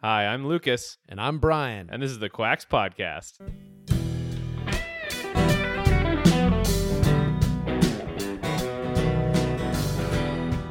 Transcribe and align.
Hi, 0.00 0.26
I'm 0.26 0.46
Lucas, 0.46 0.98
And 1.08 1.20
I'm 1.20 1.38
Brian. 1.38 1.88
and 1.90 2.02
this 2.02 2.10
is 2.10 2.18
the 2.20 2.28
Quacks 2.28 2.64
Podcast. 2.64 3.38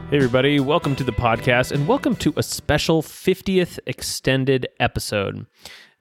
Hey, 0.10 0.16
everybody, 0.16 0.62
welcome 0.62 0.96
to 0.96 1.04
the 1.04 1.12
podcast 1.12 1.74
and 1.74 1.86
welcome 1.86 2.16
to 2.18 2.32
a 2.38 2.44
special 2.44 3.02
50th 3.02 3.78
extended 3.86 4.66
episode. 4.80 5.46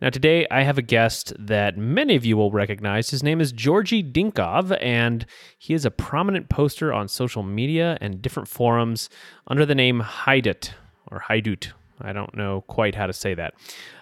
Now, 0.01 0.11
today 0.11 0.47
I 0.49 0.63
have 0.63 0.79
a 0.79 0.83
guest 0.83 1.33
that 1.41 1.77
many 1.77 2.15
of 2.15 2.25
you 2.25 2.37
will 2.37 2.53
recognize. 2.53 3.11
His 3.11 3.25
name 3.25 3.41
is 3.41 3.51
Georgy 3.51 4.05
Dinkov, 4.05 4.79
and 4.81 5.27
he 5.59 5.75
is 5.75 5.85
a 5.85 5.91
prominent 5.91 6.49
poster 6.49 6.93
on 6.93 7.09
social 7.09 7.43
media 7.43 7.99
and 8.01 8.23
different 8.23 8.49
forums 8.49 9.11
under 9.49 9.67
the 9.67 9.75
name 9.75 10.01
Haidut 10.03 10.71
or 11.11 11.25
Haidut. 11.29 11.73
I 12.01 12.13
don't 12.13 12.37
know 12.37 12.63
quite 12.63 12.95
how 12.95 13.07
to 13.07 13.13
say 13.13 13.35
that. 13.35 13.55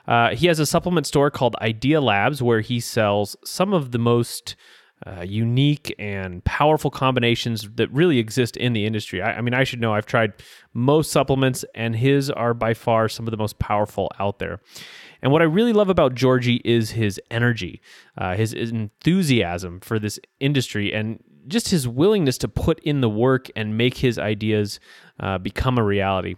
Uh, 0.07 0.35
he 0.35 0.47
has 0.47 0.59
a 0.59 0.67
supplement 0.67 1.07
store 1.07 1.31
called 1.31 1.57
Idea 1.61 2.01
Labs 2.01 2.43
where 2.43 2.61
he 2.61 2.81
sells 2.81 3.37
some 3.45 3.73
of 3.73 3.93
the 3.93 3.99
most 3.99 4.57
uh, 5.07 5.23
unique 5.23 5.95
and 5.99 6.43
powerful 6.45 6.91
combinations 6.91 7.69
that 7.75 7.91
really 7.93 8.19
exist 8.19 8.57
in 8.57 8.73
the 8.73 8.87
industry. 8.87 9.21
I, 9.21 9.35
I 9.35 9.41
mean, 9.41 9.53
I 9.55 9.65
should 9.65 9.81
know 9.81 9.93
I've 9.93 10.07
tried 10.07 10.33
most 10.73 11.11
supplements, 11.11 11.65
and 11.75 11.97
his 11.97 12.31
are 12.31 12.55
by 12.55 12.75
far 12.75 13.09
some 13.09 13.27
of 13.27 13.31
the 13.31 13.37
most 13.37 13.59
powerful 13.59 14.11
out 14.19 14.39
there. 14.39 14.61
And 15.21 15.33
what 15.33 15.43
I 15.43 15.47
really 15.47 15.73
love 15.73 15.89
about 15.89 16.15
Georgie 16.15 16.61
is 16.65 16.93
his 16.93 17.21
energy, 17.31 17.81
uh, 18.17 18.35
his 18.35 18.53
enthusiasm 18.53 19.81
for 19.81 19.99
this 19.99 20.19
industry, 20.41 20.93
and 20.95 21.23
just 21.49 21.69
his 21.69 21.87
willingness 21.87 22.39
to 22.39 22.49
put 22.49 22.81
in 22.81 23.01
the 23.01 23.09
work 23.09 23.51
and 23.55 23.77
make 23.77 23.99
his 23.99 24.19
ideas 24.19 24.81
uh, 25.21 25.39
become 25.39 25.77
a 25.77 25.85
reality. 25.85 26.37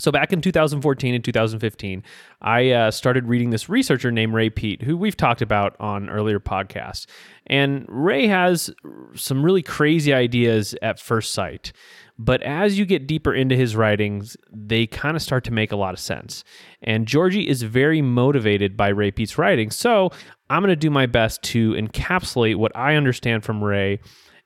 So 0.00 0.10
back 0.10 0.32
in 0.32 0.40
2014 0.40 1.14
and 1.14 1.22
2015, 1.22 2.02
I 2.40 2.70
uh, 2.70 2.90
started 2.90 3.26
reading 3.26 3.50
this 3.50 3.68
researcher 3.68 4.10
named 4.10 4.32
Ray 4.32 4.48
Peat, 4.48 4.82
who 4.82 4.96
we've 4.96 5.16
talked 5.16 5.42
about 5.42 5.76
on 5.78 6.08
earlier 6.08 6.40
podcasts. 6.40 7.06
And 7.46 7.84
Ray 7.88 8.26
has 8.26 8.70
some 9.14 9.44
really 9.44 9.62
crazy 9.62 10.14
ideas 10.14 10.74
at 10.80 10.98
first 10.98 11.34
sight. 11.34 11.72
But 12.18 12.42
as 12.42 12.78
you 12.78 12.84
get 12.84 13.06
deeper 13.06 13.34
into 13.34 13.56
his 13.56 13.76
writings, 13.76 14.36
they 14.52 14.86
kind 14.86 15.16
of 15.16 15.22
start 15.22 15.44
to 15.44 15.52
make 15.52 15.72
a 15.72 15.76
lot 15.76 15.94
of 15.94 16.00
sense. 16.00 16.44
And 16.82 17.06
Georgie 17.06 17.48
is 17.48 17.62
very 17.62 18.02
motivated 18.02 18.76
by 18.76 18.88
Ray 18.88 19.10
Peat's 19.10 19.38
writing. 19.38 19.70
So 19.70 20.10
I'm 20.48 20.62
going 20.62 20.68
to 20.70 20.76
do 20.76 20.90
my 20.90 21.06
best 21.06 21.42
to 21.44 21.72
encapsulate 21.72 22.56
what 22.56 22.72
I 22.74 22.96
understand 22.96 23.44
from 23.44 23.62
Ray 23.62 24.00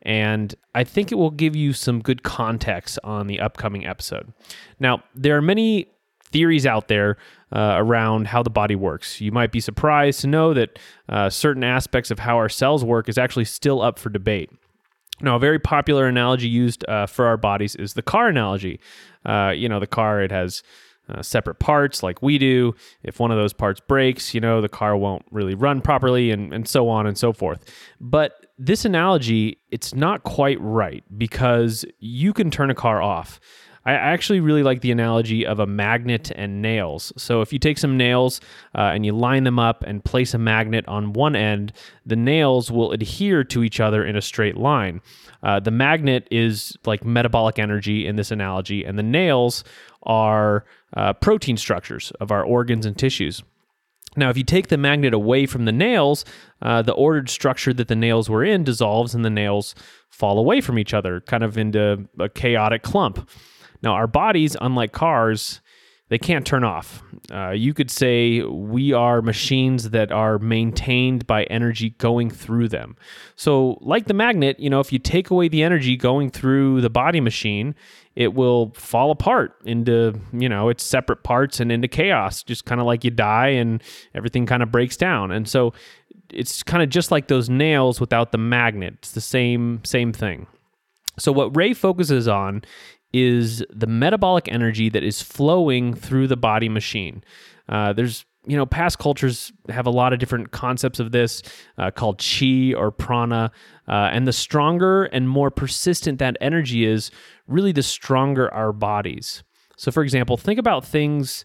and 0.05 0.55
I 0.75 0.85
think 0.85 1.11
it 1.11 1.15
will 1.17 1.31
give 1.31 1.57
you 1.57 1.73
some 1.73 2.01
good 2.01 2.23
context 2.23 2.99
on 3.03 3.27
the 3.27 3.41
upcoming 3.41 3.87
episode. 3.87 4.33
Now, 4.79 5.03
there 5.15 5.37
are 5.37 5.43
many 5.43 5.89
theories 6.25 6.67
out 6.67 6.89
there 6.89 7.17
uh, 7.53 7.75
around 7.77 8.27
how 8.27 8.43
the 8.43 8.51
body 8.51 8.75
works. 8.75 9.21
You 9.21 9.33
might 9.33 9.53
be 9.53 9.61
surprised 9.61 10.21
to 10.21 10.27
know 10.27 10.53
that 10.53 10.79
uh, 11.09 11.31
certain 11.31 11.65
aspects 11.65 12.11
of 12.11 12.19
how 12.19 12.37
our 12.37 12.49
cells 12.49 12.85
work 12.85 13.09
is 13.09 13.17
actually 13.17 13.45
still 13.45 13.81
up 13.81 13.99
for 13.99 14.11
debate. 14.11 14.51
Now, 15.21 15.37
a 15.37 15.39
very 15.39 15.61
popular 15.61 16.07
analogy 16.07 16.49
used 16.49 16.85
uh, 16.89 17.07
for 17.07 17.27
our 17.27 17.37
bodies 17.37 17.77
is 17.77 17.95
the 17.95 18.03
car 18.03 18.29
analogy. 18.29 18.81
Uh, 19.25 19.53
you 19.55 19.69
know, 19.69 19.79
the 19.79 19.87
car, 19.87 20.21
it 20.21 20.33
has 20.33 20.63
uh, 21.09 21.23
separate 21.23 21.59
parts 21.59 22.03
like 22.03 22.23
we 22.23 22.39
do. 22.39 22.75
If 23.03 23.21
one 23.21 23.31
of 23.31 23.37
those 23.37 23.53
parts 23.53 23.81
breaks, 23.81 24.35
you 24.35 24.41
know, 24.41 24.61
the 24.61 24.69
car 24.69 24.97
won't 24.97 25.25
really 25.31 25.55
run 25.55 25.81
properly 25.81 26.31
and, 26.31 26.53
and 26.53 26.67
so 26.67 26.89
on 26.89 27.07
and 27.07 27.17
so 27.17 27.33
forth. 27.33 27.65
But 28.01 28.47
this 28.59 28.85
analogy, 28.85 29.59
it's 29.71 29.95
not 29.95 30.23
quite 30.23 30.61
right 30.61 31.05
because 31.17 31.85
you 31.99 32.33
can 32.33 32.51
turn 32.51 32.71
a 32.71 32.75
car 32.75 33.03
off. 33.03 33.41
I 33.87 33.93
actually 33.93 34.41
really 34.41 34.63
like 34.63 34.81
the 34.81 34.91
analogy 34.91 35.45
of 35.45 35.59
a 35.59 35.67
magnet 35.67 36.33
and 36.35 36.63
nails. 36.63 37.13
So, 37.17 37.43
if 37.43 37.53
you 37.53 37.59
take 37.59 37.77
some 37.77 37.97
nails 37.97 38.41
uh, 38.75 38.93
and 38.95 39.05
you 39.05 39.13
line 39.13 39.45
them 39.45 39.59
up 39.59 39.83
and 39.87 40.03
place 40.05 40.33
a 40.33 40.39
magnet 40.39 40.87
on 40.89 41.13
one 41.13 41.37
end, 41.37 41.73
the 42.07 42.17
nails 42.17 42.71
will 42.71 42.93
adhere 42.93 43.45
to 43.45 43.63
each 43.63 43.81
other 43.81 44.05
in 44.05 44.17
a 44.17 44.23
straight 44.23 44.57
line. 44.57 45.03
Uh, 45.43 45.61
the 45.61 45.71
magnet 45.71 46.27
is 46.31 46.77
like 46.87 47.05
metabolic 47.05 47.59
energy 47.59 48.07
in 48.07 48.17
this 48.17 48.31
analogy, 48.31 48.85
and 48.85 48.99
the 48.99 49.03
nails 49.03 49.65
are 50.05 50.65
uh, 50.97 51.13
protein 51.13 51.57
structures 51.57 52.11
of 52.21 52.31
our 52.31 52.43
organs 52.43 52.87
and 52.87 52.97
tissues. 52.97 53.43
Now, 54.17 54.31
if 54.31 54.37
you 54.37 54.45
take 54.45 54.69
the 54.69 54.79
magnet 54.79 55.13
away 55.13 55.45
from 55.47 55.65
the 55.65 55.73
nails, 55.73 56.25
uh, 56.63 56.83
the 56.83 56.93
ordered 56.93 57.29
structure 57.29 57.75
that 57.75 57.89
the 57.89 57.97
nails 57.97 58.31
were 58.31 58.45
in 58.45 58.65
dissolves 58.65 59.15
and 59.15 59.25
the 59.25 59.31
nails 59.31 59.75
fall 60.09 60.39
away 60.39 60.61
from 60.61 60.79
each 60.79 60.95
other, 60.95 61.21
kind 61.21 61.43
of 61.43 61.59
into 61.59 62.09
a 62.19 62.29
chaotic 62.29 62.83
clump. 62.83 63.29
Now, 63.85 63.93
our 63.93 64.07
bodies, 64.07 64.57
unlike 64.61 64.93
cars, 64.93 65.61
they 66.09 66.19
can't 66.19 66.47
turn 66.47 66.65
off. 66.65 67.03
Uh, 67.31 67.51
you 67.51 67.75
could 67.75 67.91
say 67.91 68.41
we 68.43 68.93
are 68.93 69.21
machines 69.21 69.91
that 69.91 70.11
are 70.11 70.39
maintained 70.39 71.27
by 71.27 71.45
energy 71.45 71.91
going 71.91 72.31
through 72.31 72.69
them. 72.69 72.97
So, 73.37 73.79
like 73.83 74.07
the 74.07 74.15
magnet, 74.15 74.59
you 74.59 74.71
know, 74.71 74.81
if 74.81 74.93
you 74.93 74.99
take 74.99 75.31
away 75.31 75.49
the 75.49 75.63
energy 75.63 75.97
going 75.97 76.31
through 76.31 76.81
the 76.81 76.91
body 76.91 77.21
machine, 77.21 77.75
it 78.17 78.33
will 78.33 78.73
fall 78.75 79.11
apart 79.11 79.57
into, 79.65 80.19
you 80.33 80.49
know, 80.49 80.69
its 80.69 80.83
separate 80.83 81.23
parts 81.23 81.61
and 81.61 81.71
into 81.71 81.89
chaos, 81.89 82.43
just 82.43 82.65
kind 82.65 82.81
of 82.81 82.87
like 82.87 83.05
you 83.05 83.11
die 83.11 83.49
and 83.49 83.83
everything 84.15 84.47
kind 84.47 84.63
of 84.63 84.73
breaks 84.73 84.97
down. 84.97 85.31
And 85.31 85.49
so, 85.49 85.75
it's 86.31 86.63
kind 86.63 86.83
of 86.83 86.89
just 86.89 87.11
like 87.11 87.29
those 87.29 87.51
nails 87.51 88.01
without 88.01 88.33
the 88.33 88.39
magnet. 88.39 88.95
It's 88.99 89.13
the 89.13 89.21
same 89.21 89.85
same 89.85 90.13
thing. 90.13 90.47
So, 91.19 91.33
what 91.33 91.57
Ray 91.57 91.75
focuses 91.75 92.27
on 92.27 92.63
is 93.15 93.65
the 93.71 93.87
metabolic 93.87 94.49
energy 94.49 94.89
that 94.89 95.05
is 95.05 95.23
flowing 95.23 95.95
through 95.95 96.27
the 96.27 96.37
body 96.37 96.69
machine. 96.69 97.23
Uh, 97.69 97.93
there's 97.93 98.25
you 98.47 98.57
know, 98.57 98.67
past 98.67 98.99
cultures 98.99 99.53
have 99.71 99.87
a 99.87 99.91
lot 99.91 100.13
of 100.13 100.19
different 100.19 100.51
concepts 100.51 101.01
of 101.01 101.13
this 101.13 101.43
uh, 101.79 101.91
called 101.91 102.19
chi 102.19 102.75
or 102.77 102.91
prana. 102.91 103.51
Uh, 103.89 104.11
and 104.13 104.27
the 104.27 104.33
stronger 104.33 105.05
and 105.05 105.29
more 105.29 105.51
persistent 105.51 106.19
that 106.19 106.37
energy 106.41 106.85
is, 106.85 107.11
really 107.47 107.73
the 107.73 107.83
stronger 107.83 108.53
our 108.53 108.73
bodies. 108.73 109.43
So, 109.77 109.91
for 109.91 110.03
example, 110.03 110.37
think 110.37 110.59
about 110.59 110.85
things. 110.85 111.45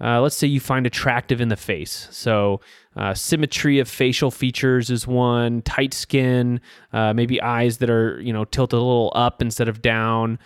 Uh, 0.00 0.20
let's 0.20 0.36
say 0.36 0.46
you 0.46 0.60
find 0.60 0.86
attractive 0.86 1.40
in 1.40 1.48
the 1.48 1.56
face. 1.56 2.08
So, 2.10 2.60
uh, 2.96 3.14
symmetry 3.14 3.78
of 3.78 3.88
facial 3.88 4.30
features 4.30 4.90
is 4.90 5.06
one. 5.06 5.62
Tight 5.62 5.92
skin, 5.94 6.60
uh, 6.92 7.12
maybe 7.12 7.40
eyes 7.40 7.78
that 7.78 7.90
are 7.90 8.20
you 8.20 8.32
know 8.32 8.44
tilted 8.44 8.78
a 8.78 8.82
little 8.82 9.12
up 9.14 9.42
instead 9.42 9.68
of 9.68 9.82
down. 9.82 10.38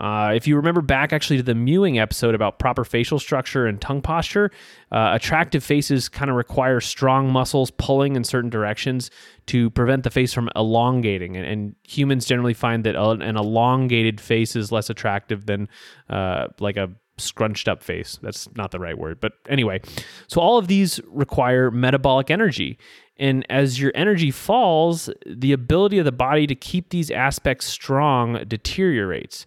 Uh, 0.00 0.32
if 0.34 0.46
you 0.46 0.56
remember 0.56 0.80
back 0.80 1.12
actually 1.12 1.36
to 1.36 1.42
the 1.42 1.54
mewing 1.54 1.98
episode 1.98 2.34
about 2.34 2.58
proper 2.58 2.84
facial 2.84 3.18
structure 3.18 3.66
and 3.66 3.80
tongue 3.80 4.00
posture, 4.00 4.50
uh, 4.90 5.10
attractive 5.12 5.62
faces 5.62 6.08
kind 6.08 6.30
of 6.30 6.36
require 6.36 6.80
strong 6.80 7.30
muscles 7.30 7.70
pulling 7.72 8.16
in 8.16 8.24
certain 8.24 8.48
directions 8.48 9.10
to 9.46 9.68
prevent 9.70 10.02
the 10.02 10.10
face 10.10 10.32
from 10.32 10.48
elongating. 10.56 11.36
And, 11.36 11.46
and 11.46 11.74
humans 11.82 12.24
generally 12.24 12.54
find 12.54 12.84
that 12.84 12.96
an 12.96 13.36
elongated 13.36 14.20
face 14.20 14.56
is 14.56 14.72
less 14.72 14.88
attractive 14.88 15.44
than 15.46 15.68
uh, 16.08 16.48
like 16.60 16.78
a 16.78 16.90
scrunched 17.18 17.68
up 17.68 17.82
face. 17.82 18.18
That's 18.22 18.48
not 18.56 18.70
the 18.70 18.78
right 18.78 18.96
word. 18.96 19.20
But 19.20 19.32
anyway, 19.48 19.80
so 20.26 20.40
all 20.40 20.56
of 20.56 20.68
these 20.68 20.98
require 21.06 21.70
metabolic 21.70 22.30
energy. 22.30 22.78
And 23.18 23.44
as 23.50 23.78
your 23.78 23.92
energy 23.94 24.30
falls, 24.30 25.10
the 25.26 25.52
ability 25.52 25.98
of 25.98 26.06
the 26.06 26.12
body 26.12 26.46
to 26.46 26.54
keep 26.54 26.88
these 26.88 27.10
aspects 27.10 27.66
strong 27.66 28.44
deteriorates. 28.48 29.44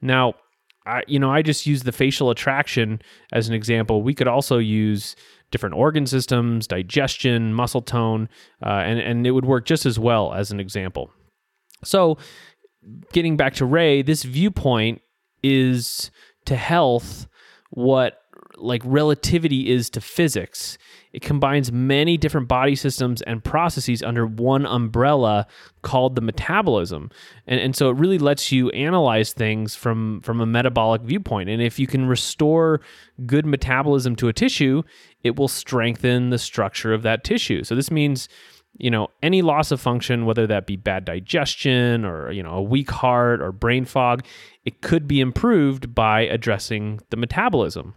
Now, 0.00 0.34
I, 0.86 1.02
you 1.06 1.18
know, 1.18 1.30
I 1.30 1.42
just 1.42 1.66
use 1.66 1.82
the 1.82 1.92
facial 1.92 2.30
attraction 2.30 3.00
as 3.32 3.48
an 3.48 3.54
example. 3.54 4.02
We 4.02 4.14
could 4.14 4.28
also 4.28 4.58
use 4.58 5.16
different 5.50 5.74
organ 5.74 6.06
systems, 6.06 6.66
digestion, 6.66 7.52
muscle 7.52 7.82
tone, 7.82 8.28
uh, 8.64 8.82
and 8.84 9.00
and 9.00 9.26
it 9.26 9.32
would 9.32 9.44
work 9.44 9.66
just 9.66 9.84
as 9.84 9.98
well 9.98 10.32
as 10.32 10.50
an 10.50 10.60
example. 10.60 11.10
So, 11.84 12.18
getting 13.12 13.36
back 13.36 13.54
to 13.54 13.64
Ray, 13.64 14.02
this 14.02 14.22
viewpoint 14.22 15.02
is 15.42 16.10
to 16.46 16.56
health 16.56 17.26
what 17.70 18.18
like 18.56 18.82
relativity 18.84 19.70
is 19.70 19.90
to 19.90 20.00
physics. 20.00 20.78
It 21.16 21.22
combines 21.22 21.72
many 21.72 22.18
different 22.18 22.46
body 22.46 22.76
systems 22.76 23.22
and 23.22 23.42
processes 23.42 24.02
under 24.02 24.26
one 24.26 24.66
umbrella 24.66 25.46
called 25.80 26.14
the 26.14 26.20
metabolism. 26.20 27.10
And, 27.46 27.58
and 27.58 27.74
so 27.74 27.88
it 27.88 27.96
really 27.96 28.18
lets 28.18 28.52
you 28.52 28.68
analyze 28.72 29.32
things 29.32 29.74
from, 29.74 30.20
from 30.20 30.42
a 30.42 30.46
metabolic 30.46 31.00
viewpoint. 31.00 31.48
And 31.48 31.62
if 31.62 31.78
you 31.78 31.86
can 31.86 32.04
restore 32.04 32.82
good 33.24 33.46
metabolism 33.46 34.14
to 34.16 34.28
a 34.28 34.34
tissue, 34.34 34.82
it 35.24 35.36
will 35.36 35.48
strengthen 35.48 36.28
the 36.28 36.36
structure 36.36 36.92
of 36.92 37.02
that 37.04 37.24
tissue. 37.24 37.64
So 37.64 37.74
this 37.74 37.90
means 37.90 38.28
you 38.78 38.90
know 38.90 39.08
any 39.22 39.40
loss 39.40 39.70
of 39.70 39.80
function 39.80 40.26
whether 40.26 40.46
that 40.46 40.66
be 40.66 40.76
bad 40.76 41.06
digestion 41.06 42.04
or 42.04 42.30
you 42.30 42.42
know 42.42 42.50
a 42.50 42.62
weak 42.62 42.90
heart 42.90 43.40
or 43.40 43.50
brain 43.50 43.86
fog 43.86 44.22
it 44.66 44.82
could 44.82 45.08
be 45.08 45.18
improved 45.18 45.94
by 45.94 46.20
addressing 46.20 47.00
the 47.08 47.16
metabolism 47.16 47.94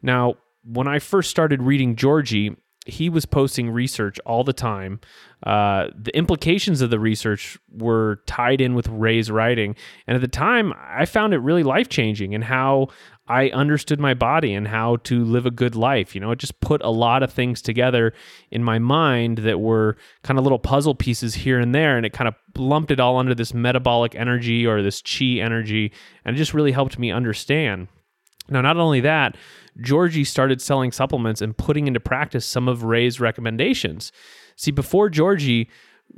now 0.00 0.34
when 0.66 0.88
i 0.88 0.98
first 0.98 1.30
started 1.30 1.62
reading 1.62 1.96
georgy 1.96 2.54
he 2.86 3.08
was 3.10 3.26
posting 3.26 3.68
research 3.70 4.18
all 4.24 4.44
the 4.44 4.52
time. 4.52 5.00
Uh, 5.42 5.88
the 5.94 6.16
implications 6.16 6.80
of 6.80 6.90
the 6.90 7.00
research 7.00 7.58
were 7.70 8.22
tied 8.26 8.60
in 8.60 8.74
with 8.74 8.88
Ray's 8.88 9.30
writing. 9.30 9.74
And 10.06 10.14
at 10.14 10.20
the 10.20 10.28
time, 10.28 10.72
I 10.78 11.04
found 11.04 11.34
it 11.34 11.38
really 11.38 11.64
life 11.64 11.88
changing 11.88 12.34
and 12.34 12.44
how 12.44 12.88
I 13.26 13.48
understood 13.48 13.98
my 13.98 14.14
body 14.14 14.54
and 14.54 14.68
how 14.68 14.96
to 15.04 15.24
live 15.24 15.46
a 15.46 15.50
good 15.50 15.74
life. 15.74 16.14
You 16.14 16.20
know, 16.20 16.30
it 16.30 16.38
just 16.38 16.60
put 16.60 16.80
a 16.82 16.90
lot 16.90 17.24
of 17.24 17.32
things 17.32 17.60
together 17.60 18.12
in 18.52 18.62
my 18.62 18.78
mind 18.78 19.38
that 19.38 19.58
were 19.58 19.96
kind 20.22 20.38
of 20.38 20.44
little 20.44 20.60
puzzle 20.60 20.94
pieces 20.94 21.34
here 21.34 21.58
and 21.58 21.74
there. 21.74 21.96
And 21.96 22.06
it 22.06 22.12
kind 22.12 22.28
of 22.28 22.34
lumped 22.56 22.92
it 22.92 23.00
all 23.00 23.18
under 23.18 23.34
this 23.34 23.52
metabolic 23.52 24.14
energy 24.14 24.64
or 24.64 24.80
this 24.80 25.02
chi 25.02 25.40
energy. 25.40 25.92
And 26.24 26.36
it 26.36 26.38
just 26.38 26.54
really 26.54 26.72
helped 26.72 27.00
me 27.00 27.10
understand. 27.10 27.88
Now, 28.48 28.60
not 28.60 28.76
only 28.76 29.00
that, 29.00 29.36
Georgie 29.80 30.24
started 30.24 30.60
selling 30.60 30.92
supplements 30.92 31.42
and 31.42 31.56
putting 31.56 31.86
into 31.86 32.00
practice 32.00 32.46
some 32.46 32.68
of 32.68 32.82
Ray's 32.82 33.20
recommendations. 33.20 34.12
See, 34.56 34.70
before 34.70 35.10
Georgie, 35.10 35.68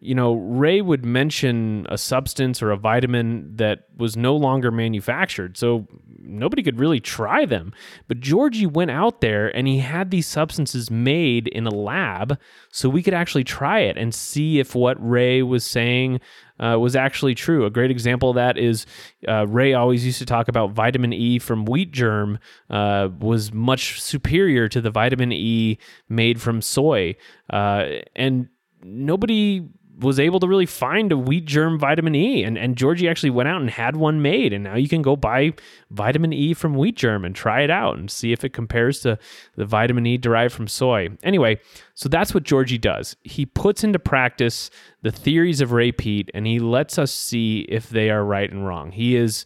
you 0.01 0.15
know, 0.15 0.35
Ray 0.35 0.81
would 0.81 1.05
mention 1.05 1.87
a 1.89 1.99
substance 1.99 2.63
or 2.63 2.71
a 2.71 2.77
vitamin 2.77 3.57
that 3.57 3.81
was 3.97 4.17
no 4.17 4.37
longer 4.37 4.71
manufactured. 4.71 5.57
So 5.57 5.89
nobody 6.21 6.63
could 6.63 6.79
really 6.79 7.01
try 7.01 7.45
them. 7.45 7.73
But 8.07 8.21
Georgie 8.21 8.67
went 8.67 8.93
out 8.93 9.21
there 9.21 9.49
and 9.49 9.67
he 9.67 9.79
had 9.79 10.11
these 10.11 10.27
substances 10.27 10.89
made 10.89 11.49
in 11.49 11.67
a 11.67 11.75
lab 11.75 12.39
so 12.71 12.89
we 12.89 13.03
could 13.03 13.15
actually 13.15 13.45
try 13.45 13.81
it 13.81 13.99
and 13.99 14.15
see 14.15 14.61
if 14.61 14.75
what 14.75 14.97
Ray 15.01 15.43
was 15.43 15.65
saying 15.65 16.21
uh, 16.61 16.77
was 16.79 16.95
actually 16.95 17.35
true. 17.35 17.67
A 17.67 17.71
great 17.71 17.91
example 17.91 18.31
of 18.31 18.37
that 18.37 18.57
is 18.57 18.87
uh, 19.27 19.49
Ray 19.49 19.75
always 19.75 20.07
used 20.07 20.19
to 20.19 20.27
talk 20.27 20.47
about 20.47 20.73
vitamin 20.73 21.13
E 21.13 21.41
from 21.41 21.65
wheat 21.65 21.91
germ 21.91 22.39
uh, 22.71 23.09
was 23.19 23.53
much 23.53 24.01
superior 24.01 24.69
to 24.69 24.81
the 24.81 24.91
vitamin 24.91 25.33
E 25.33 25.79
made 26.09 26.41
from 26.41 26.63
soy. 26.63 27.17
Uh, 27.51 27.85
and 28.15 28.49
nobody 28.83 29.69
was 29.99 30.21
able 30.21 30.39
to 30.39 30.47
really 30.47 30.67
find 30.67 31.11
a 31.11 31.19
wheat 31.19 31.45
germ 31.45 31.79
vitamin 31.79 32.15
E. 32.15 32.45
And, 32.45 32.57
and 32.57 32.77
Georgie 32.77 33.09
actually 33.09 33.31
went 33.31 33.49
out 33.49 33.61
and 33.61 33.69
had 33.69 33.97
one 33.97 34.23
made. 34.23 34.53
And 34.53 34.65
now 34.65 34.77
you 34.77 34.89
can 34.89 35.03
go 35.03 35.17
buy 35.17 35.55
vitamin 35.91 36.33
E 36.33 36.55
from 36.55 36.77
wheat 36.77 36.97
germ 36.97 37.25
and 37.25 37.35
try 37.35 37.63
it 37.63 37.71
out 37.71 37.99
and 37.99 38.11
see 38.11 38.33
if 38.33 38.45
it 38.45 38.53
compares 38.53 39.01
to 39.01 39.19
the 39.57 39.65
vitamin 39.65 40.07
E 40.07 40.17
derived 40.17 40.55
from 40.55 40.69
soy. 40.69 41.09
Anyway, 41.23 41.61
so 41.95 42.09
that's 42.09 42.33
what 42.33 42.45
Georgie 42.45 42.79
does. 42.79 43.17
He 43.25 43.45
puts 43.45 43.83
into 43.83 43.99
practice 43.99 44.71
the 45.03 45.11
theories 45.11 45.61
of 45.61 45.73
Ray 45.73 45.91
Peat 45.91 46.31
and 46.33 46.47
he 46.47 46.61
lets 46.61 46.97
us 46.97 47.13
see 47.13 47.61
if 47.69 47.89
they 47.89 48.11
are 48.11 48.25
right 48.25 48.51
and 48.51 48.67
wrong. 48.67 48.93
He 48.93 49.17
is 49.17 49.45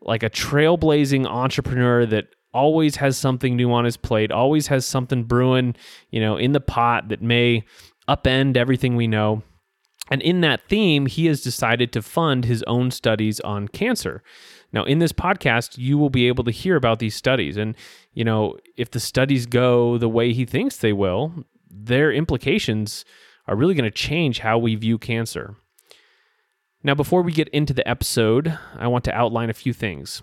like 0.00 0.22
a 0.22 0.30
trailblazing 0.30 1.26
entrepreneur 1.26 2.06
that 2.06 2.28
always 2.52 2.96
has 2.96 3.16
something 3.16 3.54
new 3.54 3.70
on 3.72 3.84
his 3.84 3.96
plate, 3.96 4.32
always 4.32 4.68
has 4.68 4.86
something 4.86 5.24
brewing, 5.24 5.76
you 6.10 6.20
know, 6.20 6.36
in 6.36 6.52
the 6.52 6.60
pot 6.60 7.08
that 7.08 7.22
may 7.22 7.64
upend 8.08 8.56
everything 8.56 8.96
we 8.96 9.06
know. 9.06 9.42
And 10.10 10.20
in 10.22 10.40
that 10.40 10.68
theme, 10.68 11.06
he 11.06 11.26
has 11.26 11.40
decided 11.40 11.92
to 11.92 12.02
fund 12.02 12.44
his 12.44 12.64
own 12.64 12.90
studies 12.90 13.38
on 13.40 13.68
cancer. 13.68 14.22
Now, 14.72 14.84
in 14.84 14.98
this 14.98 15.12
podcast, 15.12 15.78
you 15.78 15.98
will 15.98 16.10
be 16.10 16.26
able 16.26 16.44
to 16.44 16.50
hear 16.50 16.76
about 16.76 16.98
these 16.98 17.14
studies. 17.14 17.56
And, 17.56 17.76
you 18.12 18.24
know, 18.24 18.56
if 18.76 18.90
the 18.90 19.00
studies 19.00 19.46
go 19.46 19.98
the 19.98 20.08
way 20.08 20.32
he 20.32 20.44
thinks 20.44 20.76
they 20.76 20.92
will, 20.92 21.44
their 21.70 22.12
implications 22.12 23.04
are 23.46 23.56
really 23.56 23.74
going 23.74 23.84
to 23.84 23.90
change 23.90 24.40
how 24.40 24.58
we 24.58 24.74
view 24.74 24.98
cancer. 24.98 25.56
Now, 26.82 26.94
before 26.94 27.22
we 27.22 27.32
get 27.32 27.48
into 27.50 27.74
the 27.74 27.86
episode, 27.86 28.58
I 28.76 28.88
want 28.88 29.04
to 29.04 29.14
outline 29.14 29.50
a 29.50 29.54
few 29.54 29.72
things. 29.72 30.22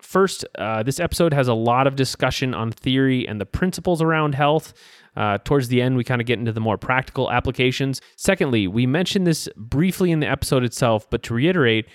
First, 0.00 0.44
uh, 0.56 0.82
this 0.82 1.00
episode 1.00 1.32
has 1.32 1.48
a 1.48 1.54
lot 1.54 1.86
of 1.86 1.96
discussion 1.96 2.54
on 2.54 2.70
theory 2.70 3.26
and 3.26 3.40
the 3.40 3.46
principles 3.46 4.00
around 4.00 4.34
health. 4.34 4.72
Uh, 5.18 5.36
towards 5.44 5.66
the 5.66 5.82
end, 5.82 5.96
we 5.96 6.04
kind 6.04 6.20
of 6.20 6.28
get 6.28 6.38
into 6.38 6.52
the 6.52 6.60
more 6.60 6.78
practical 6.78 7.28
applications. 7.32 8.00
Secondly, 8.14 8.68
we 8.68 8.86
mentioned 8.86 9.26
this 9.26 9.48
briefly 9.56 10.12
in 10.12 10.20
the 10.20 10.28
episode 10.28 10.62
itself, 10.62 11.10
but 11.10 11.24
to 11.24 11.34
reiterate, 11.34 11.86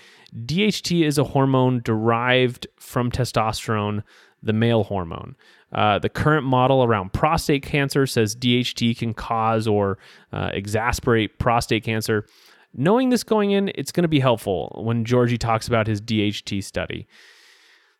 DHT 0.44 1.02
is 1.02 1.16
a 1.16 1.24
hormone 1.24 1.80
derived 1.82 2.66
from 2.78 3.10
testosterone, 3.10 4.02
the 4.42 4.52
male 4.52 4.84
hormone. 4.84 5.36
Uh, 5.72 5.98
the 5.98 6.10
current 6.10 6.44
model 6.44 6.84
around 6.84 7.14
prostate 7.14 7.62
cancer 7.62 8.06
says 8.06 8.36
DHT 8.36 8.98
can 8.98 9.14
cause 9.14 9.66
or 9.66 9.96
uh, 10.30 10.50
exasperate 10.52 11.38
prostate 11.38 11.82
cancer. 11.82 12.26
Knowing 12.74 13.08
this 13.08 13.24
going 13.24 13.52
in, 13.52 13.72
it's 13.74 13.90
going 13.90 14.02
to 14.02 14.08
be 14.08 14.20
helpful 14.20 14.78
when 14.84 15.02
Georgie 15.02 15.38
talks 15.38 15.66
about 15.66 15.86
his 15.86 16.02
DHT 16.02 16.62
study. 16.62 17.08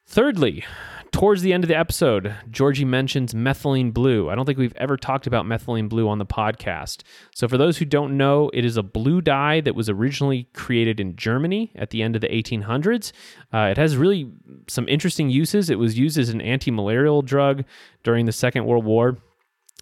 Thirdly, 0.06 0.64
towards 1.12 1.42
the 1.42 1.52
end 1.52 1.64
of 1.64 1.68
the 1.68 1.78
episode, 1.78 2.34
Georgie 2.50 2.84
mentions 2.84 3.32
methylene 3.32 3.92
blue. 3.92 4.28
I 4.28 4.34
don't 4.34 4.44
think 4.44 4.58
we've 4.58 4.76
ever 4.76 4.96
talked 4.96 5.26
about 5.26 5.46
methylene 5.46 5.88
blue 5.88 6.08
on 6.08 6.18
the 6.18 6.26
podcast. 6.26 7.02
So, 7.34 7.48
for 7.48 7.56
those 7.56 7.78
who 7.78 7.84
don't 7.84 8.16
know, 8.16 8.50
it 8.52 8.64
is 8.64 8.76
a 8.76 8.82
blue 8.82 9.20
dye 9.20 9.60
that 9.62 9.74
was 9.74 9.88
originally 9.88 10.48
created 10.52 11.00
in 11.00 11.16
Germany 11.16 11.72
at 11.74 11.90
the 11.90 12.02
end 12.02 12.16
of 12.16 12.20
the 12.20 12.28
1800s. 12.28 13.12
Uh, 13.52 13.68
it 13.70 13.76
has 13.78 13.96
really 13.96 14.30
some 14.68 14.88
interesting 14.88 15.30
uses. 15.30 15.70
It 15.70 15.78
was 15.78 15.98
used 15.98 16.18
as 16.18 16.28
an 16.28 16.42
anti 16.42 16.70
malarial 16.70 17.22
drug 17.22 17.64
during 18.02 18.26
the 18.26 18.32
Second 18.32 18.66
World 18.66 18.84
War. 18.84 19.16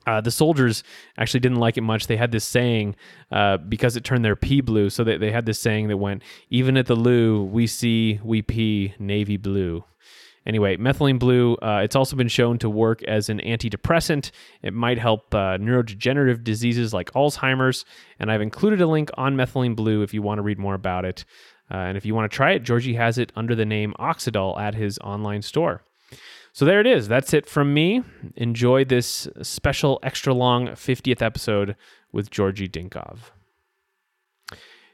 Uh, 0.07 0.21
the 0.21 0.31
soldiers 0.31 0.83
actually 1.19 1.41
didn't 1.41 1.59
like 1.59 1.77
it 1.77 1.83
much. 1.83 2.07
They 2.07 2.17
had 2.17 2.33
this 2.33 2.45
saying 2.45 2.97
uh, 3.31 3.57
because 3.57 3.97
it 3.97 4.05
turned 4.05 4.25
their 4.25 4.37
pee 4.37 4.61
blue. 4.61 4.91
So 4.91 5.05
they, 5.05 5.17
they 5.17 5.31
had 5.31 5.47
this 5.47 5.59
saying 5.61 5.89
that 5.89 5.97
went, 5.97 6.23
Even 6.51 6.77
at 6.77 6.87
the 6.87 6.97
loo, 6.97 7.45
we 7.45 7.67
see, 7.67 8.21
we 8.23 8.43
pee 8.43 8.95
navy 8.99 9.37
blue. 9.37 9.85
Anyway, 10.45 10.77
methylene 10.77 11.19
blue, 11.19 11.55
uh, 11.63 11.81
it's 11.85 11.95
also 11.95 12.17
been 12.17 12.29
shown 12.29 12.59
to 12.59 12.69
work 12.69 13.03
as 13.05 13.29
an 13.29 13.39
antidepressant. 13.41 14.31
It 14.63 14.75
might 14.75 14.99
help 14.99 15.35
uh, 15.35 15.59
neurodegenerative 15.59 16.43
diseases 16.43 16.93
like 16.93 17.13
Alzheimer's. 17.13 17.85
And 18.19 18.31
I've 18.31 18.41
included 18.41 18.81
a 18.81 18.87
link 18.87 19.11
on 19.15 19.37
methylene 19.37 19.77
blue 19.77 20.03
if 20.03 20.13
you 20.13 20.23
want 20.23 20.39
to 20.39 20.43
read 20.43 20.59
more 20.59 20.75
about 20.75 21.05
it. 21.05 21.25
Uh, 21.71 21.77
and 21.77 21.97
if 21.97 22.05
you 22.05 22.15
want 22.15 22.31
to 22.31 22.35
try 22.35 22.53
it, 22.53 22.65
Georgie 22.65 22.95
has 22.95 23.19
it 23.19 23.33
under 23.37 23.55
the 23.55 23.65
name 23.65 23.95
Oxydol 23.99 24.59
at 24.61 24.75
his 24.75 24.99
online 24.99 25.43
store. 25.43 25.83
So 26.53 26.67
there 26.67 26.81
it 26.81 26.87
is. 26.87 27.09
That's 27.09 27.33
it 27.33 27.49
from 27.49 27.73
me. 27.73 28.03
Enjoy 28.37 28.85
this 28.85 29.27
special, 29.41 29.99
extra 30.03 30.35
long 30.35 30.69
50th 30.69 31.23
episode 31.23 31.77
with 32.13 32.31
Georgie 32.31 32.69
Dinkov. 32.69 33.31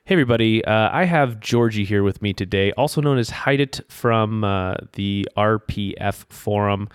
Hey, 0.08 0.14
everybody. 0.14 0.64
Uh, 0.64 0.88
I 0.90 1.04
have 1.04 1.38
Georgie 1.38 1.84
here 1.84 2.02
with 2.02 2.22
me 2.22 2.32
today, 2.32 2.72
also 2.78 3.02
known 3.02 3.18
as 3.18 3.28
Haidut 3.28 3.82
from 3.92 4.42
uh, 4.42 4.76
the 4.94 5.28
RPF 5.36 6.24
forum. 6.32 6.88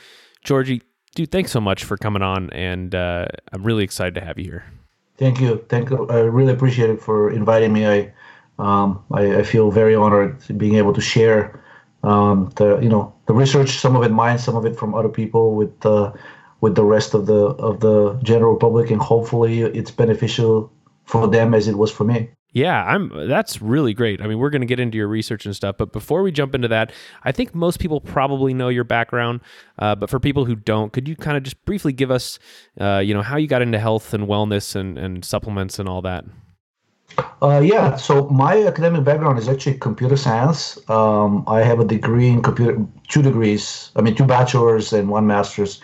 Georgie, 0.44 0.81
dude, 1.13 1.30
thanks 1.30 1.51
so 1.51 1.62
much 1.62 1.83
for 1.83 1.95
coming 1.95 2.24
on, 2.24 2.50
and 2.50 2.95
uh, 2.95 3.27
I'm 3.51 3.62
really 3.62 3.83
excited 3.83 4.15
to 4.15 4.21
have 4.21 4.39
you 4.39 4.45
here. 4.45 4.65
Thank 5.18 5.39
you. 5.39 5.63
Thank 5.69 5.92
you. 5.92 6.07
I 6.10 6.21
really 6.21 6.54
appreciate 6.54 6.89
it 6.89 7.00
for 7.00 7.30
inviting 7.30 7.71
me. 7.71 7.86
I, 7.86 8.12
um, 8.57 9.06
I, 9.12 9.36
I, 9.36 9.44
feel 9.44 9.69
very 9.69 9.94
honored 9.94 10.42
being 10.57 10.74
able 10.74 10.94
to 10.94 11.01
share 11.01 11.63
um, 12.01 12.51
the, 12.56 12.80
you 12.80 12.89
know, 12.89 13.13
the 13.27 13.36
research, 13.36 13.77
some 13.77 13.95
of 13.95 14.01
it 14.01 14.10
mine, 14.10 14.39
some 14.39 14.56
of 14.56 14.65
it 14.65 14.75
from 14.75 14.95
other 14.95 15.10
people 15.10 15.54
with 15.54 15.81
the, 15.81 16.12
with 16.62 16.74
the 16.74 16.83
rest 16.83 17.13
of 17.13 17.27
the, 17.27 17.36
of 17.36 17.80
the 17.80 18.19
general 18.24 18.56
public, 18.56 18.89
and 18.89 19.00
hopefully 19.00 19.62
it's 19.62 19.91
beneficial 19.91 20.74
for 21.05 21.27
them 21.27 21.53
as 21.53 21.67
it 21.67 21.77
was 21.77 21.91
for 21.91 22.05
me. 22.05 22.32
Yeah, 22.53 22.86
I'm 22.86 23.27
that's 23.27 23.62
really 23.63 23.95
great. 23.95 24.22
I 24.22 24.27
mean, 24.27 24.38
we're 24.38 24.51
going 24.51 24.62
to 24.62 24.67
get 24.67 24.79
into 24.79 24.95
your 24.95 25.07
research 25.07 25.48
and 25.48 25.55
stuff, 25.55 25.75
but 25.77 25.91
before 25.91 26.22
we 26.22 26.31
jump 26.31 26.53
into 26.53 26.67
that, 26.67 26.91
I 27.24 27.31
think 27.31 27.55
most 27.55 27.79
people 27.79 28.00
probably 28.00 28.53
know 28.53 28.69
your 28.69 28.83
background, 28.83 29.41
uh, 29.79 29.95
but 29.95 30.07
for 30.10 30.19
people 30.19 30.45
who 30.45 30.55
don't, 30.55 30.93
could 30.93 31.07
you 31.07 31.15
kind 31.15 31.36
of 31.36 31.41
just 31.41 31.65
briefly 31.65 31.93
give 31.93 32.12
us, 32.12 32.38
uh, 32.79 33.00
you 33.00 33.13
know, 33.15 33.24
how 33.24 33.38
you 33.38 33.48
got 33.48 33.63
into 33.63 33.79
health 33.79 34.13
and 34.13 34.27
wellness 34.27 34.75
and, 34.75 35.00
and 35.00 35.25
supplements 35.25 35.79
and 35.79 35.89
all 35.89 36.03
that? 36.03 36.25
Uh, 37.41 37.60
yeah, 37.60 37.95
so 37.95 38.27
my 38.29 38.63
academic 38.65 39.03
background 39.03 39.38
is 39.38 39.50
actually 39.50 39.77
computer 39.77 40.15
science. 40.15 40.77
Um, 40.89 41.43
I 41.48 41.62
have 41.62 41.79
a 41.79 41.86
degree 41.86 42.29
in 42.29 42.41
computer, 42.41 42.86
two 43.07 43.22
degrees, 43.24 43.91
I 43.95 44.01
mean, 44.01 44.15
two 44.15 44.25
bachelor's 44.25 44.93
and 44.93 45.10
one 45.10 45.25
master's. 45.25 45.81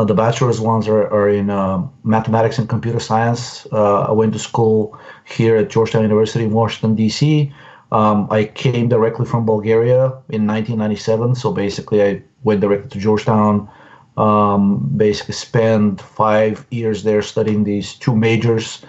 Uh, 0.00 0.04
the 0.04 0.14
bachelor's 0.14 0.62
ones 0.62 0.88
are, 0.88 1.06
are 1.12 1.28
in 1.28 1.50
uh, 1.50 1.86
mathematics 2.04 2.58
and 2.58 2.70
computer 2.70 2.98
science. 2.98 3.66
Uh, 3.70 4.04
I 4.04 4.12
went 4.12 4.32
to 4.32 4.38
school 4.38 4.98
here 5.26 5.56
at 5.56 5.68
Georgetown 5.68 6.00
University 6.00 6.44
in 6.44 6.52
Washington, 6.52 6.94
D.C. 6.94 7.52
Um, 7.92 8.26
I 8.30 8.44
came 8.44 8.88
directly 8.88 9.26
from 9.26 9.44
Bulgaria 9.44 10.06
in 10.30 10.46
1997. 10.46 11.34
So 11.34 11.52
basically, 11.52 12.02
I 12.02 12.22
went 12.44 12.62
directly 12.62 12.88
to 12.88 12.98
Georgetown. 12.98 13.68
Um, 14.16 14.90
basically, 14.96 15.34
spent 15.34 16.00
five 16.00 16.66
years 16.70 17.02
there 17.02 17.20
studying 17.20 17.64
these 17.64 17.92
two 17.92 18.16
majors. 18.16 18.82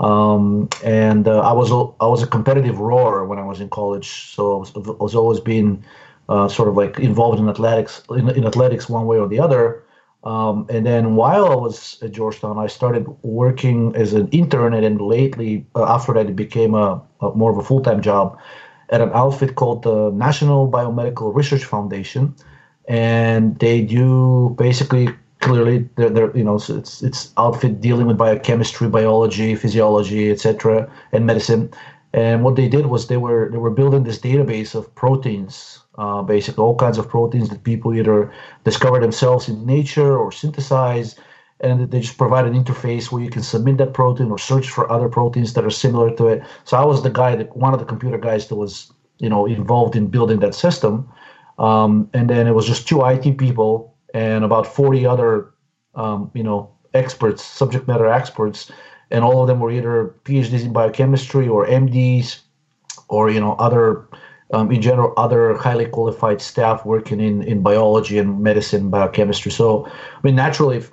Um, 0.00 0.68
and 0.84 1.26
uh, 1.28 1.40
I 1.40 1.52
was 1.52 1.70
I 1.98 2.06
was 2.14 2.22
a 2.22 2.26
competitive 2.26 2.78
rower 2.78 3.24
when 3.24 3.38
I 3.38 3.46
was 3.46 3.62
in 3.62 3.70
college, 3.70 4.08
so 4.34 4.56
I 4.56 4.58
was, 4.58 4.70
I 4.76 5.02
was 5.02 5.14
always 5.14 5.40
being 5.40 5.82
uh, 6.28 6.46
sort 6.46 6.68
of 6.68 6.76
like 6.76 6.98
involved 6.98 7.40
in 7.40 7.48
athletics 7.48 8.02
in, 8.10 8.28
in 8.28 8.44
athletics 8.44 8.86
one 8.90 9.06
way 9.06 9.18
or 9.18 9.28
the 9.28 9.40
other. 9.40 9.82
Um, 10.28 10.66
and 10.68 10.84
then 10.84 11.16
while 11.16 11.46
I 11.46 11.54
was 11.54 11.96
at 12.02 12.12
Georgetown, 12.12 12.58
I 12.58 12.66
started 12.66 13.06
working 13.22 13.96
as 13.96 14.12
an 14.12 14.28
intern, 14.28 14.74
and 14.74 14.84
then 14.84 14.98
lately, 14.98 15.64
uh, 15.74 15.84
after 15.84 16.12
that, 16.12 16.26
it 16.26 16.36
became 16.36 16.74
a, 16.74 17.00
a 17.22 17.30
more 17.34 17.50
of 17.50 17.56
a 17.56 17.62
full 17.62 17.80
time 17.80 18.02
job 18.02 18.38
at 18.90 19.00
an 19.00 19.10
outfit 19.14 19.54
called 19.54 19.84
the 19.84 20.10
National 20.10 20.70
Biomedical 20.70 21.34
Research 21.34 21.64
Foundation. 21.64 22.34
And 22.88 23.58
they 23.58 23.80
do 23.80 24.54
basically 24.58 25.08
clearly 25.40 25.88
they're, 25.96 26.10
they're 26.10 26.36
you 26.36 26.44
know 26.44 26.58
so 26.58 26.76
it's 26.76 27.02
it's 27.02 27.32
outfit 27.38 27.80
dealing 27.80 28.06
with 28.06 28.18
biochemistry 28.18 28.88
biology 28.88 29.54
physiology 29.54 30.32
etc 30.32 30.90
and 31.12 31.26
medicine 31.26 31.70
and 32.12 32.42
what 32.42 32.56
they 32.56 32.68
did 32.68 32.86
was 32.86 33.06
they 33.06 33.16
were 33.16 33.48
they 33.50 33.58
were 33.58 33.70
building 33.70 34.04
this 34.04 34.18
database 34.18 34.74
of 34.74 34.94
proteins 34.94 35.80
uh, 35.98 36.22
basically 36.22 36.62
all 36.62 36.76
kinds 36.76 36.98
of 36.98 37.08
proteins 37.08 37.48
that 37.48 37.64
people 37.64 37.94
either 37.94 38.32
discover 38.64 39.00
themselves 39.00 39.48
in 39.48 39.66
nature 39.66 40.16
or 40.16 40.32
synthesize 40.32 41.16
and 41.60 41.90
they 41.90 42.00
just 42.00 42.18
provide 42.18 42.46
an 42.46 42.54
interface 42.54 43.10
where 43.10 43.22
you 43.22 43.30
can 43.30 43.42
submit 43.42 43.78
that 43.78 43.92
protein 43.92 44.30
or 44.30 44.38
search 44.38 44.70
for 44.70 44.90
other 44.90 45.08
proteins 45.08 45.54
that 45.54 45.64
are 45.64 45.70
similar 45.70 46.14
to 46.14 46.28
it. 46.28 46.42
So 46.64 46.76
i 46.76 46.84
was 46.84 47.02
the 47.02 47.10
guy 47.10 47.34
that 47.34 47.56
one 47.56 47.72
of 47.72 47.80
the 47.80 47.84
computer 47.84 48.18
guys 48.18 48.46
that 48.48 48.56
was 48.56 48.92
you 49.18 49.28
know 49.28 49.46
involved 49.46 49.96
in 49.96 50.06
building 50.06 50.40
that 50.40 50.54
system. 50.54 51.08
Um, 51.58 52.08
and 52.14 52.30
then 52.30 52.46
it 52.46 52.54
was 52.54 52.66
just 52.66 52.86
two 52.86 53.04
it 53.04 53.36
people 53.36 53.96
and 54.14 54.44
about 54.44 54.66
40 54.66 55.04
other 55.04 55.52
um, 55.94 56.30
you 56.34 56.44
know 56.44 56.70
experts 56.94 57.44
subject 57.44 57.88
matter 57.88 58.06
experts 58.06 58.70
and 59.10 59.24
all 59.24 59.40
of 59.42 59.48
them 59.48 59.60
were 59.60 59.70
either 59.70 60.14
phds 60.24 60.64
in 60.64 60.72
biochemistry 60.72 61.48
or 61.48 61.66
mds 61.66 62.40
or 63.08 63.30
you 63.30 63.40
know 63.40 63.54
other 63.54 64.06
um, 64.52 64.70
in 64.70 64.80
general 64.80 65.12
other 65.16 65.56
highly 65.56 65.86
qualified 65.86 66.40
staff 66.40 66.84
working 66.86 67.20
in, 67.20 67.42
in 67.42 67.62
biology 67.62 68.16
and 68.16 68.42
medicine 68.42 68.88
biochemistry. 68.90 69.52
So 69.52 69.86
i 69.86 70.20
mean 70.22 70.36
naturally 70.36 70.78
if, 70.78 70.92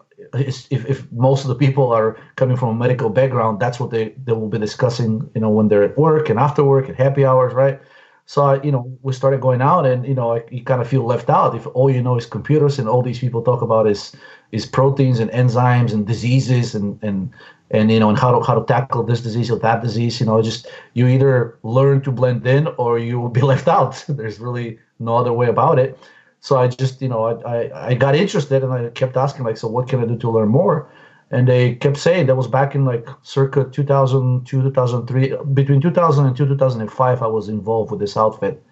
if, 0.71 0.85
if 0.85 1.11
most 1.11 1.43
of 1.43 1.49
the 1.49 1.55
people 1.55 1.91
are 1.91 2.17
coming 2.35 2.57
from 2.57 2.69
a 2.69 2.75
medical 2.75 3.09
background 3.09 3.59
that's 3.59 3.79
what 3.79 3.91
they, 3.91 4.09
they 4.25 4.33
will 4.33 4.49
be 4.49 4.59
discussing 4.59 5.29
you 5.35 5.41
know 5.41 5.49
when 5.49 5.67
they're 5.67 5.83
at 5.83 5.97
work 5.97 6.29
and 6.29 6.39
after 6.39 6.63
work 6.63 6.89
at 6.89 6.95
happy 6.95 7.25
hours 7.25 7.53
right? 7.53 7.79
So 8.27 8.43
I, 8.43 8.61
you 8.63 8.71
know, 8.71 8.97
we 9.03 9.13
started 9.13 9.39
going 9.39 9.61
out, 9.61 9.85
and 9.85 10.05
you 10.05 10.15
know, 10.15 10.35
I, 10.35 10.43
you 10.49 10.63
kind 10.63 10.81
of 10.81 10.87
feel 10.87 11.05
left 11.05 11.29
out 11.29 11.55
if 11.55 11.67
all 11.67 11.91
you 11.91 12.01
know 12.01 12.17
is 12.17 12.25
computers, 12.25 12.79
and 12.79 12.89
all 12.89 13.03
these 13.03 13.19
people 13.19 13.43
talk 13.43 13.61
about 13.61 13.87
is 13.87 14.15
is 14.55 14.65
proteins 14.65 15.19
and 15.19 15.29
enzymes 15.31 15.93
and 15.93 16.07
diseases 16.07 16.75
and 16.75 16.99
and 17.03 17.31
and 17.71 17.91
you 17.91 17.99
know, 17.99 18.09
and 18.09 18.17
how 18.17 18.31
to 18.37 18.45
how 18.45 18.55
to 18.59 18.65
tackle 18.65 19.03
this 19.03 19.21
disease 19.21 19.49
or 19.51 19.59
that 19.59 19.81
disease. 19.81 20.19
You 20.19 20.25
know, 20.27 20.41
just 20.41 20.67
you 20.93 21.07
either 21.07 21.57
learn 21.63 22.01
to 22.01 22.11
blend 22.11 22.45
in 22.47 22.67
or 22.77 22.99
you 22.99 23.19
will 23.19 23.29
be 23.29 23.41
left 23.53 23.67
out. 23.67 24.03
There's 24.07 24.39
really 24.39 24.79
no 24.99 25.15
other 25.17 25.33
way 25.33 25.47
about 25.47 25.79
it. 25.79 25.99
So 26.39 26.57
I 26.59 26.67
just, 26.67 27.01
you 27.01 27.09
know, 27.09 27.23
I, 27.23 27.55
I, 27.55 27.87
I 27.87 27.93
got 27.95 28.15
interested 28.15 28.63
and 28.63 28.71
I 28.71 28.89
kept 28.89 29.17
asking, 29.17 29.45
like, 29.45 29.57
so 29.57 29.67
what 29.67 29.89
can 29.89 29.99
I 29.99 30.05
do 30.05 30.15
to 30.19 30.29
learn 30.29 30.49
more? 30.49 30.87
and 31.31 31.47
they 31.47 31.75
kept 31.75 31.97
saying 31.97 32.27
that 32.27 32.35
was 32.35 32.47
back 32.47 32.75
in 32.75 32.85
like 32.85 33.07
circa 33.23 33.65
2002 33.71 34.61
2003 34.61 35.35
between 35.53 35.81
2002 35.81 36.43
and 36.43 36.49
2005 36.49 37.21
i 37.21 37.27
was 37.27 37.49
involved 37.49 37.91
with 37.91 37.99
this 37.99 38.15
outfit 38.15 38.63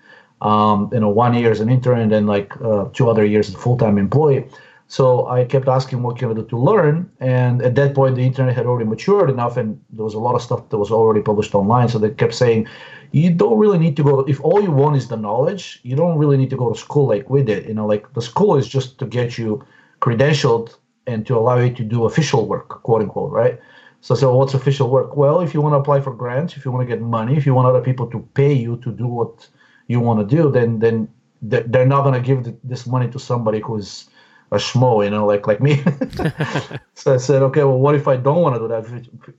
um, 0.41 0.89
you 0.93 0.99
know 0.99 1.09
one 1.09 1.33
year 1.33 1.51
as 1.51 1.59
an 1.59 1.69
intern 1.69 1.99
and 1.99 2.11
then 2.11 2.27
like 2.27 2.53
uh, 2.61 2.85
two 2.93 3.09
other 3.09 3.25
years 3.25 3.49
as 3.49 3.55
a 3.55 3.57
full-time 3.57 3.97
employee 3.97 4.45
so 4.87 5.27
i 5.27 5.43
kept 5.43 5.67
asking 5.67 6.03
what 6.03 6.17
can 6.17 6.29
i 6.29 6.33
do 6.33 6.45
to 6.45 6.57
learn 6.57 7.09
and 7.19 7.61
at 7.61 7.75
that 7.75 7.95
point 7.95 8.15
the 8.15 8.21
internet 8.21 8.55
had 8.55 8.65
already 8.65 8.87
matured 8.87 9.29
enough 9.29 9.57
and 9.57 9.79
there 9.91 10.03
was 10.03 10.13
a 10.13 10.19
lot 10.19 10.35
of 10.35 10.41
stuff 10.41 10.69
that 10.69 10.77
was 10.77 10.91
already 10.91 11.21
published 11.21 11.55
online 11.55 11.87
so 11.87 11.97
they 11.97 12.09
kept 12.09 12.33
saying 12.33 12.67
you 13.11 13.29
don't 13.29 13.57
really 13.57 13.77
need 13.77 13.95
to 13.95 14.03
go 14.03 14.19
if 14.21 14.41
all 14.41 14.61
you 14.61 14.71
want 14.71 14.95
is 14.95 15.07
the 15.07 15.17
knowledge 15.17 15.79
you 15.83 15.95
don't 15.95 16.17
really 16.17 16.37
need 16.37 16.49
to 16.49 16.57
go 16.57 16.71
to 16.71 16.77
school 16.77 17.07
like 17.07 17.29
we 17.29 17.41
did 17.43 17.67
you 17.67 17.73
know 17.73 17.85
like 17.85 18.11
the 18.13 18.21
school 18.21 18.55
is 18.55 18.67
just 18.67 18.97
to 18.99 19.05
get 19.05 19.37
you 19.37 19.63
credentialed 20.01 20.75
and 21.07 21.25
to 21.27 21.37
allow 21.37 21.57
you 21.57 21.73
to 21.73 21.83
do 21.83 22.05
official 22.05 22.47
work, 22.47 22.69
quote 22.83 23.01
unquote, 23.01 23.31
right? 23.31 23.59
So, 24.01 24.15
so 24.15 24.35
what's 24.35 24.53
official 24.53 24.89
work? 24.89 25.15
Well, 25.15 25.39
if 25.41 25.53
you 25.53 25.61
want 25.61 25.73
to 25.73 25.77
apply 25.77 26.01
for 26.01 26.13
grants, 26.13 26.57
if 26.57 26.65
you 26.65 26.71
want 26.71 26.87
to 26.87 26.93
get 26.93 27.01
money, 27.01 27.37
if 27.37 27.45
you 27.45 27.53
want 27.53 27.67
other 27.67 27.81
people 27.81 28.07
to 28.07 28.19
pay 28.33 28.53
you 28.53 28.77
to 28.77 28.91
do 28.91 29.07
what 29.07 29.47
you 29.87 29.99
want 29.99 30.19
to 30.19 30.35
do, 30.35 30.51
then 30.51 30.79
then 30.79 31.07
they're 31.41 31.85
not 31.95 32.03
going 32.03 32.13
to 32.13 32.21
give 32.21 32.55
this 32.63 32.85
money 32.87 33.09
to 33.09 33.19
somebody 33.19 33.59
who's 33.59 34.09
a 34.53 34.57
schmo, 34.57 35.03
you 35.03 35.09
know, 35.09 35.25
like 35.25 35.47
like 35.47 35.61
me. 35.61 35.83
so 36.93 37.15
I 37.15 37.17
said, 37.17 37.41
okay, 37.41 37.63
well, 37.63 37.79
what 37.79 37.95
if 37.95 38.07
I 38.07 38.15
don't 38.15 38.41
want 38.41 38.55
to 38.55 38.59
do 38.59 38.67
that? 38.67 38.83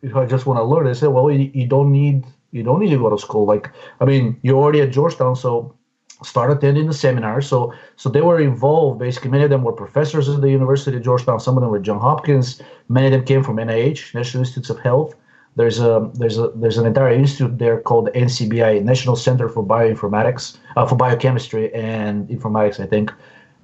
If, 0.03 0.17
I 0.17 0.27
just 0.27 0.45
want 0.45 0.59
to 0.59 0.65
learn, 0.65 0.85
they 0.87 0.95
said, 0.95 1.09
well, 1.09 1.31
you, 1.31 1.51
you 1.55 1.67
don't 1.67 1.93
need 1.93 2.25
you 2.51 2.63
don't 2.63 2.81
need 2.81 2.91
to 2.91 2.99
go 2.99 3.11
to 3.11 3.19
school. 3.19 3.47
Like, 3.47 3.71
I 4.01 4.05
mean, 4.05 4.39
you're 4.43 4.57
already 4.57 4.81
at 4.81 4.91
Georgetown, 4.91 5.37
so 5.37 5.75
start 6.23 6.51
attending 6.51 6.87
the 6.87 6.95
seminars. 6.95 7.47
So 7.47 7.73
so 7.97 8.09
they 8.09 8.23
were 8.23 8.41
involved. 8.41 8.99
Basically, 8.99 9.31
many 9.31 9.45
of 9.45 9.51
them 9.51 9.63
were 9.63 9.73
professors 9.73 10.29
at 10.29 10.41
the 10.41 10.51
University 10.51 10.97
of 10.97 11.03
Georgetown. 11.03 11.39
Some 11.41 11.57
of 11.57 11.63
them 11.63 11.71
were 11.71 11.79
John 11.79 12.01
Hopkins. 12.01 12.61
Many 12.89 13.07
of 13.07 13.13
them 13.13 13.25
came 13.25 13.43
from 13.45 13.57
NIH, 13.57 14.15
National 14.15 14.43
Institutes 14.43 14.71
of 14.71 14.81
Health. 14.81 15.15
There's 15.57 15.79
a 15.79 16.11
there's 16.15 16.39
a 16.39 16.49
there's 16.57 16.79
an 16.79 16.87
entire 16.87 17.13
institute 17.13 17.59
there 17.59 17.81
called 17.81 18.07
the 18.07 18.11
NCBI, 18.13 18.83
National 18.83 19.15
Center 19.15 19.49
for 19.49 19.63
Bioinformatics, 19.65 20.57
uh, 20.77 20.87
for 20.87 20.97
Biochemistry 20.97 21.73
and 21.73 22.29
Informatics, 22.29 22.81
I 22.81 22.87
think. 22.87 23.13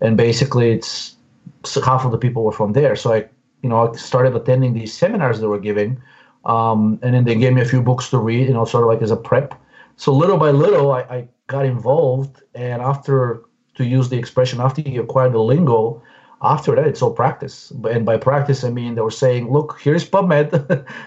And 0.00 0.16
basically, 0.16 0.70
it's 0.70 1.16
half 1.84 2.04
of 2.04 2.12
the 2.12 2.18
people 2.18 2.44
were 2.44 2.52
from 2.52 2.72
there. 2.72 2.96
So 2.96 3.12
I 3.12 3.28
you 3.62 3.68
know 3.68 3.88
I 3.88 3.96
started 3.96 4.34
attending 4.34 4.74
these 4.74 4.96
seminars 4.96 5.40
they 5.40 5.46
were 5.46 5.60
giving, 5.60 6.00
um, 6.44 6.98
and 7.02 7.14
then 7.14 7.24
they 7.24 7.34
gave 7.34 7.52
me 7.52 7.62
a 7.62 7.66
few 7.66 7.82
books 7.82 8.10
to 8.10 8.18
read, 8.18 8.48
you 8.48 8.54
know, 8.54 8.64
sort 8.64 8.84
of 8.84 8.88
like 8.88 9.02
as 9.02 9.10
a 9.10 9.16
prep. 9.16 9.54
So 9.96 10.12
little 10.12 10.38
by 10.38 10.50
little, 10.50 10.92
I, 10.92 11.00
I 11.00 11.28
got 11.50 11.66
involved 11.66 12.42
and 12.54 12.80
after 12.80 13.42
to 13.74 13.84
use 13.84 14.08
the 14.08 14.16
expression 14.16 14.60
after 14.60 14.80
you 14.82 15.02
acquire 15.02 15.28
the 15.30 15.38
lingo 15.38 16.02
after 16.42 16.74
that 16.74 16.86
it's 16.86 17.02
all 17.02 17.12
practice 17.12 17.72
and 17.90 18.06
by 18.06 18.16
practice 18.16 18.62
i 18.62 18.70
mean 18.70 18.94
they 18.94 19.00
were 19.00 19.10
saying 19.10 19.50
look 19.50 19.78
here's 19.80 20.08
pubmed 20.08 20.50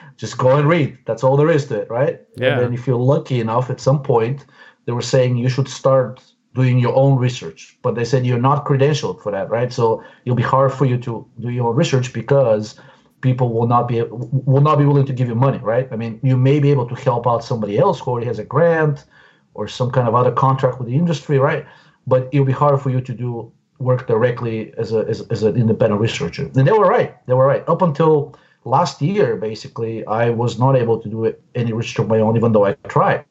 just 0.17 0.38
go 0.38 0.57
and 0.57 0.67
read 0.67 0.98
that's 1.05 1.24
all 1.24 1.38
there 1.38 1.50
is 1.50 1.65
to 1.67 1.79
it 1.81 1.89
right 1.89 2.22
yeah. 2.36 2.53
and 2.53 2.62
then 2.62 2.74
if 2.74 2.86
you're 2.86 2.98
lucky 2.98 3.39
enough 3.39 3.69
at 3.69 3.79
some 3.79 4.03
point 4.03 4.45
they 4.86 4.91
were 4.91 5.01
saying 5.13 5.38
you 5.38 5.50
should 5.50 5.69
start 5.69 6.22
doing 6.53 6.77
your 6.79 6.95
own 6.95 7.17
research 7.17 7.77
but 7.81 7.95
they 7.95 8.05
said 8.05 8.25
you're 8.25 8.39
not 8.39 8.65
credentialed 8.65 9.22
for 9.22 9.31
that 9.31 9.50
right 9.50 9.72
so 9.74 10.03
it'll 10.25 10.36
be 10.36 10.43
hard 10.43 10.72
for 10.72 10.86
you 10.86 10.98
to 10.98 11.25
do 11.39 11.50
your 11.50 11.69
own 11.69 11.75
research 11.75 12.13
because 12.13 12.79
people 13.22 13.53
will 13.53 13.67
not 13.67 13.88
be 13.88 14.01
will 14.01 14.62
not 14.62 14.77
be 14.77 14.86
willing 14.86 15.05
to 15.05 15.13
give 15.13 15.27
you 15.27 15.36
money 15.36 15.60
right 15.60 15.88
i 15.91 15.95
mean 15.95 16.19
you 16.24 16.38
may 16.38 16.60
be 16.60 16.69
able 16.69 16.88
to 16.88 16.95
help 16.95 17.25
out 17.25 17.43
somebody 17.43 17.77
else 17.77 18.00
who 18.00 18.12
already 18.12 18.27
has 18.27 18.39
a 18.39 18.43
grant 18.43 19.05
or 19.53 19.67
some 19.67 19.91
kind 19.91 20.07
of 20.07 20.15
other 20.15 20.31
contract 20.31 20.79
with 20.79 20.88
the 20.88 20.95
industry, 20.95 21.39
right? 21.39 21.65
But 22.07 22.29
it'll 22.31 22.45
be 22.45 22.53
hard 22.53 22.81
for 22.81 22.89
you 22.89 23.01
to 23.01 23.13
do 23.13 23.51
work 23.79 24.07
directly 24.07 24.74
as 24.77 24.93
a 24.93 25.00
as, 25.10 25.22
as 25.29 25.43
an 25.43 25.55
independent 25.55 26.01
researcher. 26.01 26.43
And 26.43 26.67
they 26.67 26.72
were 26.72 26.88
right. 26.88 27.15
They 27.27 27.33
were 27.33 27.45
right. 27.45 27.67
Up 27.67 27.81
until 27.81 28.36
last 28.65 29.01
year, 29.01 29.36
basically, 29.36 30.05
I 30.05 30.29
was 30.29 30.60
not 30.60 30.75
able 30.75 31.00
to 31.01 31.10
do 31.10 31.33
any 31.55 31.74
research 31.74 32.00
of 32.00 32.07
my 32.07 32.19
own, 32.19 32.36
even 32.36 32.51
though 32.51 32.65
I 32.65 32.74
tried. 32.88 33.25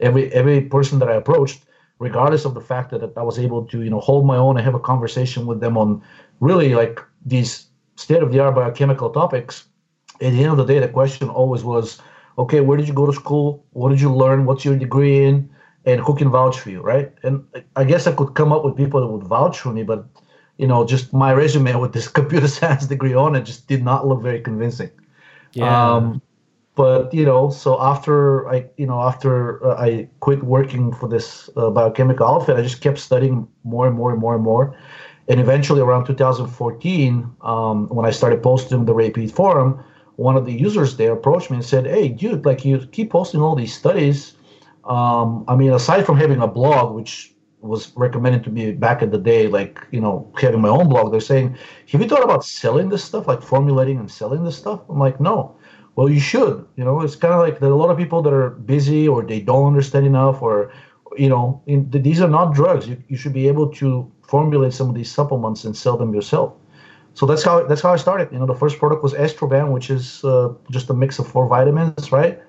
Every 0.00 0.32
every 0.32 0.60
person 0.62 0.98
that 1.00 1.08
I 1.08 1.14
approached, 1.14 1.64
regardless 1.98 2.44
of 2.44 2.54
the 2.54 2.60
fact 2.60 2.90
that 2.90 3.12
I 3.16 3.22
was 3.22 3.38
able 3.38 3.64
to, 3.66 3.82
you 3.82 3.90
know, 3.90 4.00
hold 4.00 4.26
my 4.26 4.36
own 4.36 4.56
and 4.56 4.64
have 4.64 4.74
a 4.74 4.80
conversation 4.80 5.46
with 5.46 5.60
them 5.60 5.78
on 5.78 6.02
really 6.40 6.74
like 6.74 7.00
these 7.24 7.66
state 7.96 8.22
of 8.22 8.32
the 8.32 8.40
art 8.40 8.54
biochemical 8.54 9.10
topics. 9.10 9.64
At 10.20 10.32
the 10.32 10.42
end 10.42 10.50
of 10.50 10.56
the 10.56 10.64
day, 10.64 10.78
the 10.78 10.88
question 10.88 11.28
always 11.28 11.64
was, 11.64 12.00
okay, 12.38 12.60
where 12.60 12.76
did 12.76 12.88
you 12.88 12.94
go 12.94 13.06
to 13.06 13.12
school? 13.12 13.64
What 13.72 13.90
did 13.90 14.00
you 14.00 14.14
learn? 14.14 14.44
What's 14.44 14.64
your 14.64 14.76
degree 14.76 15.24
in? 15.24 15.50
and 15.86 16.00
who 16.00 16.14
can 16.14 16.30
vouch 16.30 16.58
for 16.58 16.70
you, 16.70 16.80
right? 16.80 17.12
And 17.22 17.44
I 17.76 17.84
guess 17.84 18.06
I 18.06 18.12
could 18.12 18.34
come 18.34 18.52
up 18.52 18.64
with 18.64 18.76
people 18.76 19.00
that 19.00 19.06
would 19.06 19.26
vouch 19.26 19.58
for 19.60 19.72
me, 19.72 19.82
but 19.82 20.06
you 20.58 20.66
know, 20.66 20.84
just 20.86 21.12
my 21.12 21.32
resume 21.32 21.74
with 21.80 21.92
this 21.92 22.08
computer 22.08 22.48
science 22.48 22.86
degree 22.86 23.14
on 23.14 23.34
it 23.36 23.42
just 23.42 23.66
did 23.66 23.84
not 23.84 24.06
look 24.06 24.22
very 24.22 24.40
convincing. 24.40 24.90
Yeah. 25.52 25.94
Um, 25.94 26.22
but 26.76 27.14
you 27.14 27.24
know, 27.24 27.50
so 27.50 27.80
after 27.80 28.48
I, 28.48 28.66
you 28.76 28.86
know, 28.86 29.00
after 29.00 29.64
uh, 29.64 29.80
I 29.80 30.08
quit 30.20 30.42
working 30.42 30.92
for 30.92 31.08
this 31.08 31.48
uh, 31.56 31.70
biochemical 31.70 32.26
outfit, 32.26 32.56
I 32.56 32.62
just 32.62 32.80
kept 32.80 32.98
studying 32.98 33.46
more 33.62 33.86
and 33.86 33.96
more 33.96 34.10
and 34.10 34.20
more 34.20 34.34
and 34.34 34.42
more. 34.42 34.76
And 35.28 35.40
eventually, 35.40 35.80
around 35.80 36.06
2014, 36.06 37.30
um, 37.42 37.88
when 37.88 38.04
I 38.04 38.10
started 38.10 38.42
posting 38.42 38.84
the 38.84 38.94
Ray 38.94 39.10
Peat 39.10 39.30
forum, 39.30 39.82
one 40.16 40.36
of 40.36 40.46
the 40.46 40.52
users 40.52 40.96
there 40.96 41.12
approached 41.12 41.50
me 41.50 41.56
and 41.56 41.64
said, 41.64 41.86
"Hey, 41.86 42.08
dude, 42.08 42.44
like 42.44 42.64
you 42.64 42.78
keep 42.90 43.10
posting 43.10 43.40
all 43.40 43.54
these 43.54 43.74
studies." 43.74 44.34
Um, 44.84 45.44
I 45.48 45.54
mean, 45.54 45.72
aside 45.72 46.04
from 46.04 46.18
having 46.18 46.40
a 46.42 46.48
blog, 46.48 46.94
which 46.94 47.34
was 47.60 47.96
recommended 47.96 48.44
to 48.44 48.50
me 48.50 48.72
back 48.72 49.00
in 49.00 49.10
the 49.10 49.18
day, 49.18 49.46
like 49.46 49.80
you 49.92 50.00
know, 50.00 50.30
having 50.40 50.60
my 50.60 50.68
own 50.68 50.88
blog, 50.88 51.12
they're 51.12 51.20
saying, 51.20 51.56
"Have 51.92 52.02
you 52.02 52.08
thought 52.08 52.24
about 52.24 52.44
selling 52.44 52.88
this 52.88 53.04
stuff, 53.04 53.28
like 53.28 53.42
formulating 53.42 53.98
and 53.98 54.10
selling 54.10 54.44
this 54.44 54.56
stuff?" 54.58 54.80
I'm 54.88 54.98
like, 54.98 55.20
"No." 55.20 55.56
Well, 55.96 56.08
you 56.08 56.20
should. 56.20 56.66
You 56.76 56.84
know, 56.84 57.00
it's 57.00 57.16
kind 57.16 57.34
of 57.34 57.40
like 57.40 57.60
there 57.60 57.70
are 57.70 57.72
a 57.72 57.76
lot 57.76 57.90
of 57.90 57.96
people 57.96 58.22
that 58.22 58.32
are 58.32 58.50
busy 58.50 59.06
or 59.06 59.22
they 59.24 59.40
don't 59.40 59.66
understand 59.66 60.06
enough, 60.06 60.42
or 60.42 60.72
you 61.16 61.28
know, 61.28 61.62
in, 61.66 61.90
these 61.90 62.20
are 62.20 62.28
not 62.28 62.54
drugs. 62.54 62.88
You, 62.88 63.02
you 63.08 63.16
should 63.16 63.32
be 63.32 63.46
able 63.48 63.68
to 63.74 64.10
formulate 64.22 64.72
some 64.72 64.88
of 64.88 64.94
these 64.94 65.10
supplements 65.10 65.64
and 65.64 65.76
sell 65.76 65.96
them 65.96 66.12
yourself. 66.14 66.54
So 67.14 67.26
that's 67.26 67.44
how 67.44 67.64
that's 67.66 67.80
how 67.82 67.92
I 67.92 67.96
started. 67.96 68.32
You 68.32 68.38
know, 68.40 68.46
the 68.46 68.54
first 68.54 68.78
product 68.78 69.02
was 69.02 69.14
Estroban, 69.14 69.72
which 69.72 69.90
is 69.90 70.24
uh, 70.24 70.54
just 70.70 70.90
a 70.90 70.94
mix 70.94 71.18
of 71.20 71.28
four 71.28 71.46
vitamins, 71.46 72.10
right? 72.10 72.40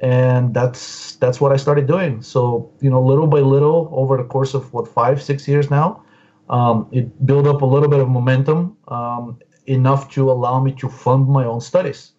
and 0.00 0.54
that's 0.54 1.16
that's 1.16 1.40
what 1.40 1.52
I 1.52 1.56
started 1.56 1.86
doing. 1.86 2.22
So 2.22 2.72
you 2.80 2.90
know, 2.90 3.02
little 3.02 3.26
by 3.26 3.40
little, 3.40 3.88
over 3.92 4.16
the 4.16 4.24
course 4.24 4.54
of 4.54 4.72
what 4.72 4.88
five, 4.88 5.22
six 5.22 5.46
years 5.46 5.70
now, 5.70 6.02
um, 6.48 6.88
it 6.90 7.24
built 7.26 7.46
up 7.46 7.62
a 7.62 7.66
little 7.66 7.88
bit 7.88 8.00
of 8.00 8.08
momentum, 8.08 8.76
um, 8.88 9.38
enough 9.66 10.10
to 10.12 10.30
allow 10.30 10.60
me 10.60 10.72
to 10.72 10.88
fund 10.88 11.28
my 11.28 11.44
own 11.44 11.60
studies. 11.60 12.12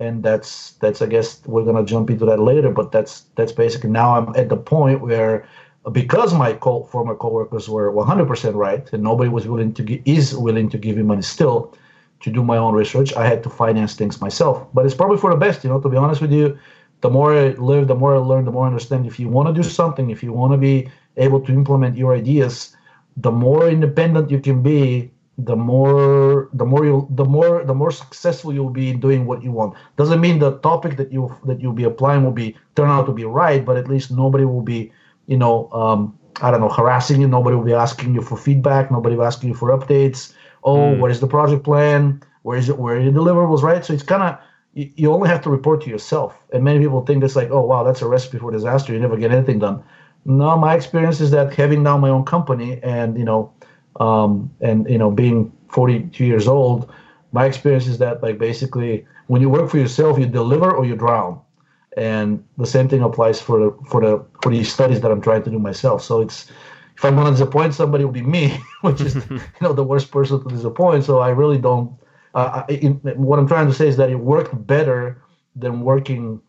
And 0.00 0.22
that's 0.22 0.72
that's 0.72 1.00
I 1.00 1.06
guess 1.06 1.40
we're 1.46 1.64
gonna 1.64 1.84
jump 1.84 2.10
into 2.10 2.26
that 2.26 2.40
later, 2.40 2.70
but 2.70 2.92
that's 2.92 3.22
that's 3.36 3.52
basically 3.52 3.90
now 3.90 4.16
I'm 4.16 4.34
at 4.36 4.48
the 4.48 4.56
point 4.56 5.00
where 5.00 5.48
because 5.92 6.34
my 6.34 6.52
co- 6.52 6.84
former 6.84 7.14
coworkers 7.14 7.68
were 7.68 7.92
100% 7.92 8.54
right 8.54 8.92
and 8.92 9.02
nobody 9.02 9.30
was 9.30 9.46
willing 9.46 9.72
to 9.74 9.82
give, 9.82 10.02
is 10.04 10.36
willing 10.36 10.68
to 10.70 10.78
give 10.78 10.96
me 10.96 11.02
money 11.02 11.22
still 11.22 11.74
to 12.20 12.30
do 12.30 12.42
my 12.42 12.56
own 12.56 12.74
research. 12.74 13.14
I 13.14 13.26
had 13.26 13.42
to 13.44 13.50
finance 13.50 13.94
things 13.94 14.20
myself. 14.20 14.66
But 14.74 14.84
it's 14.86 14.94
probably 14.94 15.18
for 15.18 15.30
the 15.30 15.36
best, 15.36 15.62
you 15.62 15.70
know, 15.70 15.80
to 15.80 15.88
be 15.88 15.96
honest 15.96 16.20
with 16.20 16.32
you. 16.32 16.58
The 17.02 17.10
more 17.10 17.34
I 17.34 17.48
live, 17.50 17.88
the 17.88 17.94
more 17.94 18.16
I 18.16 18.18
learn, 18.18 18.46
the 18.46 18.50
more 18.50 18.64
I 18.64 18.68
understand. 18.68 19.06
If 19.06 19.20
you 19.20 19.28
want 19.28 19.48
to 19.48 19.54
do 19.54 19.62
something, 19.62 20.10
if 20.10 20.22
you 20.22 20.32
want 20.32 20.52
to 20.52 20.58
be 20.58 20.90
able 21.18 21.40
to 21.42 21.52
implement 21.52 21.96
your 21.96 22.14
ideas, 22.14 22.74
the 23.16 23.30
more 23.30 23.68
independent 23.68 24.30
you 24.30 24.40
can 24.40 24.62
be, 24.62 25.10
the 25.38 25.56
more 25.56 26.48
the 26.54 26.64
more 26.64 26.84
you 26.84 27.06
the 27.10 27.24
more 27.24 27.62
the 27.64 27.74
more 27.74 27.90
successful 27.90 28.54
you'll 28.54 28.70
be 28.70 28.88
in 28.90 29.00
doing 29.00 29.26
what 29.26 29.42
you 29.42 29.52
want. 29.52 29.74
Doesn't 29.96 30.20
mean 30.20 30.38
the 30.38 30.58
topic 30.58 30.96
that 30.96 31.12
you 31.12 31.34
that 31.44 31.60
you'll 31.60 31.74
be 31.74 31.84
applying 31.84 32.24
will 32.24 32.32
be 32.32 32.56
turn 32.74 32.88
out 32.88 33.04
to 33.06 33.12
be 33.12 33.24
right, 33.24 33.64
but 33.64 33.76
at 33.76 33.86
least 33.86 34.10
nobody 34.10 34.44
will 34.44 34.62
be, 34.62 34.92
you 35.26 35.36
know, 35.36 35.70
um, 35.72 36.18
I 36.40 36.50
don't 36.50 36.60
know, 36.60 36.70
harassing 36.70 37.20
you. 37.20 37.28
Nobody 37.28 37.56
will 37.56 37.64
be 37.64 37.74
asking 37.74 38.14
you 38.14 38.22
for 38.22 38.36
feedback. 38.36 38.90
Nobody 38.90 39.14
will 39.14 39.24
be 39.24 39.26
asking 39.26 39.50
you 39.50 39.54
for 39.54 39.76
updates. 39.76 40.32
Oh, 40.64 40.76
mm. 40.76 40.98
what 40.98 41.10
is 41.10 41.20
the 41.20 41.28
project 41.28 41.64
plan? 41.64 42.22
Where 42.42 42.56
is 42.56 42.68
it? 42.70 42.78
Where 42.78 42.96
are 42.96 43.00
your 43.00 43.12
deliverables? 43.12 43.62
Right. 43.62 43.84
So 43.84 43.92
it's 43.92 44.02
kind 44.02 44.22
of 44.22 44.38
you, 44.72 44.90
you 44.96 45.12
only 45.12 45.28
have 45.28 45.42
to 45.42 45.50
report 45.50 45.82
to 45.82 45.90
yourself. 45.90 46.38
And 46.52 46.64
many 46.64 46.78
people 46.78 47.04
think 47.04 47.22
it's 47.22 47.36
like, 47.36 47.50
oh 47.50 47.60
wow, 47.60 47.82
that's 47.82 48.00
a 48.00 48.08
recipe 48.08 48.38
for 48.38 48.50
disaster. 48.50 48.94
You 48.94 49.00
never 49.00 49.18
get 49.18 49.32
anything 49.32 49.58
done. 49.58 49.82
No, 50.24 50.56
my 50.56 50.74
experience 50.74 51.20
is 51.20 51.30
that 51.32 51.54
having 51.54 51.82
now 51.82 51.98
my 51.98 52.08
own 52.08 52.24
company 52.24 52.80
and 52.82 53.18
you 53.18 53.24
know, 53.24 53.52
um, 54.00 54.50
and 54.60 54.88
you 54.88 54.98
know, 54.98 55.10
being 55.10 55.52
42 55.68 56.24
years 56.24 56.48
old, 56.48 56.92
my 57.32 57.46
experience 57.46 57.86
is 57.86 57.98
that 57.98 58.22
like 58.22 58.38
basically 58.38 59.06
when 59.26 59.42
you 59.42 59.48
work 59.48 59.70
for 59.70 59.78
yourself, 59.78 60.18
you 60.18 60.26
deliver 60.26 60.70
or 60.70 60.84
you 60.84 60.96
drown 60.96 61.40
and 61.96 62.44
the 62.58 62.66
same 62.66 62.88
thing 62.88 63.02
applies 63.02 63.40
for 63.40 63.58
the 63.58 63.78
for 63.88 64.00
the 64.00 64.24
for 64.42 64.52
these 64.52 64.72
studies 64.72 65.00
that 65.00 65.10
I'm 65.10 65.20
trying 65.20 65.42
to 65.44 65.50
do 65.50 65.58
myself. 65.58 66.02
So 66.02 66.20
it's 66.20 66.50
if 66.96 67.04
I'm 67.04 67.14
going 67.14 67.26
to 67.26 67.32
disappoint 67.32 67.74
somebody, 67.74 68.02
it 68.02 68.06
will 68.06 68.12
be 68.12 68.22
me, 68.22 68.58
which 68.82 69.00
is 69.00 69.14
you 69.30 69.40
know 69.62 69.72
the 69.72 69.84
worst 69.84 70.10
person 70.10 70.42
to 70.42 70.48
disappoint. 70.48 71.04
So 71.04 71.18
I 71.18 71.30
really 71.30 71.58
don't. 71.58 71.96
Uh, 72.34 72.64
I, 72.68 72.72
in, 72.72 72.94
what 73.16 73.38
I'm 73.38 73.48
trying 73.48 73.66
to 73.66 73.74
say 73.74 73.88
is 73.88 73.96
that 73.96 74.10
it 74.10 74.16
worked 74.16 74.66
better 74.66 75.22
than 75.54 75.80
working 75.80 76.40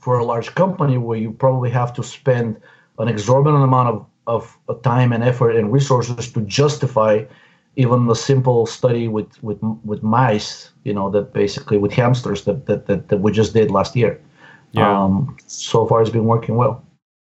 for 0.00 0.18
a 0.18 0.24
large 0.24 0.54
company 0.54 0.98
where 0.98 1.16
you 1.16 1.32
probably 1.32 1.70
have 1.70 1.94
to 1.94 2.02
spend 2.02 2.60
an 2.98 3.08
exorbitant 3.08 3.64
amount 3.64 3.88
of, 3.88 4.06
of 4.26 4.56
time 4.82 5.12
and 5.12 5.24
effort 5.24 5.56
and 5.56 5.72
resources 5.72 6.32
to 6.32 6.40
justify 6.42 7.24
even 7.76 8.08
a 8.10 8.14
simple 8.14 8.66
study 8.66 9.08
with 9.08 9.42
with 9.42 9.58
with 9.84 10.02
mice 10.02 10.70
you 10.84 10.92
know 10.92 11.10
that 11.10 11.32
basically 11.32 11.78
with 11.78 11.92
hamsters 11.92 12.44
that 12.44 12.66
that, 12.66 12.86
that, 12.86 13.08
that 13.08 13.18
we 13.18 13.32
just 13.32 13.54
did 13.54 13.70
last 13.70 13.96
year 13.96 14.20
yeah. 14.72 15.02
Um, 15.02 15.36
so 15.46 15.86
far, 15.86 16.00
it's 16.00 16.10
been 16.10 16.26
working 16.26 16.56
well. 16.56 16.84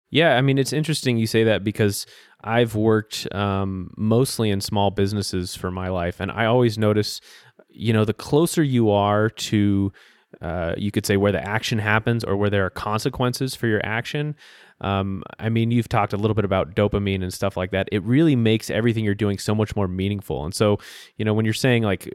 Yeah, 0.10 0.36
I 0.36 0.42
mean, 0.42 0.58
it's 0.58 0.74
interesting 0.74 1.18
you 1.18 1.28
say 1.28 1.46
that 1.46 1.64
because 1.64 2.06
I've 2.44 2.76
worked 2.76 3.34
um, 3.34 3.94
mostly 3.96 4.50
in 4.50 4.60
small 4.60 4.92
businesses 4.92 5.56
for 5.56 5.72
my 5.72 5.88
life, 5.88 6.20
and 6.20 6.32
I 6.32 6.46
always 6.46 6.78
notice, 6.78 7.22
you 7.70 7.94
know, 7.94 8.04
the 8.04 8.14
closer 8.14 8.62
you 8.62 8.90
are 8.90 9.30
to, 9.30 9.94
uh, 10.42 10.74
you 10.78 10.92
could 10.92 11.06
say 11.06 11.16
where 11.16 11.32
the 11.32 11.46
action 11.48 11.80
happens 11.80 12.26
or 12.26 12.36
where 12.36 12.50
there 12.50 12.66
are 12.66 12.70
consequences 12.70 13.56
for 13.56 13.68
your 13.68 13.82
action. 13.86 14.36
Um, 14.82 15.24
I 15.40 15.50
mean, 15.50 15.72
you've 15.72 15.90
talked 15.90 16.14
a 16.14 16.18
little 16.18 16.36
bit 16.36 16.46
about 16.46 16.76
dopamine 16.76 17.24
and 17.24 17.34
stuff 17.34 17.56
like 17.56 17.72
that. 17.72 17.88
It 17.92 18.04
really 18.04 18.36
makes 18.36 18.70
everything 18.70 19.06
you're 19.06 19.16
doing 19.16 19.38
so 19.38 19.56
much 19.56 19.76
more 19.76 19.88
meaningful. 19.88 20.44
And 20.44 20.54
so, 20.54 20.80
you 21.18 21.26
know, 21.26 21.34
when 21.34 21.46
you're 21.46 21.54
saying 21.54 21.84
like 21.84 22.10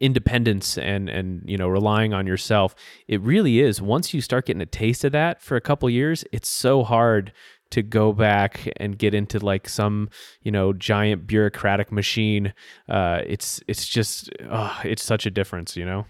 independence 0.00 0.76
and 0.78 1.08
and 1.08 1.42
you 1.46 1.56
know 1.56 1.68
relying 1.68 2.12
on 2.12 2.26
yourself 2.26 2.74
it 3.06 3.20
really 3.20 3.60
is. 3.60 3.80
Once 3.80 4.12
you 4.12 4.20
start 4.20 4.46
getting 4.46 4.60
a 4.60 4.66
taste 4.66 5.04
of 5.04 5.12
that 5.12 5.40
for 5.40 5.56
a 5.56 5.60
couple 5.60 5.88
years 5.88 6.24
it's 6.32 6.48
so 6.48 6.82
hard 6.82 7.32
to 7.70 7.82
go 7.82 8.12
back 8.12 8.68
and 8.78 8.98
get 8.98 9.14
into 9.14 9.38
like 9.38 9.68
some 9.68 10.08
you 10.42 10.50
know 10.50 10.72
giant 10.72 11.26
bureaucratic 11.26 11.92
machine. 11.92 12.52
Uh, 12.88 13.22
it's 13.26 13.62
it's 13.68 13.86
just 13.86 14.28
oh, 14.50 14.80
it's 14.84 15.04
such 15.04 15.24
a 15.24 15.30
difference 15.30 15.76
you 15.76 15.86
know? 15.86 16.04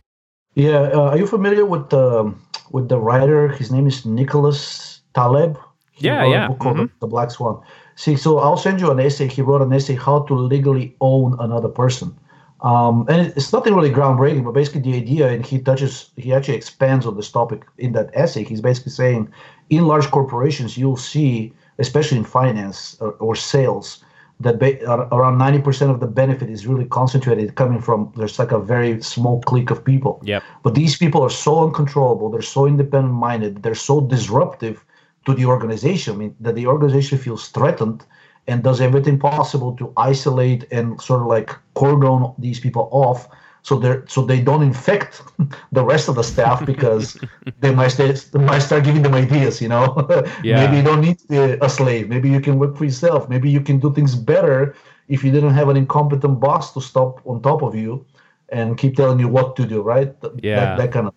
Yeah 0.55 0.91
uh, 0.95 1.11
are 1.11 1.19
you 1.19 1.27
familiar 1.27 1.67
with 1.67 1.91
the 1.91 2.35
with 2.71 2.89
the 2.89 2.99
writer? 2.99 3.49
His 3.49 3.71
name 3.71 3.87
is 3.87 4.07
nicholas 4.07 5.03
taleb 5.15 5.59
yeah 6.02 6.25
yeah 6.25 6.49
book 6.49 6.59
called 6.59 6.76
mm-hmm. 6.76 6.99
the 7.00 7.06
black 7.06 7.30
swan 7.30 7.62
see 7.97 8.16
so 8.16 8.38
i'll 8.38 8.56
send 8.56 8.80
you 8.80 8.90
an 8.90 9.00
essay 9.00 9.28
he 9.28 9.42
wrote 9.42 9.62
an 9.62 9.73
essay 9.73 9.94
how 9.94 10.21
to 10.21 10.35
legally 10.35 10.94
own 11.00 11.37
another 11.40 11.68
person 11.68 12.16
um, 12.62 13.06
and 13.09 13.26
it's 13.37 13.52
nothing 13.52 13.75
really 13.75 13.90
groundbreaking, 13.90 14.44
but 14.44 14.52
basically 14.52 14.80
the 14.80 14.94
idea, 14.94 15.28
and 15.28 15.44
he 15.44 15.59
touches, 15.59 16.11
he 16.16 16.32
actually 16.32 16.56
expands 16.56 17.06
on 17.06 17.16
this 17.16 17.30
topic 17.30 17.64
in 17.76 17.92
that 17.92 18.11
essay. 18.14 18.44
He's 18.44 18.61
basically 18.61 18.92
saying, 18.92 19.32
in 19.69 19.86
large 19.86 20.10
corporations, 20.12 20.78
you'll 20.78 20.97
see, 20.97 21.52
especially 21.80 22.19
in 22.19 22.25
finance 22.25 22.97
or, 23.00 23.12
or 23.15 23.34
sales, 23.34 24.04
that 24.38 24.60
ba- 24.60 24.80
around 25.12 25.38
90% 25.38 25.91
of 25.91 25.99
the 25.99 26.06
benefit 26.06 26.50
is 26.50 26.67
really 26.67 26.84
concentrated 26.84 27.56
coming 27.56 27.80
from 27.80 28.12
there's 28.17 28.38
like 28.38 28.52
a 28.52 28.60
very 28.60 29.02
small 29.02 29.41
clique 29.43 29.71
of 29.71 29.84
people. 29.84 30.21
Yep. 30.25 30.43
But 30.62 30.75
these 30.75 30.97
people 30.97 31.23
are 31.23 31.30
so 31.30 31.65
uncontrollable, 31.65 32.30
they're 32.30 32.43
so 32.43 32.67
independent 32.67 33.15
minded, 33.15 33.62
they're 33.65 33.75
so 33.75 34.00
disruptive 34.00 34.84
to 35.26 35.35
the 35.35 35.47
organization. 35.47 36.15
I 36.15 36.17
mean, 36.17 36.37
that 36.41 36.54
the 36.54 36.67
organization 36.67 37.19
feels 37.19 37.49
threatened 37.49 38.04
and 38.47 38.63
does 38.63 38.80
everything 38.80 39.19
possible 39.19 39.76
to 39.76 39.93
isolate 39.97 40.65
and 40.73 41.00
sort 41.00 41.21
of 41.21 41.26
like 41.28 41.50
cordon 41.75 42.32
these 42.39 42.58
people 42.58 42.89
off 42.93 43.28
so 43.63 43.78
they 43.78 44.00
so 44.06 44.23
they 44.23 44.41
don't 44.41 44.63
infect 44.63 45.23
the 45.73 45.85
rest 45.85 46.08
of 46.08 46.17
the 46.17 46.25
staff 46.25 46.65
because 46.73 47.17
they 47.61 47.73
might 47.75 47.89
start, 47.89 48.17
they 48.32 48.39
might 48.39 48.61
start 48.61 48.85
giving 48.85 49.02
them 49.02 49.15
ideas 49.15 49.61
you 49.63 49.69
know? 49.69 49.87
Yeah. 50.43 50.65
maybe 50.65 50.78
you 50.78 50.82
don't 50.82 51.00
need 51.00 51.19
a 51.30 51.69
slave. 51.69 52.08
Maybe 52.08 52.28
you 52.28 52.41
can 52.41 52.58
work 52.58 52.76
for 52.76 52.85
yourself. 52.85 53.28
Maybe 53.28 53.49
you 53.50 53.61
can 53.61 53.78
do 53.78 53.93
things 53.93 54.15
better 54.15 54.75
if 55.08 55.23
you 55.23 55.30
didn't 55.30 55.54
have 55.54 55.69
an 55.69 55.76
incompetent 55.76 56.41
boss 56.41 56.73
to 56.75 56.80
stop 56.80 57.21
on 57.26 57.43
top 57.43 57.63
of 57.63 57.75
you 57.75 58.04
and 58.49 58.76
keep 58.76 58.97
telling 58.97 59.19
you 59.19 59.28
what 59.28 59.56
to 59.56 59.67
do 59.67 59.82
right? 59.82 60.15
Yeah 60.43 60.56
that, 60.56 60.78
that 60.78 60.93
kind 60.93 61.06
of 61.06 61.15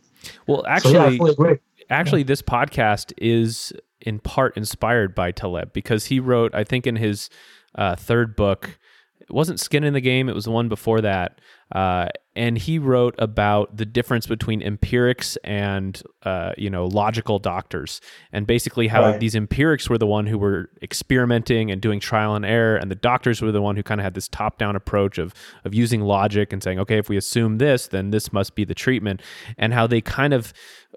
well 0.48 0.66
actually 0.68 1.18
so 1.18 1.46
yeah, 1.48 1.56
actually 1.90 2.22
yeah. 2.22 2.28
this 2.28 2.42
podcast 2.42 3.14
is 3.18 3.74
in 4.06 4.20
part 4.20 4.56
inspired 4.56 5.14
by 5.14 5.32
Taleb 5.32 5.74
because 5.74 6.06
he 6.06 6.20
wrote, 6.20 6.54
I 6.56 6.64
think, 6.64 6.88
in 6.88 6.96
his 6.96 7.30
uh, 7.74 7.96
third 7.96 8.36
book, 8.36 8.80
it 9.20 9.32
wasn't 9.32 9.60
Skin 9.60 9.84
in 9.84 9.94
the 9.94 10.02
Game, 10.02 10.30
it 10.30 10.36
was 10.36 10.46
the 10.46 10.52
one 10.52 10.70
before 10.70 11.02
that. 11.02 11.42
Uh, 11.72 12.08
and 12.36 12.58
he 12.58 12.78
wrote 12.78 13.16
about 13.18 13.78
the 13.78 13.86
difference 13.86 14.28
between 14.28 14.62
empirics 14.62 15.38
and 15.44 16.02
uh, 16.24 16.54
you 16.58 16.70
know 16.70 16.86
logical 16.86 17.40
doctors, 17.40 18.02
and 18.32 18.46
basically 18.46 18.88
how 18.88 19.02
right. 19.02 19.20
these 19.20 19.36
empirics 19.36 19.90
were 19.90 19.98
the 19.98 20.08
one 20.08 20.28
who 20.28 20.38
were 20.38 20.70
experimenting 20.82 21.72
and 21.72 21.82
doing 21.82 22.00
trial 22.00 22.36
and 22.36 22.46
error, 22.46 22.76
and 22.76 22.92
the 22.92 22.96
doctors 22.96 23.42
were 23.42 23.52
the 23.52 23.62
one 23.62 23.76
who 23.76 23.84
kind 23.84 24.02
of 24.02 24.04
had 24.04 24.14
this 24.14 24.28
top-down 24.28 24.76
approach 24.76 25.18
of 25.18 25.34
of 25.64 25.74
using 25.74 26.02
logic 26.02 26.52
and 26.52 26.62
saying, 26.62 26.80
okay, 26.80 26.98
if 26.98 27.10
we 27.10 27.18
assume 27.18 27.58
this, 27.58 27.88
then 27.88 28.12
this 28.12 28.34
must 28.34 28.56
be 28.56 28.66
the 28.66 28.76
treatment, 28.76 29.22
and 29.58 29.74
how 29.74 29.88
they 29.88 30.02
kind 30.02 30.34
of 30.34 30.54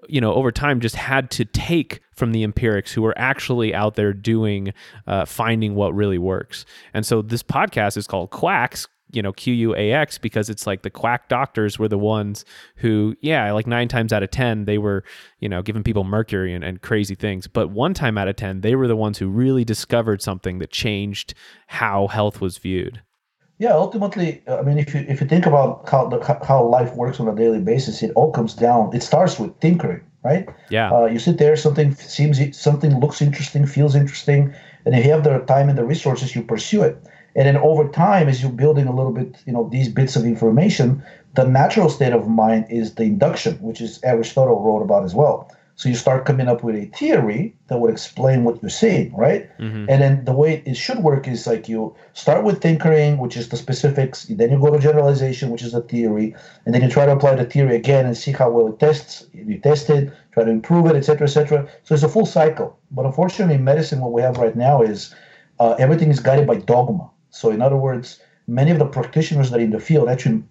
you 0.07 0.21
know 0.21 0.33
over 0.33 0.51
time 0.51 0.79
just 0.79 0.95
had 0.95 1.29
to 1.31 1.45
take 1.45 2.01
from 2.15 2.31
the 2.31 2.43
empirics 2.43 2.91
who 2.93 3.01
were 3.01 3.17
actually 3.17 3.73
out 3.73 3.95
there 3.95 4.13
doing 4.13 4.73
uh, 5.07 5.25
finding 5.25 5.75
what 5.75 5.93
really 5.93 6.17
works 6.17 6.65
and 6.93 7.05
so 7.05 7.21
this 7.21 7.43
podcast 7.43 7.97
is 7.97 8.07
called 8.07 8.29
quacks 8.29 8.87
you 9.11 9.21
know 9.21 9.33
q-u-a-x 9.33 10.17
because 10.17 10.49
it's 10.49 10.67
like 10.67 10.83
the 10.83 10.89
quack 10.89 11.29
doctors 11.29 11.79
were 11.79 11.87
the 11.87 11.97
ones 11.97 12.45
who 12.75 13.15
yeah 13.21 13.51
like 13.51 13.67
nine 13.67 13.87
times 13.87 14.13
out 14.13 14.23
of 14.23 14.31
ten 14.31 14.65
they 14.65 14.77
were 14.77 15.03
you 15.39 15.49
know 15.49 15.61
giving 15.61 15.83
people 15.83 16.03
mercury 16.03 16.53
and, 16.53 16.63
and 16.63 16.81
crazy 16.81 17.15
things. 17.15 17.47
But 17.47 17.69
one 17.69 17.93
time 17.93 18.17
out 18.17 18.27
of 18.27 18.35
ten 18.35 18.61
they 18.61 18.75
were 18.75 18.87
the 18.87 18.95
ones 18.95 19.17
who 19.17 19.27
really 19.27 19.65
discovered 19.65 20.21
something 20.21 20.59
that 20.59 20.71
changed 20.71 21.33
how 21.67 22.07
health 22.07 22.41
was 22.41 22.57
viewed. 22.57 23.01
Yeah 23.57 23.73
ultimately 23.73 24.41
i 24.47 24.61
mean 24.61 24.77
if 24.77 24.93
you 24.93 25.01
if 25.09 25.19
you 25.19 25.27
think 25.27 25.45
about 25.45 25.89
how 25.89 26.07
the 26.07 26.19
how 26.47 26.63
life 26.63 26.95
works 26.95 27.19
on 27.19 27.27
a 27.27 27.35
daily 27.35 27.59
basis 27.59 28.01
it 28.01 28.11
all 28.15 28.31
comes 28.31 28.53
down 28.53 28.95
it 28.95 29.03
starts 29.03 29.37
with 29.37 29.59
tinkering 29.59 30.01
right? 30.23 30.49
Yeah. 30.69 30.91
Uh, 30.91 31.05
you 31.05 31.19
sit 31.19 31.37
there 31.37 31.55
something 31.55 31.95
seems 31.95 32.39
something 32.57 32.99
looks 32.99 33.21
interesting 33.21 33.65
feels 33.65 33.95
interesting 33.95 34.53
and 34.85 34.95
if 34.95 35.05
you 35.05 35.11
have 35.11 35.23
the 35.23 35.39
time 35.39 35.69
and 35.69 35.77
the 35.77 35.85
resources 35.85 36.35
you 36.35 36.43
pursue 36.43 36.83
it 36.83 37.03
and 37.35 37.47
then 37.47 37.57
over 37.57 37.87
time, 37.87 38.27
as 38.27 38.41
you're 38.41 38.51
building 38.51 38.87
a 38.87 38.95
little 38.95 39.11
bit, 39.11 39.37
you 39.45 39.53
know, 39.53 39.69
these 39.71 39.89
bits 39.89 40.15
of 40.15 40.25
information, 40.25 41.03
the 41.35 41.45
natural 41.45 41.89
state 41.89 42.13
of 42.13 42.27
mind 42.27 42.65
is 42.69 42.95
the 42.95 43.03
induction, 43.03 43.55
which 43.61 43.81
is 43.81 43.99
Aristotle 44.03 44.61
wrote 44.61 44.81
about 44.81 45.03
as 45.03 45.13
well. 45.13 45.51
So 45.79 45.87
you 45.87 45.95
start 45.95 46.25
coming 46.25 46.49
up 46.49 46.61
with 46.61 46.75
a 46.75 46.87
theory 46.87 47.55
that 47.67 47.79
would 47.79 47.89
explain 47.89 48.43
what 48.43 48.61
you're 48.61 48.69
seeing, 48.69 49.15
right? 49.15 49.49
Mm-hmm. 49.59 49.85
And 49.87 50.01
then 50.01 50.25
the 50.25 50.33
way 50.33 50.61
it 50.65 50.75
should 50.75 50.99
work 50.99 51.25
is 51.25 51.47
like 51.47 51.69
you 51.69 51.95
start 52.11 52.43
with 52.43 52.59
tinkering, 52.59 53.17
which 53.17 53.37
is 53.37 53.47
the 53.47 53.55
specifics, 53.55 54.25
then 54.25 54.51
you 54.51 54.59
go 54.59 54.73
to 54.73 54.79
generalization, 54.79 55.51
which 55.51 55.63
is 55.63 55.71
the 55.71 55.79
theory, 55.79 56.35
and 56.65 56.75
then 56.75 56.81
you 56.81 56.89
try 56.89 57.05
to 57.05 57.13
apply 57.13 57.35
the 57.35 57.45
theory 57.45 57.77
again 57.77 58.05
and 58.05 58.17
see 58.17 58.33
how 58.33 58.49
well 58.49 58.67
it 58.67 58.77
tests. 58.77 59.25
You 59.31 59.57
test 59.57 59.89
it, 59.89 60.11
try 60.33 60.43
to 60.43 60.51
improve 60.51 60.87
it, 60.87 60.97
etc., 60.97 61.27
etc. 61.27 61.69
So 61.83 61.95
it's 61.95 62.03
a 62.03 62.09
full 62.09 62.25
cycle. 62.25 62.77
But 62.91 63.05
unfortunately, 63.05 63.55
in 63.55 63.63
medicine, 63.63 64.01
what 64.01 64.11
we 64.11 64.21
have 64.21 64.35
right 64.35 64.57
now 64.57 64.81
is 64.81 65.15
uh, 65.61 65.75
everything 65.79 66.09
is 66.09 66.19
guided 66.19 66.45
by 66.45 66.55
dogma. 66.55 67.09
So, 67.29 67.51
in 67.51 67.61
other 67.61 67.77
words, 67.77 68.19
many 68.47 68.71
of 68.71 68.79
the 68.79 68.85
practitioners 68.85 69.51
that 69.51 69.59
are 69.59 69.63
in 69.63 69.71
the 69.71 69.79
field, 69.79 70.09
actually, 70.09 70.43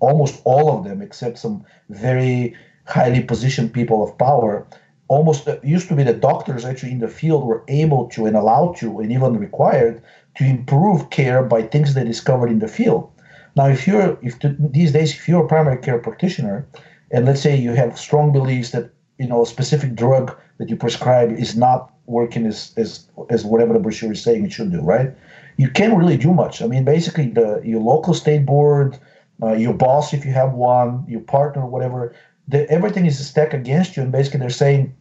almost 0.00 0.42
all 0.44 0.76
of 0.76 0.84
them, 0.84 1.02
except 1.02 1.38
some 1.38 1.64
very 1.88 2.54
highly 2.84 3.22
positioned 3.22 3.72
people 3.72 4.02
of 4.02 4.16
power, 4.18 4.66
almost 5.08 5.48
uh, 5.48 5.58
used 5.62 5.88
to 5.88 5.96
be 5.96 6.02
the 6.02 6.12
doctors 6.12 6.64
actually 6.64 6.92
in 6.92 6.98
the 6.98 7.08
field 7.08 7.44
were 7.44 7.64
able 7.68 8.08
to 8.08 8.26
and 8.26 8.36
allowed 8.36 8.76
to 8.76 8.98
and 9.00 9.12
even 9.12 9.38
required 9.38 10.02
to 10.36 10.44
improve 10.44 11.10
care 11.10 11.42
by 11.42 11.62
things 11.62 11.94
they 11.94 12.04
discovered 12.04 12.50
in 12.50 12.58
the 12.58 12.68
field. 12.68 13.10
Now, 13.54 13.68
if 13.68 13.86
you're 13.86 14.18
if 14.22 14.38
to, 14.40 14.54
these 14.58 14.92
days 14.92 15.14
if 15.14 15.28
you're 15.28 15.44
a 15.44 15.48
primary 15.48 15.78
care 15.78 15.98
practitioner, 15.98 16.66
and 17.10 17.24
let's 17.24 17.40
say 17.40 17.56
you 17.56 17.72
have 17.72 17.98
strong 17.98 18.32
beliefs 18.32 18.70
that 18.70 18.90
you 19.18 19.26
know 19.26 19.42
a 19.42 19.46
specific 19.46 19.94
drug 19.94 20.36
that 20.58 20.68
you 20.68 20.76
prescribe 20.76 21.32
is 21.32 21.56
not 21.56 21.92
working 22.06 22.44
as 22.46 22.72
as 22.76 23.06
as 23.30 23.44
whatever 23.44 23.72
the 23.72 23.78
brochure 23.78 24.12
is 24.12 24.22
saying 24.22 24.44
it 24.44 24.52
should 24.52 24.72
do, 24.72 24.82
right? 24.82 25.14
You 25.56 25.70
can't 25.70 25.96
really 25.96 26.16
do 26.16 26.32
much. 26.32 26.62
I 26.62 26.66
mean, 26.66 26.84
basically, 26.84 27.28
the 27.30 27.60
your 27.64 27.80
local 27.80 28.14
state 28.14 28.44
board, 28.44 28.98
uh, 29.42 29.54
your 29.54 29.74
boss, 29.74 30.12
if 30.12 30.24
you 30.24 30.32
have 30.32 30.52
one, 30.52 31.04
your 31.08 31.20
partner, 31.20 31.66
whatever, 31.66 32.14
the, 32.48 32.68
everything 32.70 33.06
is 33.06 33.24
stacked 33.26 33.54
against 33.54 33.96
you, 33.96 34.02
and 34.02 34.12
basically 34.12 34.40
they're 34.40 34.50
saying, 34.50 34.94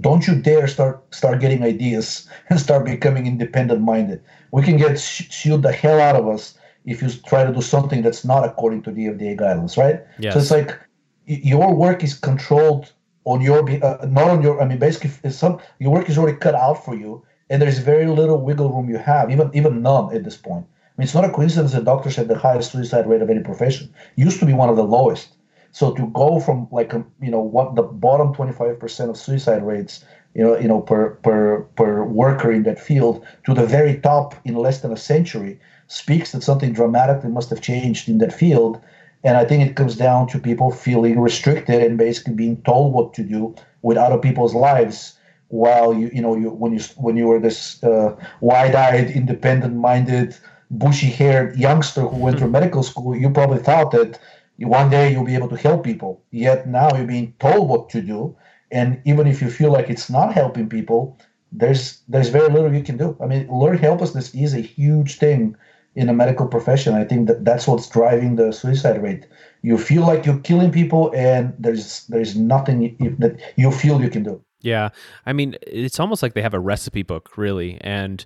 don't 0.00 0.26
you 0.26 0.40
dare 0.40 0.66
start 0.66 1.02
start 1.14 1.40
getting 1.40 1.62
ideas 1.62 2.28
and 2.50 2.60
start 2.60 2.84
becoming 2.84 3.26
independent 3.26 3.80
minded. 3.80 4.22
We 4.52 4.62
can 4.62 4.76
get 4.76 4.98
sued 4.98 5.62
the 5.62 5.72
hell 5.72 6.00
out 6.00 6.16
of 6.16 6.28
us 6.28 6.56
if 6.84 7.02
you 7.02 7.10
try 7.26 7.44
to 7.44 7.52
do 7.52 7.60
something 7.60 8.02
that's 8.02 8.24
not 8.24 8.44
according 8.44 8.82
to 8.82 8.90
the 8.90 9.06
FDA 9.06 9.38
guidelines, 9.38 9.76
right? 9.76 10.00
Yes. 10.18 10.34
So 10.34 10.40
it's 10.40 10.50
like 10.50 10.78
your 11.26 11.74
work 11.74 12.02
is 12.02 12.14
controlled 12.14 12.92
on 13.24 13.42
your 13.42 13.68
uh, 13.84 14.06
not 14.06 14.30
on 14.30 14.42
your. 14.42 14.60
I 14.62 14.64
mean, 14.64 14.78
basically, 14.78 15.30
some 15.30 15.60
your 15.78 15.92
work 15.92 16.08
is 16.08 16.16
already 16.16 16.38
cut 16.38 16.54
out 16.54 16.84
for 16.84 16.94
you, 16.94 17.22
and 17.50 17.60
there's 17.60 17.78
very 17.78 18.06
little 18.06 18.40
wiggle 18.40 18.70
room 18.72 18.88
you 18.88 18.98
have, 18.98 19.30
even 19.30 19.50
even 19.54 19.82
none 19.82 20.14
at 20.14 20.24
this 20.24 20.36
point. 20.36 20.66
I 20.66 20.92
mean, 20.96 21.04
it's 21.04 21.14
not 21.14 21.24
a 21.24 21.30
coincidence 21.30 21.72
that 21.72 21.84
doctors 21.84 22.16
have 22.16 22.28
the 22.28 22.38
highest 22.38 22.72
suicide 22.72 23.08
rate 23.08 23.22
of 23.22 23.30
any 23.30 23.40
profession. 23.40 23.92
Used 24.16 24.40
to 24.40 24.46
be 24.46 24.52
one 24.52 24.68
of 24.68 24.76
the 24.76 24.84
lowest. 24.84 25.36
So 25.70 25.92
to 25.94 26.06
go 26.08 26.40
from 26.40 26.66
like 26.70 26.94
um, 26.94 27.06
you 27.20 27.30
know 27.30 27.40
what 27.40 27.74
the 27.74 27.82
bottom 27.82 28.34
25% 28.34 29.10
of 29.10 29.16
suicide 29.16 29.62
rates 29.62 30.04
you 30.34 30.42
know 30.42 30.58
you 30.58 30.68
know 30.68 30.80
per 30.80 31.10
per 31.26 31.62
per 31.76 32.04
worker 32.04 32.50
in 32.52 32.62
that 32.64 32.80
field 32.80 33.24
to 33.44 33.54
the 33.54 33.66
very 33.66 33.98
top 34.00 34.34
in 34.44 34.54
less 34.54 34.80
than 34.80 34.92
a 34.92 34.96
century 34.96 35.60
speaks 35.88 36.32
that 36.32 36.42
something 36.42 36.72
dramatically 36.72 37.30
must 37.30 37.50
have 37.50 37.60
changed 37.60 38.08
in 38.08 38.18
that 38.18 38.32
field. 38.32 38.80
And 39.24 39.36
I 39.36 39.44
think 39.44 39.66
it 39.68 39.74
comes 39.74 39.96
down 39.96 40.28
to 40.28 40.38
people 40.38 40.70
feeling 40.70 41.18
restricted 41.18 41.82
and 41.82 41.98
basically 41.98 42.34
being 42.34 42.62
told 42.62 42.92
what 42.92 43.14
to 43.14 43.22
do 43.22 43.54
with 43.82 43.96
other 43.96 44.18
people's 44.18 44.54
lives. 44.54 45.17
While 45.48 45.94
you, 45.94 46.10
you 46.12 46.20
know, 46.20 46.36
you 46.36 46.50
when 46.50 46.72
you 46.72 46.80
when 46.96 47.16
you 47.16 47.26
were 47.26 47.40
this 47.40 47.82
uh, 47.82 48.16
wide-eyed, 48.40 49.10
independent-minded, 49.10 50.36
bushy-haired 50.70 51.56
youngster 51.58 52.02
who 52.02 52.16
went 52.18 52.38
through 52.38 52.50
medical 52.50 52.82
school, 52.82 53.16
you 53.16 53.30
probably 53.30 53.58
thought 53.58 53.90
that 53.92 54.20
one 54.58 54.90
day 54.90 55.10
you'll 55.10 55.24
be 55.24 55.34
able 55.34 55.48
to 55.48 55.56
help 55.56 55.84
people. 55.84 56.22
Yet 56.30 56.68
now 56.68 56.94
you're 56.94 57.06
being 57.06 57.34
told 57.38 57.68
what 57.68 57.88
to 57.90 58.02
do, 58.02 58.36
and 58.70 59.00
even 59.06 59.26
if 59.26 59.40
you 59.40 59.50
feel 59.50 59.72
like 59.72 59.88
it's 59.88 60.10
not 60.10 60.34
helping 60.34 60.68
people, 60.68 61.18
there's 61.50 62.02
there's 62.08 62.28
very 62.28 62.50
little 62.52 62.74
you 62.74 62.82
can 62.82 62.98
do. 62.98 63.16
I 63.22 63.26
mean, 63.26 63.48
learn 63.48 63.78
helplessness 63.78 64.34
is 64.34 64.52
a 64.54 64.60
huge 64.60 65.18
thing 65.18 65.56
in 65.94 66.08
the 66.08 66.12
medical 66.12 66.46
profession. 66.46 66.94
I 66.94 67.04
think 67.04 67.26
that 67.28 67.44
that's 67.44 67.66
what's 67.66 67.88
driving 67.88 68.36
the 68.36 68.52
suicide 68.52 69.02
rate. 69.02 69.26
You 69.62 69.78
feel 69.78 70.02
like 70.02 70.26
you're 70.26 70.40
killing 70.40 70.72
people, 70.72 71.10
and 71.14 71.54
there's 71.58 72.06
there's 72.08 72.36
nothing 72.36 72.96
that 73.18 73.40
you 73.56 73.70
feel 73.72 74.02
you 74.02 74.10
can 74.10 74.24
do. 74.24 74.44
Yeah, 74.60 74.90
I 75.24 75.32
mean, 75.32 75.56
it's 75.62 76.00
almost 76.00 76.22
like 76.22 76.34
they 76.34 76.42
have 76.42 76.54
a 76.54 76.60
recipe 76.60 77.02
book, 77.02 77.36
really, 77.36 77.78
and 77.80 78.24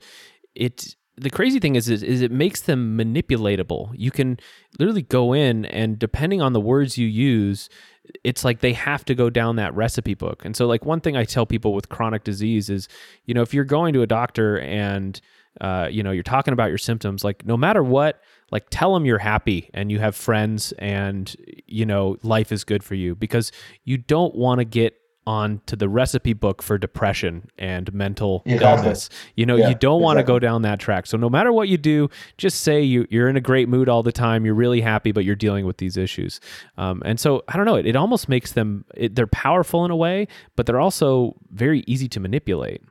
it. 0.54 0.96
The 1.18 1.28
crazy 1.28 1.60
thing 1.60 1.76
is, 1.76 1.90
is, 1.90 2.02
is 2.02 2.22
it 2.22 2.32
makes 2.32 2.62
them 2.62 2.96
manipulatable. 2.96 3.92
You 3.94 4.10
can 4.10 4.40
literally 4.78 5.02
go 5.02 5.34
in, 5.34 5.66
and 5.66 5.98
depending 5.98 6.40
on 6.40 6.54
the 6.54 6.60
words 6.60 6.96
you 6.96 7.06
use, 7.06 7.68
it's 8.24 8.46
like 8.46 8.60
they 8.60 8.72
have 8.72 9.04
to 9.04 9.14
go 9.14 9.28
down 9.28 9.56
that 9.56 9.74
recipe 9.74 10.14
book. 10.14 10.42
And 10.42 10.56
so, 10.56 10.66
like 10.66 10.86
one 10.86 11.02
thing 11.02 11.14
I 11.14 11.24
tell 11.24 11.44
people 11.44 11.74
with 11.74 11.90
chronic 11.90 12.24
disease 12.24 12.70
is, 12.70 12.88
you 13.26 13.34
know, 13.34 13.42
if 13.42 13.52
you're 13.52 13.64
going 13.64 13.92
to 13.92 14.00
a 14.00 14.06
doctor 14.06 14.58
and 14.60 15.20
uh, 15.60 15.86
you 15.90 16.02
know, 16.02 16.10
you're 16.10 16.22
talking 16.22 16.52
about 16.52 16.70
your 16.70 16.78
symptoms, 16.78 17.24
like 17.24 17.44
no 17.44 17.56
matter 17.56 17.82
what, 17.82 18.22
like 18.50 18.66
tell 18.70 18.94
them 18.94 19.04
you're 19.04 19.18
happy 19.18 19.70
and 19.74 19.90
you 19.90 19.98
have 19.98 20.16
friends 20.16 20.72
and, 20.78 21.36
you 21.66 21.84
know, 21.84 22.16
life 22.22 22.52
is 22.52 22.64
good 22.64 22.82
for 22.82 22.94
you 22.94 23.14
because 23.14 23.52
you 23.84 23.98
don't 23.98 24.34
want 24.34 24.60
to 24.60 24.64
get 24.64 24.94
on 25.26 25.60
to 25.66 25.76
the 25.76 25.88
recipe 25.88 26.32
book 26.32 26.62
for 26.62 26.78
depression 26.78 27.48
and 27.58 27.92
mental 27.92 28.42
illness. 28.44 29.08
You 29.36 29.46
know, 29.46 29.56
yeah, 29.56 29.68
you 29.68 29.74
don't 29.74 30.02
want 30.02 30.18
to 30.18 30.24
go 30.24 30.38
down 30.38 30.62
that 30.62 30.80
track. 30.80 31.06
So 31.06 31.16
no 31.16 31.30
matter 31.30 31.52
what 31.52 31.68
you 31.68 31.78
do, 31.78 32.10
just 32.36 32.62
say 32.62 32.82
you, 32.82 33.06
you're 33.10 33.28
in 33.28 33.36
a 33.36 33.40
great 33.40 33.68
mood 33.68 33.88
all 33.88 34.02
the 34.02 34.12
time. 34.12 34.44
You're 34.44 34.54
really 34.54 34.80
happy, 34.80 35.12
but 35.12 35.24
you're 35.24 35.36
dealing 35.36 35.66
with 35.66 35.76
these 35.76 35.96
issues. 35.96 36.40
Um, 36.76 37.02
and 37.04 37.20
so 37.20 37.44
I 37.48 37.56
don't 37.56 37.66
know. 37.66 37.76
It, 37.76 37.86
it 37.86 37.96
almost 37.96 38.28
makes 38.28 38.52
them. 38.52 38.84
It, 38.94 39.14
they're 39.14 39.26
powerful 39.26 39.84
in 39.84 39.90
a 39.90 39.96
way, 39.96 40.26
but 40.56 40.66
they're 40.66 40.80
also 40.80 41.36
very 41.50 41.84
easy 41.86 42.08
to 42.08 42.20
manipulate. 42.20 42.82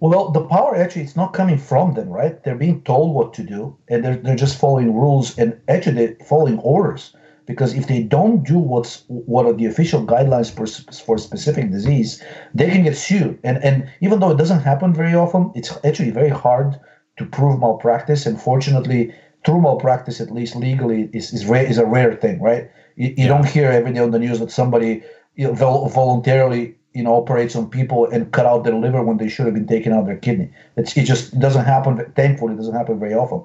Well, 0.00 0.32
the 0.32 0.44
power 0.44 0.74
actually 0.74 1.02
it's 1.02 1.14
not 1.14 1.32
coming 1.32 1.58
from 1.58 1.94
them, 1.94 2.08
right? 2.08 2.42
They're 2.42 2.56
being 2.56 2.82
told 2.82 3.14
what 3.14 3.32
to 3.34 3.44
do, 3.44 3.78
and 3.88 4.04
they're 4.04 4.16
they're 4.16 4.34
just 4.34 4.58
following 4.58 4.92
rules 4.92 5.38
and 5.38 5.58
actually 5.68 5.94
they're 5.94 6.16
following 6.26 6.58
orders. 6.58 7.14
Because 7.46 7.74
if 7.74 7.86
they 7.88 8.02
don't 8.02 8.44
do 8.44 8.58
what's 8.58 9.04
what 9.08 9.46
are 9.46 9.52
the 9.52 9.66
official 9.66 10.04
guidelines 10.06 10.50
for 10.50 10.66
for 10.94 11.18
specific 11.18 11.70
disease, 11.70 12.22
they 12.54 12.70
can 12.70 12.84
get 12.84 12.96
sued. 12.96 13.38
And 13.42 13.62
and 13.64 13.90
even 14.00 14.20
though 14.20 14.30
it 14.30 14.38
doesn't 14.38 14.60
happen 14.60 14.94
very 14.94 15.14
often, 15.14 15.50
it's 15.54 15.76
actually 15.84 16.10
very 16.10 16.30
hard 16.30 16.78
to 17.18 17.26
prove 17.26 17.58
malpractice. 17.58 18.26
And 18.26 18.40
fortunately, 18.40 19.12
true 19.44 19.60
malpractice, 19.60 20.20
at 20.20 20.30
least 20.30 20.56
legally, 20.56 21.10
is 21.12 21.32
is, 21.32 21.46
rare, 21.46 21.64
is 21.64 21.78
a 21.78 21.86
rare 21.86 22.14
thing, 22.14 22.40
right? 22.40 22.70
You, 22.96 23.08
you 23.08 23.14
yeah. 23.18 23.28
don't 23.28 23.46
hear 23.46 23.70
every 23.70 23.92
day 23.92 24.00
on 24.00 24.10
the 24.10 24.18
news 24.18 24.38
that 24.38 24.50
somebody 24.50 25.02
you 25.34 25.46
know, 25.46 25.88
voluntarily 25.88 26.76
you 26.94 27.02
know 27.02 27.14
operates 27.14 27.56
on 27.56 27.70
people 27.70 28.06
and 28.10 28.32
cut 28.32 28.46
out 28.46 28.64
their 28.64 28.74
liver 28.74 29.02
when 29.02 29.16
they 29.16 29.28
should 29.28 29.46
have 29.46 29.54
been 29.54 29.66
taking 29.66 29.92
out 29.92 30.06
their 30.06 30.16
kidney. 30.16 30.50
It's, 30.76 30.96
it 30.96 31.04
just 31.04 31.38
doesn't 31.38 31.64
happen. 31.64 32.04
Thankfully, 32.14 32.54
it 32.54 32.56
doesn't 32.56 32.74
happen 32.74 32.98
very 32.98 33.14
often. 33.14 33.42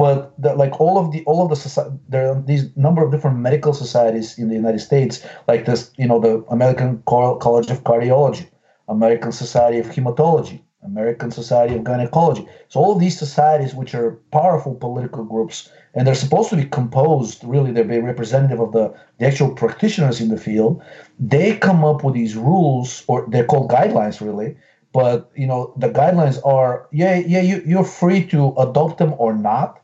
But 0.00 0.32
like 0.62 0.80
all 0.80 0.96
of 0.98 1.12
the 1.12 1.20
all 1.24 1.40
of 1.42 1.48
the 1.50 2.00
there 2.08 2.26
are 2.30 2.40
these 2.50 2.64
number 2.86 3.04
of 3.04 3.12
different 3.12 3.38
medical 3.48 3.74
societies 3.74 4.38
in 4.38 4.48
the 4.48 4.54
United 4.62 4.82
States, 4.90 5.14
like 5.46 5.66
this, 5.66 5.90
you 5.98 6.08
know, 6.08 6.18
the 6.18 6.34
American 6.56 7.02
College 7.06 7.70
of 7.70 7.84
Cardiology, 7.84 8.46
American 8.88 9.32
Society 9.32 9.78
of 9.78 9.86
Hematology, 9.94 10.58
American 10.82 11.30
Society 11.30 11.74
of 11.76 11.84
Gynecology. 11.84 12.46
So 12.68 12.80
all 12.80 12.94
these 12.94 13.18
societies, 13.18 13.74
which 13.74 13.94
are 13.94 14.18
powerful 14.32 14.74
political 14.74 15.24
groups, 15.24 15.68
and 15.94 16.06
they're 16.06 16.14
supposed 16.14 16.50
to 16.50 16.56
be 16.56 16.64
composed 16.64 17.44
really 17.44 17.72
they're 17.72 17.84
very 17.84 18.00
representative 18.00 18.60
of 18.60 18.72
the, 18.72 18.94
the 19.18 19.26
actual 19.26 19.50
practitioners 19.54 20.20
in 20.20 20.28
the 20.28 20.36
field 20.36 20.82
they 21.18 21.56
come 21.56 21.84
up 21.84 22.04
with 22.04 22.14
these 22.14 22.36
rules 22.36 23.04
or 23.08 23.26
they're 23.28 23.44
called 23.44 23.70
guidelines 23.70 24.20
really 24.20 24.56
but 24.92 25.30
you 25.34 25.46
know 25.46 25.72
the 25.76 25.88
guidelines 25.88 26.38
are 26.44 26.88
yeah 26.92 27.16
yeah 27.16 27.40
you, 27.40 27.62
you're 27.66 27.84
free 27.84 28.24
to 28.24 28.54
adopt 28.56 28.98
them 28.98 29.14
or 29.18 29.34
not 29.34 29.79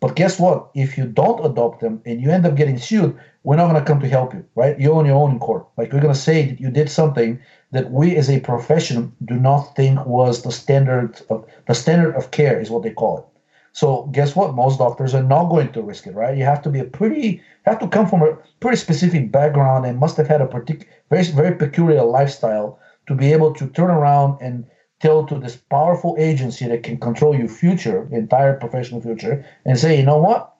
but 0.00 0.16
guess 0.16 0.40
what 0.40 0.70
if 0.74 0.96
you 0.98 1.06
don't 1.06 1.44
adopt 1.44 1.80
them 1.80 2.00
and 2.06 2.20
you 2.20 2.30
end 2.30 2.46
up 2.46 2.56
getting 2.56 2.78
sued 2.78 3.16
we're 3.44 3.56
not 3.56 3.70
going 3.70 3.82
to 3.82 3.86
come 3.86 4.00
to 4.00 4.08
help 4.08 4.34
you 4.34 4.44
right 4.54 4.80
you're 4.80 4.96
on 4.96 5.06
your 5.06 5.16
own 5.16 5.32
in 5.32 5.38
court 5.38 5.66
like 5.76 5.92
we're 5.92 6.00
going 6.00 6.14
to 6.14 6.20
say 6.20 6.46
that 6.46 6.60
you 6.60 6.70
did 6.70 6.90
something 6.90 7.38
that 7.72 7.90
we 7.90 8.16
as 8.16 8.28
a 8.30 8.40
profession 8.40 9.14
do 9.24 9.34
not 9.34 9.74
think 9.76 10.04
was 10.06 10.42
the 10.42 10.52
standard 10.52 11.20
of 11.30 11.44
the 11.66 11.74
standard 11.74 12.14
of 12.16 12.30
care 12.30 12.60
is 12.60 12.70
what 12.70 12.82
they 12.82 12.90
call 12.90 13.18
it 13.18 13.24
so 13.72 14.08
guess 14.12 14.34
what? 14.34 14.54
Most 14.54 14.78
doctors 14.78 15.14
are 15.14 15.22
not 15.22 15.48
going 15.48 15.72
to 15.72 15.82
risk 15.82 16.06
it, 16.06 16.14
right? 16.14 16.36
You 16.36 16.44
have 16.44 16.62
to 16.62 16.70
be 16.70 16.80
a 16.80 16.84
pretty, 16.84 17.40
have 17.64 17.78
to 17.78 17.88
come 17.88 18.08
from 18.08 18.22
a 18.22 18.36
pretty 18.58 18.76
specific 18.76 19.30
background 19.30 19.86
and 19.86 19.98
must 19.98 20.16
have 20.16 20.26
had 20.26 20.40
a 20.40 20.46
particular, 20.46 20.92
very, 21.08 21.22
very 21.24 21.54
peculiar 21.56 22.02
lifestyle 22.02 22.78
to 23.06 23.14
be 23.14 23.32
able 23.32 23.54
to 23.54 23.68
turn 23.68 23.90
around 23.90 24.38
and 24.40 24.66
tell 25.00 25.26
to 25.26 25.38
this 25.38 25.56
powerful 25.56 26.16
agency 26.18 26.66
that 26.66 26.82
can 26.82 26.98
control 26.98 27.36
your 27.36 27.48
future, 27.48 28.08
entire 28.12 28.54
professional 28.54 29.00
future, 29.00 29.44
and 29.64 29.78
say, 29.78 29.98
you 29.98 30.04
know 30.04 30.18
what? 30.18 30.54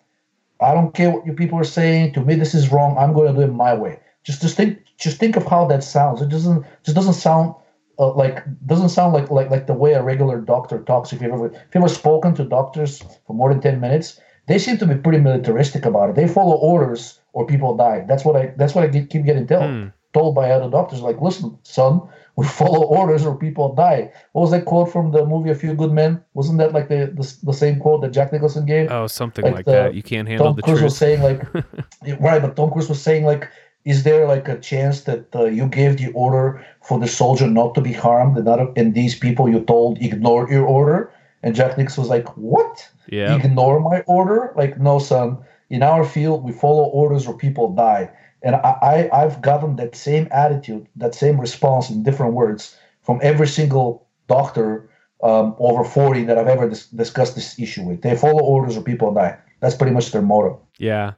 I 0.61 0.74
don't 0.74 0.94
care 0.94 1.11
what 1.11 1.26
you 1.26 1.33
people 1.33 1.59
are 1.59 1.64
saying. 1.64 2.12
To 2.14 2.20
me, 2.20 2.35
this 2.35 2.55
is 2.55 2.72
wrong. 2.72 2.96
I'm 2.98 3.12
going 3.12 3.35
to 3.35 3.38
do 3.38 3.46
it 3.46 3.55
my 3.55 3.74
way. 3.74 4.00
Just, 4.22 4.42
just 4.42 4.57
think, 4.57 4.79
just 4.98 5.18
think 5.18 5.37
of 5.37 5.46
how 5.46 5.66
that 5.66 5.83
sounds. 5.83 6.20
It 6.20 6.29
doesn't, 6.29 6.64
just 6.85 6.94
doesn't 6.94 7.14
sound 7.14 7.55
uh, 8.00 8.14
like 8.14 8.42
doesn't 8.64 8.88
sound 8.88 9.12
like, 9.12 9.31
like 9.31 9.50
like 9.50 9.66
the 9.66 9.74
way 9.74 9.92
a 9.92 10.03
regular 10.03 10.40
doctor 10.40 10.79
talks. 10.81 11.12
If 11.12 11.20
you've 11.20 11.33
ever 11.33 11.46
if 11.48 11.53
you've 11.74 11.85
ever 11.85 11.88
spoken 11.88 12.35
to 12.37 12.44
doctors 12.44 13.03
for 13.26 13.35
more 13.35 13.53
than 13.53 13.61
ten 13.61 13.79
minutes, 13.79 14.18
they 14.48 14.59
seem 14.59 14.79
to 14.79 14.87
be 14.87 14.94
pretty 14.94 15.18
militaristic 15.18 15.85
about 15.85 16.09
it. 16.09 16.16
They 16.16 16.26
follow 16.26 16.57
orders 16.57 17.20
or 17.35 17.46
people 17.46 17.76
die. 17.76 18.07
That's 18.09 18.24
what 18.24 18.37
I 18.37 18.55
that's 18.57 18.74
what 18.74 18.85
I 18.85 18.87
get, 18.87 19.11
keep 19.11 19.24
getting 19.26 19.46
told 19.46 19.70
hmm. 19.70 19.88
told 20.14 20.35
by 20.35 20.50
other 20.50 20.70
doctors. 20.70 21.03
Like, 21.03 21.20
listen, 21.20 21.59
son, 21.62 22.00
we 22.40 22.46
follow 22.61 22.83
orders 22.85 23.24
or 23.26 23.37
people 23.37 23.74
die. 23.74 24.12
What 24.33 24.42
was 24.42 24.50
that 24.53 24.64
quote 24.64 24.90
from 24.90 25.12
the 25.12 25.24
movie 25.33 25.50
A 25.50 25.55
Few 25.55 25.74
Good 25.74 25.92
Men? 25.92 26.22
Wasn't 26.35 26.59
that 26.59 26.72
like 26.72 26.88
the 26.88 27.00
the, 27.20 27.26
the 27.48 27.57
same 27.62 27.79
quote 27.79 28.00
that 28.03 28.12
Jack 28.12 28.33
Nicholson 28.33 28.64
gave? 28.66 28.90
Oh, 28.90 29.07
something 29.07 29.44
like, 29.44 29.55
like 29.55 29.64
the, 29.66 29.72
that. 29.72 29.94
You 29.94 30.03
can't 30.03 30.29
handle 30.29 30.46
Tom 30.46 30.57
the 30.57 30.62
Cruise 30.62 30.79
truth. 30.79 30.90
was 30.90 30.96
saying 30.96 31.20
like, 31.22 31.40
right, 32.20 32.40
but 32.42 32.57
Tom 32.57 32.70
Cruise 32.70 32.88
was 32.88 33.03
saying 33.03 33.24
like 33.24 33.48
is 33.85 34.03
there 34.03 34.26
like 34.26 34.46
a 34.48 34.59
chance 34.59 35.03
that 35.03 35.24
uh, 35.35 35.44
you 35.44 35.66
gave 35.66 35.96
the 35.96 36.12
order 36.12 36.64
for 36.83 36.98
the 36.98 37.09
soldier 37.09 37.46
not 37.46 37.74
to 37.74 37.81
be 37.81 37.92
harmed 37.92 38.37
and, 38.37 38.44
not, 38.44 38.61
and 38.76 38.94
these 38.94 39.14
people 39.18 39.48
you 39.48 39.61
told 39.64 40.00
ignore 40.03 40.50
your 40.50 40.66
order 40.66 41.11
and 41.42 41.55
jack 41.55 41.79
nixon 41.79 42.03
was 42.03 42.11
like 42.11 42.29
what 42.37 42.87
yeah 43.09 43.35
ignore 43.37 43.81
my 43.81 44.00
order 44.00 44.53
like 44.55 44.79
no 44.79 44.98
son 44.98 45.38
in 45.70 45.83
our 45.83 46.05
field 46.05 46.44
we 46.44 46.53
follow 46.53 46.85
orders 46.85 47.26
or 47.26 47.35
people 47.35 47.72
die 47.74 48.11
and 48.42 48.57
I, 48.57 49.09
I 49.12 49.22
i've 49.22 49.42
gotten 49.42 49.76
that 49.76 49.96
same 49.96 50.29
attitude 50.31 50.87
that 50.96 51.14
same 51.14 51.40
response 51.40 51.90
in 51.90 52.03
different 52.03 52.35
words 52.35 52.76
from 53.03 53.20
every 53.22 53.46
single 53.46 54.07
doctor 54.29 54.90
um, 55.22 55.55
over 55.59 55.85
40 55.85 56.24
that 56.24 56.38
i've 56.38 56.48
ever 56.48 56.68
dis- 56.68 56.87
discussed 56.87 57.35
this 57.35 57.59
issue 57.59 57.85
with 57.85 58.03
they 58.03 58.16
follow 58.16 58.42
orders 58.42 58.76
or 58.76 58.83
people 58.83 59.12
die 59.12 59.38
that's 59.61 59.74
pretty 59.74 59.92
much 59.92 60.11
their 60.11 60.22
motto. 60.22 60.61
Yeah. 60.79 61.12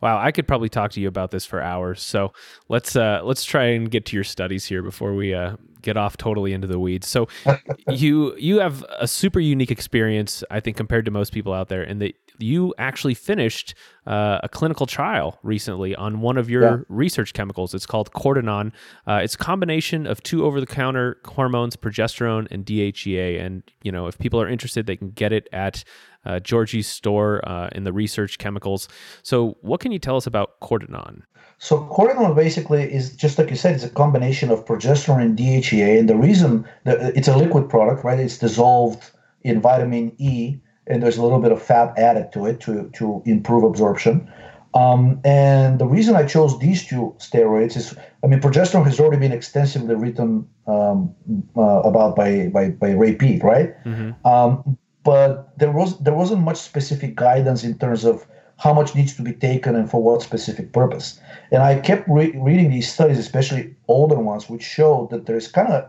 Wow, 0.00 0.18
I 0.18 0.30
could 0.30 0.46
probably 0.46 0.68
talk 0.68 0.92
to 0.92 1.00
you 1.00 1.08
about 1.08 1.32
this 1.32 1.44
for 1.44 1.60
hours. 1.60 2.00
So 2.00 2.32
let's 2.68 2.94
uh, 2.94 3.20
let's 3.24 3.44
try 3.44 3.64
and 3.64 3.90
get 3.90 4.06
to 4.06 4.16
your 4.16 4.24
studies 4.24 4.64
here 4.64 4.82
before 4.82 5.14
we 5.14 5.34
uh, 5.34 5.56
get 5.82 5.96
off 5.96 6.16
totally 6.16 6.52
into 6.52 6.68
the 6.68 6.78
weeds. 6.78 7.08
So 7.08 7.26
you 7.88 8.36
you 8.36 8.60
have 8.60 8.84
a 8.98 9.08
super 9.08 9.40
unique 9.40 9.72
experience, 9.72 10.44
I 10.50 10.60
think, 10.60 10.76
compared 10.76 11.04
to 11.06 11.10
most 11.10 11.32
people 11.32 11.52
out 11.52 11.68
there, 11.68 11.82
in 11.82 11.98
that 11.98 12.14
you 12.38 12.74
actually 12.78 13.14
finished 13.14 13.74
uh, 14.06 14.40
a 14.42 14.48
clinical 14.48 14.86
trial 14.86 15.38
recently 15.42 15.94
on 15.94 16.20
one 16.20 16.36
of 16.38 16.48
your 16.48 16.62
yeah. 16.62 16.76
research 16.88 17.32
chemicals. 17.32 17.74
It's 17.74 17.86
called 17.86 18.12
Cortinon. 18.12 18.72
Uh, 19.06 19.20
it's 19.22 19.34
a 19.34 19.38
combination 19.38 20.06
of 20.06 20.22
two 20.22 20.44
over-the-counter 20.44 21.18
hormones, 21.24 21.76
progesterone 21.76 22.48
and 22.50 22.64
DHEA. 22.64 23.40
And 23.44 23.62
you 23.82 23.92
know, 23.92 24.06
if 24.06 24.18
people 24.18 24.40
are 24.40 24.48
interested, 24.48 24.86
they 24.86 24.96
can 24.96 25.10
get 25.10 25.32
it 25.32 25.48
at 25.52 25.84
uh, 26.24 26.40
Georgie's 26.40 26.88
store 26.88 27.46
uh, 27.48 27.68
in 27.72 27.84
the 27.84 27.92
research 27.92 28.38
chemicals. 28.38 28.88
So, 29.22 29.56
what 29.60 29.80
can 29.80 29.92
you 29.92 29.98
tell 29.98 30.16
us 30.16 30.26
about 30.26 30.60
Cortinon? 30.60 31.22
So, 31.58 31.80
Cortinon 31.90 32.36
basically 32.36 32.92
is 32.92 33.14
just 33.16 33.38
like 33.38 33.50
you 33.50 33.56
said, 33.56 33.74
it's 33.74 33.84
a 33.84 33.90
combination 33.90 34.50
of 34.50 34.64
progesterone 34.64 35.22
and 35.22 35.38
DHEA. 35.38 35.98
And 35.98 36.08
the 36.08 36.16
reason 36.16 36.66
that 36.84 37.16
it's 37.16 37.28
a 37.28 37.36
liquid 37.36 37.68
product, 37.68 38.04
right? 38.04 38.18
It's 38.18 38.38
dissolved 38.38 39.10
in 39.42 39.60
vitamin 39.60 40.14
E 40.18 40.60
and 40.88 41.02
there's 41.02 41.16
a 41.16 41.22
little 41.22 41.40
bit 41.40 41.52
of 41.52 41.62
fat 41.62 41.96
added 41.98 42.32
to 42.32 42.46
it 42.46 42.60
to, 42.60 42.90
to 42.94 43.22
improve 43.26 43.64
absorption. 43.64 44.30
Um, 44.74 45.20
and 45.24 45.78
the 45.78 45.86
reason 45.86 46.14
I 46.14 46.26
chose 46.26 46.58
these 46.58 46.86
two 46.86 47.14
steroids 47.18 47.76
is, 47.76 47.96
I 48.22 48.26
mean, 48.26 48.40
progesterone 48.40 48.84
has 48.84 49.00
already 49.00 49.18
been 49.18 49.32
extensively 49.32 49.94
written 49.94 50.46
um, 50.66 51.14
uh, 51.56 51.80
about 51.80 52.16
by, 52.16 52.48
by, 52.48 52.70
by 52.70 52.90
Ray 52.90 53.14
Peat, 53.14 53.42
right? 53.42 53.82
Mm-hmm. 53.84 54.26
Um, 54.26 54.78
but 55.04 55.58
there 55.58 55.72
was 55.72 55.98
there 56.00 56.12
wasn't 56.12 56.42
much 56.42 56.58
specific 56.58 57.14
guidance 57.14 57.64
in 57.64 57.78
terms 57.78 58.04
of 58.04 58.26
how 58.58 58.74
much 58.74 58.94
needs 58.94 59.14
to 59.16 59.22
be 59.22 59.32
taken 59.32 59.74
and 59.74 59.90
for 59.90 60.02
what 60.02 60.20
specific 60.20 60.72
purpose. 60.72 61.18
And 61.50 61.62
I 61.62 61.78
kept 61.80 62.06
re- 62.08 62.36
reading 62.36 62.70
these 62.70 62.92
studies, 62.92 63.18
especially 63.18 63.74
older 63.86 64.18
ones, 64.18 64.50
which 64.50 64.62
showed 64.62 65.10
that 65.10 65.24
there's 65.26 65.48
kind 65.48 65.72
of 65.72 65.88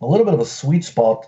a 0.00 0.06
little 0.06 0.24
bit 0.24 0.34
of 0.34 0.40
a 0.40 0.44
sweet 0.44 0.84
spot 0.84 1.26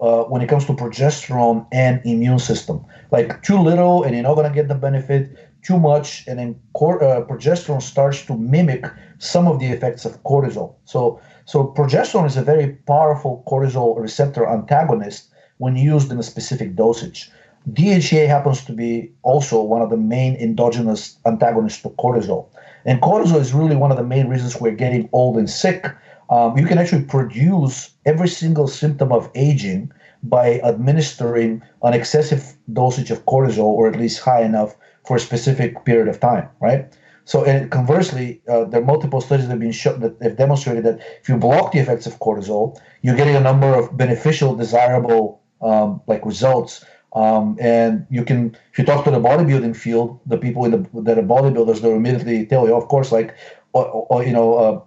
uh, 0.00 0.24
when 0.24 0.42
it 0.42 0.48
comes 0.48 0.64
to 0.66 0.72
progesterone 0.72 1.66
and 1.72 2.00
immune 2.04 2.38
system. 2.38 2.84
Like 3.10 3.42
too 3.42 3.58
little, 3.58 4.02
and 4.02 4.14
you're 4.14 4.22
not 4.22 4.40
to 4.42 4.50
get 4.50 4.68
the 4.68 4.74
benefit. 4.74 5.36
Too 5.62 5.78
much, 5.80 6.24
and 6.28 6.38
then 6.38 6.60
cor- 6.74 7.02
uh, 7.02 7.24
progesterone 7.24 7.82
starts 7.82 8.24
to 8.26 8.36
mimic 8.36 8.86
some 9.18 9.48
of 9.48 9.58
the 9.58 9.66
effects 9.66 10.04
of 10.04 10.22
cortisol. 10.22 10.76
So, 10.84 11.20
so 11.44 11.74
progesterone 11.76 12.26
is 12.26 12.36
a 12.36 12.42
very 12.42 12.74
powerful 12.86 13.42
cortisol 13.48 13.98
receptor 13.98 14.46
antagonist 14.46 15.28
when 15.58 15.74
used 15.74 16.12
in 16.12 16.18
a 16.18 16.22
specific 16.22 16.76
dosage. 16.76 17.30
DHEA 17.72 18.28
happens 18.28 18.64
to 18.64 18.72
be 18.72 19.10
also 19.22 19.60
one 19.60 19.82
of 19.82 19.90
the 19.90 19.96
main 19.96 20.36
endogenous 20.36 21.18
antagonists 21.26 21.82
to 21.82 21.88
cortisol. 21.90 22.46
And 22.84 23.00
cortisol 23.00 23.40
is 23.40 23.52
really 23.52 23.74
one 23.74 23.90
of 23.90 23.96
the 23.96 24.04
main 24.04 24.28
reasons 24.28 24.60
we're 24.60 24.70
getting 24.70 25.08
old 25.10 25.36
and 25.36 25.50
sick 25.50 25.84
um, 26.30 26.58
you 26.58 26.66
can 26.66 26.78
actually 26.78 27.04
produce 27.04 27.90
every 28.04 28.28
single 28.28 28.66
symptom 28.66 29.12
of 29.12 29.30
aging 29.34 29.92
by 30.22 30.60
administering 30.60 31.62
an 31.82 31.94
excessive 31.94 32.56
dosage 32.72 33.10
of 33.10 33.24
cortisol, 33.26 33.64
or 33.64 33.88
at 33.88 33.96
least 33.96 34.20
high 34.20 34.42
enough 34.42 34.74
for 35.06 35.16
a 35.16 35.20
specific 35.20 35.84
period 35.84 36.08
of 36.08 36.18
time, 36.18 36.48
right? 36.60 36.92
So, 37.26 37.44
and 37.44 37.70
conversely, 37.70 38.40
uh, 38.48 38.64
there 38.64 38.80
are 38.80 38.84
multiple 38.84 39.20
studies 39.20 39.46
that 39.46 39.52
have 39.52 39.60
been 39.60 39.72
shown 39.72 40.00
that 40.00 40.16
have 40.22 40.36
demonstrated 40.36 40.84
that 40.84 41.00
if 41.20 41.28
you 41.28 41.36
block 41.36 41.72
the 41.72 41.80
effects 41.80 42.06
of 42.06 42.18
cortisol, 42.20 42.78
you're 43.02 43.16
getting 43.16 43.34
a 43.34 43.40
number 43.40 43.74
of 43.74 43.96
beneficial, 43.96 44.54
desirable 44.54 45.42
um, 45.60 46.00
like 46.06 46.24
results. 46.24 46.84
Um, 47.14 47.56
and 47.60 48.06
you 48.10 48.24
can, 48.24 48.56
if 48.70 48.78
you 48.78 48.84
talk 48.84 49.04
to 49.06 49.10
the 49.10 49.18
bodybuilding 49.18 49.74
field, 49.74 50.20
the 50.26 50.38
people 50.38 50.64
in 50.66 50.70
the 50.70 51.02
that 51.02 51.18
are 51.18 51.22
bodybuilders, 51.22 51.80
they'll 51.80 51.96
immediately 51.96 52.46
tell 52.46 52.66
you, 52.68 52.76
of 52.76 52.86
course, 52.88 53.10
like, 53.10 53.34
or, 53.72 53.86
or 53.86 54.22
you 54.22 54.32
know, 54.32 54.54
uh, 54.54 54.80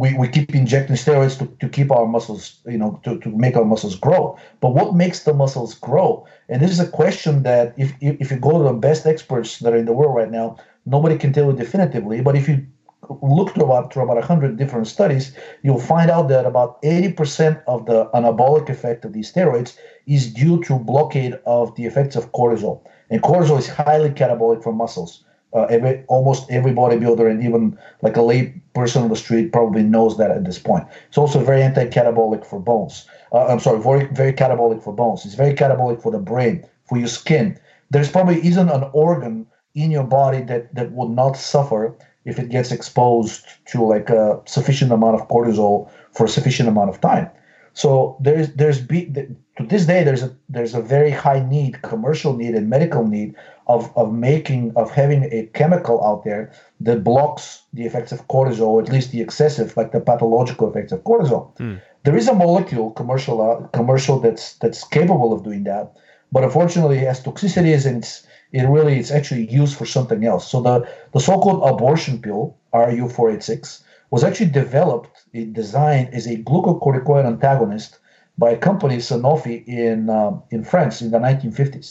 we, 0.00 0.14
we 0.14 0.28
keep 0.28 0.54
injecting 0.54 0.96
steroids 0.96 1.38
to, 1.38 1.46
to 1.60 1.68
keep 1.68 1.92
our 1.92 2.06
muscles, 2.06 2.60
you 2.66 2.78
know, 2.78 2.98
to, 3.04 3.18
to 3.18 3.28
make 3.28 3.54
our 3.54 3.66
muscles 3.66 3.94
grow. 3.96 4.38
But 4.60 4.70
what 4.70 4.94
makes 4.94 5.24
the 5.24 5.34
muscles 5.34 5.74
grow? 5.74 6.26
And 6.48 6.62
this 6.62 6.70
is 6.70 6.80
a 6.80 6.88
question 6.88 7.42
that 7.42 7.74
if, 7.76 7.92
if 8.00 8.30
you 8.30 8.38
go 8.38 8.56
to 8.56 8.64
the 8.64 8.72
best 8.72 9.04
experts 9.04 9.58
that 9.58 9.74
are 9.74 9.76
in 9.76 9.84
the 9.84 9.92
world 9.92 10.14
right 10.14 10.30
now, 10.30 10.56
nobody 10.86 11.18
can 11.18 11.34
tell 11.34 11.50
you 11.50 11.52
definitively. 11.52 12.22
But 12.22 12.34
if 12.34 12.48
you 12.48 12.66
look 13.20 13.52
to 13.54 13.64
about 13.64 13.90
to 13.90 14.00
about 14.00 14.16
100 14.16 14.56
different 14.56 14.86
studies, 14.86 15.36
you'll 15.62 15.86
find 15.94 16.10
out 16.10 16.28
that 16.28 16.46
about 16.46 16.80
80% 16.80 17.62
of 17.66 17.84
the 17.84 18.06
anabolic 18.14 18.70
effect 18.70 19.04
of 19.04 19.12
these 19.12 19.30
steroids 19.30 19.76
is 20.06 20.32
due 20.32 20.62
to 20.64 20.78
blockade 20.78 21.38
of 21.44 21.74
the 21.74 21.84
effects 21.84 22.16
of 22.16 22.32
cortisol. 22.32 22.80
And 23.10 23.22
cortisol 23.22 23.58
is 23.58 23.68
highly 23.68 24.08
catabolic 24.08 24.62
for 24.62 24.72
muscles. 24.72 25.24
Uh, 25.52 25.62
every, 25.64 26.04
almost 26.06 26.48
every 26.48 26.72
bodybuilder 26.72 27.28
and 27.28 27.42
even 27.42 27.76
like 28.02 28.16
a 28.16 28.22
lay 28.22 28.54
person 28.72 29.02
on 29.02 29.08
the 29.08 29.16
street 29.16 29.52
probably 29.52 29.82
knows 29.82 30.16
that 30.16 30.30
at 30.30 30.44
this 30.44 30.60
point. 30.60 30.86
It's 31.08 31.18
also 31.18 31.42
very 31.42 31.60
anti-catabolic 31.62 32.46
for 32.46 32.60
bones. 32.60 33.06
Uh, 33.32 33.46
I'm 33.46 33.58
sorry, 33.58 33.80
very 33.82 34.06
very 34.12 34.32
catabolic 34.32 34.80
for 34.82 34.92
bones. 34.94 35.24
It's 35.24 35.34
very 35.34 35.54
catabolic 35.54 36.00
for 36.00 36.12
the 36.12 36.20
brain, 36.20 36.64
for 36.88 36.98
your 36.98 37.08
skin. 37.08 37.58
There's 37.90 38.10
probably 38.10 38.38
isn't 38.46 38.68
an 38.68 38.84
organ 38.92 39.46
in 39.74 39.90
your 39.90 40.04
body 40.04 40.42
that 40.42 40.72
that 40.74 40.92
would 40.92 41.10
not 41.10 41.36
suffer 41.36 41.96
if 42.24 42.38
it 42.38 42.48
gets 42.50 42.70
exposed 42.70 43.44
to 43.72 43.82
like 43.82 44.10
a 44.10 44.40
sufficient 44.46 44.92
amount 44.92 45.20
of 45.20 45.26
cortisol 45.28 45.90
for 46.12 46.26
a 46.26 46.28
sufficient 46.28 46.68
amount 46.68 46.90
of 46.90 47.00
time. 47.00 47.28
So 47.72 48.16
there's 48.20 48.52
there's 48.54 48.80
be, 48.80 49.06
to 49.06 49.66
this 49.66 49.86
day 49.86 50.02
there's 50.04 50.22
a 50.22 50.34
there's 50.48 50.74
a 50.74 50.82
very 50.82 51.10
high 51.10 51.40
need, 51.40 51.82
commercial 51.82 52.36
need 52.36 52.54
and 52.54 52.68
medical 52.68 53.06
need 53.06 53.34
of, 53.74 53.96
of 53.96 54.12
making 54.12 54.72
of 54.76 54.90
having 54.90 55.22
a 55.38 55.40
chemical 55.58 55.96
out 56.04 56.24
there 56.24 56.52
that 56.80 57.04
blocks 57.04 57.62
the 57.72 57.84
effects 57.84 58.12
of 58.12 58.26
cortisol, 58.26 58.82
at 58.82 58.92
least 58.92 59.12
the 59.12 59.20
excessive, 59.20 59.76
like 59.76 59.92
the 59.92 60.00
pathological 60.00 60.68
effects 60.70 60.92
of 60.92 61.00
cortisol. 61.04 61.56
Mm. 61.58 61.80
There 62.04 62.16
is 62.16 62.26
a 62.28 62.34
molecule 62.34 62.90
commercial 62.90 63.36
uh, 63.48 63.66
commercial 63.78 64.18
that's 64.18 64.54
that's 64.62 64.82
capable 64.98 65.32
of 65.32 65.44
doing 65.44 65.62
that, 65.64 65.84
but 66.32 66.42
unfortunately 66.42 66.98
it 66.98 67.06
has 67.06 67.22
toxicities 67.22 67.86
and 67.86 67.98
it's 67.98 68.26
it 68.52 68.64
really 68.76 68.98
it's 68.98 69.12
actually 69.18 69.46
used 69.60 69.76
for 69.78 69.86
something 69.86 70.24
else. 70.24 70.50
So 70.50 70.60
the 70.60 70.76
the 71.14 71.20
so-called 71.20 71.60
abortion 71.72 72.20
pill 72.24 72.56
RU486 72.74 73.82
was 74.10 74.24
actually 74.24 74.50
developed, 74.50 75.14
designed 75.60 76.08
as 76.18 76.26
a 76.26 76.36
glucocorticoid 76.48 77.24
antagonist 77.24 77.98
by 78.36 78.50
a 78.50 78.56
company 78.56 78.96
Sanofi 78.96 79.56
in 79.68 80.10
uh, 80.10 80.32
in 80.50 80.64
France 80.64 80.94
in 81.02 81.10
the 81.14 81.18
1950s. 81.18 81.88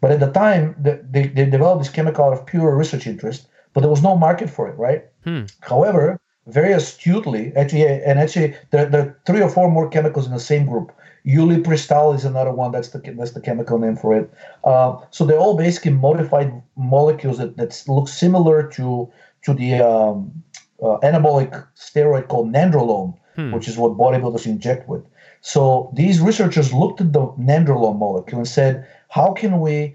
But 0.00 0.12
at 0.12 0.20
the 0.20 0.30
time, 0.30 0.76
the, 0.80 1.04
they, 1.10 1.26
they 1.26 1.44
developed 1.46 1.82
this 1.82 1.92
chemical 1.92 2.24
out 2.24 2.32
of 2.32 2.46
pure 2.46 2.76
research 2.76 3.06
interest, 3.06 3.48
but 3.72 3.80
there 3.80 3.90
was 3.90 4.02
no 4.02 4.16
market 4.16 4.48
for 4.48 4.68
it, 4.68 4.76
right? 4.78 5.04
Hmm. 5.24 5.44
However, 5.60 6.20
very 6.46 6.72
astutely, 6.72 7.52
actually, 7.56 7.84
and 7.86 8.18
actually, 8.18 8.54
there, 8.70 8.86
there, 8.86 9.02
are 9.02 9.20
three 9.26 9.42
or 9.42 9.50
four 9.50 9.70
more 9.70 9.88
chemicals 9.88 10.26
in 10.26 10.32
the 10.32 10.40
same 10.40 10.66
group. 10.66 10.92
Ulipristal 11.26 12.14
is 12.14 12.24
another 12.24 12.52
one. 12.52 12.72
That's 12.72 12.88
the 12.88 13.00
that's 13.00 13.32
the 13.32 13.40
chemical 13.40 13.78
name 13.78 13.96
for 13.96 14.16
it. 14.16 14.32
Uh, 14.64 14.96
so 15.10 15.26
they're 15.26 15.38
all 15.38 15.56
basically 15.56 15.92
modified 15.92 16.50
molecules 16.76 17.36
that, 17.36 17.56
that 17.58 17.82
look 17.86 18.08
similar 18.08 18.62
to 18.68 19.10
to 19.42 19.52
the 19.52 19.74
um, 19.74 20.42
uh, 20.82 20.96
anabolic 21.02 21.66
steroid 21.76 22.28
called 22.28 22.50
nandrolone, 22.50 23.14
hmm. 23.36 23.52
which 23.52 23.68
is 23.68 23.76
what 23.76 23.98
bodybuilders 23.98 24.46
inject 24.46 24.88
with. 24.88 25.04
So 25.40 25.92
these 25.94 26.20
researchers 26.20 26.72
looked 26.72 27.00
at 27.00 27.12
the 27.12 27.26
nandrolone 27.38 27.98
molecule 27.98 28.40
and 28.40 28.48
said, 28.48 28.86
how 29.08 29.32
can 29.32 29.60
we 29.60 29.94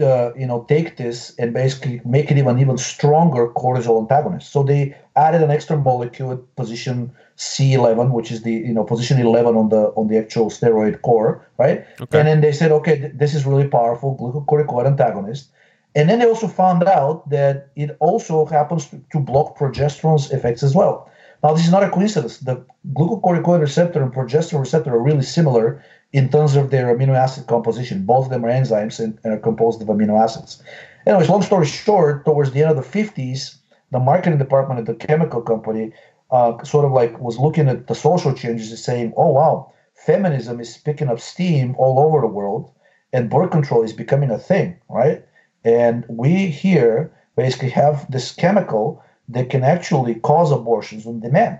uh, 0.00 0.32
you 0.34 0.46
know 0.46 0.64
take 0.68 0.96
this 0.96 1.34
and 1.38 1.52
basically 1.52 2.00
make 2.04 2.30
it 2.30 2.38
even 2.38 2.58
even 2.58 2.76
stronger 2.78 3.48
cortisol 3.48 4.00
antagonist 4.00 4.52
so 4.52 4.62
they 4.62 4.96
added 5.16 5.42
an 5.42 5.50
extra 5.50 5.76
molecule 5.76 6.32
at 6.32 6.56
position 6.56 7.12
c11 7.36 8.10
which 8.12 8.30
is 8.30 8.42
the 8.42 8.52
you 8.52 8.72
know 8.72 8.84
position 8.84 9.20
11 9.20 9.56
on 9.56 9.68
the 9.68 9.82
on 9.96 10.08
the 10.08 10.18
actual 10.18 10.50
steroid 10.50 11.00
core 11.02 11.44
right? 11.58 11.84
Okay. 12.00 12.18
and 12.18 12.28
then 12.28 12.40
they 12.40 12.52
said 12.52 12.70
okay 12.72 12.98
th- 12.98 13.12
this 13.14 13.34
is 13.34 13.46
really 13.46 13.68
powerful 13.68 14.16
glucocorticoid 14.16 14.86
antagonist. 14.86 15.50
And 15.96 16.10
then 16.10 16.18
they 16.18 16.26
also 16.26 16.48
found 16.48 16.82
out 16.84 17.30
that 17.30 17.68
it 17.76 17.96
also 18.00 18.46
happens 18.46 18.86
to, 18.86 19.00
to 19.12 19.20
block 19.20 19.56
progesterone's 19.56 20.32
effects 20.32 20.64
as 20.64 20.74
well. 20.74 21.08
Now 21.42 21.52
this 21.52 21.66
is 21.66 21.70
not 21.70 21.84
a 21.84 21.90
coincidence. 21.90 22.38
The 22.38 22.64
glucocorticoid 22.94 23.60
receptor 23.60 24.02
and 24.02 24.12
progesterone 24.12 24.60
receptor 24.60 24.92
are 24.92 25.00
really 25.00 25.22
similar 25.22 25.84
in 26.14 26.28
terms 26.28 26.54
of 26.54 26.70
their 26.70 26.94
amino 26.94 27.16
acid 27.16 27.48
composition. 27.48 28.06
Both 28.06 28.26
of 28.26 28.30
them 28.30 28.44
are 28.44 28.48
enzymes 28.48 29.00
and, 29.02 29.18
and 29.24 29.34
are 29.34 29.38
composed 29.48 29.82
of 29.82 29.88
amino 29.88 30.16
acids. 30.16 30.62
Anyways, 31.08 31.28
long 31.28 31.42
story 31.42 31.66
short, 31.66 32.24
towards 32.24 32.52
the 32.52 32.62
end 32.62 32.70
of 32.70 32.76
the 32.76 32.98
50s, 32.98 33.56
the 33.90 33.98
marketing 33.98 34.38
department 34.38 34.78
at 34.78 34.86
the 34.86 35.06
chemical 35.06 35.42
company 35.42 35.92
uh, 36.30 36.62
sort 36.62 36.84
of 36.84 36.92
like 36.92 37.18
was 37.18 37.40
looking 37.40 37.68
at 37.68 37.88
the 37.88 37.96
social 37.96 38.32
changes 38.32 38.70
and 38.70 38.78
saying, 38.78 39.12
oh, 39.16 39.32
wow, 39.32 39.72
feminism 40.06 40.60
is 40.60 40.76
picking 40.76 41.08
up 41.08 41.18
steam 41.18 41.74
all 41.78 41.98
over 41.98 42.20
the 42.20 42.32
world 42.38 42.70
and 43.12 43.28
birth 43.28 43.50
control 43.50 43.82
is 43.82 43.92
becoming 43.92 44.30
a 44.30 44.38
thing, 44.38 44.78
right? 44.88 45.24
And 45.64 46.04
we 46.08 46.46
here 46.46 47.12
basically 47.34 47.70
have 47.70 48.08
this 48.08 48.30
chemical 48.30 49.02
that 49.28 49.50
can 49.50 49.64
actually 49.64 50.14
cause 50.14 50.52
abortions 50.52 51.06
on 51.06 51.18
demand. 51.18 51.58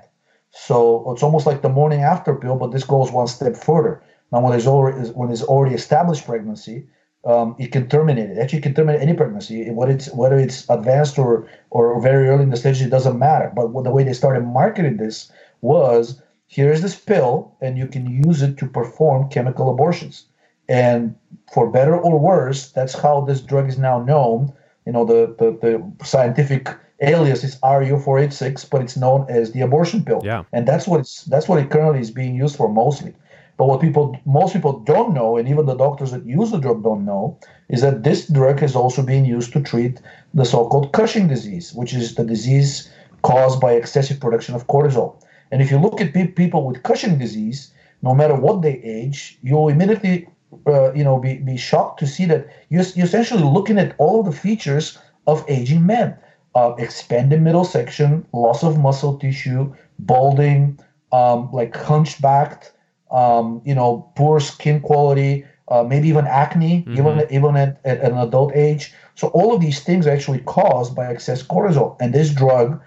So 0.53 1.11
it's 1.11 1.25
almost 1.25 1.45
like 1.45 1.63
the 1.63 1.69
morning 1.69 2.03
after 2.03 2.37
pill, 2.37 2.55
but 2.55 2.71
this 2.71 2.85
goes 2.85 3.11
one 3.11 3.27
step 3.27 3.57
further. 3.57 4.01
Now, 4.35 4.41
when 4.41 4.51
there's 4.51 4.67
already 4.67 5.11
when 5.11 5.29
there's 5.29 5.45
already 5.45 5.77
established 5.77 6.27
pregnancy, 6.27 6.89
um, 7.25 7.55
it 7.61 7.71
can 7.71 7.89
terminate 7.89 8.31
it. 8.31 8.37
Actually, 8.37 8.59
it 8.59 8.63
can 8.63 8.75
terminate 8.75 9.01
any 9.01 9.15
pregnancy. 9.15 9.71
Whether 9.71 9.93
it's 9.93 10.13
whether 10.13 10.37
it's 10.37 10.69
advanced 10.69 11.21
or 11.21 11.47
or 11.71 12.01
very 12.01 12.27
early 12.27 12.43
in 12.43 12.51
the 12.51 12.57
stage, 12.57 12.83
it 12.83 12.91
doesn't 12.91 13.17
matter. 13.17 13.53
But 13.55 13.69
the 13.85 13.93
way 13.93 14.03
they 14.03 14.13
started 14.13 14.41
marketing 14.41 14.97
this 14.97 15.31
was 15.61 16.21
here's 16.49 16.83
this 16.83 16.97
pill, 16.97 17.55
and 17.61 17.79
you 17.79 17.87
can 17.87 18.07
use 18.25 18.43
it 18.43 18.59
to 18.59 18.67
perform 18.67 19.29
chemical 19.29 19.71
abortions. 19.71 20.27
And 20.69 21.15
for 21.53 21.71
better 21.71 21.97
or 21.97 22.19
worse, 22.19 22.73
that's 22.73 22.95
how 22.99 23.21
this 23.21 23.41
drug 23.41 23.69
is 23.69 23.79
now 23.79 24.03
known. 24.03 24.53
You 24.85 24.95
know, 24.95 25.05
the 25.05 25.33
the, 25.39 25.49
the 25.63 26.05
scientific 26.05 26.71
alias 27.01 27.45
is 27.45 27.55
RU486, 27.61 28.69
but 28.69 28.83
it's 28.83 28.97
known 28.97 29.27
as 29.29 29.53
the 29.53 29.61
abortion 29.61 30.05
pill. 30.05 30.23
Yeah. 30.25 30.43
And 30.53 30.67
that's 30.67 30.89
what 30.89 30.99
it's 30.99 31.23
that's 31.23 31.49
what 31.49 31.61
it 31.61 31.71
currently 31.71 32.01
is 32.01 32.11
being 32.11 32.35
used 32.35 32.57
for 32.57 32.69
mostly. 32.69 33.15
But 33.57 33.67
what 33.67 33.81
people 33.81 34.19
most 34.25 34.53
people 34.53 34.81
don't 34.81 35.15
know, 35.15 35.37
and 35.37 35.49
even 35.49 35.67
the 35.67 35.77
doctors 35.77 36.11
that 36.11 36.27
use 36.27 36.51
the 36.51 36.59
drug 36.59 36.83
don't 36.83 37.05
know, 37.05 37.39
is 37.69 37.83
that 37.83 38.03
this 38.03 38.27
drug 38.27 38.63
is 38.63 38.75
also 38.75 39.03
being 39.03 39.25
used 39.25 39.53
to 39.53 39.63
treat 39.63 40.01
the 40.33 40.45
so-called 40.45 40.93
Cushing 40.93 41.29
disease, 41.29 41.73
which 41.73 41.95
is 41.95 42.15
the 42.15 42.25
disease 42.25 42.91
caused 43.23 43.61
by 43.61 43.73
excessive 43.73 44.21
production 44.21 44.55
of 44.55 44.67
cortisol. 44.67 45.23
And 45.53 45.63
if 45.63 45.71
you 45.71 45.79
look 45.79 46.01
at 46.01 46.13
pe- 46.13 46.27
people 46.27 46.67
with 46.67 46.83
Cushing 46.83 47.17
disease, 47.17 47.73
no 48.03 48.15
matter 48.15 48.35
what 48.35 48.63
they 48.63 48.81
age, 48.83 49.39
you'll 49.43 49.69
immediately 49.69 50.27
uh, 50.67 50.93
you 50.93 51.05
know 51.05 51.19
be, 51.19 51.35
be 51.39 51.57
shocked 51.57 52.01
to 52.01 52.07
see 52.07 52.25
that 52.27 52.47
you're, 52.69 52.85
you're 52.95 53.07
essentially 53.07 53.43
looking 53.43 53.79
at 53.79 53.95
all 53.99 54.23
the 54.23 54.33
features 54.33 54.99
of 55.27 55.45
aging 55.49 55.85
men 55.87 56.17
uh, 56.55 56.75
expanded 56.79 57.41
middle 57.43 57.65
section 57.65 58.25
loss 58.33 58.63
of 58.63 58.79
muscle 58.79 59.19
tissue 59.19 59.73
balding 59.99 60.79
um, 61.13 61.51
like 61.53 61.77
hunchbacked 61.77 62.73
um, 63.11 63.63
you 63.65 63.75
know 63.75 64.11
poor 64.17 64.41
skin 64.41 64.81
quality 64.81 65.45
uh, 65.69 65.83
maybe 65.83 66.09
even 66.09 66.27
acne 66.27 66.83
mm-hmm. 66.83 66.99
even 66.99 67.27
even 67.31 67.57
at, 67.57 67.81
at, 67.85 68.01
an 68.01 68.17
adult 68.19 68.55
age 68.55 68.93
so 69.15 69.29
all 69.29 69.55
of 69.55 69.61
these 69.61 69.81
things 69.81 70.07
are 70.07 70.11
actually 70.11 70.41
caused 70.41 70.95
by 70.95 71.07
excess 71.07 71.43
cortisol 71.43 71.97
and 72.01 72.13
this 72.13 72.31
drug 72.31 72.81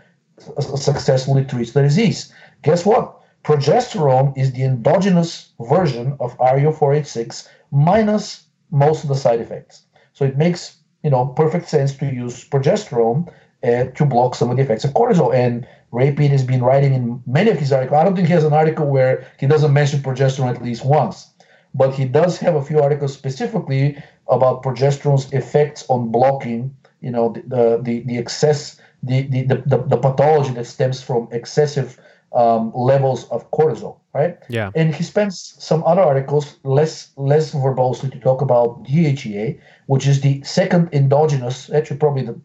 successfully 0.59 1.43
treats 1.45 1.71
the 1.71 1.81
disease 1.81 2.33
guess 2.61 2.85
what 2.85 3.17
progesterone 3.47 4.37
is 4.37 4.51
the 4.51 4.63
endogenous 4.63 5.53
version 5.61 6.17
of 6.19 6.37
RU486 6.37 7.47
minus 7.71 8.43
most 8.71 9.03
of 9.03 9.09
the 9.09 9.15
side 9.15 9.39
effects. 9.39 9.83
So 10.11 10.25
it 10.25 10.37
makes 10.37 10.77
you 11.01 11.09
know 11.09 11.27
perfect 11.27 11.69
sense 11.69 11.95
to 11.97 12.05
use 12.05 12.43
progesterone 12.43 13.31
uh, 13.63 13.85
to 13.85 14.05
block 14.05 14.35
some 14.35 14.49
of 14.49 14.57
the 14.57 14.63
effects 14.63 14.83
of 14.83 14.91
cortisol. 14.91 15.33
And 15.33 15.65
Ray 15.91 16.11
Peat 16.11 16.31
has 16.31 16.43
been 16.43 16.63
writing 16.63 16.93
in 16.93 17.23
many 17.25 17.49
of 17.49 17.57
his 17.57 17.71
articles. 17.71 17.97
I 17.97 18.03
don't 18.03 18.15
think 18.15 18.27
he 18.27 18.33
has 18.33 18.43
an 18.43 18.53
article 18.53 18.87
where 18.87 19.25
he 19.39 19.47
doesn't 19.47 19.73
mention 19.73 20.01
progesterone 20.01 20.53
at 20.53 20.61
least 20.61 20.85
once, 20.85 21.29
but 21.73 21.93
he 21.93 22.05
does 22.05 22.37
have 22.39 22.55
a 22.55 22.61
few 22.61 22.79
articles 22.81 23.13
specifically 23.13 23.97
about 24.27 24.63
progesterone's 24.63 25.31
effects 25.31 25.85
on 25.89 26.11
blocking, 26.11 26.75
you 27.01 27.11
know, 27.11 27.33
the 27.47 27.79
the 27.81 28.01
the 28.01 28.17
excess, 28.17 28.79
the 29.01 29.21
the 29.23 29.43
the, 29.43 29.77
the 29.77 29.97
pathology 29.97 30.51
that 30.53 30.67
stems 30.67 31.01
from 31.01 31.29
excessive 31.31 31.99
um, 32.33 32.71
levels 32.75 33.29
of 33.29 33.49
cortisol, 33.51 33.99
right? 34.13 34.37
Yeah. 34.49 34.71
And 34.75 34.93
he 34.93 35.03
spends 35.03 35.55
some 35.59 35.83
other 35.85 36.01
articles 36.01 36.57
less 36.63 37.11
less 37.15 37.53
verbosely 37.53 38.11
to 38.11 38.19
talk 38.19 38.41
about 38.41 38.83
DHEA, 38.83 39.59
which 39.85 40.05
is 40.07 40.21
the 40.21 40.43
second 40.43 40.89
endogenous, 40.91 41.69
actually 41.69 41.97
probably 41.97 42.23
the 42.23 42.39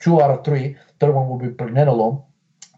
two 0.00 0.20
out 0.20 0.30
of 0.30 0.44
three. 0.44 0.76
Third 0.98 1.14
one 1.14 1.28
will 1.28 1.38
be 1.38 1.48
pregnenolone. 1.48 2.22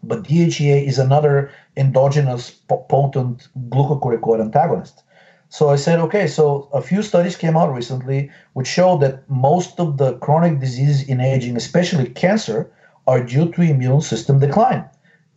But 0.03 0.23
DHEA 0.23 0.85
is 0.85 0.99
another 0.99 1.49
endogenous 1.77 2.51
potent 2.51 3.47
glucocorticoid 3.69 4.41
antagonist. 4.41 5.03
So 5.49 5.69
I 5.69 5.75
said, 5.75 5.99
okay, 5.99 6.27
so 6.27 6.67
a 6.73 6.81
few 6.81 7.01
studies 7.03 7.35
came 7.35 7.55
out 7.55 7.73
recently 7.73 8.31
which 8.53 8.67
show 8.67 8.97
that 8.97 9.29
most 9.29 9.79
of 9.79 9.97
the 9.97 10.17
chronic 10.17 10.59
diseases 10.59 11.07
in 11.07 11.21
aging, 11.21 11.55
especially 11.55 12.09
cancer, 12.09 12.71
are 13.05 13.23
due 13.23 13.51
to 13.51 13.61
immune 13.61 14.01
system 14.01 14.39
decline. 14.39 14.83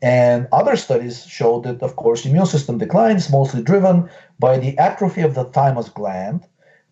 And 0.02 0.48
other 0.52 0.76
studies 0.76 1.26
show 1.26 1.61
that, 1.61 1.83
of 1.83 1.96
course, 1.96 2.24
immune 2.26 2.46
system 2.46 2.79
decline 2.79 3.16
is 3.16 3.31
mostly 3.31 3.62
driven 3.62 4.09
by 4.38 4.59
the 4.59 4.76
atrophy 4.79 5.22
of 5.22 5.35
the 5.35 5.44
thymus 5.44 5.88
gland. 5.88 6.46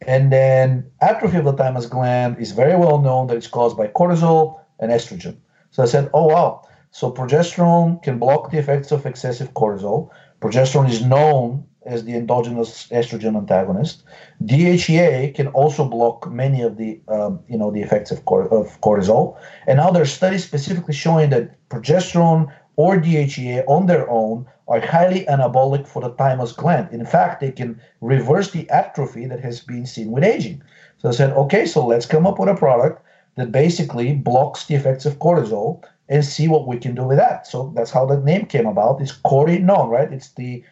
And 0.06 0.32
then 0.32 0.90
atrophy 1.00 1.38
of 1.38 1.44
the 1.44 1.52
thymus 1.52 1.86
gland 1.86 2.38
is 2.38 2.52
very 2.52 2.76
well 2.76 2.98
known 2.98 3.26
that 3.28 3.36
it's 3.36 3.46
caused 3.46 3.76
by 3.76 3.88
cortisol 3.88 4.60
and 4.80 4.90
estrogen. 4.90 5.36
So 5.70 5.82
I 5.82 5.86
said, 5.86 6.10
oh, 6.12 6.26
wow. 6.26 6.66
So 6.94 7.10
progesterone 7.10 8.00
can 8.04 8.20
block 8.20 8.52
the 8.52 8.58
effects 8.58 8.92
of 8.92 9.04
excessive 9.04 9.52
cortisol. 9.54 10.10
Progesterone 10.40 10.88
is 10.88 11.04
known 11.04 11.66
as 11.84 12.04
the 12.04 12.14
endogenous 12.14 12.86
estrogen 12.86 13.36
antagonist. 13.36 14.04
DHEA 14.44 15.34
can 15.34 15.48
also 15.48 15.88
block 15.88 16.30
many 16.30 16.62
of 16.62 16.76
the, 16.76 17.00
um, 17.08 17.40
you 17.48 17.58
know, 17.58 17.72
the 17.72 17.82
effects 17.82 18.12
of, 18.12 18.24
cor- 18.26 18.46
of 18.46 18.80
cortisol. 18.80 19.36
And 19.66 19.78
now 19.78 19.90
there 19.90 20.02
are 20.02 20.06
studies 20.06 20.44
specifically 20.44 20.94
showing 20.94 21.30
that 21.30 21.68
progesterone 21.68 22.52
or 22.76 22.96
DHEA 22.96 23.64
on 23.66 23.86
their 23.86 24.08
own 24.08 24.46
are 24.68 24.78
highly 24.78 25.24
anabolic 25.24 25.88
for 25.88 26.00
the 26.00 26.10
thymus 26.10 26.52
gland. 26.52 26.90
In 26.92 27.04
fact, 27.04 27.40
they 27.40 27.50
can 27.50 27.80
reverse 28.02 28.52
the 28.52 28.70
atrophy 28.70 29.26
that 29.26 29.40
has 29.40 29.60
been 29.60 29.84
seen 29.84 30.12
with 30.12 30.22
aging. 30.22 30.62
So 30.98 31.08
I 31.08 31.12
said, 31.12 31.32
okay, 31.32 31.66
so 31.66 31.84
let's 31.84 32.06
come 32.06 32.24
up 32.24 32.38
with 32.38 32.50
a 32.50 32.54
product 32.54 33.04
that 33.34 33.50
basically 33.50 34.14
blocks 34.14 34.66
the 34.66 34.76
effects 34.76 35.04
of 35.04 35.18
cortisol 35.18 35.82
and 36.08 36.24
see 36.24 36.48
what 36.48 36.66
we 36.66 36.78
can 36.78 36.94
do 36.94 37.04
with 37.04 37.18
that. 37.18 37.46
So 37.46 37.72
that's 37.74 37.90
how 37.90 38.06
the 38.06 38.20
name 38.20 38.46
came 38.46 38.66
about. 38.66 39.00
It's 39.00 39.12
Cortinone, 39.12 39.88
right? 39.88 40.12
It's 40.12 40.30
the 40.34 40.62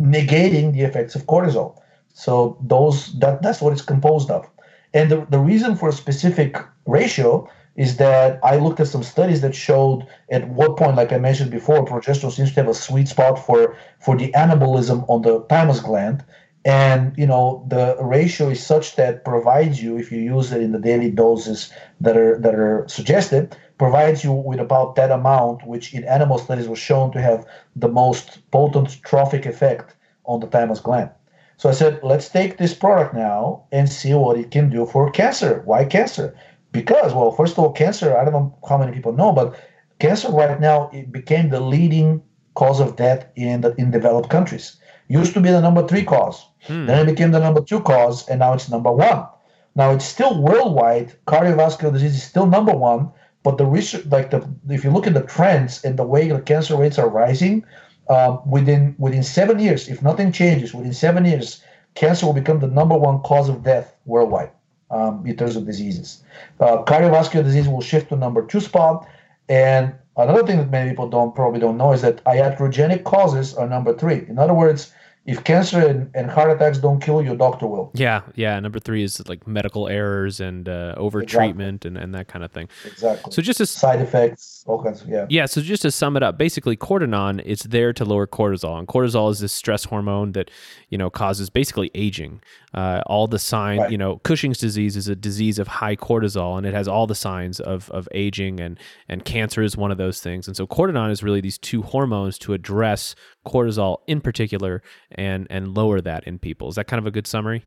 negating 0.00 0.72
the 0.72 0.82
effects 0.82 1.14
of 1.14 1.26
cortisol. 1.26 1.78
So 2.14 2.58
those 2.62 3.18
that 3.20 3.42
that's 3.42 3.60
what 3.60 3.72
it's 3.72 3.82
composed 3.82 4.30
of. 4.30 4.48
And 4.94 5.10
the, 5.10 5.26
the 5.28 5.38
reason 5.38 5.76
for 5.76 5.88
a 5.88 5.92
specific 5.92 6.56
ratio 6.86 7.48
is 7.76 7.96
that 7.98 8.40
I 8.42 8.56
looked 8.56 8.80
at 8.80 8.88
some 8.88 9.04
studies 9.04 9.40
that 9.42 9.54
showed 9.54 10.04
at 10.30 10.48
what 10.48 10.76
point, 10.76 10.96
like 10.96 11.12
I 11.12 11.18
mentioned 11.18 11.50
before, 11.50 11.84
progesterone 11.84 12.32
seems 12.32 12.52
to 12.52 12.60
have 12.60 12.68
a 12.68 12.74
sweet 12.74 13.08
spot 13.08 13.44
for 13.44 13.76
for 14.00 14.16
the 14.16 14.32
anabolism 14.32 15.04
on 15.08 15.22
the 15.22 15.40
thymus 15.48 15.80
gland. 15.80 16.24
And 16.64 17.16
you 17.16 17.26
know 17.26 17.64
the 17.68 17.96
ratio 18.00 18.48
is 18.48 18.64
such 18.64 18.96
that 18.96 19.24
provides 19.24 19.82
you, 19.82 19.96
if 19.96 20.10
you 20.10 20.20
use 20.20 20.50
it 20.52 20.60
in 20.60 20.72
the 20.72 20.80
daily 20.80 21.10
doses 21.10 21.70
that 22.00 22.16
are 22.16 22.38
that 22.40 22.54
are 22.54 22.84
suggested, 22.88 23.56
provides 23.78 24.24
you 24.24 24.32
with 24.32 24.60
about 24.60 24.96
that 24.96 25.10
amount, 25.10 25.66
which 25.66 25.94
in 25.94 26.04
animal 26.04 26.38
studies 26.38 26.68
was 26.68 26.78
shown 26.78 27.12
to 27.12 27.20
have 27.20 27.46
the 27.76 27.88
most 27.88 28.38
potent 28.50 29.00
trophic 29.02 29.46
effect 29.46 29.94
on 30.24 30.40
the 30.40 30.46
thymus 30.46 30.80
gland. 30.80 31.10
So 31.56 31.68
I 31.68 31.72
said, 31.72 32.00
let's 32.02 32.28
take 32.28 32.56
this 32.56 32.74
product 32.74 33.14
now 33.14 33.64
and 33.72 33.88
see 33.88 34.14
what 34.14 34.38
it 34.38 34.50
can 34.50 34.70
do 34.70 34.86
for 34.86 35.10
cancer. 35.10 35.62
Why 35.64 35.84
cancer? 35.84 36.36
Because, 36.70 37.14
well, 37.14 37.32
first 37.32 37.54
of 37.54 37.58
all, 37.60 37.72
cancer, 37.72 38.16
I 38.16 38.24
don't 38.24 38.32
know 38.32 38.58
how 38.68 38.78
many 38.78 38.92
people 38.92 39.12
know, 39.12 39.32
but 39.32 39.58
cancer 39.98 40.30
right 40.30 40.60
now 40.60 40.90
it 40.92 41.10
became 41.10 41.48
the 41.48 41.60
leading 41.60 42.22
cause 42.54 42.80
of 42.80 42.96
death 42.96 43.26
in 43.36 43.60
the 43.62 43.74
in 43.76 43.90
developed 43.90 44.30
countries. 44.30 44.76
Used 45.08 45.34
to 45.34 45.40
be 45.40 45.50
the 45.50 45.60
number 45.60 45.86
three 45.86 46.04
cause. 46.04 46.46
Hmm. 46.66 46.86
Then 46.86 47.08
it 47.08 47.12
became 47.12 47.30
the 47.30 47.40
number 47.40 47.62
two 47.62 47.80
cause, 47.80 48.28
and 48.28 48.40
now 48.40 48.52
it's 48.52 48.68
number 48.68 48.92
one. 48.92 49.26
Now 49.74 49.92
it's 49.92 50.04
still 50.04 50.42
worldwide, 50.42 51.14
cardiovascular 51.26 51.92
disease 51.92 52.16
is 52.16 52.22
still 52.22 52.46
number 52.46 52.72
one, 52.72 53.10
but 53.42 53.58
the 53.58 53.66
research, 53.66 54.06
like 54.06 54.30
the 54.30 54.48
if 54.68 54.84
you 54.84 54.90
look 54.90 55.06
at 55.06 55.14
the 55.14 55.22
trends 55.22 55.84
and 55.84 55.98
the 55.98 56.04
way 56.04 56.28
the 56.28 56.40
cancer 56.40 56.76
rates 56.76 56.98
are 56.98 57.08
rising, 57.08 57.64
uh, 58.08 58.38
within 58.46 58.94
within 58.98 59.22
seven 59.22 59.58
years, 59.58 59.88
if 59.88 60.02
nothing 60.02 60.32
changes, 60.32 60.74
within 60.74 60.92
seven 60.92 61.24
years, 61.24 61.62
cancer 61.94 62.26
will 62.26 62.32
become 62.32 62.60
the 62.60 62.68
number 62.68 62.96
one 62.96 63.20
cause 63.20 63.48
of 63.48 63.62
death 63.62 63.94
worldwide 64.06 64.50
um, 64.90 65.24
in 65.26 65.36
terms 65.36 65.56
of 65.56 65.66
diseases. 65.66 66.22
Uh, 66.60 66.82
cardiovascular 66.84 67.44
disease 67.44 67.68
will 67.68 67.80
shift 67.80 68.08
to 68.08 68.16
number 68.16 68.44
two 68.44 68.60
spot. 68.60 69.06
And 69.48 69.94
another 70.16 70.46
thing 70.46 70.58
that 70.58 70.70
many 70.70 70.90
people 70.90 71.08
don't 71.08 71.34
probably 71.34 71.60
don't 71.60 71.76
know 71.78 71.92
is 71.92 72.02
that 72.02 72.22
iatrogenic 72.24 73.04
causes 73.04 73.54
are 73.54 73.66
number 73.66 73.96
three. 73.96 74.26
In 74.28 74.38
other 74.38 74.54
words, 74.54 74.92
if 75.28 75.44
cancer 75.44 75.86
and, 75.86 76.10
and 76.14 76.30
heart 76.30 76.50
attacks 76.50 76.78
don't 76.78 77.00
kill 77.00 77.22
you, 77.22 77.36
doctor 77.36 77.66
will. 77.66 77.90
Yeah, 77.92 78.22
yeah. 78.34 78.58
Number 78.58 78.80
three 78.80 79.02
is 79.02 79.26
like 79.28 79.46
medical 79.46 79.86
errors 79.86 80.40
and 80.40 80.66
uh, 80.66 80.94
over 80.96 81.22
treatment 81.22 81.84
exactly. 81.84 81.88
and, 81.88 82.04
and 82.04 82.14
that 82.14 82.28
kind 82.28 82.42
of 82.46 82.50
thing. 82.50 82.66
Exactly. 82.86 83.30
So 83.30 83.42
just 83.42 83.60
as 83.60 83.68
side 83.68 84.00
effects, 84.00 84.64
all 84.66 84.82
kinds 84.82 85.02
of 85.02 85.08
yeah. 85.08 85.26
Yeah. 85.28 85.44
So 85.44 85.60
just 85.60 85.82
to 85.82 85.90
sum 85.90 86.16
it 86.16 86.22
up, 86.22 86.38
basically, 86.38 86.78
Cortinone 86.78 87.42
it's 87.44 87.64
there 87.64 87.92
to 87.92 88.06
lower 88.06 88.26
cortisol, 88.26 88.78
and 88.78 88.88
cortisol 88.88 89.30
is 89.30 89.40
this 89.40 89.52
stress 89.52 89.84
hormone 89.84 90.32
that 90.32 90.50
you 90.88 90.96
know 90.96 91.10
causes 91.10 91.50
basically 91.50 91.90
aging. 91.94 92.40
Uh, 92.74 93.02
all 93.06 93.26
the 93.26 93.38
signs, 93.38 93.80
right. 93.80 93.90
you 93.90 93.98
know, 93.98 94.18
Cushing's 94.18 94.58
disease 94.58 94.96
is 94.96 95.08
a 95.08 95.16
disease 95.16 95.58
of 95.58 95.66
high 95.68 95.96
cortisol, 95.96 96.58
and 96.58 96.66
it 96.66 96.74
has 96.74 96.86
all 96.86 97.06
the 97.06 97.14
signs 97.14 97.60
of 97.60 97.90
of 97.90 98.08
aging, 98.12 98.60
and 98.60 98.78
and 99.08 99.24
cancer 99.24 99.62
is 99.62 99.76
one 99.76 99.90
of 99.90 99.98
those 99.98 100.20
things. 100.20 100.46
And 100.46 100.56
so 100.56 100.66
Cortinone 100.66 101.10
is 101.10 101.22
really 101.22 101.40
these 101.40 101.58
two 101.58 101.82
hormones 101.82 102.38
to 102.40 102.52
address 102.52 103.14
cortisol 103.46 103.98
in 104.06 104.20
particular 104.20 104.82
and 105.12 105.46
and 105.50 105.74
lower 105.74 106.00
that 106.00 106.24
in 106.24 106.38
people. 106.38 106.68
Is 106.68 106.74
that 106.74 106.86
kind 106.86 106.98
of 106.98 107.06
a 107.06 107.10
good 107.10 107.26
summary? 107.26 107.64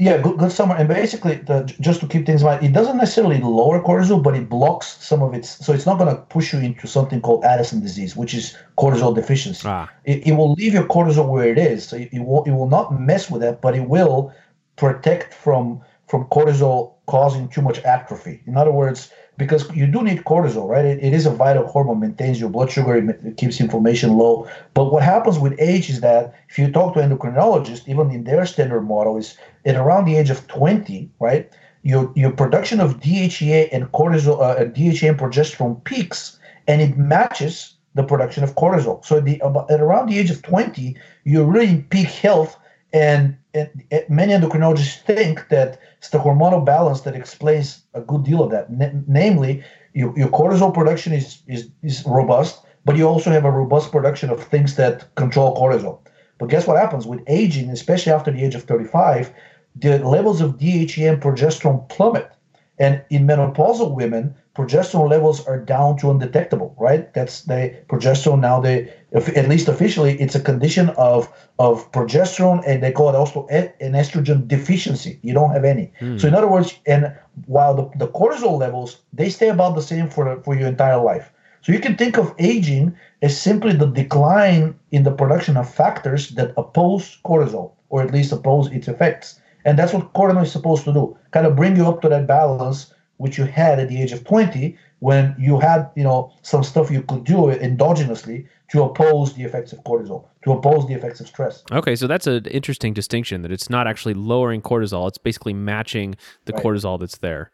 Yeah, 0.00 0.16
good, 0.16 0.38
good 0.38 0.50
summary. 0.50 0.78
And 0.78 0.88
basically, 0.88 1.34
the, 1.34 1.70
just 1.78 2.00
to 2.00 2.06
keep 2.06 2.24
things 2.24 2.40
in 2.40 2.46
mind, 2.46 2.64
it 2.64 2.72
doesn't 2.72 2.96
necessarily 2.96 3.38
lower 3.38 3.82
cortisol, 3.82 4.22
but 4.22 4.34
it 4.34 4.48
blocks 4.48 4.96
some 4.98 5.22
of 5.22 5.34
its. 5.34 5.62
So 5.64 5.74
it's 5.74 5.84
not 5.84 5.98
going 5.98 6.08
to 6.08 6.22
push 6.22 6.54
you 6.54 6.58
into 6.60 6.86
something 6.86 7.20
called 7.20 7.44
Addison 7.44 7.82
disease, 7.82 8.16
which 8.16 8.32
is 8.32 8.56
cortisol 8.78 9.14
deficiency. 9.14 9.68
Ah. 9.68 9.90
It, 10.04 10.26
it 10.26 10.32
will 10.32 10.52
leave 10.52 10.72
your 10.72 10.84
cortisol 10.84 11.28
where 11.28 11.46
it 11.52 11.58
is. 11.58 11.86
So 11.86 11.96
it, 11.96 12.08
it 12.12 12.20
will 12.20 12.44
it 12.44 12.52
will 12.52 12.70
not 12.70 12.98
mess 12.98 13.30
with 13.30 13.42
that, 13.42 13.60
but 13.60 13.76
it 13.76 13.86
will 13.86 14.32
protect 14.76 15.34
from 15.34 15.82
from 16.10 16.24
cortisol 16.24 16.94
causing 17.06 17.48
too 17.48 17.62
much 17.62 17.78
atrophy. 17.84 18.42
In 18.44 18.56
other 18.56 18.72
words, 18.72 19.12
because 19.38 19.70
you 19.74 19.86
do 19.86 20.02
need 20.02 20.24
cortisol, 20.24 20.68
right? 20.68 20.84
It, 20.84 20.98
it 21.04 21.12
is 21.14 21.24
a 21.24 21.30
vital 21.30 21.66
hormone, 21.68 22.00
maintains 22.00 22.40
your 22.40 22.50
blood 22.50 22.70
sugar, 22.70 22.96
it 22.96 23.36
keeps 23.36 23.60
inflammation 23.60 24.18
low. 24.18 24.50
But 24.74 24.92
what 24.92 25.04
happens 25.04 25.38
with 25.38 25.54
age 25.60 25.88
is 25.88 26.00
that 26.00 26.34
if 26.48 26.58
you 26.58 26.70
talk 26.72 26.94
to 26.94 27.00
endocrinologists, 27.00 27.88
even 27.88 28.10
in 28.10 28.24
their 28.24 28.44
standard 28.44 28.82
model, 28.82 29.16
is 29.18 29.36
at 29.64 29.76
around 29.76 30.04
the 30.04 30.16
age 30.16 30.30
of 30.30 30.46
20, 30.48 31.08
right? 31.20 31.48
Your, 31.84 32.12
your 32.16 32.32
production 32.32 32.80
of 32.80 32.98
DHEA 32.98 33.68
and 33.70 33.90
cortisol, 33.92 34.42
uh, 34.42 34.64
DHEA 34.64 35.10
and 35.10 35.18
progesterone 35.18 35.82
peaks, 35.84 36.40
and 36.66 36.82
it 36.82 36.98
matches 36.98 37.76
the 37.94 38.02
production 38.02 38.42
of 38.42 38.56
cortisol. 38.56 39.04
So 39.04 39.20
the, 39.20 39.40
at 39.70 39.80
around 39.80 40.08
the 40.08 40.18
age 40.18 40.30
of 40.30 40.42
20, 40.42 40.96
you're 41.24 41.46
really 41.46 41.68
in 41.68 41.84
peak 41.84 42.08
health 42.08 42.56
and, 42.92 43.36
and, 43.54 43.70
and, 43.90 44.04
many 44.08 44.32
endocrinologists 44.32 45.00
think 45.02 45.48
that 45.48 45.78
it's 45.98 46.10
the 46.10 46.18
hormonal 46.18 46.64
balance 46.64 47.02
that 47.02 47.14
explains 47.14 47.82
a 47.94 48.00
good 48.00 48.24
deal 48.24 48.42
of 48.42 48.50
that. 48.50 48.68
N- 48.68 49.04
namely, 49.06 49.62
your, 49.94 50.16
your 50.18 50.28
cortisol 50.28 50.72
production 50.72 51.12
is, 51.12 51.42
is, 51.46 51.68
is 51.82 52.04
robust, 52.06 52.64
but 52.84 52.96
you 52.96 53.06
also 53.06 53.30
have 53.30 53.44
a 53.44 53.50
robust 53.50 53.92
production 53.92 54.30
of 54.30 54.42
things 54.42 54.76
that 54.76 55.14
control 55.14 55.56
cortisol. 55.56 56.00
But 56.38 56.48
guess 56.48 56.66
what 56.66 56.78
happens 56.78 57.06
with 57.06 57.22
aging, 57.26 57.70
especially 57.70 58.12
after 58.12 58.30
the 58.30 58.42
age 58.42 58.54
of 58.54 58.64
35, 58.64 59.32
the 59.76 59.98
levels 59.98 60.40
of 60.40 60.56
DHEA 60.56 61.12
and 61.12 61.22
progesterone 61.22 61.88
plummet. 61.88 62.30
And 62.78 63.04
in 63.10 63.26
menopausal 63.26 63.94
women, 63.94 64.34
progesterone 64.56 65.08
levels 65.08 65.46
are 65.46 65.58
down 65.58 65.96
to 65.98 66.10
undetectable, 66.10 66.74
right? 66.78 67.12
That's 67.14 67.42
the 67.42 67.74
progesterone 67.88 68.40
now. 68.40 68.60
They, 68.60 68.92
at 69.12 69.48
least 69.48 69.68
officially, 69.68 70.20
it's 70.20 70.34
a 70.34 70.40
condition 70.40 70.90
of 70.90 71.32
of 71.58 71.90
progesterone, 71.92 72.62
and 72.66 72.82
they 72.82 72.92
call 72.92 73.10
it 73.10 73.14
also 73.14 73.46
an 73.48 73.92
estrogen 73.92 74.48
deficiency. 74.48 75.18
You 75.22 75.34
don't 75.34 75.52
have 75.52 75.64
any. 75.64 75.92
Mm. 76.00 76.20
So 76.20 76.26
in 76.28 76.34
other 76.34 76.48
words, 76.48 76.78
and 76.86 77.14
while 77.46 77.74
the, 77.74 77.90
the 77.98 78.08
cortisol 78.08 78.58
levels 78.58 78.98
they 79.12 79.30
stay 79.30 79.48
about 79.48 79.74
the 79.74 79.82
same 79.82 80.08
for 80.08 80.40
for 80.42 80.56
your 80.56 80.68
entire 80.68 81.00
life. 81.00 81.32
So 81.62 81.72
you 81.72 81.78
can 81.78 81.96
think 81.96 82.16
of 82.16 82.34
aging 82.38 82.96
as 83.20 83.38
simply 83.38 83.74
the 83.74 83.86
decline 83.86 84.74
in 84.92 85.02
the 85.04 85.12
production 85.12 85.58
of 85.58 85.72
factors 85.72 86.30
that 86.30 86.54
oppose 86.56 87.18
cortisol, 87.22 87.72
or 87.90 88.02
at 88.02 88.14
least 88.14 88.32
oppose 88.32 88.68
its 88.72 88.88
effects. 88.88 89.38
And 89.66 89.78
that's 89.78 89.92
what 89.92 90.14
cortisol 90.14 90.42
is 90.42 90.52
supposed 90.52 90.84
to 90.84 90.92
do, 90.92 91.18
kind 91.32 91.46
of 91.46 91.56
bring 91.56 91.76
you 91.76 91.86
up 91.86 92.00
to 92.00 92.08
that 92.08 92.26
balance 92.26 92.94
which 93.20 93.36
you 93.36 93.44
had 93.44 93.78
at 93.78 93.88
the 93.88 94.00
age 94.00 94.12
of 94.12 94.24
20 94.24 94.76
when 95.00 95.34
you 95.38 95.60
had 95.60 95.90
you 95.94 96.02
know 96.02 96.32
some 96.42 96.64
stuff 96.64 96.90
you 96.90 97.02
could 97.02 97.24
do 97.24 97.36
endogenously 97.68 98.46
to 98.70 98.82
oppose 98.82 99.34
the 99.34 99.42
effects 99.42 99.72
of 99.72 99.78
cortisol 99.84 100.26
to 100.42 100.52
oppose 100.52 100.86
the 100.88 100.94
effects 100.94 101.20
of 101.20 101.26
stress 101.26 101.62
okay 101.70 101.94
so 101.94 102.06
that's 102.06 102.26
an 102.26 102.46
interesting 102.46 102.94
distinction 102.94 103.42
that 103.42 103.52
it's 103.52 103.68
not 103.68 103.86
actually 103.86 104.14
lowering 104.14 104.62
cortisol 104.62 105.06
it's 105.06 105.18
basically 105.18 105.52
matching 105.52 106.16
the 106.46 106.52
right. 106.54 106.64
cortisol 106.64 106.98
that's 106.98 107.18
there 107.18 107.50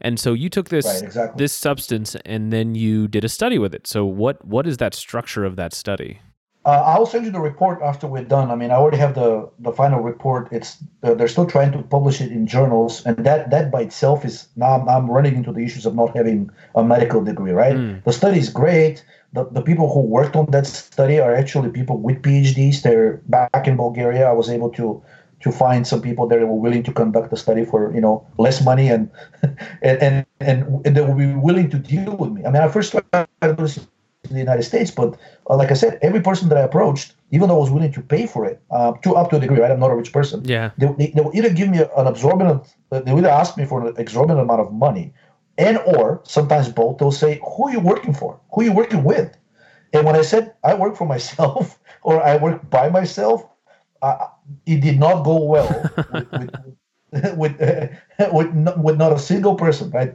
and 0.00 0.20
so 0.20 0.32
you 0.32 0.48
took 0.48 0.68
this 0.68 0.86
right, 0.86 1.02
exactly. 1.02 1.42
this 1.42 1.52
substance 1.52 2.14
and 2.24 2.52
then 2.52 2.76
you 2.76 3.08
did 3.08 3.24
a 3.24 3.28
study 3.28 3.58
with 3.58 3.74
it 3.74 3.88
so 3.88 4.04
what 4.04 4.44
what 4.44 4.64
is 4.64 4.76
that 4.76 4.94
structure 4.94 5.44
of 5.44 5.56
that 5.56 5.74
study 5.74 6.20
uh, 6.70 6.82
I'll 6.86 7.06
send 7.06 7.24
you 7.26 7.32
the 7.32 7.40
report 7.40 7.82
after 7.82 8.06
we're 8.06 8.28
done. 8.36 8.50
I 8.50 8.54
mean, 8.54 8.70
I 8.70 8.74
already 8.74 8.98
have 8.98 9.14
the 9.14 9.50
the 9.58 9.72
final 9.72 10.00
report. 10.00 10.48
It's 10.52 10.70
uh, 11.02 11.14
they're 11.14 11.34
still 11.36 11.46
trying 11.46 11.72
to 11.72 11.82
publish 11.82 12.20
it 12.20 12.30
in 12.30 12.46
journals, 12.46 13.04
and 13.06 13.16
that 13.28 13.50
that 13.50 13.72
by 13.72 13.82
itself 13.88 14.24
is 14.24 14.46
now 14.54 14.70
I'm, 14.76 14.88
I'm 14.88 15.10
running 15.10 15.34
into 15.34 15.52
the 15.52 15.64
issues 15.68 15.84
of 15.86 15.94
not 15.96 16.16
having 16.16 16.50
a 16.74 16.84
medical 16.84 17.24
degree, 17.30 17.54
right? 17.64 17.76
Mm. 17.76 18.04
The 18.04 18.12
study 18.12 18.38
is 18.38 18.50
great. 18.62 19.04
The, 19.32 19.44
the 19.58 19.62
people 19.62 19.92
who 19.92 20.00
worked 20.00 20.34
on 20.36 20.46
that 20.50 20.66
study 20.66 21.20
are 21.20 21.34
actually 21.34 21.70
people 21.70 21.96
with 21.98 22.22
PhDs. 22.22 22.82
They're 22.82 23.20
back 23.26 23.66
in 23.66 23.76
Bulgaria. 23.76 24.28
I 24.28 24.32
was 24.32 24.48
able 24.48 24.70
to 24.80 25.02
to 25.44 25.50
find 25.50 25.86
some 25.86 26.02
people 26.02 26.28
that 26.28 26.38
were 26.40 26.62
willing 26.66 26.84
to 26.88 26.92
conduct 26.92 27.30
the 27.30 27.36
study 27.44 27.64
for 27.64 27.92
you 27.96 28.02
know 28.06 28.16
less 28.38 28.62
money 28.70 28.88
and 28.94 29.10
and 29.82 30.24
and, 30.40 30.86
and, 30.86 30.96
they 30.96 31.00
will 31.00 31.20
be 31.26 31.34
willing 31.34 31.68
to 31.70 31.78
deal 31.78 32.14
with 32.16 32.30
me. 32.30 32.44
I 32.46 32.50
mean, 32.52 32.62
I 32.62 32.68
first 32.68 32.88
started 32.90 33.58
in 34.24 34.34
the 34.34 34.40
United 34.40 34.62
States. 34.62 34.90
But 34.90 35.18
uh, 35.48 35.56
like 35.56 35.70
I 35.70 35.74
said, 35.74 35.98
every 36.02 36.20
person 36.20 36.48
that 36.48 36.58
I 36.58 36.62
approached, 36.62 37.14
even 37.30 37.48
though 37.48 37.56
I 37.56 37.60
was 37.60 37.70
willing 37.70 37.92
to 37.92 38.02
pay 38.02 38.26
for 38.26 38.44
it, 38.44 38.60
uh, 38.70 38.92
to 39.02 39.14
up 39.14 39.30
to 39.30 39.36
a 39.36 39.40
degree, 39.40 39.58
right? 39.58 39.70
I'm 39.70 39.80
not 39.80 39.90
a 39.90 39.96
rich 39.96 40.12
person. 40.12 40.44
Yeah. 40.44 40.70
They, 40.78 40.86
they, 40.98 41.06
they 41.14 41.20
will 41.20 41.34
either 41.34 41.50
give 41.50 41.68
me 41.68 41.80
an 41.96 42.06
exorbitant, 42.06 42.74
uh, 42.92 43.00
they 43.00 43.12
will 43.12 43.20
either 43.20 43.28
ask 43.28 43.56
me 43.56 43.64
for 43.64 43.86
an 43.86 43.94
exorbitant 43.96 44.40
amount 44.40 44.60
of 44.60 44.72
money, 44.72 45.12
and 45.58 45.78
or 45.78 46.20
sometimes 46.24 46.68
both. 46.68 46.98
They'll 46.98 47.12
say, 47.12 47.40
"Who 47.42 47.68
are 47.68 47.72
you 47.72 47.80
working 47.80 48.14
for? 48.14 48.40
Who 48.52 48.60
are 48.62 48.64
you 48.64 48.72
working 48.72 49.04
with?" 49.04 49.36
And 49.92 50.06
when 50.06 50.16
I 50.16 50.22
said 50.22 50.54
I 50.62 50.74
work 50.74 50.96
for 50.96 51.06
myself 51.06 51.78
or 52.02 52.22
I 52.22 52.36
work 52.36 52.68
by 52.70 52.88
myself, 52.88 53.46
uh, 54.02 54.26
it 54.66 54.80
did 54.80 54.98
not 54.98 55.24
go 55.24 55.42
well 55.44 55.90
with, 56.12 56.32
with, 56.32 57.36
with, 57.36 57.62
uh, 58.18 58.28
with, 58.32 58.76
with 58.76 58.96
not 58.96 59.12
a 59.12 59.18
single 59.18 59.54
person, 59.54 59.90
right? 59.90 60.14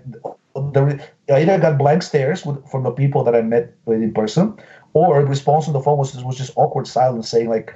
The, 0.55 1.03
I 1.29 1.41
either 1.41 1.57
got 1.59 1.77
blank 1.77 2.03
stares 2.03 2.45
with, 2.45 2.65
from 2.69 2.83
the 2.83 2.91
people 2.91 3.23
that 3.23 3.35
I 3.35 3.41
met 3.41 3.73
with 3.85 4.01
in 4.01 4.13
person, 4.13 4.57
or 4.93 5.21
the 5.21 5.27
response 5.27 5.67
on 5.67 5.73
the 5.73 5.81
phone 5.81 5.97
was, 5.97 6.15
was 6.23 6.37
just 6.37 6.53
awkward 6.55 6.87
silence, 6.87 7.29
saying 7.29 7.49
like 7.49 7.73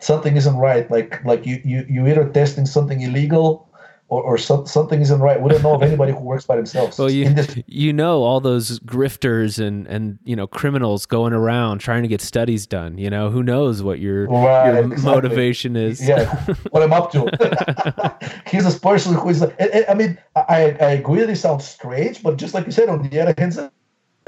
something 0.00 0.36
isn't 0.36 0.56
right. 0.56 0.90
Like 0.90 1.24
like 1.24 1.46
you 1.46 1.60
you 1.64 1.86
you 1.88 2.06
either 2.06 2.28
testing 2.28 2.66
something 2.66 3.00
illegal 3.00 3.67
or, 4.08 4.22
or 4.22 4.38
some, 4.38 4.66
something 4.66 5.00
isn't 5.00 5.20
right. 5.20 5.40
We 5.40 5.50
don't 5.50 5.62
know 5.62 5.74
of 5.74 5.82
anybody 5.82 6.12
who 6.12 6.20
works 6.20 6.46
by 6.46 6.56
themselves. 6.56 6.98
Well, 6.98 7.10
you, 7.10 7.28
this- 7.28 7.58
you 7.66 7.92
know 7.92 8.22
all 8.22 8.40
those 8.40 8.78
grifters 8.80 9.64
and, 9.64 9.86
and 9.86 10.18
you 10.24 10.34
know 10.34 10.46
criminals 10.46 11.06
going 11.06 11.32
around 11.32 11.78
trying 11.78 12.02
to 12.02 12.08
get 12.08 12.20
studies 12.20 12.66
done. 12.66 12.98
You 12.98 13.10
know 13.10 13.30
who 13.30 13.42
knows 13.42 13.82
what 13.82 13.98
your 13.98 14.26
right, 14.26 14.72
your 14.72 14.78
exactly. 14.84 15.04
motivation 15.04 15.76
is. 15.76 16.06
Yeah, 16.06 16.34
what 16.70 16.82
I'm 16.82 16.92
up 16.92 17.12
to. 17.12 18.38
He's 18.50 18.74
a 18.74 18.78
person 18.80 19.14
who 19.14 19.28
is. 19.28 19.42
I, 19.42 19.84
I 19.88 19.94
mean, 19.94 20.18
I 20.34 20.76
I 20.80 20.90
agree. 20.92 21.24
This 21.24 21.42
sounds 21.42 21.66
strange, 21.66 22.22
but 22.22 22.36
just 22.38 22.54
like 22.54 22.66
you 22.66 22.72
said, 22.72 22.88
on 22.88 23.08
the 23.08 23.20
other 23.20 23.34
hand, 23.36 23.70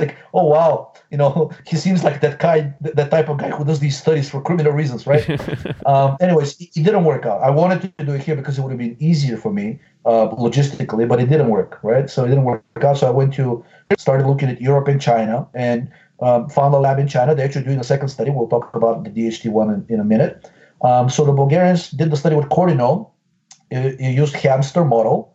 like, 0.01 0.17
oh 0.35 0.47
wow, 0.47 0.93
you 1.11 1.19
know, 1.19 1.51
he 1.67 1.77
seems 1.77 2.03
like 2.03 2.21
that 2.21 2.39
guy, 2.39 2.73
that 2.81 3.11
type 3.11 3.29
of 3.29 3.39
guy 3.39 3.51
who 3.51 3.65
does 3.65 3.81
these 3.81 3.99
studies 3.99 4.29
for 4.29 4.41
criminal 4.43 4.73
reasons, 4.73 5.07
right? 5.07 5.25
um, 5.87 6.17
anyways, 6.21 6.61
it, 6.61 6.73
didn't 6.75 7.05
work 7.05 7.27
out. 7.27 7.41
I 7.43 7.51
wanted 7.51 7.97
to 7.99 8.05
do 8.05 8.13
it 8.13 8.23
here 8.23 8.37
because 8.37 8.59
it 8.59 8.63
would 8.63 8.71
have 8.71 8.79
been 8.79 8.97
easier 8.99 9.37
for 9.37 9.53
me 9.53 9.79
uh, 10.05 10.29
logistically, 10.31 11.07
but 11.07 11.21
it 11.21 11.29
didn't 11.29 11.49
work, 11.49 11.79
right? 11.83 12.09
So 12.09 12.25
it 12.25 12.29
didn't 12.29 12.45
work 12.45 12.65
out. 12.83 12.99
So 12.99 13.07
I 13.07 13.11
went 13.11 13.35
to 13.35 13.65
started 13.99 14.27
looking 14.27 14.49
at 14.49 14.61
Europe 14.61 14.89
and 14.89 15.01
China 15.01 15.49
and 15.55 15.91
um, 16.21 16.49
found 16.49 16.75
a 16.75 16.79
lab 16.79 16.99
in 16.99 17.09
China. 17.09 17.35
They're 17.35 17.47
actually 17.47 17.65
doing 17.65 17.81
a 17.81 17.85
second 17.85 18.09
study. 18.09 18.31
We'll 18.31 18.49
talk 18.49 18.75
about 18.75 19.05
the 19.05 19.11
DHT 19.11 19.51
one 19.51 19.71
in, 19.71 19.87
in 19.89 20.01
a 20.01 20.05
minute. 20.05 20.51
Um, 20.83 21.11
so 21.11 21.25
the 21.25 21.33
Bulgarians 21.33 21.91
did 21.91 22.11
the 22.11 22.17
study 22.17 22.37
with. 22.37 22.47
It, 23.71 24.01
it 24.01 24.13
used 24.13 24.35
hamster 24.35 24.85
model 24.85 25.35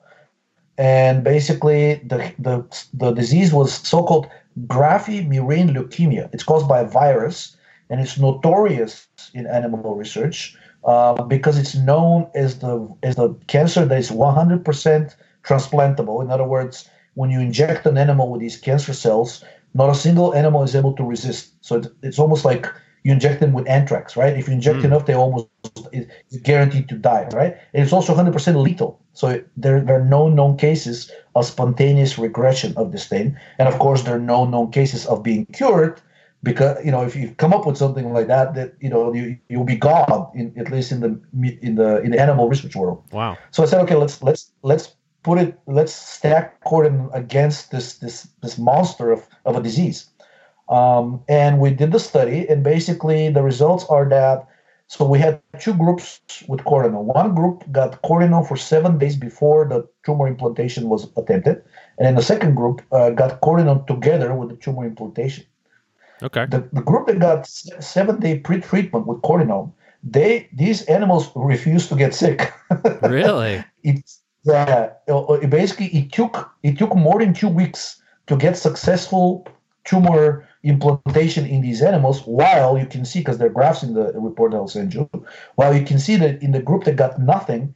and 0.77 1.23
basically 1.23 1.95
the, 2.05 2.33
the, 2.37 2.87
the 2.93 3.11
disease 3.11 3.53
was 3.53 3.73
so-called 3.73 4.29
Graffi 4.67 5.27
murine 5.27 5.73
leukemia. 5.75 6.29
It's 6.33 6.43
caused 6.43 6.67
by 6.67 6.79
a 6.81 6.87
virus, 6.87 7.57
and 7.89 7.99
it's 7.99 8.17
notorious 8.17 9.07
in 9.33 9.47
animal 9.47 9.95
research 9.95 10.55
uh, 10.85 11.21
because 11.23 11.57
it's 11.57 11.75
known 11.75 12.27
as 12.35 12.59
the 12.59 12.87
as 13.03 13.15
the 13.15 13.35
cancer 13.47 13.85
that 13.85 13.97
is 13.97 14.11
100% 14.11 15.15
transplantable. 15.43 16.21
In 16.21 16.31
other 16.31 16.45
words, 16.45 16.89
when 17.15 17.29
you 17.29 17.39
inject 17.39 17.85
an 17.85 17.97
animal 17.97 18.29
with 18.31 18.41
these 18.41 18.57
cancer 18.57 18.93
cells, 18.93 19.43
not 19.73 19.89
a 19.89 19.95
single 19.95 20.33
animal 20.33 20.63
is 20.63 20.75
able 20.75 20.93
to 20.93 21.03
resist. 21.03 21.53
So 21.61 21.77
it, 21.77 21.87
it's 22.01 22.19
almost 22.19 22.45
like 22.45 22.67
you 23.03 23.11
inject 23.11 23.39
them 23.39 23.53
with 23.53 23.67
anthrax, 23.67 24.15
right? 24.17 24.35
If 24.35 24.47
you 24.47 24.53
inject 24.53 24.79
mm. 24.79 24.85
enough, 24.85 25.05
they 25.05 25.13
almost 25.13 25.47
it's 25.91 26.37
guaranteed 26.37 26.89
to 26.89 26.95
die, 26.95 27.27
right? 27.33 27.55
And 27.73 27.83
it's 27.83 27.93
also 27.93 28.15
100% 28.15 28.61
lethal. 28.61 28.99
So 29.15 29.41
there, 29.57 29.81
there 29.81 29.99
are 29.99 30.05
no 30.05 30.29
known 30.29 30.57
cases 30.57 31.11
of 31.35 31.45
spontaneous 31.45 32.17
regression 32.17 32.73
of 32.77 32.91
this 32.91 33.07
thing, 33.07 33.35
and 33.57 33.67
of 33.67 33.79
course 33.79 34.03
there 34.03 34.15
are 34.15 34.27
no 34.35 34.45
known 34.45 34.71
cases 34.71 35.05
of 35.07 35.23
being 35.23 35.45
cured 35.47 36.01
because 36.43 36.85
you 36.85 36.91
know 36.91 37.03
if 37.03 37.15
you 37.15 37.33
come 37.37 37.53
up 37.53 37.65
with 37.65 37.77
something 37.77 38.13
like 38.13 38.27
that, 38.27 38.53
that 38.55 38.75
you 38.79 38.89
know 38.89 39.13
you 39.13 39.37
you'll 39.49 39.63
be 39.75 39.75
gone 39.75 40.29
in 40.35 40.53
at 40.57 40.71
least 40.71 40.91
in 40.91 40.99
the 40.99 41.19
in 41.61 41.75
the 41.75 42.01
in 42.03 42.11
the 42.11 42.19
animal 42.21 42.47
research 42.47 42.75
world. 42.75 43.03
Wow. 43.11 43.37
So 43.51 43.63
I 43.63 43.65
said, 43.65 43.81
okay, 43.81 43.95
let's 43.95 44.21
let's 44.21 44.51
let's 44.61 44.95
put 45.23 45.39
it 45.39 45.59
let's 45.65 45.93
stack 45.93 46.63
Corden 46.63 47.09
against 47.13 47.71
this 47.71 47.97
this 47.97 48.27
this 48.43 48.57
monster 48.57 49.11
of 49.11 49.27
of 49.45 49.55
a 49.55 49.61
disease 49.63 50.11
um, 50.69 51.23
and 51.27 51.59
we 51.59 51.71
did 51.71 51.91
the 51.91 51.99
study, 51.99 52.47
and 52.49 52.63
basically 52.63 53.29
the 53.29 53.43
results 53.43 53.85
are 53.85 54.07
that 54.09 54.47
so 54.87 55.07
we 55.07 55.19
had 55.19 55.41
two 55.59 55.73
groups 55.73 56.21
with 56.47 56.61
Cortinone. 56.61 57.05
One 57.05 57.33
group 57.33 57.63
got 57.71 58.01
Cortinone 58.03 58.47
for 58.47 58.55
seven 58.55 58.97
days 58.97 59.15
before 59.15 59.67
the 59.67 59.87
tumor 60.05 60.27
implantation 60.27 60.89
was 60.89 61.09
attempted, 61.17 61.63
and 61.97 62.05
then 62.05 62.15
the 62.15 62.21
second 62.21 62.55
group 62.55 62.81
uh, 62.91 63.09
got 63.09 63.41
Cortinone 63.41 63.87
together 63.87 64.33
with 64.35 64.49
the 64.49 64.55
tumor 64.55 64.85
implantation. 64.85 65.45
Okay. 66.21 66.45
The, 66.45 66.69
the 66.71 66.81
group 66.81 67.07
that 67.07 67.19
got 67.19 67.47
seven 67.47 68.19
day 68.19 68.39
pre-treatment 68.39 69.07
with 69.07 69.21
Cortinone, 69.21 69.71
they 70.03 70.47
these 70.53 70.83
animals 70.83 71.31
refused 71.35 71.89
to 71.89 71.95
get 71.95 72.13
sick. 72.13 72.53
really? 73.01 73.65
It's 73.83 74.21
yeah. 74.43 74.91
It, 75.07 75.49
basically, 75.49 75.87
it 75.87 76.11
took 76.11 76.51
it 76.61 76.77
took 76.77 76.95
more 76.95 77.19
than 77.19 77.33
two 77.33 77.49
weeks 77.49 78.01
to 78.27 78.37
get 78.37 78.55
successful 78.55 79.47
tumor 79.83 80.47
implantation 80.65 81.45
in 81.45 81.61
these 81.61 81.81
animals, 81.81 82.21
while 82.25 82.77
you 82.77 82.85
can 82.85 83.05
see, 83.05 83.19
because 83.19 83.37
there 83.37 83.47
are 83.47 83.53
graphs 83.53 83.83
in 83.83 83.93
the 83.93 84.11
report 84.15 84.51
that 84.51 84.57
I'll 84.57 84.67
send 84.67 84.93
you, 84.93 85.09
while 85.55 85.75
you 85.75 85.85
can 85.85 85.99
see 85.99 86.15
that 86.17 86.41
in 86.41 86.51
the 86.51 86.61
group 86.61 86.83
that 86.85 86.95
got 86.95 87.19
nothing, 87.19 87.73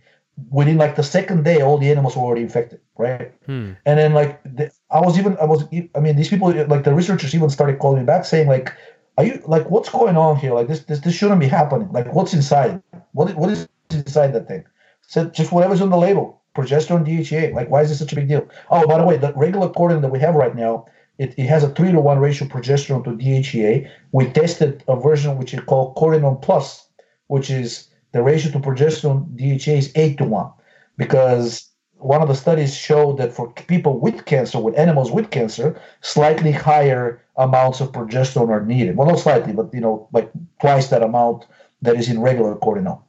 within 0.49 0.77
like 0.77 0.95
the 0.95 1.03
second 1.03 1.43
day, 1.43 1.61
all 1.61 1.77
the 1.77 1.91
animals 1.91 2.15
were 2.15 2.23
already 2.23 2.41
infected, 2.41 2.79
right? 2.97 3.33
Hmm. 3.45 3.73
And 3.85 3.99
then 3.99 4.13
like 4.13 4.41
the, 4.43 4.71
I 4.89 4.99
was 4.99 5.17
even 5.17 5.37
I 5.37 5.45
was 5.45 5.63
I 5.95 5.99
mean 5.99 6.15
these 6.15 6.29
people 6.29 6.51
like 6.67 6.83
the 6.83 6.93
researchers 6.93 7.35
even 7.35 7.49
started 7.49 7.79
calling 7.79 7.99
me 7.99 8.05
back 8.05 8.25
saying 8.25 8.47
like, 8.47 8.73
are 9.17 9.25
you 9.25 9.41
like 9.45 9.69
what's 9.69 9.89
going 9.89 10.17
on 10.17 10.37
here? 10.37 10.53
Like 10.53 10.67
this 10.67 10.81
this 10.81 10.99
this 10.99 11.15
shouldn't 11.15 11.39
be 11.39 11.47
happening. 11.47 11.91
Like 11.91 12.13
what's 12.13 12.33
inside? 12.33 12.81
What 13.11 13.35
what 13.35 13.49
is 13.49 13.67
inside 13.91 14.33
that 14.33 14.47
thing? 14.47 14.63
Said 15.01 15.33
just 15.33 15.51
whatever's 15.51 15.81
on 15.81 15.89
the 15.89 15.97
label, 15.97 16.41
progesterone, 16.55 17.05
DHEA. 17.05 17.53
Like 17.53 17.69
why 17.69 17.81
is 17.81 17.89
this 17.89 17.99
such 17.99 18.13
a 18.13 18.15
big 18.15 18.27
deal? 18.27 18.47
Oh, 18.69 18.87
by 18.87 18.97
the 18.97 19.05
way, 19.05 19.17
the 19.17 19.33
regular 19.33 19.69
Cortinone 19.69 20.01
that 20.01 20.11
we 20.11 20.19
have 20.19 20.35
right 20.35 20.55
now. 20.55 20.85
It, 21.19 21.35
it 21.37 21.47
has 21.47 21.63
a 21.63 21.69
three 21.69 21.91
to 21.91 21.99
one 21.99 22.19
ratio 22.19 22.47
progesterone 22.47 23.03
to 23.03 23.11
DHEA. 23.11 23.89
We 24.13 24.25
tested 24.31 24.83
a 24.87 24.95
version 24.95 25.37
which 25.37 25.53
is 25.53 25.59
called 25.59 25.95
Cortinone 25.95 26.41
Plus, 26.41 26.87
which 27.27 27.49
is 27.49 27.89
the 28.13 28.23
ratio 28.23 28.51
to 28.53 28.59
progesterone 28.59 29.27
DHEA 29.35 29.77
is 29.77 29.91
8 29.95 30.17
to 30.17 30.23
1 30.23 30.51
because 30.97 31.69
one 31.97 32.21
of 32.21 32.29
the 32.29 32.35
studies 32.35 32.73
showed 32.75 33.17
that 33.17 33.33
for 33.33 33.51
people 33.51 33.99
with 33.99 34.25
cancer, 34.25 34.59
with 34.59 34.77
animals 34.77 35.11
with 35.11 35.29
cancer, 35.29 35.79
slightly 36.01 36.53
higher 36.53 37.21
amounts 37.35 37.81
of 37.81 37.91
progesterone 37.91 38.49
are 38.49 38.65
needed. 38.65 38.95
Well, 38.95 39.09
not 39.09 39.19
slightly, 39.19 39.51
but 39.51 39.73
you 39.73 39.81
know, 39.81 40.07
like 40.13 40.31
twice 40.61 40.87
that 40.87 41.03
amount 41.03 41.45
that 41.81 41.97
is 41.97 42.09
in 42.09 42.21
regular 42.21 42.55
Cortinone. 42.55 43.01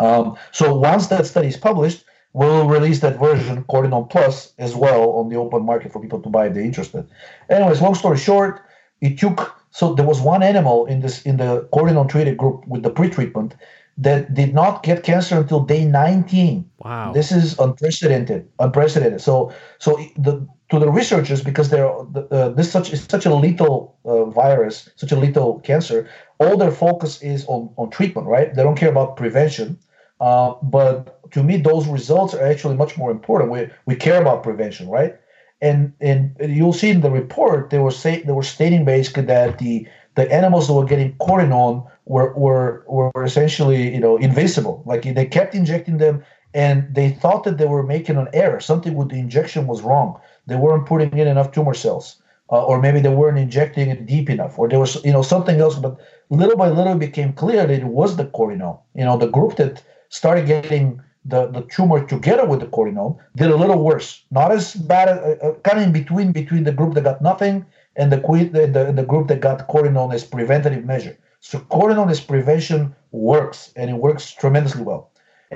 Um, 0.00 0.36
so 0.52 0.74
once 0.74 1.08
that 1.08 1.26
study 1.26 1.48
is 1.48 1.58
published, 1.58 2.04
we'll 2.32 2.68
release 2.68 3.00
that 3.00 3.18
version, 3.18 3.64
Cortinone 3.64 4.08
Plus, 4.08 4.52
as 4.58 4.74
well 4.74 5.10
on 5.10 5.28
the 5.28 5.36
open 5.36 5.64
market 5.64 5.92
for 5.92 6.00
people 6.00 6.20
to 6.20 6.28
buy 6.28 6.46
if 6.46 6.54
they're 6.54 6.62
interested. 6.62 7.08
Anyways, 7.48 7.80
long 7.80 7.94
story 7.94 8.18
short, 8.18 8.62
it 9.00 9.18
took 9.18 9.56
so 9.70 9.94
there 9.94 10.06
was 10.06 10.20
one 10.20 10.42
animal 10.42 10.86
in 10.86 11.00
this 11.00 11.22
in 11.22 11.36
the 11.36 11.68
Cortinone 11.72 12.08
treated 12.08 12.36
group 12.36 12.66
with 12.66 12.82
the 12.82 12.90
pretreatment 12.90 13.52
that 13.98 14.32
did 14.34 14.54
not 14.54 14.82
get 14.82 15.04
cancer 15.04 15.38
until 15.38 15.60
day 15.60 15.84
19. 15.84 16.68
Wow. 16.78 17.12
This 17.12 17.30
is 17.30 17.58
unprecedented. 17.58 18.48
Unprecedented. 18.58 19.20
So, 19.20 19.52
so 19.78 19.96
the 20.16 20.46
to 20.70 20.78
the 20.78 20.90
researchers 20.90 21.42
because 21.42 21.68
they're 21.68 21.88
uh, 21.88 22.48
this 22.50 22.70
such 22.70 22.92
is 22.92 23.04
such 23.04 23.26
a 23.26 23.34
lethal 23.34 23.96
uh, 24.04 24.24
virus, 24.26 24.88
such 24.96 25.12
a 25.12 25.16
lethal 25.16 25.60
cancer. 25.60 26.08
All 26.38 26.56
their 26.56 26.70
focus 26.70 27.20
is 27.22 27.44
on 27.46 27.70
on 27.76 27.90
treatment, 27.90 28.26
right? 28.26 28.54
They 28.54 28.62
don't 28.62 28.76
care 28.76 28.90
about 28.90 29.16
prevention. 29.16 29.78
Uh, 30.20 30.54
but 30.62 31.20
to 31.32 31.42
me, 31.42 31.56
those 31.56 31.86
results 31.86 32.34
are 32.34 32.44
actually 32.44 32.76
much 32.76 32.98
more 32.98 33.10
important. 33.10 33.50
We 33.50 33.68
we 33.86 33.96
care 33.96 34.20
about 34.20 34.42
prevention, 34.42 34.88
right? 34.88 35.16
And 35.62 35.92
and 36.00 36.36
you'll 36.40 36.72
see 36.72 36.90
in 36.90 37.00
the 37.00 37.10
report 37.10 37.70
they 37.70 37.78
were 37.78 37.90
say 37.90 38.22
they 38.22 38.32
were 38.32 38.42
stating 38.42 38.84
basically 38.84 39.24
that 39.24 39.58
the 39.58 39.86
the 40.14 40.30
animals 40.32 40.66
that 40.66 40.74
were 40.74 40.84
getting 40.84 41.14
Cortinone 41.14 41.86
were, 42.04 42.32
were 42.34 42.84
were 42.86 43.24
essentially 43.24 43.92
you 43.94 44.00
know 44.00 44.16
invisible. 44.16 44.82
Like 44.84 45.02
they 45.02 45.26
kept 45.26 45.54
injecting 45.54 45.98
them, 45.98 46.24
and 46.52 46.94
they 46.94 47.10
thought 47.10 47.44
that 47.44 47.58
they 47.58 47.66
were 47.66 47.82
making 47.82 48.16
an 48.16 48.28
error. 48.32 48.60
Something 48.60 48.94
with 48.94 49.10
the 49.10 49.18
injection 49.18 49.66
was 49.66 49.82
wrong. 49.82 50.20
They 50.46 50.56
weren't 50.56 50.86
putting 50.86 51.16
in 51.16 51.28
enough 51.28 51.52
tumor 51.52 51.74
cells, 51.74 52.20
uh, 52.50 52.64
or 52.64 52.80
maybe 52.80 53.00
they 53.00 53.14
weren't 53.14 53.38
injecting 53.38 53.88
it 53.88 54.06
deep 54.06 54.28
enough, 54.28 54.58
or 54.58 54.68
there 54.68 54.80
was 54.80 55.02
you 55.04 55.12
know 55.12 55.22
something 55.22 55.60
else. 55.60 55.76
But 55.76 55.98
little 56.30 56.56
by 56.56 56.68
little, 56.68 56.94
it 56.94 56.98
became 56.98 57.32
clear 57.32 57.66
that 57.66 57.70
it 57.70 57.84
was 57.84 58.16
the 58.16 58.26
Cortinone. 58.26 58.80
You 58.94 59.04
know, 59.04 59.16
the 59.16 59.28
group 59.28 59.56
that 59.56 59.82
started 60.10 60.46
getting 60.46 61.00
the, 61.24 61.46
the 61.48 61.62
tumor 61.62 62.04
together 62.04 62.44
with 62.44 62.60
the 62.60 62.66
Cortinone 62.66 63.18
did 63.36 63.50
a 63.50 63.56
little 63.56 63.82
worse. 63.82 64.24
Not 64.30 64.52
as 64.52 64.74
bad, 64.74 65.08
uh, 65.08 65.46
uh, 65.46 65.54
kind 65.60 65.78
of 65.78 65.84
in 65.84 65.92
between 65.92 66.32
between 66.32 66.64
the 66.64 66.72
group 66.72 66.94
that 66.94 67.04
got 67.04 67.20
nothing 67.22 67.64
and 67.96 68.12
the, 68.12 68.18
the, 68.18 68.92
the, 68.92 69.02
group 69.04 69.28
that 69.28 69.40
got 69.40 69.68
Cortinone 69.68 70.14
as 70.14 70.24
preventative 70.24 70.84
measure. 70.84 71.18
So 71.40 71.58
Cortinone 71.58 72.10
as 72.10 72.20
prevention 72.20 72.94
works, 73.12 73.72
and 73.76 73.90
it 73.90 73.94
works 73.94 74.30
tremendously 74.32 74.82
well. 74.82 75.10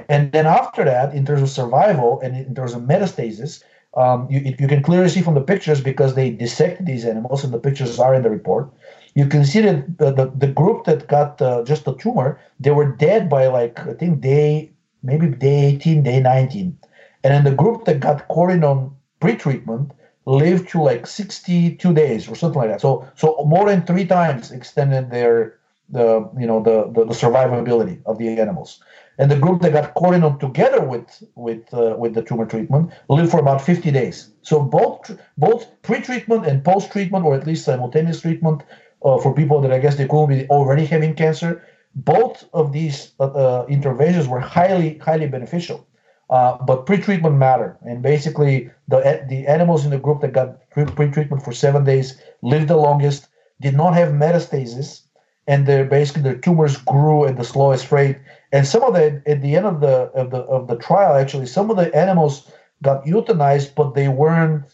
And 0.09 0.33
then 0.33 0.47
after 0.47 0.85
that, 0.85 1.15
in 1.15 1.25
terms 1.25 1.43
of 1.43 1.51
survival 1.51 2.21
and 2.21 2.37
in 2.37 2.55
terms 2.55 2.75
of 2.75 2.83
metastasis, 2.83 3.63
um, 3.97 4.27
you, 4.29 4.41
you 4.59 4.67
can 4.67 4.83
clearly 4.83 5.09
see 5.09 5.23
from 5.23 5.35
the 5.35 5.41
pictures 5.41 5.81
because 5.81 6.15
they 6.15 6.31
dissected 6.31 6.87
these 6.87 7.05
animals, 7.05 7.45
and 7.45 7.55
the 7.55 7.61
pictures 7.61 7.99
are 8.01 8.15
in 8.15 8.23
the 8.23 8.31
report. 8.31 8.69
You 9.15 9.27
can 9.27 9.45
see 9.45 9.61
that 9.61 9.99
the, 9.99 10.13
the, 10.13 10.33
the 10.37 10.49
group 10.49 10.85
that 10.85 11.07
got 11.07 11.41
uh, 11.41 11.63
just 11.65 11.85
the 11.85 11.95
tumor, 11.95 12.41
they 12.59 12.73
were 12.73 12.97
dead 12.97 13.29
by 13.29 13.47
like, 13.47 13.79
I 13.81 13.95
think 13.95 14.21
day, 14.21 14.73
maybe 15.03 15.29
day 15.29 15.67
18, 15.67 16.03
day 16.03 16.21
19. 16.21 16.79
And 17.23 17.33
then 17.33 17.45
the 17.45 17.55
group 17.55 17.85
that 17.85 18.01
got 18.01 18.29
Cortinone 18.29 18.93
pretreatment, 19.21 19.93
lived 20.27 20.71
to 20.71 20.83
like 20.83 21.07
62 21.07 21.93
days 21.93 22.29
or 22.29 22.35
something 22.35 22.61
like 22.61 22.71
that. 22.71 22.81
So 22.81 23.07
so 23.15 23.45
more 23.47 23.69
than 23.69 23.85
three 23.85 24.07
times 24.07 24.51
extended 24.51 25.11
their 25.11 25.59
the 25.91 26.29
you 26.39 26.47
know 26.47 26.63
the 26.63 26.91
the, 26.93 27.05
the 27.07 27.15
survivability 27.15 28.01
of 28.07 28.19
the 28.19 28.29
animals. 28.29 28.83
And 29.17 29.31
the 29.31 29.39
group 29.39 29.63
that 29.63 29.73
got 29.73 29.95
Cortinone 29.95 30.41
together 30.41 30.81
with 30.81 31.23
with 31.35 31.73
uh, 31.73 31.95
with 31.99 32.15
the 32.15 32.23
tumor 32.23 32.47
treatment 32.47 32.93
lived 33.09 33.31
for 33.31 33.39
about 33.39 33.61
50 33.61 33.91
days. 33.91 34.31
So 34.43 34.61
both 34.61 35.17
both 35.39 35.67
pre-treatment 35.83 36.47
and 36.47 36.65
post-treatment, 36.65 37.25
or 37.25 37.35
at 37.35 37.47
least 37.47 37.65
simultaneous 37.65 38.21
treatment 38.21 38.63
uh, 39.05 39.19
for 39.19 39.35
people 39.35 39.61
that 39.61 39.73
I 39.73 39.79
guess 39.79 39.97
they 39.97 40.09
could 40.09 40.29
be 40.29 40.47
already 40.49 40.85
having 40.87 41.15
cancer, 41.15 41.63
both 41.95 42.49
of 42.53 42.73
these 42.73 43.13
uh, 43.21 43.25
uh 43.25 43.67
interventions 43.69 44.27
were 44.27 44.41
highly 44.41 44.99
highly 44.99 45.29
beneficial. 45.29 45.87
Uh, 46.31 46.57
but 46.65 46.87
pre-treatment 46.87 47.37
matter, 47.37 47.77
and 47.83 48.03
basically 48.03 48.71
the 48.89 49.25
the 49.29 49.47
animals 49.47 49.85
in 49.85 49.91
the 49.91 49.99
group 49.99 50.21
that 50.23 50.33
got 50.33 50.69
pre-treatment 50.71 51.45
for 51.45 51.53
seven 51.53 51.85
days 51.85 52.19
lived 52.43 52.69
the 52.69 52.77
longest, 52.77 53.29
did 53.61 53.77
not 53.77 53.95
have 53.95 54.09
metastasis, 54.09 55.03
and 55.47 55.67
their 55.67 55.85
basically 55.85 56.23
their 56.23 56.37
tumors 56.37 56.79
grew 56.79 57.27
at 57.27 57.37
the 57.37 57.45
slowest 57.45 57.93
rate. 57.93 58.17
And 58.53 58.67
some 58.67 58.83
of 58.83 58.95
the 58.95 59.23
at 59.27 59.43
the 59.43 59.55
end 59.55 59.67
of 59.67 59.81
the 59.81 60.11
of 60.15 60.31
the 60.31 60.39
of 60.39 60.67
the 60.67 60.77
trial, 60.77 61.15
actually, 61.15 61.47
some 61.47 61.71
of 61.71 61.77
the 61.77 61.95
animals 61.95 62.51
got 62.83 63.05
euthanized, 63.05 63.75
but 63.75 63.95
they 63.95 64.09
weren't 64.09 64.65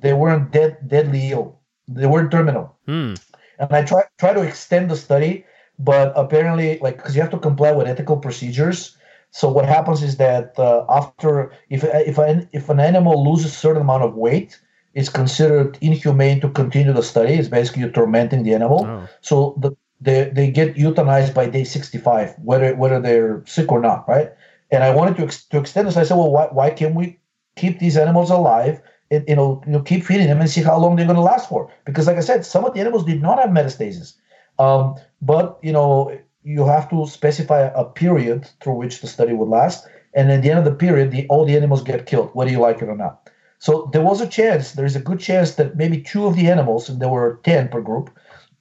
they 0.00 0.12
weren't 0.12 0.52
dead 0.52 0.78
deadly 0.86 1.32
ill. 1.32 1.58
They 1.88 2.06
weren't 2.06 2.30
terminal. 2.30 2.76
Hmm. 2.86 3.14
And 3.60 3.72
I 3.72 3.84
try 3.84 4.02
try 4.18 4.32
to 4.32 4.42
extend 4.42 4.90
the 4.90 4.96
study, 4.96 5.44
but 5.78 6.12
apparently, 6.16 6.78
like 6.80 6.96
because 6.96 7.14
you 7.14 7.22
have 7.22 7.30
to 7.30 7.38
comply 7.38 7.72
with 7.72 7.86
ethical 7.86 8.16
procedures 8.16 8.96
so 9.30 9.48
what 9.48 9.64
happens 9.64 10.02
is 10.02 10.16
that 10.16 10.58
uh, 10.58 10.84
after 10.88 11.52
if 11.68 11.84
if 11.84 12.18
an 12.18 12.48
if 12.52 12.68
an 12.68 12.80
animal 12.80 13.24
loses 13.24 13.52
a 13.52 13.54
certain 13.54 13.82
amount 13.82 14.02
of 14.02 14.14
weight, 14.14 14.60
it's 14.94 15.08
considered 15.08 15.78
inhumane 15.80 16.40
to 16.40 16.50
continue 16.50 16.92
the 16.92 17.02
study. 17.02 17.34
It's 17.34 17.48
basically 17.48 17.82
you're 17.82 17.92
tormenting 17.92 18.42
the 18.42 18.54
animal. 18.54 18.86
Oh. 18.86 19.08
So 19.20 19.54
the 19.58 19.76
they, 20.02 20.30
they 20.34 20.50
get 20.50 20.76
euthanized 20.76 21.34
by 21.34 21.46
day 21.46 21.62
65, 21.62 22.34
whether 22.42 22.74
whether 22.74 23.00
they're 23.00 23.44
sick 23.46 23.70
or 23.70 23.80
not, 23.80 24.08
right? 24.08 24.32
And 24.70 24.82
I 24.82 24.94
wanted 24.94 25.16
to 25.18 25.24
ex- 25.24 25.44
to 25.46 25.58
extend 25.58 25.86
this. 25.86 25.96
I 25.96 26.02
said, 26.02 26.16
well, 26.16 26.32
why 26.32 26.48
why 26.50 26.70
can't 26.70 26.94
we 26.94 27.18
keep 27.56 27.78
these 27.78 27.96
animals 27.96 28.30
alive? 28.30 28.82
You 29.10 29.34
know, 29.34 29.62
you 29.66 29.82
keep 29.82 30.04
feeding 30.04 30.28
them 30.28 30.40
and 30.40 30.48
see 30.48 30.62
how 30.62 30.78
long 30.78 30.94
they're 30.94 31.06
going 31.06 31.16
to 31.16 31.22
last 31.22 31.48
for. 31.48 31.70
Because, 31.84 32.06
like 32.06 32.16
I 32.16 32.20
said, 32.20 32.46
some 32.46 32.64
of 32.64 32.74
the 32.74 32.80
animals 32.80 33.04
did 33.04 33.20
not 33.20 33.38
have 33.38 33.50
metastasis. 33.50 34.14
Um, 34.58 34.94
but 35.20 35.58
you 35.62 35.72
know, 35.72 36.16
you 36.44 36.66
have 36.66 36.88
to 36.90 37.06
specify 37.06 37.70
a 37.74 37.84
period 37.84 38.48
through 38.62 38.74
which 38.74 39.00
the 39.00 39.06
study 39.06 39.32
would 39.32 39.48
last. 39.48 39.86
And 40.14 40.30
at 40.30 40.42
the 40.42 40.50
end 40.50 40.58
of 40.58 40.64
the 40.64 40.74
period, 40.74 41.10
the, 41.10 41.26
all 41.28 41.44
the 41.44 41.56
animals 41.56 41.82
get 41.82 42.06
killed, 42.06 42.30
whether 42.34 42.50
you 42.50 42.58
like 42.58 42.82
it 42.82 42.88
or 42.88 42.96
not. 42.96 43.30
So 43.58 43.90
there 43.92 44.02
was 44.02 44.20
a 44.20 44.26
chance, 44.26 44.72
there 44.72 44.86
is 44.86 44.96
a 44.96 45.00
good 45.00 45.20
chance 45.20 45.54
that 45.56 45.76
maybe 45.76 46.00
two 46.00 46.26
of 46.26 46.34
the 46.34 46.48
animals, 46.48 46.88
and 46.88 47.00
there 47.00 47.10
were 47.10 47.40
10 47.44 47.68
per 47.68 47.80
group, 47.80 48.10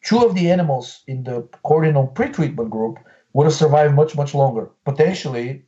two 0.03 0.19
of 0.19 0.35
the 0.35 0.51
animals 0.51 1.03
in 1.07 1.23
the 1.23 1.43
Cortinone 1.63 2.13
pretreatment 2.13 2.69
group 2.69 2.99
would 3.33 3.45
have 3.45 3.53
survived 3.53 3.95
much, 3.95 4.15
much 4.15 4.33
longer, 4.33 4.69
potentially, 4.83 5.63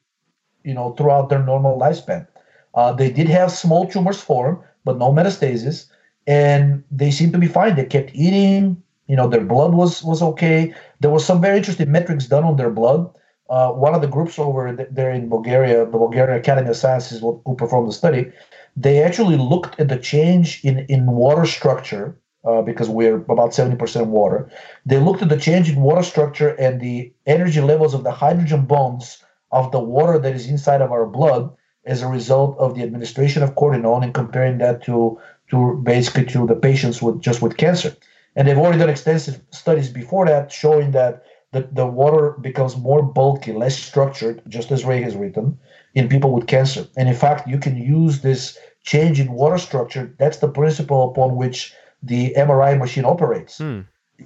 you 0.63 0.73
know, 0.73 0.93
throughout 0.93 1.29
their 1.29 1.43
normal 1.43 1.79
lifespan. 1.79 2.27
Uh, 2.73 2.91
they 2.91 3.09
did 3.09 3.27
have 3.27 3.51
small 3.51 3.87
tumors 3.87 4.21
form, 4.21 4.61
but 4.83 4.97
no 4.97 5.11
metastasis, 5.11 5.87
and 6.27 6.83
they 6.91 7.11
seemed 7.11 7.33
to 7.33 7.39
be 7.39 7.47
fine. 7.47 7.75
They 7.75 7.85
kept 7.85 8.11
eating, 8.13 8.81
you 9.07 9.15
know, 9.15 9.27
their 9.27 9.43
blood 9.43 9.73
was 9.73 10.03
was 10.03 10.21
okay. 10.21 10.73
There 10.99 11.11
was 11.11 11.25
some 11.25 11.41
very 11.41 11.57
interesting 11.57 11.91
metrics 11.91 12.27
done 12.27 12.43
on 12.43 12.57
their 12.57 12.69
blood. 12.69 13.09
Uh, 13.49 13.71
one 13.71 13.93
of 13.93 14.01
the 14.01 14.07
groups 14.07 14.39
over 14.39 14.71
there 14.91 15.11
in 15.11 15.27
Bulgaria, 15.27 15.79
the 15.85 15.97
Bulgarian 15.97 16.39
Academy 16.39 16.69
of 16.69 16.77
Sciences, 16.77 17.19
who 17.19 17.55
performed 17.57 17.89
the 17.89 17.93
study, 17.93 18.31
they 18.77 19.03
actually 19.03 19.35
looked 19.35 19.79
at 19.79 19.89
the 19.89 19.97
change 19.97 20.63
in 20.63 20.79
in 20.87 21.05
water 21.07 21.45
structure 21.45 22.15
uh, 22.45 22.61
because 22.61 22.89
we're 22.89 23.17
about 23.17 23.51
70% 23.51 24.07
water. 24.07 24.49
They 24.85 24.99
looked 24.99 25.21
at 25.21 25.29
the 25.29 25.37
change 25.37 25.69
in 25.69 25.81
water 25.81 26.03
structure 26.03 26.49
and 26.49 26.79
the 26.79 27.13
energy 27.25 27.61
levels 27.61 27.93
of 27.93 28.03
the 28.03 28.11
hydrogen 28.11 28.65
bonds 28.65 29.23
of 29.51 29.71
the 29.71 29.79
water 29.79 30.17
that 30.17 30.33
is 30.33 30.47
inside 30.47 30.81
of 30.81 30.91
our 30.91 31.05
blood 31.05 31.51
as 31.85 32.01
a 32.01 32.07
result 32.07 32.57
of 32.57 32.75
the 32.75 32.83
administration 32.83 33.43
of 33.43 33.55
Cortinone 33.55 34.03
and 34.03 34.13
comparing 34.13 34.57
that 34.59 34.83
to 34.83 35.19
to 35.49 35.75
basically 35.83 36.25
to 36.25 36.47
the 36.47 36.55
patients 36.55 37.01
with 37.01 37.21
just 37.21 37.41
with 37.41 37.57
cancer. 37.57 37.95
And 38.35 38.47
they've 38.47 38.57
already 38.57 38.79
done 38.79 38.89
extensive 38.89 39.41
studies 39.51 39.89
before 39.89 40.25
that 40.25 40.51
showing 40.51 40.91
that 40.91 41.23
the, 41.51 41.67
the 41.71 41.85
water 41.85 42.31
becomes 42.39 42.77
more 42.77 43.03
bulky, 43.03 43.51
less 43.51 43.77
structured, 43.77 44.41
just 44.47 44.71
as 44.71 44.85
Ray 44.85 45.01
has 45.01 45.15
written, 45.15 45.59
in 45.95 46.07
people 46.07 46.31
with 46.31 46.47
cancer. 46.47 46.87
And 46.95 47.09
in 47.09 47.15
fact, 47.15 47.47
you 47.47 47.57
can 47.57 47.75
use 47.75 48.21
this 48.21 48.57
change 48.83 49.19
in 49.19 49.33
water 49.33 49.57
structure. 49.57 50.15
That's 50.17 50.37
the 50.37 50.47
principle 50.47 51.11
upon 51.11 51.35
which 51.35 51.73
the 52.01 52.33
MRI 52.37 52.79
machine 52.79 53.05
operates. 53.05 53.57
Hmm. 53.57 53.81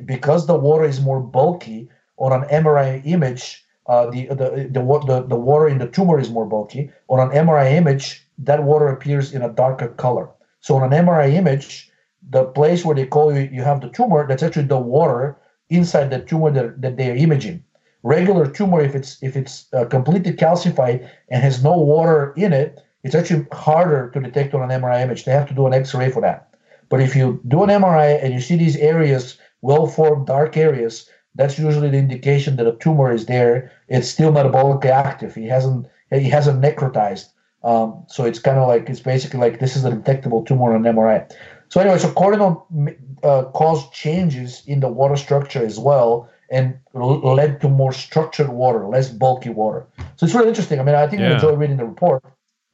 Because 0.06 0.46
the 0.46 0.56
water 0.56 0.86
is 0.86 1.02
more 1.02 1.20
bulky 1.20 1.90
on 2.18 2.32
an 2.32 2.48
MRI 2.64 3.02
image, 3.06 3.65
uh, 3.88 4.10
the, 4.10 4.28
the, 4.28 4.70
the, 4.72 4.82
the, 4.82 5.26
the 5.28 5.36
water 5.36 5.68
in 5.68 5.78
the 5.78 5.88
tumor 5.88 6.20
is 6.20 6.30
more 6.30 6.46
bulky. 6.46 6.92
On 7.08 7.20
an 7.20 7.36
MRI 7.36 7.74
image, 7.74 8.28
that 8.40 8.64
water 8.64 8.88
appears 8.88 9.34
in 9.34 9.42
a 9.42 9.50
darker 9.50 9.90
color. 9.90 10.30
So 10.62 10.76
on 10.76 10.92
an 10.92 11.06
MRI 11.06 11.34
image, 11.34 11.92
the 12.30 12.46
place 12.46 12.84
where 12.84 12.96
they 12.96 13.06
call 13.06 13.36
you 13.36 13.50
you 13.52 13.62
have 13.62 13.82
the 13.82 13.90
tumor, 13.90 14.28
that's 14.28 14.44
actually 14.44 14.66
the 14.66 14.80
water 14.80 15.38
inside 15.70 16.10
the 16.10 16.20
tumor 16.20 16.52
that, 16.52 16.82
that 16.82 16.98
they 16.98 17.12
are 17.12 17.16
imaging. 17.16 17.64
Regular 18.04 18.48
tumor, 18.48 18.82
if 18.82 18.96
it's 18.96 19.22
if 19.22 19.36
it's 19.36 19.68
uh, 19.74 19.86
completely 19.86 20.32
calcified 20.34 21.10
and 21.30 21.42
has 21.42 21.64
no 21.64 21.78
water 21.78 22.34
in 22.38 22.54
it, 22.54 22.84
it's 23.04 23.16
actually 23.16 23.46
harder 23.52 24.10
to 24.12 24.20
detect 24.20 24.54
on 24.54 24.70
an 24.70 24.82
MRI 24.82 25.02
image. 25.02 25.26
They 25.26 25.32
have 25.32 25.48
to 25.48 25.54
do 25.54 25.68
an 25.68 25.74
X-ray 25.74 26.12
for 26.12 26.22
that. 26.22 26.50
But 26.90 27.02
if 27.02 27.16
you 27.16 27.42
do 27.48 27.64
an 27.64 27.70
MRI 27.70 28.24
and 28.24 28.34
you 28.34 28.40
see 28.40 28.56
these 28.56 28.78
areas, 28.78 29.38
well-formed 29.62 30.28
dark 30.28 30.56
areas, 30.56 31.10
that's 31.36 31.60
usually 31.60 31.90
the 31.90 31.98
indication 31.98 32.56
that 32.56 32.68
a 32.68 32.76
tumor 32.78 33.12
is 33.12 33.26
there. 33.26 33.72
It's 33.88 34.10
still 34.10 34.32
metabolically 34.32 34.90
active. 34.90 35.36
He 35.36 35.46
hasn't 35.46 35.88
he 36.12 36.30
hasn't 36.30 36.62
necrotized. 36.62 37.30
Um, 37.64 38.06
so 38.08 38.26
it's 38.26 38.40
kind 38.40 38.58
of 38.58 38.68
like 38.68 38.90
it's 38.90 39.00
basically 39.00 39.40
like 39.40 39.60
this 39.60 39.76
is 39.76 39.84
a 39.86 39.92
detectable 39.92 40.44
tumor 40.44 40.74
on 40.74 40.84
MRI. 40.84 41.32
So 41.70 41.82
anyway, 41.82 41.98
so 41.98 42.10
cortisol 42.12 42.96
uh, 43.24 43.46
caused 43.52 43.92
changes 43.92 44.64
in 44.68 44.80
the 44.80 44.88
water 44.88 45.16
structure 45.16 45.66
as 45.66 45.80
well, 45.80 46.30
and 46.52 46.78
led 46.94 47.60
to 47.62 47.70
more 47.70 47.92
structured 47.92 48.50
water, 48.50 48.88
less 48.88 49.10
bulky 49.10 49.50
water. 49.50 49.88
So 50.16 50.26
it's 50.26 50.36
really 50.36 50.50
interesting. 50.50 50.80
I 50.80 50.84
mean, 50.84 50.96
I 50.96 51.08
think 51.08 51.22
yeah. 51.22 51.32
I 51.32 51.34
enjoy 51.34 51.56
reading 51.56 51.78
the 51.78 51.86
report. 51.86 52.24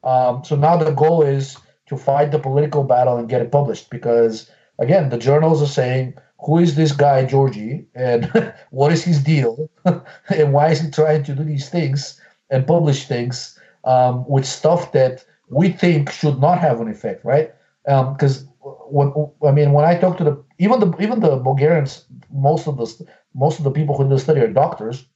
Um, 0.04 0.44
so 0.44 0.56
now 0.56 0.76
the 0.76 0.90
goal 0.90 1.22
is 1.22 1.56
to 1.86 1.96
fight 1.96 2.30
the 2.30 2.38
political 2.38 2.84
battle 2.84 3.16
and 3.16 3.28
get 3.28 3.40
it 3.40 3.50
published 3.50 3.88
because 3.88 4.50
again, 4.78 5.08
the 5.08 5.18
journals 5.18 5.62
are 5.62 5.66
saying 5.66 6.14
who 6.44 6.58
is 6.58 6.74
this 6.74 6.92
guy 6.92 7.24
Georgi 7.24 7.84
and 7.94 8.54
what 8.70 8.92
is 8.92 9.04
his 9.04 9.22
deal 9.22 9.70
and 9.84 10.52
why 10.52 10.70
is 10.70 10.80
he 10.80 10.90
trying 10.90 11.22
to 11.24 11.34
do 11.34 11.44
these 11.44 11.68
things 11.68 12.20
and 12.50 12.66
publish 12.66 13.06
things 13.06 13.58
um, 13.84 14.24
with 14.28 14.44
stuff 14.44 14.92
that 14.92 15.24
we 15.48 15.68
think 15.68 16.10
should 16.10 16.40
not 16.40 16.58
have 16.58 16.80
an 16.80 16.88
effect, 16.88 17.24
right? 17.24 17.52
Because 17.84 18.42
um, 18.42 18.48
when 18.88 19.12
I 19.46 19.50
mean, 19.50 19.72
when 19.72 19.84
I 19.84 19.98
talk 19.98 20.16
to 20.18 20.24
the 20.24 20.44
even 20.58 20.80
the 20.80 20.96
even 20.98 21.20
the 21.20 21.36
Bulgarians, 21.36 22.04
most 22.32 22.66
of 22.66 22.76
the 22.76 23.06
most 23.34 23.58
of 23.58 23.64
the 23.64 23.70
people 23.70 23.96
who 23.96 24.04
do 24.04 24.10
the 24.10 24.18
study 24.18 24.40
are 24.40 24.48
doctors, 24.48 25.06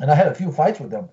and 0.00 0.10
I 0.10 0.14
had 0.14 0.28
a 0.28 0.34
few 0.34 0.52
fights 0.52 0.80
with 0.80 0.90
them. 0.90 1.08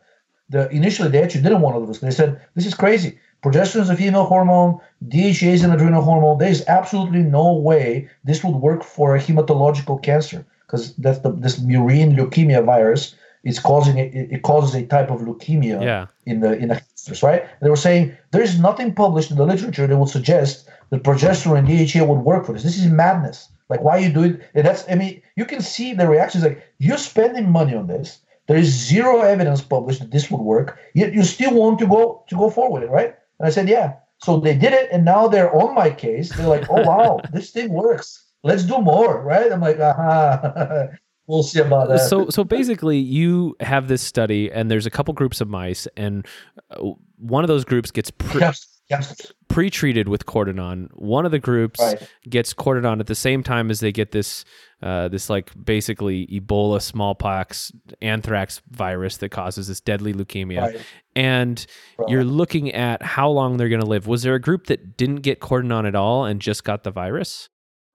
The 0.50 0.70
initially 0.70 1.10
they 1.10 1.22
actually 1.22 1.44
didn't 1.44 1.62
want 1.62 1.76
to 1.76 1.82
do 1.82 1.88
this. 1.88 2.00
They 2.00 2.12
said 2.12 2.42
this 2.56 2.66
is 2.66 2.74
crazy. 2.74 3.20
Progesterone 3.44 3.82
is 3.82 3.90
a 3.90 3.96
female 3.96 4.26
hormone. 4.26 4.80
DHEA 5.08 5.54
is 5.54 5.64
an 5.64 5.72
adrenal 5.72 6.02
hormone. 6.02 6.38
There 6.40 6.50
is 6.50 6.64
absolutely 6.68 7.22
no 7.22 7.54
way 7.54 8.10
this 8.24 8.44
would 8.44 8.56
work 8.56 8.84
for 8.84 9.16
a 9.16 9.20
hematological 9.20 10.02
cancer 10.02 10.46
because 10.66 10.96
that's 10.96 11.20
the 11.20 11.32
this 11.32 11.60
murine 11.60 12.16
leukemia 12.16 12.64
virus 12.64 13.16
is 13.44 13.60
causing 13.60 13.98
it, 13.98 14.14
it 14.14 14.42
causes 14.44 14.76
a 14.76 14.86
type 14.86 15.10
of 15.10 15.22
leukemia 15.22 15.82
yeah. 15.82 16.08
in 16.26 16.42
the 16.42 16.58
in 16.58 16.70
the 16.70 16.76
cancers, 16.76 17.24
right? 17.24 17.46
They 17.62 17.70
were 17.70 17.76
saying 17.76 18.18
there 18.32 18.42
is 18.42 18.60
nothing 18.60 18.94
published 18.94 19.32
in 19.32 19.38
the 19.38 19.46
literature 19.46 19.88
that 19.88 19.98
would 19.98 20.10
suggest 20.10 20.68
that 20.90 21.04
progesterone 21.04 21.60
and 21.60 21.68
DHEA 21.68 22.08
would 22.08 22.20
work 22.20 22.46
for 22.46 22.54
this. 22.54 22.64
This 22.64 22.80
is 22.80 22.88
madness. 22.88 23.50
Like 23.70 23.82
why 23.82 23.98
you 23.98 24.10
do 24.10 24.24
it? 24.24 24.42
And 24.56 24.66
that's 24.66 24.84
I 24.90 24.96
mean 24.96 25.22
you 25.36 25.46
can 25.46 25.62
see 25.62 25.94
the 25.94 26.08
reactions 26.08 26.44
like 26.44 26.64
you're 26.80 26.98
spending 26.98 27.50
money 27.52 27.76
on 27.76 27.88
this. 27.88 28.20
There 28.48 28.58
is 28.58 28.70
zero 28.70 29.22
evidence 29.22 29.62
published 29.62 30.00
that 30.00 30.12
this 30.12 30.32
would 30.32 30.42
work. 30.42 30.80
Yet 30.94 31.14
you 31.14 31.24
still 31.24 31.54
want 31.54 31.80
to 31.80 31.88
go 31.88 32.24
to 32.28 32.36
go 32.36 32.50
forward 32.50 32.82
with 32.82 32.90
it, 32.90 32.94
right? 32.94 33.17
And 33.40 33.48
I 33.48 33.50
said, 33.50 33.70
yeah. 33.70 33.96
So 34.20 34.40
they 34.40 34.56
did 34.56 34.74
it, 34.74 34.90
and 34.92 35.06
now 35.06 35.28
they're 35.28 35.54
on 35.56 35.76
my 35.76 35.90
case. 35.92 36.36
They're 36.36 36.48
like, 36.48 36.70
oh 36.70 36.82
wow, 36.82 37.20
this 37.34 37.52
thing 37.52 37.72
works. 37.72 38.26
Let's 38.44 38.64
do 38.64 38.80
more, 38.80 39.22
right? 39.22 39.52
I'm 39.52 39.62
like, 39.62 39.80
aha. 39.80 40.88
we'll 41.28 41.44
see 41.44 41.60
about 41.60 41.90
that. 41.90 42.10
So, 42.10 42.30
so 42.30 42.44
basically, 42.44 42.98
you 42.98 43.56
have 43.60 43.88
this 43.88 44.02
study, 44.02 44.52
and 44.52 44.72
there's 44.72 44.86
a 44.86 44.90
couple 44.90 45.14
groups 45.14 45.40
of 45.40 45.50
mice, 45.50 45.88
and 45.96 46.26
uh, 46.72 46.92
one 47.18 47.44
of 47.44 47.48
those 47.48 47.64
groups 47.64 47.92
gets 47.92 48.10
pre- 48.10 48.42
yes, 48.42 48.77
yes. 48.90 49.32
pre-treated 49.50 50.08
with 50.08 50.26
Cortinone. 50.26 50.90
One 50.94 51.26
of 51.26 51.32
the 51.32 51.40
groups 51.40 51.80
right. 51.80 52.10
gets 52.30 52.54
Cortinone 52.54 53.00
at 53.00 53.08
the 53.08 53.16
same 53.16 53.44
time 53.44 53.70
as 53.70 53.80
they 53.80 53.92
get 53.92 54.12
this, 54.12 54.46
uh, 54.82 55.08
this 55.08 55.30
like 55.30 55.52
basically 55.64 56.28
Ebola, 56.28 56.82
smallpox, 56.82 57.72
anthrax 58.02 58.62
virus 58.70 59.18
that 59.18 59.30
causes 59.30 59.68
this 59.68 59.80
deadly 59.82 60.14
leukemia, 60.14 60.62
right. 60.62 60.82
and 61.16 61.66
right. 61.98 62.10
you're 62.10 62.24
looking 62.24 62.72
at 62.74 63.02
how 63.02 63.30
long 63.30 63.58
they're 63.58 63.70
going 63.70 63.82
to 63.82 63.88
live. 63.88 64.08
Was 64.08 64.24
there 64.24 64.36
a 64.36 64.42
group 64.42 64.68
that 64.68 64.98
didn't 64.98 65.18
get 65.18 65.40
Cortinone 65.40 65.88
at 65.88 65.96
all 65.96 66.26
and 66.26 66.40
just 66.40 66.64
got 66.64 66.84
the 66.84 66.92
virus? 66.92 67.50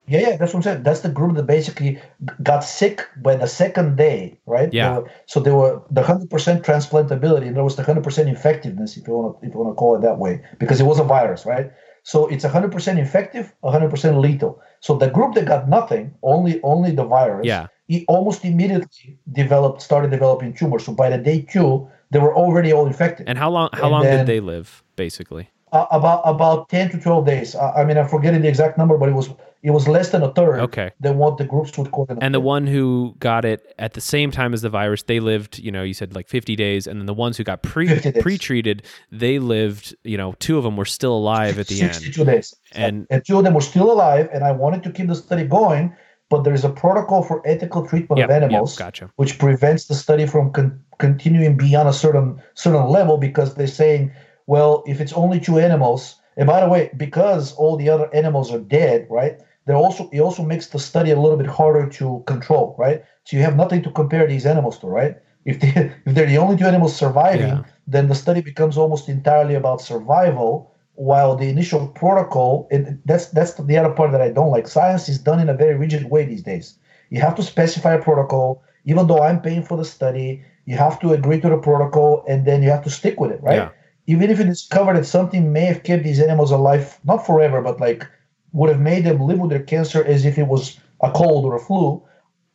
Yeah, 0.07 0.21
yeah, 0.21 0.37
that's 0.37 0.53
what 0.53 0.59
I'm 0.59 0.63
saying. 0.63 0.83
That's 0.83 1.01
the 1.01 1.09
group 1.09 1.37
that 1.37 1.45
basically 1.45 2.01
got 2.43 2.65
sick 2.65 3.07
by 3.19 3.37
the 3.37 3.47
second 3.47 3.97
day, 3.97 4.39
right? 4.47 4.73
Yeah. 4.73 4.99
Were, 4.99 5.11
so 5.27 5.39
they 5.39 5.53
were 5.53 5.81
the 5.91 6.03
hundred 6.03 6.29
percent 6.29 6.65
transplantability, 6.65 7.47
and 7.47 7.57
there 7.57 7.63
was 7.63 7.77
the 7.77 7.85
hundred 7.85 8.03
percent 8.03 8.29
effectiveness, 8.29 8.97
if 8.97 9.07
you 9.07 9.15
want 9.15 9.41
to, 9.41 9.47
if 9.47 9.55
you 9.55 9.61
want 9.61 9.71
to 9.71 9.77
call 9.77 9.95
it 9.97 10.03
that 10.03 10.19
way, 10.19 10.43
because 10.59 10.81
it 10.81 10.85
was 10.85 10.99
a 10.99 11.05
virus, 11.05 11.47
right? 11.47 11.71
So 12.03 12.27
it's 12.27 12.45
hundred 12.45 12.73
percent 12.73 12.99
effective, 12.99 13.55
hundred 13.63 13.91
percent 13.91 14.19
lethal. 14.19 14.61
So 14.81 14.97
the 14.97 15.09
group 15.09 15.35
that 15.35 15.45
got 15.45 15.69
nothing, 15.69 16.13
only 16.23 16.61
only 16.63 16.91
the 16.91 17.05
virus, 17.05 17.47
yeah, 17.47 17.69
he 17.87 18.05
almost 18.09 18.45
immediately 18.45 19.17
developed, 19.31 19.83
started 19.83 20.11
developing 20.11 20.53
tumors. 20.53 20.85
So 20.85 20.93
by 20.93 21.11
the 21.11 21.19
day 21.19 21.43
two, 21.43 21.89
they 22.11 22.19
were 22.19 22.35
already 22.35 22.73
all 22.73 22.87
infected. 22.89 23.29
And 23.29 23.39
how 23.39 23.51
long? 23.51 23.69
How 23.73 23.85
and 23.85 23.93
long 23.93 24.03
then, 24.03 24.19
did 24.19 24.27
they 24.27 24.41
live, 24.41 24.83
basically? 24.97 25.49
Uh, 25.71 25.87
about 25.93 26.23
about 26.25 26.69
ten 26.71 26.91
to 26.91 26.99
twelve 26.99 27.25
days. 27.25 27.55
Uh, 27.55 27.73
I 27.77 27.85
mean, 27.85 27.97
I'm 27.97 28.09
forgetting 28.09 28.43
the 28.43 28.49
exact 28.49 28.77
number, 28.77 28.99
but 28.99 29.09
it 29.09 29.15
was 29.15 29.31
it 29.63 29.71
was 29.71 29.87
less 29.87 30.11
than 30.11 30.23
a 30.23 30.33
third 30.33 30.59
okay. 30.59 30.91
than 30.99 31.19
what 31.19 31.39
the 31.39 31.45
groups 31.45 31.79
would 31.79 31.93
call 31.93 32.07
it. 32.09 32.19
And 32.21 32.35
the 32.35 32.41
one 32.41 32.67
who 32.67 33.15
got 33.21 33.45
it 33.45 33.75
at 33.79 33.95
the 33.95 34.01
same 34.01 34.33
time 34.33 34.53
as 34.53 34.63
the 34.63 34.69
virus, 34.69 35.05
they 35.05 35.21
lived, 35.21 35.61
you 35.61 35.71
know, 35.71 35.85
you 35.85 35.95
said 35.95 36.15
like 36.15 36.29
50 36.29 36.57
days. 36.57 36.89
And 36.89 36.99
then 36.99 37.07
the 37.07 37.15
ones 37.15 37.37
who 37.37 37.45
got 37.45 37.63
pre 37.63 38.01
pre-treated, 38.21 38.83
they 39.13 39.39
lived, 39.39 39.95
you 40.03 40.17
know, 40.17 40.35
two 40.41 40.59
of 40.59 40.65
them 40.65 40.77
were 40.77 40.85
still 40.85 41.15
alive 41.15 41.61
at 41.61 41.69
the 41.69 41.77
62 41.77 42.21
end. 42.21 42.27
days. 42.31 42.55
And, 42.73 43.07
and 43.09 43.25
two 43.25 43.39
of 43.39 43.45
them 43.45 43.55
were 43.55 43.61
still 43.61 43.93
alive. 43.93 44.29
And 44.33 44.43
I 44.43 44.51
wanted 44.51 44.83
to 44.83 44.91
keep 44.91 45.07
the 45.07 45.15
study 45.15 45.45
going, 45.45 45.95
but 46.29 46.43
there's 46.43 46.65
a 46.65 46.71
protocol 46.71 47.23
for 47.23 47.47
ethical 47.47 47.87
treatment 47.87 48.19
yep, 48.19 48.31
of 48.31 48.35
animals, 48.35 48.75
yep, 48.75 48.87
gotcha. 48.87 49.11
which 49.15 49.39
prevents 49.39 49.85
the 49.85 49.95
study 49.95 50.27
from 50.27 50.51
con- 50.51 50.83
continuing 50.99 51.57
beyond 51.57 51.89
a 51.89 51.93
certain 51.93 52.43
certain 52.55 52.89
level 52.89 53.17
because 53.17 53.55
they're 53.55 53.69
saying, 53.69 54.11
well, 54.49 54.83
if 54.89 55.01
it's 55.01 55.13
only 55.13 55.39
two 55.39 55.59
animals, 55.61 56.17
and 56.37 56.49
by 56.49 56.61
the 56.61 56.69
way, 56.69 56.91
because 56.97 57.53
all 57.55 57.77
the 57.77 57.89
other 57.89 58.13
animals 58.13 58.53
are 58.53 58.59
dead, 58.59 59.07
right? 59.09 59.39
They 59.67 59.75
also 59.75 60.09
it 60.13 60.21
also 60.21 60.43
makes 60.43 60.69
the 60.69 60.79
study 60.79 61.11
a 61.11 61.21
little 61.21 61.37
bit 61.37 61.47
harder 61.47 61.89
to 61.89 62.23
control, 62.27 62.75
right? 62.79 63.05
So 63.25 63.37
you 63.37 63.43
have 63.43 63.57
nothing 63.57 63.83
to 63.83 63.91
compare 63.91 64.27
these 64.27 64.47
animals 64.47 64.79
to, 64.81 64.87
right? 64.87 65.17
If 65.45 65.61
they 65.61 65.69
if 66.07 66.15
they're 66.15 66.27
the 66.27 66.39
only 66.39 66.57
two 66.57 66.67
animals 66.67 66.97
surviving, 66.97 67.49
yeah. 67.49 67.65
then 67.87 68.09
the 68.09 68.15
study 68.15 68.41
becomes 68.41 68.77
almost 68.77 69.09
entirely 69.09 69.55
about 69.55 69.81
survival. 69.81 70.69
While 70.95 71.37
the 71.37 71.49
initial 71.49 71.89
protocol, 71.89 72.69
and 72.71 73.01
that's 73.07 73.27
that's 73.29 73.55
the 73.55 73.79
other 73.79 73.95
part 73.95 74.13
that 74.13 74.21
I 74.21 74.31
don't 74.31 74.51
like. 74.51 74.69
Science 74.69 75.09
is 75.09 75.19
done 75.19 75.41
in 75.41 75.49
a 75.49 75.55
very 75.55 75.75
rigid 75.75 76.11
way 76.11 76.27
these 76.27 76.43
days. 76.43 76.79
You 77.09 77.21
have 77.21 77.35
to 77.37 77.43
specify 77.43 77.95
a 77.95 78.03
protocol, 78.03 78.63
even 78.85 79.07
though 79.07 79.23
I'm 79.23 79.41
paying 79.41 79.63
for 79.63 79.79
the 79.79 79.87
study. 79.87 80.45
You 80.67 80.77
have 80.77 81.01
to 81.01 81.13
agree 81.13 81.41
to 81.41 81.49
the 81.49 81.57
protocol, 81.57 82.25
and 82.29 82.45
then 82.45 82.63
you 82.63 82.69
have 82.71 82.85
to 82.85 82.91
stick 82.91 83.19
with 83.19 83.31
it, 83.31 83.43
right? 83.43 83.57
Yeah. 83.57 83.71
Even 84.07 84.31
if 84.31 84.39
you 84.39 84.45
discover 84.45 84.93
that 84.93 85.07
something 85.07 85.51
may 85.51 85.65
have 85.65 85.83
kept 85.83 86.05
these 86.05 86.21
animals 86.21 86.51
alive, 86.51 87.01
not 87.05 87.25
forever, 87.25 87.63
but 87.63 87.81
like 87.81 88.07
would 88.53 88.71
have 88.71 88.81
made 88.81 89.05
them 89.05 89.21
live 89.21 89.39
with 89.39 89.51
their 89.51 89.63
cancer 89.63 90.05
as 90.05 90.25
if 90.25 90.39
it 90.39 90.47
was 90.47 90.79
a 91.03 91.11
cold 91.11 91.45
or 91.45 91.57
a 91.57 91.61
flu, 91.61 92.03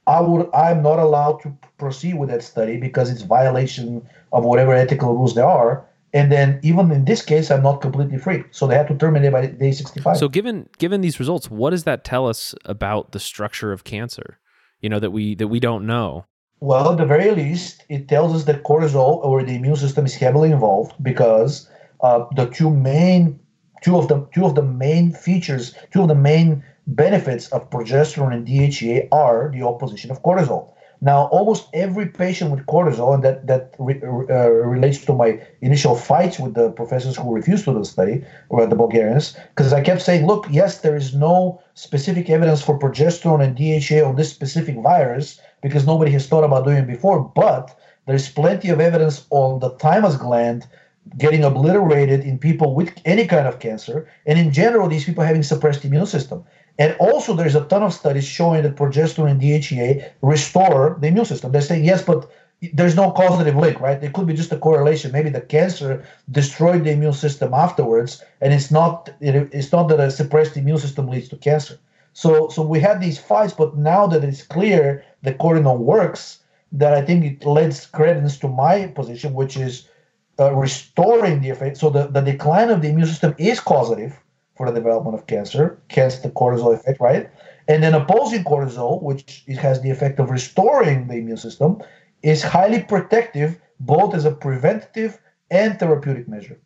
I 0.05 0.21
would 0.21 0.49
I'm 0.53 0.81
not 0.81 0.99
allowed 0.99 1.41
to 1.41 1.55
proceed 1.77 2.15
with 2.15 2.29
that 2.29 2.43
study 2.43 2.77
because 2.77 3.09
it's 3.09 3.23
violation 3.23 4.07
of 4.31 4.45
whatever 4.45 4.73
ethical 4.73 5.13
rules 5.13 5.35
there 5.35 5.45
are. 5.45 5.85
And 6.13 6.31
then 6.31 6.59
even 6.63 6.89
in 6.91 7.03
this 7.05 7.21
case, 7.21 7.51
I'm 7.51 7.61
not 7.61 7.81
completely 7.81 8.17
free. 8.17 8.43
So 8.51 8.65
they 8.65 8.75
had 8.75 8.87
to 8.87 8.95
terminate 8.95 9.33
by 9.33 9.47
day 9.47 9.73
65. 9.73 10.17
So 10.17 10.29
given 10.29 10.69
given 10.77 11.01
these 11.01 11.19
results, 11.19 11.51
what 11.51 11.71
does 11.71 11.83
that 11.83 12.05
tell 12.05 12.27
us 12.27 12.55
about 12.63 13.11
the 13.11 13.19
structure 13.19 13.73
of 13.73 13.83
cancer? 13.83 14.39
You 14.79 14.89
know 14.89 14.99
that 14.99 15.11
we 15.11 15.35
that 15.35 15.49
we 15.49 15.59
don't 15.59 15.85
know. 15.85 16.25
Well, 16.59 16.91
at 16.91 16.97
the 16.97 17.05
very 17.05 17.31
least, 17.31 17.83
it 17.87 18.07
tells 18.07 18.33
us 18.33 18.45
that 18.45 18.63
cortisol 18.63 19.23
or 19.23 19.43
the 19.43 19.55
immune 19.55 19.75
system 19.75 20.05
is 20.05 20.15
heavily 20.15 20.51
involved 20.51 20.93
because 21.03 21.69
uh, 22.01 22.25
the 22.35 22.45
two 22.47 22.71
main 22.71 23.39
two 23.87 23.97
of 23.97 24.09
the 24.09 24.19
two 24.35 24.45
of 24.45 24.53
the 24.55 24.67
main 24.85 25.13
features, 25.13 25.73
two 25.91 26.01
of 26.01 26.09
the 26.09 26.21
main 26.31 26.61
benefits 26.87 27.47
of 27.55 27.69
progesterone 27.69 28.33
and 28.33 28.45
DHEA 28.45 29.07
are 29.13 29.49
the 29.53 29.63
opposition 29.63 30.11
of 30.11 30.21
cortisol. 30.23 30.73
Now, 30.99 31.19
almost 31.37 31.69
every 31.73 32.07
patient 32.07 32.51
with 32.51 32.65
cortisol, 32.65 33.13
and 33.15 33.23
that 33.23 33.47
that 33.47 33.63
re, 33.79 33.95
uh, 34.03 34.49
relates 34.75 34.99
to 35.05 35.13
my 35.13 35.29
initial 35.61 35.95
fights 35.95 36.37
with 36.37 36.53
the 36.59 36.67
professors 36.71 37.15
who 37.15 37.33
refused 37.33 37.63
to 37.65 37.71
do 37.73 37.79
the 37.79 37.93
study, 37.95 38.15
or 38.49 38.65
the 38.65 38.75
Bulgarians, 38.83 39.25
because 39.55 39.71
I 39.71 39.81
kept 39.89 40.01
saying, 40.01 40.27
look, 40.31 40.43
yes, 40.59 40.81
there 40.81 40.97
is 40.97 41.15
no 41.15 41.61
specific 41.85 42.25
evidence 42.29 42.61
for 42.61 42.77
progesterone 42.77 43.43
and 43.45 43.55
DHEA 43.55 44.05
on 44.09 44.15
this 44.17 44.29
specific 44.37 44.75
virus 44.91 45.39
because 45.61 45.85
nobody 45.91 46.11
has 46.17 46.27
thought 46.27 46.47
about 46.47 46.65
doing 46.65 46.79
it 46.83 46.93
before, 46.95 47.19
but 47.43 47.65
there's 48.05 48.27
plenty 48.41 48.69
of 48.69 48.81
evidence 48.81 49.25
on 49.29 49.59
the 49.59 49.69
thymus 49.81 50.17
gland 50.17 50.67
getting 51.17 51.43
obliterated 51.43 52.21
in 52.21 52.37
people 52.37 52.75
with 52.75 52.93
any 53.05 53.25
kind 53.27 53.47
of 53.47 53.59
cancer, 53.59 54.07
and 54.25 54.37
in 54.39 54.51
general, 54.51 54.87
these 54.87 55.05
people 55.05 55.23
having 55.23 55.43
suppressed 55.43 55.85
immune 55.85 56.05
system. 56.05 56.43
And 56.79 56.95
also, 56.99 57.33
there's 57.33 57.55
a 57.55 57.65
ton 57.65 57.83
of 57.83 57.93
studies 57.93 58.25
showing 58.25 58.63
that 58.63 58.75
progesterone 58.75 59.31
and 59.31 59.41
DHEA 59.41 60.11
restore 60.21 60.97
the 61.01 61.07
immune 61.07 61.25
system. 61.25 61.51
They're 61.51 61.61
saying, 61.61 61.85
yes, 61.85 62.03
but 62.03 62.29
there's 62.73 62.95
no 62.95 63.11
causative 63.11 63.55
link, 63.55 63.79
right? 63.79 64.03
It 64.03 64.13
could 64.13 64.27
be 64.27 64.33
just 64.33 64.51
a 64.51 64.57
correlation. 64.57 65.11
Maybe 65.11 65.29
the 65.29 65.41
cancer 65.41 66.03
destroyed 66.31 66.83
the 66.83 66.91
immune 66.91 67.13
system 67.13 67.53
afterwards, 67.53 68.23
and 68.41 68.53
it's 68.53 68.71
not 68.71 69.09
it, 69.19 69.49
it's 69.51 69.71
not 69.71 69.89
that 69.89 69.99
a 69.99 70.09
suppressed 70.09 70.57
immune 70.57 70.79
system 70.79 71.07
leads 71.07 71.29
to 71.29 71.37
cancer. 71.37 71.77
So 72.13 72.49
so 72.49 72.63
we 72.63 72.79
had 72.79 72.99
these 72.99 73.19
fights, 73.19 73.53
but 73.53 73.77
now 73.77 74.07
that 74.07 74.23
it's 74.23 74.41
clear 74.41 75.03
the 75.21 75.33
Cortinone 75.33 75.79
works, 75.79 76.39
that 76.71 76.93
I 76.93 77.01
think 77.01 77.23
it 77.25 77.45
lends 77.45 77.85
credence 77.85 78.37
to 78.39 78.47
my 78.47 78.87
position, 78.87 79.33
which 79.33 79.55
is 79.55 79.87
uh, 80.39 80.53
restoring 80.53 81.41
the 81.41 81.49
effect. 81.49 81.77
So 81.77 81.89
the, 81.89 82.07
the 82.07 82.21
decline 82.21 82.69
of 82.69 82.81
the 82.81 82.89
immune 82.89 83.07
system 83.07 83.35
is 83.37 83.59
causative 83.59 84.19
for 84.55 84.67
the 84.67 84.73
development 84.73 85.15
of 85.15 85.27
cancer, 85.27 85.79
hence 85.89 86.19
the 86.19 86.29
cortisol 86.29 86.73
effect, 86.73 86.99
right? 86.99 87.29
And 87.67 87.83
then 87.83 87.93
opposing 87.93 88.43
cortisol, 88.43 89.01
which 89.01 89.43
it 89.47 89.57
has 89.57 89.81
the 89.81 89.89
effect 89.91 90.19
of 90.19 90.29
restoring 90.29 91.07
the 91.07 91.15
immune 91.15 91.37
system, 91.37 91.81
is 92.23 92.41
highly 92.41 92.81
protective, 92.81 93.59
both 93.79 94.15
as 94.15 94.25
a 94.25 94.31
preventative 94.31 95.19
and 95.51 95.79
therapeutic 95.79 96.27
measure. 96.27 96.59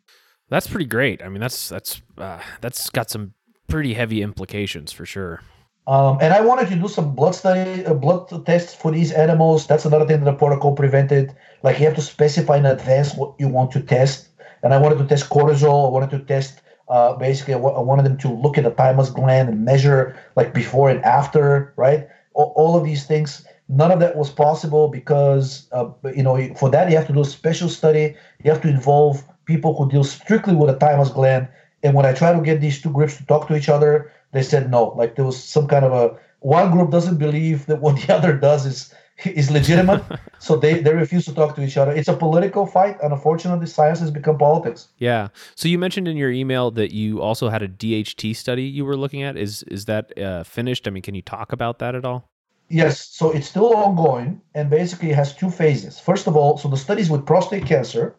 That's 0.49 0.67
pretty 0.67 0.85
great. 0.85 1.21
I 1.23 1.29
mean, 1.29 1.41
that's 1.41 1.69
that's 1.69 2.01
uh, 2.17 2.39
that's 2.59 2.89
got 2.89 3.09
some 3.09 3.33
pretty 3.67 3.93
heavy 3.93 4.21
implications 4.21 4.91
for 4.91 5.05
sure. 5.05 5.41
Um, 5.87 6.17
and 6.21 6.33
I 6.33 6.41
wanted 6.41 6.69
to 6.69 6.75
do 6.75 6.87
some 6.87 7.15
blood 7.15 7.35
study, 7.35 7.85
uh, 7.85 7.93
blood 7.93 8.45
tests 8.45 8.73
for 8.73 8.91
these 8.91 9.11
animals. 9.11 9.67
That's 9.67 9.85
another 9.85 10.05
thing 10.05 10.19
that 10.23 10.31
the 10.31 10.37
protocol 10.37 10.75
prevented. 10.75 11.35
Like 11.63 11.79
you 11.79 11.85
have 11.85 11.95
to 11.95 12.01
specify 12.01 12.57
in 12.57 12.65
advance 12.65 13.15
what 13.15 13.33
you 13.39 13.47
want 13.47 13.71
to 13.71 13.81
test. 13.81 14.29
And 14.63 14.73
I 14.73 14.77
wanted 14.77 14.99
to 14.99 15.07
test 15.07 15.29
cortisol. 15.29 15.87
I 15.87 15.89
wanted 15.89 16.11
to 16.11 16.19
test 16.19 16.61
uh, 16.87 17.13
basically. 17.15 17.55
I, 17.55 17.57
w- 17.57 17.75
I 17.75 17.81
wanted 17.81 18.05
them 18.05 18.17
to 18.17 18.29
look 18.29 18.57
at 18.57 18.63
the 18.63 18.71
thymus 18.71 19.09
gland 19.09 19.49
and 19.49 19.65
measure 19.65 20.15
like 20.35 20.53
before 20.53 20.89
and 20.89 21.03
after, 21.03 21.73
right? 21.77 22.07
all, 22.33 22.53
all 22.55 22.77
of 22.77 22.83
these 22.83 23.05
things. 23.05 23.45
None 23.69 23.91
of 23.91 23.99
that 23.99 24.15
was 24.15 24.29
possible 24.29 24.89
because 24.89 25.67
uh, 25.71 25.89
you 26.13 26.23
know 26.23 26.53
for 26.55 26.69
that 26.69 26.89
you 26.89 26.97
have 26.97 27.07
to 27.07 27.13
do 27.13 27.21
a 27.21 27.25
special 27.25 27.69
study. 27.69 28.15
You 28.43 28.51
have 28.51 28.61
to 28.61 28.69
involve 28.69 29.23
people 29.45 29.75
who 29.75 29.89
deal 29.89 30.03
strictly 30.03 30.55
with 30.55 30.69
the 30.69 30.77
thymus 30.77 31.09
gland. 31.09 31.47
And 31.83 31.95
when 31.95 32.05
I 32.05 32.13
try 32.13 32.33
to 32.33 32.41
get 32.41 32.61
these 32.61 32.81
two 32.81 32.91
groups 32.91 33.17
to 33.17 33.25
talk 33.25 33.47
to 33.47 33.55
each 33.55 33.69
other, 33.69 34.11
they 34.31 34.43
said 34.43 34.69
no. 34.69 34.89
Like 34.97 35.15
there 35.15 35.25
was 35.25 35.41
some 35.41 35.67
kind 35.67 35.85
of 35.85 35.91
a 35.91 36.17
one 36.39 36.71
group 36.71 36.89
doesn't 36.91 37.17
believe 37.17 37.65
that 37.67 37.81
what 37.81 38.01
the 38.07 38.13
other 38.13 38.33
does 38.33 38.65
is 38.65 38.93
is 39.25 39.51
legitimate, 39.51 40.03
so 40.39 40.55
they 40.55 40.79
they 40.79 40.93
refuse 40.93 41.25
to 41.25 41.33
talk 41.33 41.55
to 41.55 41.63
each 41.63 41.77
other. 41.77 41.91
It's 41.91 42.07
a 42.07 42.15
political 42.15 42.65
fight, 42.65 42.97
and 43.03 43.13
unfortunately, 43.13 43.67
science 43.67 43.99
has 43.99 44.11
become 44.11 44.37
politics. 44.37 44.87
Yeah. 44.97 45.29
So 45.55 45.67
you 45.67 45.77
mentioned 45.77 46.07
in 46.07 46.17
your 46.17 46.31
email 46.31 46.71
that 46.71 46.91
you 46.91 47.21
also 47.21 47.49
had 47.49 47.61
a 47.61 47.67
DHT 47.67 48.35
study 48.35 48.63
you 48.63 48.85
were 48.85 48.97
looking 48.97 49.21
at. 49.21 49.37
Is 49.37 49.63
is 49.63 49.85
that 49.85 50.17
uh, 50.17 50.43
finished? 50.43 50.87
I 50.87 50.91
mean, 50.91 51.03
can 51.03 51.15
you 51.15 51.21
talk 51.21 51.51
about 51.51 51.79
that 51.79 51.95
at 51.95 52.05
all? 52.05 52.29
Yes, 52.71 53.05
so 53.05 53.31
it's 53.31 53.47
still 53.47 53.75
ongoing 53.75 54.41
and 54.55 54.69
basically 54.69 55.11
has 55.11 55.35
two 55.35 55.49
phases. 55.49 55.99
First 55.99 56.25
of 56.25 56.37
all, 56.37 56.57
so 56.57 56.69
the 56.69 56.77
studies 56.77 57.09
with 57.09 57.25
prostate 57.25 57.65
cancer 57.65 58.15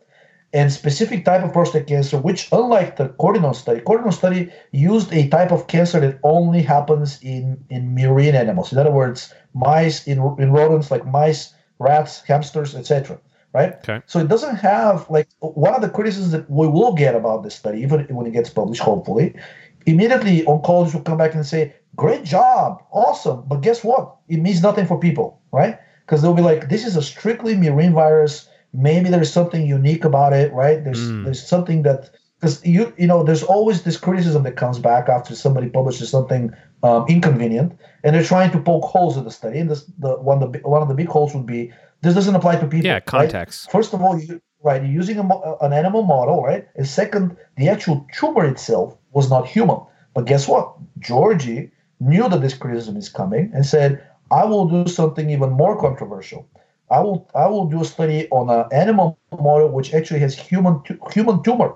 and 0.52 0.72
specific 0.72 1.24
type 1.24 1.42
of 1.42 1.52
prostate 1.52 1.86
cancer, 1.86 2.18
which 2.18 2.48
unlike 2.52 2.96
the 2.96 3.08
Cortinone 3.08 3.54
study, 3.54 3.80
Cortinone 3.80 4.12
study 4.12 4.50
used 4.72 5.12
a 5.12 5.28
type 5.28 5.50
of 5.50 5.66
cancer 5.66 5.98
that 6.00 6.18
only 6.22 6.62
happens 6.62 7.18
in, 7.22 7.64
in 7.70 7.94
murine 7.94 8.34
animals. 8.34 8.72
In 8.72 8.78
other 8.78 8.90
words, 8.90 9.32
mice, 9.54 10.06
in, 10.06 10.18
in 10.38 10.52
rodents 10.52 10.90
like 10.90 11.06
mice, 11.06 11.54
rats, 11.78 12.22
hamsters, 12.26 12.74
etc. 12.74 13.18
Right? 13.54 13.74
Okay. 13.76 14.02
So 14.06 14.18
it 14.18 14.28
doesn't 14.28 14.56
have 14.56 15.08
like 15.10 15.28
one 15.40 15.74
of 15.74 15.80
the 15.80 15.88
criticisms 15.88 16.32
that 16.32 16.48
we 16.50 16.66
will 16.66 16.92
get 16.92 17.14
about 17.14 17.42
this 17.42 17.54
study, 17.54 17.80
even 17.80 18.04
when 18.14 18.26
it 18.26 18.32
gets 18.32 18.50
published, 18.50 18.82
hopefully, 18.82 19.34
immediately 19.86 20.42
oncologists 20.42 20.94
will 20.94 21.02
come 21.02 21.18
back 21.18 21.34
and 21.34 21.46
say, 21.46 21.74
great 21.96 22.24
job, 22.24 22.82
awesome. 22.92 23.44
But 23.46 23.60
guess 23.60 23.82
what? 23.84 24.16
It 24.28 24.38
means 24.38 24.62
nothing 24.62 24.86
for 24.86 24.98
people, 24.98 25.40
right? 25.50 25.78
Because 26.04 26.22
they'll 26.22 26.34
be 26.34 26.42
like, 26.42 26.68
this 26.68 26.86
is 26.86 26.96
a 26.96 27.02
strictly 27.02 27.54
murine 27.54 27.92
virus. 27.92 28.48
Maybe 28.72 29.10
there's 29.10 29.32
something 29.32 29.66
unique 29.66 30.04
about 30.04 30.32
it, 30.32 30.52
right? 30.52 30.82
There's 30.82 31.00
mm. 31.00 31.24
there's 31.24 31.46
something 31.46 31.82
that 31.82 32.10
because 32.40 32.64
you 32.64 32.92
you 32.96 33.06
know 33.06 33.22
there's 33.22 33.42
always 33.42 33.82
this 33.82 33.96
criticism 33.96 34.42
that 34.44 34.56
comes 34.56 34.78
back 34.78 35.08
after 35.08 35.34
somebody 35.34 35.68
publishes 35.68 36.10
something 36.10 36.52
um, 36.82 37.04
inconvenient, 37.08 37.78
and 38.02 38.14
they're 38.14 38.24
trying 38.24 38.50
to 38.52 38.60
poke 38.60 38.84
holes 38.84 39.16
in 39.16 39.24
the 39.24 39.30
study. 39.30 39.58
And 39.58 39.70
this 39.70 39.84
the 39.98 40.16
one 40.16 40.42
of 40.42 40.52
the 40.52 40.58
one 40.60 40.82
of 40.82 40.88
the 40.88 40.94
big 40.94 41.08
holes 41.08 41.34
would 41.34 41.46
be 41.46 41.72
this 42.02 42.14
doesn't 42.14 42.34
apply 42.34 42.56
to 42.56 42.66
people. 42.66 42.86
Yeah, 42.86 43.00
context. 43.00 43.66
Right? 43.66 43.72
First 43.72 43.94
of 43.94 44.02
all, 44.02 44.18
you, 44.18 44.40
right, 44.62 44.82
you're 44.82 44.90
using 44.90 45.18
a, 45.18 45.54
an 45.60 45.72
animal 45.72 46.02
model, 46.02 46.42
right? 46.42 46.66
And 46.74 46.86
second, 46.86 47.36
the 47.56 47.68
actual 47.68 48.06
tumor 48.12 48.44
itself 48.44 48.96
was 49.12 49.30
not 49.30 49.46
human. 49.46 49.78
But 50.14 50.26
guess 50.26 50.48
what? 50.48 50.74
Georgi 50.98 51.70
knew 52.00 52.28
that 52.28 52.40
this 52.40 52.54
criticism 52.54 52.96
is 52.96 53.08
coming 53.08 53.50
and 53.54 53.64
said, 53.64 54.04
I 54.30 54.44
will 54.44 54.66
do 54.66 54.90
something 54.90 55.30
even 55.30 55.50
more 55.50 55.78
controversial. 55.80 56.48
I 56.92 57.00
will 57.00 57.28
I 57.34 57.46
will 57.46 57.66
do 57.66 57.80
a 57.80 57.84
study 57.84 58.28
on 58.30 58.50
an 58.50 58.66
animal 58.70 59.18
model 59.32 59.68
which 59.70 59.94
actually 59.94 60.20
has 60.20 60.38
human 60.38 60.82
human 61.12 61.42
tumor. 61.42 61.74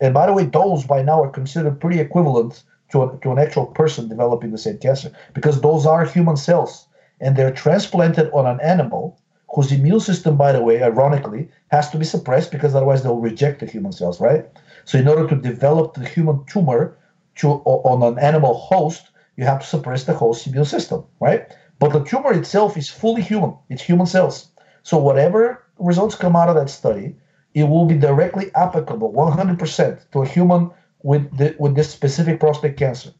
And 0.00 0.14
by 0.14 0.26
the 0.26 0.32
way, 0.32 0.46
those 0.46 0.84
by 0.84 1.02
now 1.02 1.22
are 1.22 1.30
considered 1.30 1.80
pretty 1.80 2.00
equivalent 2.00 2.62
to, 2.90 3.02
a, 3.02 3.18
to 3.22 3.30
an 3.32 3.38
actual 3.38 3.66
person 3.66 4.08
developing 4.08 4.50
the 4.50 4.58
same 4.58 4.78
cancer 4.78 5.12
because 5.34 5.60
those 5.60 5.84
are 5.86 6.04
human 6.04 6.36
cells 6.36 6.88
and 7.20 7.36
they're 7.36 7.52
transplanted 7.52 8.30
on 8.32 8.46
an 8.46 8.60
animal 8.60 9.18
whose 9.54 9.70
immune 9.70 10.00
system, 10.00 10.36
by 10.36 10.50
the 10.50 10.62
way, 10.62 10.82
ironically, 10.82 11.48
has 11.70 11.90
to 11.90 11.98
be 11.98 12.04
suppressed 12.04 12.50
because 12.50 12.74
otherwise 12.74 13.02
they'll 13.02 13.20
reject 13.30 13.60
the 13.60 13.66
human 13.66 13.92
cells, 13.92 14.20
right? 14.20 14.46
So 14.84 14.98
in 14.98 15.06
order 15.06 15.28
to 15.28 15.36
develop 15.36 15.94
the 15.94 16.06
human 16.06 16.44
tumor 16.46 16.96
to 17.36 17.48
on 17.48 18.02
an 18.02 18.18
animal 18.18 18.54
host, 18.54 19.10
you 19.36 19.44
have 19.44 19.60
to 19.60 19.66
suppress 19.66 20.04
the 20.04 20.14
host 20.14 20.46
immune 20.46 20.64
system, 20.64 21.04
right? 21.20 21.54
But 21.78 21.92
the 21.92 22.04
tumor 22.04 22.32
itself 22.32 22.76
is 22.76 22.88
fully 22.88 23.22
human. 23.22 23.54
It's 23.68 23.82
human 23.82 24.06
cells. 24.06 24.48
So 24.84 24.98
whatever 24.98 25.64
results 25.78 26.14
come 26.14 26.36
out 26.36 26.48
of 26.48 26.54
that 26.54 26.70
study, 26.70 27.16
it 27.54 27.64
will 27.64 27.86
be 27.86 27.96
directly 27.96 28.54
applicable 28.54 29.12
100% 29.12 30.10
to 30.12 30.22
a 30.22 30.26
human 30.26 30.70
with 31.02 31.36
the, 31.36 31.56
with 31.58 31.74
this 31.74 31.90
specific 31.90 32.38
prostate 32.38 32.76
cancer. 32.76 33.10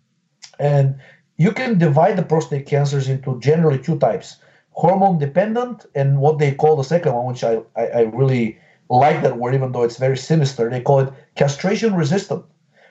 And 0.58 0.96
you 1.36 1.52
can 1.52 1.78
divide 1.78 2.16
the 2.16 2.22
prostate 2.22 2.66
cancers 2.66 3.08
into 3.08 3.40
generally 3.40 3.78
two 3.78 3.98
types 3.98 4.36
hormone 4.74 5.18
dependent 5.18 5.86
and 5.94 6.18
what 6.18 6.38
they 6.38 6.52
call 6.52 6.76
the 6.76 6.82
second 6.82 7.14
one, 7.14 7.26
which 7.26 7.44
I, 7.44 7.60
I, 7.76 7.86
I 7.86 8.00
really 8.02 8.58
like 8.90 9.22
that 9.22 9.38
word, 9.38 9.54
even 9.54 9.70
though 9.72 9.84
it's 9.84 9.98
very 9.98 10.16
sinister. 10.16 10.68
They 10.68 10.80
call 10.80 11.00
it 11.00 11.12
castration 11.36 11.94
resistant. 11.94 12.44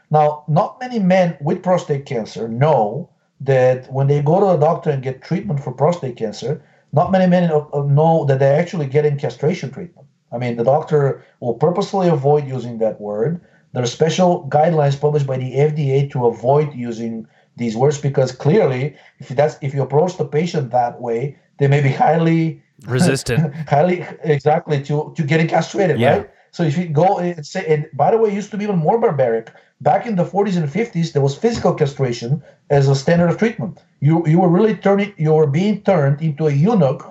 Now, 0.10 0.46
not 0.48 0.80
many 0.80 1.00
men 1.00 1.38
with 1.42 1.62
prostate 1.62 2.06
cancer 2.06 2.48
know 2.48 3.10
that 3.42 3.92
when 3.92 4.08
they 4.08 4.22
go 4.22 4.40
to 4.40 4.52
a 4.52 4.60
doctor 4.60 4.90
and 4.92 5.04
get 5.04 5.22
treatment 5.22 5.62
for 5.62 5.74
prostate 5.74 6.16
cancer, 6.16 6.64
not 6.94 7.12
many 7.12 7.28
men 7.28 7.50
know 7.50 8.26
that 8.28 8.40
they're 8.40 8.60
actually 8.60 8.86
getting 8.86 9.18
castration 9.18 9.72
treatment. 9.72 10.08
I 10.32 10.38
mean, 10.38 10.56
the 10.56 10.64
doctor 10.64 11.26
will 11.40 11.56
purposely 11.56 12.08
avoid 12.08 12.48
using 12.48 12.78
that 12.80 13.02
word. 13.02 13.42
There 13.74 13.84
are 13.84 13.88
special 13.88 14.48
guidelines 14.50 15.00
published 15.00 15.28
by 15.28 15.38
the 15.38 15.52
FDA 15.56 16.10
to 16.12 16.28
avoid 16.28 16.74
using 16.74 17.28
these 17.58 17.76
words 17.76 18.00
because 18.00 18.32
clearly, 18.32 18.96
if 19.20 19.30
that's 19.30 19.58
if 19.62 19.74
you 19.74 19.82
approach 19.82 20.18
the 20.18 20.26
patient 20.26 20.72
that 20.72 21.02
way, 21.02 21.38
they 21.58 21.68
may 21.68 21.82
be 21.82 21.90
highly 21.90 22.64
resistant, 22.86 23.54
highly 23.68 24.06
exactly 24.24 24.84
to 24.84 25.14
to 25.16 25.24
getting 25.24 25.48
castrated, 25.48 26.00
yeah. 26.00 26.18
right? 26.18 26.30
So 26.54 26.62
if 26.62 26.78
you 26.78 26.88
go 26.88 27.18
and 27.18 27.46
say, 27.46 27.66
and 27.66 27.90
by 27.94 28.12
the 28.12 28.18
way, 28.18 28.30
it 28.30 28.36
used 28.36 28.52
to 28.52 28.58
be 28.58 28.64
even 28.64 28.78
more 28.78 29.00
barbaric. 29.00 29.52
Back 29.82 30.06
in 30.06 30.16
the 30.16 30.24
40s 30.24 30.56
and 30.56 30.70
50s, 30.70 31.12
there 31.12 31.22
was 31.22 31.36
physical 31.36 31.74
castration 31.74 32.44
as 32.70 32.88
a 32.88 32.96
standard 32.96 33.32
of 33.32 33.38
treatment. 33.38 33.80
You 34.00 34.24
you 34.28 34.40
were 34.40 34.50
really 34.50 34.76
turning, 34.76 35.14
you 35.18 35.34
were 35.34 35.48
being 35.48 35.82
turned 35.82 36.22
into 36.22 36.46
a 36.46 36.52
eunuch 36.52 37.02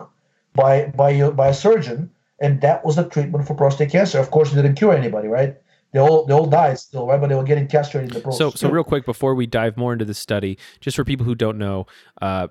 by 0.54 0.86
by 0.96 1.30
by 1.30 1.48
a 1.48 1.54
surgeon, 1.54 2.08
and 2.40 2.60
that 2.60 2.84
was 2.84 2.96
the 2.96 3.04
treatment 3.04 3.46
for 3.46 3.54
prostate 3.54 3.90
cancer. 3.90 4.20
Of 4.20 4.30
course, 4.30 4.52
it 4.52 4.56
didn't 4.56 4.76
cure 4.76 4.94
anybody, 4.94 5.26
right? 5.26 5.56
They 5.92 5.98
all 5.98 6.24
they 6.24 6.34
all 6.34 6.46
died 6.46 6.78
still, 6.78 7.08
right? 7.08 7.20
But 7.20 7.28
they 7.28 7.34
were 7.34 7.42
getting 7.52 7.66
castrated 7.66 8.10
in 8.10 8.14
the 8.14 8.20
process. 8.20 8.38
So 8.38 8.50
so 8.50 8.70
real 8.70 8.84
quick 8.84 9.04
before 9.04 9.34
we 9.34 9.46
dive 9.46 9.76
more 9.76 9.92
into 9.92 10.04
the 10.04 10.14
study, 10.14 10.56
just 10.80 10.96
for 10.96 11.04
people 11.04 11.26
who 11.26 11.34
don't 11.34 11.58
know, 11.58 11.86
uh, 12.22 12.46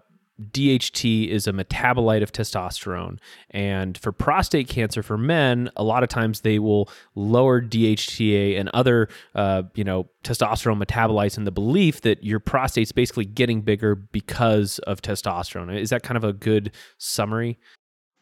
DHT 0.52 1.28
is 1.28 1.48
a 1.48 1.54
metabolite 1.54 2.24
of 2.24 2.32
testosterone. 2.32 3.20
And 3.52 3.98
for 3.98 4.12
prostate 4.12 4.68
cancer 4.68 5.04
for 5.04 5.18
men, 5.18 5.70
a 5.76 5.84
lot 5.84 6.04
of 6.04 6.10
times 6.10 6.42
they 6.42 6.60
will 6.60 6.90
lower 7.16 7.62
DHTA 7.62 8.60
and 8.60 8.70
other, 8.70 9.10
uh, 9.36 9.64
you 9.76 9.84
know, 9.84 10.10
testosterone 10.24 10.84
metabolites 10.84 11.38
in 11.38 11.44
the 11.44 11.52
belief 11.52 12.02
that 12.02 12.24
your 12.24 12.40
prostate's 12.40 12.92
basically 12.92 13.26
getting 13.26 13.62
bigger 13.62 13.96
because 13.96 14.80
of 14.80 15.02
testosterone. 15.02 15.76
Is 15.78 15.90
that 15.90 16.04
kind 16.04 16.18
of 16.18 16.24
a 16.24 16.34
good 16.34 16.72
summary? 16.98 17.60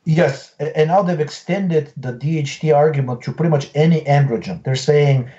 Yes. 0.06 0.56
And 0.60 0.88
now 0.88 1.02
they've 1.02 1.20
extended 1.20 1.94
the 1.96 2.14
DHT 2.14 2.76
argument 2.76 3.22
to 3.24 3.32
pretty 3.32 3.50
much 3.50 3.70
any 3.76 4.02
androgen. 4.02 4.64
They're 4.64 4.76
saying 4.76 5.30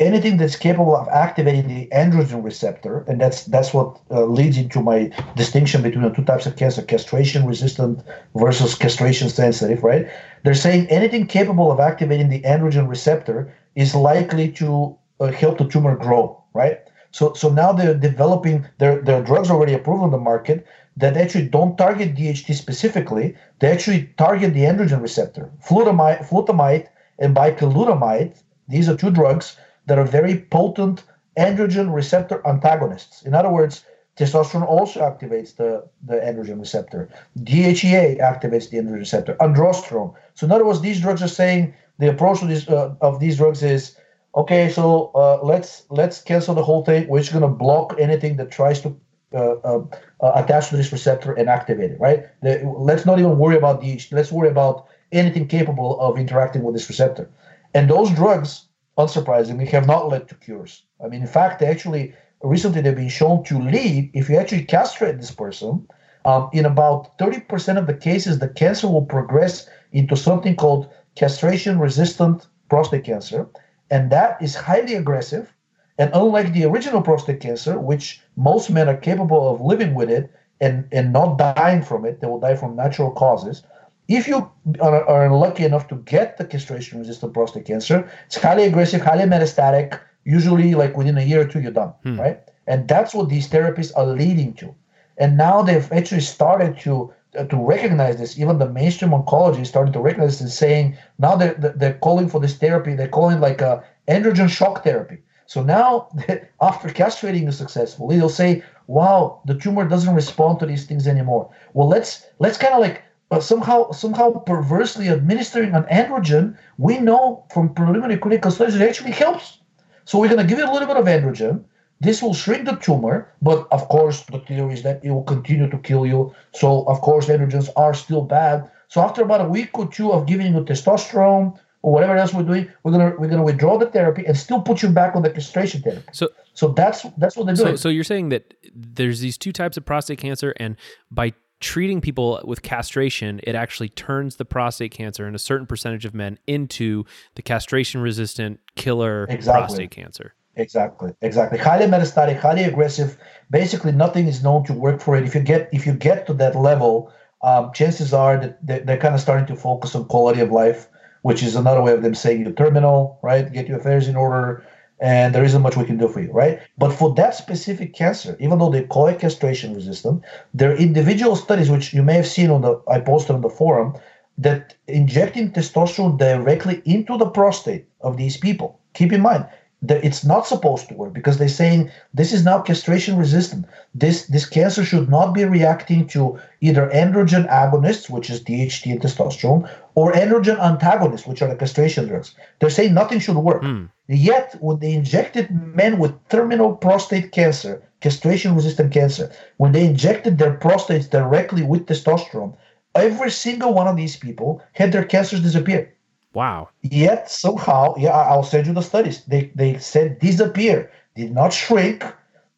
anything 0.00 0.36
that's 0.36 0.56
capable 0.56 0.96
of 0.96 1.08
activating 1.08 1.68
the 1.68 1.88
androgen 1.88 2.44
receptor, 2.44 3.04
and 3.08 3.20
that's 3.20 3.44
that's 3.44 3.74
what 3.74 3.98
uh, 4.10 4.24
leads 4.24 4.58
into 4.58 4.80
my 4.80 5.10
distinction 5.36 5.82
between 5.82 6.04
the 6.04 6.10
two 6.10 6.24
types 6.24 6.46
of 6.46 6.56
cancer: 6.56 6.82
castration 6.82 7.46
resistant 7.46 8.02
versus 8.34 8.74
castration 8.74 9.28
sensitive. 9.28 9.82
Right? 9.82 10.08
They're 10.44 10.54
saying 10.54 10.86
anything 10.88 11.26
capable 11.26 11.72
of 11.72 11.80
activating 11.80 12.28
the 12.28 12.42
androgen 12.42 12.88
receptor 12.88 13.52
is 13.74 13.94
likely 13.94 14.50
to 14.52 14.96
uh, 15.20 15.26
help 15.28 15.58
the 15.58 15.68
tumor 15.68 15.96
grow. 15.96 16.42
Right? 16.54 16.80
So 17.10 17.32
so 17.34 17.48
now 17.48 17.72
they're 17.72 17.94
developing 17.94 18.66
their 18.78 19.00
their 19.02 19.22
drugs 19.22 19.50
already 19.50 19.74
approved 19.74 20.02
on 20.02 20.10
the 20.10 20.18
market 20.18 20.66
that 20.96 21.16
actually 21.16 21.48
don't 21.48 21.78
target 21.78 22.16
DHT 22.16 22.54
specifically. 22.54 23.36
They 23.60 23.68
actually 23.68 24.12
target 24.18 24.52
the 24.52 24.64
androgen 24.64 25.00
receptor. 25.00 25.50
Flutamide, 25.64 26.26
flutamide 26.28 26.88
and 27.18 27.34
bicalutamide. 27.34 28.42
These 28.68 28.88
are 28.88 28.96
two 28.96 29.10
drugs 29.10 29.56
that 29.88 29.98
are 29.98 30.04
very 30.04 30.38
potent 30.50 31.02
androgen 31.36 31.92
receptor 31.94 32.46
antagonists. 32.46 33.22
In 33.22 33.34
other 33.34 33.50
words, 33.50 33.84
testosterone 34.16 34.66
also 34.66 35.00
activates 35.00 35.56
the, 35.56 35.84
the 36.04 36.16
androgen 36.16 36.58
receptor. 36.60 37.08
DHEA 37.38 38.20
activates 38.20 38.70
the 38.70 38.78
androgen 38.78 38.98
receptor. 38.98 39.34
Androsterone. 39.40 40.14
So 40.34 40.46
in 40.46 40.52
other 40.52 40.66
words, 40.66 40.80
these 40.80 41.00
drugs 41.00 41.22
are 41.22 41.28
saying 41.28 41.74
the 41.98 42.10
approach 42.10 42.42
of 42.42 42.48
these 42.48 42.68
uh, 42.68 42.94
of 43.00 43.18
these 43.18 43.36
drugs 43.38 43.62
is 43.62 43.96
okay. 44.36 44.68
So 44.68 45.10
uh, 45.14 45.40
let's 45.42 45.84
let's 45.90 46.20
cancel 46.20 46.54
the 46.54 46.62
whole 46.62 46.84
thing. 46.84 47.08
We're 47.08 47.20
just 47.20 47.32
going 47.32 47.42
to 47.42 47.48
block 47.48 47.96
anything 47.98 48.36
that 48.36 48.50
tries 48.50 48.80
to 48.82 48.96
uh, 49.34 49.54
uh, 49.64 49.84
uh, 50.20 50.32
attach 50.36 50.68
to 50.70 50.76
this 50.76 50.92
receptor 50.92 51.32
and 51.32 51.48
activate 51.48 51.90
it. 51.92 52.00
Right. 52.00 52.26
The, 52.42 52.62
let's 52.76 53.04
not 53.04 53.18
even 53.18 53.38
worry 53.38 53.56
about 53.56 53.82
DHT. 53.82 54.12
Let's 54.12 54.32
worry 54.32 54.48
about 54.48 54.86
anything 55.12 55.48
capable 55.48 55.98
of 56.00 56.18
interacting 56.18 56.62
with 56.62 56.74
this 56.74 56.88
receptor. 56.88 57.30
And 57.74 57.90
those 57.90 58.10
drugs, 58.12 58.67
unsurprisingly, 58.98 59.68
have 59.68 59.86
not 59.86 60.08
led 60.08 60.28
to 60.28 60.34
cures. 60.34 60.82
I 61.02 61.08
mean, 61.08 61.22
in 61.22 61.26
fact, 61.28 61.60
they 61.60 61.66
actually 61.66 62.14
recently 62.42 62.80
they've 62.80 62.94
been 62.94 63.08
shown 63.08 63.44
to 63.44 63.58
lead 63.58 64.10
if 64.14 64.28
you 64.28 64.36
actually 64.36 64.64
castrate 64.64 65.18
this 65.18 65.30
person. 65.30 65.86
Um, 66.24 66.50
in 66.52 66.66
about 66.66 67.16
30% 67.18 67.78
of 67.78 67.86
the 67.86 67.94
cases, 67.94 68.38
the 68.38 68.48
cancer 68.48 68.88
will 68.88 69.06
progress 69.06 69.68
into 69.92 70.16
something 70.16 70.56
called 70.56 70.90
castration 71.14 71.78
resistant 71.78 72.46
prostate 72.68 73.04
cancer. 73.04 73.48
And 73.90 74.10
that 74.10 74.40
is 74.42 74.54
highly 74.54 74.94
aggressive. 74.94 75.52
And 75.96 76.10
unlike 76.14 76.52
the 76.52 76.64
original 76.64 77.02
prostate 77.02 77.40
cancer, 77.40 77.78
which 77.78 78.20
most 78.36 78.70
men 78.70 78.88
are 78.88 78.96
capable 78.96 79.48
of 79.48 79.60
living 79.60 79.94
with 79.94 80.10
it 80.10 80.30
and, 80.60 80.86
and 80.92 81.12
not 81.12 81.38
dying 81.38 81.82
from 81.82 82.04
it, 82.04 82.20
they 82.20 82.26
will 82.26 82.40
die 82.40 82.56
from 82.56 82.76
natural 82.76 83.10
causes. 83.10 83.62
If 84.08 84.26
you 84.26 84.50
are, 84.80 85.04
are 85.06 85.26
unlucky 85.26 85.64
enough 85.64 85.86
to 85.88 85.96
get 85.96 86.38
the 86.38 86.44
castration 86.46 86.98
resistant 86.98 87.34
prostate 87.34 87.66
cancer, 87.66 88.10
it's 88.26 88.40
highly 88.40 88.64
aggressive, 88.64 89.02
highly 89.02 89.24
metastatic. 89.24 90.00
Usually, 90.24 90.74
like 90.74 90.96
within 90.96 91.18
a 91.18 91.22
year 91.22 91.42
or 91.42 91.44
two, 91.44 91.60
you're 91.60 91.72
done, 91.72 91.92
hmm. 92.02 92.18
right? 92.18 92.40
And 92.66 92.88
that's 92.88 93.14
what 93.14 93.28
these 93.28 93.48
therapies 93.48 93.92
are 93.96 94.06
leading 94.06 94.54
to. 94.54 94.74
And 95.18 95.36
now 95.36 95.62
they've 95.62 95.90
actually 95.92 96.22
started 96.22 96.78
to 96.80 97.12
uh, 97.38 97.44
to 97.44 97.56
recognize 97.56 98.16
this. 98.16 98.38
Even 98.38 98.58
the 98.58 98.70
mainstream 98.70 99.10
oncology 99.10 99.60
is 99.60 99.68
starting 99.68 99.92
to 99.92 100.00
recognize 100.00 100.32
this 100.32 100.40
and 100.40 100.50
saying 100.50 100.96
now 101.18 101.36
they're, 101.36 101.54
they're 101.54 101.98
calling 101.98 102.28
for 102.28 102.40
this 102.40 102.56
therapy. 102.56 102.94
They're 102.94 103.08
calling 103.08 103.40
like 103.40 103.60
a 103.60 103.84
androgen 104.06 104.48
shock 104.48 104.84
therapy. 104.84 105.18
So 105.44 105.62
now, 105.62 106.08
after 106.60 106.88
castrating 106.88 107.42
you 107.42 107.52
successfully, 107.52 108.16
they'll 108.16 108.28
say, 108.28 108.62
"Wow, 108.86 109.40
the 109.44 109.54
tumor 109.54 109.86
doesn't 109.86 110.14
respond 110.14 110.60
to 110.60 110.66
these 110.66 110.86
things 110.86 111.06
anymore." 111.06 111.50
Well, 111.74 111.88
let's 111.88 112.26
let's 112.38 112.58
kind 112.58 112.74
of 112.74 112.80
like 112.80 113.02
uh, 113.30 113.40
somehow 113.40 113.90
somehow 113.90 114.30
perversely 114.30 115.08
administering 115.08 115.74
an 115.74 115.84
androgen. 115.84 116.56
We 116.78 116.98
know 116.98 117.44
from 117.52 117.74
preliminary 117.74 118.18
clinical 118.18 118.50
studies 118.50 118.74
it 118.74 118.82
actually 118.82 119.12
helps. 119.12 119.58
So 120.04 120.18
we're 120.18 120.28
going 120.28 120.40
to 120.40 120.46
give 120.46 120.58
it 120.58 120.66
a 120.68 120.72
little 120.72 120.88
bit 120.88 120.96
of 120.96 121.04
androgen. 121.04 121.64
This 122.00 122.22
will 122.22 122.32
shrink 122.32 122.64
the 122.64 122.76
tumor, 122.76 123.30
but 123.42 123.66
of 123.70 123.88
course, 123.88 124.22
the 124.22 124.38
theory 124.38 124.72
is 124.72 124.82
that 124.84 125.04
it 125.04 125.10
will 125.10 125.24
continue 125.24 125.68
to 125.68 125.78
kill 125.78 126.06
you. 126.06 126.32
So, 126.54 126.84
of 126.84 127.00
course, 127.00 127.26
androgens 127.26 127.68
are 127.76 127.92
still 127.92 128.22
bad. 128.22 128.70
So, 128.86 129.02
after 129.02 129.22
about 129.22 129.40
a 129.40 129.48
week 129.48 129.76
or 129.78 129.88
two 129.88 130.12
of 130.12 130.26
giving 130.26 130.54
you 130.54 130.60
testosterone 130.64 131.58
or 131.82 131.92
whatever 131.92 132.16
else 132.16 132.32
we're 132.32 132.44
doing, 132.44 132.70
we're 132.84 132.92
gonna 132.92 133.14
we're 133.18 133.28
gonna 133.28 133.42
withdraw 133.42 133.78
the 133.78 133.86
therapy 133.86 134.24
and 134.24 134.36
still 134.36 134.62
put 134.62 134.80
you 134.80 134.88
back 134.88 135.16
on 135.16 135.22
the 135.22 135.30
castration 135.30 135.82
therapy. 135.82 136.04
So, 136.12 136.28
so 136.54 136.68
that's 136.68 137.02
that's 137.18 137.36
what 137.36 137.46
they're 137.46 137.56
doing. 137.56 137.76
So, 137.76 137.82
so 137.82 137.88
you're 137.88 138.04
saying 138.04 138.28
that 138.28 138.54
there's 138.72 139.18
these 139.20 139.36
two 139.36 139.52
types 139.52 139.76
of 139.76 139.84
prostate 139.84 140.18
cancer, 140.18 140.54
and 140.58 140.76
by 141.10 141.34
treating 141.60 142.00
people 142.00 142.40
with 142.44 142.62
castration, 142.62 143.40
it 143.42 143.54
actually 143.54 143.88
turns 143.88 144.36
the 144.36 144.44
prostate 144.44 144.92
cancer 144.92 145.26
in 145.26 145.34
a 145.34 145.38
certain 145.38 145.66
percentage 145.66 146.04
of 146.04 146.14
men 146.14 146.38
into 146.46 147.04
the 147.34 147.42
castration 147.42 148.00
resistant 148.00 148.60
killer 148.76 149.26
exactly. 149.28 149.60
prostate 149.60 149.90
cancer. 149.90 150.34
Exactly, 150.56 151.14
exactly. 151.22 151.58
Highly 151.58 151.86
metastatic, 151.86 152.40
highly 152.40 152.64
aggressive. 152.64 153.16
Basically, 153.48 153.92
nothing 153.92 154.26
is 154.26 154.42
known 154.42 154.64
to 154.64 154.72
work 154.72 155.00
for 155.00 155.16
it. 155.16 155.24
If 155.24 155.34
you 155.34 155.40
get 155.40 155.68
if 155.72 155.86
you 155.86 155.92
get 155.92 156.26
to 156.26 156.34
that 156.34 156.56
level, 156.56 157.12
um, 157.42 157.70
chances 157.72 158.12
are 158.12 158.36
that 158.38 158.66
they're, 158.66 158.80
they're 158.80 158.98
kind 158.98 159.14
of 159.14 159.20
starting 159.20 159.46
to 159.46 159.56
focus 159.56 159.94
on 159.94 160.06
quality 160.06 160.40
of 160.40 160.50
life, 160.50 160.88
which 161.22 161.44
is 161.44 161.54
another 161.54 161.80
way 161.80 161.92
of 161.92 162.02
them 162.02 162.14
saying 162.14 162.42
you're 162.42 162.52
terminal, 162.52 163.20
right? 163.22 163.52
Get 163.52 163.68
your 163.68 163.78
affairs 163.78 164.08
in 164.08 164.16
order, 164.16 164.66
and 165.00 165.34
there 165.34 165.44
isn't 165.44 165.62
much 165.62 165.76
we 165.76 165.84
can 165.84 165.96
do 165.98 166.08
for 166.08 166.20
you, 166.20 166.30
right? 166.32 166.60
But 166.76 166.92
for 166.92 167.14
that 167.14 167.34
specific 167.34 167.94
cancer, 167.94 168.36
even 168.40 168.58
though 168.58 168.70
they 168.70 168.82
call 168.82 169.06
it 169.06 169.20
castration 169.20 169.74
resistant, 169.74 170.24
there 170.54 170.72
are 170.72 170.76
individual 170.76 171.36
studies 171.36 171.70
which 171.70 171.92
you 171.92 172.02
may 172.02 172.14
have 172.14 172.26
seen 172.26 172.50
on 172.50 172.62
the 172.62 172.80
I 172.88 173.00
posted 173.00 173.36
on 173.36 173.42
the 173.42 173.50
forum 173.50 173.94
that 174.38 174.74
injecting 174.86 175.50
testosterone 175.52 176.18
directly 176.18 176.82
into 176.84 177.16
the 177.16 177.30
prostate 177.30 177.86
of 178.00 178.16
these 178.16 178.36
people. 178.36 178.80
Keep 178.94 179.12
in 179.12 179.20
mind, 179.20 179.46
that 179.82 180.04
it's 180.04 180.24
not 180.24 180.46
supposed 180.46 180.88
to 180.88 180.94
work 180.94 181.12
because 181.12 181.38
they're 181.38 181.48
saying 181.48 181.90
this 182.12 182.32
is 182.32 182.44
now 182.44 182.60
castration 182.60 183.16
resistant. 183.16 183.64
This 183.94 184.26
this 184.26 184.44
cancer 184.44 184.84
should 184.84 185.08
not 185.08 185.32
be 185.32 185.44
reacting 185.44 186.06
to 186.08 186.38
either 186.60 186.90
androgen 186.92 187.48
agonists, 187.48 188.10
which 188.10 188.28
is 188.28 188.42
DHT 188.42 188.90
and 188.90 189.00
testosterone, 189.00 189.70
or 189.94 190.12
androgen 190.12 190.58
antagonists, 190.58 191.26
which 191.26 191.42
are 191.42 191.48
the 191.48 191.54
castration 191.54 192.08
drugs. 192.08 192.34
They're 192.58 192.70
saying 192.70 192.94
nothing 192.94 193.20
should 193.20 193.36
work. 193.36 193.62
Mm. 193.62 193.88
Yet, 194.08 194.56
when 194.60 194.80
they 194.80 194.94
injected 194.94 195.50
men 195.50 195.98
with 195.98 196.12
terminal 196.28 196.74
prostate 196.74 197.30
cancer, 197.30 197.82
castration 198.00 198.56
resistant 198.56 198.92
cancer, 198.92 199.30
when 199.58 199.72
they 199.72 199.84
injected 199.84 200.38
their 200.38 200.56
prostates 200.56 201.08
directly 201.08 201.62
with 201.62 201.86
testosterone, 201.86 202.56
every 202.94 203.30
single 203.30 203.74
one 203.74 203.86
of 203.86 203.96
these 203.96 204.16
people 204.16 204.60
had 204.72 204.90
their 204.90 205.04
cancers 205.04 205.42
disappear. 205.42 205.92
Wow. 206.34 206.68
Yet 206.82 207.30
somehow, 207.30 207.94
yeah, 207.96 208.10
I'll 208.10 208.42
send 208.42 208.66
you 208.66 208.74
the 208.74 208.82
studies. 208.82 209.24
They 209.24 209.50
they 209.54 209.78
said 209.78 210.18
disappear, 210.18 210.90
did 211.14 211.32
not 211.32 211.52
shrink, 211.52 212.04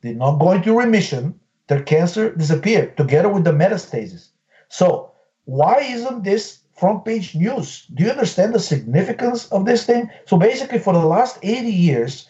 did 0.03 0.17
not 0.17 0.39
go 0.39 0.53
into 0.53 0.77
remission. 0.77 1.39
Their 1.69 1.83
cancer 1.83 2.35
disappeared 2.35 2.97
together 2.97 3.29
with 3.29 3.45
the 3.45 3.53
metastasis. 3.53 4.31
So 4.69 5.13
why 5.45 5.81
isn't 5.81 6.25
this 6.25 6.61
front 6.77 7.05
page 7.05 7.35
news? 7.35 7.87
Do 7.95 8.05
you 8.05 8.11
understand 8.11 8.55
the 8.55 8.61
significance 8.61 9.47
of 9.53 9.67
this 9.67 9.85
thing? 9.85 10.11
So 10.27 10.37
basically, 10.37 10.79
for 10.79 10.93
the 10.93 11.07
last 11.07 11.39
80 11.43 11.71
years, 11.71 12.29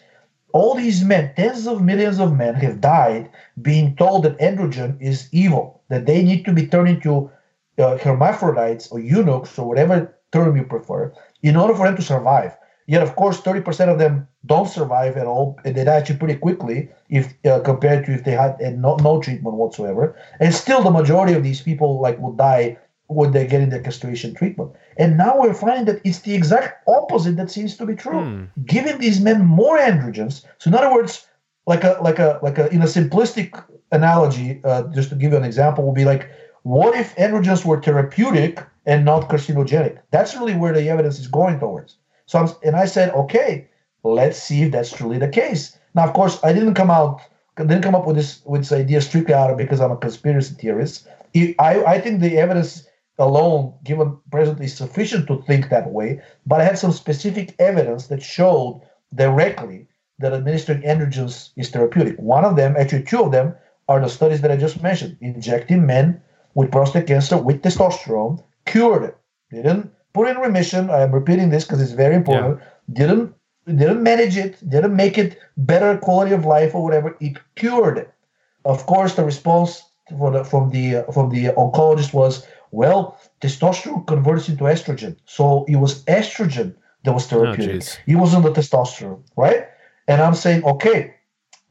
all 0.53 0.75
these 0.75 1.03
men, 1.03 1.33
tens 1.35 1.67
of 1.67 1.81
millions 1.81 2.19
of 2.19 2.35
men, 2.35 2.55
have 2.55 2.81
died 2.81 3.29
being 3.61 3.95
told 3.95 4.23
that 4.23 4.37
androgen 4.39 5.01
is 5.01 5.29
evil, 5.31 5.81
that 5.89 6.05
they 6.05 6.21
need 6.21 6.45
to 6.45 6.53
be 6.53 6.67
turned 6.67 6.89
into 6.89 7.31
uh, 7.77 7.97
hermaphrodites 7.97 8.91
or 8.91 8.99
eunuchs 8.99 9.57
or 9.57 9.67
whatever 9.67 10.13
term 10.31 10.55
you 10.55 10.63
prefer, 10.63 11.13
in 11.43 11.55
order 11.55 11.73
for 11.75 11.85
them 11.85 11.95
to 11.95 12.01
survive. 12.01 12.57
Yet, 12.87 13.03
of 13.03 13.15
course, 13.15 13.39
30% 13.41 13.89
of 13.89 13.99
them 13.99 14.27
don't 14.45 14.67
survive 14.67 15.15
at 15.15 15.27
all, 15.27 15.57
and 15.63 15.75
they 15.75 15.83
die 15.83 15.95
actually 15.95 16.17
pretty 16.17 16.35
quickly 16.35 16.89
if 17.09 17.33
uh, 17.45 17.59
compared 17.59 18.05
to 18.05 18.13
if 18.13 18.23
they 18.23 18.31
had 18.31 18.59
no, 18.77 18.95
no 18.97 19.21
treatment 19.21 19.55
whatsoever. 19.55 20.15
And 20.39 20.53
still, 20.53 20.83
the 20.83 20.91
majority 20.91 21.33
of 21.33 21.43
these 21.43 21.61
people 21.61 22.01
like 22.01 22.19
will 22.19 22.33
die 22.33 22.77
when 23.07 23.31
they're 23.31 23.47
getting 23.47 23.69
their 23.69 23.81
castration 23.81 24.33
treatment. 24.33 24.71
And 24.97 25.17
now 25.17 25.39
we're 25.39 25.53
finding 25.53 25.85
that 25.85 26.01
it's 26.03 26.19
the 26.19 26.33
exact 26.33 26.87
opposite 26.87 27.35
that 27.37 27.51
seems 27.51 27.77
to 27.77 27.85
be 27.85 27.95
true. 27.95 28.23
Hmm. 28.23 28.45
Giving 28.65 28.97
these 28.97 29.21
men 29.21 29.45
more 29.45 29.77
androgens. 29.77 30.43
So, 30.57 30.69
in 30.69 30.75
other 30.75 30.91
words, 30.91 31.27
like 31.67 31.83
a 31.83 31.97
like 32.01 32.19
a 32.19 32.39
like 32.41 32.57
a 32.57 32.67
in 32.73 32.81
a 32.81 32.85
simplistic 32.85 33.63
analogy, 33.91 34.61
uh, 34.63 34.83
just 34.93 35.09
to 35.09 35.15
give 35.15 35.31
you 35.31 35.37
an 35.37 35.43
example, 35.43 35.85
would 35.85 35.95
be 35.95 36.05
like, 36.05 36.29
what 36.63 36.95
if 36.95 37.15
androgens 37.15 37.65
were 37.65 37.81
therapeutic 37.81 38.63
and 38.85 39.05
not 39.05 39.29
carcinogenic. 39.29 39.99
That's 40.11 40.35
really 40.35 40.55
where 40.55 40.73
the 40.73 40.89
evidence 40.89 41.19
is 41.19 41.27
going 41.27 41.59
towards. 41.59 41.97
So, 42.25 42.39
I'm, 42.39 42.49
and 42.63 42.75
I 42.75 42.85
said, 42.85 43.13
okay, 43.13 43.69
let's 44.03 44.41
see 44.41 44.63
if 44.63 44.71
that's 44.71 44.91
truly 44.91 45.17
the 45.17 45.27
case. 45.27 45.77
Now, 45.93 46.05
of 46.05 46.13
course, 46.13 46.39
I 46.43 46.53
didn't 46.53 46.75
come 46.75 46.89
out, 46.89 47.21
didn't 47.57 47.83
come 47.83 47.95
up 47.95 48.07
with 48.07 48.15
this 48.15 48.41
with 48.45 48.61
this 48.61 48.71
idea 48.71 49.01
strictly 49.01 49.33
out 49.33 49.51
of 49.51 49.57
because 49.57 49.81
I'm 49.81 49.91
a 49.91 49.97
conspiracy 49.97 50.55
theorist. 50.55 51.07
I, 51.35 51.83
I 51.85 51.99
think 51.99 52.21
the 52.21 52.37
evidence 52.37 52.87
alone, 53.19 53.73
given 53.83 54.17
presently, 54.31 54.65
is 54.65 54.75
sufficient 54.75 55.27
to 55.27 55.41
think 55.43 55.69
that 55.69 55.91
way. 55.91 56.21
But 56.45 56.61
I 56.61 56.63
had 56.63 56.79
some 56.79 56.91
specific 56.91 57.55
evidence 57.59 58.07
that 58.07 58.23
showed 58.23 58.81
directly 59.13 59.87
that 60.19 60.33
administering 60.33 60.81
androgens 60.81 61.51
is 61.55 61.69
therapeutic. 61.69 62.17
One 62.17 62.45
of 62.45 62.55
them, 62.55 62.75
actually, 62.77 63.03
two 63.03 63.23
of 63.23 63.31
them, 63.31 63.55
are 63.89 63.99
the 63.99 64.07
studies 64.07 64.41
that 64.41 64.51
I 64.51 64.57
just 64.57 64.81
mentioned: 64.81 65.17
injecting 65.19 65.85
men 65.85 66.21
with 66.53 66.71
prostate 66.71 67.07
cancer 67.07 67.37
with 67.37 67.61
testosterone 67.61 68.43
cured 68.65 69.03
it. 69.03 69.17
Didn't 69.51 69.91
put 70.13 70.27
in 70.27 70.37
remission. 70.37 70.89
I 70.89 71.01
am 71.01 71.11
repeating 71.11 71.49
this 71.49 71.65
because 71.65 71.81
it's 71.81 71.91
very 71.91 72.15
important. 72.15 72.59
Yeah. 72.59 72.65
Didn't 72.93 73.35
didn't 73.67 74.03
manage 74.03 74.37
it. 74.37 74.57
Didn't 74.67 74.95
make 74.95 75.17
it 75.17 75.37
better 75.57 75.97
quality 75.97 76.33
of 76.33 76.45
life 76.45 76.73
or 76.73 76.83
whatever. 76.83 77.15
It 77.19 77.37
cured 77.55 77.97
it. 77.97 78.13
Of 78.65 78.85
course, 78.85 79.15
the 79.15 79.23
response 79.23 79.83
from 80.17 80.33
the, 80.33 80.43
from 80.43 80.69
the 80.71 81.05
from 81.13 81.29
the 81.29 81.45
oncologist 81.45 82.13
was, 82.13 82.45
well, 82.71 83.19
testosterone 83.41 84.05
converts 84.07 84.49
into 84.49 84.65
estrogen, 84.65 85.15
so 85.25 85.65
it 85.67 85.77
was 85.77 86.03
estrogen 86.05 86.75
that 87.03 87.13
was 87.13 87.31
oh, 87.31 87.43
therapeutic. 87.43 87.83
Oh, 87.87 88.01
it 88.07 88.15
wasn't 88.15 88.43
the 88.43 88.51
testosterone, 88.51 89.23
right? 89.35 89.67
And 90.07 90.21
I'm 90.21 90.35
saying, 90.35 90.63
okay, 90.63 91.15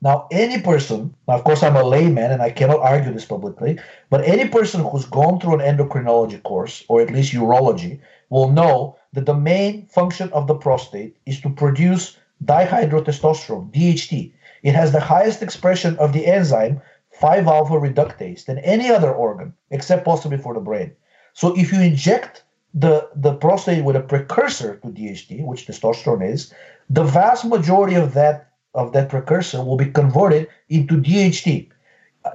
Now, 0.02 0.28
any 0.30 0.62
person, 0.62 1.14
of 1.28 1.44
course, 1.44 1.62
I'm 1.62 1.76
a 1.76 1.84
layman 1.84 2.30
and 2.30 2.40
I 2.40 2.50
cannot 2.50 2.80
argue 2.80 3.12
this 3.12 3.26
publicly, 3.26 3.78
but 4.08 4.24
any 4.24 4.48
person 4.48 4.82
who's 4.82 5.04
gone 5.04 5.38
through 5.38 5.60
an 5.60 5.76
endocrinology 5.76 6.42
course, 6.42 6.84
or 6.88 7.02
at 7.02 7.10
least 7.10 7.34
urology, 7.34 8.00
will 8.30 8.50
know 8.50 8.96
that 9.12 9.26
the 9.26 9.34
main 9.34 9.86
function 9.86 10.32
of 10.32 10.46
the 10.46 10.54
prostate 10.54 11.16
is 11.26 11.40
to 11.42 11.50
produce 11.50 12.16
dihydrotestosterone, 12.44 13.70
DHT. 13.72 14.32
It 14.62 14.74
has 14.74 14.92
the 14.92 15.00
highest 15.00 15.42
expression 15.42 15.98
of 15.98 16.14
the 16.14 16.26
enzyme 16.26 16.80
5 17.12 17.46
alpha 17.46 17.74
reductase 17.74 18.46
than 18.46 18.58
any 18.60 18.90
other 18.90 19.12
organ, 19.12 19.52
except 19.70 20.06
possibly 20.06 20.38
for 20.38 20.54
the 20.54 20.60
brain. 20.60 20.92
So 21.34 21.54
if 21.58 21.72
you 21.72 21.80
inject 21.80 22.44
the, 22.72 23.10
the 23.16 23.34
prostate 23.34 23.84
with 23.84 23.96
a 23.96 24.00
precursor 24.00 24.76
to 24.76 24.88
DHT, 24.88 25.44
which 25.44 25.66
testosterone 25.66 26.26
is, 26.26 26.54
the 26.88 27.04
vast 27.04 27.44
majority 27.44 27.96
of 27.96 28.14
that 28.14 28.49
of 28.74 28.92
that 28.92 29.08
precursor 29.08 29.62
will 29.64 29.76
be 29.76 29.90
converted 29.90 30.48
into 30.68 31.00
DHT. 31.00 31.68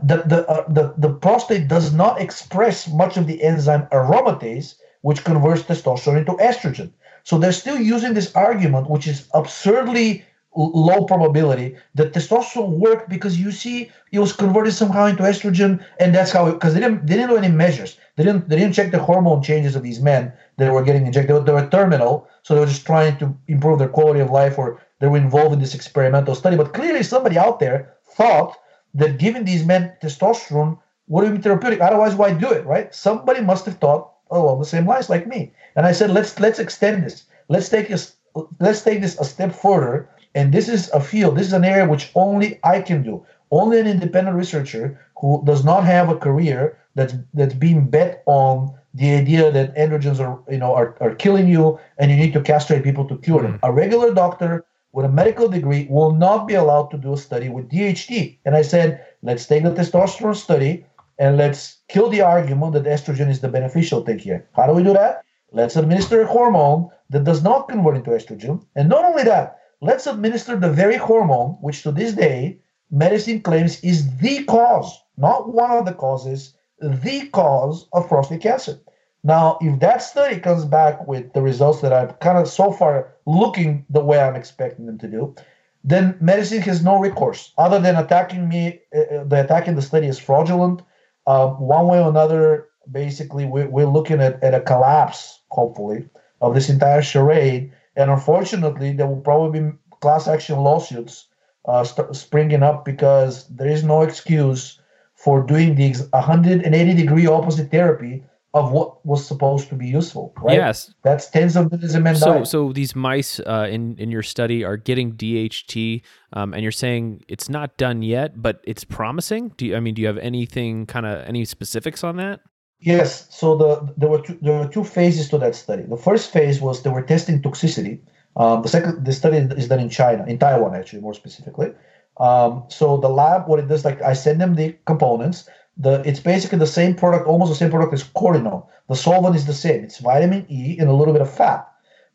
The, 0.04 0.18
the, 0.26 0.48
uh, 0.50 0.68
the, 0.68 0.94
the 0.98 1.14
prostate 1.14 1.68
does 1.68 1.94
not 1.94 2.20
express 2.20 2.88
much 2.88 3.18
of 3.18 3.28
the 3.28 3.42
enzyme 3.44 3.88
aromatase, 3.92 4.76
which 5.02 5.24
converts 5.24 5.64
testosterone 5.64 6.18
into 6.18 6.34
estrogen. 6.34 6.92
So 7.24 7.38
they're 7.38 7.52
still 7.52 7.80
using 7.80 8.14
this 8.14 8.36
argument, 8.36 8.90
which 8.90 9.08
is 9.08 9.28
absurdly 9.34 10.26
low 10.56 11.04
probability 11.06 11.76
that 11.96 12.14
testosterone 12.14 12.80
worked 12.80 13.10
because 13.10 13.40
you 13.40 13.52
see 13.52 13.92
it 14.12 14.20
was 14.20 14.32
converted 14.32 14.74
somehow 14.74 15.06
into 15.06 15.24
estrogen, 15.24 15.84
and 16.00 16.16
that's 16.16 16.32
how 16.32 16.50
because 16.50 16.74
they 16.74 16.80
didn't 16.80 17.06
they 17.06 17.16
didn't 17.16 17.30
do 17.30 17.38
any 17.38 17.50
measures. 17.50 17.98
They 18.16 18.24
didn't 18.24 18.48
they 18.48 18.58
didn't 18.58 18.74
check 18.74 18.92
the 18.92 19.00
hormone 19.00 19.44
changes 19.44 19.76
of 19.76 19.84
these 19.84 20.00
men 20.00 20.32
that 20.58 20.72
were 20.72 20.84
getting 20.84 21.06
injected. 21.06 21.30
They 21.30 21.34
were, 21.34 21.46
they 21.46 21.52
were 21.52 21.70
terminal, 21.70 22.28
so 22.44 22.54
they 22.54 22.62
were 22.62 22.68
just 22.68 22.86
trying 22.86 23.18
to 23.18 23.36
improve 23.48 23.80
their 23.80 23.90
quality 23.90 24.22
of 24.22 24.32
life, 24.32 24.58
or 24.58 24.82
they 25.00 25.08
were 25.08 25.18
involved 25.18 25.54
in 25.54 25.60
this 25.60 25.76
experimental 25.76 26.36
study. 26.36 26.56
But 26.58 26.74
clearly, 26.74 27.04
somebody 27.04 27.38
out 27.38 27.60
there 27.60 27.94
thought 28.16 28.58
that 28.94 29.20
giving 29.20 29.46
these 29.46 29.66
men 29.66 29.94
testosterone 30.02 30.78
would 31.08 31.32
be 31.32 31.42
therapeutic. 31.42 31.82
Otherwise, 31.82 32.16
why 32.16 32.34
do 32.34 32.52
it, 32.52 32.66
right? 32.66 32.94
Somebody 32.94 33.42
must 33.42 33.66
have 33.66 33.78
thought 33.78 34.12
along 34.32 34.60
the 34.60 34.66
same 34.66 34.88
lines 34.88 35.10
like 35.10 35.28
me. 35.28 35.52
And 35.76 35.86
I 35.86 35.92
said, 35.92 36.12
let's 36.12 36.40
let's 36.40 36.60
extend 36.60 37.04
this. 37.04 37.26
Let's 37.50 37.70
take 37.70 37.90
this 37.90 38.16
let's 38.60 38.82
take 38.82 39.02
this 39.02 39.20
a 39.20 39.26
step 39.26 39.54
further 39.54 40.10
and 40.34 40.54
this 40.54 40.68
is 40.68 40.90
a 40.92 41.00
field, 41.00 41.38
this 41.38 41.48
is 41.48 41.54
an 41.54 41.64
area 41.64 41.88
which 41.88 42.12
only 42.16 42.60
I 42.64 42.82
can 42.82 43.04
do. 43.04 43.26
Only 43.52 43.80
an 43.80 43.88
independent 43.88 44.36
researcher 44.36 45.00
who 45.22 45.42
does 45.46 45.64
not 45.64 45.86
have 45.86 46.10
a 46.10 46.18
career 46.18 46.78
that's 46.96 47.14
that's 47.34 47.54
being 47.54 47.90
bet 47.90 48.24
on 48.26 48.74
the 48.94 49.14
idea 49.14 49.52
that 49.52 49.76
androgens 49.76 50.20
are 50.20 50.40
you 50.52 50.58
know 50.58 50.74
are, 50.74 50.96
are 51.00 51.16
killing 51.16 51.48
you 51.48 51.80
and 51.98 52.12
you 52.12 52.18
need 52.18 52.34
to 52.34 52.42
castrate 52.42 52.84
people 52.84 53.08
to 53.08 53.18
cure 53.18 53.42
them. 53.42 53.54
Mm. 53.54 53.60
A 53.64 53.72
regular 53.72 54.14
doctor 54.14 54.66
with 54.96 55.06
a 55.06 55.10
medical 55.10 55.50
degree 55.50 55.86
will 55.90 56.14
not 56.14 56.48
be 56.48 56.54
allowed 56.54 56.90
to 56.90 56.98
do 56.98 57.12
a 57.12 57.18
study 57.18 57.50
with 57.50 57.70
DHT. 57.70 58.38
And 58.46 58.56
I 58.56 58.62
said, 58.62 59.06
let's 59.22 59.46
take 59.46 59.64
the 59.64 59.72
testosterone 59.72 60.38
study 60.38 60.86
and 61.20 61.36
let's 61.36 61.80
kill 61.90 62.10
the 62.10 62.22
argument 62.22 62.72
that 62.74 62.86
estrogen 62.86 63.30
is 63.30 63.42
the 63.42 63.50
beneficial 63.50 64.06
thing 64.06 64.20
here. 64.20 64.48
How 64.54 64.68
do 64.68 64.74
we 64.74 64.84
do 64.84 64.94
that? 64.94 65.22
Let's 65.52 65.76
administer 65.76 66.22
a 66.22 66.28
hormone 66.28 66.90
that 67.10 67.26
does 67.26 67.44
not 67.44 67.68
convert 67.68 67.98
into 67.98 68.12
estrogen. 68.12 68.66
And 68.78 68.88
not 68.88 69.04
only 69.04 69.24
that, 69.24 69.60
let's 69.82 70.08
administer 70.08 70.56
the 70.56 70.72
very 70.72 70.96
hormone 70.96 71.58
which 71.60 71.84
to 71.84 71.92
this 71.92 72.14
day 72.14 72.60
medicine 72.90 73.42
claims 73.42 73.82
is 73.82 74.18
the 74.20 74.46
cause, 74.46 74.98
not 75.18 75.54
one 75.54 75.72
of 75.72 75.86
the 75.86 75.94
causes, 75.94 76.54
the 76.80 77.28
cause 77.34 77.86
of 77.92 78.08
prostate 78.08 78.42
cancer. 78.42 78.80
Now, 79.26 79.58
if 79.60 79.78
that 79.82 80.04
study 80.04 80.40
comes 80.40 80.64
back 80.64 81.06
with 81.06 81.34
the 81.34 81.42
results 81.42 81.82
that 81.82 81.92
I've 81.92 82.20
kind 82.20 82.38
of 82.38 82.48
so 82.48 82.72
far 82.72 83.15
looking 83.26 83.86
the 83.90 84.04
way 84.04 84.20
I'm 84.20 84.36
expecting 84.36 84.86
them 84.86 84.98
to 85.00 85.08
do, 85.08 85.36
then 85.84 86.18
medicine 86.20 86.62
has 86.62 86.84
no 86.84 87.00
recourse 87.00 87.54
other 87.58 87.80
than 87.80 87.96
attacking 87.96 88.48
me. 88.48 88.82
Uh, 88.96 89.00
uh 89.00 89.24
the 89.24 89.44
attacking 89.44 89.76
the 89.76 89.82
study 89.82 90.08
is 90.08 90.20
fraudulent. 90.20 90.82
Uh, 91.28 91.48
one 91.50 91.88
way 91.88 92.00
or 92.00 92.10
another, 92.10 92.68
basically, 92.92 93.46
we're, 93.46 93.68
we're 93.68 93.88
looking 93.88 94.22
at, 94.22 94.42
at 94.44 94.54
a 94.54 94.62
collapse, 94.62 95.40
hopefully, 95.50 96.08
of 96.40 96.54
this 96.54 96.70
entire 96.70 97.02
charade 97.02 97.72
and 97.96 98.12
unfortunately, 98.12 98.94
there 98.94 99.08
will 99.08 99.22
probably 99.22 99.60
be 99.60 99.72
class 100.02 100.28
action 100.28 100.60
lawsuits 100.60 101.28
uh, 101.66 101.84
st- 101.84 102.16
springing 102.16 102.64
up 102.64 102.86
because 102.86 103.48
there 103.48 103.70
is 103.70 103.84
no 103.84 104.02
excuse 104.02 104.80
for 105.14 105.42
doing 105.42 105.76
the 105.76 105.94
180 106.12 106.94
degree 106.94 107.26
opposite 107.26 107.72
therapy 107.72 108.24
of 108.56 108.72
what 108.72 109.06
was 109.06 109.28
supposed 109.28 109.68
to 109.68 109.76
be 109.76 109.86
useful. 109.86 110.34
Right? 110.38 110.56
Yes, 110.56 110.94
that's 111.04 111.30
tens 111.30 111.58
of 111.58 111.70
millions 111.70 111.94
of 111.94 112.02
men. 112.02 112.16
So, 112.16 112.46
so 112.46 112.72
these 112.72 112.96
mice 112.96 113.42
uh, 113.42 113.68
in 113.70 113.98
in 114.00 114.10
your 114.10 114.24
study 114.24 114.64
are 114.64 114.78
getting 114.78 115.12
DHT, 115.12 116.02
um, 116.34 116.54
and 116.54 116.64
you're 116.64 116.72
saying 116.72 117.24
it's 117.28 117.50
not 117.50 117.78
done 117.78 118.02
yet, 118.02 118.42
but 118.42 118.62
it's 118.64 118.86
promising. 118.86 119.50
Do 119.58 119.66
you, 119.66 119.76
I 119.76 119.82
mean, 119.82 119.94
do 119.94 120.02
you 120.02 120.08
have 120.08 120.18
anything 120.18 120.86
kind 120.86 121.06
of 121.06 121.28
any 121.28 121.44
specifics 121.44 122.04
on 122.04 122.16
that? 122.16 122.40
Yes. 122.80 123.28
So 123.30 123.58
the 123.58 123.94
there 123.98 124.10
were 124.10 124.22
two, 124.22 124.40
there 124.42 124.58
were 124.60 124.70
two 124.70 124.86
phases 124.86 125.30
to 125.30 125.38
that 125.40 125.56
study. 125.56 125.84
The 125.84 125.98
first 125.98 126.32
phase 126.32 126.62
was 126.62 126.82
they 126.82 126.90
were 126.90 127.04
testing 127.04 127.42
toxicity. 127.42 128.00
Um, 128.38 128.62
the 128.62 128.70
second 128.70 129.06
the 129.06 129.12
study 129.12 129.38
is 129.38 129.68
done 129.68 129.82
in 129.82 129.90
China, 129.90 130.26
in 130.26 130.40
Taiwan 130.40 130.76
actually 130.76 131.02
more 131.02 131.14
specifically. 131.14 131.74
Um, 132.18 132.64
so 132.70 132.96
the 132.96 133.10
lab, 133.10 133.50
what 133.50 133.60
it 133.60 133.68
does, 133.68 133.84
like 133.84 134.02
I 134.02 134.14
send 134.14 134.40
them 134.40 134.56
the 134.56 134.78
components. 134.86 135.50
The 135.78 136.02
it's 136.06 136.20
basically 136.20 136.60
the 136.60 136.68
same 136.68 136.96
product, 136.96 137.28
almost 137.28 137.52
the 137.52 137.56
same 137.56 137.70
product 137.70 137.94
as 137.94 138.04
Cortinone. 138.04 138.66
The 138.88 138.96
solvent 138.96 139.36
is 139.36 139.46
the 139.46 139.54
same. 139.54 139.84
It's 139.84 140.00
vitamin 140.00 140.46
E 140.50 140.78
and 140.80 140.90
a 140.90 140.94
little 140.94 141.14
bit 141.14 141.22
of 141.22 141.34
fat. 141.34 141.68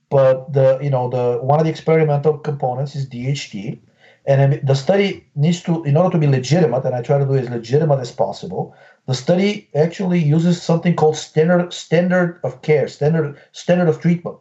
But 0.09 0.53
the 0.53 0.79
you 0.83 0.91
know 0.91 1.09
the 1.09 1.39
one 1.43 1.61
of 1.61 1.65
the 1.65 1.71
experimental 1.71 2.39
components 2.39 2.97
is 2.97 3.09
DHT, 3.09 3.79
and 4.27 4.61
the 4.67 4.75
study 4.75 5.27
needs 5.35 5.63
to 5.65 5.85
in 5.85 5.97
order 5.97 6.11
to 6.11 6.19
be 6.19 6.27
legitimate, 6.27 6.85
and 6.85 6.95
I 6.95 7.03
try 7.03 7.19
to 7.19 7.27
do 7.27 7.35
as 7.35 7.51
legitimate 7.51 8.01
as 8.01 8.11
possible 8.11 8.75
the 9.11 9.15
study 9.15 9.69
actually 9.75 10.21
uses 10.21 10.63
something 10.63 10.95
called 10.95 11.17
standard 11.17 11.73
standard 11.73 12.39
of 12.45 12.63
care, 12.63 12.87
standard 12.87 13.37
standard 13.51 13.89
of 13.89 14.01
treatment. 14.01 14.39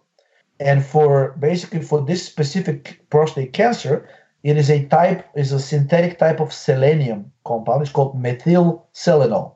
And 0.60 0.86
for 0.86 1.36
basically 1.40 1.82
for 1.82 2.06
this 2.06 2.24
specific 2.24 3.02
prostate 3.10 3.54
cancer, 3.54 4.08
it 4.44 4.58
is 4.58 4.70
a 4.70 4.86
type 4.86 5.26
is 5.36 5.52
a 5.52 5.60
synthetic 5.60 6.18
type 6.18 6.40
of 6.40 6.54
selenium 6.54 7.32
compound. 7.46 7.82
It's 7.82 7.92
called 7.92 8.20
methyl 8.20 8.88
selenol. 8.94 9.56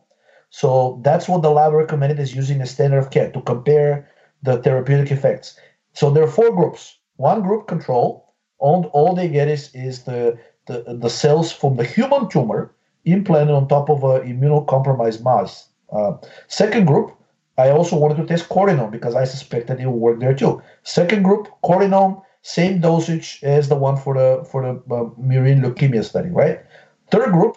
So 0.50 1.00
that's 1.04 1.28
what 1.28 1.42
the 1.42 1.50
lab 1.50 1.74
recommended 1.74 2.20
is 2.20 2.36
using 2.36 2.62
a 2.62 2.68
standard 2.68 3.00
of 3.00 3.10
care 3.10 3.32
to 3.32 3.42
compare 3.42 4.10
the 4.44 4.62
therapeutic 4.62 5.12
effects. 5.12 5.58
So 5.94 6.12
there 6.12 6.24
are 6.24 6.28
four 6.28 6.56
groups. 6.56 6.98
One 7.16 7.42
group 7.42 7.68
control, 7.68 8.34
all, 8.60 8.86
all 8.94 9.16
they 9.16 9.30
get 9.30 9.48
is, 9.48 9.74
is 9.74 10.04
the, 10.04 10.38
the, 10.68 10.98
the 11.00 11.10
cells 11.10 11.52
from 11.52 11.78
the 11.78 11.84
human 11.84 12.30
tumor 12.30 12.74
implanted 13.06 13.56
on 13.56 13.68
top 13.68 13.90
of 13.90 14.04
an 14.04 14.22
immunocompromised 14.22 15.24
mouse. 15.24 15.70
Uh, 15.92 16.18
second 16.48 16.86
group, 16.86 17.16
I 17.58 17.70
also 17.70 17.96
wanted 17.96 18.18
to 18.18 18.26
test 18.26 18.50
Cortinone 18.50 18.92
because 18.92 19.16
I 19.16 19.26
suspected 19.26 19.80
it 19.80 19.88
would 19.88 19.96
work 19.96 20.20
there 20.20 20.34
too. 20.34 20.62
Second 20.84 21.24
group, 21.24 21.48
Cortinone, 21.64 22.22
same 22.44 22.80
dosage 22.80 23.40
as 23.42 23.68
the 23.70 23.76
one 23.76 23.98
for 23.98 24.14
the 24.14 24.46
for 24.50 24.62
the 24.62 24.74
uh, 24.94 25.10
murine 25.20 25.62
leukemia 25.64 26.04
study, 26.04 26.30
right? 26.30 26.62
Third 27.12 27.32
group, 27.32 27.56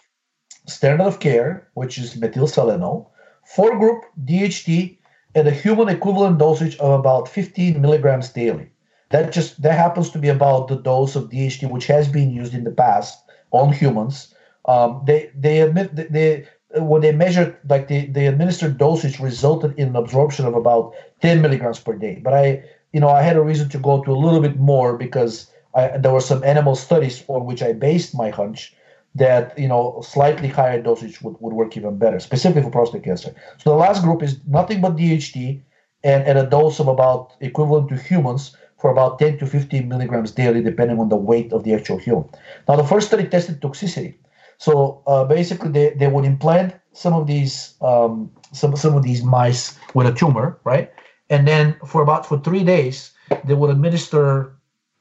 standard 0.66 1.04
of 1.04 1.20
care, 1.20 1.68
which 1.74 1.98
is 1.98 2.14
methylselenol. 2.14 3.10
Fourth 3.44 3.78
group, 3.78 4.02
DHT, 4.24 4.98
at 5.34 5.46
a 5.46 5.50
human 5.50 5.88
equivalent 5.88 6.38
dosage 6.38 6.76
of 6.78 6.98
about 6.98 7.28
15 7.28 7.80
milligrams 7.80 8.30
daily. 8.30 8.70
That 9.10 9.32
just 9.32 9.62
that 9.62 9.78
happens 9.78 10.10
to 10.10 10.18
be 10.18 10.28
about 10.28 10.68
the 10.68 10.76
dose 10.76 11.14
of 11.14 11.30
DHT 11.30 11.70
which 11.70 11.86
has 11.86 12.08
been 12.08 12.30
used 12.30 12.54
in 12.54 12.64
the 12.64 12.72
past 12.72 13.22
on 13.52 13.72
humans 13.72 14.34
um, 14.66 15.02
they 15.06 15.30
they 15.34 15.60
admit 15.60 15.94
they 16.12 16.46
when 16.74 17.00
they 17.00 17.12
measured 17.12 17.56
like 17.68 17.88
the, 17.88 18.06
the 18.06 18.26
administered 18.26 18.76
dosage 18.76 19.20
resulted 19.20 19.78
in 19.78 19.88
an 19.88 19.96
absorption 19.96 20.44
of 20.44 20.54
about 20.54 20.92
10 21.22 21.40
milligrams 21.40 21.78
per 21.78 21.94
day. 21.94 22.20
But 22.22 22.34
I 22.34 22.64
you 22.96 23.00
know 23.02 23.10
I 23.10 23.20
had 23.28 23.36
a 23.36 23.48
reason 23.50 23.68
to 23.74 23.78
go 23.88 24.02
to 24.02 24.10
a 24.10 24.22
little 24.24 24.40
bit 24.40 24.56
more 24.72 24.96
because 24.96 25.34
I, 25.74 25.98
there 26.02 26.14
were 26.16 26.28
some 26.32 26.42
animal 26.44 26.74
studies 26.74 27.22
on 27.28 27.44
which 27.44 27.62
I 27.62 27.74
based 27.74 28.14
my 28.22 28.30
hunch 28.30 28.74
that 29.14 29.44
you 29.62 29.68
know 29.68 30.00
slightly 30.14 30.48
higher 30.48 30.80
dosage 30.80 31.20
would, 31.20 31.36
would 31.40 31.52
work 31.60 31.76
even 31.76 31.98
better, 31.98 32.18
specifically 32.20 32.62
for 32.62 32.70
prostate 32.70 33.04
cancer. 33.04 33.34
So 33.58 33.68
the 33.68 33.76
last 33.84 34.02
group 34.02 34.22
is 34.22 34.40
nothing 34.46 34.80
but 34.80 34.96
DHT 34.96 35.60
and 36.04 36.20
at 36.30 36.38
a 36.38 36.46
dose 36.46 36.80
of 36.80 36.88
about 36.88 37.34
equivalent 37.40 37.90
to 37.90 37.96
humans 37.96 38.56
for 38.80 38.90
about 38.90 39.18
10 39.18 39.38
to 39.40 39.46
15 39.46 39.88
milligrams 39.92 40.30
daily, 40.30 40.62
depending 40.62 40.98
on 40.98 41.10
the 41.10 41.16
weight 41.16 41.52
of 41.52 41.64
the 41.64 41.74
actual 41.74 41.98
human. 41.98 42.26
Now 42.66 42.76
the 42.76 42.88
first 42.92 43.08
study 43.08 43.26
tested 43.26 43.60
toxicity. 43.60 44.14
So 44.56 45.02
uh, 45.06 45.24
basically, 45.24 45.70
they, 45.70 45.90
they 46.00 46.08
would 46.08 46.24
implant 46.24 46.76
some 46.94 47.12
of 47.12 47.26
these 47.26 47.74
um, 47.82 48.30
some 48.52 48.74
some 48.74 48.94
of 48.96 49.02
these 49.02 49.22
mice 49.22 49.78
with 49.92 50.06
a 50.06 50.14
tumor, 50.14 50.58
right? 50.64 50.90
And 51.30 51.46
then 51.46 51.76
for 51.86 52.02
about 52.02 52.26
for 52.26 52.38
three 52.38 52.64
days, 52.64 53.12
they 53.44 53.54
would 53.54 53.70
administer, 53.70 54.52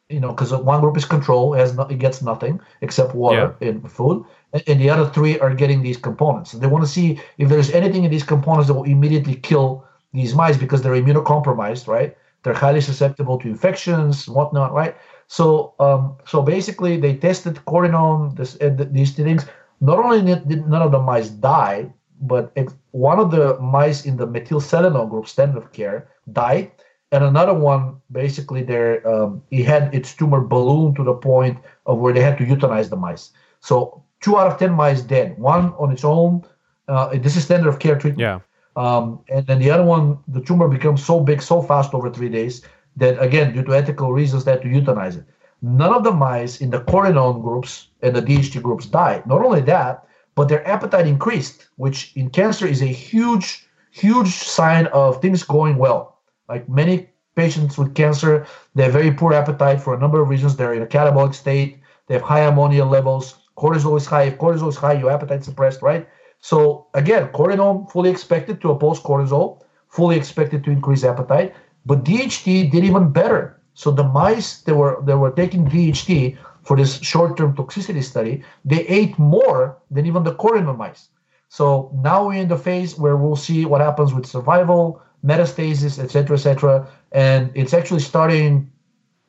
you 0.09 0.19
know, 0.19 0.30
because 0.30 0.51
one 0.51 0.82
group 0.82 0.97
is 0.97 1.05
control, 1.05 1.53
has 1.53 1.76
no, 1.76 1.84
it 1.84 1.99
gets 1.99 2.21
nothing 2.21 2.59
except 2.82 3.13
water 3.13 3.55
yeah. 3.59 3.69
and 3.69 3.91
food, 3.91 4.26
and, 4.53 4.63
and 4.67 4.82
the 4.82 4.89
other 4.89 5.09
three 5.09 5.39
are 5.39 5.53
getting 5.53 5.82
these 5.82 5.97
components. 5.97 6.51
So 6.51 6.57
they 6.57 6.67
want 6.67 6.84
to 6.84 6.89
see 6.89 7.19
if 7.38 7.49
there's 7.49 7.71
anything 7.71 8.03
in 8.03 8.11
these 8.11 8.23
components 8.23 8.67
that 8.67 8.73
will 8.73 8.84
immediately 8.84 9.36
kill 9.36 9.86
these 10.13 10.34
mice 10.34 10.57
because 10.57 10.82
they're 10.82 10.93
immunocompromised, 10.93 11.88
right? 11.88 12.17
They're 12.41 12.53
highly 12.53 12.82
susceptible 12.82 13.38
to 13.39 13.47
infections, 13.47 14.28
and 14.28 14.36
whatnot, 14.36 14.71
right? 14.71 14.95
So, 15.28 15.73
um, 15.80 16.15
so 16.26 16.41
basically, 16.41 16.97
they 16.97 17.15
tested 17.15 17.55
Cortinone, 17.67 18.36
this, 18.36 18.55
uh, 18.61 18.76
these 18.91 19.13
things. 19.13 19.45
Not 19.82 19.99
only 19.99 20.21
did 20.21 20.67
none 20.67 20.82
of 20.82 20.91
the 20.91 20.99
mice 20.99 21.30
die, 21.30 21.91
but 22.28 22.51
it, 22.55 22.69
one 22.91 23.19
of 23.19 23.32
the 23.32 23.59
mice 23.59 24.05
in 24.05 24.17
the 24.17 24.28
methylselenol 24.28 25.09
group, 25.09 25.28
standard 25.28 25.57
of 25.57 25.71
care, 25.71 26.07
died, 26.32 26.71
and 27.11 27.23
another 27.23 27.53
one 27.53 28.01
basically 28.11 28.63
there 28.63 29.07
um, 29.07 29.41
he 29.49 29.63
had 29.63 29.93
its 29.93 30.13
tumor 30.13 30.41
balloon 30.41 30.93
to 30.95 31.03
the 31.03 31.13
point 31.13 31.57
of 31.86 31.99
where 31.99 32.13
they 32.13 32.21
had 32.21 32.38
to 32.38 32.45
euthanize 32.45 32.89
the 32.89 32.95
mice. 32.95 33.32
So 33.61 34.03
two 34.21 34.38
out 34.38 34.51
of 34.51 34.57
ten 34.57 34.71
mice 34.71 35.01
dead. 35.01 35.38
One 35.38 35.73
on 35.78 35.91
its 35.91 36.03
own. 36.03 36.43
Uh, 36.88 37.17
this 37.17 37.36
is 37.36 37.43
standard 37.43 37.69
of 37.69 37.80
care 37.80 37.97
treatment. 37.97 38.19
Yeah. 38.19 38.39
Um, 38.76 39.19
and 39.30 39.47
then 39.47 39.59
the 39.59 39.71
other 39.71 39.86
one, 39.86 40.19
the 40.28 40.41
tumor 40.41 40.67
becomes 40.67 41.03
so 41.03 41.19
big 41.19 41.41
so 41.41 41.61
fast 41.61 41.93
over 41.93 42.09
three 42.09 42.30
days 42.30 42.61
that 42.97 43.21
again, 43.21 43.53
due 43.53 43.63
to 43.63 43.76
ethical 43.76 44.11
reasons, 44.11 44.43
they 44.43 44.51
had 44.51 44.61
to 44.63 44.67
euthanize 44.67 45.17
it. 45.17 45.26
None 45.61 45.93
of 45.93 46.03
the 46.03 46.11
mice 46.11 46.61
in 46.61 46.69
the 46.69 46.82
Cortinone 46.82 47.41
groups 47.41 47.88
and 48.01 48.15
the 48.15 48.21
DHT 48.21 48.61
groups 48.61 48.86
died. 48.86 49.26
Not 49.26 49.43
only 49.43 49.61
that, 49.61 50.05
but 50.36 50.47
their 50.49 50.67
appetite 50.67 51.07
increased, 51.07 51.67
which 51.77 52.11
in 52.15 52.29
cancer 52.29 52.67
is 52.67 52.81
a 52.81 52.86
huge, 52.86 53.67
huge 53.91 54.33
sign 54.33 54.88
of 54.88 55.21
things 55.21 55.43
going 55.43 55.77
well. 55.77 56.19
Like 56.47 56.67
many 56.69 57.09
patients 57.36 57.77
with 57.77 57.95
cancer, 57.95 58.45
they 58.75 58.83
have 58.83 58.93
very 58.93 59.11
poor 59.11 59.33
appetite 59.33 59.81
for 59.81 59.93
a 59.93 59.99
number 59.99 60.21
of 60.21 60.29
reasons. 60.29 60.55
They're 60.55 60.73
in 60.73 60.81
a 60.81 60.88
catabolic 60.88 61.33
state, 61.33 61.79
they 62.07 62.13
have 62.13 62.23
high 62.23 62.41
ammonia 62.41 62.86
levels, 62.86 63.36
cortisol 63.57 63.97
is 63.97 64.05
high. 64.05 64.23
If 64.23 64.38
cortisol 64.38 64.69
is 64.69 64.75
high, 64.75 64.93
your 64.93 65.11
appetite 65.11 65.43
suppressed, 65.43 65.81
right? 65.81 66.07
So 66.39 66.88
again, 66.93 67.29
Cortinone 67.29 67.89
fully 67.91 68.09
expected 68.09 68.61
to 68.61 68.69
oppose 68.71 68.99
cortisol, 68.99 69.63
fully 69.89 70.15
expected 70.15 70.63
to 70.65 70.71
increase 70.71 71.03
appetite, 71.03 71.55
but 71.86 72.03
DHT 72.03 72.71
did 72.71 72.83
even 72.83 73.09
better. 73.09 73.59
So 73.73 73.91
the 73.91 74.03
mice 74.03 74.61
that 74.61 74.75
were 74.75 75.01
that 75.05 75.17
were 75.17 75.31
taking 75.31 75.65
DHT 75.65 76.38
for 76.66 76.76
this 76.76 76.99
short-term 77.01 77.55
toxicity 77.55 78.03
study, 78.03 78.43
they 78.66 78.82
ate 78.88 79.18
more 79.18 79.78
than 79.91 80.05
even 80.05 80.24
the 80.24 80.34
Cortinone 80.34 80.78
mice. 80.78 81.09
So 81.49 81.91
now 82.03 82.28
we're 82.28 82.41
in 82.41 82.47
the 82.47 82.57
phase 82.57 82.97
where 82.97 83.16
we'll 83.16 83.36
see 83.36 83.66
what 83.66 83.82
happens 83.82 84.13
with 84.13 84.26
survival, 84.26 85.01
metastasis, 85.24 85.99
etc., 86.03 86.36
etc., 86.36 86.88
and 87.11 87.51
it's 87.53 87.74
actually 87.74 88.01
starting 88.01 88.70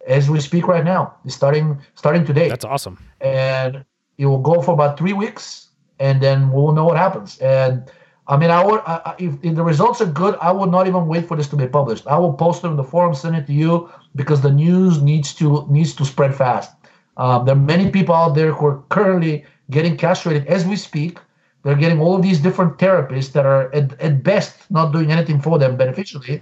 as 0.07 0.31
we 0.31 0.41
speak 0.41 0.67
right 0.67 0.85
now. 0.85 1.15
It's 1.25 1.35
starting 1.35 1.79
starting 1.95 2.25
today. 2.25 2.49
That's 2.49 2.65
awesome. 2.65 2.99
And 3.21 3.85
it 4.19 4.27
will 4.27 4.41
go 4.41 4.63
for 4.63 4.73
about 4.73 4.99
three 4.99 5.13
weeks, 5.13 5.69
and 5.99 6.21
then 6.21 6.51
we'll 6.51 6.73
know 6.73 6.85
what 6.85 6.97
happens. 6.97 7.39
And 7.39 7.85
I 8.29 8.37
mean, 8.37 8.51
I 8.51 8.65
would 8.65 8.81
I, 8.87 9.15
if, 9.19 9.35
if 9.43 9.55
the 9.55 9.63
results 9.63 10.01
are 10.01 10.07
good, 10.07 10.37
I 10.41 10.53
would 10.53 10.71
not 10.71 10.87
even 10.87 11.07
wait 11.07 11.29
for 11.29 11.37
this 11.37 11.49
to 11.49 11.57
be 11.57 11.67
published. 11.67 12.07
I 12.07 12.17
will 12.17 12.33
post 12.33 12.65
it 12.65 12.69
in 12.69 12.77
the 12.77 12.85
forum, 12.85 13.15
send 13.15 13.37
it 13.37 13.47
to 13.47 13.53
you 13.53 13.91
because 14.15 14.41
the 14.41 14.51
news 14.51 15.03
needs 15.03 15.35
to 15.35 15.67
needs 15.69 15.95
to 15.95 16.05
spread 16.05 16.35
fast. 16.35 16.73
Um, 17.17 17.45
there 17.47 17.55
are 17.55 17.59
many 17.59 17.91
people 17.91 18.15
out 18.15 18.35
there 18.35 18.53
who 18.53 18.67
are 18.67 18.83
currently 18.91 19.45
getting 19.71 19.97
castrated 19.97 20.47
as 20.47 20.67
we 20.67 20.77
speak. 20.77 21.19
They're 21.63 21.77
getting 21.77 22.01
all 22.01 22.15
of 22.15 22.23
these 22.23 22.41
different 22.41 22.79
therapies 22.79 23.33
that 23.33 23.45
are 23.45 23.75
at, 23.75 24.01
at 24.01 24.23
best 24.23 24.71
not 24.71 24.93
doing 24.93 25.11
anything 25.11 25.41
for 25.41 25.59
them 25.59 25.77
beneficially, 25.77 26.41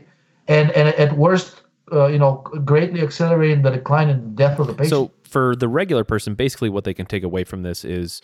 and 0.48 0.70
and 0.72 0.88
at 0.88 1.16
worst, 1.16 1.62
uh, 1.92 2.06
you 2.06 2.18
know, 2.18 2.44
greatly 2.64 3.00
accelerating 3.00 3.62
the 3.62 3.70
decline 3.70 4.10
and 4.10 4.36
death 4.36 4.58
of 4.58 4.66
the 4.66 4.74
patient. 4.74 4.90
So 4.90 5.10
for 5.22 5.56
the 5.56 5.68
regular 5.68 6.04
person, 6.04 6.34
basically 6.34 6.68
what 6.68 6.84
they 6.84 6.92
can 6.92 7.06
take 7.06 7.22
away 7.22 7.44
from 7.44 7.62
this 7.62 7.84
is 7.84 8.20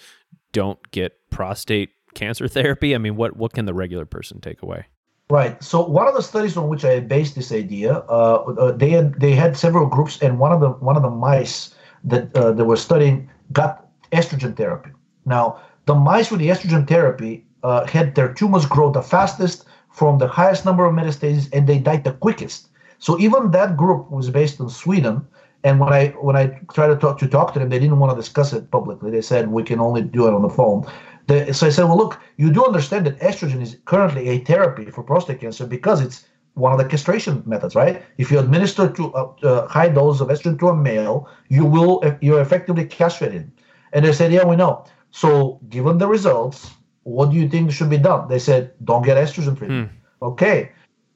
don't 0.52 0.78
get 0.90 1.30
prostate 1.30 1.90
cancer 2.14 2.48
therapy. 2.58 2.94
I 2.94 2.98
mean, 2.98 3.16
what 3.16 3.36
what 3.36 3.54
can 3.54 3.64
the 3.64 3.74
regular 3.74 4.04
person 4.04 4.40
take 4.40 4.62
away? 4.62 4.84
Right. 5.30 5.62
So 5.62 5.86
one 5.86 6.08
of 6.08 6.14
the 6.14 6.22
studies 6.22 6.56
on 6.56 6.68
which 6.68 6.84
I 6.84 6.98
based 7.00 7.36
this 7.36 7.52
idea, 7.52 7.98
uh, 8.08 8.42
uh, 8.58 8.72
they 8.72 8.90
had 8.90 9.14
they 9.20 9.34
had 9.34 9.56
several 9.56 9.86
groups, 9.86 10.20
and 10.20 10.38
one 10.38 10.52
of 10.52 10.60
the 10.60 10.70
one 10.70 10.96
of 10.96 11.02
the 11.02 11.10
mice 11.10 11.74
that 12.04 12.34
uh, 12.36 12.52
they 12.52 12.62
were 12.62 12.76
studying 12.76 13.30
got 13.52 13.86
estrogen 14.12 14.56
therapy. 14.56 14.90
Now, 15.24 15.60
the 15.86 15.94
mice 15.94 16.30
with 16.30 16.40
the 16.40 16.48
estrogen 16.48 16.86
therapy 16.86 17.44
uh, 17.62 17.86
had 17.86 18.14
their 18.14 18.32
tumors 18.32 18.66
grow 18.66 18.90
the 18.90 19.02
fastest 19.02 19.64
from 19.90 20.18
the 20.18 20.28
highest 20.28 20.64
number 20.64 20.84
of 20.84 20.94
metastases, 20.94 21.48
and 21.52 21.66
they 21.66 21.78
died 21.78 22.04
the 22.04 22.12
quickest. 22.12 22.68
So 22.98 23.18
even 23.18 23.50
that 23.50 23.76
group 23.76 24.10
was 24.10 24.30
based 24.30 24.60
in 24.60 24.68
Sweden. 24.68 25.26
And 25.64 25.78
when 25.78 25.92
I 25.92 26.08
when 26.20 26.36
I 26.36 26.58
tried 26.72 26.88
to 26.88 26.96
talk 26.96 27.18
to 27.18 27.28
talk 27.28 27.52
to 27.52 27.58
them, 27.58 27.68
they 27.68 27.78
didn't 27.78 27.98
want 27.98 28.12
to 28.12 28.16
discuss 28.16 28.52
it 28.52 28.70
publicly. 28.70 29.10
They 29.10 29.20
said 29.20 29.48
we 29.48 29.62
can 29.62 29.80
only 29.80 30.02
do 30.02 30.26
it 30.26 30.32
on 30.32 30.42
the 30.42 30.48
phone. 30.48 30.86
The, 31.26 31.52
so 31.52 31.66
I 31.66 31.70
said, 31.70 31.84
well, 31.84 31.98
look, 31.98 32.18
you 32.38 32.50
do 32.50 32.64
understand 32.64 33.06
that 33.06 33.20
estrogen 33.20 33.60
is 33.60 33.76
currently 33.84 34.28
a 34.28 34.38
therapy 34.38 34.86
for 34.90 35.02
prostate 35.02 35.40
cancer 35.40 35.66
because 35.66 36.00
it's 36.00 36.24
one 36.60 36.72
of 36.72 36.78
the 36.78 36.84
castration 36.84 37.42
methods, 37.46 37.74
right? 37.74 38.02
If 38.18 38.30
you 38.30 38.38
administer 38.38 38.88
to 38.88 39.04
a, 39.20 39.24
a 39.46 39.68
high 39.68 39.88
dose 39.88 40.20
of 40.20 40.28
estrogen 40.28 40.58
to 40.60 40.68
a 40.68 40.76
male, 40.76 41.28
you 41.48 41.64
will 41.64 41.92
you're 42.20 42.40
effectively 42.40 42.84
castrated. 42.84 43.50
And 43.92 44.04
they 44.04 44.12
said, 44.12 44.32
yeah, 44.32 44.44
we 44.44 44.56
know. 44.56 44.84
So 45.10 45.58
given 45.68 45.98
the 45.98 46.06
results, 46.06 46.70
what 47.02 47.30
do 47.30 47.36
you 47.36 47.48
think 47.48 47.72
should 47.72 47.90
be 47.90 47.98
done? 47.98 48.28
They 48.28 48.38
said, 48.38 48.72
don't 48.84 49.04
get 49.04 49.16
estrogen 49.16 49.56
treatment. 49.58 49.90
Hmm. 49.90 50.24
Okay. 50.30 50.70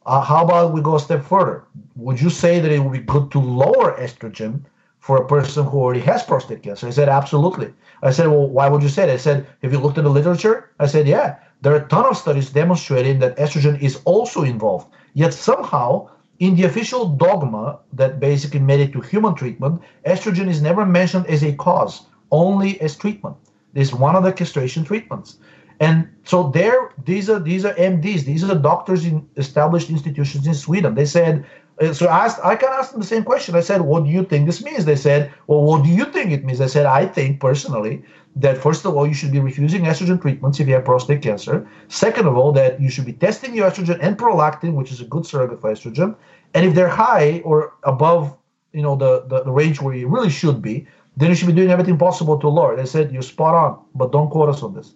Uh, 0.06 0.20
how 0.20 0.44
about 0.44 0.72
we 0.72 0.80
go 0.82 0.96
a 0.96 1.00
step 1.00 1.24
further? 1.24 1.64
Would 1.96 2.20
you 2.20 2.30
say 2.30 2.60
that 2.60 2.70
it 2.70 2.80
would 2.80 2.92
be 2.92 2.98
good 2.98 3.30
to 3.32 3.38
lower 3.38 3.96
estrogen 3.98 4.64
for 4.98 5.16
a 5.18 5.26
person 5.26 5.64
who 5.64 5.78
already 5.78 6.00
has 6.00 6.22
prostate 6.22 6.62
cancer? 6.62 6.88
I 6.88 6.90
said, 6.90 7.08
absolutely. 7.08 7.72
I 8.02 8.10
said, 8.10 8.26
well, 8.26 8.48
why 8.48 8.68
would 8.68 8.82
you 8.82 8.88
say 8.88 9.06
that? 9.06 9.14
I 9.14 9.16
said, 9.16 9.46
have 9.62 9.72
you 9.72 9.78
looked 9.78 9.98
at 9.98 10.04
the 10.04 10.10
literature? 10.10 10.70
I 10.78 10.86
said, 10.86 11.06
yeah. 11.06 11.36
There 11.62 11.72
are 11.72 11.84
a 11.84 11.88
ton 11.88 12.04
of 12.04 12.16
studies 12.18 12.50
demonstrating 12.50 13.18
that 13.20 13.36
estrogen 13.38 13.80
is 13.80 14.00
also 14.04 14.42
involved. 14.42 14.92
Yet 15.14 15.32
somehow, 15.32 16.10
in 16.40 16.56
the 16.56 16.64
official 16.64 17.06
dogma 17.06 17.78
that 17.92 18.20
basically 18.20 18.60
made 18.60 18.80
it 18.80 18.92
to 18.92 19.00
human 19.00 19.34
treatment, 19.34 19.80
estrogen 20.04 20.48
is 20.48 20.60
never 20.60 20.84
mentioned 20.84 21.26
as 21.28 21.42
a 21.42 21.54
cause, 21.54 22.02
only 22.30 22.80
as 22.80 22.96
treatment. 22.96 23.36
This 23.72 23.88
is 23.88 23.94
one 23.94 24.16
of 24.16 24.24
the 24.24 24.32
castration 24.32 24.84
treatments. 24.84 25.38
And 25.80 26.08
so 26.24 26.50
there, 26.50 26.90
these 27.04 27.28
are 27.28 27.40
these 27.40 27.64
are 27.64 27.74
MDs, 27.74 28.24
these 28.24 28.44
are 28.44 28.54
doctors 28.54 29.04
in 29.04 29.28
established 29.36 29.90
institutions 29.90 30.46
in 30.46 30.54
Sweden. 30.54 30.94
They 30.94 31.04
said, 31.04 31.44
uh, 31.80 31.92
so 31.92 32.06
I 32.06 32.26
asked, 32.26 32.40
I 32.44 32.54
can 32.54 32.68
ask 32.72 32.92
them 32.92 33.00
the 33.00 33.06
same 33.06 33.24
question. 33.24 33.56
I 33.56 33.60
said, 33.60 33.80
what 33.80 34.04
do 34.04 34.10
you 34.10 34.24
think 34.24 34.46
this 34.46 34.62
means? 34.62 34.84
They 34.84 34.96
said, 34.96 35.32
well, 35.48 35.62
what 35.62 35.82
do 35.82 35.90
you 35.90 36.04
think 36.04 36.30
it 36.30 36.44
means? 36.44 36.60
I 36.60 36.66
said, 36.66 36.86
I 36.86 37.06
think 37.06 37.40
personally 37.40 38.04
that 38.36 38.58
first 38.58 38.84
of 38.84 38.96
all, 38.96 39.06
you 39.06 39.14
should 39.14 39.30
be 39.30 39.38
refusing 39.38 39.82
estrogen 39.82 40.20
treatments 40.20 40.58
if 40.58 40.66
you 40.66 40.74
have 40.74 40.84
prostate 40.84 41.22
cancer. 41.22 41.68
Second 41.88 42.26
of 42.26 42.36
all, 42.36 42.52
that 42.52 42.80
you 42.80 42.90
should 42.90 43.04
be 43.04 43.12
testing 43.12 43.54
your 43.54 43.70
estrogen 43.70 43.98
and 44.00 44.18
prolactin, 44.18 44.74
which 44.74 44.90
is 44.90 45.00
a 45.00 45.04
good 45.04 45.24
surrogate 45.24 45.60
for 45.60 45.72
estrogen. 45.72 46.16
And 46.54 46.66
if 46.66 46.74
they're 46.74 46.88
high 46.88 47.40
or 47.44 47.74
above, 47.84 48.36
you 48.72 48.82
know, 48.82 48.96
the, 48.96 49.24
the, 49.28 49.44
the 49.44 49.52
range 49.52 49.80
where 49.80 49.94
you 49.94 50.08
really 50.08 50.30
should 50.30 50.60
be, 50.60 50.86
then 51.16 51.30
you 51.30 51.36
should 51.36 51.46
be 51.46 51.52
doing 51.52 51.70
everything 51.70 51.96
possible 51.96 52.38
to 52.38 52.48
lower. 52.48 52.74
It. 52.74 52.76
They 52.76 52.86
said, 52.86 53.12
you're 53.12 53.22
spot 53.22 53.54
on, 53.54 53.84
but 53.94 54.10
don't 54.10 54.30
quote 54.30 54.48
us 54.48 54.62
on 54.62 54.74
this. 54.74 54.94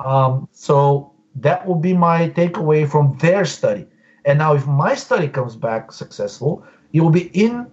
Um, 0.00 0.48
so 0.52 1.12
that 1.36 1.66
will 1.66 1.74
be 1.74 1.92
my 1.92 2.30
takeaway 2.30 2.88
from 2.88 3.18
their 3.18 3.44
study. 3.44 3.86
And 4.24 4.38
now, 4.38 4.54
if 4.54 4.66
my 4.66 4.94
study 4.94 5.28
comes 5.28 5.56
back 5.56 5.92
successful, 5.92 6.64
it 6.92 7.00
will 7.00 7.10
be 7.10 7.28
in 7.28 7.66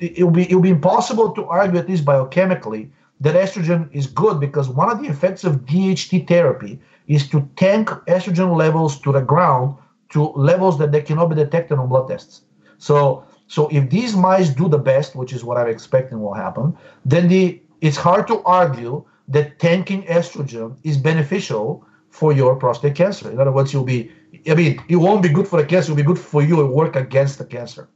it 0.00 0.22
will 0.22 0.30
be 0.30 0.50
it 0.50 0.54
will 0.54 0.62
be 0.62 0.70
impossible 0.70 1.32
to 1.32 1.44
argue 1.46 1.78
at 1.78 1.88
least 1.88 2.04
biochemically 2.04 2.90
that 3.20 3.34
estrogen 3.34 3.88
is 3.92 4.06
good 4.06 4.40
because 4.40 4.68
one 4.68 4.90
of 4.90 5.02
the 5.02 5.08
effects 5.08 5.44
of 5.44 5.64
DHT 5.66 6.28
therapy 6.28 6.80
is 7.06 7.28
to 7.30 7.48
tank 7.56 7.88
estrogen 8.06 8.56
levels 8.56 9.00
to 9.00 9.12
the 9.12 9.20
ground 9.20 9.76
to 10.10 10.28
levels 10.30 10.78
that 10.78 10.92
they 10.92 11.02
cannot 11.02 11.26
be 11.26 11.34
detected 11.34 11.78
on 11.78 11.88
blood 11.88 12.08
tests. 12.08 12.42
So 12.78 13.24
so 13.48 13.68
if 13.68 13.88
these 13.90 14.14
mice 14.14 14.50
do 14.50 14.68
the 14.68 14.78
best, 14.78 15.16
which 15.16 15.32
is 15.32 15.42
what 15.42 15.56
I'm 15.56 15.68
expecting 15.68 16.20
will 16.20 16.34
happen, 16.34 16.76
then 17.04 17.28
the 17.28 17.60
it's 17.80 17.96
hard 17.96 18.26
to 18.28 18.42
argue 18.44 19.04
that 19.28 19.58
tanking 19.58 20.02
estrogen 20.04 20.76
is 20.84 20.96
beneficial 20.96 21.84
for 22.10 22.32
your 22.32 22.56
prostate 22.56 22.94
cancer. 22.94 23.30
In 23.30 23.40
other 23.40 23.52
words, 23.52 23.72
you'll 23.72 23.84
be, 23.84 24.10
I 24.48 24.54
mean, 24.54 24.82
it 24.88 24.96
won't 24.96 25.22
be 25.22 25.28
good 25.28 25.46
for 25.46 25.60
the 25.60 25.66
cancer, 25.66 25.92
it'll 25.92 25.96
be 25.96 26.02
good 26.02 26.18
for 26.18 26.42
you 26.42 26.60
and 26.60 26.72
work 26.72 26.96
against 26.96 27.38
the 27.38 27.44
cancer. 27.44 27.88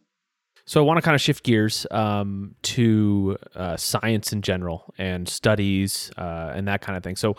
So 0.65 0.81
I 0.81 0.85
want 0.85 0.99
to 0.99 1.03
kind 1.03 1.15
of 1.15 1.21
shift 1.21 1.45
gears 1.45 1.87
um, 1.91 2.55
to 2.63 3.37
uh, 3.55 3.77
science 3.77 4.33
in 4.33 4.43
general 4.43 4.95
and 4.99 5.29
studies 5.29 6.11
uh, 6.17 6.53
and 6.55 6.69
that 6.69 6.81
kind 6.81 6.97
of 6.97 7.03
thing. 7.03 7.17
So 7.17 7.37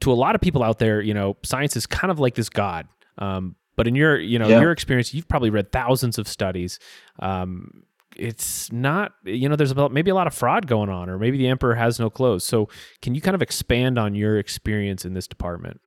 to 0.00 0.12
a 0.12 0.14
lot 0.14 0.34
of 0.34 0.40
people 0.40 0.62
out 0.62 0.78
there, 0.78 1.00
you 1.00 1.14
know, 1.14 1.36
science 1.42 1.76
is 1.76 1.86
kind 1.86 2.10
of 2.10 2.18
like 2.18 2.34
this 2.34 2.48
god. 2.48 2.86
Um, 3.18 3.56
but 3.76 3.86
in 3.86 3.94
your, 3.94 4.18
you 4.18 4.38
know, 4.38 4.48
yeah. 4.48 4.60
your 4.60 4.72
experience, 4.72 5.12
you've 5.14 5.28
probably 5.28 5.50
read 5.50 5.72
thousands 5.72 6.18
of 6.18 6.28
studies. 6.28 6.78
Um, 7.18 7.84
it's 8.16 8.70
not 8.72 9.12
you 9.24 9.48
know 9.48 9.56
there's 9.56 9.70
about 9.70 9.92
maybe 9.92 10.10
a 10.10 10.14
lot 10.14 10.26
of 10.26 10.34
fraud 10.34 10.66
going 10.66 10.88
on 10.88 11.08
or 11.08 11.18
maybe 11.18 11.38
the 11.38 11.46
emperor 11.46 11.74
has 11.74 12.00
no 12.00 12.10
clothes 12.10 12.44
so 12.44 12.68
can 13.02 13.14
you 13.14 13.20
kind 13.20 13.34
of 13.34 13.42
expand 13.42 13.98
on 13.98 14.14
your 14.14 14.38
experience 14.38 15.04
in 15.04 15.14
this 15.14 15.26
department 15.26 15.80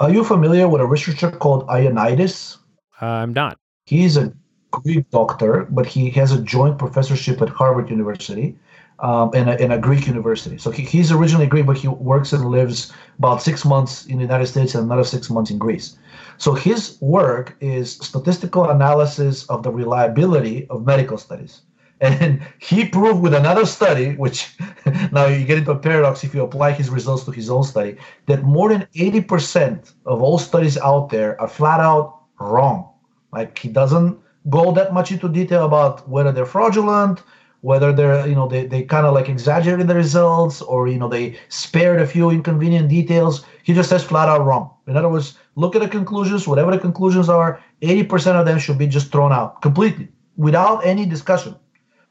are 0.00 0.10
you 0.10 0.24
familiar 0.24 0.68
with 0.68 0.80
a 0.80 0.86
researcher 0.86 1.30
called 1.30 1.66
ioannidis 1.68 2.56
uh, 3.00 3.06
i'm 3.06 3.32
not 3.32 3.56
he's 3.86 4.16
a 4.16 4.32
greek 4.70 5.08
doctor 5.10 5.66
but 5.70 5.86
he 5.86 6.10
has 6.10 6.32
a 6.32 6.40
joint 6.42 6.78
professorship 6.78 7.40
at 7.42 7.48
harvard 7.48 7.90
university 7.90 8.56
um, 9.00 9.30
and, 9.34 9.48
a, 9.48 9.74
a 9.74 9.78
greek 9.78 10.06
university 10.06 10.58
so 10.58 10.70
he, 10.70 10.82
he's 10.82 11.10
originally 11.12 11.46
greek 11.46 11.66
but 11.66 11.76
he 11.76 11.88
works 11.88 12.32
and 12.32 12.44
lives 12.44 12.92
about 13.18 13.42
six 13.42 13.64
months 13.64 14.06
in 14.06 14.16
the 14.16 14.22
united 14.22 14.46
states 14.46 14.74
and 14.74 14.84
another 14.84 15.04
six 15.04 15.30
months 15.30 15.50
in 15.50 15.58
greece 15.58 15.96
So 16.40 16.54
his 16.54 16.96
work 17.02 17.56
is 17.60 17.92
statistical 17.92 18.70
analysis 18.70 19.44
of 19.50 19.62
the 19.62 19.70
reliability 19.70 20.66
of 20.70 20.86
medical 20.86 21.18
studies. 21.18 21.62
And 22.00 22.40
he 22.58 22.88
proved 22.88 23.20
with 23.20 23.34
another 23.34 23.66
study, 23.66 24.14
which 24.16 24.56
now 25.12 25.26
you 25.26 25.44
get 25.44 25.58
into 25.58 25.72
a 25.72 25.78
paradox 25.78 26.24
if 26.24 26.34
you 26.34 26.42
apply 26.42 26.72
his 26.72 26.88
results 26.88 27.24
to 27.24 27.30
his 27.30 27.50
own 27.50 27.62
study, 27.62 27.98
that 28.24 28.42
more 28.42 28.70
than 28.70 28.86
80% 28.96 29.92
of 30.06 30.22
all 30.22 30.38
studies 30.38 30.78
out 30.78 31.10
there 31.10 31.38
are 31.38 31.46
flat 31.46 31.78
out 31.78 32.22
wrong. 32.40 32.88
Like 33.34 33.58
he 33.58 33.68
doesn't 33.68 34.18
go 34.48 34.72
that 34.72 34.92
much 34.92 35.12
into 35.12 35.28
detail 35.28 35.64
about 35.64 36.08
whether 36.08 36.32
they're 36.32 36.46
fraudulent, 36.46 37.22
whether 37.60 37.92
they're, 37.92 38.26
you 38.26 38.34
know, 38.34 38.48
they, 38.48 38.66
they 38.66 38.82
kind 38.82 39.06
of 39.06 39.12
like 39.12 39.28
exaggerated 39.28 39.86
the 39.86 39.94
results 39.94 40.62
or, 40.62 40.88
you 40.88 40.98
know, 40.98 41.08
they 41.08 41.38
spared 41.48 42.00
a 42.00 42.06
few 42.06 42.30
inconvenient 42.30 42.88
details. 42.88 43.44
He 43.62 43.74
just 43.74 43.90
says 43.90 44.02
flat 44.02 44.28
out 44.28 44.44
wrong. 44.44 44.70
In 44.86 44.96
other 44.96 45.10
words, 45.10 45.36
look 45.56 45.76
at 45.76 45.82
the 45.82 45.88
conclusions, 45.88 46.48
whatever 46.48 46.70
the 46.70 46.78
conclusions 46.78 47.28
are, 47.28 47.60
80% 47.82 48.34
of 48.34 48.46
them 48.46 48.58
should 48.58 48.78
be 48.78 48.86
just 48.86 49.12
thrown 49.12 49.32
out 49.32 49.60
completely 49.60 50.08
without 50.36 50.86
any 50.86 51.04
discussion. 51.04 51.54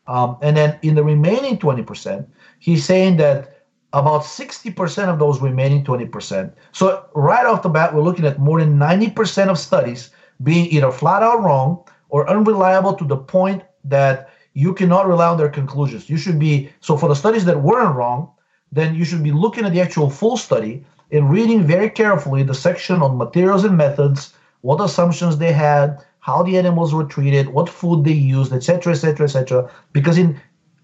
Um, 0.05 0.37
and 0.41 0.55
then 0.55 0.77
in 0.81 0.95
the 0.95 1.03
remaining 1.03 1.57
20%, 1.57 2.27
he's 2.59 2.85
saying 2.85 3.17
that 3.17 3.65
about 3.93 4.21
60% 4.21 5.07
of 5.07 5.17
those 5.17 5.41
remaining 5.41 5.83
20%. 5.83 6.51
So 6.73 7.05
right 7.15 7.45
off 7.45 7.63
the 7.63 7.69
bat, 7.69 7.93
we're 7.93 8.03
looking 8.03 8.25
at 8.25 8.39
more 8.39 8.59
than 8.59 8.77
90% 8.77 9.49
of 9.49 9.57
studies 9.57 10.11
being 10.43 10.67
either 10.67 10.91
flat 10.91 11.23
out 11.23 11.41
wrong 11.41 11.83
or 12.09 12.29
unreliable 12.29 12.93
to 12.93 13.05
the 13.05 13.17
point 13.17 13.63
that 13.83 14.29
you 14.53 14.73
cannot 14.73 15.07
rely 15.07 15.27
on 15.27 15.37
their 15.37 15.49
conclusions. 15.49 16.09
You 16.09 16.17
should 16.17 16.39
be, 16.39 16.69
so 16.81 16.97
for 16.97 17.07
the 17.07 17.15
studies 17.15 17.45
that 17.45 17.61
weren't 17.61 17.95
wrong, 17.95 18.31
then 18.71 18.95
you 18.95 19.05
should 19.05 19.23
be 19.23 19.31
looking 19.31 19.65
at 19.65 19.71
the 19.71 19.81
actual 19.81 20.09
full 20.09 20.37
study 20.37 20.83
and 21.11 21.29
reading 21.29 21.63
very 21.63 21.89
carefully 21.89 22.43
the 22.43 22.53
section 22.53 23.01
on 23.01 23.17
materials 23.17 23.63
and 23.63 23.77
methods, 23.77 24.33
what 24.61 24.81
assumptions 24.81 25.37
they 25.37 25.51
had, 25.51 26.03
how 26.19 26.43
the 26.43 26.57
animals 26.57 26.93
were 26.93 27.05
treated, 27.05 27.49
what 27.49 27.69
food 27.69 28.03
they 28.03 28.11
used, 28.11 28.53
etc., 28.53 28.93
etc., 28.93 29.25
etc. 29.25 29.71
Because 29.93 30.17
in 30.17 30.39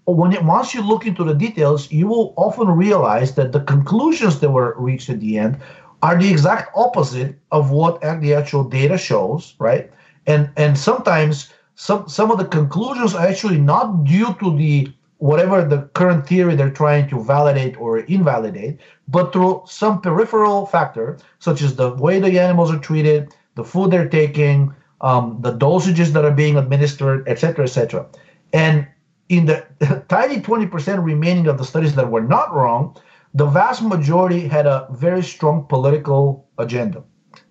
when 0.06 0.32
it, 0.32 0.44
once 0.44 0.72
you 0.72 0.82
look 0.82 1.04
into 1.04 1.24
the 1.24 1.34
details, 1.34 1.90
you 1.90 2.06
will 2.06 2.32
often 2.36 2.68
realize 2.68 3.34
that 3.34 3.50
the 3.52 3.60
conclusions 3.60 4.38
that 4.38 4.50
were 4.50 4.74
reached 4.78 5.10
at 5.10 5.20
the 5.20 5.36
end 5.36 5.58
are 6.02 6.16
the 6.16 6.30
exact 6.30 6.70
opposite 6.76 7.36
of 7.50 7.70
what 7.70 8.00
the 8.00 8.32
actual 8.32 8.62
data 8.62 8.96
shows, 8.96 9.54
right? 9.58 9.90
And 10.26 10.50
and 10.56 10.78
sometimes 10.78 11.52
some 11.74 12.08
some 12.08 12.30
of 12.30 12.38
the 12.38 12.44
conclusions 12.44 13.14
are 13.14 13.26
actually 13.26 13.58
not 13.58 14.04
due 14.04 14.34
to 14.40 14.56
the 14.56 14.92
whatever 15.18 15.64
the 15.64 15.82
current 15.94 16.26
theory 16.26 16.54
they're 16.54 16.70
trying 16.70 17.08
to 17.08 17.22
validate 17.22 17.78
or 17.80 18.00
invalidate, 18.00 18.78
but 19.08 19.32
through 19.32 19.62
some 19.66 20.00
peripheral 20.00 20.66
factor, 20.66 21.18
such 21.38 21.62
as 21.62 21.76
the 21.76 21.94
way 21.94 22.20
the 22.20 22.38
animals 22.38 22.70
are 22.70 22.78
treated, 22.78 23.34
the 23.54 23.64
food 23.64 23.90
they're 23.90 24.08
taking, 24.08 24.74
um, 25.00 25.38
the 25.40 25.56
dosages 25.56 26.08
that 26.08 26.24
are 26.24 26.30
being 26.32 26.56
administered, 26.56 27.26
etc., 27.28 27.64
etc. 27.64 28.06
And 28.52 28.86
in 29.28 29.46
the 29.46 29.66
tiny 30.08 30.36
20% 30.36 31.02
remaining 31.02 31.46
of 31.46 31.58
the 31.58 31.64
studies 31.64 31.94
that 31.94 32.10
were 32.10 32.22
not 32.22 32.54
wrong, 32.54 32.96
the 33.34 33.46
vast 33.46 33.82
majority 33.82 34.46
had 34.46 34.66
a 34.66 34.86
very 34.90 35.22
strong 35.22 35.66
political 35.66 36.48
agenda. 36.58 37.02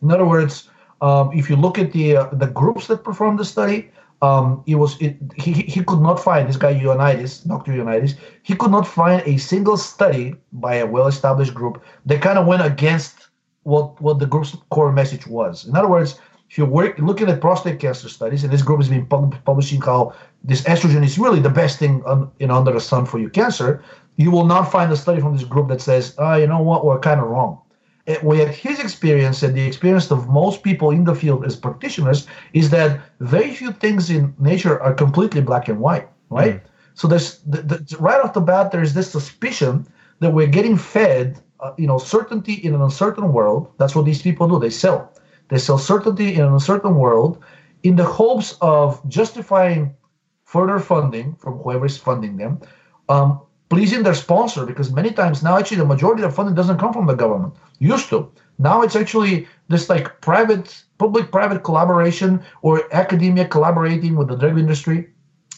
In 0.01 0.11
other 0.11 0.25
words, 0.25 0.69
um, 1.05 1.31
if 1.39 1.49
you 1.49 1.55
look 1.55 1.77
at 1.77 1.91
the 1.91 2.17
uh, 2.17 2.29
the 2.43 2.47
groups 2.47 2.87
that 2.87 3.03
performed 3.03 3.37
the 3.37 3.45
study, 3.45 3.91
um, 4.21 4.63
it 4.65 4.75
was 4.75 4.99
it, 4.99 5.15
he 5.35 5.51
he 5.53 5.83
could 5.83 6.01
not 6.01 6.17
find 6.27 6.49
this 6.49 6.57
guy 6.57 6.73
Ioannidis, 6.73 7.47
Dr. 7.47 7.73
Ioannidis. 7.73 8.13
He 8.41 8.55
could 8.55 8.71
not 8.71 8.87
find 8.87 9.21
a 9.25 9.37
single 9.37 9.77
study 9.77 10.35
by 10.51 10.73
a 10.75 10.85
well-established 10.85 11.53
group 11.53 11.83
that 12.07 12.21
kind 12.21 12.39
of 12.39 12.47
went 12.47 12.65
against 12.65 13.27
what 13.63 14.01
what 14.01 14.17
the 14.17 14.25
group's 14.25 14.55
core 14.71 14.91
message 14.91 15.27
was. 15.27 15.67
In 15.67 15.75
other 15.75 15.91
words, 15.95 16.19
if 16.49 16.57
you're 16.57 16.67
work, 16.67 16.97
looking 16.97 17.29
at 17.29 17.39
prostate 17.39 17.79
cancer 17.79 18.09
studies, 18.09 18.43
and 18.43 18.51
this 18.51 18.63
group 18.63 18.79
has 18.79 18.89
been 18.89 19.05
pub- 19.05 19.35
publishing 19.45 19.81
how 19.81 20.15
this 20.43 20.61
estrogen 20.63 21.03
is 21.03 21.19
really 21.19 21.39
the 21.39 21.55
best 21.61 21.77
thing 21.77 22.03
on, 22.05 22.31
you 22.39 22.47
know, 22.47 22.55
under 22.55 22.71
the 22.71 22.81
sun 22.81 23.05
for 23.05 23.19
your 23.19 23.29
cancer, 23.29 23.83
you 24.17 24.31
will 24.31 24.45
not 24.45 24.71
find 24.71 24.91
a 24.91 24.95
study 24.95 25.21
from 25.21 25.33
this 25.35 25.43
group 25.43 25.67
that 25.67 25.81
says, 25.81 26.15
oh, 26.17 26.35
you 26.35 26.47
know 26.47 26.61
what, 26.61 26.85
we're 26.85 26.99
kind 26.99 27.19
of 27.19 27.27
wrong. 27.27 27.59
It, 28.05 28.23
with 28.23 28.49
his 28.53 28.79
experience 28.79 29.41
and 29.41 29.55
the 29.55 29.65
experience 29.65 30.11
of 30.11 30.29
most 30.29 30.61
people 30.61 30.91
in 30.91 31.05
the 31.05 31.15
field 31.15 31.43
as 31.43 31.55
practitioners 31.55 32.27
is 32.53 32.69
that 32.69 33.01
very 33.19 33.51
few 33.51 33.71
things 33.71 34.11
in 34.11 34.35
nature 34.37 34.79
are 34.81 34.93
completely 34.93 35.41
black 35.41 35.67
and 35.67 35.79
white, 35.79 36.07
right? 36.29 36.63
Mm. 36.63 36.67
So 36.93 37.07
there's 37.07 37.39
the, 37.39 37.63
the, 37.63 37.97
right 37.99 38.21
off 38.21 38.33
the 38.33 38.41
bat, 38.41 38.71
there's 38.71 38.93
this 38.93 39.11
suspicion 39.11 39.87
that 40.19 40.31
we're 40.31 40.47
getting 40.47 40.77
fed, 40.77 41.41
uh, 41.59 41.73
you 41.77 41.87
know, 41.87 41.97
certainty 41.97 42.53
in 42.53 42.75
an 42.75 42.81
uncertain 42.81 43.33
world. 43.33 43.71
That's 43.79 43.95
what 43.95 44.05
these 44.05 44.21
people 44.21 44.47
do. 44.47 44.59
They 44.59 44.69
sell. 44.69 45.11
They 45.49 45.57
sell 45.57 45.77
certainty 45.77 46.35
in 46.35 46.41
an 46.41 46.53
uncertain 46.53 46.95
world 46.95 47.43
in 47.83 47.95
the 47.95 48.03
hopes 48.03 48.57
of 48.61 49.07
justifying 49.07 49.95
further 50.43 50.79
funding 50.79 51.35
from 51.35 51.57
whoever 51.59 51.85
is 51.85 51.97
funding 51.97 52.37
them, 52.37 52.61
um, 53.09 53.41
pleasing 53.75 54.03
their 54.03 54.13
sponsor, 54.25 54.65
because 54.65 54.89
many 54.99 55.11
times 55.11 55.43
now 55.43 55.57
actually 55.57 55.81
the 55.83 55.93
majority 55.93 56.23
of 56.23 56.33
funding 56.33 56.55
doesn't 56.55 56.79
come 56.83 56.93
from 56.93 57.07
the 57.07 57.13
government. 57.23 57.53
Used 57.79 58.07
to. 58.11 58.31
Now 58.57 58.77
it's 58.83 58.95
actually 58.95 59.47
this 59.67 59.89
like 59.89 60.07
private, 60.21 60.67
public-private 60.97 61.61
collaboration 61.69 62.29
or 62.61 62.73
academia 63.03 63.45
collaborating 63.55 64.15
with 64.15 64.29
the 64.29 64.37
drug 64.37 64.57
industry. 64.57 64.99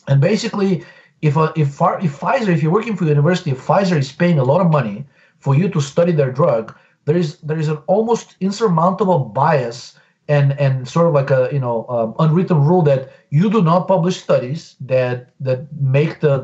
And 0.07 0.19
basically, 0.19 0.72
if 1.22 1.38
a, 1.38 1.53
if, 1.56 1.69
if 2.06 2.11
Pfizer, 2.19 2.49
if 2.56 2.64
you're 2.64 2.77
working 2.80 2.95
for 2.98 3.06
the 3.06 3.11
university, 3.11 3.52
if 3.52 3.60
Pfizer 3.68 3.98
is 3.98 4.11
paying 4.11 4.39
a 4.39 4.48
lot 4.52 4.61
of 4.61 4.72
money 4.72 5.06
for 5.38 5.53
you 5.60 5.69
to 5.69 5.80
study 5.80 6.11
their 6.11 6.31
drug, 6.31 6.76
there 7.06 7.18
is 7.23 7.38
there 7.48 7.60
is 7.60 7.69
an 7.69 7.77
almost 7.85 8.35
insurmountable 8.39 9.19
bias 9.39 9.80
and 10.27 10.60
and 10.60 10.88
sort 10.88 11.07
of 11.07 11.14
like 11.14 11.31
a 11.39 11.49
you 11.56 11.60
know 11.60 11.85
um, 11.95 12.15
unwritten 12.19 12.60
rule 12.69 12.81
that 12.81 13.02
you 13.30 13.49
do 13.49 13.61
not 13.61 13.88
publish 13.88 14.18
studies 14.18 14.76
that 14.81 15.30
that 15.39 15.60
make 15.80 16.19
the 16.26 16.35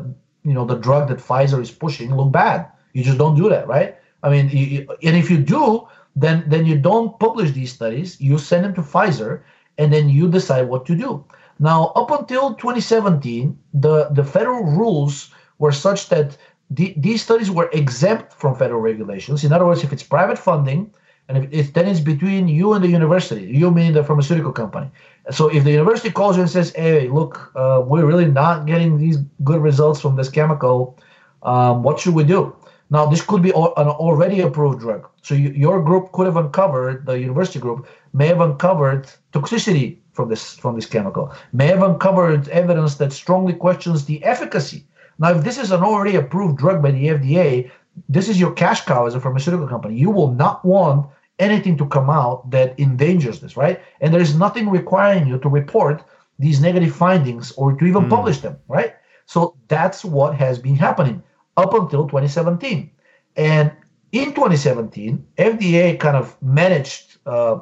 you 0.44 0.54
know 0.54 0.66
the 0.66 0.76
drug 0.76 1.10
that 1.10 1.20
Pfizer 1.20 1.62
is 1.62 1.72
pushing 1.72 2.16
look 2.16 2.32
bad. 2.32 2.68
You 2.94 3.04
just 3.04 3.18
don't 3.18 3.36
do 3.36 3.50
that, 3.50 3.68
right? 3.68 3.98
I 4.22 4.30
mean, 4.30 4.50
you, 4.50 4.88
and 5.04 5.18
if 5.18 5.30
you 5.30 5.38
do, 5.38 5.88
then 6.16 6.44
then 6.48 6.66
you 6.66 6.78
don't 6.78 7.18
publish 7.20 7.52
these 7.52 7.72
studies. 7.72 8.20
You 8.22 8.38
send 8.38 8.64
them 8.66 8.74
to 8.76 8.82
Pfizer, 8.82 9.42
and 9.78 9.92
then 9.92 10.10
you 10.10 10.30
decide 10.30 10.68
what 10.68 10.86
to 10.86 10.96
do. 10.96 11.26
Now, 11.60 11.92
up 11.96 12.12
until 12.12 12.56
2017, 12.56 13.58
the 13.74 14.10
the 14.10 14.24
federal 14.24 14.64
rules 14.64 15.32
were 15.60 15.72
such 15.72 16.10
that 16.10 16.38
the, 16.70 16.94
these 16.98 17.22
studies 17.22 17.52
were 17.52 17.70
exempt 17.74 18.34
from 18.34 18.56
federal 18.56 18.82
regulations. 18.82 19.44
In 19.44 19.54
other 19.54 19.66
words, 19.66 19.84
if 19.84 19.94
it's 19.94 20.04
private 20.04 20.38
funding, 20.38 20.92
and 21.30 21.38
if, 21.38 21.52
if 21.52 21.74
then 21.74 21.88
it's 21.88 22.00
between 22.00 22.48
you 22.48 22.74
and 22.74 22.84
the 22.84 22.88
university, 22.88 23.44
you 23.44 23.72
mean 23.72 23.94
the 23.94 24.04
pharmaceutical 24.04 24.52
company. 24.52 24.90
So 25.32 25.48
if 25.48 25.64
the 25.64 25.72
university 25.72 26.12
calls 26.12 26.36
you 26.36 26.42
and 26.42 26.52
says, 26.52 26.74
"Hey, 26.76 27.08
look, 27.08 27.52
uh, 27.56 27.82
we're 27.86 28.06
really 28.06 28.26
not 28.26 28.66
getting 28.66 28.98
these 28.98 29.18
good 29.44 29.62
results 29.62 30.02
from 30.02 30.16
this 30.16 30.30
chemical. 30.30 30.98
Um, 31.44 31.84
what 31.84 32.00
should 32.00 32.14
we 32.14 32.24
do?" 32.24 32.56
Now, 32.90 33.06
this 33.06 33.22
could 33.22 33.42
be 33.42 33.52
an 33.52 33.88
already 34.06 34.42
approved 34.42 34.82
drug. 34.82 35.08
So 35.22 35.34
you, 35.34 35.50
your 35.50 35.82
group 35.82 36.12
could 36.12 36.28
have 36.28 36.38
uncovered, 36.38 37.06
the 37.06 37.18
university 37.20 37.60
group 37.60 37.88
may 38.12 38.28
have 38.28 38.42
uncovered 38.42 39.10
toxicity 39.32 39.98
from 40.12 40.30
this 40.30 40.56
from 40.56 40.76
this 40.76 40.86
chemical, 40.86 41.34
may 41.54 41.68
have 41.68 41.82
uncovered 41.82 42.50
evidence 42.50 42.96
that 42.96 43.14
strongly 43.14 43.54
questions 43.54 44.06
the 44.06 44.24
efficacy 44.24 44.86
now, 45.20 45.32
if 45.32 45.44
this 45.44 45.58
is 45.58 45.72
an 45.72 45.84
already 45.84 46.16
approved 46.16 46.58
drug 46.58 46.82
by 46.82 46.92
the 46.92 47.08
FDA, 47.08 47.70
this 48.10 48.30
is 48.30 48.40
your 48.40 48.54
cash 48.54 48.82
cow 48.86 49.06
as 49.06 49.16
a 49.16 49.20
pharmaceutical 49.20 49.68
company. 49.68 49.96
You 49.96 50.12
will 50.12 50.32
not 50.32 50.64
want 50.66 51.08
anything 51.40 51.78
to 51.78 51.88
come 51.88 52.10
out 52.10 52.50
that 52.52 52.80
endangers 52.80 53.40
this, 53.40 53.58
right? 53.58 53.82
And 54.02 54.14
there 54.14 54.22
is 54.22 54.36
nothing 54.36 54.70
requiring 54.70 55.28
you 55.28 55.38
to 55.40 55.50
report 55.50 56.04
these 56.40 56.62
negative 56.62 56.96
findings 56.96 57.52
or 57.54 57.74
to 57.74 57.86
even 57.86 58.04
mm. 58.04 58.10
publish 58.10 58.40
them, 58.40 58.58
right? 58.68 58.96
So 59.26 59.56
that's 59.68 60.04
what 60.04 60.36
has 60.36 60.60
been 60.60 60.76
happening 60.76 61.24
up 61.58 61.74
until 61.74 62.08
2017. 62.08 62.92
And 63.36 63.72
in 64.12 64.34
2017, 64.34 65.26
FDA 65.38 66.00
kind 66.00 66.18
of 66.18 66.40
managed 66.42 67.18
uh, 67.26 67.60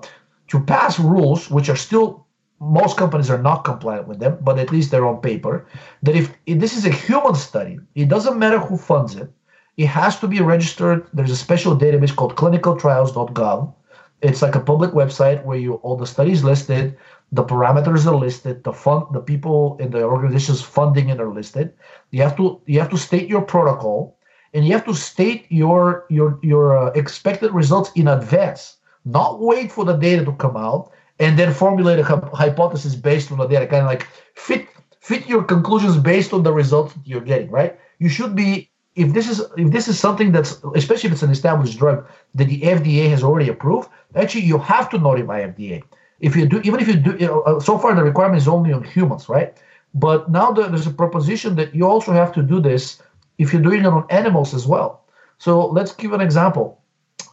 to 0.48 0.60
pass 0.60 1.00
rules 1.00 1.50
which 1.50 1.70
are 1.70 1.76
still 1.76 2.28
most 2.60 2.96
companies 2.96 3.32
are 3.32 3.42
not 3.42 3.64
compliant 3.64 4.08
with 4.08 4.20
them, 4.20 4.38
but 4.42 4.60
at 4.60 4.72
least 4.72 4.92
they're 4.92 5.08
on 5.08 5.20
paper. 5.20 5.66
That 6.04 6.16
if, 6.16 6.32
if, 6.46 6.60
this 6.60 6.78
is 6.78 6.86
a 6.86 6.92
human 6.92 7.34
study, 7.34 7.80
it 7.96 8.08
doesn't 8.08 8.38
matter 8.38 8.60
who 8.60 8.78
funds 8.78 9.16
it. 9.16 9.32
It 9.78 9.88
has 9.88 10.20
to 10.20 10.28
be 10.28 10.42
registered. 10.42 11.08
There's 11.14 11.32
a 11.32 11.36
special 11.36 11.78
database 11.78 12.16
called 12.16 12.36
clinicaltrials.gov. 12.36 13.74
It's 14.22 14.42
like 14.42 14.56
a 14.56 14.60
public 14.60 14.92
website 14.92 15.44
where 15.44 15.58
you 15.58 15.76
all 15.76 15.96
the 15.96 16.06
studies 16.06 16.44
listed, 16.44 16.98
the 17.32 17.44
parameters 17.44 18.06
are 18.06 18.16
listed, 18.16 18.64
the 18.64 18.74
fund, 18.74 19.06
the 19.14 19.22
people 19.22 19.78
in 19.80 19.92
the 19.92 20.04
organization's 20.04 20.62
funding 20.62 21.10
it 21.10 21.20
are 21.20 21.34
listed. 21.34 21.74
You 22.12 22.22
have 22.22 22.36
to 22.38 22.62
you 22.66 22.80
have 22.80 22.90
to 22.90 22.98
state 22.98 23.30
your 23.30 23.42
protocol, 23.42 24.18
and 24.54 24.66
you 24.66 24.74
have 24.74 24.86
to 24.86 24.94
state 24.94 25.46
your 25.50 26.06
your 26.10 26.38
your 26.44 26.78
uh, 26.78 26.92
expected 26.92 27.52
results 27.52 27.92
in 27.96 28.08
advance. 28.08 28.78
Not 29.06 29.40
wait 29.40 29.72
for 29.72 29.86
the 29.86 29.94
data 29.94 30.26
to 30.26 30.34
come 30.34 30.58
out 30.58 30.92
and 31.20 31.40
then 31.40 31.54
formulate 31.54 32.00
a 32.00 32.04
hypothesis 32.04 32.96
based 32.96 33.32
on 33.32 33.38
the 33.38 33.48
data, 33.48 33.66
kind 33.66 33.84
of 33.84 33.88
like 33.88 34.08
fit 34.36 34.68
fit 35.00 35.28
your 35.28 35.44
conclusions 35.44 35.98
based 35.98 36.34
on 36.34 36.44
the 36.44 36.54
results 36.54 36.94
that 36.94 37.08
you're 37.08 37.22
getting, 37.22 37.50
right? 37.50 37.80
You 38.00 38.10
should 38.10 38.36
be 38.36 38.71
if 38.96 39.14
this 39.14 39.30
is 39.30 39.42
if 39.58 39.72
this 39.72 39.88
is 39.88 40.00
something 40.00 40.32
that's 40.32 40.62
especially 40.76 41.08
if 41.08 41.14
it's 41.14 41.24
an 41.24 41.32
established 41.32 41.78
drug 41.78 42.06
that 42.36 42.46
the 42.46 42.62
FDA 42.62 43.10
has 43.10 43.24
already 43.24 43.50
approved, 43.50 43.90
actually 44.16 44.42
you 44.42 44.58
have 44.58 44.90
to 44.90 44.98
notify 44.98 45.48
FDA. 45.48 45.84
If 46.20 46.36
you 46.36 46.46
do, 46.46 46.62
even 46.64 46.80
if 46.80 46.88
you 46.88 46.96
do, 46.96 47.18
you 47.18 47.28
know, 47.28 47.42
uh, 47.42 47.60
so 47.60 47.78
far 47.78 47.96
the 47.96 48.04
requirement 48.04 48.38
is 48.38 48.48
only 48.48 48.72
on 48.74 48.84
humans, 48.84 49.28
right? 49.28 49.58
But 49.94 50.30
now 50.30 50.52
there's 50.52 50.88
a 50.88 50.92
proposition 50.92 51.56
that 51.56 51.74
you 51.74 51.86
also 51.88 52.12
have 52.12 52.32
to 52.34 52.44
do 52.44 52.60
this 52.60 53.02
if 53.38 53.52
you're 53.52 53.62
doing 53.62 53.82
it 53.82 53.88
on 53.88 54.06
animals 54.10 54.54
as 54.54 54.68
well. 54.68 55.04
So 55.40 55.66
let's 55.68 55.94
give 55.94 56.14
an 56.14 56.22
example. 56.22 56.82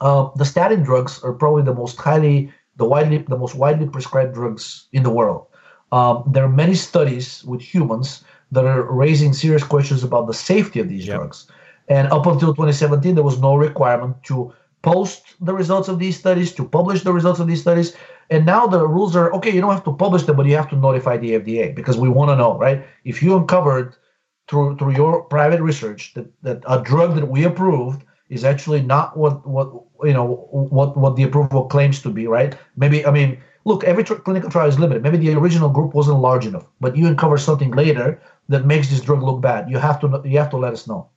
Uh, 0.01 0.31
the 0.37 0.45
statin 0.45 0.83
drugs 0.83 1.23
are 1.23 1.33
probably 1.33 1.63
the 1.63 1.75
most 1.75 1.99
highly, 1.99 2.53
the 2.77 2.85
widely, 2.85 3.19
the 3.19 3.37
most 3.37 3.55
widely 3.55 3.87
prescribed 3.87 4.35
drugs 4.35 4.87
in 4.93 5.03
the 5.03 5.11
world. 5.11 5.47
Um, 5.93 6.25
there 6.27 6.45
are 6.45 6.49
many 6.49 6.75
studies 6.75 7.45
with 7.45 7.61
humans 7.61 8.25
that 8.53 8.65
are 8.65 8.83
raising 8.83 9.33
serious 9.33 9.63
questions 9.63 10.03
about 10.03 10.27
the 10.27 10.35
safety 10.35 10.81
of 10.81 10.89
these 10.89 11.07
yep. 11.07 11.17
drugs. 11.17 11.47
And 11.89 12.09
up 12.09 12.27
until 12.27 12.55
2017, 12.55 13.15
there 13.15 13.25
was 13.25 13.41
no 13.41 13.57
requirement 13.57 14.23
to 14.25 14.53
post 14.83 15.35
the 15.41 15.55
results 15.55 15.89
of 15.89 15.99
these 15.99 16.19
studies, 16.19 16.53
to 16.53 16.65
publish 16.65 17.03
the 17.03 17.13
results 17.13 17.41
of 17.41 17.47
these 17.47 17.61
studies. 17.61 17.97
And 18.31 18.45
now 18.47 18.67
the 18.67 18.87
rules 18.87 19.17
are 19.17 19.33
okay, 19.33 19.51
you 19.51 19.61
don't 19.61 19.73
have 19.73 19.85
to 19.85 19.93
publish 19.95 20.25
them, 20.25 20.37
but 20.37 20.47
you 20.47 20.57
have 20.57 20.71
to 20.71 20.77
notify 20.77 21.17
the 21.17 21.33
FDA 21.33 21.75
because 21.75 21.97
we 21.97 22.09
want 22.09 22.31
to 22.31 22.37
know, 22.37 22.59
right? 22.59 22.85
If 23.05 23.23
you 23.23 23.37
uncovered 23.37 23.97
through 24.49 24.77
through 24.77 24.95
your 24.95 25.23
private 25.25 25.61
research 25.61 26.15
that, 26.15 26.27
that 26.43 26.63
a 26.69 26.83
drug 26.83 27.15
that 27.17 27.29
we 27.29 27.45
approved 27.45 28.05
is 28.29 28.45
actually 28.45 28.83
not 28.83 29.17
what 29.17 29.47
what 29.47 29.73
you 30.05 30.13
know 30.13 30.47
what 30.51 30.97
what 30.97 31.17
the 31.17 31.23
approval 31.23 31.65
claims 31.65 32.03
to 32.03 32.11
be, 32.11 32.27
right? 32.27 32.57
Maybe 32.77 33.05
I 33.07 33.11
mean, 33.11 33.39
look, 33.69 33.85
every 33.85 34.03
tr- 34.03 34.15
clinical 34.15 34.51
trial 34.51 34.69
is 34.69 34.79
limited. 34.79 35.03
Maybe 35.03 35.19
the 35.19 35.35
original 35.35 35.69
group 35.69 35.95
wasn't 35.95 36.21
large 36.21 36.47
enough, 36.47 36.67
but 36.81 36.97
you 36.97 37.07
uncover 37.07 37.39
something 37.39 37.71
later 37.73 38.21
that 38.49 38.67
makes 38.67 38.89
this 38.89 39.01
drug 39.01 39.23
look 39.23 39.41
bad. 39.41 39.71
You 39.71 39.79
have 39.79 40.01
to 40.01 40.23
you 40.25 40.39
have 40.39 40.51
to 40.51 40.57
let 40.57 40.73
us 40.73 40.89
know. 40.89 41.09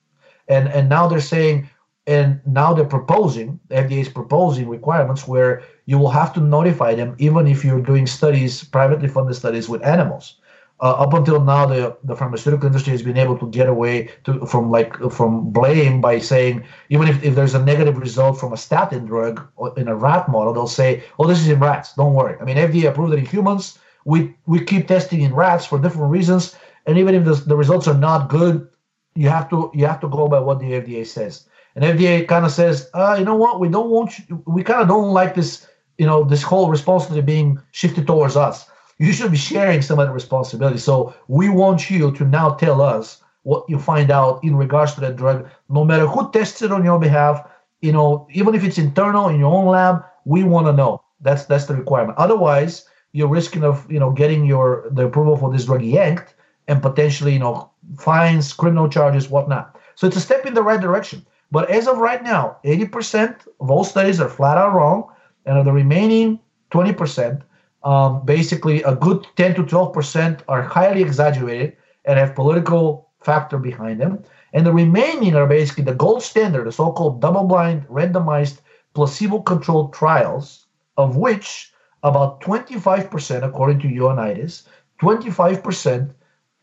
And 0.48 0.68
and 0.70 0.90
now 0.90 1.08
they're 1.08 1.22
saying 1.36 1.70
and 2.08 2.42
now 2.46 2.74
they're 2.74 2.96
proposing 2.98 3.60
the 3.70 3.76
FDA 3.76 4.02
is 4.02 4.10
proposing 4.10 4.68
requirements 4.68 5.28
where 5.28 5.64
you 5.86 5.98
will 5.98 6.10
have 6.10 6.34
to 6.34 6.40
notify 6.40 6.96
them 6.96 7.16
even 7.20 7.48
if 7.48 7.64
you're 7.64 7.82
doing 7.82 8.08
studies 8.08 8.64
privately 8.64 9.08
funded 9.08 9.36
studies 9.36 9.70
with 9.70 9.86
animals. 9.86 10.41
Uh, 10.82 10.94
up 10.94 11.14
until 11.14 11.40
now, 11.40 11.66
the, 11.66 11.96
the 12.04 12.16
pharmaceutical 12.16 12.66
industry 12.66 12.92
has 12.92 13.04
been 13.04 13.18
able 13.18 13.38
to 13.38 13.48
get 13.52 13.70
away 13.70 14.10
to, 14.24 14.46
from 14.48 14.72
like 14.72 14.98
from 15.12 15.52
blame 15.52 16.02
by 16.02 16.18
saying 16.18 16.66
even 16.90 17.08
if, 17.08 17.24
if 17.24 17.36
there's 17.36 17.54
a 17.54 17.64
negative 17.64 17.98
result 17.98 18.40
from 18.40 18.52
a 18.52 18.58
statin 18.58 19.06
drug 19.06 19.48
in 19.78 19.88
a 19.88 19.96
rat 19.96 20.28
model, 20.28 20.54
they'll 20.54 20.68
say, 20.68 21.04
"Oh, 21.20 21.28
this 21.28 21.40
is 21.40 21.50
in 21.50 21.60
rats. 21.60 21.94
Don't 21.94 22.16
worry." 22.16 22.36
I 22.42 22.46
mean, 22.46 22.58
FDA 22.58 22.90
approved 22.90 23.14
it 23.14 23.20
in 23.20 23.26
humans. 23.26 23.78
We 24.06 24.36
we 24.48 24.66
keep 24.66 24.88
testing 24.88 25.22
in 25.22 25.36
rats 25.36 25.66
for 25.68 25.78
different 25.78 26.12
reasons 26.12 26.56
and 26.86 26.98
even 26.98 27.16
if 27.16 27.26
the, 27.26 27.34
the 27.34 27.56
results 27.56 27.88
are 27.88 27.98
not 27.98 28.30
good, 28.30 28.68
you 29.16 29.30
have 29.30 29.50
to 29.50 29.72
you 29.74 29.86
have 29.86 30.00
to 30.02 30.08
go 30.08 30.28
by 30.28 30.40
what 30.40 30.60
the 30.60 30.72
FDA 30.72 31.06
says. 31.06 31.48
And 31.76 31.84
FDA 31.84 32.28
kind 32.28 32.46
of 32.46 32.52
says, 32.52 32.90
uh, 32.94 33.16
you 33.18 33.26
know 33.26 33.36
what, 33.36 33.60
we 33.60 33.70
don't 33.70 33.90
want 33.90 34.18
you, 34.20 34.44
we 34.46 34.64
kind 34.64 34.82
of 34.82 34.88
don't 34.88 35.14
like 35.14 35.36
this, 35.36 35.68
you 35.98 36.06
know, 36.06 36.24
this 36.24 36.44
whole 36.44 36.70
responsibility 36.70 37.26
being 37.26 37.62
shifted 37.72 38.08
towards 38.08 38.36
us. 38.36 38.66
You 39.02 39.14
should 39.14 39.32
be 39.32 39.38
sharing 39.38 39.82
some 39.82 40.00
of 40.00 40.08
the 40.08 40.14
responsibility. 40.14 40.78
So 40.78 41.16
we 41.28 41.50
want 41.50 41.90
you 41.90 42.12
to 42.12 42.24
now 42.24 42.54
tell 42.54 42.82
us 42.82 43.22
what 43.44 43.68
you 43.68 43.80
find 43.80 44.12
out 44.12 44.44
in 44.44 44.56
regards 44.56 44.94
to 44.94 45.02
that 45.02 45.16
drug, 45.16 45.50
no 45.70 45.84
matter 45.84 46.06
who 46.06 46.32
tests 46.32 46.62
it 46.62 46.72
on 46.72 46.86
your 46.86 47.00
behalf. 47.00 47.48
You 47.82 47.92
know, 47.92 48.28
even 48.32 48.54
if 48.54 48.64
it's 48.64 48.78
internal 48.78 49.28
in 49.30 49.40
your 49.40 49.52
own 49.52 49.66
lab, 49.66 50.04
we 50.26 50.44
want 50.44 50.68
to 50.68 50.74
know. 50.74 51.02
That's 51.20 51.46
that's 51.46 51.66
the 51.66 51.76
requirement. 51.76 52.18
Otherwise, 52.20 52.86
you're 53.12 53.28
risking 53.28 53.64
of 53.64 53.92
you 53.92 54.00
know 54.00 54.12
getting 54.12 54.46
your 54.46 54.88
the 54.92 55.08
approval 55.08 55.36
for 55.36 55.52
this 55.52 55.66
drug 55.66 55.82
yanked 55.82 56.36
and 56.68 56.82
potentially, 56.82 57.34
you 57.34 57.40
know, 57.40 57.70
fines, 57.98 58.54
criminal 58.54 58.88
charges, 58.88 59.30
whatnot. 59.30 59.78
So 59.96 60.08
it's 60.08 60.16
a 60.16 60.22
step 60.22 60.46
in 60.46 60.54
the 60.54 60.64
right 60.64 60.80
direction. 60.80 61.26
But 61.52 61.70
as 61.70 61.88
of 61.88 61.98
right 61.98 62.24
now, 62.24 62.58
80% 62.64 63.48
of 63.60 63.70
all 63.70 63.84
studies 63.84 64.22
are 64.22 64.30
flat 64.30 64.58
out 64.58 64.74
wrong. 64.74 65.10
And 65.46 65.58
of 65.58 65.66
the 65.66 65.72
remaining 65.74 66.40
20%, 66.72 67.42
um, 67.84 68.26
basically 68.26 68.84
a 68.84 68.96
good 68.96 69.26
10 69.36 69.56
to 69.56 69.64
12% 69.64 70.42
are 70.48 70.62
highly 70.62 71.02
exaggerated 71.02 71.76
and 72.06 72.18
have 72.18 72.36
political 72.36 73.10
factor 73.20 73.58
behind 73.58 74.00
them. 74.00 74.24
And 74.54 74.66
the 74.66 74.74
remaining 74.74 75.36
are 75.36 75.48
basically 75.48 75.86
the 75.86 75.96
gold 75.96 76.24
standard, 76.24 76.68
the 76.68 76.72
so 76.72 76.92
called 76.92 77.22
double 77.22 77.46
blind, 77.46 77.88
randomized, 77.88 78.60
placebo 78.94 79.40
controlled 79.40 79.94
trials, 79.94 80.66
of 80.98 81.16
which 81.16 81.72
about 82.04 82.42
25%, 82.42 83.44
according 83.44 83.80
to 83.80 83.88
Ioannidis, 83.88 84.64
25% 85.02 86.12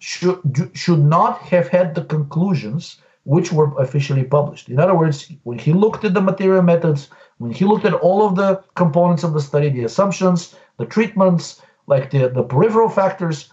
should 0.00 0.70
should 0.74 1.00
not 1.00 1.38
have 1.38 1.68
had 1.68 1.94
the 1.94 2.04
conclusions 2.04 3.00
which 3.24 3.52
were 3.52 3.76
officially 3.78 4.24
published. 4.24 4.68
In 4.68 4.78
other 4.78 4.94
words, 4.94 5.30
when 5.42 5.58
he 5.58 5.72
looked 5.72 6.04
at 6.04 6.14
the 6.14 6.20
material 6.20 6.62
methods, 6.62 7.10
when 7.38 7.52
he 7.52 7.64
looked 7.64 7.84
at 7.84 7.94
all 7.94 8.26
of 8.26 8.36
the 8.36 8.62
components 8.74 9.24
of 9.24 9.32
the 9.32 9.40
study, 9.40 9.70
the 9.70 9.84
assumptions, 9.84 10.54
the 10.76 10.86
treatments, 10.86 11.62
like 11.86 12.10
the, 12.10 12.28
the 12.28 12.42
peripheral 12.42 12.88
factors, 12.88 13.50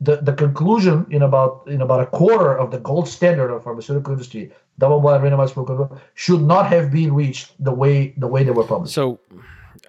the, 0.00 0.16
the 0.16 0.32
conclusion 0.32 1.06
in 1.10 1.22
about 1.22 1.66
in 1.68 1.80
about 1.80 2.02
a 2.02 2.06
quarter 2.06 2.58
of 2.58 2.70
the 2.70 2.78
gold 2.78 3.08
standard 3.08 3.50
of 3.50 3.64
pharmaceutical 3.64 4.12
industry, 4.12 4.52
double 4.78 5.00
blind 5.00 5.22
randomized 5.22 5.54
control, 5.54 5.98
should 6.14 6.42
not 6.42 6.66
have 6.66 6.90
been 6.90 7.14
reached 7.14 7.52
the 7.62 7.72
way 7.72 8.12
the 8.18 8.26
way 8.26 8.42
they 8.42 8.50
were 8.50 8.64
published. 8.64 8.94
So 8.94 9.20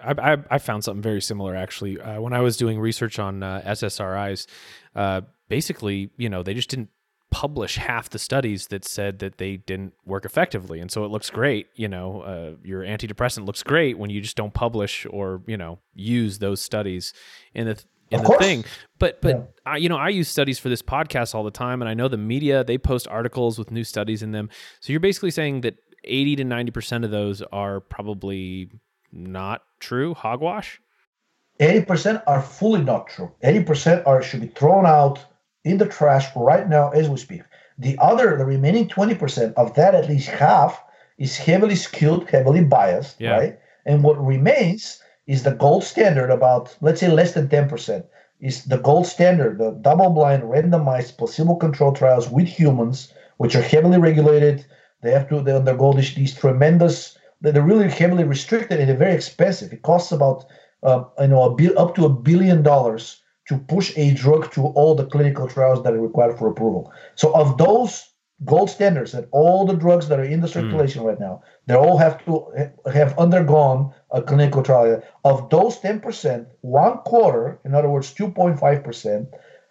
I, 0.02 0.32
I, 0.32 0.36
I 0.50 0.58
found 0.58 0.84
something 0.84 1.02
very 1.02 1.20
similar 1.20 1.54
actually 1.54 2.00
uh, 2.00 2.20
when 2.20 2.32
I 2.32 2.40
was 2.40 2.56
doing 2.56 2.78
research 2.78 3.18
on 3.18 3.42
uh, 3.42 3.62
SSRIs. 3.66 4.46
Uh, 4.94 5.22
basically, 5.48 6.10
you 6.16 6.28
know, 6.28 6.42
they 6.42 6.54
just 6.54 6.70
didn't 6.70 6.88
publish 7.30 7.76
half 7.76 8.08
the 8.08 8.18
studies 8.18 8.68
that 8.68 8.84
said 8.84 9.18
that 9.18 9.38
they 9.38 9.56
didn't 9.56 9.92
work 10.04 10.24
effectively, 10.24 10.80
and 10.80 10.90
so 10.90 11.04
it 11.04 11.10
looks 11.10 11.30
great. 11.30 11.66
You 11.74 11.88
know, 11.88 12.22
uh, 12.22 12.56
your 12.64 12.82
antidepressant 12.82 13.46
looks 13.46 13.62
great 13.62 13.98
when 13.98 14.10
you 14.10 14.20
just 14.20 14.36
don't 14.36 14.54
publish 14.54 15.06
or 15.10 15.42
you 15.46 15.56
know 15.56 15.78
use 15.94 16.38
those 16.38 16.60
studies 16.60 17.12
in 17.54 17.66
the 17.66 17.82
in 18.10 18.22
the 18.22 18.36
thing. 18.38 18.64
But 18.98 19.20
but 19.20 19.36
yeah. 19.36 19.72
I, 19.72 19.76
you 19.76 19.88
know, 19.88 19.96
I 19.96 20.08
use 20.08 20.28
studies 20.28 20.58
for 20.58 20.68
this 20.68 20.82
podcast 20.82 21.34
all 21.34 21.44
the 21.44 21.50
time, 21.50 21.82
and 21.82 21.88
I 21.88 21.94
know 21.94 22.08
the 22.08 22.16
media 22.16 22.64
they 22.64 22.78
post 22.78 23.06
articles 23.08 23.58
with 23.58 23.70
new 23.70 23.84
studies 23.84 24.22
in 24.22 24.32
them. 24.32 24.48
So 24.80 24.92
you're 24.92 25.00
basically 25.00 25.30
saying 25.30 25.62
that 25.62 25.76
eighty 26.04 26.36
to 26.36 26.44
ninety 26.44 26.70
percent 26.70 27.04
of 27.04 27.10
those 27.10 27.42
are 27.52 27.80
probably 27.80 28.70
not 29.12 29.62
true 29.80 30.14
hogwash. 30.14 30.80
80% 31.60 32.22
are 32.26 32.40
fully 32.40 32.82
not 32.82 33.08
true. 33.08 33.32
80% 33.42 34.06
are 34.06 34.22
should 34.22 34.40
be 34.40 34.46
thrown 34.46 34.86
out 34.86 35.24
in 35.68 35.78
the 35.78 35.86
trash 35.86 36.26
right 36.34 36.68
now 36.68 36.90
as 36.90 37.08
we 37.08 37.16
speak. 37.16 37.42
The 37.78 37.96
other, 38.00 38.36
the 38.36 38.44
remaining 38.44 38.88
20% 38.88 39.54
of 39.54 39.74
that, 39.74 39.94
at 39.94 40.08
least 40.08 40.28
half, 40.28 40.82
is 41.18 41.36
heavily 41.36 41.76
skewed, 41.76 42.28
heavily 42.28 42.64
biased, 42.64 43.20
yeah. 43.20 43.36
right? 43.36 43.58
And 43.86 44.02
what 44.02 44.24
remains 44.24 45.00
is 45.26 45.42
the 45.42 45.52
gold 45.52 45.84
standard, 45.84 46.30
about, 46.30 46.76
let's 46.80 47.00
say, 47.00 47.08
less 47.08 47.34
than 47.34 47.48
10%, 47.48 48.04
is 48.40 48.64
the 48.64 48.78
gold 48.78 49.06
standard, 49.06 49.58
the 49.58 49.72
double 49.82 50.10
blind, 50.10 50.42
randomized, 50.44 51.18
placebo 51.18 51.56
controlled 51.56 51.96
trials 51.96 52.28
with 52.30 52.46
humans, 52.46 53.12
which 53.36 53.54
are 53.54 53.62
heavily 53.62 53.98
regulated. 53.98 54.64
They 55.02 55.12
have 55.12 55.28
to 55.28 55.40
they 55.40 55.54
undergo 55.54 55.92
these, 55.92 56.14
these 56.14 56.34
tremendous, 56.34 57.18
they're 57.40 57.62
really 57.62 57.90
heavily 57.90 58.24
restricted 58.24 58.80
and 58.80 58.88
they're 58.88 58.96
very 58.96 59.14
expensive. 59.14 59.72
It 59.72 59.82
costs 59.82 60.12
about 60.12 60.46
uh, 60.82 61.04
you 61.20 61.28
know, 61.28 61.42
a 61.42 61.74
up 61.74 61.94
to 61.96 62.04
a 62.04 62.08
billion 62.08 62.62
dollars 62.62 63.20
to 63.48 63.58
push 63.58 63.96
a 63.96 64.12
drug 64.12 64.50
to 64.52 64.66
all 64.66 64.94
the 64.94 65.06
clinical 65.06 65.48
trials 65.48 65.82
that 65.82 65.94
are 65.94 66.00
required 66.00 66.38
for 66.38 66.48
approval. 66.48 66.92
So 67.14 67.34
of 67.34 67.56
those 67.58 68.08
gold 68.44 68.70
standards 68.70 69.12
that 69.12 69.28
all 69.32 69.66
the 69.66 69.74
drugs 69.74 70.08
that 70.08 70.20
are 70.20 70.24
in 70.24 70.40
the 70.40 70.46
hmm. 70.46 70.52
circulation 70.52 71.02
mm. 71.02 71.06
right 71.06 71.20
now, 71.20 71.42
they 71.66 71.74
all 71.74 71.98
have 71.98 72.24
to 72.24 72.72
have 72.92 73.18
undergone 73.18 73.92
a 74.12 74.22
clinical 74.22 74.62
trial. 74.62 75.02
Of 75.24 75.50
those 75.50 75.78
10%, 75.80 76.46
one 76.60 76.98
quarter, 76.98 77.58
in 77.64 77.74
other 77.74 77.88
words, 77.88 78.14
2.5%, 78.14 79.26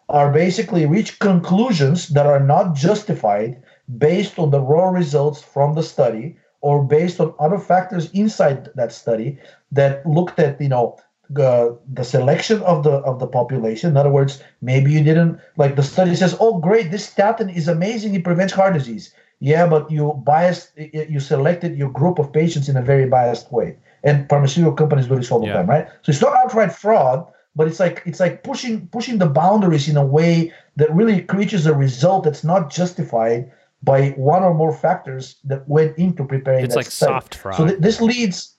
are 0.10 0.32
basically 0.32 0.86
reach 0.86 1.20
conclusions 1.20 2.10
that 2.10 2.26
are 2.26 2.40
not 2.40 2.76
justified 2.76 3.62
based 3.98 4.40
on 4.40 4.52
the 4.52 4.62
raw 4.62 4.90
results 4.90 5.42
from 5.42 5.74
the 5.74 5.84
study 5.84 6.38
or 6.62 6.84
based 6.84 7.20
on 7.20 7.34
other 7.40 7.60
factors 7.60 8.10
inside 8.12 8.70
that 8.76 8.92
study 8.92 9.38
that 9.72 10.06
looked 10.06 10.40
at 10.40 10.60
you 10.60 10.70
know 10.70 10.98
the 11.30 11.78
the 11.94 12.04
selection 12.04 12.62
of 12.64 12.84
the 12.84 12.92
of 12.92 13.20
the 13.20 13.28
population. 13.28 13.92
In 13.92 13.98
other 13.98 14.10
words, 14.10 14.42
maybe 14.62 14.92
you 14.92 15.04
didn't 15.04 15.40
like 15.58 15.76
the 15.76 15.84
study 15.84 16.16
says, 16.16 16.36
"Oh, 16.40 16.60
great, 16.60 16.92
this 16.92 17.06
statin 17.06 17.50
is 17.50 17.68
amazing; 17.68 18.16
it 18.16 18.24
prevents 18.24 18.54
heart 18.54 18.74
disease." 18.74 19.14
Yeah, 19.40 19.68
but 19.68 19.92
you 19.92 20.14
biased, 20.26 20.72
you 20.78 21.20
selected 21.20 21.78
your 21.78 21.92
group 21.92 22.18
of 22.18 22.34
patients 22.34 22.70
in 22.70 22.76
a 22.76 22.82
very 22.82 23.08
biased 23.08 23.52
way, 23.52 23.78
and 24.04 24.28
pharmaceutical 24.30 24.74
companies 24.74 25.08
do 25.08 25.16
this 25.16 25.32
all 25.32 25.40
the 25.40 25.48
yeah. 25.48 25.54
time, 25.54 25.68
right? 25.68 25.88
So 26.02 26.12
it's 26.12 26.22
not 26.22 26.36
outright 26.36 26.74
fraud, 26.74 27.28
but 27.56 27.68
it's 27.68 27.80
like 27.80 28.02
it's 28.06 28.20
like 28.20 28.44
pushing 28.44 28.88
pushing 28.88 29.20
the 29.20 29.28
boundaries 29.28 29.88
in 29.88 29.98
a 29.98 30.06
way 30.06 30.52
that 30.76 30.92
really 30.94 31.22
creates 31.22 31.66
a 31.66 31.74
result 31.74 32.24
that's 32.24 32.44
not 32.44 32.72
justified 32.72 33.52
by 33.84 34.10
one 34.12 34.44
or 34.44 34.54
more 34.54 34.74
factors 34.74 35.36
that 35.44 35.68
went 35.70 35.98
into 35.98 36.24
preparing. 36.24 36.66
It's 36.66 36.76
like 36.76 36.90
study. 36.90 37.14
soft 37.14 37.36
fraud. 37.36 37.58
So 37.58 37.68
th- 37.68 37.80
this 37.80 38.02
leads 38.02 38.57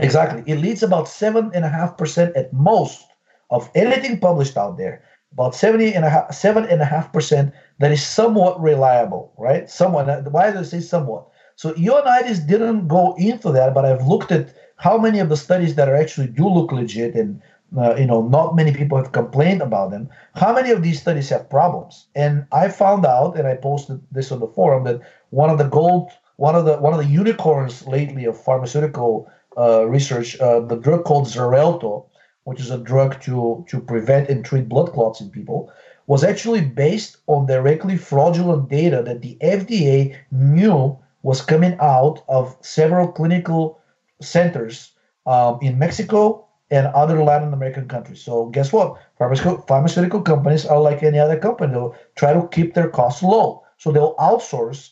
Exactly. 0.00 0.42
It 0.52 0.58
leads 0.60 0.82
about 0.82 1.08
seven 1.08 1.50
and 1.54 1.64
a 1.64 1.68
half 1.68 1.96
percent 1.96 2.34
at 2.36 2.52
most 2.52 3.06
of 3.50 3.70
anything 3.74 4.18
published 4.18 4.56
out 4.56 4.76
there. 4.78 5.02
About 5.32 5.54
70 5.54 5.94
and 5.94 6.04
a 6.04 6.10
half, 6.10 6.34
seven 6.34 6.64
and 6.64 6.82
a 6.82 6.84
half 6.84 7.12
percent 7.12 7.54
that 7.78 7.92
is 7.92 8.04
somewhat 8.04 8.60
reliable, 8.60 9.32
right? 9.38 9.70
Somewhat. 9.70 10.06
Why 10.32 10.50
do 10.50 10.58
I 10.58 10.62
say 10.62 10.80
somewhat? 10.80 11.28
So 11.54 11.72
Ioannidis 11.74 12.46
didn't 12.48 12.88
go 12.88 13.14
into 13.16 13.52
that, 13.52 13.74
but 13.74 13.84
I've 13.84 14.06
looked 14.06 14.32
at 14.32 14.54
how 14.76 14.98
many 14.98 15.20
of 15.20 15.28
the 15.28 15.36
studies 15.36 15.76
that 15.76 15.88
are 15.88 15.94
actually 15.94 16.28
do 16.28 16.48
look 16.48 16.72
legit 16.72 17.14
and 17.14 17.40
uh, 17.78 17.94
you 17.96 18.06
know 18.06 18.22
not 18.22 18.56
many 18.56 18.72
people 18.72 18.98
have 18.98 19.12
complained 19.12 19.62
about 19.62 19.90
them 19.92 20.08
how 20.34 20.52
many 20.52 20.70
of 20.70 20.82
these 20.82 21.00
studies 21.00 21.28
have 21.28 21.48
problems 21.48 22.06
and 22.16 22.44
i 22.50 22.68
found 22.68 23.06
out 23.06 23.36
and 23.38 23.46
i 23.46 23.54
posted 23.54 24.00
this 24.10 24.32
on 24.32 24.40
the 24.40 24.46
forum 24.48 24.82
that 24.84 25.00
one 25.30 25.50
of 25.50 25.58
the 25.58 25.68
gold 25.68 26.10
one 26.36 26.56
of 26.56 26.64
the 26.64 26.76
one 26.78 26.92
of 26.92 26.98
the 26.98 27.06
unicorns 27.06 27.86
lately 27.86 28.24
of 28.24 28.40
pharmaceutical 28.42 29.30
uh, 29.56 29.86
research 29.86 30.38
uh, 30.40 30.60
the 30.60 30.76
drug 30.76 31.04
called 31.04 31.26
xarelto 31.26 32.06
which 32.44 32.60
is 32.60 32.70
a 32.70 32.78
drug 32.78 33.20
to 33.20 33.64
to 33.68 33.80
prevent 33.80 34.28
and 34.28 34.44
treat 34.44 34.68
blood 34.68 34.92
clots 34.92 35.20
in 35.20 35.30
people 35.30 35.70
was 36.06 36.24
actually 36.24 36.60
based 36.60 37.18
on 37.26 37.46
directly 37.46 37.96
fraudulent 37.96 38.68
data 38.68 39.02
that 39.02 39.22
the 39.22 39.36
fda 39.42 40.16
knew 40.30 40.96
was 41.22 41.42
coming 41.42 41.76
out 41.80 42.22
of 42.28 42.56
several 42.60 43.08
clinical 43.08 43.80
centers 44.20 44.92
um, 45.26 45.58
in 45.62 45.78
mexico 45.78 46.46
and 46.70 46.86
other 46.88 47.22
Latin 47.22 47.52
American 47.52 47.88
countries. 47.88 48.22
So 48.22 48.46
guess 48.46 48.72
what? 48.72 48.96
Pharmaceutical, 49.18 49.62
pharmaceutical 49.66 50.22
companies 50.22 50.64
are 50.64 50.80
like 50.80 51.02
any 51.02 51.18
other 51.18 51.38
company. 51.38 51.72
They'll 51.72 51.96
try 52.14 52.32
to 52.32 52.48
keep 52.48 52.74
their 52.74 52.88
costs 52.88 53.22
low. 53.22 53.64
So 53.78 53.90
they'll 53.90 54.14
outsource 54.16 54.90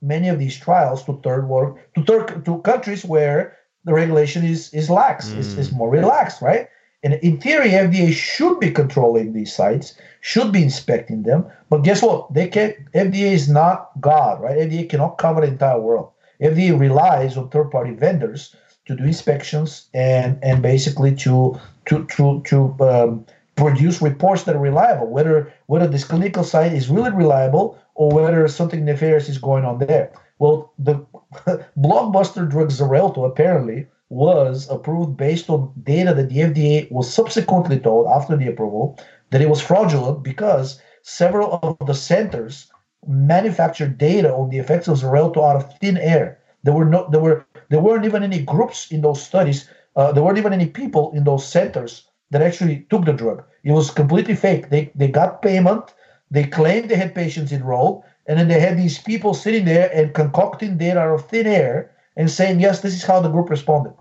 many 0.00 0.28
of 0.28 0.38
these 0.38 0.56
trials 0.56 1.04
to 1.04 1.20
third 1.22 1.48
world 1.48 1.78
to 1.94 2.04
third 2.04 2.44
to 2.46 2.58
countries 2.62 3.04
where 3.04 3.57
the 3.88 3.94
regulation 3.94 4.44
is 4.44 4.72
is 4.72 4.90
lax, 4.90 5.30
mm. 5.30 5.38
is, 5.38 5.56
is 5.56 5.72
more 5.72 5.90
relaxed, 5.90 6.42
right? 6.42 6.68
And 7.02 7.14
in 7.14 7.40
theory, 7.40 7.70
FDA 7.70 8.12
should 8.12 8.58
be 8.60 8.70
controlling 8.70 9.32
these 9.32 9.54
sites, 9.54 9.94
should 10.20 10.52
be 10.52 10.62
inspecting 10.62 11.22
them. 11.22 11.46
But 11.70 11.82
guess 11.82 12.02
what? 12.02 12.34
They 12.34 12.48
can 12.48 12.74
FDA 12.94 13.32
is 13.32 13.48
not 13.48 13.90
God, 14.00 14.42
right? 14.42 14.58
FDA 14.58 14.88
cannot 14.88 15.18
cover 15.18 15.40
the 15.40 15.48
entire 15.48 15.80
world. 15.80 16.10
FDA 16.40 16.78
relies 16.78 17.36
on 17.36 17.48
third-party 17.48 17.92
vendors 17.92 18.54
to 18.86 18.96
do 18.96 19.04
inspections 19.04 19.88
and 19.94 20.38
and 20.42 20.60
basically 20.62 21.14
to 21.24 21.58
to 21.86 22.04
to 22.16 22.42
to 22.46 22.76
um, 22.80 23.24
produce 23.54 24.02
reports 24.02 24.42
that 24.44 24.56
are 24.56 24.66
reliable, 24.70 25.06
whether 25.06 25.52
whether 25.66 25.88
this 25.88 26.04
clinical 26.04 26.44
site 26.44 26.72
is 26.72 26.88
really 26.88 27.10
reliable 27.10 27.78
or 27.94 28.10
whether 28.10 28.46
something 28.48 28.84
nefarious 28.84 29.28
is 29.28 29.38
going 29.38 29.64
on 29.64 29.78
there. 29.78 30.10
Well, 30.38 30.72
the 30.78 30.94
blockbuster 31.78 32.48
drug 32.48 32.70
Xarelto 32.70 33.26
apparently 33.26 33.86
was 34.08 34.68
approved 34.70 35.16
based 35.16 35.50
on 35.50 35.72
data 35.82 36.14
that 36.14 36.30
the 36.30 36.38
FDA 36.38 36.90
was 36.90 37.12
subsequently 37.12 37.78
told 37.78 38.06
after 38.06 38.36
the 38.36 38.48
approval 38.48 38.98
that 39.30 39.42
it 39.42 39.50
was 39.50 39.60
fraudulent 39.60 40.22
because 40.22 40.80
several 41.02 41.58
of 41.62 41.86
the 41.86 41.94
centers 41.94 42.70
manufactured 43.06 43.98
data 43.98 44.32
on 44.32 44.48
the 44.48 44.58
effects 44.58 44.88
of 44.88 44.98
Xarelto 44.98 45.38
out 45.48 45.56
of 45.56 45.78
thin 45.78 45.98
air. 45.98 46.38
There 46.62 46.74
were 46.74 46.84
no 46.84 47.08
there 47.10 47.20
were 47.20 47.46
there 47.68 47.80
weren't 47.80 48.04
even 48.04 48.22
any 48.22 48.42
groups 48.42 48.90
in 48.90 49.02
those 49.02 49.22
studies. 49.22 49.68
Uh, 49.96 50.12
there 50.12 50.22
weren't 50.22 50.38
even 50.38 50.52
any 50.52 50.66
people 50.66 51.12
in 51.12 51.24
those 51.24 51.46
centers 51.46 52.08
that 52.30 52.42
actually 52.42 52.86
took 52.90 53.04
the 53.04 53.12
drug. 53.12 53.44
It 53.62 53.72
was 53.72 53.90
completely 53.90 54.34
fake. 54.34 54.70
They 54.70 54.90
they 54.94 55.08
got 55.08 55.42
payment. 55.42 55.94
They 56.30 56.44
claimed 56.44 56.88
they 56.88 56.96
had 56.96 57.14
patients 57.14 57.52
enrolled, 57.52 58.04
and 58.28 58.38
then 58.38 58.48
they 58.48 58.60
had 58.60 58.78
these 58.78 58.98
people 58.98 59.34
sitting 59.34 59.64
there 59.64 59.90
and 59.92 60.14
concocting 60.14 60.78
data 60.78 61.00
out 61.00 61.14
of 61.14 61.26
thin 61.28 61.46
air 61.46 61.90
and 62.16 62.30
saying, 62.30 62.60
yes, 62.60 62.80
this 62.80 62.94
is 62.94 63.02
how 63.02 63.20
the 63.20 63.28
group 63.28 63.50
responded. 63.50 63.94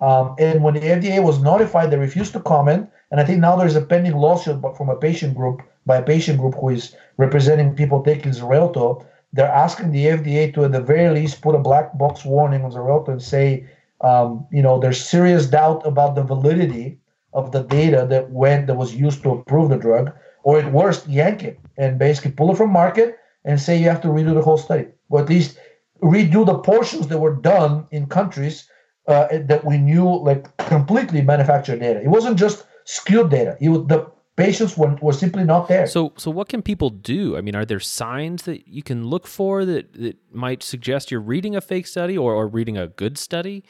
Um, 0.00 0.36
and 0.38 0.62
when 0.62 0.74
the 0.74 0.80
FDA 0.80 1.22
was 1.22 1.40
notified, 1.40 1.90
they 1.90 1.98
refused 1.98 2.32
to 2.34 2.40
comment. 2.40 2.88
And 3.10 3.20
I 3.20 3.24
think 3.24 3.40
now 3.40 3.56
there's 3.56 3.76
a 3.76 3.80
pending 3.80 4.16
lawsuit 4.16 4.62
from 4.76 4.88
a 4.88 4.96
patient 4.96 5.34
group 5.34 5.62
by 5.86 5.96
a 5.96 6.02
patient 6.02 6.38
group 6.38 6.54
who 6.54 6.68
is 6.68 6.94
representing 7.16 7.74
people 7.74 8.02
taking 8.02 8.32
Xarelto 8.32 9.04
they're 9.32 9.46
asking 9.46 9.92
the 9.92 10.06
FDA 10.06 10.52
to, 10.54 10.64
at 10.64 10.72
the 10.72 10.80
very 10.80 11.10
least, 11.14 11.40
put 11.40 11.54
a 11.54 11.58
black 11.58 11.96
box 11.96 12.24
warning 12.24 12.64
on 12.64 12.72
Xarelto 12.72 13.08
and 13.08 13.22
say, 13.22 13.66
um, 14.00 14.46
you 14.50 14.62
know, 14.62 14.80
there's 14.80 15.04
serious 15.04 15.46
doubt 15.46 15.86
about 15.86 16.14
the 16.14 16.22
validity 16.22 16.98
of 17.32 17.52
the 17.52 17.62
data 17.62 18.06
that 18.10 18.30
went 18.30 18.66
that 18.66 18.74
was 18.74 18.94
used 18.94 19.22
to 19.22 19.30
approve 19.30 19.68
the 19.68 19.76
drug, 19.76 20.12
or 20.42 20.58
at 20.58 20.72
worst, 20.72 21.06
yank 21.06 21.44
it 21.44 21.60
and 21.76 21.98
basically 21.98 22.32
pull 22.32 22.50
it 22.50 22.56
from 22.56 22.70
market 22.70 23.18
and 23.44 23.60
say 23.60 23.78
you 23.78 23.88
have 23.88 24.02
to 24.02 24.08
redo 24.08 24.34
the 24.34 24.42
whole 24.42 24.58
study, 24.58 24.86
or 25.08 25.20
at 25.20 25.28
least 25.28 25.58
redo 26.02 26.44
the 26.46 26.58
portions 26.58 27.08
that 27.08 27.18
were 27.18 27.34
done 27.34 27.86
in 27.90 28.06
countries 28.06 28.68
uh, 29.06 29.28
that 29.46 29.64
we 29.64 29.78
knew 29.78 30.22
like 30.22 30.56
completely 30.68 31.22
manufactured 31.22 31.80
data. 31.80 32.00
It 32.00 32.08
wasn't 32.08 32.38
just 32.38 32.64
skewed 32.84 33.30
data. 33.30 33.56
It 33.60 33.68
was 33.68 33.86
the 33.86 34.10
patients 34.36 34.76
were, 34.76 34.96
were 35.02 35.12
simply 35.12 35.44
not 35.44 35.68
there. 35.68 35.86
So, 35.86 36.12
so 36.16 36.30
what 36.30 36.48
can 36.48 36.62
people 36.62 36.88
do? 36.90 37.36
I 37.36 37.42
mean, 37.42 37.54
are 37.54 37.66
there 37.66 37.80
signs 37.80 38.44
that 38.44 38.66
you 38.66 38.82
can 38.82 39.06
look 39.06 39.26
for 39.26 39.64
that, 39.66 39.92
that 39.94 40.16
might 40.32 40.62
suggest 40.62 41.10
you're 41.10 41.20
reading 41.20 41.54
a 41.54 41.60
fake 41.60 41.86
study 41.86 42.16
or, 42.16 42.34
or 42.34 42.48
reading 42.48 42.78
a 42.78 42.88
good 42.88 43.18
study? 43.18 43.64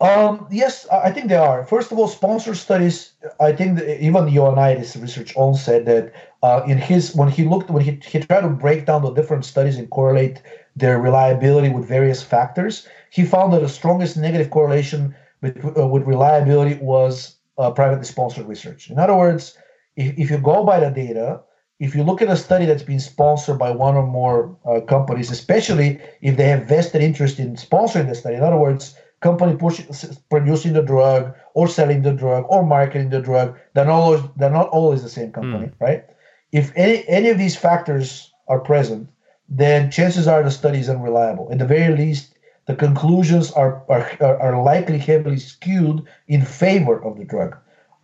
Um, 0.00 0.46
yes, 0.50 0.86
I 0.88 1.10
think 1.10 1.28
they 1.28 1.36
are. 1.36 1.64
First 1.66 1.92
of 1.92 1.98
all, 1.98 2.08
sponsor 2.08 2.54
studies. 2.54 3.12
I 3.38 3.52
think 3.52 3.78
even 3.80 4.24
Ioannidis 4.24 5.00
research 5.00 5.36
on 5.36 5.54
said 5.54 5.84
that 5.86 6.12
uh, 6.42 6.62
in 6.66 6.78
his 6.78 7.14
when 7.14 7.28
he 7.28 7.44
looked 7.44 7.68
when 7.68 7.84
he, 7.84 8.00
he 8.02 8.20
tried 8.20 8.40
to 8.40 8.48
break 8.48 8.86
down 8.86 9.02
the 9.02 9.12
different 9.12 9.44
studies 9.44 9.76
and 9.76 9.90
correlate 9.90 10.40
their 10.74 10.98
reliability 10.98 11.68
with 11.68 11.86
various 11.86 12.22
factors, 12.22 12.88
he 13.10 13.24
found 13.24 13.52
that 13.52 13.60
the 13.60 13.68
strongest 13.68 14.16
negative 14.16 14.50
correlation 14.50 15.14
with, 15.42 15.62
uh, 15.78 15.86
with 15.86 16.04
reliability 16.04 16.76
was 16.80 17.36
uh, 17.58 17.70
privately 17.70 18.06
sponsored 18.06 18.46
research. 18.46 18.88
In 18.88 18.98
other 18.98 19.14
words, 19.14 19.58
if, 19.96 20.18
if 20.18 20.30
you 20.30 20.38
go 20.38 20.64
by 20.64 20.80
the 20.80 20.90
data, 20.90 21.42
if 21.78 21.94
you 21.94 22.04
look 22.04 22.22
at 22.22 22.28
a 22.28 22.36
study 22.36 22.64
that's 22.64 22.82
been 22.82 23.00
sponsored 23.00 23.58
by 23.58 23.70
one 23.70 23.96
or 23.96 24.06
more 24.06 24.56
uh, 24.64 24.80
companies, 24.80 25.30
especially 25.30 26.00
if 26.22 26.38
they 26.38 26.48
have 26.48 26.66
vested 26.66 27.02
interest 27.02 27.38
in 27.38 27.56
sponsoring 27.56 28.08
the 28.08 28.14
study, 28.14 28.36
in 28.36 28.42
other 28.42 28.56
words, 28.56 28.94
company 29.20 29.56
pushing, 29.56 29.86
producing 30.30 30.72
the 30.72 30.82
drug 30.82 31.34
or 31.54 31.68
selling 31.68 32.02
the 32.02 32.12
drug 32.12 32.44
or 32.48 32.64
marketing 32.64 33.10
the 33.10 33.20
drug, 33.20 33.56
they're 33.74 33.84
not 33.84 34.00
always, 34.00 34.22
they're 34.36 34.50
not 34.50 34.68
always 34.68 35.02
the 35.02 35.08
same 35.08 35.30
company, 35.30 35.66
mm. 35.66 35.74
right? 35.80 36.04
If 36.52 36.72
any, 36.74 37.06
any 37.08 37.28
of 37.28 37.38
these 37.38 37.56
factors 37.56 38.32
are 38.48 38.60
present, 38.60 39.08
then 39.48 39.90
chances 39.90 40.26
are 40.26 40.42
the 40.42 40.50
study 40.50 40.78
is 40.78 40.88
unreliable. 40.88 41.48
At 41.50 41.58
the 41.58 41.66
very 41.66 41.96
least, 41.96 42.34
the 42.66 42.74
conclusions 42.74 43.50
are, 43.52 43.82
are, 43.88 44.40
are 44.40 44.62
likely 44.62 44.98
heavily 44.98 45.38
skewed 45.38 46.06
in 46.28 46.44
favor 46.44 47.02
of 47.04 47.18
the 47.18 47.24
drug. 47.24 47.56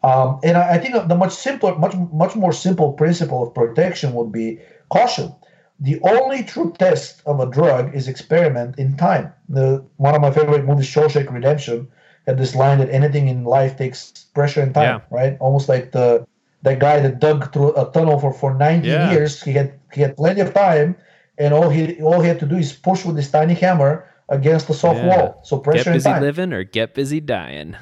Um, 0.03 0.41
and 0.45 0.57
I, 0.57 0.75
I, 0.75 0.79
think 0.79 1.09
the 1.09 1.15
much 1.15 1.33
simpler, 1.33 1.75
much 1.77 1.95
much 2.13 2.37
more 2.37 2.53
simple 2.53 2.93
principle 2.93 3.43
of 3.43 3.55
protection 3.55 4.13
would 4.15 4.31
be 4.31 4.61
caution. 4.89 5.35
The 5.81 6.01
only 6.03 6.43
true 6.43 6.75
test 6.79 7.23
of 7.27 7.41
a 7.41 7.47
drug 7.47 7.95
is 7.95 8.09
experiment 8.09 8.79
in 8.79 8.97
time. 8.97 9.33
The, 9.49 9.85
one 9.97 10.15
of 10.15 10.23
my 10.23 10.31
favorite 10.31 10.65
movies, 10.65 10.87
Shawshank 10.87 11.31
Redemption, 11.31 11.89
had 12.27 12.39
this 12.39 12.55
line 12.55 12.79
that 12.79 12.91
anything 12.91 13.29
in 13.29 13.45
life 13.45 13.77
takes 13.77 14.11
pressure 14.35 14.61
and 14.63 14.75
time, 14.75 14.85
yeah. 14.85 15.17
right? 15.17 15.37
Almost 15.39 15.69
like 15.69 15.93
the 15.93 16.27
that 16.63 16.81
guy 16.81 16.99
that 16.99 17.21
dug 17.21 17.53
through 17.53 17.77
a 17.77 17.91
tunnel 17.93 18.19
for, 18.19 18.33
for 18.33 18.55
90 18.55 18.89
yeah. 18.89 19.13
years. 19.13 19.41
He 19.43 19.53
had 19.53 19.79
he 19.93 20.01
had 20.01 20.17
plenty 20.17 20.41
of 20.41 20.53
time, 20.53 20.97
and 21.39 21.55
all 21.55 21.69
he 21.71 22.01
all 22.03 22.21
he 22.21 22.29
had 22.29 22.41
to 22.41 22.47
do 22.47 22.57
is 22.57 22.73
push 22.73 23.05
with 23.05 23.15
this 23.15 23.31
tiny 23.31 23.55
hammer 23.55 24.09
against 24.29 24.67
the 24.67 24.75
soft 24.75 24.99
yeah. 24.99 25.09
wall. 25.09 25.41
So 25.45 25.59
pressure 25.59 25.85
get 25.85 25.93
busy 25.93 26.09
and 26.09 26.15
time. 26.15 26.23
living 26.23 26.53
or 26.53 26.65
get 26.65 26.95
busy 26.95 27.21
dying 27.21 27.77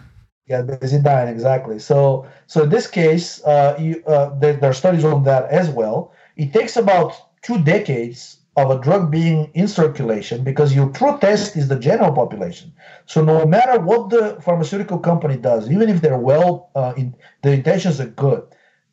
get 0.47 0.81
busy 0.81 0.99
dying 0.99 1.29
exactly 1.29 1.79
so 1.79 2.27
so 2.47 2.65
in 2.65 2.69
this 2.69 2.87
case 2.87 3.43
uh, 3.45 3.75
you, 3.81 4.03
uh, 4.07 4.39
there, 4.39 4.53
there, 4.53 4.71
are 4.71 4.75
studies 4.75 5.05
on 5.05 5.25
that 5.25 5.49
as 5.51 5.71
well 5.71 6.13
it 6.37 6.53
takes 6.53 6.77
about 6.77 7.15
two 7.45 7.63
decades 7.63 8.39
of 8.57 8.71
a 8.71 8.81
drug 8.81 9.11
being 9.11 9.51
in 9.55 9.69
circulation 9.69 10.45
because 10.45 10.75
your 10.75 10.89
true 10.91 11.19
test 11.21 11.57
is 11.57 11.69
the 11.69 11.79
general 11.79 12.13
population. 12.13 12.73
So 13.07 13.25
no 13.25 13.45
matter 13.47 13.81
what 13.81 14.11
the 14.11 14.41
pharmaceutical 14.41 14.99
company 14.99 15.37
does 15.37 15.71
even 15.71 15.89
if 15.89 16.01
they're 16.01 16.19
well 16.19 16.71
uh, 16.75 16.95
in, 16.97 17.15
the 17.43 17.53
intentions 17.53 18.01
are 18.01 18.07
good 18.07 18.45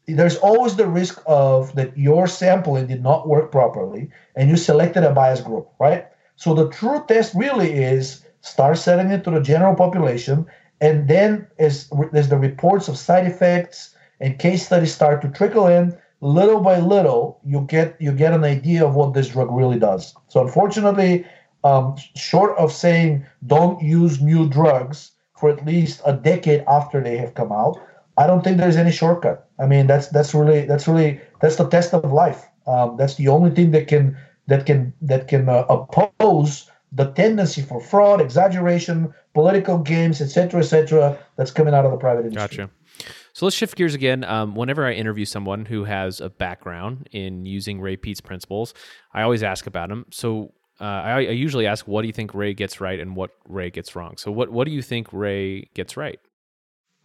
there's 0.08 0.38
always 0.38 0.76
the 0.76 0.88
risk 0.88 1.22
of 1.26 1.74
that 1.76 1.98
your 1.98 2.28
sampling 2.28 2.88
did 2.88 3.04
not 3.04 3.28
work 3.28 3.52
properly 3.52 4.10
and 4.36 4.50
you 4.50 4.58
selected 4.58 5.04
a 5.04 5.14
bias 5.14 5.42
group 5.42 5.70
right? 5.80 6.08
So 6.36 6.54
the 6.54 6.70
true 6.70 7.04
test 7.08 7.34
really 7.36 7.72
is 7.72 8.26
start 8.42 8.78
selling 8.78 9.12
it 9.12 9.24
to 9.26 9.32
the 9.32 9.42
general 9.42 9.76
population 9.76 10.46
and 10.82 11.08
then 11.08 11.48
as, 11.60 11.90
as 12.14 12.30
the 12.30 12.38
reports 12.38 12.88
of 12.88 12.98
side 12.98 13.28
effects 13.28 13.96
and 14.20 14.40
case 14.40 14.66
studies 14.66 14.94
start 14.94 15.22
to 15.22 15.30
trickle 15.30 15.68
in, 15.68 15.96
little 16.22 16.62
by 16.62 16.80
little, 16.80 17.40
you 17.44 17.62
get 17.62 17.98
you 18.00 18.12
get 18.12 18.34
an 18.34 18.44
idea 18.44 18.86
of 18.86 18.96
what 18.96 19.14
this 19.14 19.30
drug 19.30 19.52
really 19.52 19.80
does. 19.80 20.16
So 20.28 20.42
unfortunately, 20.42 21.26
um, 21.64 21.96
short 22.16 22.58
of 22.58 22.72
saying 22.72 23.26
don't 23.46 23.82
use 23.82 24.22
new 24.22 24.48
drugs 24.48 25.12
for 25.38 25.50
at 25.50 25.66
least 25.66 26.02
a 26.06 26.14
decade 26.14 26.64
after 26.68 27.02
they 27.02 27.18
have 27.18 27.34
come 27.34 27.52
out, 27.52 27.82
I 28.18 28.28
don't 28.28 28.44
think 28.44 28.58
there's 28.58 28.78
any 28.78 28.92
shortcut. 28.92 29.48
I 29.60 29.66
mean, 29.66 29.88
that's 29.88 30.08
that's 30.10 30.34
really 30.34 30.66
that's 30.66 30.88
really 30.88 31.20
that's 31.42 31.56
the 31.56 31.68
test 31.68 31.94
of 31.94 32.12
life. 32.12 32.48
Um, 32.68 32.96
that's 32.98 33.16
the 33.16 33.28
only 33.28 33.50
thing 33.52 33.72
that 33.72 33.88
can 33.88 34.16
that 34.48 34.66
can 34.66 34.94
that 35.02 35.28
can 35.28 35.50
uh, 35.50 35.66
oppose 35.70 36.70
the 36.92 37.06
tendency 37.12 37.62
for 37.62 37.82
fraud, 37.82 38.22
exaggeration, 38.22 39.14
political 39.34 39.78
games, 39.78 40.22
etc., 40.22 40.60
etc., 40.60 41.18
that's 41.38 41.52
coming 41.52 41.74
out 41.74 41.86
of 41.86 41.92
the 41.92 41.98
private 41.98 42.26
industry. 42.26 42.58
Gotcha. 42.58 42.70
So 43.42 43.48
let's 43.48 43.58
shift 43.58 43.76
gears 43.76 43.96
again. 43.96 44.24
Um, 44.24 44.54
whenever 44.54 44.86
I 44.86 44.94
interview 44.94 45.26
someone 45.26 45.66
who 45.66 45.84
has 45.86 46.22
a 46.22 46.30
background 46.30 47.10
in 47.12 47.44
using 47.48 47.82
Ray 47.82 47.98
Peat's 47.98 48.22
principles, 48.22 48.76
I 49.16 49.24
always 49.24 49.42
ask 49.42 49.66
about 49.66 49.90
them. 49.90 50.06
So 50.12 50.54
uh, 50.80 50.84
I, 50.84 51.12
I, 51.14 51.20
usually 51.22 51.66
ask, 51.66 51.88
what 51.88 52.04
do 52.04 52.08
you 52.08 52.14
think 52.14 52.36
Ray 52.36 52.54
gets 52.54 52.80
right 52.80 53.00
and 53.00 53.16
what 53.16 53.32
Ray 53.50 53.72
gets 53.72 53.96
wrong? 53.96 54.18
So 54.18 54.30
what 54.30 54.52
what 54.52 54.66
do 54.66 54.72
you 54.72 54.84
think 54.84 55.08
Ray 55.12 55.62
gets 55.74 55.98
right? 55.98 56.20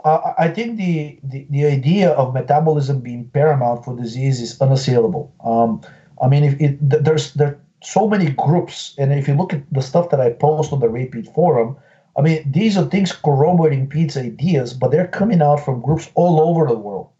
Uh, 0.04 0.34
I 0.36 0.48
think 0.48 0.76
the, 0.76 1.18
the, 1.24 1.46
the 1.48 1.64
idea 1.64 2.10
of 2.10 2.34
metabolism 2.34 3.00
being 3.00 3.30
paramount 3.30 3.86
for 3.86 3.96
disease 3.96 4.42
is 4.42 4.60
unassailable. 4.60 5.34
Um, 5.42 5.80
I 6.20 6.28
mean, 6.28 6.44
if 6.44 6.60
it, 6.60 6.76
there's 7.02 7.32
there 7.32 7.48
are 7.48 7.60
so 7.82 8.06
many 8.06 8.32
groups, 8.32 8.94
and 8.98 9.10
if 9.10 9.26
you 9.26 9.32
look 9.32 9.54
at 9.54 9.62
the 9.72 9.80
stuff 9.80 10.10
that 10.10 10.20
I 10.20 10.32
post 10.32 10.70
on 10.70 10.80
the 10.80 10.90
Ray 10.90 11.06
Peat 11.06 11.28
forum, 11.28 11.78
I 12.16 12.22
mean, 12.22 12.50
these 12.50 12.76
are 12.78 12.86
things 12.86 13.12
corroborating 13.12 13.88
Peat's 13.88 14.16
ideas, 14.16 14.72
but 14.72 14.90
they're 14.90 15.08
coming 15.08 15.42
out 15.42 15.64
from 15.64 15.82
groups 15.82 16.10
all 16.14 16.40
over 16.40 16.66
the 16.66 16.78
world. 16.78 17.10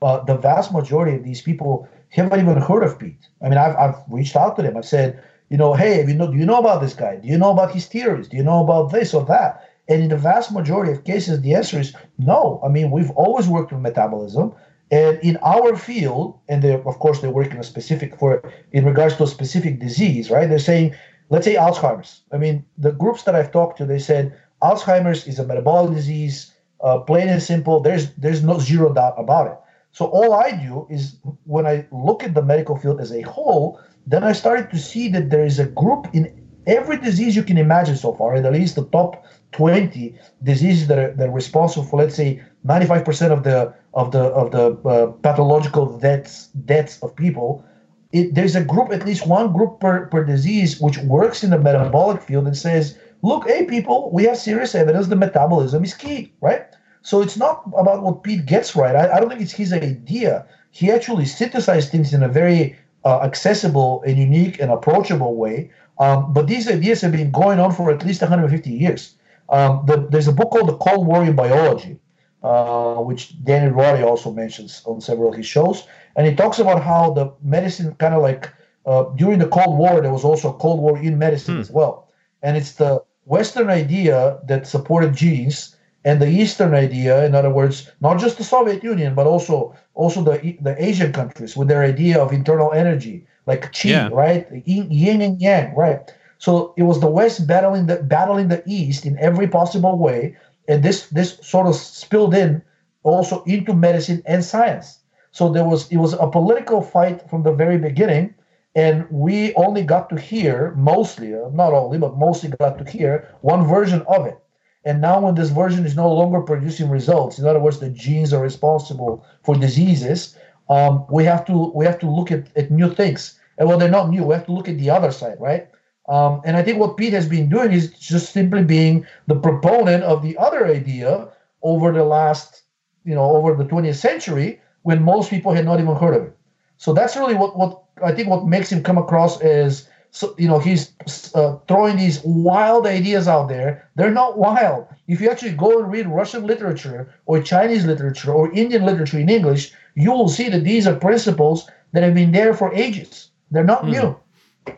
Uh, 0.00 0.24
the 0.24 0.36
vast 0.36 0.72
majority 0.72 1.16
of 1.16 1.24
these 1.24 1.42
people 1.42 1.88
haven't 2.10 2.40
even 2.40 2.56
heard 2.56 2.82
of 2.82 2.98
Pete. 2.98 3.28
I 3.42 3.48
mean, 3.48 3.58
I've, 3.58 3.76
I've 3.76 3.96
reached 4.08 4.36
out 4.36 4.56
to 4.56 4.62
them. 4.62 4.76
I've 4.76 4.86
said, 4.86 5.22
you 5.50 5.56
know, 5.56 5.74
hey, 5.74 6.06
you 6.06 6.14
know, 6.14 6.30
do 6.30 6.38
you 6.38 6.46
know 6.46 6.58
about 6.58 6.80
this 6.80 6.94
guy? 6.94 7.16
Do 7.16 7.28
you 7.28 7.38
know 7.38 7.50
about 7.50 7.72
his 7.72 7.86
theories? 7.86 8.28
Do 8.28 8.36
you 8.36 8.42
know 8.42 8.62
about 8.64 8.92
this 8.92 9.14
or 9.14 9.24
that? 9.26 9.70
And 9.88 10.02
in 10.02 10.08
the 10.08 10.16
vast 10.16 10.52
majority 10.52 10.92
of 10.92 11.04
cases, 11.04 11.40
the 11.40 11.54
answer 11.54 11.78
is 11.78 11.94
no. 12.18 12.60
I 12.64 12.68
mean, 12.68 12.90
we've 12.90 13.10
always 13.10 13.46
worked 13.46 13.72
with 13.72 13.80
metabolism. 13.80 14.54
And 14.90 15.18
in 15.20 15.36
our 15.38 15.76
field, 15.76 16.38
and 16.48 16.64
of 16.64 16.98
course, 16.98 17.20
they 17.20 17.28
work 17.28 17.50
in 17.50 17.58
a 17.58 17.64
specific 17.64 18.16
for 18.18 18.42
in 18.72 18.84
regards 18.84 19.16
to 19.16 19.24
a 19.24 19.26
specific 19.26 19.80
disease, 19.80 20.30
right? 20.30 20.48
They're 20.48 20.58
saying, 20.58 20.94
let's 21.30 21.44
say 21.44 21.54
Alzheimer's. 21.54 22.22
I 22.32 22.38
mean, 22.38 22.64
the 22.78 22.92
groups 22.92 23.24
that 23.24 23.34
I've 23.34 23.52
talked 23.52 23.78
to, 23.78 23.84
they 23.84 23.98
said 23.98 24.36
Alzheimer's 24.66 25.26
is 25.26 25.38
a 25.38 25.46
metabolic 25.50 25.94
disease, 25.94 26.52
uh, 26.80 26.98
plain 27.00 27.28
and 27.28 27.42
simple. 27.42 27.80
There's 27.80 28.04
there's 28.22 28.42
no 28.42 28.58
zero 28.58 28.92
doubt 28.92 29.14
about 29.24 29.46
it. 29.52 29.58
So 29.92 30.06
all 30.06 30.34
I 30.34 30.48
do 30.66 30.86
is 30.90 31.02
when 31.44 31.66
I 31.66 31.86
look 31.90 32.22
at 32.22 32.34
the 32.34 32.42
medical 32.42 32.76
field 32.76 33.00
as 33.00 33.12
a 33.12 33.22
whole, 33.22 33.80
then 34.06 34.22
I 34.24 34.32
started 34.32 34.70
to 34.70 34.78
see 34.78 35.08
that 35.14 35.30
there 35.30 35.46
is 35.50 35.58
a 35.58 35.66
group 35.82 36.02
in 36.12 36.22
every 36.66 36.98
disease 36.98 37.36
you 37.36 37.42
can 37.42 37.58
imagine 37.58 37.96
so 37.96 38.12
far, 38.12 38.34
at 38.34 38.52
least 38.52 38.74
the 38.74 38.86
top 38.86 39.24
20 39.52 40.14
diseases 40.42 40.88
that 40.88 40.98
are, 40.98 41.12
that 41.12 41.28
are 41.28 41.32
responsible 41.32 41.86
for, 41.86 41.98
let's 42.02 42.14
say, 42.14 42.42
95% 42.66 43.30
of 43.30 43.42
the 43.44 43.72
of 43.94 44.10
the 44.12 44.24
of 44.40 44.50
the 44.50 44.64
uh, 44.88 45.06
pathological 45.26 45.98
deaths 45.98 46.48
deaths 46.72 47.02
of 47.02 47.16
people. 47.16 47.64
It, 48.12 48.34
there's 48.34 48.56
a 48.56 48.64
group, 48.64 48.92
at 48.92 49.04
least 49.04 49.26
one 49.26 49.52
group 49.52 49.80
per, 49.80 50.06
per 50.06 50.24
disease, 50.24 50.80
which 50.80 50.98
works 50.98 51.42
in 51.42 51.50
the 51.50 51.58
metabolic 51.58 52.22
field 52.22 52.46
and 52.46 52.56
says, 52.56 52.98
look, 53.26 53.48
hey, 53.48 53.64
people, 53.64 54.10
we 54.12 54.24
have 54.24 54.38
serious 54.38 54.74
evidence 54.74 55.08
the 55.08 55.16
metabolism 55.16 55.82
is 55.84 55.94
key, 55.94 56.32
right? 56.40 56.66
So 57.02 57.22
it's 57.22 57.36
not 57.36 57.62
about 57.76 58.02
what 58.02 58.22
Peat 58.22 58.46
gets 58.46 58.76
right. 58.76 58.94
I, 58.94 59.16
I 59.16 59.20
don't 59.20 59.28
think 59.28 59.40
it's 59.40 59.52
his 59.52 59.72
idea. 59.72 60.46
He 60.70 60.90
actually 60.90 61.26
synthesized 61.26 61.90
things 61.90 62.12
in 62.12 62.22
a 62.22 62.28
very 62.28 62.76
uh, 63.04 63.20
accessible 63.22 64.02
and 64.06 64.16
unique 64.18 64.60
and 64.60 64.70
approachable 64.70 65.36
way. 65.36 65.70
Um, 65.98 66.32
but 66.32 66.46
these 66.46 66.68
ideas 66.68 67.00
have 67.00 67.12
been 67.12 67.30
going 67.30 67.58
on 67.58 67.72
for 67.72 67.90
at 67.90 68.04
least 68.04 68.20
150 68.20 68.70
years. 68.70 69.14
Um, 69.48 69.84
the, 69.86 70.06
there's 70.10 70.28
a 70.28 70.32
book 70.32 70.50
called 70.50 70.68
The 70.68 70.76
Cold 70.76 71.06
War 71.06 71.24
in 71.24 71.34
Biology, 71.34 71.98
uh, 72.42 72.96
which 72.96 73.42
Danny 73.44 73.70
Roddy 73.70 74.02
also 74.02 74.32
mentions 74.32 74.82
on 74.84 75.00
several 75.00 75.30
of 75.30 75.36
his 75.36 75.46
shows. 75.46 75.86
And 76.16 76.26
he 76.26 76.34
talks 76.34 76.58
about 76.58 76.82
how 76.82 77.12
the 77.12 77.32
medicine 77.42 77.94
kind 77.94 78.14
of 78.14 78.22
like 78.22 78.52
uh, 78.84 79.04
during 79.16 79.38
the 79.38 79.48
Cold 79.48 79.78
War, 79.78 80.00
there 80.00 80.12
was 80.12 80.24
also 80.24 80.50
a 80.50 80.58
Cold 80.58 80.80
War 80.80 80.98
in 80.98 81.18
medicine 81.18 81.56
hmm. 81.56 81.60
as 81.60 81.70
well. 81.70 82.08
And 82.42 82.56
it's 82.56 82.72
the 82.72 83.02
Western 83.26 83.68
idea 83.68 84.38
that 84.46 84.66
supported 84.66 85.14
genes 85.14 85.76
and 86.04 86.22
the 86.22 86.28
Eastern 86.28 86.72
idea, 86.74 87.26
in 87.26 87.34
other 87.34 87.50
words, 87.50 87.90
not 88.00 88.18
just 88.18 88.38
the 88.38 88.44
Soviet 88.44 88.84
Union, 88.84 89.14
but 89.14 89.26
also 89.26 89.74
also 89.94 90.22
the 90.22 90.56
the 90.60 90.74
Asian 90.82 91.12
countries 91.12 91.56
with 91.56 91.68
their 91.68 91.82
idea 91.82 92.22
of 92.22 92.32
internal 92.32 92.72
energy, 92.72 93.26
like 93.46 93.72
qi, 93.72 93.90
yeah. 93.90 94.08
right? 94.12 94.46
Yin 94.64 95.20
and 95.20 95.40
yang, 95.40 95.74
right? 95.74 96.14
So 96.38 96.74
it 96.76 96.84
was 96.84 97.00
the 97.00 97.10
West 97.10 97.46
battling 97.46 97.86
the 97.86 97.96
battling 97.96 98.48
the 98.48 98.62
East 98.66 99.04
in 99.04 99.18
every 99.18 99.48
possible 99.48 99.98
way, 99.98 100.36
and 100.68 100.82
this 100.82 101.08
this 101.08 101.38
sort 101.42 101.66
of 101.66 101.74
spilled 101.74 102.34
in 102.34 102.62
also 103.02 103.42
into 103.44 103.74
medicine 103.74 104.22
and 104.26 104.44
science. 104.44 105.00
So 105.32 105.50
there 105.50 105.64
was 105.64 105.90
it 105.90 105.96
was 105.96 106.12
a 106.12 106.28
political 106.28 106.82
fight 106.82 107.28
from 107.28 107.42
the 107.42 107.52
very 107.52 107.78
beginning, 107.78 108.34
and 108.76 109.06
we 109.10 109.54
only 109.54 109.82
got 109.82 110.10
to 110.10 110.20
hear 110.20 110.72
mostly, 110.76 111.34
uh, 111.34 111.48
not 111.52 111.72
only, 111.72 111.96
but 111.96 112.18
mostly 112.18 112.50
got 112.60 112.76
to 112.78 112.88
hear 112.88 113.34
one 113.40 113.66
version 113.66 114.02
of 114.02 114.26
it. 114.26 114.38
And 114.84 115.00
now, 115.00 115.18
when 115.18 115.34
this 115.34 115.48
version 115.48 115.84
is 115.86 115.96
no 115.96 116.12
longer 116.12 116.42
producing 116.42 116.90
results, 116.90 117.38
in 117.38 117.46
other 117.46 117.58
words, 117.58 117.80
the 117.80 117.88
genes 117.88 118.32
are 118.34 118.42
responsible 118.42 119.26
for 119.42 119.56
diseases, 119.56 120.36
um, 120.68 121.06
we 121.10 121.24
have 121.24 121.44
to 121.46 121.72
we 121.74 121.86
have 121.86 121.98
to 122.00 122.08
look 122.08 122.30
at, 122.30 122.54
at 122.56 122.70
new 122.70 122.94
things. 122.94 123.40
And 123.58 123.66
well, 123.66 123.78
they're 123.78 123.88
not 123.88 124.10
new. 124.10 124.22
We 124.24 124.34
have 124.34 124.46
to 124.46 124.52
look 124.52 124.68
at 124.68 124.78
the 124.78 124.90
other 124.90 125.10
side, 125.10 125.38
right? 125.40 125.68
Um, 126.08 126.42
and 126.44 126.56
I 126.56 126.62
think 126.62 126.78
what 126.78 126.96
Peat 126.98 127.14
has 127.14 127.28
been 127.28 127.48
doing 127.48 127.72
is 127.72 127.90
just 127.98 128.32
simply 128.32 128.62
being 128.62 129.06
the 129.26 129.36
proponent 129.36 130.04
of 130.04 130.22
the 130.22 130.36
other 130.36 130.66
idea 130.66 131.28
over 131.62 131.90
the 131.90 132.04
last, 132.04 132.62
you 133.04 133.14
know, 133.14 133.24
over 133.24 133.54
the 133.54 133.64
20th 133.64 133.96
century 133.96 134.60
when 134.82 135.02
most 135.02 135.30
people 135.30 135.52
had 135.52 135.64
not 135.64 135.80
even 135.80 135.96
heard 135.96 136.14
of 136.14 136.22
it. 136.24 136.36
So 136.76 136.92
that's 136.92 137.16
really 137.16 137.34
what 137.34 137.56
what 137.56 137.82
I 138.02 138.12
think 138.12 138.28
what 138.28 138.46
makes 138.46 138.70
him 138.70 138.82
come 138.82 138.98
across 138.98 139.40
is 139.40 139.88
so 140.10 140.34
you 140.38 140.48
know 140.48 140.58
he's 140.58 140.92
uh, 141.34 141.58
throwing 141.68 141.96
these 141.96 142.22
wild 142.24 142.86
ideas 142.86 143.28
out 143.28 143.48
there. 143.48 143.88
They're 143.96 144.10
not 144.10 144.38
wild. 144.38 144.86
If 145.08 145.20
you 145.20 145.30
actually 145.30 145.52
go 145.52 145.78
and 145.78 145.90
read 145.90 146.06
Russian 146.06 146.46
literature 146.46 147.12
or 147.26 147.42
Chinese 147.42 147.84
literature 147.84 148.32
or 148.32 148.52
Indian 148.52 148.84
literature 148.84 149.18
in 149.18 149.28
English, 149.28 149.72
you 149.94 150.10
will 150.12 150.28
see 150.28 150.48
that 150.48 150.64
these 150.64 150.86
are 150.86 150.94
principles 150.94 151.68
that 151.92 152.02
have 152.02 152.14
been 152.14 152.32
there 152.32 152.54
for 152.54 152.72
ages. 152.74 153.30
They're 153.50 153.64
not 153.64 153.82
mm. 153.82 153.90
new. 153.92 154.74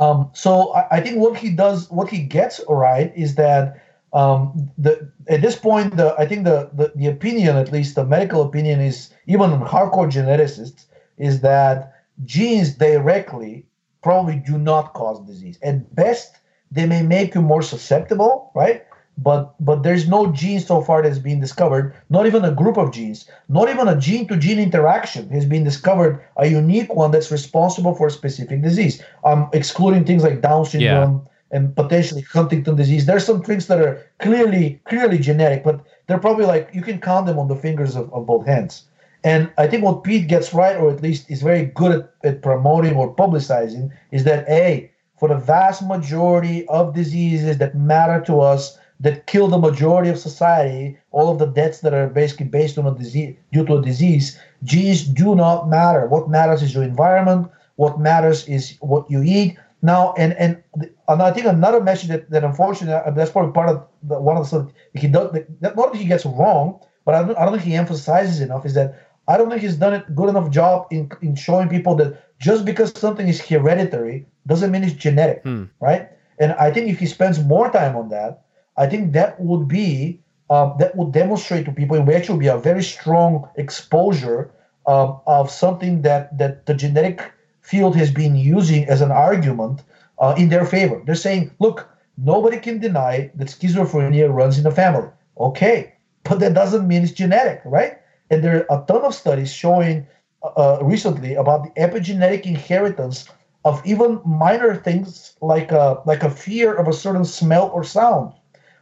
Um, 0.00 0.30
so 0.34 0.72
I, 0.74 0.96
I, 0.96 1.00
think 1.00 1.18
what 1.18 1.36
he 1.36 1.50
does, 1.50 1.90
what 1.90 2.08
he 2.08 2.18
gets 2.18 2.60
right, 2.68 3.12
is 3.16 3.36
that 3.36 3.80
um, 4.12 4.70
the 4.76 5.10
at 5.28 5.40
this 5.40 5.56
point, 5.56 5.96
the 5.96 6.14
I 6.18 6.26
think 6.26 6.44
the, 6.44 6.70
the 6.72 6.92
the 6.94 7.06
opinion, 7.06 7.56
at 7.56 7.72
least 7.72 7.94
the 7.94 8.04
medical 8.04 8.42
opinion, 8.42 8.80
is 8.80 9.10
even 9.26 9.50
hardcore 9.60 10.10
geneticists, 10.10 10.84
is 11.16 11.40
that 11.40 11.93
genes 12.24 12.74
directly 12.74 13.66
probably 14.02 14.36
do 14.36 14.58
not 14.58 14.94
cause 14.94 15.20
disease. 15.26 15.58
At 15.62 15.94
best, 15.94 16.36
they 16.70 16.86
may 16.86 17.02
make 17.02 17.34
you 17.34 17.42
more 17.42 17.62
susceptible, 17.62 18.52
right? 18.54 18.84
But 19.16 19.54
but 19.64 19.84
there's 19.84 20.08
no 20.08 20.32
gene 20.32 20.60
so 20.60 20.82
far 20.82 21.02
that's 21.02 21.20
been 21.20 21.40
discovered, 21.40 21.94
not 22.10 22.26
even 22.26 22.44
a 22.44 22.50
group 22.50 22.76
of 22.76 22.92
genes, 22.92 23.28
not 23.48 23.68
even 23.68 23.86
a 23.86 23.96
gene 23.96 24.26
to 24.26 24.36
gene 24.36 24.58
interaction 24.58 25.28
has 25.30 25.46
been 25.46 25.62
discovered, 25.62 26.20
a 26.36 26.48
unique 26.48 26.92
one 26.92 27.12
that's 27.12 27.30
responsible 27.30 27.94
for 27.94 28.08
a 28.08 28.10
specific 28.10 28.60
disease. 28.60 29.00
Um, 29.24 29.48
excluding 29.52 30.04
things 30.04 30.24
like 30.24 30.40
Down 30.40 30.64
syndrome 30.64 31.22
yeah. 31.22 31.56
and 31.56 31.76
potentially 31.76 32.22
Huntington 32.22 32.74
disease. 32.74 33.06
There's 33.06 33.24
some 33.24 33.40
things 33.42 33.68
that 33.68 33.80
are 33.80 34.04
clearly 34.18 34.80
clearly 34.84 35.18
genetic, 35.18 35.62
but 35.62 35.80
they're 36.06 36.18
probably 36.18 36.46
like 36.46 36.70
you 36.72 36.82
can 36.82 37.00
count 37.00 37.26
them 37.26 37.38
on 37.38 37.46
the 37.46 37.56
fingers 37.56 37.94
of, 37.94 38.12
of 38.12 38.26
both 38.26 38.46
hands. 38.46 38.82
And 39.24 39.50
I 39.56 39.66
think 39.66 39.82
what 39.82 40.04
Peat 40.04 40.28
gets 40.28 40.52
right, 40.52 40.76
or 40.76 40.90
at 40.90 41.02
least 41.02 41.30
is 41.30 41.42
very 41.42 41.64
good 41.64 41.92
at, 41.92 42.14
at 42.22 42.42
promoting 42.42 42.94
or 42.94 43.14
publicizing, 43.14 43.90
is 44.12 44.24
that 44.24 44.46
A, 44.48 44.90
for 45.18 45.28
the 45.28 45.38
vast 45.38 45.82
majority 45.86 46.68
of 46.68 46.94
diseases 46.94 47.56
that 47.58 47.74
matter 47.74 48.22
to 48.26 48.40
us, 48.40 48.78
that 49.00 49.26
kill 49.26 49.48
the 49.48 49.58
majority 49.58 50.10
of 50.10 50.18
society, 50.18 50.98
all 51.10 51.30
of 51.30 51.38
the 51.38 51.46
deaths 51.46 51.80
that 51.80 51.94
are 51.94 52.08
basically 52.08 52.46
based 52.46 52.78
on 52.78 52.86
a 52.86 52.94
disease 52.94 53.34
due 53.52 53.64
to 53.64 53.76
a 53.76 53.82
disease, 53.82 54.38
genes 54.62 55.04
do 55.04 55.34
not 55.34 55.68
matter. 55.68 56.06
What 56.06 56.28
matters 56.28 56.62
is 56.62 56.74
your 56.74 56.84
environment. 56.84 57.50
What 57.76 57.98
matters 57.98 58.46
is 58.46 58.76
what 58.80 59.10
you 59.10 59.22
eat. 59.22 59.56
Now, 59.82 60.14
and 60.16 60.32
and, 60.34 60.62
and 61.08 61.22
I 61.22 61.32
think 61.32 61.46
another 61.46 61.82
message 61.82 62.08
that, 62.08 62.30
that 62.30 62.44
unfortunately 62.44 63.12
that's 63.14 63.30
probably 63.30 63.52
part 63.52 63.68
of 63.68 63.86
the, 64.02 64.20
one 64.20 64.36
of 64.36 64.48
the 64.48 64.70
he 64.94 65.08
does. 65.08 65.34
Not 65.60 65.76
that 65.76 65.96
he 65.96 66.06
gets 66.06 66.24
wrong, 66.24 66.80
but 67.04 67.14
I 67.14 67.22
don't, 67.22 67.36
I 67.36 67.44
don't 67.44 67.52
think 67.54 67.64
he 67.64 67.74
emphasizes 67.74 68.40
enough 68.40 68.64
is 68.64 68.74
that 68.74 69.13
I 69.26 69.36
don't 69.36 69.48
think 69.48 69.62
he's 69.62 69.76
done 69.76 69.94
a 69.94 70.04
good 70.14 70.28
enough 70.28 70.50
job 70.50 70.86
in, 70.90 71.10
in 71.22 71.34
showing 71.34 71.68
people 71.68 71.94
that 71.96 72.38
just 72.38 72.64
because 72.64 72.98
something 72.98 73.26
is 73.28 73.40
hereditary 73.40 74.26
doesn't 74.46 74.70
mean 74.70 74.84
it's 74.84 74.94
genetic, 74.94 75.42
hmm. 75.42 75.64
right? 75.80 76.10
And 76.38 76.52
I 76.52 76.70
think 76.70 76.88
if 76.88 76.98
he 76.98 77.06
spends 77.06 77.42
more 77.42 77.70
time 77.70 77.96
on 77.96 78.08
that, 78.10 78.42
I 78.76 78.86
think 78.86 79.12
that 79.12 79.40
would 79.40 79.68
be 79.68 80.20
um, 80.50 80.74
that 80.78 80.94
would 80.96 81.12
demonstrate 81.12 81.64
to 81.64 81.72
people 81.72 81.96
it 81.96 82.04
would 82.04 82.14
actually 82.14 82.38
be 82.38 82.48
a 82.48 82.58
very 82.58 82.82
strong 82.82 83.48
exposure 83.56 84.50
um, 84.86 85.20
of 85.26 85.50
something 85.50 86.02
that 86.02 86.36
that 86.36 86.66
the 86.66 86.74
genetic 86.74 87.32
field 87.62 87.96
has 87.96 88.10
been 88.10 88.36
using 88.36 88.84
as 88.84 89.00
an 89.00 89.10
argument 89.10 89.82
uh, 90.18 90.34
in 90.36 90.50
their 90.50 90.66
favor. 90.66 91.02
They're 91.06 91.14
saying, 91.14 91.50
look, 91.60 91.88
nobody 92.18 92.58
can 92.58 92.78
deny 92.78 93.30
that 93.36 93.48
schizophrenia 93.48 94.32
runs 94.32 94.58
in 94.58 94.64
the 94.64 94.70
family. 94.70 95.08
Okay, 95.38 95.94
but 96.24 96.40
that 96.40 96.54
doesn't 96.54 96.86
mean 96.86 97.02
it's 97.02 97.12
genetic, 97.12 97.62
right? 97.64 97.98
And 98.30 98.42
there 98.42 98.66
are 98.70 98.82
a 98.82 98.86
ton 98.86 99.02
of 99.02 99.14
studies 99.14 99.52
showing 99.52 100.06
uh, 100.42 100.48
uh, 100.56 100.78
recently 100.82 101.34
about 101.34 101.64
the 101.64 101.80
epigenetic 101.80 102.46
inheritance 102.46 103.28
of 103.64 103.84
even 103.86 104.20
minor 104.24 104.76
things 104.76 105.36
like 105.40 105.72
a, 105.72 106.02
like 106.04 106.22
a 106.22 106.30
fear 106.30 106.74
of 106.74 106.88
a 106.88 106.92
certain 106.92 107.24
smell 107.24 107.70
or 107.70 107.84
sound. 107.84 108.32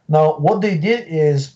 Now, 0.07 0.37
what 0.37 0.61
they 0.61 0.77
did 0.77 1.07
is 1.07 1.55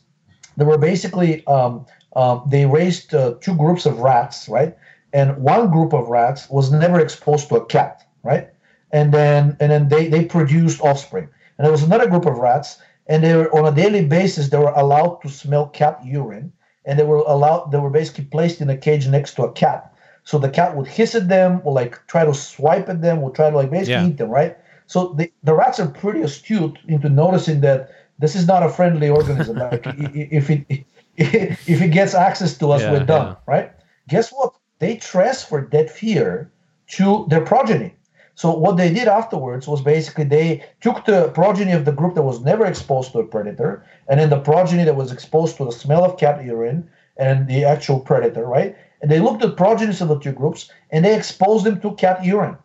they 0.56 0.66
were 0.66 0.78
basically 0.78 1.46
um, 1.48 1.86
um, 2.16 2.44
they 2.48 2.66
raised 2.66 3.14
uh, 3.14 3.36
two 3.42 3.56
groups 3.56 3.86
of 3.86 4.00
rats, 4.00 4.50
right? 4.50 4.76
And 5.14 5.38
one 5.38 5.70
group 5.72 5.94
of 5.94 6.08
rats 6.08 6.50
was 6.50 6.72
never 6.72 7.00
exposed 7.00 7.50
to 7.50 7.58
a 7.58 7.66
cat, 7.66 8.08
right? 8.24 8.50
And 8.92 9.14
then 9.14 9.56
and 9.60 9.72
then 9.72 9.90
they 9.90 10.08
they 10.08 10.26
produced 10.26 10.82
offspring. 10.82 11.30
And 11.58 11.66
there 11.66 11.72
was 11.72 11.84
another 11.84 12.08
group 12.08 12.26
of 12.26 12.38
rats, 12.38 12.80
and 13.08 13.24
they 13.24 13.36
were 13.36 13.54
on 13.56 13.72
a 13.72 13.76
daily 13.76 14.06
basis 14.06 14.50
they 14.50 14.58
were 14.58 14.74
allowed 14.76 15.22
to 15.22 15.30
smell 15.30 15.68
cat 15.68 16.00
urine, 16.04 16.52
and 16.88 16.98
they 16.98 17.04
were 17.04 17.18
allowed 17.18 17.72
they 17.72 17.78
were 17.78 17.92
basically 17.92 18.24
placed 18.26 18.62
in 18.62 18.70
a 18.70 18.78
cage 18.78 19.08
next 19.08 19.36
to 19.36 19.44
a 19.44 19.52
cat. 19.52 19.94
So 20.24 20.40
the 20.40 20.50
cat 20.50 20.76
would 20.76 20.88
hiss 20.88 21.14
at 21.16 21.28
them, 21.28 21.62
or 21.64 21.74
like 21.74 22.06
try 22.08 22.26
to 22.26 22.34
swipe 22.34 22.90
at 22.90 23.02
them, 23.02 23.22
would 23.22 23.36
try 23.36 23.50
to 23.50 23.56
like 23.56 23.70
basically 23.70 23.94
yeah. 23.94 24.08
eat 24.08 24.18
them, 24.18 24.30
right? 24.30 24.58
So 24.88 25.14
the, 25.18 25.32
the 25.44 25.54
rats 25.54 25.80
are 25.80 25.88
pretty 25.88 26.22
astute 26.22 26.80
into 26.88 27.10
noticing 27.10 27.62
that 27.62 27.92
this 28.20 28.36
is 28.36 28.48
not 28.48 28.64
a 28.64 28.70
friendly 28.70 29.10
organism. 29.10 29.58
like 29.58 29.84
if 29.86 30.50
it 30.50 30.66
if 31.18 31.82
it 31.82 31.90
gets 31.90 32.16
access 32.16 32.58
to 32.58 32.72
us, 32.72 32.82
yeah, 32.82 32.92
we're 32.92 33.06
done, 33.06 33.28
yeah. 33.28 33.54
right? 33.54 33.72
Guess 34.08 34.32
what? 34.32 34.54
They 34.80 34.96
transferred 34.96 35.72
that 35.72 35.90
fear 35.90 36.50
to 36.96 37.26
their 37.30 37.42
progeny. 37.42 37.94
So 38.38 38.52
what 38.52 38.78
they 38.78 38.94
did 38.94 39.08
afterwards 39.08 39.68
was 39.68 39.82
basically 39.82 40.26
they 40.26 40.64
took 40.80 41.06
the 41.06 41.30
progeny 41.30 41.72
of 41.72 41.86
the 41.86 41.92
group 41.92 42.14
that 42.14 42.22
was 42.22 42.40
never 42.40 42.68
exposed 42.68 43.12
to 43.14 43.20
a 43.20 43.24
predator, 43.24 43.84
and 44.08 44.20
then 44.20 44.30
the 44.30 44.40
progeny 44.40 44.84
that 44.84 44.96
was 44.96 45.12
exposed 45.12 45.58
to 45.58 45.66
the 45.66 45.72
smell 45.72 46.06
of 46.06 46.20
cat 46.20 46.46
urine 46.46 46.88
and 47.18 47.48
the 47.48 47.66
actual 47.66 48.00
predator, 48.00 48.46
right? 48.46 48.78
And 49.02 49.10
they 49.10 49.20
looked 49.20 49.44
at 49.44 49.58
progenies 49.58 50.02
of 50.02 50.10
the 50.10 50.20
two 50.20 50.34
groups 50.34 50.70
and 50.92 51.04
they 51.04 51.18
exposed 51.18 51.66
them 51.66 51.82
to 51.82 51.96
cat 51.96 52.24
urine. 52.24 52.58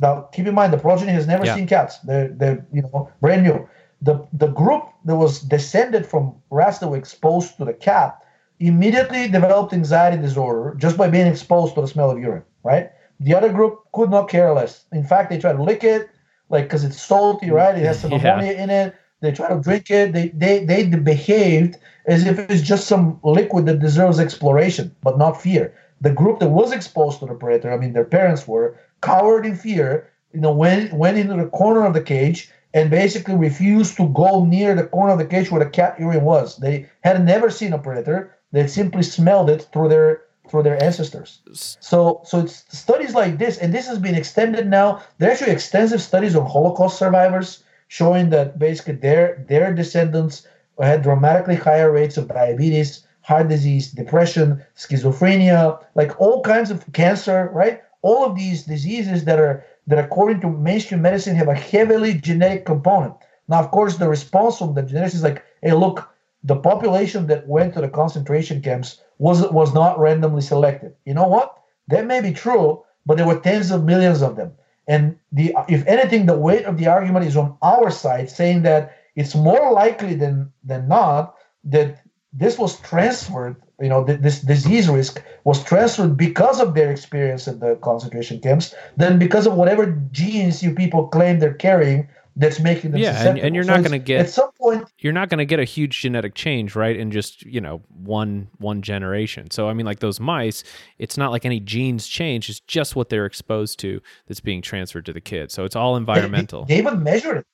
Now, 0.00 0.22
keep 0.32 0.46
in 0.46 0.54
mind, 0.54 0.72
the 0.72 0.78
progeny 0.78 1.12
has 1.12 1.26
never 1.26 1.44
yeah. 1.44 1.56
seen 1.56 1.66
cats. 1.66 1.98
They're, 1.98 2.28
they're, 2.28 2.66
you 2.72 2.80
know, 2.80 3.10
brand 3.20 3.42
new. 3.42 3.68
The, 4.00 4.26
the 4.32 4.46
group 4.46 4.84
that 5.04 5.16
was 5.16 5.40
descended 5.40 6.06
from 6.06 6.36
rats 6.48 6.78
that 6.78 6.88
were 6.88 6.96
exposed 6.96 7.58
to 7.58 7.66
the 7.66 7.74
cat 7.74 8.18
immediately 8.60 9.28
developed 9.28 9.74
anxiety 9.74 10.16
disorder 10.16 10.74
just 10.78 10.96
by 10.96 11.10
being 11.10 11.26
exposed 11.26 11.74
to 11.74 11.82
the 11.82 11.86
smell 11.86 12.10
of 12.10 12.18
urine, 12.18 12.44
right? 12.62 12.92
The 13.20 13.34
other 13.34 13.52
group 13.52 13.80
could 13.92 14.10
not 14.10 14.28
care 14.28 14.52
less. 14.52 14.84
In 14.92 15.04
fact, 15.04 15.30
they 15.30 15.38
try 15.38 15.52
to 15.52 15.62
lick 15.62 15.84
it, 15.84 16.08
like, 16.50 16.64
because 16.64 16.84
it's 16.84 17.00
salty, 17.00 17.50
right? 17.50 17.76
It 17.76 17.84
has 17.84 18.00
some 18.00 18.12
yeah. 18.12 18.34
ammonia 18.34 18.52
in 18.52 18.70
it. 18.70 18.94
They 19.20 19.32
try 19.32 19.48
to 19.48 19.60
drink 19.60 19.90
it. 19.90 20.12
They, 20.12 20.28
they, 20.28 20.64
they 20.64 20.84
behaved 20.86 21.76
as 22.06 22.26
if 22.26 22.38
it's 22.38 22.62
just 22.62 22.86
some 22.86 23.18
liquid 23.24 23.66
that 23.66 23.80
deserves 23.80 24.20
exploration, 24.20 24.94
but 25.02 25.18
not 25.18 25.42
fear. 25.42 25.74
The 26.00 26.12
group 26.12 26.38
that 26.38 26.50
was 26.50 26.72
exposed 26.72 27.18
to 27.20 27.26
the 27.26 27.34
predator, 27.34 27.72
I 27.72 27.76
mean, 27.76 27.92
their 27.92 28.04
parents 28.04 28.46
were, 28.46 28.78
cowered 29.00 29.44
in 29.44 29.56
fear, 29.56 30.10
you 30.32 30.40
know, 30.40 30.52
went 30.52 30.92
went 30.92 31.18
into 31.18 31.34
the 31.34 31.46
corner 31.46 31.84
of 31.84 31.94
the 31.94 32.00
cage 32.00 32.50
and 32.74 32.90
basically 32.90 33.34
refused 33.34 33.96
to 33.96 34.08
go 34.08 34.44
near 34.44 34.74
the 34.74 34.86
corner 34.86 35.12
of 35.12 35.18
the 35.18 35.24
cage 35.24 35.50
where 35.50 35.64
the 35.64 35.70
cat 35.70 35.98
urine 35.98 36.22
was. 36.22 36.58
They 36.58 36.88
had 37.00 37.24
never 37.24 37.50
seen 37.50 37.72
a 37.72 37.78
predator. 37.78 38.34
They 38.52 38.66
simply 38.66 39.02
smelled 39.02 39.50
it 39.50 39.66
through 39.72 39.88
their 39.88 40.22
through 40.50 40.62
their 40.64 40.82
ancestors. 40.82 41.40
So 41.80 42.22
so 42.24 42.40
it's 42.40 42.64
studies 42.76 43.14
like 43.14 43.38
this, 43.38 43.58
and 43.58 43.72
this 43.72 43.86
has 43.86 43.98
been 43.98 44.14
extended 44.14 44.66
now. 44.66 45.02
There 45.18 45.28
are 45.28 45.32
actually 45.32 45.52
extensive 45.52 46.02
studies 46.02 46.36
on 46.36 46.46
Holocaust 46.46 46.98
survivors 46.98 47.62
showing 47.88 48.30
that 48.30 48.58
basically 48.58 48.94
their 48.94 49.44
their 49.48 49.74
descendants 49.74 50.46
had 50.80 51.02
dramatically 51.02 51.56
higher 51.56 51.90
rates 51.90 52.16
of 52.16 52.28
diabetes, 52.28 53.06
heart 53.22 53.48
disease, 53.48 53.90
depression, 53.90 54.64
schizophrenia, 54.76 55.82
like 55.94 56.20
all 56.20 56.40
kinds 56.42 56.70
of 56.70 56.84
cancer, 56.92 57.50
right? 57.52 57.82
all 58.02 58.24
of 58.24 58.36
these 58.36 58.64
diseases 58.64 59.24
that 59.24 59.38
are 59.38 59.64
that 59.86 59.98
according 59.98 60.40
to 60.40 60.50
mainstream 60.50 61.02
medicine 61.02 61.34
have 61.34 61.48
a 61.48 61.54
heavily 61.54 62.14
genetic 62.14 62.66
component. 62.66 63.14
Now, 63.48 63.60
of 63.60 63.70
course, 63.70 63.96
the 63.96 64.08
response 64.08 64.58
from 64.58 64.74
the 64.74 64.82
geneticists 64.82 65.14
is 65.14 65.22
like, 65.22 65.42
hey, 65.62 65.72
look, 65.72 66.08
the 66.42 66.56
population 66.56 67.26
that 67.26 67.46
went 67.48 67.74
to 67.74 67.80
the 67.80 67.88
concentration 67.88 68.62
camps 68.62 69.00
was 69.18 69.42
was 69.50 69.74
not 69.74 69.98
randomly 69.98 70.42
selected. 70.42 70.94
You 71.04 71.14
know 71.14 71.26
what? 71.26 71.56
That 71.88 72.06
may 72.06 72.20
be 72.20 72.32
true, 72.32 72.84
but 73.06 73.16
there 73.16 73.26
were 73.26 73.40
tens 73.40 73.70
of 73.70 73.84
millions 73.84 74.22
of 74.22 74.36
them. 74.36 74.52
And 74.86 75.18
the 75.32 75.54
if 75.68 75.86
anything, 75.86 76.26
the 76.26 76.38
weight 76.38 76.64
of 76.64 76.78
the 76.78 76.86
argument 76.86 77.26
is 77.26 77.36
on 77.36 77.56
our 77.62 77.90
side, 77.90 78.30
saying 78.30 78.62
that 78.62 78.96
it's 79.16 79.34
more 79.34 79.72
likely 79.72 80.14
than 80.14 80.52
than 80.64 80.88
not 80.88 81.34
that 81.64 82.02
this 82.32 82.58
was 82.58 82.78
transferred 82.80 83.56
you 83.80 83.88
know, 83.88 84.04
th- 84.04 84.20
this 84.20 84.40
disease 84.40 84.88
risk 84.88 85.22
was 85.44 85.62
transferred 85.62 86.16
because 86.16 86.60
of 86.60 86.74
their 86.74 86.90
experience 86.90 87.46
in 87.46 87.60
the 87.60 87.76
concentration 87.76 88.40
camps 88.40 88.74
than 88.96 89.18
because 89.18 89.46
of 89.46 89.54
whatever 89.54 89.86
genes 90.10 90.62
you 90.62 90.74
people 90.74 91.06
claim 91.08 91.38
they're 91.38 91.54
carrying 91.54 92.08
that's 92.38 92.60
making 92.60 92.92
them 92.92 93.00
yeah 93.00 93.28
and, 93.28 93.38
and, 93.38 93.54
you're 93.54 93.64
so 93.64 93.72
not 93.72 93.80
going 93.80 93.92
to 93.92 93.98
get 93.98 94.20
at 94.20 94.30
some 94.30 94.50
point 94.52 94.84
you're 94.98 95.12
not 95.12 95.28
going 95.28 95.38
to 95.38 95.44
get 95.44 95.60
a 95.60 95.64
huge 95.64 96.00
genetic 96.00 96.34
change 96.34 96.74
right 96.74 96.96
in 96.96 97.10
just 97.10 97.42
you 97.42 97.60
know 97.60 97.82
one 97.88 98.48
one 98.58 98.80
generation. 98.80 99.50
So 99.50 99.68
i 99.68 99.74
mean 99.74 99.84
like 99.84 99.98
those 99.98 100.20
mice 100.20 100.64
it's 100.98 101.16
not 101.16 101.30
like 101.30 101.44
any 101.44 101.60
genes 101.60 102.06
change 102.06 102.48
it's 102.48 102.60
just 102.60 102.96
what 102.96 103.10
they're 103.10 103.26
exposed 103.26 103.78
to 103.80 104.00
that's 104.26 104.40
being 104.40 104.62
transferred 104.62 105.04
to 105.06 105.12
the 105.12 105.20
kids 105.20 105.52
so 105.52 105.64
it's 105.64 105.76
all 105.76 105.96
environmental 105.96 106.64
they, 106.64 106.74
they 106.74 106.80
even 106.80 107.02
measured 107.02 107.38
it. 107.38 107.46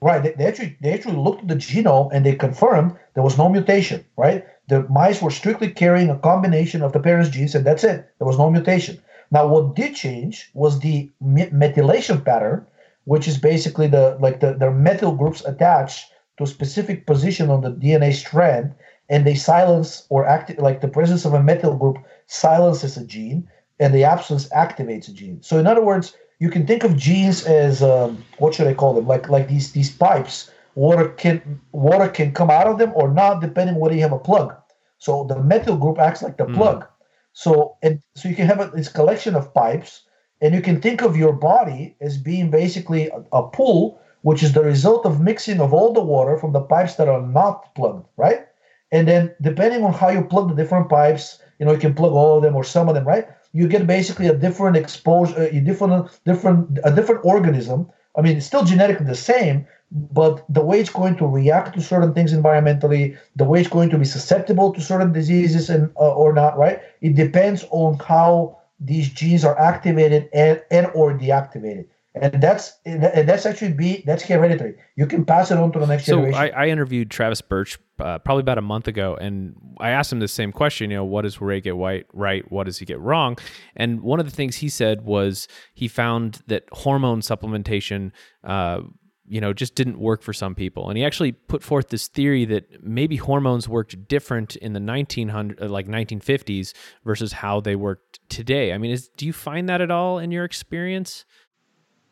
Right 0.00 0.22
they, 0.22 0.32
they 0.32 0.46
actually 0.46 0.76
they 0.80 0.92
actually 0.92 1.16
looked 1.16 1.42
at 1.42 1.48
the 1.48 1.56
genome 1.56 2.10
and 2.12 2.24
they 2.24 2.34
confirmed 2.34 2.96
there 3.14 3.22
was 3.22 3.38
no 3.38 3.48
mutation 3.48 4.04
right? 4.16 4.44
The 4.68 4.86
mice 4.90 5.22
were 5.22 5.30
strictly 5.30 5.70
carrying 5.70 6.10
a 6.10 6.18
combination 6.18 6.82
of 6.82 6.92
the 6.92 7.00
parents' 7.00 7.30
genes, 7.30 7.54
and 7.54 7.64
that's 7.64 7.84
it. 7.84 8.06
There 8.18 8.26
was 8.26 8.36
no 8.36 8.50
mutation. 8.50 9.00
Now, 9.30 9.46
what 9.46 9.74
did 9.74 9.94
change 9.94 10.50
was 10.54 10.80
the 10.80 11.10
methylation 11.22 12.24
pattern, 12.24 12.66
which 13.08 13.26
is 13.26 13.38
basically 13.38 13.88
the 13.88 14.16
like 14.20 14.40
the, 14.40 14.52
their 14.52 14.70
methyl 14.70 15.12
groups 15.12 15.42
attached 15.44 16.12
to 16.36 16.44
a 16.44 16.54
specific 16.56 17.06
position 17.06 17.50
on 17.50 17.62
the 17.62 17.70
DNA 17.70 18.12
strand, 18.12 18.74
and 19.08 19.26
they 19.26 19.34
silence 19.34 20.06
or 20.10 20.26
activate 20.26 20.62
like 20.62 20.80
the 20.80 20.94
presence 20.96 21.24
of 21.24 21.32
a 21.32 21.42
methyl 21.42 21.76
group 21.76 21.96
silences 22.26 22.96
a 22.96 23.04
gene, 23.04 23.48
and 23.80 23.94
the 23.94 24.04
absence 24.04 24.48
activates 24.50 25.08
a 25.08 25.12
gene. 25.12 25.42
So, 25.42 25.58
in 25.58 25.66
other 25.66 25.84
words, 25.84 26.16
you 26.38 26.50
can 26.50 26.66
think 26.66 26.84
of 26.84 26.96
genes 26.96 27.44
as 27.46 27.82
um, 27.82 28.22
what 28.38 28.54
should 28.54 28.66
I 28.66 28.74
call 28.74 28.92
them? 28.94 29.06
Like 29.06 29.28
like 29.28 29.48
these 29.48 29.72
these 29.72 29.90
pipes 29.90 30.50
water 30.78 31.08
can 31.08 31.60
water 31.72 32.08
can 32.08 32.32
come 32.32 32.50
out 32.50 32.68
of 32.68 32.78
them 32.78 32.92
or 32.94 33.10
not 33.10 33.40
depending 33.40 33.76
whether 33.76 33.96
you 33.96 34.00
have 34.00 34.12
a 34.12 34.26
plug 34.30 34.54
so 34.98 35.24
the 35.24 35.42
methyl 35.42 35.76
group 35.76 35.98
acts 35.98 36.22
like 36.22 36.36
the 36.36 36.44
mm. 36.44 36.54
plug 36.54 36.86
so 37.32 37.76
and 37.82 38.00
so 38.14 38.28
you 38.28 38.36
can 38.36 38.46
have 38.46 38.60
a, 38.60 38.70
this 38.72 38.88
collection 38.88 39.34
of 39.34 39.52
pipes 39.54 40.02
and 40.40 40.54
you 40.54 40.60
can 40.60 40.80
think 40.80 41.02
of 41.02 41.16
your 41.16 41.32
body 41.32 41.96
as 42.00 42.16
being 42.16 42.50
basically 42.50 43.10
a, 43.32 43.42
pool 43.42 44.00
which 44.22 44.42
is 44.42 44.52
the 44.52 44.62
result 44.62 45.06
of 45.06 45.20
mixing 45.20 45.60
of 45.60 45.72
all 45.72 45.92
the 45.92 46.00
water 46.00 46.36
from 46.36 46.52
the 46.52 46.60
pipes 46.60 46.96
that 46.96 47.08
are 47.08 47.22
not 47.22 47.74
plugged 47.74 48.06
right? 48.16 48.46
And 48.90 49.06
then 49.06 49.34
depending 49.40 49.84
on 49.84 49.92
how 49.92 50.08
you 50.08 50.22
plug 50.22 50.48
the 50.48 50.54
different 50.54 50.88
pipes 50.88 51.38
you 51.58 51.66
know 51.66 51.72
you 51.72 51.78
can 51.78 51.94
plug 51.94 52.12
all 52.12 52.36
of 52.36 52.42
them 52.42 52.56
or 52.56 52.64
some 52.64 52.88
of 52.88 52.94
them 52.94 53.06
right? 53.06 53.28
You 53.52 53.66
get 53.68 53.86
basically 53.86 54.26
a 54.26 54.36
different 54.36 54.76
exposure 54.76 55.42
a 55.42 55.60
different 55.60 56.10
different 56.24 56.78
a 56.84 56.94
different 56.94 57.24
organism. 57.24 57.90
I 58.16 58.22
mean 58.22 58.36
it's 58.36 58.46
still 58.46 58.64
genetically 58.64 59.06
the 59.06 59.14
same 59.14 59.66
but 59.90 60.44
the 60.48 60.60
way 60.60 60.80
it's 60.80 60.90
going 60.90 61.16
to 61.16 61.26
react 61.26 61.74
to 61.74 61.80
certain 61.80 62.12
things 62.12 62.32
environmentally, 62.32 63.16
the 63.36 63.44
way 63.44 63.60
it's 63.60 63.70
going 63.70 63.88
to 63.90 63.98
be 63.98 64.04
susceptible 64.04 64.72
to 64.74 64.80
certain 64.80 65.12
diseases 65.12 65.70
and 65.70 65.90
uh, 65.96 66.14
or 66.14 66.32
not, 66.32 66.58
right? 66.58 66.82
It 67.00 67.14
depends 67.14 67.64
on 67.70 67.98
how 67.98 68.58
these 68.80 69.08
genes 69.10 69.44
are 69.44 69.58
activated 69.58 70.28
and, 70.32 70.62
and 70.70 70.88
or 70.94 71.12
deactivated. 71.12 71.86
And 72.14 72.42
that's 72.42 72.72
and 72.84 73.28
that's 73.28 73.46
actually 73.46 73.74
be 73.74 74.02
that's 74.04 74.24
hereditary. 74.24 74.74
You 74.96 75.06
can 75.06 75.24
pass 75.24 75.50
it 75.50 75.58
on 75.58 75.70
to 75.72 75.78
the 75.78 75.86
next 75.86 76.06
so 76.06 76.16
generation. 76.16 76.34
So 76.34 76.40
I, 76.40 76.64
I, 76.64 76.68
interviewed 76.68 77.10
Travis 77.10 77.40
Birch 77.40 77.78
uh, 78.00 78.18
probably 78.18 78.40
about 78.40 78.58
a 78.58 78.62
month 78.62 78.88
ago, 78.88 79.14
and 79.14 79.54
I 79.78 79.90
asked 79.90 80.12
him 80.12 80.18
the 80.18 80.26
same 80.26 80.50
question. 80.50 80.90
You 80.90 80.96
know, 80.96 81.04
what 81.04 81.22
does 81.22 81.40
Ray 81.40 81.60
get 81.60 81.76
white 81.76 82.06
right? 82.12 82.50
What 82.50 82.64
does 82.64 82.78
he 82.78 82.86
get 82.86 82.98
wrong? 82.98 83.36
And 83.76 84.00
one 84.00 84.18
of 84.18 84.26
the 84.26 84.34
things 84.34 84.56
he 84.56 84.68
said 84.68 85.04
was 85.04 85.46
he 85.74 85.86
found 85.86 86.40
that 86.48 86.64
hormone 86.72 87.20
supplementation 87.20 88.10
uh, 88.42 88.80
you 89.28 89.40
know 89.40 89.52
just 89.52 89.74
didn't 89.74 89.98
work 89.98 90.22
for 90.22 90.32
some 90.32 90.54
people. 90.54 90.88
And 90.88 90.98
he 90.98 91.04
actually 91.04 91.32
put 91.32 91.62
forth 91.62 91.88
this 91.88 92.08
theory 92.08 92.44
that 92.46 92.82
maybe 92.82 93.16
hormones 93.16 93.68
worked 93.68 94.08
different 94.08 94.56
in 94.56 94.72
the 94.72 94.80
1900 94.80 95.62
uh, 95.62 95.68
like 95.68 95.86
1950s 95.86 96.72
versus 97.04 97.32
how 97.32 97.60
they 97.60 97.76
worked 97.76 98.20
today. 98.28 98.72
I 98.72 98.78
mean 98.78 98.90
is 98.90 99.08
do 99.08 99.26
you 99.26 99.32
find 99.32 99.68
that 99.68 99.80
at 99.80 99.90
all 99.90 100.18
in 100.18 100.30
your 100.30 100.44
experience? 100.44 101.24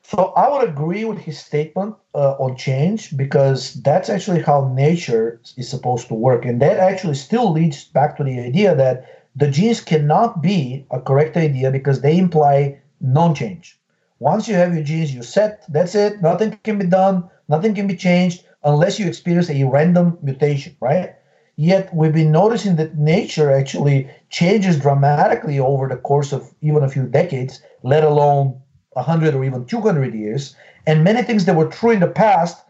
So 0.03 0.33
i 0.37 0.49
would 0.49 0.69
agree 0.69 1.05
with 1.05 1.19
his 1.19 1.39
statement 1.39 1.97
uh, 2.15 2.35
on 2.39 2.57
change 2.57 3.17
because 3.17 3.75
that's 3.83 4.09
actually 4.09 4.43
how 4.43 4.73
nature 4.75 5.41
is 5.57 5.69
supposed 5.69 6.09
to 6.09 6.15
work. 6.15 6.45
And 6.45 6.63
that 6.63 6.79
actually 6.79 7.15
still 7.17 7.51
leads 7.53 7.85
back 7.85 8.17
to 8.17 8.25
the 8.25 8.39
idea 8.39 8.75
that 8.77 9.27
the 9.35 9.51
genes 9.51 9.81
cannot 9.81 10.41
be 10.41 10.87
a 10.91 11.01
correct 11.01 11.37
idea 11.37 11.71
because 11.71 12.01
they 12.01 12.17
imply 12.19 12.81
non-change 13.01 13.79
once 14.19 14.49
you 14.49 14.55
have 14.55 14.75
your 14.75 14.83
genes, 14.83 15.13
you're 15.13 15.23
set. 15.23 15.65
That's 15.69 15.95
it. 15.95 16.23
Nothing 16.23 16.59
can 16.65 16.79
be 16.79 16.87
done. 16.87 17.29
Nothing 17.49 17.75
can 17.75 17.87
be 17.87 17.97
changed 17.97 18.45
unless 18.65 18.99
you 18.99 19.07
experience 19.07 19.51
a 19.51 19.65
random 19.65 20.19
mutation, 20.23 20.77
right? 20.81 21.15
Yet 21.57 21.95
we've 21.95 22.13
been 22.13 22.33
noticing 22.33 22.77
that 22.77 22.99
nature 22.99 23.51
actually 23.51 24.11
changes 24.31 24.79
dramatically 24.79 25.59
over 25.59 25.89
the 25.89 25.97
course 25.97 26.33
of 26.33 26.53
even 26.61 26.83
a 26.83 26.89
few 26.89 27.07
decades, 27.07 27.63
let 27.83 28.05
alone 28.05 28.61
100 28.93 29.35
or 29.35 29.45
even 29.45 29.65
200 29.65 30.15
years. 30.15 30.57
And 30.87 31.05
many 31.05 31.23
things 31.23 31.45
that 31.45 31.57
were 31.57 31.69
true 31.69 31.93
in 31.93 32.01
the 32.01 32.09
past 32.09 32.63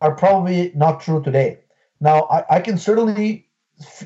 are 0.00 0.14
probably 0.14 0.72
not 0.74 1.00
true 1.00 1.22
today. 1.22 1.58
Now, 2.00 2.22
I, 2.30 2.56
I 2.56 2.60
can 2.60 2.78
certainly 2.78 3.50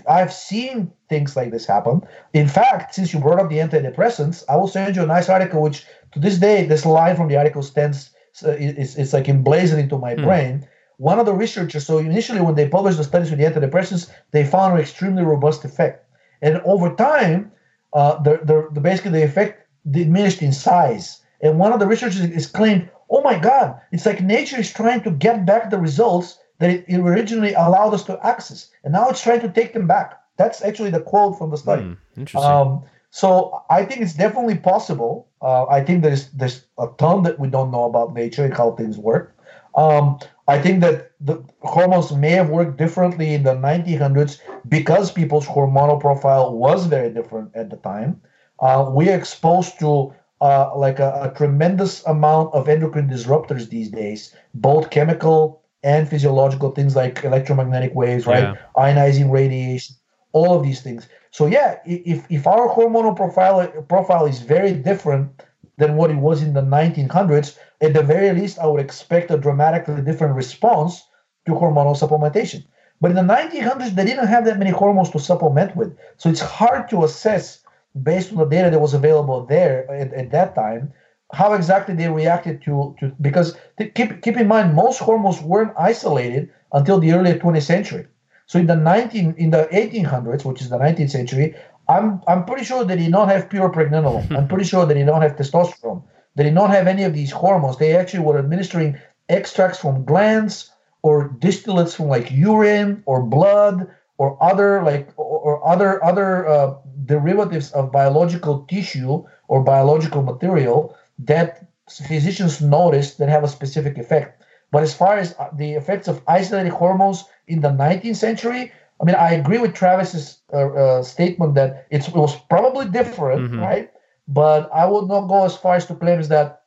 I've 0.08 0.32
seen 0.32 0.92
things 1.08 1.36
like 1.36 1.50
this 1.50 1.66
happen. 1.66 2.02
In 2.32 2.48
fact, 2.48 2.94
since 2.94 3.12
you 3.12 3.18
brought 3.18 3.40
up 3.40 3.48
the 3.48 3.58
antidepressants, 3.58 4.44
I 4.48 4.56
will 4.56 4.68
send 4.68 4.94
you 4.94 5.02
a 5.02 5.06
nice 5.06 5.28
article, 5.28 5.62
which 5.62 5.84
to 6.14 6.20
this 6.20 6.38
day, 6.38 6.64
this 6.64 6.86
line 6.86 7.16
from 7.16 7.28
the 7.28 7.36
article 7.36 7.62
stands. 7.62 8.10
Uh, 8.44 8.50
it's, 8.50 8.96
it's 8.96 9.12
like 9.12 9.28
emblazoned 9.28 9.80
into 9.80 9.98
my 9.98 10.14
hmm. 10.14 10.24
brain. 10.24 10.68
One 10.96 11.18
of 11.18 11.26
the 11.26 11.34
researchers, 11.34 11.86
so 11.86 11.98
initially 11.98 12.40
when 12.40 12.54
they 12.54 12.68
published 12.68 12.98
the 12.98 13.04
studies 13.04 13.30
with 13.30 13.38
the 13.38 13.44
antidepressants, 13.44 14.10
they 14.30 14.44
found 14.44 14.74
an 14.74 14.80
extremely 14.80 15.24
robust 15.24 15.64
effect, 15.64 16.06
and 16.40 16.60
over 16.64 16.94
time, 16.94 17.52
uh, 17.92 18.22
the, 18.22 18.40
the, 18.44 18.68
the 18.72 18.80
basically 18.80 19.10
the 19.12 19.24
effect 19.24 19.66
diminished 19.90 20.40
in 20.40 20.52
size. 20.52 21.20
And 21.40 21.58
one 21.58 21.72
of 21.72 21.80
the 21.80 21.86
researchers 21.86 22.20
is 22.20 22.46
claimed, 22.46 22.88
"Oh 23.10 23.22
my 23.22 23.38
God, 23.38 23.80
it's 23.92 24.06
like 24.06 24.20
nature 24.20 24.58
is 24.58 24.72
trying 24.72 25.02
to 25.02 25.10
get 25.10 25.44
back 25.44 25.70
the 25.70 25.78
results 25.78 26.38
that 26.60 26.70
it, 26.70 26.84
it, 26.86 26.98
originally 26.98 27.54
allowed 27.54 27.92
us 27.92 28.04
to 28.04 28.18
access, 28.24 28.70
and 28.84 28.92
now 28.92 29.08
it's 29.08 29.22
trying 29.22 29.40
to 29.40 29.48
take 29.48 29.72
them 29.72 29.86
back. 29.86 30.20
That's 30.36 30.62
actually 30.62 30.90
the 30.90 31.00
quote 31.00 31.38
from 31.38 31.50
the 31.50 31.56
study. 31.56 31.82
Mm, 31.82 31.96
interesting. 32.16 32.50
Um, 32.50 32.84
so 33.10 33.62
I 33.70 33.84
think 33.84 34.00
it's 34.00 34.14
definitely 34.14 34.56
possible. 34.56 35.28
Uh, 35.44 35.66
I 35.66 35.84
think 35.84 36.02
there's 36.02 36.30
there's 36.30 36.64
a 36.78 36.88
ton 36.98 37.22
that 37.24 37.38
we 37.38 37.48
don't 37.48 37.70
know 37.70 37.84
about 37.84 38.14
nature 38.14 38.44
and 38.44 38.54
how 38.54 38.72
things 38.72 38.96
work. 38.96 39.36
Um, 39.76 40.18
I 40.48 40.58
think 40.58 40.80
that 40.80 41.12
the 41.20 41.42
hormones 41.62 42.12
may 42.12 42.30
have 42.30 42.48
worked 42.48 42.76
differently 42.78 43.34
in 43.34 43.42
the 43.42 43.54
1900s 43.54 44.38
because 44.68 45.10
people's 45.10 45.46
hormonal 45.46 46.00
profile 46.00 46.52
was 46.56 46.86
very 46.86 47.10
different 47.10 47.50
at 47.54 47.70
the 47.70 47.76
time. 47.76 48.20
Uh, 48.60 48.86
we're 48.88 49.16
exposed 49.16 49.78
to 49.80 50.14
uh, 50.40 50.76
like 50.76 50.98
a, 50.98 51.30
a, 51.32 51.36
tremendous 51.36 52.04
amount 52.06 52.52
of 52.54 52.68
endocrine 52.68 53.08
disruptors 53.08 53.68
these 53.68 53.90
days, 53.90 54.34
both 54.54 54.90
chemical 54.90 55.62
and 55.82 56.08
physiological 56.08 56.70
things 56.70 56.94
like 56.94 57.24
electromagnetic 57.24 57.94
waves, 57.94 58.26
right? 58.26 58.42
Yeah. 58.42 58.54
Ionizing 58.76 59.30
radiation, 59.30 59.96
all 60.32 60.54
of 60.54 60.62
these 60.62 60.82
things. 60.82 61.08
So 61.36 61.46
yeah, 61.46 61.80
if 61.84 62.20
if 62.30 62.46
our 62.46 62.68
hormonal 62.72 63.16
profile 63.16 63.66
profile 63.88 64.26
is 64.26 64.38
very 64.38 64.72
different 64.72 65.42
than 65.78 65.96
what 65.96 66.12
it 66.12 66.20
was 66.28 66.42
in 66.46 66.52
the 66.54 66.62
1900s, 66.62 67.58
at 67.80 67.92
the 67.92 68.04
very 68.04 68.30
least, 68.38 68.60
I 68.60 68.66
would 68.68 68.80
expect 68.80 69.32
a 69.32 69.36
dramatically 69.36 70.00
different 70.00 70.36
response 70.36 71.02
to 71.46 71.52
hormonal 71.52 71.96
supplementation. 72.02 72.60
But 73.00 73.10
in 73.10 73.16
the 73.16 73.34
1900s, 73.34 73.96
they 73.96 74.04
didn't 74.04 74.28
have 74.28 74.44
that 74.44 74.60
many 74.60 74.70
hormones 74.70 75.10
to 75.10 75.18
supplement 75.18 75.74
with, 75.74 75.90
so 76.18 76.30
it's 76.30 76.46
hard 76.58 76.88
to 76.90 77.02
assess 77.02 77.64
based 78.10 78.30
on 78.30 78.38
the 78.38 78.50
data 78.56 78.70
that 78.70 78.86
was 78.86 78.94
available 78.94 79.44
there 79.44 79.90
at, 79.90 80.14
at 80.14 80.30
that 80.30 80.54
time 80.54 80.92
how 81.32 81.52
exactly 81.54 81.96
they 81.96 82.08
reacted 82.08 82.62
to, 82.62 82.94
to 83.00 83.12
because 83.20 83.56
keep, 83.96 84.22
keep 84.22 84.36
in 84.36 84.46
mind 84.46 84.74
most 84.74 84.98
hormones 85.00 85.40
weren't 85.40 85.74
isolated 85.76 86.48
until 86.72 87.00
the 87.00 87.12
early 87.12 87.32
20th 87.32 87.62
century 87.62 88.06
so 88.46 88.58
in 88.58 88.66
the 88.66 88.76
19 88.76 89.34
in 89.38 89.50
the 89.50 89.68
1800s 89.72 90.44
which 90.44 90.60
is 90.60 90.68
the 90.70 90.78
19th 90.78 91.10
century 91.10 91.54
i'm 91.88 92.20
i'm 92.26 92.44
pretty 92.44 92.64
sure 92.64 92.84
they 92.84 92.96
did 92.96 93.10
not 93.10 93.28
have 93.28 93.50
pure 93.50 93.70
pregnenolone. 93.70 94.30
I'm 94.36 94.48
pretty 94.48 94.64
sure 94.64 94.86
they 94.86 94.94
did 94.94 95.06
not 95.06 95.22
have 95.22 95.36
testosterone. 95.36 96.02
They 96.36 96.44
did 96.44 96.54
not 96.54 96.70
have 96.70 96.86
any 96.86 97.04
of 97.04 97.14
these 97.14 97.30
hormones. 97.30 97.78
They 97.78 97.96
actually 97.96 98.24
were 98.24 98.38
administering 98.38 98.98
extracts 99.28 99.78
from 99.78 100.04
glands 100.04 100.70
or 101.02 101.28
distillates 101.28 101.94
from 101.94 102.08
like 102.08 102.30
urine 102.30 103.02
or 103.06 103.22
blood 103.22 103.86
or 104.18 104.42
other 104.42 104.82
like 104.82 105.08
or, 105.16 105.38
or 105.38 105.68
other 105.68 106.02
other 106.04 106.48
uh, 106.48 106.74
derivatives 107.04 107.70
of 107.72 107.92
biological 107.92 108.64
tissue 108.66 109.24
or 109.48 109.62
biological 109.62 110.22
material 110.22 110.96
that 111.18 111.66
physicians 111.90 112.60
noticed 112.60 113.18
that 113.18 113.28
have 113.28 113.44
a 113.44 113.48
specific 113.48 113.98
effect. 113.98 114.42
But 114.74 114.82
as 114.82 114.92
far 114.92 115.18
as 115.18 115.36
uh, 115.38 115.50
the 115.56 115.74
effects 115.74 116.08
of 116.08 116.20
isolated 116.26 116.72
hormones 116.72 117.22
in 117.46 117.60
the 117.60 117.68
19th 117.68 118.16
century, 118.16 118.72
I 119.00 119.04
mean, 119.04 119.14
I 119.14 119.30
agree 119.34 119.58
with 119.58 119.72
Travis's 119.72 120.38
uh, 120.52 120.56
uh, 120.56 121.02
statement 121.04 121.54
that 121.54 121.86
it 121.90 122.08
was 122.12 122.34
probably 122.50 122.86
different, 122.86 123.42
mm-hmm. 123.42 123.60
right? 123.60 123.92
But 124.26 124.68
I 124.74 124.84
would 124.86 125.06
not 125.06 125.28
go 125.28 125.44
as 125.44 125.56
far 125.56 125.76
as 125.76 125.86
to 125.86 125.94
claim 125.94 126.20
that 126.22 126.62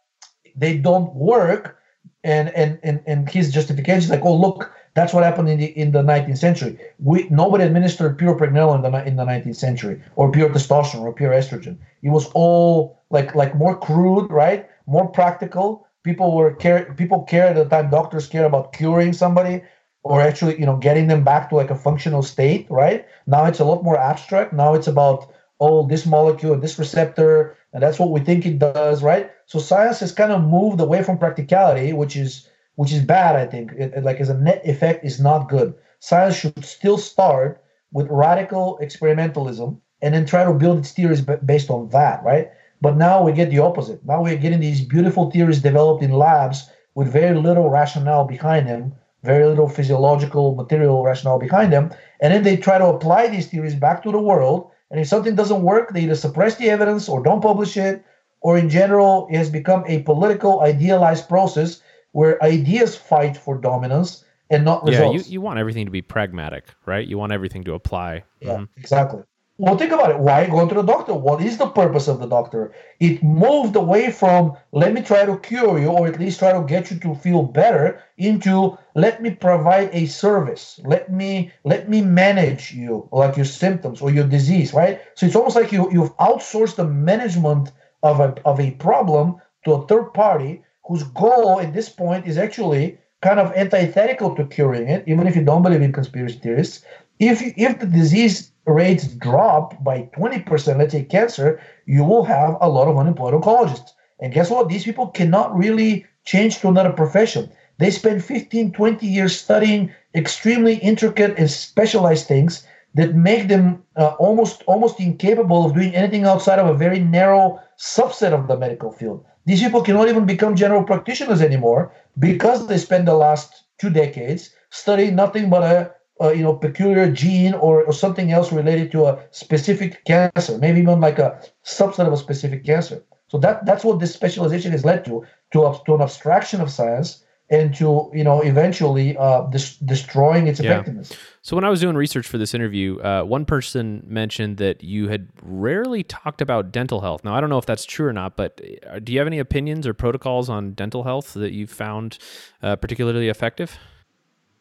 they 0.55 0.77
don't 0.77 1.13
work. 1.15 1.79
And 2.23 2.47
and 2.49 2.79
and, 2.81 3.01
and 3.05 3.29
his 3.29 3.51
justification 3.51 4.03
is 4.03 4.09
like, 4.09 4.23
oh 4.23 4.35
look, 4.35 4.71
that's 4.93 5.13
what 5.13 5.25
happened 5.25 5.49
in 5.49 5.59
the 5.59 5.69
in 5.77 5.91
the 5.91 6.01
19th 6.01 6.37
century. 6.37 6.79
We 6.99 7.27
nobody 7.29 7.65
administered 7.65 8.17
pure 8.17 8.35
pregnenolone 8.35 8.85
in 8.85 8.91
the, 8.91 9.03
in 9.05 9.15
the 9.17 9.25
19th 9.25 9.57
century, 9.57 10.01
or 10.15 10.31
pure 10.31 10.49
testosterone, 10.49 11.01
or 11.01 11.13
pure 11.13 11.31
estrogen. 11.31 11.77
It 12.03 12.11
was 12.11 12.27
all 12.33 13.03
like 13.09 13.35
like 13.35 13.53
more 13.55 13.77
crude, 13.77 14.31
right? 14.31 14.69
More 14.85 15.07
practical. 15.09 15.86
People 16.07 16.35
were 16.37 16.53
care. 16.53 16.93
People 16.95 17.23
care 17.23 17.47
at 17.47 17.55
the 17.55 17.65
time. 17.65 17.89
Doctors 17.89 18.27
care 18.27 18.45
about 18.45 18.71
curing 18.71 19.11
somebody, 19.11 19.61
or 20.03 20.21
actually, 20.21 20.57
you 20.57 20.65
know, 20.65 20.77
getting 20.77 21.07
them 21.07 21.23
back 21.23 21.49
to 21.49 21.55
like 21.55 21.69
a 21.69 21.75
functional 21.87 22.23
state, 22.23 22.65
right? 22.69 23.05
Now 23.25 23.43
it's 23.45 23.59
a 23.59 23.65
lot 23.65 23.83
more 23.83 23.97
abstract. 23.97 24.53
Now 24.53 24.73
it's 24.73 24.87
about 24.87 25.33
oh, 25.59 25.87
this 25.87 26.05
molecule, 26.05 26.55
this 26.57 26.79
receptor, 26.79 27.57
and 27.73 27.81
that's 27.83 27.99
what 27.99 28.11
we 28.11 28.19
think 28.19 28.45
it 28.45 28.59
does, 28.59 29.03
right? 29.03 29.31
So 29.47 29.59
science 29.59 29.99
has 29.99 30.11
kind 30.11 30.31
of 30.31 30.43
moved 30.43 30.79
away 30.79 31.03
from 31.03 31.17
practicality, 31.17 31.93
which 31.93 32.15
is 32.15 32.47
which 32.75 32.93
is 32.93 33.03
bad. 33.03 33.35
I 33.35 33.45
think 33.45 33.73
it, 33.73 33.93
it, 33.93 34.03
like 34.03 34.19
as 34.21 34.29
a 34.29 34.37
net 34.37 34.61
effect 34.65 35.03
is 35.03 35.19
not 35.19 35.49
good. 35.49 35.73
Science 35.99 36.35
should 36.37 36.63
still 36.63 36.97
start 36.97 37.61
with 37.91 38.07
radical 38.09 38.79
experimentalism 38.81 39.79
and 40.01 40.13
then 40.13 40.25
try 40.25 40.43
to 40.45 40.53
build 40.53 40.79
its 40.79 40.91
theories 40.91 41.21
based 41.21 41.69
on 41.69 41.89
that, 41.89 42.23
right? 42.23 42.49
But 42.81 42.97
now 42.97 43.23
we 43.23 43.31
get 43.31 43.49
the 43.49 43.59
opposite. 43.59 44.05
Now 44.05 44.21
we're 44.21 44.37
getting 44.37 44.59
these 44.59 44.81
beautiful 44.81 45.31
theories 45.31 45.61
developed 45.61 46.03
in 46.03 46.11
labs 46.11 46.69
with 46.95 47.11
very 47.11 47.35
little 47.35 47.69
rationale 47.69 48.25
behind 48.25 48.67
them, 48.67 48.93
very 49.23 49.45
little 49.45 49.69
physiological 49.69 50.55
material 50.55 51.03
rationale 51.03 51.39
behind 51.39 51.73
them, 51.73 51.91
and 52.21 52.33
then 52.33 52.43
they 52.43 52.57
try 52.57 52.77
to 52.77 52.85
apply 52.85 53.27
these 53.27 53.47
theories 53.47 53.75
back 53.75 54.03
to 54.03 54.11
the 54.11 54.19
world. 54.19 54.71
And 54.89 54.99
if 54.99 55.07
something 55.07 55.35
doesn't 55.35 55.61
work, 55.63 55.93
they 55.93 56.01
either 56.01 56.15
suppress 56.15 56.55
the 56.55 56.69
evidence 56.69 57.09
or 57.09 57.21
don't 57.21 57.41
publish 57.41 57.77
it, 57.77 58.03
or 58.41 58.57
in 58.57 58.69
general, 58.69 59.27
it 59.31 59.37
has 59.37 59.49
become 59.49 59.83
a 59.87 60.03
political, 60.03 60.61
idealized 60.61 61.27
process 61.27 61.81
where 62.11 62.41
ideas 62.43 62.95
fight 62.95 63.35
for 63.35 63.57
dominance 63.57 64.23
and 64.49 64.63
not 64.63 64.85
results. 64.85 65.13
Yeah, 65.13 65.27
you, 65.27 65.33
you 65.33 65.41
want 65.41 65.59
everything 65.59 65.85
to 65.85 65.91
be 65.91 66.01
pragmatic, 66.01 66.65
right? 66.85 67.05
You 67.05 67.17
want 67.17 67.31
everything 67.31 67.63
to 67.65 67.73
apply. 67.73 68.23
Yeah, 68.39 68.53
mm-hmm. 68.53 68.63
exactly. 68.77 69.23
Well, 69.59 69.75
think 69.75 69.91
about 69.91 70.11
it. 70.11 70.19
Why 70.19 70.45
go 70.45 70.67
to 70.67 70.75
the 70.75 70.83
doctor? 70.83 71.15
What 71.15 71.41
is 71.41 71.57
the 71.57 71.65
purpose 71.67 72.07
of 72.07 72.19
the 72.19 72.27
doctor? 72.27 72.73
It 72.99 73.23
moved 73.23 73.75
away 73.75 74.11
from 74.11 74.55
let 74.71 74.93
me 74.93 75.01
try 75.01 75.25
to 75.25 75.39
cure 75.39 75.79
you 75.79 75.87
or 75.87 76.05
at 76.05 76.19
least 76.19 76.37
try 76.37 76.53
to 76.53 76.61
get 76.61 76.91
you 76.91 76.99
to 76.99 77.15
feel 77.15 77.41
better 77.41 78.03
into 78.17 78.77
let 78.93 79.19
me 79.21 79.31
provide 79.31 79.89
a 79.93 80.05
service. 80.05 80.79
Let 80.83 81.11
me 81.11 81.51
let 81.63 81.89
me 81.89 82.01
manage 82.01 82.71
you 82.71 83.09
like 83.11 83.35
your 83.35 83.45
symptoms 83.47 83.99
or 83.99 84.11
your 84.11 84.27
disease, 84.27 84.73
right? 84.73 85.01
So 85.15 85.25
it's 85.25 85.35
almost 85.35 85.55
like 85.55 85.71
you 85.71 85.91
you've 85.91 86.15
outsourced 86.17 86.75
the 86.75 86.85
management 86.85 87.71
of 88.03 88.19
a 88.19 88.35
of 88.45 88.59
a 88.59 88.71
problem 88.71 89.37
to 89.65 89.73
a 89.73 89.87
third 89.87 90.13
party 90.13 90.61
whose 90.85 91.01
goal 91.03 91.59
at 91.59 91.73
this 91.73 91.89
point 91.89 92.27
is 92.27 92.37
actually 92.37 92.99
kind 93.23 93.39
of 93.39 93.51
antithetical 93.53 94.35
to 94.35 94.45
curing 94.45 94.87
it, 94.87 95.03
even 95.07 95.25
if 95.25 95.35
you 95.35 95.43
don't 95.43 95.63
believe 95.63 95.81
in 95.81 95.91
conspiracy 95.91 96.37
theorists. 96.37 96.85
If 97.19 97.41
if 97.57 97.79
the 97.79 97.87
disease 97.87 98.51
rates 98.67 99.07
drop 99.07 99.81
by 99.83 100.09
20%, 100.15 100.77
let's 100.77 100.91
say 100.91 101.03
cancer, 101.03 101.59
you 101.85 102.03
will 102.03 102.23
have 102.23 102.57
a 102.61 102.69
lot 102.69 102.87
of 102.87 102.97
unemployed 102.97 103.33
oncologists. 103.33 103.91
And 104.19 104.33
guess 104.33 104.49
what? 104.49 104.69
These 104.69 104.83
people 104.83 105.07
cannot 105.07 105.55
really 105.55 106.05
change 106.25 106.59
to 106.59 106.67
another 106.67 106.91
profession. 106.91 107.49
They 107.79 107.91
spend 107.91 108.23
15, 108.23 108.73
20 108.73 109.05
years 109.07 109.39
studying 109.39 109.93
extremely 110.15 110.75
intricate 110.75 111.37
and 111.37 111.49
specialized 111.49 112.27
things 112.27 112.65
that 112.95 113.15
make 113.15 113.47
them 113.47 113.83
uh, 113.95 114.15
almost 114.17 114.63
almost 114.65 114.99
incapable 114.99 115.65
of 115.65 115.75
doing 115.75 115.93
anything 115.93 116.25
outside 116.25 116.57
of 116.57 116.67
a 116.67 116.73
very 116.73 116.99
narrow 116.99 117.59
subset 117.77 118.33
of 118.33 118.47
the 118.47 118.57
medical 118.57 118.91
field. 118.91 119.23
These 119.45 119.61
people 119.61 119.83
cannot 119.83 120.09
even 120.09 120.25
become 120.25 120.55
general 120.55 120.83
practitioners 120.83 121.41
anymore 121.41 121.93
because 122.17 122.67
they 122.67 122.77
spent 122.77 123.05
the 123.05 123.13
last 123.13 123.63
two 123.77 123.91
decades 123.91 124.49
studying 124.71 125.15
nothing 125.15 125.49
but 125.49 125.63
a, 125.63 125.91
a 126.19 126.33
you 126.33 126.43
know 126.43 126.53
peculiar 126.53 127.11
gene 127.11 127.53
or, 127.53 127.83
or 127.83 127.93
something 127.93 128.31
else 128.31 128.51
related 128.51 128.91
to 128.91 129.05
a 129.05 129.19
specific 129.31 130.03
cancer, 130.05 130.57
maybe 130.57 130.79
even 130.79 130.99
like 130.99 131.19
a 131.19 131.41
subset 131.65 132.07
of 132.07 132.13
a 132.13 132.17
specific 132.17 132.65
cancer. 132.65 133.03
So 133.27 133.37
that 133.39 133.65
that's 133.65 133.83
what 133.83 133.99
this 133.99 134.13
specialization 134.13 134.71
has 134.71 134.85
led 134.85 135.05
to 135.05 135.25
to, 135.53 135.75
to 135.85 135.95
an 135.95 136.01
abstraction 136.01 136.61
of 136.61 136.69
science 136.69 137.23
and 137.49 137.73
to 137.75 138.09
you 138.13 138.23
know 138.23 138.41
eventually 138.41 139.15
uh, 139.17 139.41
dis- 139.43 139.77
destroying 139.77 140.47
its 140.47 140.59
effectiveness. 140.59 141.11
So 141.41 141.55
when 141.55 141.63
I 141.63 141.69
was 141.69 141.79
doing 141.79 141.95
research 141.95 142.27
for 142.27 142.37
this 142.37 142.53
interview, 142.53 142.99
uh, 142.99 143.23
one 143.23 143.45
person 143.45 144.03
mentioned 144.05 144.57
that 144.57 144.83
you 144.83 145.07
had 145.07 145.29
rarely 145.41 146.03
talked 146.03 146.41
about 146.41 146.71
dental 146.71 147.01
health. 147.01 147.23
Now 147.23 147.35
I 147.35 147.41
don't 147.41 147.49
know 147.49 147.57
if 147.57 147.65
that's 147.65 147.85
true 147.85 148.07
or 148.07 148.13
not, 148.13 148.35
but 148.35 148.59
uh, 148.89 148.99
do 148.99 149.13
you 149.13 149.19
have 149.19 149.27
any 149.27 149.39
opinions 149.39 149.87
or 149.87 149.93
protocols 149.93 150.49
on 150.49 150.73
dental 150.73 151.03
health 151.03 151.33
that 151.35 151.53
you've 151.53 151.71
found 151.71 152.17
uh, 152.61 152.75
particularly 152.75 153.29
effective? 153.29 153.77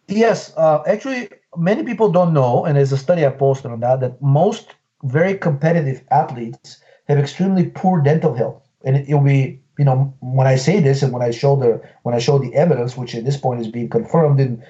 Yes, 0.08 0.52
uh, 0.56 0.82
actually, 0.86 1.28
many 1.56 1.82
people 1.82 2.10
don't 2.10 2.32
know, 2.32 2.64
and 2.64 2.76
there's 2.76 2.92
a 2.92 2.96
study 2.98 3.26
I 3.26 3.30
posted 3.30 3.70
on 3.70 3.80
that 3.80 4.00
that 4.00 4.22
most 4.22 4.74
very 5.02 5.36
competitive 5.36 6.02
athletes 6.10 6.80
have 7.08 7.18
extremely 7.18 7.66
poor 7.70 8.00
dental 8.00 8.34
health, 8.34 8.62
and 8.84 8.96
it, 8.96 9.08
it'll 9.08 9.20
be 9.20 9.60
you 9.78 9.84
know, 9.84 10.14
when 10.20 10.46
I 10.46 10.56
say 10.56 10.80
this 10.80 11.02
and 11.02 11.12
when 11.12 11.22
I 11.22 11.30
show 11.30 11.54
the 11.56 11.82
when 12.02 12.14
I 12.14 12.18
show 12.18 12.38
the 12.38 12.54
evidence, 12.54 12.96
which 12.96 13.14
at 13.14 13.24
this 13.24 13.36
point 13.36 13.60
is 13.60 13.68
being 13.68 13.88
confirmed 13.90 14.40
in 14.40 14.62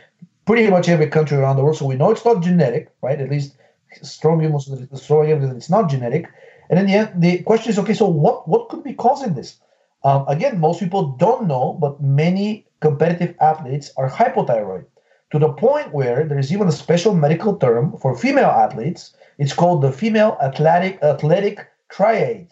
pretty 0.46 0.68
much 0.70 0.88
every 0.88 1.06
country 1.08 1.36
around 1.36 1.56
the 1.56 1.64
world, 1.64 1.76
so 1.76 1.86
we 1.86 1.96
know 1.96 2.10
it's 2.10 2.24
not 2.24 2.42
genetic, 2.42 2.90
right? 3.02 3.20
At 3.20 3.30
least 3.30 3.56
strong 4.02 4.42
evidence, 4.42 5.02
strong 5.02 5.30
evidence 5.30 5.54
it's 5.56 5.70
not 5.70 5.90
genetic. 5.90 6.28
And 6.70 6.78
in 6.80 6.86
the 6.86 6.94
end, 6.94 7.10
the 7.22 7.42
question 7.42 7.70
is, 7.70 7.78
okay, 7.78 7.94
so 7.94 8.08
what 8.08 8.48
what 8.48 8.68
could 8.68 8.82
be 8.82 8.94
causing 8.94 9.34
this? 9.34 9.58
Um, 10.02 10.24
again, 10.28 10.58
most 10.60 10.80
people 10.80 11.12
don't 11.18 11.46
know, 11.46 11.74
but 11.80 12.00
many 12.02 12.66
competitive 12.80 13.34
athletes 13.40 13.92
are 13.96 14.10
hypothyroid 14.10 14.86
to 15.30 15.38
the 15.38 15.52
point 15.52 15.92
where 15.92 16.24
there 16.24 16.38
is 16.38 16.52
even 16.52 16.68
a 16.68 16.72
special 16.72 17.14
medical 17.14 17.56
term 17.56 17.96
for 17.98 18.16
female 18.16 18.50
athletes. 18.50 19.14
It's 19.38 19.52
called 19.52 19.82
the 19.82 19.92
female 19.92 20.36
athletic 20.40 21.02
athletic 21.02 21.66
triad. 21.88 22.48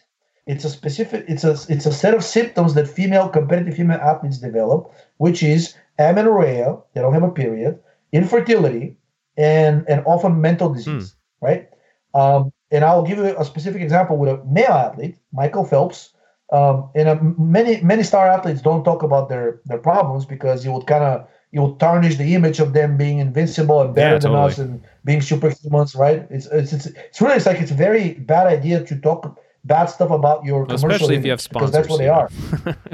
It's 0.47 0.65
a 0.65 0.71
specific. 0.71 1.25
It's 1.29 1.45
a 1.45 1.53
it's 1.69 1.87
a 1.87 1.93
set 1.93 2.15
of 2.15 2.23
symptoms 2.23 2.75
that 2.75 2.89
female 2.89 3.29
competitive 3.29 3.75
female 3.75 4.01
athletes 4.01 4.39
develop, 4.39 4.93
which 5.17 5.43
is 5.43 5.75
amenorrhea. 5.99 6.77
They 6.93 7.01
don't 7.01 7.15
have 7.15 7.23
a 7.23 7.31
period, 7.31 7.79
infertility, 8.13 8.97
and 9.37 9.85
and 9.89 10.03
often 10.05 10.41
mental 10.41 10.73
disease. 10.73 11.13
Mm. 11.13 11.15
Right. 11.41 11.69
Um, 12.15 12.53
and 12.71 12.85
I'll 12.85 13.05
give 13.05 13.19
you 13.19 13.37
a 13.39 13.45
specific 13.45 13.81
example 13.81 14.17
with 14.17 14.31
a 14.31 14.45
male 14.45 14.73
athlete, 14.73 15.17
Michael 15.33 15.65
Phelps. 15.65 16.11
Um, 16.53 16.91
and 16.95 17.09
a, 17.09 17.23
many 17.39 17.81
many 17.81 18.03
star 18.03 18.29
athletes 18.29 18.61
don't 18.61 18.85
talk 18.85 19.03
about 19.03 19.31
their 19.31 19.61
their 19.65 19.79
problems 19.79 20.27
because 20.27 20.65
you 20.65 20.73
would 20.73 20.87
kind 20.87 21.03
of 21.03 21.27
you 21.55 21.63
would 21.63 21.79
tarnish 21.79 22.17
the 22.17 22.35
image 22.35 22.59
of 22.59 22.73
them 22.73 22.97
being 22.97 23.21
invincible 23.21 23.81
and 23.81 23.95
better 23.95 24.15
yeah, 24.15 24.19
than 24.19 24.33
totally. 24.33 24.53
us 24.53 24.59
and 24.59 24.83
being 25.05 25.21
superhumans, 25.21 25.97
right? 25.97 26.27
It's, 26.29 26.47
it's 26.47 26.73
it's 26.73 26.87
it's 26.87 27.21
really 27.21 27.37
it's 27.37 27.47
like 27.47 27.61
it's 27.61 27.71
a 27.71 27.81
very 27.87 28.15
bad 28.15 28.49
idea 28.49 28.85
to 28.85 28.97
talk 28.97 29.41
bad 29.63 29.87
stuff 29.87 30.11
about 30.11 30.45
your 30.45 30.67
commercial 30.67 30.91
especially 30.91 31.15
if 31.15 31.25
you 31.25 31.31
have 31.31 31.41
sponsors 31.41 31.71
because 31.71 31.73
that's 31.73 31.89
what 31.89 31.99
they 31.99 32.09
are. 32.09 32.29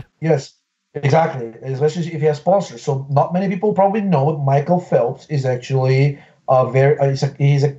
yes, 0.20 0.54
exactly. 0.92 1.46
Especially 1.62 2.06
if 2.06 2.20
you 2.20 2.28
have 2.28 2.36
sponsors. 2.36 2.82
So 2.82 3.06
not 3.08 3.32
many 3.32 3.48
people 3.48 3.72
probably 3.72 4.02
know 4.02 4.36
Michael 4.36 4.78
Phelps 4.78 5.26
is 5.30 5.46
actually 5.46 6.18
a 6.50 6.70
very 6.70 6.98
uh, 6.98 7.08
he's 7.08 7.22
a, 7.22 7.34
he's 7.38 7.64
a 7.64 7.74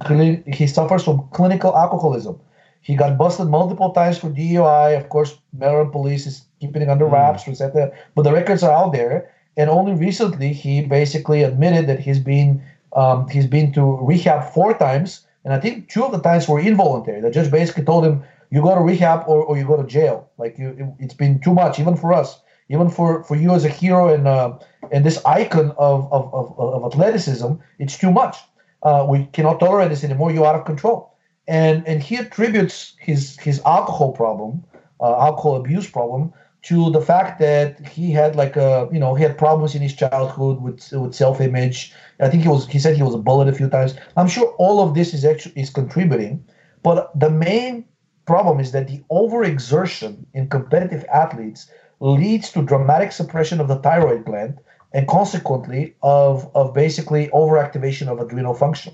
he 0.48 0.66
suffers 0.66 1.04
from 1.04 1.28
clinical 1.32 1.78
alcoholism. 1.78 2.40
He 2.82 2.96
got 2.96 3.20
busted 3.20 3.48
multiple 3.50 3.92
times 3.92 4.18
for 4.18 4.32
DUI. 4.32 4.98
Of 4.98 5.10
course, 5.10 5.38
Maryland 5.54 5.92
police 5.92 6.26
is 6.26 6.46
keeping 6.60 6.82
it 6.82 6.90
under 6.90 7.06
hmm. 7.06 7.14
wraps, 7.14 7.44
mm. 7.44 7.94
but 8.16 8.24
the 8.24 8.34
records 8.34 8.64
are 8.64 8.72
out 8.72 8.94
there. 8.94 9.30
And 9.58 9.70
only 9.70 9.94
recently, 9.94 10.54
he 10.54 10.82
basically 10.82 11.44
admitted 11.44 11.88
that 11.88 12.00
he's 12.00 12.20
been 12.20 12.64
um, 12.94 13.28
he's 13.30 13.48
been 13.48 13.72
to 13.74 13.84
rehab 13.84 14.54
four 14.54 14.78
times, 14.78 15.26
and 15.46 15.54
I 15.54 15.60
think 15.60 15.90
two 15.90 16.04
of 16.04 16.12
the 16.12 16.20
times 16.20 16.48
were 16.48 16.60
involuntary. 16.60 17.22
The 17.22 17.32
judge 17.32 17.52
basically 17.52 17.84
told 17.84 18.06
him, 18.06 18.24
"You 18.50 18.62
go 18.62 18.76
to 18.76 18.82
rehab 18.82 19.24
or, 19.28 19.44
or 19.44 19.58
you 19.58 19.66
go 19.66 19.78
to 19.78 19.88
jail." 19.88 20.30
Like 20.38 20.58
you, 20.58 20.96
it, 21.00 21.04
has 21.04 21.14
been 21.14 21.40
too 21.40 21.54
much, 21.54 21.80
even 21.80 21.96
for 21.96 22.14
us, 22.14 22.42
even 22.70 22.90
for, 22.90 23.24
for 23.24 23.36
you 23.36 23.52
as 23.52 23.66
a 23.66 23.70
hero 23.70 24.14
and 24.14 24.28
uh, 24.28 24.58
and 24.92 25.06
this 25.06 25.24
icon 25.26 25.72
of, 25.78 26.12
of, 26.12 26.34
of, 26.34 26.60
of 26.60 26.94
athleticism. 26.94 27.54
It's 27.80 27.98
too 27.98 28.12
much. 28.12 28.38
Uh, 28.84 29.06
we 29.08 29.26
cannot 29.28 29.60
tolerate 29.60 29.90
this 29.90 30.04
anymore. 30.04 30.32
You're 30.32 30.46
out 30.46 30.56
of 30.56 30.66
control. 30.66 31.16
And 31.48 31.86
and 31.88 32.02
he 32.02 32.16
attributes 32.16 32.96
his 33.00 33.38
his 33.40 33.62
alcohol 33.66 34.12
problem, 34.14 34.64
uh, 35.00 35.20
alcohol 35.20 35.58
abuse 35.58 35.90
problem, 35.90 36.34
to 36.64 36.92
the 36.92 37.02
fact 37.02 37.40
that 37.40 37.86
he 37.88 38.12
had 38.12 38.36
like 38.36 38.56
a 38.56 38.88
you 38.92 39.00
know 39.00 39.16
he 39.16 39.24
had 39.24 39.38
problems 39.38 39.74
in 39.74 39.82
his 39.82 39.94
childhood 39.94 40.62
with 40.62 40.92
with 40.92 41.14
self 41.14 41.42
image. 41.42 41.94
I 42.20 42.30
think 42.30 42.44
he 42.44 42.50
was 42.50 42.68
he 42.68 42.80
said 42.80 42.96
he 42.96 43.04
was 43.04 43.16
a 43.16 43.18
bullied 43.18 43.48
a 43.48 43.54
few 43.54 43.70
times. 43.70 43.96
I'm 44.16 44.28
sure 44.28 44.54
all 44.58 44.82
of 44.82 44.94
this 44.94 45.14
is 45.14 45.26
actually 45.26 45.60
is 45.60 45.70
contributing, 45.70 46.44
but 46.84 47.18
the 47.20 47.30
main 47.30 47.86
problem 48.26 48.60
is 48.60 48.72
that 48.74 48.88
the 48.88 49.04
overexertion 49.12 50.26
in 50.34 50.48
competitive 50.50 51.04
athletes 51.12 51.70
leads 52.00 52.52
to 52.52 52.62
dramatic 52.62 53.12
suppression 53.12 53.60
of 53.60 53.68
the 53.68 53.78
thyroid 53.78 54.26
gland 54.26 54.60
and 54.94 55.08
consequently 55.08 55.96
of 56.04 56.50
of 56.54 56.74
basically 56.74 57.28
overactivation 57.30 58.08
of 58.08 58.20
adrenal 58.20 58.54
function. 58.54 58.94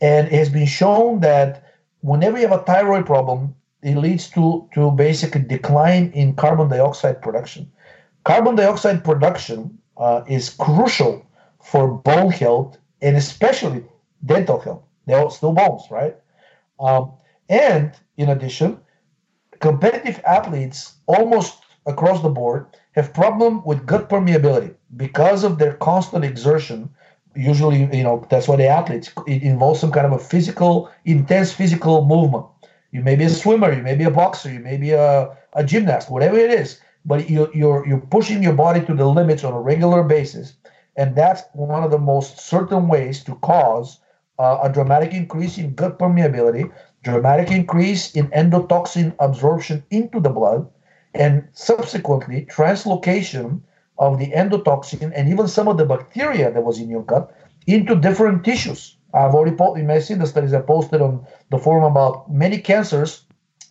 And 0.00 0.28
it 0.28 0.32
has 0.32 0.48
been 0.48 0.66
shown 0.66 1.20
that 1.20 1.64
whenever 2.02 2.38
you 2.38 2.46
have 2.48 2.60
a 2.60 2.62
thyroid 2.64 3.04
problem, 3.04 3.56
it 3.82 3.96
leads 3.96 4.28
to 4.30 4.68
to 4.74 4.90
basically 4.90 5.42
decline 5.42 6.10
in 6.12 6.34
carbon 6.34 6.68
dioxide 6.68 7.22
production. 7.22 7.70
Carbon 8.24 8.56
dioxide 8.56 9.02
production 9.04 9.78
uh, 9.96 10.22
is 10.28 10.50
crucial 10.50 11.26
for 11.62 11.88
bone 11.88 12.32
health 12.32 12.78
and 13.02 13.16
especially 13.16 13.84
dental 14.24 14.60
health. 14.60 14.82
They're 15.06 15.18
all 15.18 15.30
still 15.30 15.52
bones, 15.52 15.84
right? 15.90 16.16
Um, 16.78 17.12
and 17.48 17.92
in 18.16 18.28
addition, 18.28 18.78
competitive 19.60 20.20
athletes 20.26 20.94
almost 21.06 21.62
across 21.86 22.22
the 22.22 22.28
board 22.28 22.66
have 22.92 23.12
problem 23.14 23.62
with 23.64 23.86
gut 23.86 24.08
permeability 24.08 24.74
because 24.96 25.44
of 25.44 25.58
their 25.58 25.74
constant 25.74 26.24
exertion. 26.24 26.90
Usually, 27.34 27.88
you 27.96 28.02
know, 28.02 28.26
that's 28.28 28.48
why 28.48 28.56
the 28.56 28.66
athletes 28.66 29.10
it 29.26 29.42
involves 29.42 29.80
some 29.80 29.92
kind 29.92 30.06
of 30.06 30.12
a 30.12 30.18
physical, 30.18 30.90
intense 31.04 31.52
physical 31.52 32.04
movement. 32.04 32.46
You 32.92 33.02
may 33.02 33.14
be 33.14 33.24
a 33.24 33.30
swimmer, 33.30 33.72
you 33.72 33.82
may 33.82 33.94
be 33.94 34.04
a 34.04 34.10
boxer, 34.10 34.50
you 34.52 34.60
may 34.60 34.76
be 34.76 34.90
a, 34.92 35.36
a 35.52 35.64
gymnast, 35.64 36.10
whatever 36.10 36.36
it 36.38 36.50
is. 36.50 36.80
But 37.04 37.30
you, 37.30 37.50
you're 37.54 37.86
you're 37.86 38.06
pushing 38.10 38.42
your 38.42 38.52
body 38.52 38.84
to 38.84 38.94
the 38.94 39.06
limits 39.06 39.44
on 39.44 39.54
a 39.54 39.60
regular 39.60 40.02
basis, 40.02 40.54
and 40.96 41.16
that's 41.16 41.42
one 41.54 41.82
of 41.82 41.90
the 41.90 41.98
most 41.98 42.40
certain 42.40 42.88
ways 42.88 43.24
to 43.24 43.36
cause 43.36 44.00
uh, 44.38 44.58
a 44.62 44.68
dramatic 44.70 45.14
increase 45.14 45.56
in 45.56 45.74
gut 45.74 45.98
permeability, 45.98 46.70
dramatic 47.02 47.50
increase 47.50 48.14
in 48.14 48.26
endotoxin 48.28 49.14
absorption 49.18 49.82
into 49.90 50.20
the 50.20 50.28
blood, 50.28 50.68
and 51.14 51.48
subsequently 51.52 52.46
translocation 52.46 53.60
of 53.98 54.18
the 54.18 54.30
endotoxin 54.32 55.12
and 55.14 55.28
even 55.28 55.46
some 55.46 55.68
of 55.68 55.76
the 55.76 55.84
bacteria 55.84 56.50
that 56.50 56.64
was 56.64 56.80
in 56.80 56.88
your 56.88 57.04
gut 57.04 57.34
into 57.66 57.94
different 57.94 58.44
tissues 58.44 58.96
I've 59.12 59.34
already 59.34 59.56
posted, 59.56 59.82
you 59.82 59.88
may 59.88 60.00
the 60.00 60.26
studies 60.26 60.54
I 60.54 60.60
posted 60.60 61.00
on 61.00 61.26
the 61.50 61.58
forum 61.58 61.84
about 61.84 62.30
many 62.30 62.58
cancers. 62.58 63.24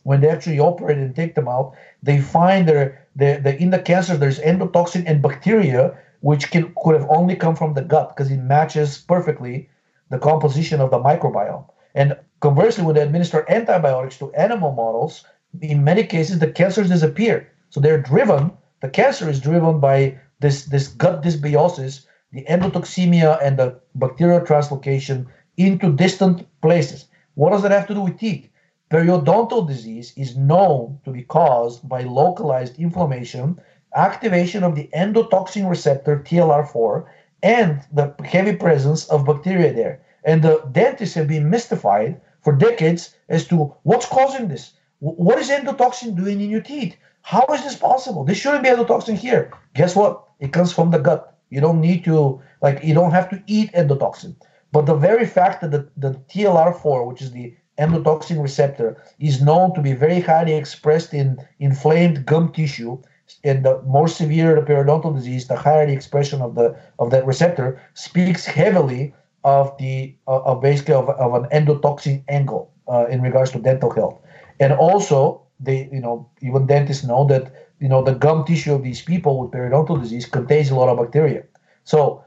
When 0.04 0.22
they 0.22 0.30
actually 0.30 0.60
operate 0.60 0.98
and 0.98 1.16
take 1.16 1.36
them 1.36 1.48
out, 1.48 1.76
they 2.02 2.20
find 2.20 2.68
there, 2.68 3.08
the 3.16 3.62
in 3.62 3.70
the 3.70 3.80
cancer 3.80 4.16
there's 4.16 4.40
endotoxin 4.40 5.04
and 5.06 5.22
bacteria 5.22 5.98
which 6.22 6.52
can 6.52 6.74
could 6.82 6.96
have 6.96 7.10
only 7.10 7.36
come 7.36 7.56
from 7.56 7.74
the 7.74 7.82
gut 7.82 8.10
because 8.10 8.32
it 8.32 8.38
matches 8.38 8.98
perfectly 8.98 9.70
the 10.10 10.20
composition 10.20 10.82
of 10.82 10.92
the 10.92 11.00
microbiome. 11.00 11.66
And 11.96 12.18
conversely, 12.40 12.84
when 12.84 12.96
they 12.96 13.02
administer 13.02 13.46
antibiotics 13.50 14.18
to 14.20 14.34
animal 14.34 14.72
models, 14.72 15.26
in 15.62 15.84
many 15.84 16.04
cases 16.04 16.40
the 16.40 16.52
cancers 16.52 16.90
disappear. 16.90 17.50
So 17.70 17.80
they're 17.80 18.02
driven. 18.02 18.52
The 18.82 18.90
cancer 18.90 19.30
is 19.30 19.40
driven 19.40 19.80
by 19.80 20.18
this 20.40 20.66
this 20.66 20.88
gut 20.88 21.22
dysbiosis 21.24 22.06
the 22.32 22.44
endotoxemia 22.46 23.40
and 23.42 23.58
the 23.58 23.80
bacterial 23.96 24.42
translocation 24.42 25.26
into 25.58 25.92
distant 25.92 26.48
places. 26.62 27.06
What 27.36 27.52
does 27.52 27.64
that 27.64 27.72
have 27.72 27.88
to 27.88 27.94
do 27.94 28.02
with 28.02 28.20
teeth? 28.20 28.50
Periodontal 28.92 29.68
disease 29.68 30.14
is 30.16 30.36
known 30.36 31.00
to 31.06 31.12
be 31.12 31.24
caused 31.24 31.88
by 31.88 32.02
localized 32.02 32.80
inflammation, 32.80 33.60
activation 33.96 34.64
of 34.64 34.76
the 34.76 34.90
endotoxin 34.96 35.70
receptor 35.70 36.24
TLR4, 36.26 37.06
and 37.44 37.82
the 37.94 38.14
heavy 38.26 38.56
presence 38.56 39.08
of 39.10 39.26
bacteria 39.26 39.74
there. 39.74 40.02
And 40.24 40.42
the 40.42 40.64
dentists 40.72 41.16
have 41.16 41.28
been 41.28 41.50
mystified 41.50 42.20
for 42.42 42.56
decades 42.56 43.16
as 43.30 43.48
to 43.48 43.76
what's 43.84 44.06
causing 44.06 44.48
this. 44.48 44.74
What 45.00 45.40
is 45.40 45.50
endotoxin 45.50 46.16
doing 46.16 46.42
in 46.42 46.50
your 46.50 46.62
teeth? 46.62 46.96
How 47.22 47.46
is 47.54 47.64
this 47.64 47.76
possible? 47.76 48.24
There 48.24 48.36
shouldn't 48.36 48.64
be 48.64 48.70
endotoxin 48.70 49.16
here. 49.16 49.52
Guess 49.76 49.96
what? 49.96 50.24
It 50.40 50.52
comes 50.52 50.74
from 50.74 50.92
the 50.92 51.00
gut. 51.00 51.38
You 51.50 51.62
don't 51.62 51.82
need 51.82 52.04
to 52.06 52.42
like 52.62 52.84
you 52.84 52.94
don't 52.94 53.12
have 53.12 53.30
to 53.30 53.42
eat 53.48 53.72
endotoxin. 53.74 54.36
But 54.72 54.86
the 54.86 54.96
very 54.96 55.26
fact 55.26 55.62
that 55.62 55.72
the, 55.72 55.90
the 55.98 56.12
TLR4, 56.32 57.08
which 57.08 57.22
is 57.22 57.32
the 57.32 57.56
endotoxin 57.80 58.42
receptor, 58.42 59.02
is 59.20 59.42
known 59.42 59.74
to 59.74 59.82
be 59.82 59.94
very 59.94 60.20
highly 60.20 60.54
expressed 60.54 61.14
in 61.14 61.38
inflamed 61.60 62.26
gum 62.26 62.52
tissue, 62.52 63.02
and 63.44 63.66
the 63.66 63.82
more 63.84 64.08
severe 64.08 64.56
the 64.56 64.62
periodontal 64.62 65.16
disease, 65.16 65.48
the 65.48 65.56
higher 65.56 65.86
the 65.86 65.94
expression 65.94 66.42
of 66.42 66.56
the 66.56 66.78
of 67.00 67.10
that 67.12 67.26
receptor, 67.26 67.82
speaks 67.94 68.46
heavily 68.46 69.14
of 69.44 69.76
the 69.78 70.16
uh, 70.28 70.42
of 70.42 70.62
basically 70.62 70.94
of, 70.94 71.10
of 71.10 71.34
an 71.34 71.50
endotoxin 71.52 72.24
angle 72.28 72.72
uh, 72.88 73.06
in 73.06 73.22
regards 73.22 73.52
to 73.52 73.60
dental 73.60 73.92
health. 73.92 74.20
And 74.60 74.74
also, 74.74 75.42
they 75.60 75.90
you 75.92 76.02
know 76.02 76.30
even 76.42 76.68
dentists 76.68 77.04
know 77.04 77.26
that 77.28 77.69
you 77.80 77.88
know, 77.88 78.04
the 78.04 78.14
gum 78.14 78.46
tissue 78.46 78.74
of 78.74 78.84
these 78.84 79.02
people 79.02 79.40
with 79.40 79.52
periodontal 79.52 80.02
disease 80.02 80.26
contains 80.26 80.70
a 80.70 80.76
lot 80.76 80.90
of 80.90 80.98
bacteria. 80.98 81.44
So, 81.84 82.24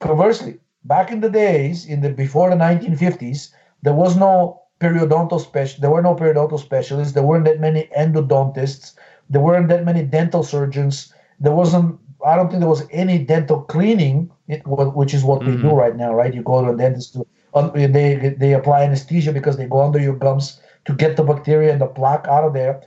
conversely, 0.00 0.58
back 0.84 1.10
in 1.10 1.20
the 1.20 1.30
days, 1.30 1.86
in 1.86 2.00
the 2.00 2.10
before 2.10 2.50
the 2.50 2.56
1950s, 2.56 3.50
there 3.82 3.94
was 3.94 4.16
no 4.16 4.62
periodontal 4.80 5.40
special. 5.40 5.80
There 5.80 5.90
were 5.90 6.02
no 6.02 6.14
periodontal 6.14 6.60
specialists. 6.60 7.14
There 7.14 7.22
weren't 7.22 7.44
that 7.44 7.60
many 7.60 7.88
endodontists. 7.96 8.94
There 9.30 9.40
weren't 9.40 9.68
that 9.68 9.84
many 9.84 10.02
dental 10.02 10.42
surgeons. 10.42 11.12
There 11.40 11.52
wasn't. 11.52 11.98
I 12.24 12.34
don't 12.34 12.48
think 12.48 12.60
there 12.60 12.68
was 12.68 12.86
any 12.90 13.18
dental 13.18 13.62
cleaning, 13.62 14.30
which 14.64 15.14
is 15.14 15.22
what 15.22 15.40
mm-hmm. 15.40 15.50
we 15.50 15.56
do 15.56 15.68
mm-hmm. 15.68 15.76
right 15.76 15.96
now, 15.96 16.14
right? 16.14 16.34
You 16.34 16.42
go 16.42 16.64
to 16.64 16.72
a 16.72 16.76
dentist 16.76 17.12
to 17.14 17.26
they 17.62 18.34
they 18.38 18.52
apply 18.52 18.82
anesthesia 18.82 19.32
because 19.32 19.56
they 19.56 19.66
go 19.66 19.80
under 19.80 19.98
your 19.98 20.16
gums 20.16 20.60
to 20.84 20.92
get 20.92 21.16
the 21.16 21.22
bacteria 21.22 21.72
and 21.72 21.80
the 21.80 21.86
plaque 21.86 22.26
out 22.28 22.44
of 22.44 22.52
there. 22.52 22.82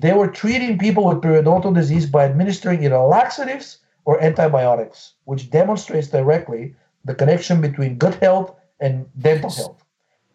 They 0.00 0.12
were 0.12 0.28
treating 0.28 0.78
people 0.78 1.04
with 1.06 1.20
periodontal 1.20 1.74
disease 1.74 2.06
by 2.06 2.24
administering 2.24 2.84
either 2.84 2.98
laxatives 2.98 3.78
or 4.04 4.22
antibiotics, 4.22 5.14
which 5.24 5.50
demonstrates 5.50 6.08
directly 6.08 6.74
the 7.04 7.14
connection 7.14 7.60
between 7.60 7.98
gut 7.98 8.14
health 8.16 8.54
and 8.80 9.06
dental 9.18 9.50
health. 9.50 9.84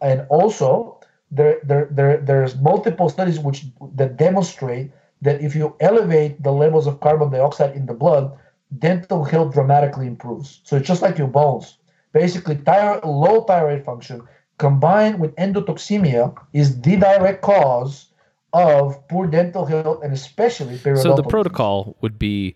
and 0.01 0.25
also 0.29 0.99
there, 1.31 1.59
there, 1.63 1.87
there 1.89 2.17
there's 2.17 2.55
multiple 2.57 3.09
studies 3.09 3.39
which 3.39 3.65
that 3.95 4.17
demonstrate 4.17 4.91
that 5.21 5.41
if 5.41 5.55
you 5.55 5.75
elevate 5.79 6.43
the 6.43 6.51
levels 6.51 6.85
of 6.85 6.99
carbon 6.99 7.31
dioxide 7.31 7.73
in 7.75 7.85
the 7.85 7.93
blood, 7.93 8.37
dental 8.79 9.23
health 9.23 9.53
dramatically 9.53 10.07
improves. 10.07 10.59
So 10.63 10.75
it's 10.75 10.87
just 10.87 11.01
like 11.01 11.17
your 11.17 11.27
bones. 11.27 11.77
Basically, 12.11 12.55
thyroid, 12.55 13.03
low 13.05 13.41
thyroid 13.41 13.85
function 13.85 14.27
combined 14.57 15.19
with 15.19 15.35
endotoxemia 15.37 16.35
is 16.51 16.81
the 16.81 16.97
direct 16.97 17.41
cause 17.41 18.07
of 18.53 19.07
poor 19.07 19.27
dental 19.27 19.65
health 19.65 20.03
and 20.03 20.13
especially 20.13 20.77
periodontal. 20.77 21.03
So 21.03 21.15
the 21.15 21.23
protocol 21.23 21.97
would 22.01 22.19
be 22.19 22.55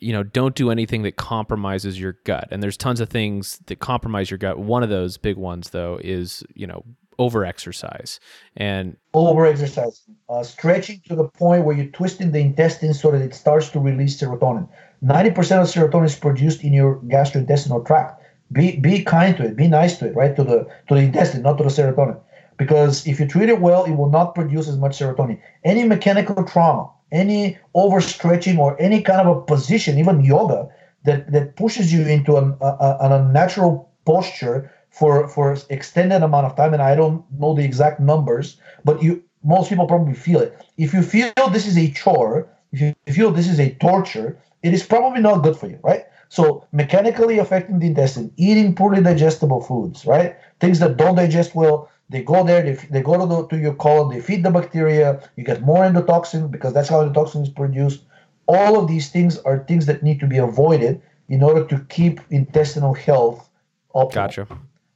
you 0.00 0.12
know, 0.12 0.22
don't 0.22 0.54
do 0.54 0.70
anything 0.70 1.02
that 1.02 1.16
compromises 1.16 1.98
your 1.98 2.18
gut. 2.24 2.48
And 2.50 2.62
there's 2.62 2.76
tons 2.76 3.00
of 3.00 3.08
things 3.08 3.58
that 3.66 3.78
compromise 3.78 4.30
your 4.30 4.36
gut. 4.36 4.58
One 4.58 4.82
of 4.82 4.90
those 4.90 5.16
big 5.16 5.38
ones 5.38 5.70
though 5.70 5.98
is, 6.02 6.44
you 6.54 6.66
know, 6.66 6.84
over 7.18 7.44
exercise 7.44 8.20
and 8.56 8.96
over 9.12 9.46
exercise 9.46 10.02
uh, 10.28 10.42
stretching 10.42 11.00
to 11.06 11.14
the 11.14 11.24
point 11.24 11.64
where 11.64 11.76
you're 11.76 11.86
twisting 11.86 12.32
the 12.32 12.40
intestine 12.40 12.94
so 12.94 13.10
that 13.10 13.20
it 13.20 13.34
starts 13.34 13.68
to 13.70 13.78
release 13.78 14.20
serotonin 14.20 14.68
90% 15.02 15.28
of 15.30 15.68
serotonin 15.68 16.06
is 16.06 16.16
produced 16.16 16.64
in 16.64 16.72
your 16.72 16.96
gastrointestinal 17.02 17.86
tract 17.86 18.20
be 18.52 18.76
be 18.76 19.02
kind 19.02 19.36
to 19.36 19.44
it 19.44 19.56
be 19.56 19.68
nice 19.68 19.98
to 19.98 20.06
it 20.06 20.16
right 20.16 20.34
to 20.36 20.44
the 20.44 20.66
to 20.88 20.94
the 20.94 21.00
intestine 21.00 21.42
not 21.42 21.56
to 21.56 21.64
the 21.64 21.70
serotonin 21.70 22.18
because 22.56 23.06
if 23.06 23.20
you 23.20 23.26
treat 23.26 23.48
it 23.48 23.60
well 23.60 23.84
it 23.84 23.92
will 23.92 24.10
not 24.10 24.34
produce 24.34 24.68
as 24.68 24.76
much 24.76 24.98
serotonin. 24.98 25.40
Any 25.64 25.84
mechanical 25.84 26.44
trauma 26.44 26.90
any 27.12 27.56
overstretching 27.76 28.58
or 28.58 28.80
any 28.80 29.00
kind 29.00 29.28
of 29.28 29.36
a 29.36 29.40
position 29.42 29.98
even 29.98 30.24
yoga 30.24 30.68
that 31.04 31.30
that 31.30 31.54
pushes 31.54 31.92
you 31.92 32.02
into 32.02 32.36
an, 32.36 32.56
a, 32.60 32.96
an 33.00 33.12
unnatural 33.12 33.88
posture 34.04 34.72
for 34.90 35.28
for 35.28 35.56
extended 35.70 36.22
amount 36.22 36.46
of 36.46 36.56
time 36.56 36.72
and 36.72 36.82
i 36.82 36.94
don't 36.94 37.24
know 37.38 37.54
the 37.54 37.62
exact 37.62 38.00
numbers 38.00 38.56
but 38.84 39.02
you 39.02 39.22
most 39.44 39.68
people 39.68 39.86
probably 39.86 40.14
feel 40.14 40.40
it. 40.40 40.58
If 40.78 40.94
you 40.94 41.02
feel 41.02 41.32
this 41.52 41.66
is 41.66 41.76
a 41.76 41.90
chore 41.90 42.48
if 42.72 42.80
you 42.80 42.94
feel 43.12 43.30
this 43.30 43.46
is 43.46 43.60
a 43.60 43.74
torture 43.74 44.38
it 44.62 44.72
is 44.72 44.82
probably 44.82 45.20
not 45.20 45.42
good 45.42 45.56
for 45.56 45.68
you 45.68 45.78
right? 45.82 46.06
So 46.30 46.66
mechanically 46.72 47.38
affecting 47.38 47.78
the 47.78 47.86
intestine 47.86 48.32
eating 48.36 48.74
poorly 48.74 49.02
digestible 49.02 49.60
foods 49.60 50.06
right? 50.06 50.36
Things 50.60 50.78
that 50.80 50.96
don't 50.96 51.14
digest 51.14 51.54
well 51.54 51.90
they 52.08 52.22
go 52.22 52.44
there 52.44 52.62
they, 52.62 52.74
they 52.90 53.02
go 53.02 53.18
to, 53.18 53.26
the, 53.26 53.46
to 53.48 53.58
your 53.58 53.74
colon 53.74 54.14
they 54.14 54.20
feed 54.20 54.42
the 54.42 54.50
bacteria 54.50 55.28
you 55.36 55.44
get 55.44 55.62
more 55.62 55.84
endotoxin 55.84 56.50
because 56.50 56.72
that's 56.72 56.88
how 56.88 57.02
endotoxin 57.02 57.42
is 57.42 57.48
produced 57.48 58.02
all 58.46 58.78
of 58.78 58.88
these 58.88 59.10
things 59.10 59.38
are 59.38 59.64
things 59.64 59.86
that 59.86 60.02
need 60.02 60.20
to 60.20 60.26
be 60.26 60.38
avoided 60.38 61.00
in 61.28 61.42
order 61.42 61.64
to 61.64 61.78
keep 61.88 62.20
intestinal 62.30 62.94
health 62.94 63.48
optimal. 63.94 64.12
Gotcha. 64.12 64.46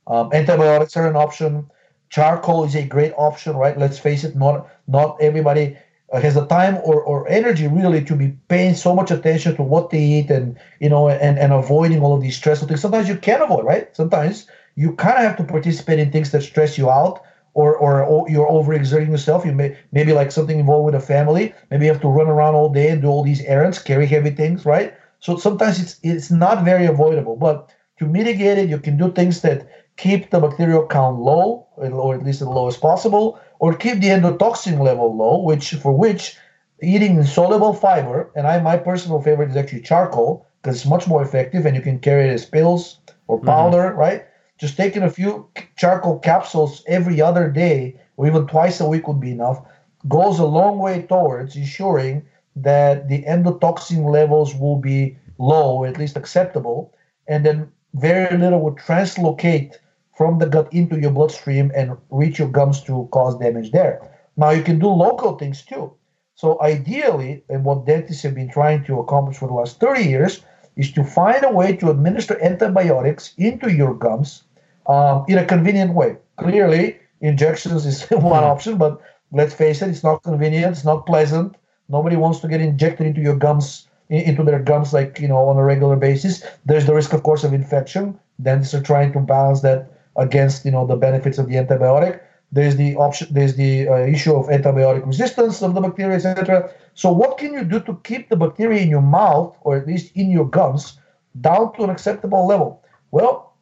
Um, 0.06 0.30
antibiotics 0.32 0.96
are 0.96 1.08
an 1.08 1.16
option. 1.16 1.70
Charcoal 2.10 2.64
is 2.64 2.74
a 2.74 2.84
great 2.84 3.12
option, 3.16 3.56
right? 3.56 3.78
Let's 3.78 3.98
face 3.98 4.24
it, 4.24 4.36
not 4.36 4.68
not 4.86 5.20
everybody 5.20 5.76
has 6.10 6.34
the 6.34 6.46
time 6.46 6.78
or, 6.84 7.02
or 7.02 7.28
energy 7.28 7.66
really 7.66 8.02
to 8.02 8.16
be 8.16 8.28
paying 8.48 8.74
so 8.74 8.94
much 8.94 9.10
attention 9.10 9.54
to 9.56 9.62
what 9.62 9.90
they 9.90 10.02
eat 10.02 10.30
and 10.30 10.58
you 10.80 10.88
know 10.88 11.08
and, 11.08 11.38
and 11.38 11.52
avoiding 11.52 12.00
all 12.00 12.14
of 12.14 12.22
these 12.22 12.36
stressful 12.36 12.68
things. 12.68 12.80
Sometimes 12.80 13.08
you 13.08 13.16
can 13.16 13.42
avoid, 13.42 13.64
right? 13.64 13.94
Sometimes 13.94 14.46
you 14.78 14.94
kind 14.94 15.16
of 15.18 15.24
have 15.24 15.36
to 15.36 15.42
participate 15.42 15.98
in 15.98 16.12
things 16.12 16.30
that 16.30 16.42
stress 16.42 16.78
you 16.78 16.88
out 16.88 17.20
or, 17.54 17.74
or, 17.76 18.04
or 18.04 18.30
you're 18.30 18.48
overexerting 18.48 19.10
yourself. 19.10 19.44
You 19.44 19.50
may 19.50 19.76
maybe 19.90 20.12
like 20.12 20.30
something 20.30 20.60
involved 20.60 20.86
with 20.86 20.94
a 20.94 21.04
family. 21.04 21.52
Maybe 21.68 21.86
you 21.86 21.92
have 21.92 22.00
to 22.02 22.08
run 22.08 22.28
around 22.28 22.54
all 22.54 22.72
day 22.72 22.88
and 22.90 23.02
do 23.02 23.08
all 23.08 23.24
these 23.24 23.42
errands, 23.42 23.80
carry 23.80 24.06
heavy 24.06 24.30
things, 24.30 24.64
right? 24.64 24.94
So 25.18 25.36
sometimes 25.36 25.80
it's 25.82 25.98
it's 26.04 26.30
not 26.30 26.64
very 26.64 26.86
avoidable. 26.86 27.34
But 27.34 27.74
to 27.98 28.06
mitigate 28.06 28.58
it, 28.58 28.68
you 28.68 28.78
can 28.78 28.96
do 28.96 29.10
things 29.10 29.40
that 29.40 29.66
keep 29.96 30.30
the 30.30 30.38
bacterial 30.38 30.86
count 30.86 31.18
low, 31.18 31.66
or 31.76 32.14
at 32.14 32.22
least 32.22 32.40
as 32.40 32.46
low 32.46 32.68
as 32.68 32.76
possible, 32.76 33.40
or 33.58 33.74
keep 33.74 33.98
the 33.98 34.14
endotoxin 34.14 34.78
level 34.78 35.16
low, 35.16 35.42
which 35.42 35.74
for 35.82 35.92
which 35.92 36.36
eating 36.80 37.16
insoluble 37.16 37.74
fiber, 37.74 38.30
and 38.36 38.46
I 38.46 38.60
my 38.60 38.76
personal 38.76 39.20
favorite 39.20 39.50
is 39.50 39.56
actually 39.56 39.82
charcoal 39.82 40.46
because 40.62 40.76
it's 40.76 40.86
much 40.94 41.08
more 41.08 41.22
effective 41.22 41.66
and 41.66 41.74
you 41.74 41.82
can 41.82 41.98
carry 41.98 42.28
it 42.28 42.32
as 42.32 42.46
pills 42.46 43.00
or 43.26 43.38
mm-hmm. 43.38 43.46
powder, 43.46 43.84
mm-hmm. 43.90 44.06
right? 44.06 44.24
Just 44.58 44.76
taking 44.76 45.04
a 45.04 45.10
few 45.10 45.48
charcoal 45.76 46.18
capsules 46.18 46.82
every 46.86 47.20
other 47.20 47.48
day 47.48 47.94
or 48.16 48.26
even 48.26 48.46
twice 48.46 48.80
a 48.80 48.88
week 48.88 49.06
would 49.06 49.20
be 49.20 49.30
enough 49.30 49.64
goes 50.08 50.38
a 50.38 50.44
long 50.44 50.78
way 50.78 51.02
towards 51.02 51.56
ensuring 51.56 52.24
that 52.56 53.08
the 53.08 53.22
endotoxin 53.24 54.10
levels 54.10 54.54
will 54.54 54.76
be 54.76 55.16
low, 55.38 55.84
at 55.84 55.98
least 55.98 56.16
acceptable, 56.16 56.92
and 57.26 57.44
then 57.44 57.70
very 57.94 58.36
little 58.36 58.60
would 58.60 58.76
translocate 58.76 59.76
from 60.16 60.38
the 60.38 60.46
gut 60.46 60.72
into 60.72 60.98
your 60.98 61.12
bloodstream 61.12 61.70
and 61.74 61.96
reach 62.10 62.38
your 62.38 62.48
gums 62.48 62.82
to 62.82 63.08
cause 63.12 63.38
damage 63.38 63.70
there. 63.70 64.00
Now, 64.36 64.50
you 64.50 64.62
can 64.62 64.78
do 64.78 64.88
local 64.88 65.38
things 65.38 65.62
too. 65.62 65.92
So, 66.34 66.60
ideally, 66.60 67.44
and 67.48 67.64
what 67.64 67.86
dentists 67.86 68.22
have 68.22 68.34
been 68.34 68.50
trying 68.50 68.84
to 68.84 69.00
accomplish 69.00 69.38
for 69.38 69.48
the 69.48 69.54
last 69.54 69.80
30 69.80 70.02
years 70.02 70.42
is 70.76 70.92
to 70.92 71.04
find 71.04 71.44
a 71.44 71.50
way 71.50 71.74
to 71.76 71.90
administer 71.90 72.40
antibiotics 72.42 73.34
into 73.36 73.72
your 73.72 73.94
gums 73.94 74.44
um, 74.88 75.24
in 75.28 75.38
a 75.38 75.44
convenient 75.44 75.94
way. 75.94 76.16
Clearly, 76.38 76.98
injections 77.20 77.86
is 77.86 78.02
one 78.10 78.42
hmm. 78.42 78.50
option, 78.50 78.78
but 78.78 79.00
let's 79.32 79.54
face 79.54 79.82
it, 79.82 79.90
it's 79.90 80.02
not 80.02 80.22
convenient, 80.22 80.72
it's 80.72 80.84
not 80.84 81.06
pleasant. 81.06 81.56
Nobody 81.88 82.16
wants 82.16 82.40
to 82.40 82.48
get 82.48 82.60
injected 82.60 83.06
into 83.06 83.20
your 83.20 83.36
gums, 83.36 83.88
into 84.08 84.42
their 84.42 84.58
gums, 84.58 84.92
like 84.92 85.18
you 85.20 85.28
know, 85.28 85.48
on 85.48 85.56
a 85.56 85.64
regular 85.64 85.96
basis. 85.96 86.42
There's 86.64 86.86
the 86.86 86.94
risk, 86.94 87.12
of 87.12 87.22
course, 87.22 87.44
of 87.44 87.52
infection. 87.52 88.18
Dentists 88.42 88.74
are 88.74 88.82
trying 88.82 89.12
to 89.12 89.20
balance 89.20 89.62
that 89.62 89.90
against 90.16 90.64
you 90.64 90.70
know 90.70 90.86
the 90.86 90.96
benefits 90.96 91.38
of 91.38 91.48
the 91.48 91.54
antibiotic. 91.54 92.20
There's 92.52 92.76
the 92.76 92.96
option. 92.96 93.28
There's 93.30 93.56
the 93.56 93.88
uh, 93.88 93.96
issue 94.06 94.34
of 94.34 94.46
antibiotic 94.46 95.06
resistance 95.06 95.62
of 95.62 95.74
the 95.74 95.80
bacteria, 95.80 96.16
etc. 96.16 96.70
So, 96.94 97.12
what 97.12 97.38
can 97.38 97.52
you 97.52 97.64
do 97.64 97.80
to 97.80 97.98
keep 98.04 98.28
the 98.28 98.36
bacteria 98.36 98.82
in 98.82 98.88
your 98.88 99.02
mouth, 99.02 99.56
or 99.62 99.76
at 99.76 99.86
least 99.86 100.14
in 100.14 100.30
your 100.30 100.48
gums, 100.48 100.98
down 101.40 101.74
to 101.74 101.84
an 101.84 101.90
acceptable 101.90 102.46
level? 102.46 102.82
Well, 103.10 103.54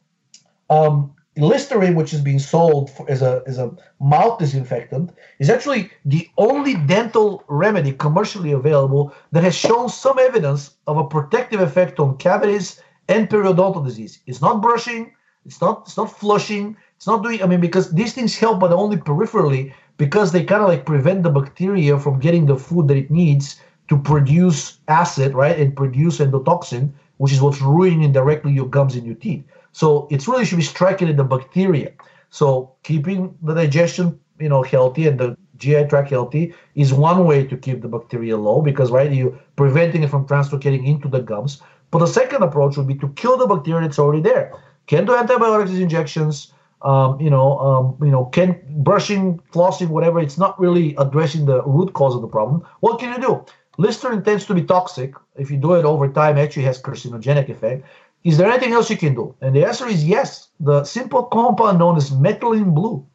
um, 0.69 1.13
Listerine, 1.37 1.95
which 1.95 2.13
is 2.13 2.21
being 2.21 2.39
sold 2.39 2.89
for, 2.89 3.09
as 3.09 3.21
a 3.21 3.43
as 3.47 3.57
a 3.57 3.71
mouth 3.99 4.39
disinfectant, 4.39 5.11
is 5.39 5.49
actually 5.49 5.91
the 6.05 6.27
only 6.37 6.75
dental 6.75 7.43
remedy 7.47 7.91
commercially 7.91 8.51
available 8.51 9.13
that 9.31 9.43
has 9.43 9.55
shown 9.55 9.89
some 9.89 10.19
evidence 10.19 10.71
of 10.87 10.97
a 10.97 11.07
protective 11.07 11.59
effect 11.59 11.99
on 11.99 12.17
cavities 12.17 12.81
and 13.07 13.29
periodontal 13.29 13.85
disease. 13.85 14.19
It's 14.25 14.41
not 14.41 14.61
brushing, 14.61 15.13
it's 15.45 15.61
not 15.61 15.83
it's 15.85 15.97
not 15.97 16.17
flushing, 16.17 16.75
it's 16.95 17.07
not 17.07 17.23
doing. 17.23 17.41
I 17.41 17.47
mean, 17.47 17.61
because 17.61 17.91
these 17.91 18.13
things 18.13 18.37
help, 18.37 18.59
but 18.59 18.71
only 18.71 18.97
peripherally, 18.97 19.73
because 19.97 20.31
they 20.31 20.43
kind 20.43 20.61
of 20.61 20.67
like 20.67 20.85
prevent 20.85 21.23
the 21.23 21.29
bacteria 21.29 21.97
from 21.97 22.19
getting 22.19 22.45
the 22.45 22.57
food 22.57 22.87
that 22.87 22.97
it 22.97 23.11
needs 23.11 23.61
to 23.87 23.97
produce 23.97 24.79
acid, 24.87 25.33
right, 25.33 25.57
and 25.57 25.75
produce 25.75 26.17
endotoxin, 26.19 26.91
which 27.17 27.31
is 27.31 27.41
what's 27.41 27.61
ruining 27.61 28.11
directly 28.11 28.51
your 28.51 28.67
gums 28.67 28.95
and 28.95 29.05
your 29.05 29.15
teeth. 29.15 29.43
So 29.77 30.07
it 30.09 30.27
really 30.27 30.43
should 30.43 30.57
be 30.57 30.63
striking 30.63 31.07
at 31.07 31.17
the 31.17 31.23
bacteria. 31.23 31.91
So 32.31 32.73
keeping 32.81 33.37
the 33.43 33.53
digestion, 33.53 34.19
you 34.39 34.49
know, 34.49 34.63
healthy 34.63 35.05
and 35.05 35.19
the 35.19 35.37
GI 35.57 35.85
tract 35.85 36.09
healthy 36.09 36.55
is 36.73 36.93
one 36.93 37.25
way 37.25 37.45
to 37.45 37.55
keep 37.55 37.83
the 37.83 37.87
bacteria 37.87 38.37
low 38.37 38.63
because 38.63 38.89
right 38.89 39.11
you're 39.13 39.37
preventing 39.55 40.01
it 40.01 40.09
from 40.09 40.25
translocating 40.25 40.83
into 40.87 41.07
the 41.07 41.19
gums. 41.19 41.61
But 41.91 41.99
the 41.99 42.07
second 42.07 42.41
approach 42.41 42.75
would 42.75 42.87
be 42.87 42.95
to 42.95 43.09
kill 43.09 43.37
the 43.37 43.45
bacteria 43.45 43.81
that's 43.81 43.99
already 43.99 44.23
there. 44.23 44.51
Can 44.87 45.05
do 45.05 45.15
antibiotics 45.15 45.77
injections. 45.77 46.53
Um, 46.81 47.21
you 47.21 47.29
know, 47.29 47.59
um, 47.59 47.97
you 48.01 48.11
know, 48.11 48.25
can 48.25 48.59
brushing, 48.89 49.39
flossing, 49.53 49.89
whatever. 49.89 50.19
It's 50.19 50.39
not 50.39 50.59
really 50.59 50.95
addressing 50.97 51.45
the 51.45 51.61
root 51.63 51.93
cause 51.93 52.15
of 52.15 52.21
the 52.21 52.27
problem. 52.27 52.65
What 52.79 52.99
can 52.99 53.13
you 53.13 53.21
do? 53.27 53.45
Listerine 53.77 54.23
tends 54.23 54.45
to 54.45 54.55
be 54.55 54.63
toxic. 54.63 55.13
If 55.35 55.51
you 55.51 55.57
do 55.57 55.75
it 55.75 55.85
over 55.85 56.07
time, 56.07 56.37
it 56.37 56.41
actually 56.41 56.63
has 56.63 56.81
carcinogenic 56.81 57.47
effect. 57.49 57.85
Is 58.27 58.37
there 58.37 58.51
anything 58.51 58.73
else 58.73 58.89
you 58.89 58.97
can 58.97 59.15
do? 59.15 59.33
And 59.39 59.55
the 59.55 59.63
answer 59.63 59.87
is 59.87 60.03
yes. 60.03 60.49
The 60.59 60.83
simple 60.83 61.23
compound 61.23 61.79
known 61.79 61.95
as 61.95 62.11
methylene 62.11 62.75
blue. 62.75 63.07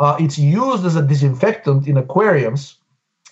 Uh, 0.00 0.16
it's 0.18 0.38
used 0.38 0.84
as 0.84 0.96
a 0.96 1.06
disinfectant 1.06 1.86
in 1.86 1.96
aquariums, 1.96 2.78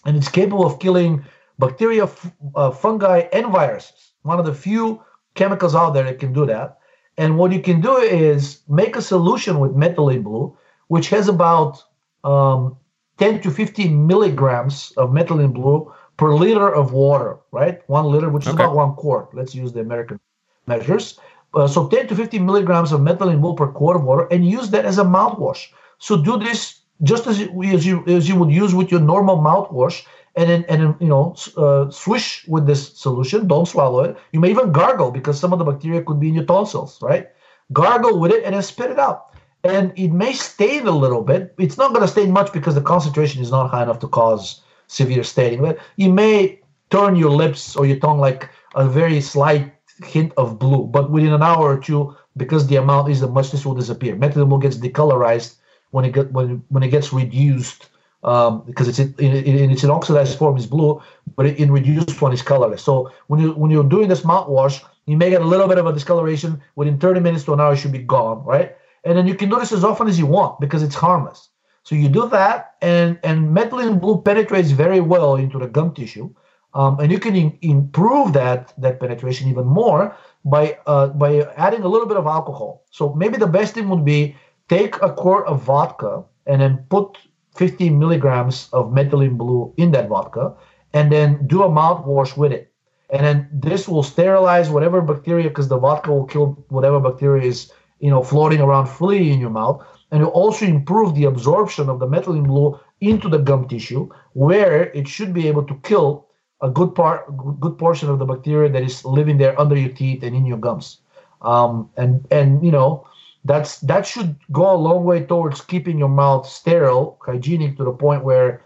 and 0.04 0.16
it's 0.16 0.28
capable 0.28 0.64
of 0.64 0.78
killing 0.78 1.24
bacteria, 1.58 2.04
f- 2.04 2.32
uh, 2.54 2.70
fungi, 2.70 3.26
and 3.32 3.46
viruses. 3.48 4.12
One 4.22 4.38
of 4.38 4.46
the 4.46 4.54
few 4.54 5.02
chemicals 5.34 5.74
out 5.74 5.90
there 5.90 6.04
that 6.04 6.20
can 6.20 6.32
do 6.32 6.46
that. 6.46 6.78
And 7.18 7.36
what 7.36 7.50
you 7.50 7.60
can 7.60 7.80
do 7.80 7.96
is 7.96 8.60
make 8.68 8.94
a 8.94 9.02
solution 9.02 9.58
with 9.58 9.74
methylene 9.74 10.22
blue, 10.22 10.56
which 10.86 11.08
has 11.08 11.26
about 11.26 11.82
um, 12.22 12.76
10 13.18 13.40
to 13.40 13.50
15 13.50 14.06
milligrams 14.06 14.92
of 14.96 15.10
methylene 15.10 15.52
blue 15.52 15.92
per 16.16 16.32
liter 16.32 16.72
of 16.72 16.92
water, 16.92 17.38
right? 17.50 17.82
One 17.88 18.06
liter, 18.12 18.28
which 18.28 18.46
is 18.46 18.54
okay. 18.54 18.62
about 18.62 18.76
one 18.76 18.94
quart. 18.94 19.34
Let's 19.34 19.52
use 19.52 19.72
the 19.72 19.80
American 19.80 20.20
measures. 20.66 21.18
Uh, 21.54 21.66
so 21.66 21.88
10 21.88 22.08
to 22.08 22.16
15 22.16 22.44
milligrams 22.44 22.92
of 22.92 23.00
methylene 23.00 23.40
blue 23.40 23.54
per 23.54 23.68
quart 23.68 23.96
of 23.96 24.04
water 24.04 24.26
and 24.30 24.48
use 24.48 24.70
that 24.70 24.84
as 24.84 24.98
a 24.98 25.04
mouthwash. 25.04 25.68
So 25.98 26.16
do 26.22 26.38
this 26.38 26.80
just 27.02 27.26
as 27.26 27.38
you, 27.40 27.62
as 27.62 27.86
you, 27.86 28.04
as 28.06 28.28
you 28.28 28.36
would 28.36 28.50
use 28.50 28.74
with 28.74 28.90
your 28.90 29.00
normal 29.00 29.38
mouthwash 29.38 30.04
and 30.36 30.50
then, 30.50 30.64
and 30.68 30.94
you 31.00 31.08
know, 31.08 31.34
uh, 31.56 31.90
swish 31.90 32.46
with 32.48 32.66
this 32.66 32.96
solution. 32.96 33.46
Don't 33.46 33.66
swallow 33.66 34.00
it. 34.00 34.16
You 34.32 34.40
may 34.40 34.50
even 34.50 34.72
gargle 34.72 35.10
because 35.10 35.38
some 35.38 35.52
of 35.52 35.58
the 35.58 35.64
bacteria 35.64 36.02
could 36.02 36.18
be 36.18 36.28
in 36.28 36.34
your 36.34 36.44
tonsils, 36.44 37.00
right? 37.00 37.28
Gargle 37.72 38.18
with 38.18 38.32
it 38.32 38.44
and 38.44 38.54
then 38.54 38.62
spit 38.62 38.90
it 38.90 38.98
out. 38.98 39.34
and 39.64 39.92
it 39.96 40.12
may 40.12 40.32
stain 40.32 40.86
a 40.86 40.90
little 40.90 41.22
bit. 41.22 41.54
It's 41.58 41.78
not 41.78 41.94
going 41.94 42.02
to 42.02 42.08
stain 42.08 42.30
much 42.30 42.52
because 42.52 42.74
the 42.74 42.82
concentration 42.82 43.42
is 43.42 43.50
not 43.50 43.70
high 43.70 43.82
enough 43.82 43.98
to 44.00 44.08
cause 44.08 44.60
severe 44.86 45.24
staining. 45.24 45.62
But 45.62 45.78
you 45.96 46.12
may 46.12 46.60
turn 46.90 47.16
your 47.16 47.30
lips 47.30 47.74
or 47.74 47.86
your 47.86 47.98
tongue 47.98 48.18
like 48.18 48.50
a 48.74 48.86
very 48.86 49.20
slight 49.20 49.73
hint 50.04 50.32
of 50.36 50.58
blue. 50.58 50.84
But 50.86 51.10
within 51.10 51.32
an 51.32 51.42
hour 51.42 51.64
or 51.64 51.78
two, 51.78 52.16
because 52.36 52.66
the 52.66 52.76
amount 52.76 53.10
isn't 53.10 53.32
much, 53.32 53.50
this 53.50 53.64
will 53.64 53.74
disappear. 53.74 54.16
Methylene 54.16 54.60
gets 54.60 54.76
decolorized 54.76 55.56
when 55.90 56.04
it 56.04 56.12
get 56.12 56.32
when 56.32 56.62
when 56.68 56.82
it 56.82 56.88
gets 56.88 57.12
reduced 57.12 57.88
um, 58.24 58.62
because 58.66 58.88
it's 58.88 58.98
in, 58.98 59.14
in, 59.18 59.58
in, 59.58 59.70
its 59.70 59.84
oxidized 59.84 60.38
form 60.38 60.56
is 60.56 60.66
blue, 60.66 61.00
but 61.36 61.46
in 61.46 61.70
reduced 61.70 62.20
one 62.22 62.32
is 62.32 62.42
colorless. 62.42 62.82
So 62.82 63.12
when 63.26 63.40
you 63.40 63.52
when 63.52 63.70
you're 63.70 63.84
doing 63.84 64.08
this 64.08 64.22
mouthwash, 64.22 64.82
you 65.06 65.16
may 65.16 65.30
get 65.30 65.42
a 65.42 65.44
little 65.44 65.68
bit 65.68 65.78
of 65.78 65.86
a 65.86 65.92
discoloration. 65.92 66.60
Within 66.74 66.98
30 66.98 67.20
minutes 67.20 67.44
to 67.44 67.52
an 67.52 67.60
hour, 67.60 67.74
it 67.74 67.76
should 67.76 67.92
be 67.92 67.98
gone, 67.98 68.42
right? 68.44 68.76
And 69.04 69.16
then 69.18 69.26
you 69.26 69.34
can 69.34 69.50
do 69.50 69.58
this 69.58 69.72
as 69.72 69.84
often 69.84 70.08
as 70.08 70.18
you 70.18 70.26
want 70.26 70.58
because 70.58 70.82
it's 70.82 70.94
harmless. 70.94 71.50
So 71.82 71.94
you 71.94 72.08
do 72.08 72.28
that, 72.30 72.76
and 72.80 73.18
and 73.22 73.54
methylene 73.54 74.00
blue 74.00 74.22
penetrates 74.22 74.70
very 74.70 75.00
well 75.00 75.36
into 75.36 75.58
the 75.58 75.68
gum 75.68 75.92
tissue, 75.94 76.30
um, 76.74 76.98
and 76.98 77.10
you 77.12 77.18
can 77.18 77.36
in, 77.36 77.56
improve 77.62 78.32
that 78.32 78.72
that 78.78 79.00
penetration 79.00 79.48
even 79.48 79.66
more 79.66 80.16
by 80.44 80.76
uh, 80.86 81.08
by 81.08 81.40
adding 81.56 81.82
a 81.82 81.88
little 81.88 82.06
bit 82.06 82.16
of 82.16 82.26
alcohol. 82.26 82.84
So 82.90 83.14
maybe 83.14 83.36
the 83.36 83.46
best 83.46 83.74
thing 83.74 83.88
would 83.88 84.04
be 84.04 84.36
take 84.68 85.00
a 85.00 85.12
quart 85.12 85.46
of 85.46 85.62
vodka 85.62 86.24
and 86.46 86.60
then 86.60 86.84
put 86.90 87.18
15 87.56 87.98
milligrams 87.98 88.68
of 88.72 88.90
methylene 88.92 89.38
blue 89.38 89.72
in 89.76 89.92
that 89.92 90.08
vodka 90.08 90.54
and 90.92 91.10
then 91.12 91.46
do 91.46 91.62
a 91.62 91.68
mouthwash 91.68 92.36
with 92.36 92.52
it. 92.52 92.72
And 93.10 93.24
then 93.24 93.48
this 93.52 93.88
will 93.88 94.02
sterilize 94.02 94.70
whatever 94.70 95.00
bacteria 95.00 95.48
because 95.48 95.68
the 95.68 95.78
vodka 95.78 96.10
will 96.10 96.24
kill 96.24 96.64
whatever 96.68 96.98
bacteria 96.98 97.46
is 97.46 97.70
you 98.00 98.10
know 98.10 98.22
floating 98.22 98.60
around 98.60 98.86
freely 98.86 99.30
in 99.30 99.38
your 99.38 99.50
mouth. 99.50 99.84
And 100.10 100.22
it 100.22 100.26
also 100.26 100.66
improve 100.66 101.14
the 101.14 101.24
absorption 101.24 101.88
of 101.88 101.98
the 102.00 102.06
methylene 102.06 102.46
blue 102.46 102.78
into 103.00 103.28
the 103.28 103.38
gum 103.38 103.68
tissue 103.68 104.08
where 104.32 104.84
it 104.92 105.06
should 105.06 105.32
be 105.32 105.48
able 105.48 105.64
to 105.64 105.74
kill 105.82 106.26
a 106.64 106.70
good 106.70 106.94
part 106.94 107.20
good 107.60 107.76
portion 107.78 108.08
of 108.08 108.18
the 108.18 108.24
bacteria 108.24 108.70
that 108.72 108.82
is 108.82 109.04
living 109.04 109.36
there 109.38 109.58
under 109.60 109.76
your 109.76 109.90
teeth 109.90 110.22
and 110.22 110.34
in 110.34 110.46
your 110.46 110.58
gums. 110.58 110.98
Um, 111.42 111.90
and 111.96 112.26
and 112.30 112.64
you 112.64 112.72
know 112.72 113.06
that's 113.44 113.80
that 113.80 114.06
should 114.06 114.36
go 114.50 114.74
a 114.74 114.80
long 114.88 115.04
way 115.04 115.20
towards 115.20 115.60
keeping 115.60 115.98
your 115.98 116.08
mouth 116.08 116.48
sterile, 116.48 117.18
hygienic 117.20 117.76
to 117.76 117.84
the 117.84 117.92
point 117.92 118.24
where 118.24 118.62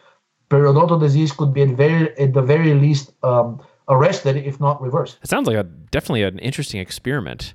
periodontal 0.48 1.00
disease 1.00 1.32
could 1.32 1.52
be 1.52 1.62
at 1.62 1.70
very 1.70 2.16
at 2.18 2.32
the 2.32 2.42
very 2.42 2.74
least 2.74 3.12
um, 3.24 3.60
arrested, 3.88 4.36
if 4.36 4.60
not 4.60 4.80
reversed. 4.80 5.18
It 5.22 5.28
sounds 5.28 5.48
like 5.48 5.56
a 5.56 5.64
definitely 5.64 6.22
an 6.22 6.38
interesting 6.38 6.80
experiment. 6.80 7.54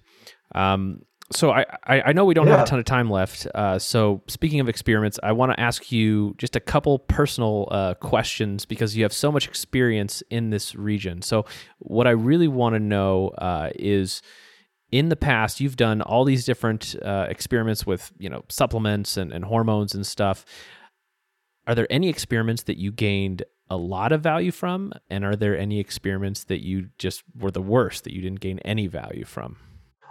Um, 0.53 1.03
so 1.33 1.51
I, 1.51 1.65
I 1.85 2.13
know 2.13 2.25
we 2.25 2.33
don't 2.33 2.47
yeah. 2.47 2.57
have 2.57 2.65
a 2.65 2.69
ton 2.69 2.79
of 2.79 2.85
time 2.85 3.09
left. 3.09 3.47
Uh, 3.53 3.79
so 3.79 4.21
speaking 4.27 4.59
of 4.59 4.69
experiments, 4.69 5.19
I 5.21 5.31
want 5.31 5.51
to 5.51 5.59
ask 5.59 5.91
you 5.91 6.35
just 6.37 6.55
a 6.55 6.59
couple 6.59 6.99
personal 6.99 7.67
uh, 7.71 7.93
questions 7.95 8.65
because 8.65 8.95
you 8.95 9.03
have 9.03 9.13
so 9.13 9.31
much 9.31 9.47
experience 9.47 10.23
in 10.29 10.49
this 10.49 10.75
region. 10.75 11.21
So 11.21 11.45
what 11.79 12.07
I 12.07 12.11
really 12.11 12.47
want 12.47 12.75
to 12.75 12.79
know 12.79 13.29
uh, 13.29 13.71
is 13.75 14.21
in 14.93 15.09
the 15.09 15.15
past 15.15 15.59
you've 15.59 15.75
done 15.75 16.03
all 16.03 16.23
these 16.23 16.45
different 16.45 16.95
uh, 17.03 17.25
experiments 17.27 17.85
with 17.85 18.11
you 18.19 18.29
know 18.29 18.43
supplements 18.47 19.17
and, 19.17 19.31
and 19.33 19.43
hormones 19.45 19.95
and 19.95 20.05
stuff 20.05 20.45
are 21.65 21.73
there 21.73 21.87
any 21.89 22.09
experiments 22.09 22.63
that 22.63 22.77
you 22.77 22.91
gained 22.91 23.43
a 23.71 23.75
lot 23.75 24.11
of 24.11 24.21
value 24.21 24.51
from 24.51 24.93
and 25.09 25.25
are 25.25 25.35
there 25.35 25.57
any 25.57 25.79
experiments 25.79 26.43
that 26.43 26.63
you 26.63 26.89
just 26.99 27.23
were 27.35 27.49
the 27.49 27.61
worst 27.61 28.03
that 28.03 28.13
you 28.13 28.21
didn't 28.21 28.39
gain 28.39 28.59
any 28.59 28.85
value 28.85 29.25
from 29.25 29.57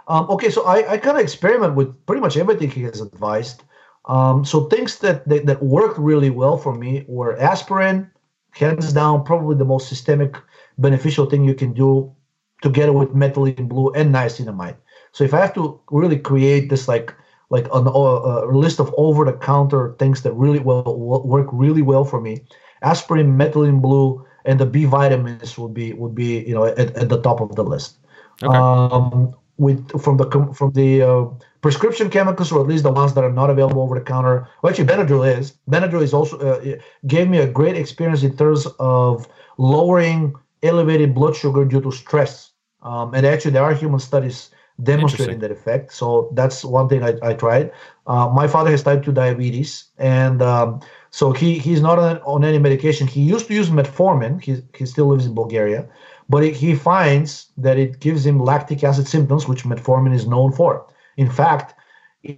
um, 0.07 0.29
okay 0.29 0.49
so 0.49 0.63
i, 0.65 0.93
I 0.93 0.97
kind 0.97 1.17
of 1.17 1.23
experiment 1.23 1.75
with 1.75 2.05
pretty 2.05 2.21
much 2.21 2.37
everything 2.37 2.69
he 2.71 2.83
has 2.83 3.01
advised 3.01 3.63
um, 4.05 4.43
so 4.43 4.65
things 4.65 4.99
that, 4.99 5.27
that 5.29 5.45
that 5.45 5.63
worked 5.63 5.97
really 5.97 6.29
well 6.29 6.57
for 6.57 6.75
me 6.75 7.05
were 7.07 7.37
aspirin 7.39 8.11
hands 8.53 8.93
down 8.93 9.23
probably 9.23 9.55
the 9.55 9.65
most 9.65 9.89
systemic 9.89 10.37
beneficial 10.77 11.25
thing 11.25 11.43
you 11.43 11.55
can 11.55 11.73
do 11.73 12.13
together 12.61 12.93
with 12.93 13.09
methylene 13.09 13.67
blue 13.67 13.91
and 13.93 14.13
niacinamide. 14.13 14.77
So 15.11 15.23
if 15.23 15.33
I 15.33 15.39
have 15.39 15.53
to 15.55 15.79
really 15.91 16.17
create 16.17 16.69
this 16.69 16.87
like 16.87 17.13
like 17.49 17.65
an, 17.65 17.87
uh, 17.87 17.91
a 17.91 18.55
list 18.55 18.79
of 18.79 18.91
over-the-counter 18.97 19.95
things 19.99 20.23
that 20.23 20.33
really 20.33 20.57
well 20.57 20.83
work 20.97 21.47
really 21.51 21.83
well 21.83 22.03
for 22.03 22.19
me, 22.19 22.39
aspirin, 22.81 23.37
methylene 23.37 23.79
blue, 23.79 24.25
and 24.45 24.59
the 24.59 24.65
B 24.65 24.85
vitamins 24.85 25.57
would 25.57 25.73
be 25.73 25.93
would 25.93 26.15
be 26.15 26.43
you 26.47 26.53
know 26.55 26.65
at, 26.65 26.95
at 26.95 27.09
the 27.09 27.21
top 27.21 27.41
of 27.41 27.55
the 27.55 27.63
list. 27.63 27.97
Okay. 28.41 28.55
Um, 28.55 29.35
with 29.57 30.01
from 30.01 30.17
the 30.17 30.25
from 30.55 30.71
the 30.73 31.01
uh, 31.01 31.25
prescription 31.61 32.09
chemicals, 32.09 32.51
or 32.51 32.61
at 32.61 32.67
least 32.67 32.83
the 32.83 32.91
ones 32.91 33.13
that 33.13 33.23
are 33.23 33.31
not 33.31 33.49
available 33.49 33.81
over 33.81 33.97
the 33.97 34.05
counter. 34.05 34.47
Well, 34.61 34.69
actually, 34.71 34.87
Benadryl 34.87 35.37
is. 35.37 35.53
Benadryl 35.69 36.01
is 36.01 36.13
also 36.13 36.37
uh, 36.39 36.77
gave 37.07 37.29
me 37.29 37.37
a 37.39 37.47
great 37.47 37.77
experience 37.77 38.23
in 38.23 38.35
terms 38.35 38.67
of 38.79 39.27
lowering 39.57 40.33
elevated 40.63 41.13
blood 41.13 41.35
sugar 41.35 41.65
due 41.65 41.81
to 41.81 41.91
stress. 41.91 42.51
Um, 42.81 43.13
and 43.13 43.25
actually, 43.25 43.51
there 43.51 43.63
are 43.63 43.73
human 43.73 43.99
studies 43.99 44.49
demonstrating 44.81 45.39
that 45.39 45.51
effect. 45.51 45.93
So 45.93 46.29
that's 46.33 46.65
one 46.65 46.89
thing 46.89 47.03
I, 47.03 47.13
I 47.21 47.33
tried. 47.33 47.71
Uh, 48.07 48.29
my 48.29 48.47
father 48.47 48.71
has 48.71 48.83
type 48.83 49.03
2 49.03 49.11
diabetes, 49.11 49.85
and 49.97 50.41
um, 50.41 50.81
so 51.11 51.31
he 51.31 51.59
he's 51.59 51.81
not 51.81 51.99
on, 51.99 52.17
on, 52.23 52.43
any 52.43 52.57
medication. 52.57 53.07
He 53.07 53.21
used 53.21 53.47
to 53.47 53.53
use 53.53 53.69
metformin. 53.69 54.41
He, 54.41 54.61
he 54.75 54.85
still 54.85 55.07
lives 55.07 55.25
in 55.25 55.35
Bulgaria, 55.35 55.87
but 56.29 56.43
it, 56.43 56.55
he 56.55 56.75
finds 56.75 57.51
that 57.57 57.77
it 57.77 57.99
gives 57.99 58.25
him 58.25 58.39
lactic 58.39 58.83
acid 58.83 59.07
symptoms, 59.07 59.47
which 59.47 59.63
metformin 59.63 60.13
is 60.13 60.27
known 60.27 60.51
for. 60.51 60.85
In 61.17 61.29
fact, 61.29 61.75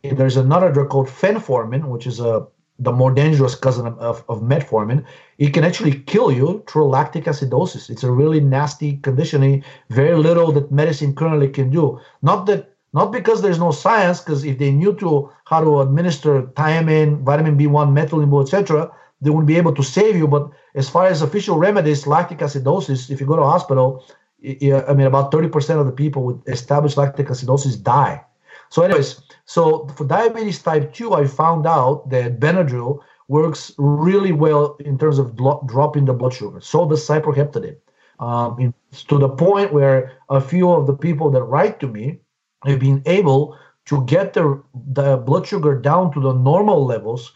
there's 0.03 0.37
another 0.37 0.71
drug 0.71 0.89
called 0.89 1.07
phenformin, 1.07 1.85
which 1.85 2.07
is 2.07 2.19
a 2.19 2.47
the 2.79 2.91
more 2.91 3.11
dangerous 3.11 3.55
cousin 3.55 3.87
of, 3.87 4.23
of, 4.27 4.41
metformin, 4.41 5.05
it 5.37 5.53
can 5.53 5.63
actually 5.63 5.99
kill 6.01 6.29
you 6.31 6.61
through 6.67 6.87
lactic 6.87 7.23
acidosis. 7.23 7.89
It's 7.89 8.03
a 8.03 8.11
really 8.11 8.41
nasty 8.41 8.97
condition. 8.97 9.63
Very 9.89 10.17
little 10.17 10.51
that 10.51 10.71
medicine 10.71 11.15
currently 11.15 11.47
can 11.47 11.69
do. 11.69 11.99
Not 12.21 12.45
that 12.47 12.75
not 12.91 13.11
because 13.11 13.41
there's 13.41 13.59
no 13.59 13.71
science, 13.71 14.21
because 14.21 14.45
if 14.45 14.57
they 14.57 14.71
knew 14.71 14.93
to 14.95 15.29
how 15.43 15.61
to 15.61 15.81
administer 15.81 16.43
thiamine, 16.43 17.23
vitamin 17.23 17.57
B1, 17.57 17.91
methylene, 17.91 18.41
etc., 18.41 18.89
they 19.25 19.31
would 19.31 19.47
be 19.47 19.57
able 19.57 19.73
to 19.73 19.83
save 19.83 20.15
you. 20.15 20.27
But 20.27 20.49
as 20.75 20.87
far 20.87 21.07
as 21.07 21.21
official 21.23 21.57
remedies, 21.57 22.05
lactic 22.05 22.39
acidosis, 22.39 23.09
if 23.09 23.19
you 23.19 23.25
go 23.25 23.35
to 23.35 23.41
hospital, 23.41 24.05
I 24.43 24.93
mean, 24.93 25.07
about 25.07 25.31
30% 25.31 25.79
of 25.79 25.87
the 25.87 25.91
people 25.91 26.23
with 26.23 26.47
established 26.47 26.97
lactic 26.97 27.27
acidosis 27.27 27.81
die. 27.81 28.23
So, 28.69 28.83
anyways, 28.83 29.21
so 29.45 29.87
for 29.95 30.05
diabetes 30.05 30.61
type 30.61 30.93
2, 30.93 31.13
I 31.13 31.25
found 31.25 31.65
out 31.65 32.09
that 32.11 32.39
Benadryl 32.39 32.99
works 33.27 33.71
really 33.79 34.31
well 34.31 34.75
in 34.79 34.97
terms 34.99 35.17
of 35.17 35.35
dropping 35.65 36.05
the 36.05 36.13
blood 36.13 36.33
sugar. 36.33 36.61
So 36.61 36.87
does 36.87 37.07
cyproheptadine. 37.07 37.77
Um, 38.19 38.59
in, 38.59 38.73
to 39.09 39.17
the 39.17 39.29
point 39.29 39.73
where 39.73 40.13
a 40.29 40.39
few 40.39 40.71
of 40.71 40.85
the 40.87 40.93
people 40.93 41.31
that 41.31 41.43
write 41.43 41.79
to 41.79 41.87
me 41.87 42.19
have 42.65 42.79
been 42.79 43.01
able 43.05 43.57
to 43.85 44.05
get 44.05 44.33
their 44.33 44.59
the 44.93 45.17
blood 45.17 45.45
sugar 45.45 45.79
down 45.79 46.13
to 46.13 46.21
the 46.21 46.33
normal 46.33 46.85
levels 46.85 47.33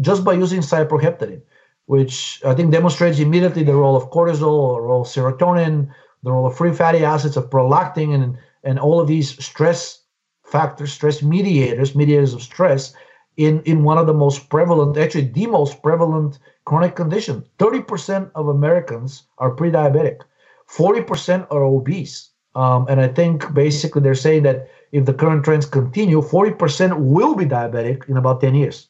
just 0.00 0.24
by 0.24 0.34
using 0.34 0.60
cyproheptadine, 0.60 1.42
which 1.86 2.40
I 2.44 2.54
think 2.54 2.70
demonstrates 2.70 3.18
immediately 3.18 3.64
the 3.64 3.74
role 3.74 3.96
of 3.96 4.10
cortisol, 4.10 4.76
the 4.76 4.80
role 4.82 5.02
of 5.02 5.08
serotonin, 5.08 5.90
the 6.22 6.32
role 6.32 6.46
of 6.46 6.56
free 6.56 6.72
fatty 6.72 7.04
acids, 7.04 7.36
of 7.36 7.50
prolactin, 7.50 8.14
and 8.14 8.38
and 8.62 8.78
all 8.78 9.00
of 9.00 9.08
these 9.08 9.42
stress 9.42 10.02
factors, 10.44 10.92
stress 10.92 11.22
mediators, 11.22 11.94
mediators 11.94 12.34
of 12.34 12.42
stress, 12.42 12.92
in, 13.36 13.62
in 13.62 13.84
one 13.84 13.98
of 13.98 14.06
the 14.06 14.14
most 14.14 14.48
prevalent, 14.50 14.98
actually 14.98 15.28
the 15.28 15.46
most 15.46 15.82
prevalent 15.82 16.38
chronic 16.64 16.94
condition. 16.94 17.44
30% 17.58 18.30
of 18.34 18.48
Americans 18.48 19.24
are 19.38 19.50
pre-diabetic, 19.50 20.20
40% 20.68 21.46
are 21.50 21.62
obese. 21.62 22.30
Um, 22.54 22.86
and 22.88 23.00
I 23.00 23.08
think 23.08 23.54
basically 23.54 24.02
they're 24.02 24.14
saying 24.14 24.42
that 24.42 24.68
if 24.92 25.06
the 25.06 25.14
current 25.14 25.44
trends 25.44 25.66
continue, 25.66 26.20
40% 26.20 26.98
will 26.98 27.34
be 27.34 27.46
diabetic 27.46 28.08
in 28.08 28.16
about 28.16 28.40
10 28.40 28.54
years. 28.56 28.88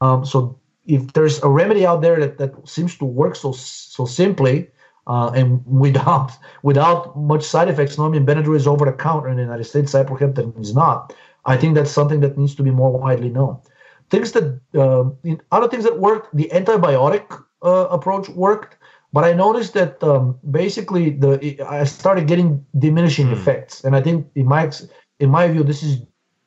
Um, 0.00 0.24
so 0.24 0.58
if 0.86 1.12
there's 1.12 1.42
a 1.42 1.48
remedy 1.48 1.86
out 1.86 2.02
there 2.02 2.18
that, 2.20 2.38
that 2.38 2.68
seems 2.68 2.96
to 2.98 3.04
work 3.04 3.36
so 3.36 3.52
so 3.52 4.04
simply, 4.04 4.68
uh, 5.06 5.30
and 5.34 5.62
without 5.66 6.32
without 6.62 7.16
much 7.16 7.42
side 7.42 7.68
effects. 7.68 7.98
No, 7.98 8.06
I 8.06 8.08
mean 8.08 8.26
Benadryl 8.26 8.56
is 8.56 8.66
over 8.66 8.84
the 8.84 8.92
counter 8.92 9.28
in 9.28 9.36
the 9.36 9.42
United 9.42 9.64
States. 9.64 9.92
Cyproheptadine 9.92 10.60
is 10.60 10.74
not. 10.74 11.14
I 11.44 11.56
think 11.56 11.74
that's 11.74 11.90
something 11.90 12.20
that 12.20 12.38
needs 12.38 12.54
to 12.54 12.62
be 12.62 12.70
more 12.70 12.96
widely 12.96 13.28
known. 13.28 13.58
Things 14.10 14.32
that 14.32 14.60
uh, 14.74 15.04
other 15.50 15.68
things 15.68 15.84
that 15.84 15.98
worked, 15.98 16.34
the 16.36 16.48
antibiotic 16.52 17.42
uh, 17.62 17.88
approach 17.90 18.28
worked, 18.28 18.76
but 19.12 19.24
I 19.24 19.32
noticed 19.32 19.74
that 19.74 20.02
um, 20.02 20.38
basically 20.50 21.10
the 21.10 21.60
I 21.66 21.84
started 21.84 22.26
getting 22.26 22.64
diminishing 22.78 23.28
mm. 23.28 23.32
effects, 23.32 23.84
and 23.84 23.96
I 23.96 24.02
think 24.02 24.26
in 24.34 24.46
my 24.46 24.70
in 25.18 25.30
my 25.30 25.48
view 25.48 25.64
this 25.64 25.82
is 25.82 26.02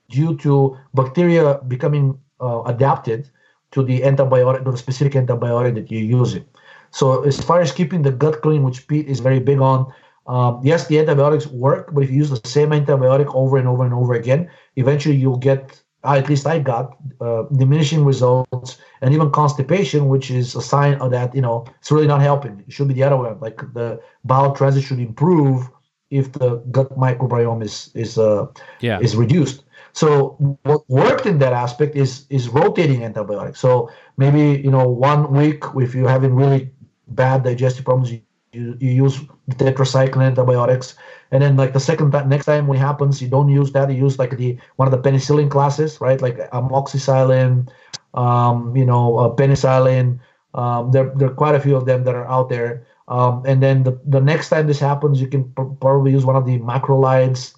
due 0.09 0.37
to 0.37 0.77
bacteria 0.93 1.59
becoming 1.67 2.19
uh, 2.39 2.61
adapted 2.63 3.29
to 3.75 3.83
the 3.83 4.01
antibiotic, 4.01 4.63
to 4.63 4.71
the 4.71 4.77
specific 4.77 5.13
antibiotic 5.13 5.75
that 5.75 5.91
you're 5.91 6.01
using. 6.21 6.45
So 6.91 7.23
as 7.23 7.39
far 7.39 7.59
as 7.61 7.71
keeping 7.71 8.01
the 8.01 8.11
gut 8.11 8.41
clean, 8.41 8.63
which 8.63 8.87
Peat 8.87 9.07
is 9.07 9.19
very 9.19 9.39
big 9.39 9.59
on, 9.59 9.93
um, 10.27 10.61
yes, 10.63 10.87
the 10.87 10.97
antibiotics 10.97 11.45
work, 11.47 11.93
but 11.93 12.03
if 12.05 12.09
you 12.09 12.15
use 12.15 12.29
the 12.29 12.41
same 12.47 12.69
antibiotic 12.69 13.29
over 13.35 13.57
and 13.57 13.67
over 13.67 13.83
and 13.83 13.93
over 13.93 14.13
again, 14.13 14.49
eventually 14.77 15.15
you'll 15.15 15.37
get 15.37 15.81
at 16.05 16.29
least 16.29 16.45
I 16.45 16.59
got 16.59 16.97
uh, 17.19 17.43
diminishing 17.57 18.05
results 18.05 18.77
and 19.01 19.13
even 19.13 19.31
constipation, 19.31 20.07
which 20.07 20.29
is 20.31 20.55
a 20.55 20.61
sign 20.61 20.95
of 20.95 21.11
that 21.11 21.35
you 21.35 21.41
know 21.41 21.65
it's 21.79 21.91
really 21.91 22.07
not 22.07 22.21
helping. 22.21 22.63
It 22.67 22.71
should 22.71 22.87
be 22.87 22.93
the 22.93 23.03
other 23.03 23.17
way. 23.17 23.33
Like 23.39 23.57
the 23.73 23.99
bowel 24.23 24.55
transit 24.55 24.83
should 24.83 24.99
improve 24.99 25.69
if 26.11 26.31
the 26.31 26.57
gut 26.71 26.97
microbiome 26.97 27.63
is 27.63 27.91
is 27.95 28.17
uh, 28.17 28.47
yeah. 28.79 28.99
is 28.99 29.15
reduced. 29.15 29.63
So 29.95 30.35
what 30.63 30.83
worked 30.89 31.25
in 31.25 31.39
that 31.39 31.53
aspect 31.53 31.95
is 31.95 32.27
is 32.29 32.49
rotating 32.49 33.03
antibiotics. 33.03 33.59
So 33.61 33.89
maybe 34.17 34.61
you 34.61 34.69
know 34.69 34.87
one 34.87 35.31
week 35.31 35.63
if 35.77 35.95
you're 35.95 36.09
having 36.09 36.35
really 36.35 36.69
bad 37.07 37.43
digestive 37.43 37.85
problems, 37.85 38.11
you, 38.11 38.19
you, 38.51 38.75
you 38.81 38.91
use 38.91 39.21
tetracycline 39.51 40.35
antibiotics, 40.35 40.95
and 41.31 41.41
then 41.41 41.55
like 41.55 41.71
the 41.71 41.79
second 41.79 42.11
time, 42.11 42.27
next 42.27 42.45
time 42.45 42.69
it 42.69 42.77
happens, 42.77 43.21
you 43.21 43.29
don't 43.29 43.47
use 43.47 43.71
that. 43.71 43.89
You 43.89 43.95
use 43.95 44.19
like 44.19 44.35
the 44.35 44.57
one 44.75 44.85
of 44.87 44.91
the 44.91 44.99
penicillin 44.99 45.49
classes, 45.49 46.01
right? 46.01 46.19
Like 46.21 46.37
amoxicillin, 46.51 47.69
um, 48.13 48.75
you 48.75 48.85
know, 48.85 49.17
uh, 49.17 49.29
penicillin. 49.29 50.19
Um, 50.55 50.91
there, 50.91 51.11
there 51.15 51.29
are 51.29 51.33
quite 51.33 51.55
a 51.55 51.59
few 51.59 51.75
of 51.75 51.85
them 51.85 52.03
that 52.03 52.15
are 52.15 52.27
out 52.27 52.49
there. 52.49 52.85
Um, 53.07 53.43
and 53.45 53.61
then 53.61 53.83
the, 53.83 53.99
the 54.05 54.19
next 54.19 54.49
time 54.49 54.67
this 54.67 54.79
happens, 54.79 55.21
you 55.21 55.27
can 55.27 55.51
pr- 55.53 55.75
probably 55.79 56.11
use 56.11 56.25
one 56.25 56.35
of 56.35 56.45
the 56.45 56.59
macrolides. 56.59 57.55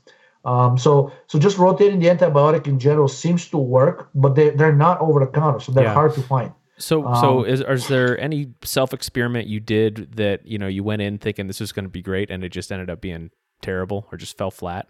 Um, 0.47 0.77
so 0.77 1.11
so 1.27 1.37
just 1.37 1.57
rotating 1.57 1.99
the 1.99 2.07
antibiotic 2.07 2.67
in 2.67 2.79
general 2.79 3.09
seems 3.09 3.49
to 3.49 3.57
work, 3.57 4.09
but 4.15 4.35
they 4.35 4.51
they're 4.51 4.73
not 4.73 4.99
over 5.01 5.19
the 5.19 5.27
counter, 5.27 5.59
so 5.59 5.73
they're 5.73 5.83
yeah. 5.83 5.93
hard 5.93 6.13
to 6.13 6.21
find. 6.21 6.53
So 6.77 7.03
so 7.19 7.39
um, 7.39 7.45
is 7.45 7.59
is 7.59 7.87
there 7.89 8.17
any 8.17 8.53
self 8.63 8.93
experiment 8.93 9.49
you 9.49 9.59
did 9.59 10.15
that 10.15 10.47
you 10.47 10.57
know 10.57 10.67
you 10.67 10.85
went 10.85 11.01
in 11.01 11.17
thinking 11.17 11.47
this 11.47 11.59
was 11.59 11.73
going 11.73 11.83
to 11.83 11.89
be 11.89 12.01
great 12.01 12.31
and 12.31 12.45
it 12.45 12.49
just 12.49 12.71
ended 12.71 12.89
up 12.89 13.01
being 13.01 13.29
terrible 13.61 14.07
or 14.09 14.17
just 14.17 14.37
fell 14.37 14.49
flat? 14.49 14.87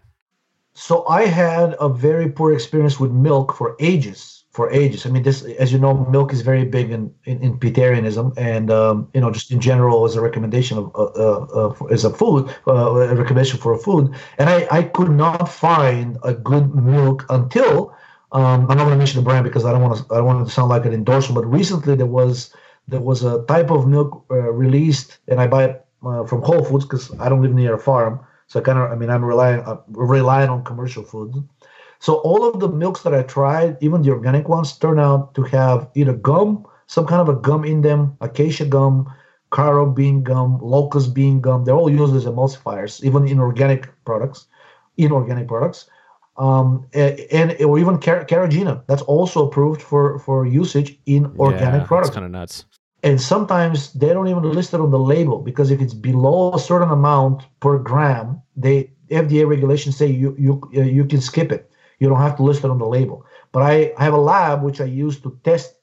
So 0.74 1.04
I 1.08 1.26
had 1.26 1.74
a 1.80 1.88
very 1.88 2.30
poor 2.30 2.52
experience 2.52 3.00
with 3.00 3.10
milk 3.10 3.52
for 3.52 3.74
ages 3.80 4.37
for 4.58 4.68
ages. 4.72 5.06
I 5.06 5.10
mean, 5.10 5.22
this, 5.22 5.44
as 5.64 5.72
you 5.72 5.78
know, 5.78 5.92
milk 6.16 6.32
is 6.32 6.42
very 6.42 6.64
big 6.76 6.86
in 6.96 7.02
in, 7.30 7.36
in 7.46 7.50
Peatarianism, 7.62 8.26
and 8.36 8.66
um, 8.80 8.96
you 9.14 9.20
know, 9.22 9.30
just 9.38 9.48
in 9.54 9.60
general 9.70 9.98
as 10.08 10.16
a 10.16 10.22
recommendation 10.28 10.74
of 10.80 10.86
uh, 11.02 11.12
uh, 11.26 11.42
uh, 11.60 11.96
as 11.96 12.02
a 12.04 12.12
food, 12.20 12.42
uh, 12.66 13.12
a 13.12 13.16
recommendation 13.22 13.56
for 13.64 13.70
a 13.78 13.80
food. 13.86 14.04
And 14.38 14.46
I 14.54 14.58
I 14.78 14.80
could 14.96 15.12
not 15.24 15.48
find 15.66 16.08
a 16.30 16.34
good 16.50 16.66
milk 16.74 17.18
until 17.38 17.72
um, 18.38 18.60
I'm 18.68 18.76
not 18.78 18.84
going 18.86 18.98
to 18.98 19.02
mention 19.04 19.18
the 19.20 19.28
brand 19.28 19.44
because 19.48 19.64
I 19.68 19.70
don't 19.72 19.84
want 19.86 19.94
to 19.98 20.02
I 20.12 20.16
don't 20.18 20.30
want 20.30 20.40
to 20.48 20.52
sound 20.56 20.68
like 20.74 20.84
an 20.88 20.94
endorsement. 21.00 21.36
But 21.38 21.46
recently 21.60 21.94
there 22.00 22.12
was 22.20 22.34
there 22.92 23.04
was 23.10 23.18
a 23.32 23.34
type 23.54 23.70
of 23.76 23.80
milk 23.96 24.10
uh, 24.36 24.50
released, 24.64 25.08
and 25.30 25.36
I 25.44 25.46
buy 25.54 25.62
it 25.68 25.74
from 26.30 26.40
Whole 26.48 26.64
Foods 26.68 26.84
because 26.86 27.06
I 27.22 27.26
don't 27.30 27.42
live 27.44 27.54
near 27.62 27.74
a 27.80 27.82
farm. 27.90 28.14
So 28.48 28.54
I 28.58 28.62
kind 28.62 28.78
of, 28.78 28.90
I 28.90 28.96
mean, 29.00 29.10
I'm 29.14 29.24
relying, 29.24 29.60
uh, 29.60 29.76
relying 29.88 30.48
on 30.48 30.64
commercial 30.64 31.04
food. 31.04 31.30
So 32.00 32.16
all 32.16 32.48
of 32.48 32.60
the 32.60 32.68
milks 32.68 33.02
that 33.02 33.14
I 33.14 33.22
tried, 33.22 33.76
even 33.80 34.02
the 34.02 34.10
organic 34.10 34.48
ones, 34.48 34.76
turn 34.76 34.98
out 34.98 35.34
to 35.34 35.42
have 35.42 35.88
either 35.94 36.12
gum, 36.12 36.66
some 36.86 37.06
kind 37.06 37.20
of 37.20 37.28
a 37.28 37.38
gum 37.40 37.64
in 37.64 37.82
them, 37.82 38.16
acacia 38.20 38.64
gum, 38.64 39.12
carob 39.52 39.94
bean 39.94 40.22
gum, 40.22 40.58
locust 40.60 41.14
bean 41.14 41.40
gum. 41.40 41.64
They're 41.64 41.74
all 41.74 41.90
used 41.90 42.14
as 42.14 42.24
emulsifiers, 42.24 43.02
even 43.02 43.26
in 43.26 43.40
organic 43.40 43.88
products, 44.04 44.46
inorganic 44.96 45.48
products, 45.48 45.88
um, 46.36 46.86
and, 46.94 47.56
or 47.62 47.78
even 47.78 47.98
car- 47.98 48.24
carrageenan. 48.24 48.82
That's 48.86 49.02
also 49.02 49.46
approved 49.46 49.82
for 49.82 50.18
for 50.20 50.46
usage 50.46 50.98
in 51.06 51.26
organic 51.38 51.82
yeah, 51.82 51.86
products. 51.86 52.14
Kind 52.14 52.26
of 52.26 52.32
nuts. 52.32 52.64
And 53.02 53.20
sometimes 53.20 53.92
they 53.92 54.08
don't 54.08 54.28
even 54.28 54.42
list 54.42 54.74
it 54.74 54.80
on 54.80 54.90
the 54.90 54.98
label 54.98 55.38
because 55.38 55.70
if 55.70 55.80
it's 55.80 55.94
below 55.94 56.52
a 56.52 56.58
certain 56.58 56.90
amount 56.90 57.44
per 57.60 57.78
gram, 57.78 58.42
they 58.56 58.90
FDA 59.10 59.48
regulations 59.48 59.96
say 59.96 60.06
you 60.06 60.34
you 60.38 60.60
you 60.72 61.04
can 61.04 61.20
skip 61.20 61.52
it. 61.52 61.67
You 61.98 62.08
don't 62.08 62.20
have 62.20 62.36
to 62.36 62.42
list 62.42 62.64
it 62.64 62.70
on 62.70 62.78
the 62.78 62.86
label. 62.86 63.24
But 63.52 63.62
I, 63.62 63.92
I 63.98 64.04
have 64.04 64.14
a 64.14 64.18
lab 64.18 64.62
which 64.62 64.80
I 64.80 64.84
use 64.84 65.20
to 65.20 65.38
test 65.44 65.74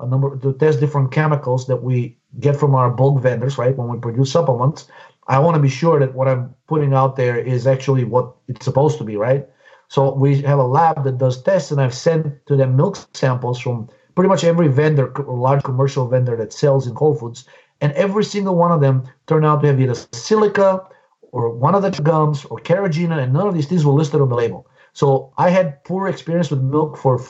a 0.00 0.06
number 0.06 0.36
to 0.36 0.52
test 0.54 0.80
different 0.80 1.12
chemicals 1.12 1.66
that 1.66 1.82
we 1.82 2.16
get 2.40 2.56
from 2.56 2.74
our 2.74 2.90
bulk 2.90 3.22
vendors, 3.22 3.58
right? 3.58 3.76
When 3.76 3.88
we 3.88 3.98
produce 3.98 4.32
supplements, 4.32 4.88
I 5.28 5.38
want 5.38 5.54
to 5.54 5.62
be 5.62 5.68
sure 5.68 5.98
that 6.00 6.14
what 6.14 6.28
I'm 6.28 6.54
putting 6.66 6.92
out 6.92 7.16
there 7.16 7.38
is 7.38 7.66
actually 7.66 8.04
what 8.04 8.34
it's 8.48 8.64
supposed 8.64 8.98
to 8.98 9.04
be, 9.04 9.16
right? 9.16 9.46
So 9.88 10.12
we 10.14 10.42
have 10.42 10.58
a 10.58 10.64
lab 10.66 11.04
that 11.04 11.18
does 11.18 11.42
tests, 11.42 11.70
and 11.70 11.80
I've 11.80 11.94
sent 11.94 12.44
to 12.46 12.56
them 12.56 12.76
milk 12.76 12.98
samples 13.14 13.60
from 13.60 13.88
pretty 14.14 14.28
much 14.28 14.44
every 14.44 14.68
vendor, 14.68 15.12
large 15.26 15.62
commercial 15.62 16.08
vendor 16.08 16.36
that 16.36 16.52
sells 16.52 16.86
in 16.86 16.94
Whole 16.94 17.14
Foods, 17.14 17.46
and 17.80 17.92
every 17.92 18.24
single 18.24 18.56
one 18.56 18.72
of 18.72 18.80
them 18.80 19.04
turned 19.26 19.46
out 19.46 19.60
to 19.62 19.68
have 19.68 19.80
either 19.80 19.94
silica 20.12 20.84
or 21.32 21.50
one 21.50 21.74
of 21.74 21.82
the 21.82 21.90
gums 22.02 22.44
or 22.46 22.58
carrageenan, 22.58 23.22
and 23.22 23.32
none 23.32 23.46
of 23.46 23.54
these 23.54 23.66
things 23.66 23.84
were 23.84 23.92
listed 23.92 24.20
on 24.20 24.28
the 24.28 24.34
label. 24.34 24.66
So 24.94 25.32
I 25.36 25.50
had 25.50 25.84
poor 25.84 26.08
experience 26.08 26.50
with 26.50 26.62
milk 26.62 26.96
for, 26.96 27.20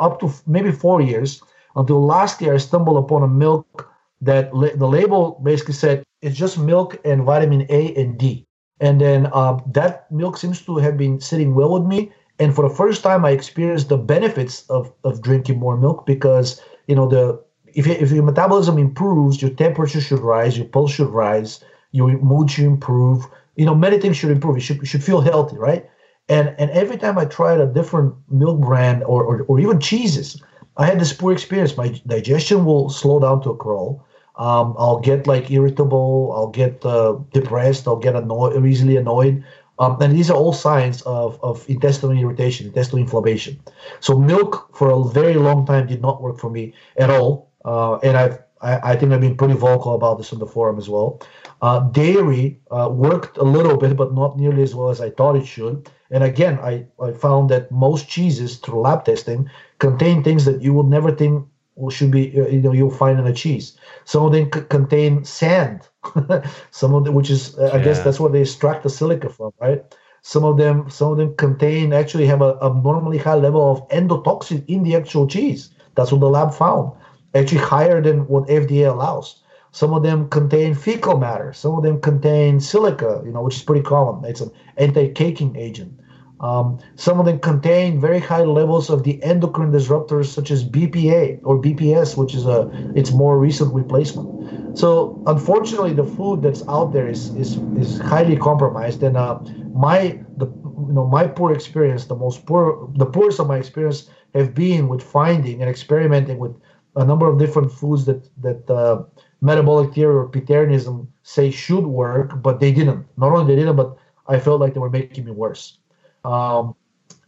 up 0.00 0.20
to 0.20 0.32
maybe 0.46 0.72
four 0.72 1.00
years 1.00 1.42
until 1.76 2.04
last 2.04 2.40
year 2.40 2.54
I 2.54 2.58
stumbled 2.58 2.98
upon 2.98 3.22
a 3.22 3.28
milk 3.28 3.88
that 4.20 4.54
la- 4.54 4.74
the 4.76 4.86
label 4.88 5.40
basically 5.42 5.74
said 5.74 6.04
it's 6.22 6.36
just 6.36 6.58
milk 6.58 6.98
and 7.04 7.22
vitamin 7.24 7.66
A 7.70 7.94
and 7.94 8.18
D. 8.18 8.46
And 8.80 9.00
then 9.00 9.28
uh, 9.32 9.58
that 9.72 10.10
milk 10.10 10.36
seems 10.36 10.60
to 10.62 10.76
have 10.78 10.96
been 10.96 11.20
sitting 11.20 11.54
well 11.54 11.72
with 11.74 11.84
me. 11.84 12.12
And 12.38 12.54
for 12.54 12.68
the 12.68 12.74
first 12.74 13.02
time, 13.02 13.24
I 13.24 13.30
experienced 13.30 13.88
the 13.88 13.96
benefits 13.98 14.68
of, 14.68 14.92
of 15.04 15.22
drinking 15.22 15.58
more 15.58 15.76
milk 15.76 16.06
because 16.06 16.60
you 16.88 16.96
know 16.96 17.08
the 17.08 17.40
if, 17.74 17.86
if 17.86 18.10
your 18.12 18.22
metabolism 18.24 18.78
improves, 18.78 19.40
your 19.42 19.50
temperature 19.52 20.00
should 20.00 20.20
rise, 20.20 20.56
your 20.56 20.66
pulse 20.66 20.92
should 20.92 21.08
rise, 21.10 21.62
your 21.92 22.18
mood 22.18 22.50
should 22.50 22.64
improve. 22.64 23.26
You 23.56 23.66
know, 23.66 23.74
many 23.74 23.98
things 23.98 24.16
should 24.16 24.30
improve. 24.30 24.56
You 24.56 24.62
should 24.62 24.78
you 24.78 24.86
should 24.86 25.04
feel 25.04 25.20
healthy, 25.20 25.56
right? 25.58 25.88
And 26.28 26.54
and 26.58 26.70
every 26.70 26.96
time 26.96 27.18
I 27.18 27.26
tried 27.26 27.60
a 27.60 27.66
different 27.66 28.14
milk 28.30 28.60
brand 28.60 29.04
or, 29.04 29.24
or, 29.24 29.42
or 29.42 29.60
even 29.60 29.78
cheeses, 29.78 30.42
I 30.76 30.86
had 30.86 30.98
this 30.98 31.12
poor 31.12 31.32
experience. 31.32 31.76
My 31.76 31.88
digestion 32.06 32.64
will 32.64 32.88
slow 32.88 33.20
down 33.20 33.42
to 33.42 33.50
a 33.50 33.56
crawl. 33.56 34.04
Um, 34.36 34.74
I'll 34.78 34.98
get 34.98 35.26
like 35.26 35.50
irritable. 35.50 36.32
I'll 36.34 36.48
get 36.48 36.84
uh, 36.84 37.18
depressed. 37.32 37.86
I'll 37.86 37.96
get 37.96 38.16
annoyed, 38.16 38.64
easily 38.66 38.96
annoyed. 38.96 39.44
Um, 39.78 40.00
and 40.00 40.14
these 40.14 40.30
are 40.30 40.36
all 40.36 40.52
signs 40.52 41.02
of, 41.02 41.38
of 41.42 41.68
intestinal 41.68 42.16
irritation, 42.16 42.66
intestinal 42.66 43.02
inflammation. 43.02 43.60
So 44.00 44.16
milk 44.16 44.70
for 44.74 44.90
a 44.90 45.04
very 45.04 45.34
long 45.34 45.66
time 45.66 45.86
did 45.86 46.00
not 46.00 46.22
work 46.22 46.38
for 46.38 46.48
me 46.48 46.74
at 46.96 47.10
all. 47.10 47.50
Uh, 47.64 47.96
and 47.96 48.16
I've, 48.16 48.38
I, 48.60 48.92
I 48.92 48.96
think 48.96 49.12
I've 49.12 49.20
been 49.20 49.36
pretty 49.36 49.54
vocal 49.54 49.94
about 49.94 50.18
this 50.18 50.32
on 50.32 50.38
the 50.38 50.46
forum 50.46 50.78
as 50.78 50.88
well. 50.88 51.20
Uh, 51.62 51.80
dairy 51.80 52.60
uh, 52.70 52.88
worked 52.92 53.36
a 53.38 53.42
little 53.42 53.76
bit, 53.76 53.96
but 53.96 54.14
not 54.14 54.38
nearly 54.38 54.62
as 54.62 54.74
well 54.74 54.90
as 54.90 55.00
I 55.00 55.10
thought 55.10 55.36
it 55.36 55.46
should. 55.46 55.88
And 56.10 56.22
again, 56.24 56.58
I, 56.60 56.86
I 57.02 57.12
found 57.12 57.50
that 57.50 57.70
most 57.70 58.08
cheeses 58.08 58.58
through 58.58 58.80
lab 58.80 59.04
testing 59.04 59.50
contain 59.78 60.22
things 60.22 60.44
that 60.44 60.62
you 60.62 60.72
would 60.74 60.86
never 60.86 61.10
think 61.10 61.46
should 61.90 62.10
be 62.10 62.40
uh, 62.40 62.46
you 62.46 62.60
know 62.60 62.72
you'll 62.72 62.90
find 62.90 63.18
in 63.18 63.26
a 63.26 63.32
cheese. 63.32 63.76
Some 64.04 64.24
of 64.24 64.32
them 64.32 64.48
c- 64.52 64.62
contain 64.68 65.24
sand. 65.24 65.88
some 66.70 66.94
of 66.94 67.04
them, 67.04 67.14
which 67.14 67.30
is 67.30 67.58
uh, 67.58 67.70
I 67.72 67.78
guess 67.80 68.00
that's 68.00 68.20
where 68.20 68.30
they 68.30 68.42
extract 68.42 68.82
the 68.84 68.90
silica 68.90 69.28
from, 69.28 69.52
right? 69.60 69.82
Some 70.22 70.44
of 70.44 70.56
them, 70.56 70.88
some 70.88 71.12
of 71.12 71.18
them 71.18 71.34
contain 71.36 71.92
actually 71.92 72.26
have 72.26 72.42
a 72.42 72.56
abnormally 72.62 73.18
high 73.18 73.34
level 73.34 73.70
of 73.70 73.88
endotoxin 73.88 74.64
in 74.68 74.82
the 74.84 74.94
actual 74.96 75.26
cheese. 75.26 75.70
That's 75.96 76.12
what 76.12 76.20
the 76.20 76.30
lab 76.30 76.54
found, 76.54 76.92
actually 77.34 77.58
higher 77.58 78.00
than 78.02 78.26
what 78.28 78.48
FDA 78.48 78.90
allows. 78.90 79.42
Some 79.72 79.92
of 79.92 80.02
them 80.02 80.28
contain 80.28 80.74
fecal 80.74 81.18
matter. 81.18 81.52
Some 81.52 81.74
of 81.76 81.82
them 81.82 82.00
contain 82.00 82.60
silica, 82.60 83.22
you 83.24 83.32
know, 83.32 83.42
which 83.42 83.56
is 83.56 83.62
pretty 83.62 83.82
common. 83.82 84.24
It's 84.28 84.40
an 84.40 84.50
anti-caking 84.76 85.56
agent. 85.56 85.98
Um, 86.40 86.78
some 86.96 87.18
of 87.18 87.26
them 87.26 87.38
contain 87.40 88.00
very 88.00 88.20
high 88.20 88.44
levels 88.44 88.90
of 88.90 89.02
the 89.02 89.22
endocrine 89.22 89.72
disruptors 89.72 90.26
such 90.26 90.50
as 90.50 90.64
BPA 90.64 91.40
or 91.42 91.60
BPS, 91.60 92.16
which 92.16 92.34
is 92.34 92.46
a 92.46 92.70
its 92.94 93.12
more 93.12 93.38
recent 93.38 93.72
replacement. 93.74 94.30
So 94.74 95.22
unfortunately, 95.26 95.92
the 95.94 96.04
food 96.04 96.42
that's 96.42 96.62
out 96.68 96.92
there 96.92 97.08
is 97.08 97.34
is, 97.36 97.60
is 97.74 97.98
highly 97.98 98.36
compromised. 98.36 99.02
And 99.02 99.16
uh, 99.16 99.40
my 99.72 100.18
the 100.36 100.46
you 100.46 100.92
know 100.92 101.06
my 101.06 101.26
poor 101.26 101.52
experience, 101.52 102.06
the 102.06 102.16
most 102.16 102.44
poor 102.46 102.90
the 102.96 103.06
poorest 103.06 103.40
of 103.40 103.46
my 103.46 103.56
experience 103.58 104.08
have 104.34 104.54
been 104.54 104.88
with 104.88 105.02
finding 105.02 105.60
and 105.62 105.70
experimenting 105.70 106.38
with 106.38 106.54
a 106.96 107.04
number 107.04 107.28
of 107.28 107.38
different 107.38 107.72
foods 107.72 108.04
that 108.06 108.28
that 108.42 108.70
uh, 108.70 109.02
metabolic 109.40 109.94
theory 109.94 110.14
or 110.14 110.28
Peatarianism 110.28 111.06
say 111.22 111.50
should 111.50 111.86
work, 111.86 112.42
but 112.42 112.60
they 112.60 112.72
didn't. 112.72 113.06
Not 113.16 113.32
only 113.32 113.54
they 113.54 113.60
didn't, 113.60 113.76
but 113.76 113.96
I 114.26 114.38
felt 114.38 114.60
like 114.60 114.74
they 114.74 114.80
were 114.80 114.90
making 114.90 115.24
me 115.24 115.32
worse. 115.32 115.78
Um, 116.24 116.74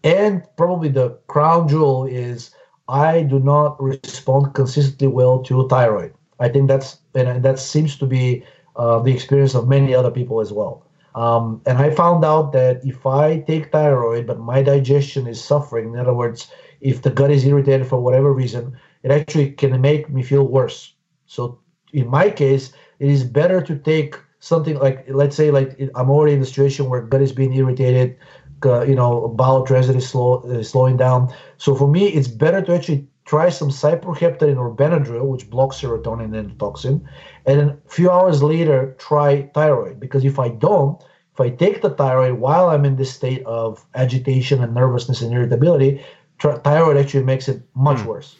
and 0.02 0.42
probably 0.56 0.88
the 0.88 1.10
crown 1.26 1.68
jewel 1.68 2.04
is 2.06 2.54
I 2.88 3.22
do 3.22 3.38
not 3.40 3.82
respond 3.82 4.54
consistently 4.54 5.08
well 5.08 5.42
to 5.44 5.68
thyroid. 5.68 6.14
I 6.38 6.48
think 6.48 6.68
that's 6.68 6.98
and 7.14 7.42
that 7.44 7.58
seems 7.58 7.96
to 7.98 8.06
be 8.06 8.44
uh, 8.76 9.00
the 9.00 9.12
experience 9.12 9.54
of 9.54 9.68
many 9.68 9.94
other 9.94 10.10
people 10.10 10.40
as 10.40 10.52
well. 10.52 10.86
Um, 11.14 11.62
and 11.64 11.78
I 11.78 11.90
found 11.90 12.24
out 12.24 12.52
that 12.52 12.84
if 12.84 13.06
I 13.06 13.40
take 13.40 13.72
thyroid, 13.72 14.26
but 14.26 14.38
my 14.38 14.62
digestion 14.62 15.26
is 15.26 15.42
suffering, 15.42 15.94
in 15.94 15.98
other 15.98 16.12
words, 16.12 16.50
if 16.82 17.02
the 17.02 17.10
gut 17.10 17.30
is 17.30 17.46
irritated 17.46 17.86
for 17.86 17.98
whatever 17.98 18.32
reason, 18.32 18.76
it 19.06 19.10
actually 19.10 19.52
can 19.52 19.80
make 19.80 20.10
me 20.10 20.22
feel 20.22 20.44
worse. 20.44 20.94
So 21.26 21.60
in 21.92 22.08
my 22.08 22.28
case, 22.30 22.72
it 22.98 23.08
is 23.08 23.24
better 23.24 23.60
to 23.62 23.78
take 23.78 24.16
something 24.40 24.78
like, 24.78 25.06
let's 25.08 25.36
say, 25.36 25.50
like 25.50 25.80
I'm 25.94 26.10
already 26.10 26.34
in 26.34 26.42
a 26.42 26.46
situation 26.46 26.90
where 26.90 27.00
gut 27.00 27.22
is 27.22 27.32
being 27.32 27.54
irritated 27.54 28.18
uh, 28.64 28.82
you 28.82 28.94
know, 28.94 29.28
bowel 29.28 29.66
transit 29.66 29.96
is 29.96 30.08
slow, 30.08 30.38
uh, 30.40 30.62
slowing 30.62 30.96
down. 30.96 31.32
So 31.58 31.74
for 31.74 31.88
me, 31.88 32.08
it's 32.08 32.28
better 32.28 32.62
to 32.62 32.74
actually 32.74 33.06
try 33.24 33.48
some 33.48 33.70
cyproheptadine 33.70 34.56
or 34.56 34.74
Benadryl, 34.74 35.26
which 35.26 35.50
blocks 35.50 35.80
serotonin 35.80 36.36
and 36.36 36.58
toxin, 36.58 37.06
and 37.44 37.60
then 37.60 37.68
a 37.84 37.90
few 37.90 38.10
hours 38.10 38.42
later 38.42 38.94
try 38.98 39.42
thyroid. 39.54 40.00
Because 40.00 40.24
if 40.24 40.38
I 40.38 40.48
don't, 40.48 41.02
if 41.34 41.40
I 41.40 41.50
take 41.50 41.82
the 41.82 41.90
thyroid 41.90 42.38
while 42.38 42.70
I'm 42.70 42.84
in 42.84 42.96
this 42.96 43.12
state 43.12 43.44
of 43.44 43.84
agitation 43.94 44.62
and 44.62 44.74
nervousness 44.74 45.20
and 45.20 45.34
irritability, 45.34 46.02
thyroid 46.38 46.96
actually 46.96 47.24
makes 47.24 47.48
it 47.48 47.62
much 47.74 47.98
mm. 47.98 48.06
worse. 48.06 48.36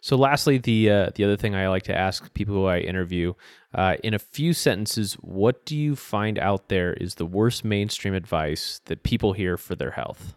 So, 0.00 0.16
lastly, 0.16 0.58
the 0.58 0.90
uh, 0.90 1.10
the 1.14 1.24
other 1.24 1.36
thing 1.36 1.54
I 1.54 1.68
like 1.68 1.82
to 1.84 1.96
ask 1.96 2.32
people 2.32 2.54
who 2.54 2.64
I 2.64 2.78
interview, 2.78 3.34
uh, 3.74 3.96
in 4.02 4.14
a 4.14 4.18
few 4.18 4.52
sentences, 4.52 5.14
what 5.14 5.64
do 5.66 5.76
you 5.76 5.94
find 5.94 6.38
out 6.38 6.68
there 6.68 6.94
is 6.94 7.16
the 7.16 7.26
worst 7.26 7.64
mainstream 7.64 8.14
advice 8.14 8.80
that 8.86 9.02
people 9.02 9.34
hear 9.34 9.56
for 9.56 9.74
their 9.74 9.90
health? 9.90 10.36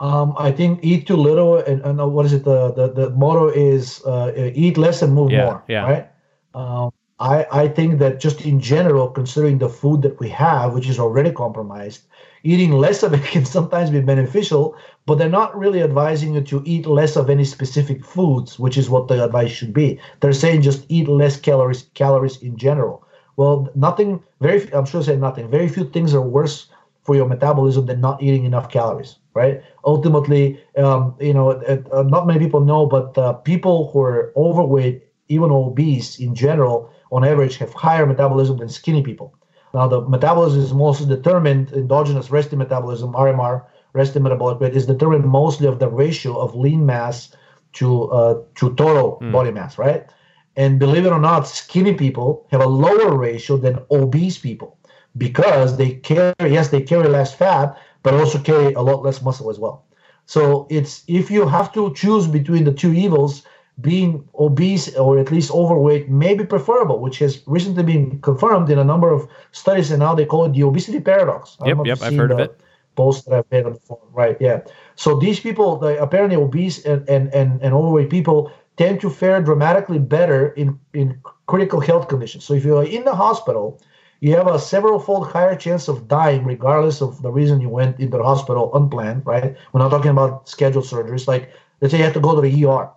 Um, 0.00 0.34
I 0.38 0.50
think 0.50 0.80
eat 0.82 1.06
too 1.06 1.16
little, 1.16 1.58
and, 1.58 1.82
and 1.82 2.00
uh, 2.00 2.08
what 2.08 2.26
is 2.26 2.32
it? 2.32 2.44
The 2.44 2.72
the, 2.72 2.92
the 2.92 3.10
motto 3.10 3.48
is 3.48 4.02
uh, 4.04 4.32
eat 4.54 4.78
less 4.78 5.02
and 5.02 5.14
move 5.14 5.30
yeah, 5.30 5.44
more. 5.44 5.64
Yeah. 5.68 5.82
Right. 5.82 6.10
Um, 6.54 6.90
I 7.18 7.46
I 7.52 7.68
think 7.68 7.98
that 7.98 8.18
just 8.18 8.40
in 8.40 8.60
general, 8.60 9.08
considering 9.08 9.58
the 9.58 9.68
food 9.68 10.02
that 10.02 10.18
we 10.18 10.28
have, 10.30 10.74
which 10.74 10.88
is 10.88 10.98
already 10.98 11.32
compromised, 11.32 12.02
eating 12.42 12.72
less 12.72 13.02
of 13.02 13.12
it 13.12 13.22
can 13.32 13.44
sometimes 13.44 13.90
be 13.90 14.00
beneficial. 14.00 14.74
But 15.10 15.18
they're 15.18 15.28
not 15.28 15.58
really 15.58 15.82
advising 15.82 16.34
you 16.34 16.40
to 16.42 16.62
eat 16.64 16.86
less 16.86 17.16
of 17.16 17.28
any 17.28 17.44
specific 17.44 18.04
foods, 18.04 18.60
which 18.60 18.78
is 18.78 18.88
what 18.88 19.08
the 19.08 19.24
advice 19.24 19.50
should 19.50 19.72
be. 19.72 19.98
They're 20.20 20.32
saying 20.32 20.62
just 20.62 20.86
eat 20.88 21.08
less 21.08 21.36
calories 21.36 21.82
calories 21.94 22.36
in 22.40 22.56
general. 22.56 23.02
Well, 23.36 23.68
nothing. 23.74 24.22
Very. 24.40 24.72
I'm 24.72 24.86
sure 24.86 25.02
said 25.02 25.20
nothing. 25.20 25.50
Very 25.50 25.66
few 25.66 25.82
things 25.90 26.14
are 26.14 26.22
worse 26.22 26.68
for 27.02 27.16
your 27.16 27.26
metabolism 27.26 27.86
than 27.86 28.00
not 28.00 28.22
eating 28.22 28.44
enough 28.44 28.70
calories 28.70 29.16
right? 29.34 29.62
Ultimately, 29.84 30.60
um, 30.76 31.16
you 31.20 31.34
know, 31.34 31.50
uh, 31.50 32.02
not 32.02 32.28
many 32.28 32.38
people 32.38 32.60
know, 32.60 32.86
but 32.86 33.18
uh, 33.18 33.32
people 33.32 33.90
who 33.90 34.00
are 34.02 34.32
overweight, 34.36 35.02
even 35.28 35.50
obese 35.50 36.20
in 36.20 36.36
general, 36.36 36.88
on 37.10 37.24
average, 37.24 37.56
have 37.56 37.72
higher 37.72 38.06
metabolism 38.06 38.58
than 38.58 38.68
skinny 38.68 39.02
people. 39.02 39.34
Now, 39.72 39.86
the 39.88 40.00
metabolism 40.02 40.60
is 40.60 40.74
mostly 40.74 41.06
determined, 41.06 41.72
endogenous 41.72 42.30
resting 42.30 42.58
metabolism, 42.58 43.12
RMR, 43.12 43.64
resting 43.92 44.22
metabolic 44.22 44.60
rate, 44.60 44.74
is 44.74 44.86
determined 44.86 45.24
mostly 45.24 45.66
of 45.66 45.78
the 45.78 45.88
ratio 45.88 46.38
of 46.38 46.54
lean 46.54 46.86
mass 46.86 47.34
to 47.74 48.10
uh, 48.10 48.34
to 48.56 48.74
total 48.74 49.18
mm. 49.20 49.32
body 49.32 49.50
mass, 49.50 49.78
right? 49.78 50.06
And 50.56 50.78
believe 50.78 51.06
it 51.06 51.12
or 51.12 51.20
not, 51.20 51.46
skinny 51.46 51.94
people 51.94 52.46
have 52.50 52.60
a 52.60 52.66
lower 52.66 53.16
ratio 53.16 53.56
than 53.56 53.78
obese 53.90 54.38
people 54.38 54.76
because 55.16 55.76
they 55.76 55.94
carry, 55.94 56.34
yes, 56.40 56.68
they 56.68 56.82
carry 56.82 57.08
less 57.08 57.34
fat, 57.34 57.78
but 58.02 58.14
also 58.14 58.38
carry 58.38 58.74
a 58.74 58.80
lot 58.80 59.02
less 59.02 59.22
muscle 59.22 59.50
as 59.50 59.58
well. 59.58 59.84
So 60.26 60.66
it's 60.70 61.04
if 61.08 61.30
you 61.30 61.46
have 61.46 61.72
to 61.72 61.92
choose 61.94 62.26
between 62.26 62.64
the 62.64 62.72
two 62.72 62.92
evils, 62.92 63.42
being 63.80 64.28
obese 64.38 64.94
or 64.96 65.18
at 65.18 65.30
least 65.30 65.50
overweight 65.50 66.08
may 66.08 66.34
be 66.34 66.44
preferable, 66.44 67.00
which 67.00 67.18
has 67.18 67.42
recently 67.46 67.82
been 67.82 68.20
confirmed 68.20 68.70
in 68.70 68.78
a 68.78 68.84
number 68.84 69.10
of 69.10 69.28
studies, 69.52 69.90
and 69.90 70.00
now 70.00 70.14
they 70.14 70.26
call 70.26 70.44
it 70.44 70.52
the 70.52 70.62
obesity 70.62 71.00
paradox. 71.00 71.56
Yep, 71.64 71.78
yep, 71.84 72.02
I've 72.02 72.14
heard 72.14 72.32
of 72.32 72.40
it. 72.40 72.60
Post 72.96 73.26
that 73.26 73.34
I've 73.34 73.50
made 73.50 73.66
on 73.66 73.74
the 73.74 73.78
phone, 73.78 73.98
right? 74.12 74.36
Yeah. 74.40 74.60
So 74.96 75.18
these 75.18 75.40
people, 75.40 75.76
the, 75.76 76.00
apparently 76.02 76.36
obese 76.36 76.84
and, 76.84 77.08
and, 77.08 77.32
and, 77.32 77.62
and 77.62 77.72
overweight 77.74 78.10
people, 78.10 78.52
tend 78.76 79.00
to 79.00 79.10
fare 79.10 79.40
dramatically 79.42 79.98
better 79.98 80.48
in, 80.48 80.78
in 80.92 81.20
critical 81.46 81.80
health 81.80 82.08
conditions. 82.08 82.44
So 82.44 82.54
if 82.54 82.64
you're 82.64 82.84
in 82.84 83.04
the 83.04 83.14
hospital 83.14 83.80
you 84.20 84.36
have 84.36 84.46
a 84.46 84.58
several-fold 84.58 85.28
higher 85.28 85.56
chance 85.56 85.88
of 85.88 86.06
dying 86.06 86.44
regardless 86.44 87.00
of 87.00 87.22
the 87.22 87.30
reason 87.30 87.60
you 87.60 87.70
went 87.70 87.98
into 87.98 88.18
the 88.18 88.22
hospital 88.22 88.70
unplanned, 88.74 89.24
right? 89.26 89.56
We're 89.72 89.80
not 89.80 89.88
talking 89.88 90.10
about 90.10 90.48
scheduled 90.48 90.84
surgeries. 90.84 91.26
Like, 91.26 91.52
let's 91.80 91.92
say 91.92 91.98
you 91.98 92.04
have 92.04 92.12
to 92.14 92.20
go 92.20 92.34
to 92.34 92.42
the 92.42 92.66
ER. 92.66 92.90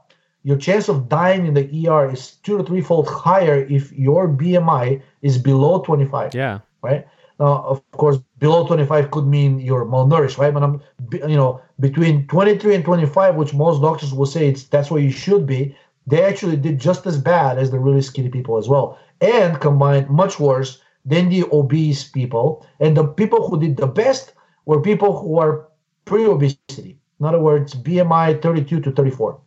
Your 0.43 0.57
chance 0.57 0.89
of 0.89 1.07
dying 1.07 1.47
in 1.47 1.53
the 1.53 1.87
ER 1.87 2.11
is 2.11 2.31
two 2.43 2.57
to 2.57 2.63
three-fold 2.63 3.07
higher 3.07 3.65
if 3.69 3.93
your 3.93 4.27
BMI 4.27 5.01
is 5.21 5.37
below 5.37 5.79
25. 5.79 6.35
Yeah. 6.35 6.59
Right. 6.81 7.07
Now, 7.39 7.63
of 7.67 7.81
course, 7.91 8.17
below 8.39 8.65
25 8.67 9.11
could 9.11 9.25
mean 9.25 9.59
you're 9.59 9.85
malnourished, 9.85 10.37
right? 10.37 10.53
But 10.53 10.63
I'm, 10.63 10.81
you 11.11 11.35
know, 11.35 11.61
between 11.79 12.27
23 12.27 12.75
and 12.75 12.85
25, 12.85 13.35
which 13.35 13.53
most 13.53 13.81
doctors 13.81 14.13
will 14.13 14.25
say 14.25 14.47
it's 14.47 14.63
that's 14.65 14.91
where 14.91 15.01
you 15.01 15.11
should 15.11 15.45
be. 15.45 15.75
They 16.05 16.21
actually 16.21 16.57
did 16.57 16.79
just 16.79 17.05
as 17.05 17.17
bad 17.17 17.57
as 17.57 17.71
the 17.71 17.79
really 17.79 18.01
skinny 18.01 18.29
people 18.29 18.57
as 18.57 18.67
well, 18.67 18.99
and 19.21 19.59
combined 19.59 20.09
much 20.09 20.39
worse 20.39 20.81
than 21.05 21.29
the 21.29 21.45
obese 21.51 22.07
people, 22.09 22.65
and 22.79 22.95
the 22.95 23.05
people 23.05 23.47
who 23.47 23.59
did 23.59 23.77
the 23.77 23.87
best 23.87 24.33
were 24.65 24.81
people 24.81 25.19
who 25.19 25.37
are 25.39 25.67
pre-obesity. 26.05 26.97
In 27.19 27.25
other 27.25 27.39
words, 27.39 27.73
BMI 27.73 28.41
32 28.41 28.81
to 28.81 28.91
34. 28.91 29.39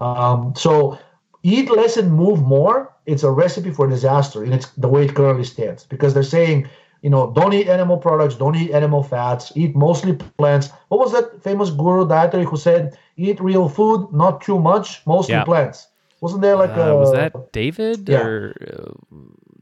Um, 0.00 0.54
so 0.56 0.98
eat 1.42 1.70
less 1.70 1.96
and 1.96 2.12
move 2.12 2.42
more. 2.42 2.94
It's 3.06 3.22
a 3.22 3.30
recipe 3.30 3.70
for 3.70 3.86
disaster, 3.86 4.42
and 4.42 4.52
it's 4.52 4.70
the 4.72 4.88
way 4.88 5.04
it 5.04 5.14
currently 5.14 5.44
stands 5.44 5.84
because 5.84 6.14
they're 6.14 6.22
saying, 6.22 6.68
you 7.02 7.10
know, 7.10 7.32
don't 7.32 7.52
eat 7.52 7.68
animal 7.68 7.96
products, 7.96 8.34
don't 8.34 8.56
eat 8.56 8.72
animal 8.72 9.02
fats, 9.02 9.52
eat 9.54 9.76
mostly 9.76 10.16
plants. 10.38 10.70
What 10.88 11.00
was 11.00 11.12
that 11.12 11.42
famous 11.42 11.70
guru 11.70 12.08
dietary 12.08 12.44
who 12.44 12.56
said, 12.56 12.98
eat 13.16 13.40
real 13.40 13.68
food, 13.68 14.08
not 14.12 14.40
too 14.40 14.58
much, 14.58 15.06
mostly 15.06 15.34
yeah. 15.34 15.44
plants? 15.44 15.88
Wasn't 16.20 16.42
there 16.42 16.56
like 16.56 16.70
uh, 16.70 16.80
a 16.80 16.96
was 16.96 17.12
that 17.12 17.52
David 17.52 18.08
yeah. 18.08 18.20
or 18.20 18.54
uh, 18.60 18.90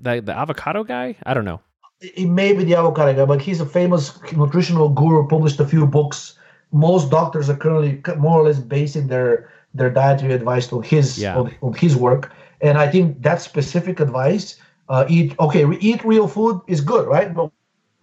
the 0.01 0.21
the 0.21 0.33
avocado 0.33 0.85
guy? 0.85 1.17
I 1.27 1.35
don't 1.35 1.45
know. 1.45 1.61
It 2.01 2.29
may 2.29 2.53
be 2.53 2.65
the 2.65 2.77
avocado 2.77 3.13
guy, 3.15 3.25
but 3.27 3.43
he's 3.43 3.61
a 3.61 3.67
famous 3.67 4.19
nutritional 4.33 4.89
guru. 4.89 5.29
Published 5.29 5.61
a 5.61 5.67
few 5.67 5.87
books. 5.87 6.39
Most 6.73 7.11
doctors 7.11 7.51
are 7.51 7.57
currently 7.57 8.01
more 8.17 8.41
or 8.41 8.45
less 8.45 8.59
basing 8.59 9.09
their 9.09 9.51
their 9.75 9.91
dietary 9.91 10.33
advice 10.33 10.73
on 10.73 10.83
his 10.83 11.19
yeah. 11.19 11.37
on, 11.37 11.55
on, 11.61 11.75
his 11.75 11.95
work, 11.95 12.33
and 12.63 12.79
I 12.79 12.89
think 12.89 13.23
that 13.23 13.43
specific 13.43 14.01
advice, 14.01 14.59
uh, 14.89 15.05
eat 15.09 15.35
okay, 15.39 15.65
eat 15.81 16.05
real 16.05 16.29
food 16.29 16.61
is 16.67 16.81
good, 16.81 17.07
right? 17.07 17.33
But 17.35 17.51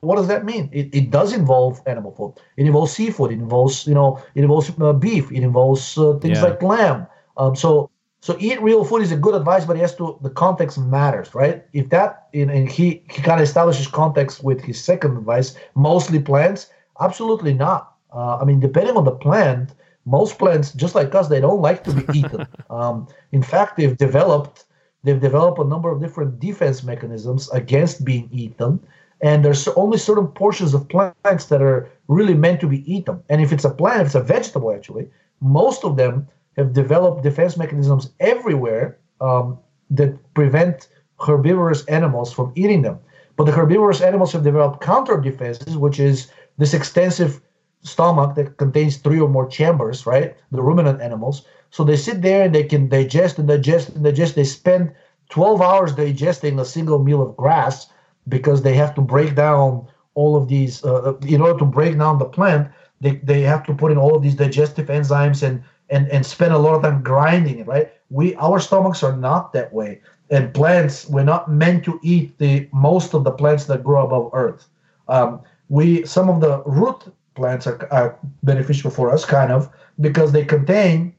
what 0.01 0.17
does 0.17 0.27
that 0.27 0.45
mean? 0.45 0.69
It, 0.71 0.93
it 0.93 1.11
does 1.11 1.33
involve 1.33 1.81
animal 1.85 2.11
food. 2.11 2.33
It 2.57 2.65
involves 2.65 2.91
seafood. 2.91 3.31
It 3.31 3.39
involves 3.39 3.87
you 3.87 3.93
know 3.93 4.21
it 4.35 4.41
involves 4.41 4.71
uh, 4.79 4.93
beef. 4.93 5.31
It 5.31 5.43
involves 5.43 5.97
uh, 5.97 6.19
things 6.19 6.39
yeah. 6.39 6.45
like 6.45 6.61
lamb. 6.61 7.07
Um, 7.37 7.55
so 7.55 7.89
so 8.21 8.37
eat 8.39 8.61
real 8.61 8.85
food 8.85 9.01
is 9.01 9.11
a 9.11 9.17
good 9.17 9.35
advice, 9.35 9.65
but 9.65 9.75
he 9.75 9.81
has 9.81 9.95
to 9.95 10.17
the 10.21 10.29
context 10.29 10.77
matters, 10.77 11.33
right? 11.35 11.65
If 11.73 11.89
that 11.89 12.27
and 12.33 12.69
he 12.69 13.03
he 13.09 13.21
kind 13.21 13.39
of 13.39 13.47
establishes 13.47 13.87
context 13.87 14.43
with 14.43 14.61
his 14.61 14.81
second 14.83 15.17
advice, 15.17 15.55
mostly 15.75 16.19
plants, 16.19 16.69
absolutely 16.99 17.53
not. 17.53 17.93
Uh, 18.13 18.37
I 18.37 18.45
mean, 18.45 18.59
depending 18.59 18.95
on 18.95 19.05
the 19.05 19.11
plant, 19.11 19.73
most 20.05 20.37
plants, 20.37 20.71
just 20.73 20.95
like 20.95 21.15
us, 21.15 21.27
they 21.27 21.41
don't 21.41 21.61
like 21.61 21.83
to 21.85 21.93
be 21.93 22.19
eaten. 22.19 22.45
um, 22.69 23.07
in 23.31 23.41
fact, 23.41 23.77
they've 23.77 23.97
developed 23.97 24.65
they've 25.03 25.19
developed 25.19 25.59
a 25.59 25.63
number 25.63 25.89
of 25.91 26.01
different 26.01 26.39
defense 26.39 26.83
mechanisms 26.83 27.49
against 27.51 28.05
being 28.05 28.29
eaten. 28.31 28.79
And 29.21 29.43
there's 29.43 29.67
only 29.69 29.97
certain 29.97 30.27
portions 30.27 30.73
of 30.73 30.89
plants 30.89 31.45
that 31.45 31.61
are 31.61 31.89
really 32.07 32.33
meant 32.33 32.59
to 32.61 32.67
be 32.67 32.91
eaten. 32.91 33.23
And 33.29 33.41
if 33.41 33.53
it's 33.53 33.63
a 33.63 33.69
plant, 33.69 34.01
if 34.01 34.07
it's 34.07 34.15
a 34.15 34.21
vegetable, 34.21 34.73
actually, 34.73 35.07
most 35.39 35.83
of 35.85 35.95
them 35.95 36.27
have 36.57 36.73
developed 36.73 37.23
defense 37.23 37.57
mechanisms 37.57 38.11
everywhere 38.19 38.97
um, 39.21 39.57
that 39.89 40.17
prevent 40.33 40.87
herbivorous 41.19 41.85
animals 41.85 42.33
from 42.33 42.51
eating 42.55 42.81
them. 42.81 42.99
But 43.35 43.45
the 43.45 43.51
herbivorous 43.51 44.01
animals 44.01 44.31
have 44.33 44.43
developed 44.43 44.81
counter 44.81 45.19
defenses, 45.19 45.77
which 45.77 45.99
is 45.99 46.29
this 46.57 46.73
extensive 46.73 47.41
stomach 47.81 48.35
that 48.35 48.57
contains 48.57 48.97
three 48.97 49.19
or 49.19 49.29
more 49.29 49.47
chambers, 49.47 50.05
right? 50.05 50.35
The 50.51 50.61
ruminant 50.61 51.01
animals. 51.01 51.45
So 51.73 51.83
they 51.83 51.97
sit 51.97 52.21
there 52.21 52.43
and 52.43 52.53
they 52.53 52.65
can 52.65 52.87
digest 52.87 53.39
and 53.39 53.47
digest 53.47 53.89
and 53.89 54.03
digest. 54.03 54.35
They 54.35 54.43
spend 54.43 54.91
12 55.29 55.59
hours 55.59 55.95
digesting 55.95 56.59
a 56.59 56.65
single 56.65 56.99
meal 56.99 57.19
of 57.19 57.35
grass 57.35 57.87
because 58.29 58.61
they 58.61 58.75
have 58.75 58.93
to 58.93 59.01
break 59.01 59.33
down 59.33 59.87
all 60.13 60.35
of 60.35 60.47
these. 60.47 60.85
Uh, 60.85 61.17
in 61.27 61.41
order 61.41 61.57
to 61.57 61.65
break 61.65 61.97
down 61.97 62.19
the 62.19 62.25
plant, 62.25 62.69
they, 63.01 63.15
they 63.23 63.41
have 63.41 63.63
to 63.65 63.73
put 63.73 63.91
in 63.91 63.97
all 63.97 64.15
of 64.15 64.21
these 64.21 64.35
digestive 64.35 64.85
enzymes 64.87 65.41
and 65.41 65.63
and 65.89 66.07
and 66.09 66.23
spend 66.27 66.53
a 66.53 66.57
lot 66.59 66.75
of 66.75 66.83
time 66.83 67.01
grinding 67.01 67.59
it 67.59 67.67
right 67.67 67.91
we 68.09 68.33
our 68.35 68.59
stomachs 68.59 69.03
are 69.03 69.17
not 69.17 69.51
that 69.51 69.73
way 69.73 69.99
and 70.29 70.53
plants 70.53 71.09
we're 71.09 71.23
not 71.23 71.51
meant 71.51 71.83
to 71.83 71.99
eat 72.03 72.37
the 72.37 72.69
most 72.71 73.13
of 73.13 73.25
the 73.25 73.31
plants 73.31 73.65
that 73.65 73.83
grow 73.83 74.05
above 74.05 74.29
earth 74.31 74.69
um, 75.09 75.41
we 75.67 76.05
some 76.05 76.29
of 76.29 76.39
the 76.39 76.63
root 76.65 77.03
plants 77.35 77.67
are, 77.67 77.85
are 77.91 78.17
beneficial 78.43 78.89
for 78.89 79.11
us 79.11 79.25
kind 79.25 79.51
of 79.51 79.69
because 79.99 80.31
they 80.31 80.45
contain 80.45 81.13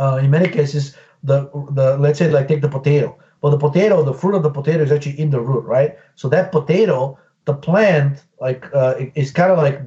uh, 0.00 0.16
in 0.22 0.30
many 0.30 0.48
cases 0.48 0.96
the 1.22 1.38
the 1.78 1.86
let's 1.98 2.18
say 2.18 2.30
like 2.30 2.48
take 2.48 2.62
the 2.62 2.74
potato 2.78 3.08
well 3.40 3.52
the 3.56 3.62
potato 3.66 4.02
the 4.02 4.14
fruit 4.20 4.34
of 4.34 4.42
the 4.42 4.54
potato 4.58 4.82
is 4.82 4.92
actually 4.92 5.18
in 5.24 5.30
the 5.30 5.40
root 5.40 5.64
right 5.76 5.98
so 6.14 6.28
that 6.28 6.50
potato 6.50 7.18
the 7.44 7.54
plant 7.54 8.24
like 8.40 8.62
uh, 8.74 8.94
is 9.14 9.30
kind 9.30 9.50
of 9.52 9.58
like 9.58 9.78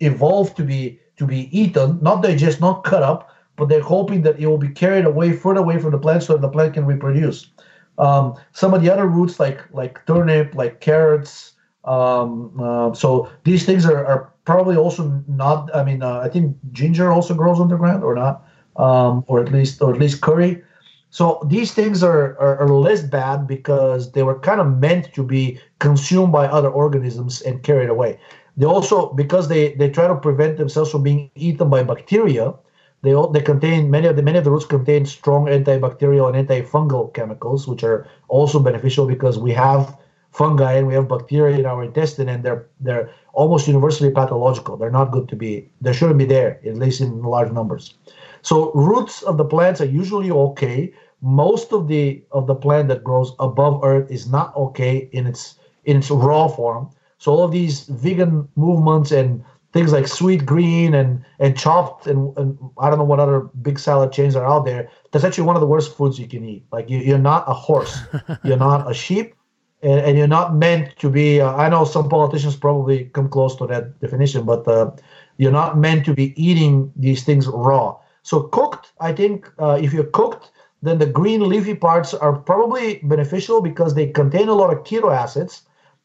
evolved 0.00 0.56
to 0.56 0.64
be 0.64 0.98
to 1.16 1.26
be 1.26 1.40
eaten 1.58 1.98
not 2.02 2.22
digest 2.22 2.60
not 2.60 2.84
cut 2.84 3.02
up 3.02 3.20
but 3.58 3.68
they're 3.68 3.82
hoping 3.82 4.22
that 4.22 4.38
it 4.38 4.46
will 4.46 4.56
be 4.56 4.68
carried 4.68 5.04
away 5.04 5.32
further 5.32 5.60
away 5.60 5.78
from 5.78 5.90
the 5.90 5.98
plant 5.98 6.22
so 6.22 6.32
that 6.34 6.40
the 6.40 6.48
plant 6.48 6.74
can 6.74 6.86
reproduce. 6.86 7.50
Um, 7.98 8.36
some 8.52 8.72
of 8.72 8.82
the 8.82 8.90
other 8.90 9.06
roots 9.06 9.38
like 9.38 9.60
like 9.72 10.06
turnip, 10.06 10.54
like 10.54 10.80
carrots. 10.80 11.54
Um, 11.84 12.58
uh, 12.60 12.94
so 12.94 13.30
these 13.44 13.66
things 13.66 13.84
are, 13.84 14.06
are 14.06 14.32
probably 14.44 14.76
also 14.76 15.22
not. 15.26 15.74
I 15.74 15.82
mean, 15.82 16.02
uh, 16.02 16.20
I 16.20 16.28
think 16.28 16.56
ginger 16.72 17.10
also 17.10 17.34
grows 17.34 17.60
underground, 17.60 18.04
or 18.04 18.14
not, 18.14 18.46
um, 18.78 19.24
or 19.26 19.40
at 19.40 19.52
least, 19.52 19.82
or 19.82 19.92
at 19.92 20.00
least 20.00 20.20
curry. 20.20 20.62
So 21.10 21.42
these 21.46 21.72
things 21.72 22.02
are, 22.02 22.38
are, 22.38 22.58
are 22.58 22.68
less 22.68 23.02
bad 23.02 23.46
because 23.46 24.12
they 24.12 24.22
were 24.22 24.38
kind 24.38 24.60
of 24.60 24.78
meant 24.78 25.12
to 25.14 25.22
be 25.22 25.58
consumed 25.78 26.32
by 26.32 26.46
other 26.46 26.70
organisms 26.70 27.40
and 27.42 27.62
carried 27.62 27.90
away. 27.90 28.18
They 28.56 28.66
also 28.66 29.12
because 29.12 29.48
they 29.48 29.74
they 29.74 29.88
try 29.88 30.08
to 30.08 30.16
prevent 30.16 30.58
themselves 30.58 30.90
from 30.90 31.04
being 31.04 31.30
eaten 31.34 31.70
by 31.70 31.82
bacteria. 31.84 32.54
They 33.02 33.14
all, 33.14 33.28
they 33.28 33.40
contain 33.40 33.90
many 33.90 34.08
of 34.08 34.16
the 34.16 34.22
many 34.22 34.38
of 34.38 34.44
the 34.44 34.50
roots 34.50 34.66
contain 34.66 35.06
strong 35.06 35.46
antibacterial 35.46 36.28
and 36.28 36.48
antifungal 36.48 37.14
chemicals, 37.14 37.68
which 37.68 37.84
are 37.84 38.08
also 38.26 38.58
beneficial 38.58 39.06
because 39.06 39.38
we 39.38 39.52
have 39.52 39.96
fungi 40.32 40.72
and 40.72 40.86
we 40.88 40.94
have 40.94 41.08
bacteria 41.08 41.56
in 41.56 41.66
our 41.66 41.84
intestine, 41.84 42.28
and 42.28 42.42
they're 42.44 42.66
they're 42.80 43.08
almost 43.32 43.68
universally 43.68 44.10
pathological. 44.10 44.76
They're 44.76 44.90
not 44.90 45.12
good 45.12 45.28
to 45.28 45.36
be. 45.36 45.70
They 45.80 45.92
shouldn't 45.92 46.18
be 46.18 46.24
there, 46.26 46.60
at 46.66 46.76
least 46.76 47.00
in 47.00 47.22
large 47.22 47.52
numbers. 47.52 47.94
So 48.42 48.72
roots 48.72 49.22
of 49.22 49.36
the 49.36 49.44
plants 49.44 49.80
are 49.80 49.86
usually 49.86 50.30
okay. 50.30 50.92
Most 51.20 51.72
of 51.72 51.88
the 51.88 52.22
of 52.30 52.46
the 52.46 52.54
plant 52.54 52.88
that 52.88 53.02
grows 53.02 53.32
above 53.38 53.82
earth 53.84 54.10
is 54.10 54.28
not 54.30 54.54
okay 54.56 55.08
in 55.12 55.26
its 55.26 55.56
in 55.84 55.98
its 55.98 56.10
raw 56.10 56.48
form. 56.48 56.90
So 57.18 57.32
all 57.32 57.44
of 57.44 57.52
these 57.52 57.84
vegan 57.84 58.48
movements 58.54 59.10
and 59.10 59.44
things 59.72 59.92
like 59.92 60.04
Sweetgreen 60.04 60.94
and 60.94 61.24
and 61.38 61.58
chopped 61.58 62.06
and, 62.06 62.36
and 62.38 62.58
I 62.78 62.88
don't 62.88 62.98
know 62.98 63.04
what 63.04 63.20
other 63.20 63.40
big 63.62 63.78
salad 63.78 64.12
chains 64.12 64.36
are 64.36 64.46
out 64.46 64.64
there. 64.64 64.90
That's 65.10 65.24
actually 65.24 65.44
one 65.44 65.56
of 65.56 65.60
the 65.60 65.66
worst 65.66 65.96
foods 65.96 66.18
you 66.18 66.28
can 66.28 66.44
eat. 66.44 66.64
Like 66.72 66.88
you, 66.88 66.98
you're 66.98 67.18
not 67.18 67.44
a 67.48 67.54
horse, 67.54 67.98
you're 68.44 68.56
not 68.56 68.90
a 68.90 68.94
sheep, 68.94 69.34
and, 69.82 70.00
and 70.00 70.18
you're 70.18 70.28
not 70.28 70.54
meant 70.54 70.96
to 70.98 71.10
be. 71.10 71.40
Uh, 71.40 71.54
I 71.54 71.68
know 71.68 71.84
some 71.84 72.08
politicians 72.08 72.56
probably 72.56 73.06
come 73.06 73.28
close 73.28 73.56
to 73.56 73.66
that 73.66 74.00
definition, 74.00 74.44
but 74.44 74.66
uh, 74.66 74.90
you're 75.36 75.52
not 75.52 75.78
meant 75.78 76.04
to 76.06 76.14
be 76.14 76.34
eating 76.42 76.92
these 76.96 77.24
things 77.24 77.46
raw. 77.46 77.96
So 78.28 78.42
cooked, 78.42 78.92
I 79.00 79.14
think 79.14 79.50
uh, 79.58 79.78
if 79.80 79.94
you're 79.94 80.12
cooked, 80.20 80.50
then 80.82 80.98
the 80.98 81.06
green 81.06 81.48
leafy 81.48 81.74
parts 81.74 82.12
are 82.12 82.34
probably 82.36 83.00
beneficial 83.02 83.62
because 83.62 83.94
they 83.94 84.06
contain 84.08 84.50
a 84.50 84.52
lot 84.60 84.70
of 84.70 84.84
keto 84.84 85.10
acids 85.10 85.62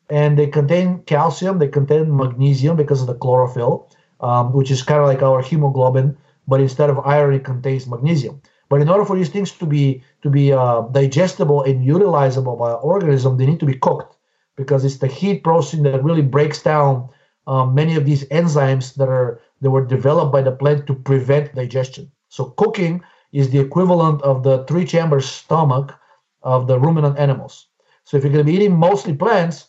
and 0.10 0.40
they 0.40 0.48
contain 0.48 1.04
calcium, 1.04 1.60
they 1.60 1.68
contain 1.68 2.16
magnesium 2.16 2.78
because 2.78 3.02
of 3.02 3.08
the 3.08 3.16
chlorophyll, 3.16 3.90
um, 4.22 4.54
which 4.54 4.72
is 4.72 4.82
kind 4.84 5.02
of 5.02 5.08
like 5.08 5.22
our 5.22 5.42
hemoglobin, 5.42 6.18
but 6.48 6.62
instead 6.62 6.90
of 6.90 6.98
iron, 7.00 7.34
it 7.34 7.44
contains 7.44 7.88
magnesium. 7.88 8.42
But 8.70 8.80
in 8.80 8.88
order 8.88 9.04
for 9.04 9.18
these 9.18 9.34
things 9.36 9.52
to 9.52 9.66
be 9.66 10.02
to 10.22 10.30
be 10.30 10.54
uh, 10.54 10.84
digestible 10.94 11.64
and 11.64 11.86
utilizable 11.86 12.58
by 12.58 12.70
our 12.72 12.84
organism, 12.92 13.36
they 13.36 13.48
need 13.48 13.60
to 13.60 13.66
be 13.74 13.80
cooked 13.88 14.16
because 14.56 14.86
it's 14.86 15.00
the 15.00 15.08
heat 15.08 15.44
process 15.44 15.82
that 15.82 16.02
really 16.02 16.22
breaks 16.22 16.64
down 16.64 17.10
um, 17.48 17.76
many 17.76 17.98
of 17.98 18.06
these 18.06 18.24
enzymes 18.30 18.96
that 18.96 19.10
are 19.10 19.42
that 19.60 19.72
were 19.72 19.86
developed 19.86 20.32
by 20.32 20.42
the 20.42 20.52
plant 20.52 20.88
to 20.88 20.96
prevent 20.96 21.54
digestion. 21.54 22.13
So 22.34 22.46
cooking 22.62 23.04
is 23.32 23.52
the 23.52 23.60
equivalent 23.60 24.20
of 24.24 24.42
the 24.42 24.66
three 24.66 24.86
chamber 24.86 25.22
stomach 25.22 25.94
of 26.42 26.66
the 26.66 26.80
ruminant 26.80 27.20
animals. 27.20 27.68
So 28.06 28.18
if 28.18 28.24
you're 28.24 28.34
going 28.34 28.44
to 28.44 28.52
be 28.52 28.58
eating 28.58 28.76
mostly 28.76 29.14
plants, 29.14 29.68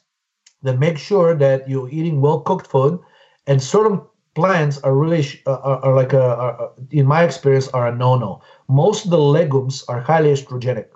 then 0.63 0.79
make 0.79 0.97
sure 0.97 1.35
that 1.35 1.69
you're 1.69 1.91
eating 1.91 2.23
well 2.23 2.41
cooked 2.41 2.67
food 2.67 2.99
and 3.47 3.63
certain 3.63 4.01
plants 4.35 4.79
are 4.79 4.97
really 4.97 5.23
uh, 5.47 5.61
are, 5.71 5.79
are, 5.85 5.95
like 5.95 6.15
a 6.15 6.25
are, 6.45 6.73
in 6.91 7.05
my 7.07 7.23
experience 7.23 7.69
are 7.69 7.87
a 7.89 7.95
no-no 7.95 8.41
most 8.67 9.05
of 9.05 9.11
the 9.11 9.21
legumes 9.39 9.85
are 9.89 10.01
highly 10.01 10.33
estrogenic 10.33 10.89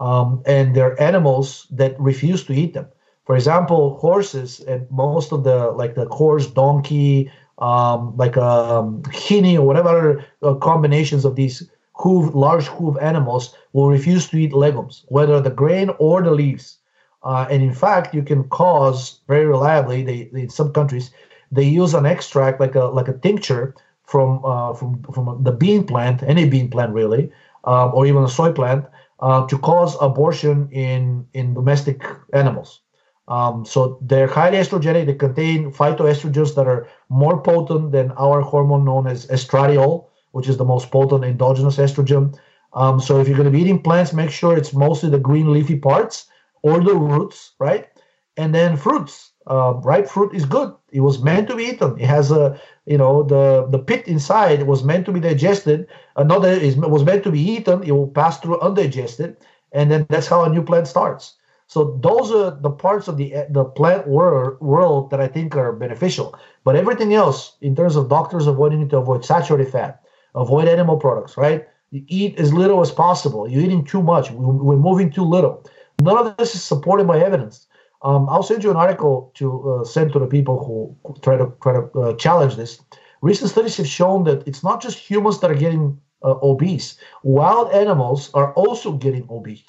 um, 0.00 0.42
and 0.44 0.74
they're 0.74 1.00
animals 1.00 1.68
that 1.70 1.98
refuse 2.00 2.44
to 2.44 2.52
eat 2.52 2.74
them 2.74 2.88
for 3.24 3.36
example 3.36 3.96
horses 3.98 4.60
and 4.60 4.90
most 4.90 5.32
of 5.32 5.44
the 5.44 5.70
like 5.70 5.94
the 5.94 6.06
horse 6.06 6.48
donkey 6.48 7.30
um, 7.58 8.16
like 8.16 8.36
a 8.36 8.42
um, 8.42 9.02
hinny 9.12 9.56
or 9.56 9.66
whatever 9.66 10.24
uh, 10.42 10.54
combinations 10.54 11.24
of 11.24 11.36
these 11.36 11.68
hoof 11.94 12.34
large 12.34 12.66
hoof 12.66 12.96
animals 13.00 13.54
will 13.72 13.88
refuse 13.88 14.28
to 14.28 14.36
eat 14.36 14.52
legumes 14.52 15.04
whether 15.08 15.40
the 15.40 15.50
grain 15.50 15.90
or 15.98 16.22
the 16.22 16.30
leaves 16.30 16.78
uh, 17.24 17.46
and 17.50 17.62
in 17.62 17.72
fact, 17.72 18.14
you 18.14 18.22
can 18.22 18.44
cause 18.48 19.20
very 19.28 19.46
reliably. 19.46 20.02
They, 20.02 20.24
they, 20.32 20.42
in 20.42 20.50
some 20.50 20.72
countries 20.72 21.12
they 21.52 21.64
use 21.64 21.94
an 21.94 22.06
extract 22.06 22.60
like 22.60 22.74
a 22.74 22.86
like 22.86 23.08
a 23.08 23.12
tincture 23.12 23.74
from 24.04 24.44
uh, 24.44 24.74
from 24.74 25.02
from 25.14 25.42
the 25.42 25.52
bean 25.52 25.84
plant, 25.86 26.22
any 26.22 26.48
bean 26.48 26.70
plant 26.70 26.92
really, 26.94 27.30
um, 27.64 27.92
or 27.94 28.06
even 28.06 28.24
a 28.24 28.28
soy 28.28 28.52
plant, 28.52 28.86
uh, 29.20 29.46
to 29.46 29.58
cause 29.58 29.96
abortion 30.00 30.68
in 30.72 31.26
in 31.34 31.54
domestic 31.54 32.04
animals. 32.32 32.80
Um, 33.28 33.64
so 33.64 33.98
they're 34.02 34.26
highly 34.26 34.58
estrogenic. 34.58 35.06
They 35.06 35.14
contain 35.14 35.72
phytoestrogens 35.72 36.54
that 36.56 36.66
are 36.66 36.88
more 37.08 37.40
potent 37.42 37.92
than 37.92 38.10
our 38.12 38.40
hormone 38.40 38.84
known 38.84 39.06
as 39.06 39.26
estradiol, 39.26 40.06
which 40.32 40.48
is 40.48 40.56
the 40.56 40.64
most 40.64 40.90
potent 40.90 41.24
endogenous 41.24 41.76
estrogen. 41.76 42.36
Um, 42.74 43.00
so 43.00 43.20
if 43.20 43.28
you're 43.28 43.36
going 43.36 43.50
to 43.50 43.56
be 43.56 43.60
eating 43.60 43.82
plants, 43.82 44.12
make 44.12 44.30
sure 44.30 44.56
it's 44.56 44.72
mostly 44.72 45.10
the 45.10 45.18
green 45.18 45.52
leafy 45.52 45.78
parts 45.78 46.26
or 46.62 46.82
the 46.82 46.94
roots, 46.94 47.52
right? 47.58 47.88
And 48.36 48.54
then 48.54 48.76
fruits. 48.76 49.30
Uh, 49.46 49.74
ripe 49.82 50.08
fruit 50.08 50.34
is 50.34 50.44
good. 50.44 50.72
It 50.92 51.00
was 51.00 51.22
meant 51.22 51.48
to 51.48 51.56
be 51.56 51.64
eaten. 51.64 51.98
It 51.98 52.06
has 52.06 52.30
a, 52.30 52.60
you 52.86 52.96
know, 52.96 53.24
the 53.24 53.66
the 53.68 53.78
pit 53.78 54.06
inside 54.06 54.60
it 54.60 54.66
was 54.68 54.84
meant 54.84 55.04
to 55.06 55.12
be 55.12 55.18
digested. 55.18 55.88
Another 56.16 56.50
is 56.50 56.76
was 56.76 57.04
meant 57.04 57.24
to 57.24 57.32
be 57.32 57.40
eaten. 57.40 57.82
It 57.82 57.90
will 57.90 58.06
pass 58.08 58.38
through 58.38 58.60
undigested, 58.60 59.36
and 59.72 59.90
then 59.90 60.06
that's 60.08 60.28
how 60.28 60.44
a 60.44 60.48
new 60.48 60.62
plant 60.62 60.86
starts. 60.86 61.34
So 61.72 61.98
those 62.02 62.30
are 62.30 62.50
the 62.50 62.74
parts 62.84 63.08
of 63.08 63.16
the 63.16 63.28
the 63.58 63.64
plant 63.64 64.06
world, 64.06 64.60
world 64.60 65.10
that 65.10 65.20
I 65.26 65.28
think 65.34 65.56
are 65.56 65.72
beneficial. 65.72 66.34
But 66.64 66.76
everything 66.76 67.14
else, 67.14 67.56
in 67.62 67.74
terms 67.74 67.96
of 67.96 68.10
doctors 68.10 68.46
avoiding 68.46 68.88
to 68.90 68.98
avoid 68.98 69.24
saturated 69.24 69.72
fat, 69.72 70.02
avoid 70.34 70.68
animal 70.68 70.98
products, 70.98 71.34
right? 71.44 71.60
You 71.90 72.04
eat 72.08 72.38
as 72.38 72.52
little 72.52 72.80
as 72.82 72.90
possible. 72.90 73.48
You're 73.48 73.64
eating 73.64 73.84
too 73.84 74.02
much. 74.02 74.30
We're 74.30 74.76
moving 74.76 75.10
too 75.10 75.24
little. 75.24 75.64
None 76.02 76.18
of 76.18 76.36
this 76.36 76.54
is 76.54 76.62
supported 76.62 77.06
by 77.06 77.18
evidence. 77.20 77.66
Um, 78.02 78.28
I'll 78.28 78.42
send 78.42 78.62
you 78.64 78.70
an 78.70 78.76
article 78.76 79.32
to 79.40 79.46
uh, 79.70 79.84
send 79.84 80.12
to 80.12 80.18
the 80.18 80.26
people 80.26 80.56
who 80.66 80.74
try 81.22 81.36
to 81.38 81.46
try 81.62 81.72
to 81.72 81.82
uh, 82.00 82.12
challenge 82.24 82.54
this. 82.56 82.82
Recent 83.22 83.48
studies 83.50 83.78
have 83.78 83.86
shown 83.86 84.24
that 84.24 84.46
it's 84.46 84.62
not 84.62 84.82
just 84.82 84.98
humans 84.98 85.40
that 85.40 85.50
are 85.50 85.62
getting 85.66 85.98
uh, 86.22 86.36
obese. 86.42 86.98
Wild 87.22 87.72
animals 87.72 88.30
are 88.34 88.52
also 88.54 88.92
getting 88.92 89.24
obese, 89.30 89.64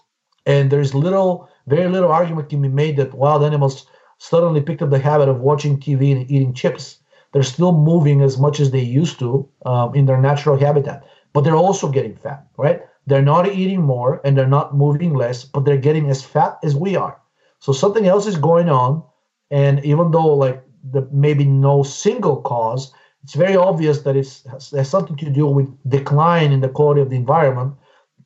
and 0.46 0.70
there's 0.72 0.94
little, 0.94 1.48
very 1.68 1.90
little 1.90 2.12
argument 2.12 2.50
can 2.50 2.62
be 2.62 2.68
made 2.68 2.98
that 2.98 3.14
wild 3.14 3.44
animals 3.44 3.86
suddenly 4.18 4.62
picked 4.62 4.82
up 4.82 4.90
the 4.90 5.00
habit 5.00 5.30
of 5.30 5.40
watching 5.40 5.80
TV 5.80 6.12
and 6.12 6.30
eating 6.30 6.54
chips. 6.54 7.00
They're 7.32 7.44
still 7.44 7.72
moving 7.72 8.22
as 8.22 8.38
much 8.38 8.60
as 8.60 8.72
they 8.72 8.82
used 8.82 9.20
to 9.20 9.50
um, 9.66 9.96
in 9.96 10.06
their 10.06 10.22
natural 10.22 10.58
habitat, 10.58 11.04
but 11.34 11.42
they're 11.42 11.56
also 11.56 11.90
getting 11.90 12.16
fat, 12.16 12.46
right? 12.58 12.82
They're 13.08 13.22
not 13.22 13.52
eating 13.52 13.82
more 13.82 14.22
and 14.24 14.38
they're 14.38 14.48
not 14.48 14.76
moving 14.76 15.14
less, 15.14 15.44
but 15.44 15.66
they're 15.66 15.78
getting 15.78 16.10
as 16.10 16.24
fat 16.24 16.60
as 16.64 16.76
we 16.76 16.96
are. 16.96 17.20
So 17.60 17.74
something 17.74 18.08
else 18.08 18.28
is 18.28 18.38
going 18.38 18.70
on. 18.70 19.04
And 19.52 19.84
even 19.84 20.12
though 20.12 20.34
like 20.36 20.64
the 20.92 21.08
maybe 21.12 21.46
no 21.46 21.84
single 21.84 22.42
cause, 22.42 22.94
it's 23.24 23.36
very 23.36 23.56
obvious 23.56 24.02
that 24.02 24.16
it's 24.16 24.44
has 24.72 24.90
something 24.90 25.16
to 25.18 25.30
do 25.30 25.48
with 25.48 25.68
decline 25.90 26.52
in 26.52 26.60
the 26.60 26.70
quality 26.70 27.02
of 27.02 27.10
the 27.10 27.16
environment, 27.16 27.74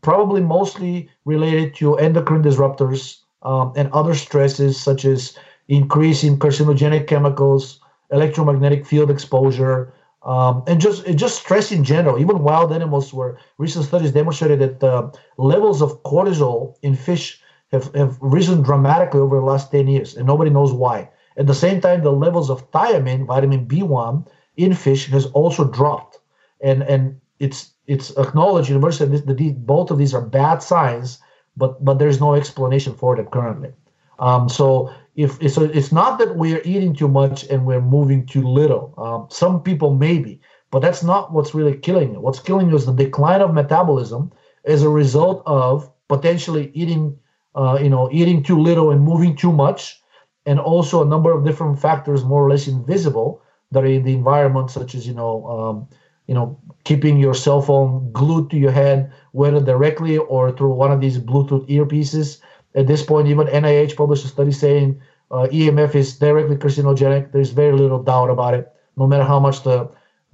probably 0.01 0.41
mostly 0.41 1.09
related 1.25 1.75
to 1.75 1.97
endocrine 1.97 2.43
disruptors 2.43 3.17
um, 3.47 3.71
and 3.77 3.89
other 3.93 4.13
stresses 4.13 4.77
such 4.77 5.05
as 5.05 5.37
increase 5.69 6.23
in 6.23 6.37
carcinogenic 6.37 7.07
chemicals, 7.07 7.79
electromagnetic 8.11 8.85
field 8.85 9.09
exposure, 9.09 9.93
um, 10.23 10.63
and 10.67 10.81
just 10.81 11.05
just 11.15 11.39
stress 11.43 11.71
in 11.71 11.83
general. 11.83 12.19
Even 12.19 12.43
wild 12.43 12.73
animals, 12.73 13.13
where 13.13 13.39
recent 13.57 13.85
studies 13.85 14.11
demonstrated 14.11 14.59
that 14.59 14.79
the 14.81 14.95
levels 15.37 15.81
of 15.81 16.03
cortisol 16.03 16.75
in 16.81 16.93
fish 16.95 17.41
have, 17.71 17.93
have 17.95 18.17
risen 18.21 18.61
dramatically 18.61 19.21
over 19.21 19.37
the 19.37 19.45
last 19.45 19.71
10 19.71 19.87
years, 19.87 20.15
and 20.17 20.27
nobody 20.27 20.49
knows 20.49 20.73
why. 20.73 21.09
At 21.37 21.47
the 21.47 21.55
same 21.55 21.79
time, 21.79 22.03
the 22.03 22.11
levels 22.11 22.49
of 22.49 22.69
thiamine, 22.71 23.25
vitamin 23.25 23.65
B1, 23.65 24.27
in 24.57 24.73
fish 24.73 25.07
has 25.11 25.27
also 25.27 25.63
dropped, 25.63 26.19
and 26.61 26.81
and 26.83 27.21
it's 27.39 27.71
it's 27.85 28.09
acknowledged 28.17 28.67
universally 28.67 29.19
that 29.19 29.65
both 29.65 29.91
of 29.91 29.97
these 29.97 30.13
are 30.13 30.21
bad 30.41 30.61
signs, 30.61 31.19
but 31.57 31.83
but 31.83 31.99
there's 31.99 32.19
no 32.19 32.35
explanation 32.35 32.93
for 32.93 33.15
them 33.15 33.27
currently. 33.27 33.71
Um, 34.19 34.49
so 34.49 34.91
if 35.15 35.31
so, 35.51 35.63
it's 35.63 35.91
not 35.91 36.19
that 36.19 36.35
we're 36.35 36.61
eating 36.63 36.93
too 36.93 37.07
much 37.07 37.43
and 37.45 37.65
we're 37.65 37.81
moving 37.81 38.25
too 38.25 38.47
little. 38.47 38.93
Um, 38.97 39.27
some 39.29 39.61
people 39.61 39.93
maybe, 39.93 40.39
but 40.71 40.79
that's 40.79 41.03
not 41.03 41.33
what's 41.33 41.53
really 41.55 41.75
killing 41.77 42.13
you. 42.13 42.19
What's 42.21 42.39
killing 42.39 42.69
you 42.69 42.75
is 42.75 42.85
the 42.85 42.93
decline 42.93 43.41
of 43.41 43.53
metabolism 43.53 44.31
as 44.65 44.83
a 44.83 44.89
result 44.89 45.43
of 45.45 45.91
potentially 46.07 46.71
eating, 46.73 47.17
uh, 47.55 47.79
you 47.81 47.89
know, 47.89 48.09
eating 48.11 48.43
too 48.43 48.59
little 48.59 48.91
and 48.91 49.01
moving 49.01 49.35
too 49.35 49.51
much, 49.51 50.01
and 50.45 50.59
also 50.59 51.01
a 51.01 51.05
number 51.05 51.31
of 51.31 51.45
different 51.45 51.79
factors, 51.79 52.23
more 52.23 52.45
or 52.45 52.49
less 52.49 52.67
invisible, 52.67 53.41
that 53.71 53.83
are 53.83 53.87
in 53.87 54.03
the 54.03 54.13
environment, 54.13 54.71
such 54.71 54.95
as 54.95 55.07
you 55.07 55.13
know, 55.13 55.45
um, 55.47 55.87
you 56.27 56.35
know, 56.35 56.59
keeping 56.83 57.17
your 57.17 57.33
cell 57.33 57.61
phone 57.61 58.11
glued 58.11 58.49
to 58.51 58.57
your 58.57 58.71
head, 58.71 59.11
whether 59.37 59.61
directly 59.61 60.17
or 60.17 60.51
through 60.51 60.73
one 60.83 60.91
of 60.91 60.99
these 60.99 61.17
Bluetooth 61.19 61.65
earpieces 61.69 62.39
at 62.73 62.87
this 62.87 63.03
point, 63.03 63.27
even 63.27 63.47
NIH 63.47 63.95
published 63.95 64.25
a 64.25 64.27
study 64.27 64.51
saying 64.51 64.99
uh, 65.31 65.47
EMF 65.51 65.93
is 65.95 66.17
directly 66.17 66.55
carcinogenic. 66.55 67.31
There's 67.31 67.51
very 67.51 67.73
little 67.73 68.01
doubt 68.01 68.29
about 68.29 68.53
it. 68.59 68.65
no 69.01 69.05
matter 69.11 69.27
how 69.33 69.39
much 69.39 69.57
the 69.67 69.77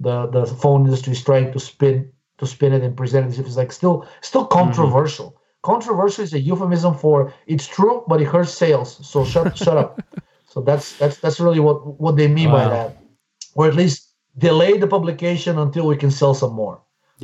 the 0.06 0.16
the 0.36 0.44
phone 0.62 0.80
industry 0.86 1.12
is 1.12 1.22
trying 1.22 1.48
to 1.54 1.60
spin 1.60 1.96
to 2.40 2.46
spin 2.54 2.72
it 2.76 2.82
and 2.86 2.96
present 2.96 3.26
it 3.26 3.30
as 3.32 3.38
if 3.38 3.46
it's 3.46 3.58
like 3.62 3.72
still 3.80 3.96
still 4.30 4.44
mm-hmm. 4.44 4.58
controversial. 4.60 5.28
Mm-hmm. 5.28 5.70
Controversial 5.72 6.24
is 6.24 6.32
a 6.38 6.40
euphemism 6.50 6.94
for 7.02 7.16
it's 7.52 7.66
true, 7.76 7.96
but 8.08 8.20
it 8.22 8.28
hurts 8.34 8.54
sales. 8.62 8.90
So 9.10 9.24
shut 9.32 9.56
shut 9.64 9.76
up. 9.82 9.90
So 10.52 10.56
that's 10.68 10.86
that's 11.00 11.18
that's 11.22 11.38
really 11.44 11.62
what 11.66 11.78
what 12.04 12.16
they 12.16 12.28
mean 12.38 12.50
wow. 12.50 12.58
by 12.58 12.66
that, 12.76 12.88
or 13.54 13.68
at 13.70 13.76
least 13.82 13.98
delay 14.48 14.72
the 14.84 14.90
publication 14.96 15.58
until 15.58 15.84
we 15.92 15.96
can 16.02 16.10
sell 16.10 16.34
some 16.42 16.54
more. 16.62 16.76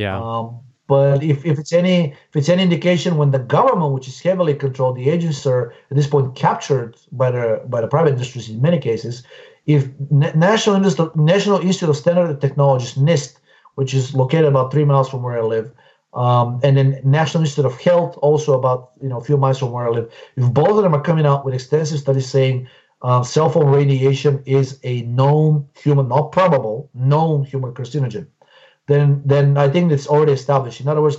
Yeah. 0.05 0.17
Um, 0.21 0.61
but 0.91 1.23
if, 1.23 1.47
if 1.47 1.57
it's 1.61 1.73
any 1.73 1.99
if 2.31 2.35
it's 2.35 2.49
any 2.49 2.65
indication 2.65 3.17
when 3.17 3.31
the 3.31 3.39
government, 3.39 3.93
which 3.93 4.09
is 4.09 4.19
heavily 4.19 4.55
controlled, 4.55 4.97
the 4.97 5.09
agents 5.09 5.47
are 5.47 5.73
at 5.89 5.97
this 5.97 6.09
point 6.09 6.35
captured 6.35 6.97
by 7.13 7.31
the 7.31 7.63
by 7.73 7.81
the 7.81 7.87
private 7.87 8.15
industries 8.15 8.51
in 8.51 8.61
many 8.61 8.81
cases. 8.81 9.23
If 9.67 9.89
National 10.11 10.75
Institute, 10.75 11.15
National 11.15 11.59
Institute 11.61 11.91
of 11.91 11.97
Standard 11.97 12.29
and 12.31 12.41
Technologies 12.41 12.95
(NIST), 12.95 13.39
which 13.77 13.95
is 13.95 14.15
located 14.15 14.47
about 14.47 14.73
three 14.73 14.85
miles 14.85 15.09
from 15.09 15.23
where 15.23 15.39
I 15.39 15.45
live, 15.57 15.71
um, 16.13 16.59
and 16.65 16.77
then 16.77 17.01
National 17.05 17.45
Institute 17.45 17.67
of 17.67 17.81
Health, 17.81 18.19
also 18.21 18.59
about 18.59 18.91
you 19.01 19.09
know 19.11 19.19
a 19.19 19.25
few 19.29 19.37
miles 19.37 19.61
from 19.61 19.71
where 19.71 19.87
I 19.87 19.91
live, 19.91 20.09
if 20.37 20.53
both 20.53 20.75
of 20.79 20.83
them 20.83 20.95
are 20.99 21.05
coming 21.11 21.25
out 21.25 21.45
with 21.45 21.55
extensive 21.55 22.01
studies 22.01 22.29
saying 22.29 22.67
uh, 23.03 23.23
cell 23.23 23.49
phone 23.49 23.71
radiation 23.71 24.43
is 24.45 24.81
a 24.83 25.03
known 25.03 25.69
human, 25.85 26.09
not 26.09 26.33
probable, 26.33 26.91
known 26.95 27.45
human 27.45 27.71
carcinogen 27.75 28.27
then 28.91 29.23
then 29.25 29.57
I 29.57 29.69
think 29.69 29.93
it's 29.93 30.09
already 30.09 30.33
established. 30.33 30.81
In 30.81 30.89
other 30.89 31.01
words, 31.01 31.17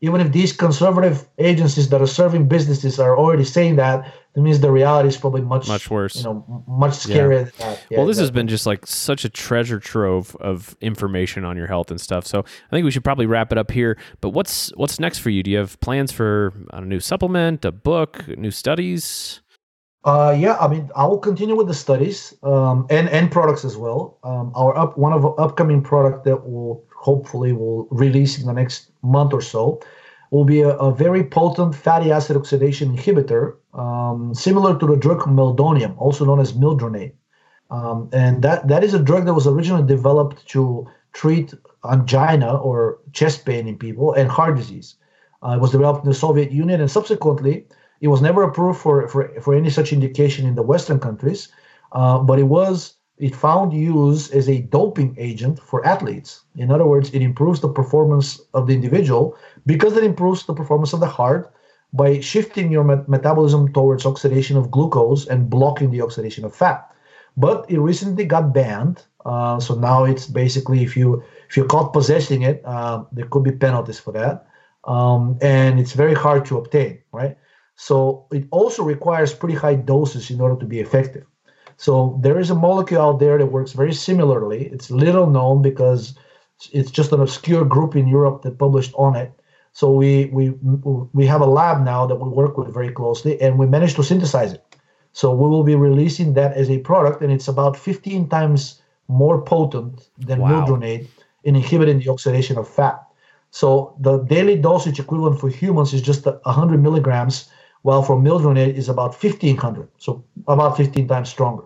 even 0.00 0.20
if 0.20 0.32
these 0.32 0.52
conservative 0.52 1.26
agencies 1.38 1.88
that 1.88 2.02
are 2.02 2.06
serving 2.06 2.48
businesses 2.48 2.98
are 2.98 3.16
already 3.16 3.44
saying 3.44 3.76
that, 3.76 4.12
it 4.36 4.40
means 4.40 4.58
the 4.60 4.70
reality 4.70 5.08
is 5.08 5.16
probably 5.16 5.42
much 5.42 5.68
much 5.68 5.88
worse. 5.88 6.16
You 6.16 6.24
know, 6.24 6.64
much 6.66 6.92
scarier 6.92 7.30
yeah. 7.30 7.44
than 7.44 7.52
that. 7.58 7.84
Yeah, 7.88 7.98
well, 7.98 8.06
this 8.06 8.16
exactly. 8.16 8.22
has 8.22 8.30
been 8.32 8.48
just 8.48 8.66
like 8.66 8.86
such 8.86 9.24
a 9.24 9.28
treasure 9.28 9.78
trove 9.78 10.36
of 10.40 10.76
information 10.80 11.44
on 11.44 11.56
your 11.56 11.68
health 11.68 11.90
and 11.92 12.00
stuff. 12.00 12.26
So 12.26 12.40
I 12.40 12.70
think 12.70 12.84
we 12.84 12.90
should 12.90 13.04
probably 13.04 13.26
wrap 13.26 13.52
it 13.52 13.58
up 13.58 13.70
here. 13.70 13.96
But 14.20 14.30
what's 14.30 14.70
what's 14.74 14.98
next 14.98 15.18
for 15.18 15.30
you? 15.30 15.44
Do 15.44 15.52
you 15.52 15.58
have 15.58 15.78
plans 15.80 16.10
for 16.10 16.52
a 16.72 16.80
new 16.80 16.98
supplement, 16.98 17.64
a 17.64 17.70
book, 17.70 18.26
new 18.26 18.50
studies? 18.50 19.40
Uh, 20.04 20.36
yeah, 20.38 20.56
I 20.60 20.68
mean, 20.68 20.90
I 20.94 21.06
will 21.06 21.18
continue 21.18 21.56
with 21.56 21.66
the 21.66 21.74
studies 21.74 22.34
um, 22.42 22.86
and 22.90 23.08
and 23.08 23.30
products 23.30 23.64
as 23.64 23.76
well. 23.76 24.18
Um, 24.22 24.52
our 24.54 24.76
up 24.76 24.98
one 24.98 25.14
of 25.14 25.24
upcoming 25.38 25.82
product 25.82 26.24
that 26.24 26.46
will 26.46 26.84
hopefully 26.94 27.52
will 27.54 27.88
release 27.90 28.38
in 28.38 28.46
the 28.46 28.52
next 28.52 28.90
month 29.02 29.32
or 29.32 29.40
so 29.40 29.80
will 30.30 30.44
be 30.44 30.60
a, 30.60 30.70
a 30.76 30.92
very 30.92 31.24
potent 31.24 31.74
fatty 31.74 32.12
acid 32.12 32.36
oxidation 32.36 32.94
inhibitor, 32.94 33.56
um, 33.72 34.34
similar 34.34 34.78
to 34.78 34.86
the 34.86 34.96
drug 34.96 35.20
meldonium, 35.20 35.96
also 35.98 36.24
known 36.26 36.40
as 36.40 36.52
mildronate. 36.52 37.12
Um, 37.70 38.10
and 38.12 38.42
that 38.42 38.68
that 38.68 38.84
is 38.84 38.92
a 38.92 39.02
drug 39.02 39.24
that 39.24 39.32
was 39.32 39.46
originally 39.46 39.86
developed 39.86 40.46
to 40.48 40.86
treat 41.14 41.54
angina 41.90 42.54
or 42.56 42.98
chest 43.12 43.46
pain 43.46 43.66
in 43.66 43.78
people 43.78 44.12
and 44.12 44.28
heart 44.30 44.56
disease. 44.56 44.96
Uh, 45.42 45.52
it 45.56 45.60
was 45.60 45.70
developed 45.70 46.04
in 46.04 46.10
the 46.10 46.14
Soviet 46.14 46.52
Union 46.52 46.80
and 46.82 46.90
subsequently 46.90 47.66
it 48.04 48.08
was 48.08 48.20
never 48.20 48.42
approved 48.42 48.78
for, 48.78 49.08
for, 49.08 49.22
for 49.40 49.54
any 49.54 49.70
such 49.70 49.90
indication 49.90 50.46
in 50.46 50.54
the 50.54 50.68
Western 50.72 51.00
countries, 51.00 51.48
uh, 51.92 52.18
but 52.18 52.38
it 52.38 52.48
was 52.58 52.96
it 53.16 53.34
found 53.34 53.72
use 53.72 54.30
as 54.32 54.46
a 54.46 54.60
doping 54.76 55.14
agent 55.18 55.58
for 55.58 55.86
athletes. 55.86 56.42
In 56.56 56.70
other 56.70 56.84
words, 56.84 57.08
it 57.14 57.22
improves 57.22 57.60
the 57.60 57.68
performance 57.80 58.28
of 58.52 58.66
the 58.66 58.74
individual 58.74 59.36
because 59.64 59.96
it 59.96 60.04
improves 60.04 60.44
the 60.44 60.52
performance 60.52 60.92
of 60.92 61.00
the 61.00 61.14
heart 61.18 61.54
by 61.94 62.20
shifting 62.20 62.70
your 62.70 62.84
met- 62.84 63.08
metabolism 63.08 63.72
towards 63.72 64.04
oxidation 64.04 64.58
of 64.58 64.70
glucose 64.70 65.26
and 65.26 65.48
blocking 65.48 65.90
the 65.90 66.02
oxidation 66.02 66.44
of 66.44 66.54
fat. 66.54 66.80
But 67.38 67.64
it 67.70 67.78
recently 67.78 68.26
got 68.26 68.52
banned, 68.52 69.02
uh, 69.24 69.58
so 69.60 69.76
now 69.76 70.04
it's 70.04 70.26
basically 70.26 70.82
if 70.82 70.94
you 70.94 71.22
if 71.48 71.56
you're 71.56 71.72
caught 71.74 71.94
possessing 71.94 72.42
it, 72.42 72.60
uh, 72.66 73.04
there 73.12 73.28
could 73.30 73.44
be 73.44 73.52
penalties 73.52 73.98
for 73.98 74.12
that, 74.12 74.46
um, 74.84 75.38
and 75.40 75.80
it's 75.80 75.94
very 75.94 76.14
hard 76.14 76.44
to 76.46 76.58
obtain, 76.58 76.98
right? 77.12 77.38
So 77.76 78.26
it 78.32 78.46
also 78.50 78.82
requires 78.82 79.34
pretty 79.34 79.54
high 79.54 79.74
doses 79.74 80.30
in 80.30 80.40
order 80.40 80.58
to 80.60 80.66
be 80.66 80.80
effective. 80.80 81.26
So 81.76 82.18
there 82.22 82.38
is 82.38 82.50
a 82.50 82.54
molecule 82.54 83.02
out 83.02 83.18
there 83.18 83.38
that 83.38 83.46
works 83.46 83.72
very 83.72 83.92
similarly. 83.92 84.66
It's 84.66 84.90
little 84.90 85.28
known 85.28 85.60
because 85.60 86.14
it's 86.72 86.90
just 86.90 87.12
an 87.12 87.20
obscure 87.20 87.64
group 87.64 87.96
in 87.96 88.06
Europe 88.06 88.42
that 88.42 88.58
published 88.58 88.92
on 88.96 89.16
it. 89.16 89.32
So 89.72 89.90
we 89.90 90.26
we 90.26 90.50
we 91.12 91.26
have 91.26 91.40
a 91.40 91.46
lab 91.46 91.84
now 91.84 92.06
that 92.06 92.14
we 92.14 92.28
work 92.28 92.56
with 92.56 92.72
very 92.72 92.90
closely, 92.90 93.40
and 93.40 93.58
we 93.58 93.66
managed 93.66 93.96
to 93.96 94.04
synthesize 94.04 94.52
it. 94.52 94.64
So 95.12 95.32
we 95.34 95.48
will 95.48 95.64
be 95.64 95.74
releasing 95.74 96.34
that 96.34 96.56
as 96.56 96.70
a 96.70 96.78
product, 96.78 97.22
and 97.22 97.32
it's 97.32 97.48
about 97.48 97.76
15 97.76 98.28
times 98.28 98.80
more 99.08 99.42
potent 99.42 100.08
than 100.18 100.40
wow. 100.40 100.50
mildronate 100.50 101.08
in 101.42 101.56
inhibiting 101.56 101.98
the 101.98 102.08
oxidation 102.08 102.56
of 102.56 102.68
fat. 102.68 103.02
So 103.50 103.94
the 104.00 104.18
daily 104.18 104.56
dosage 104.56 104.98
equivalent 104.98 105.40
for 105.40 105.48
humans 105.48 105.92
is 105.92 106.02
just 106.02 106.24
100 106.24 106.82
milligrams 106.82 107.48
while 107.84 108.02
for 108.02 108.16
mildronate 108.16 108.74
is 108.74 108.88
about 108.88 109.10
1500, 109.10 109.88
so 109.98 110.24
about 110.48 110.74
15 110.74 111.06
times 111.06 111.28
stronger. 111.28 111.64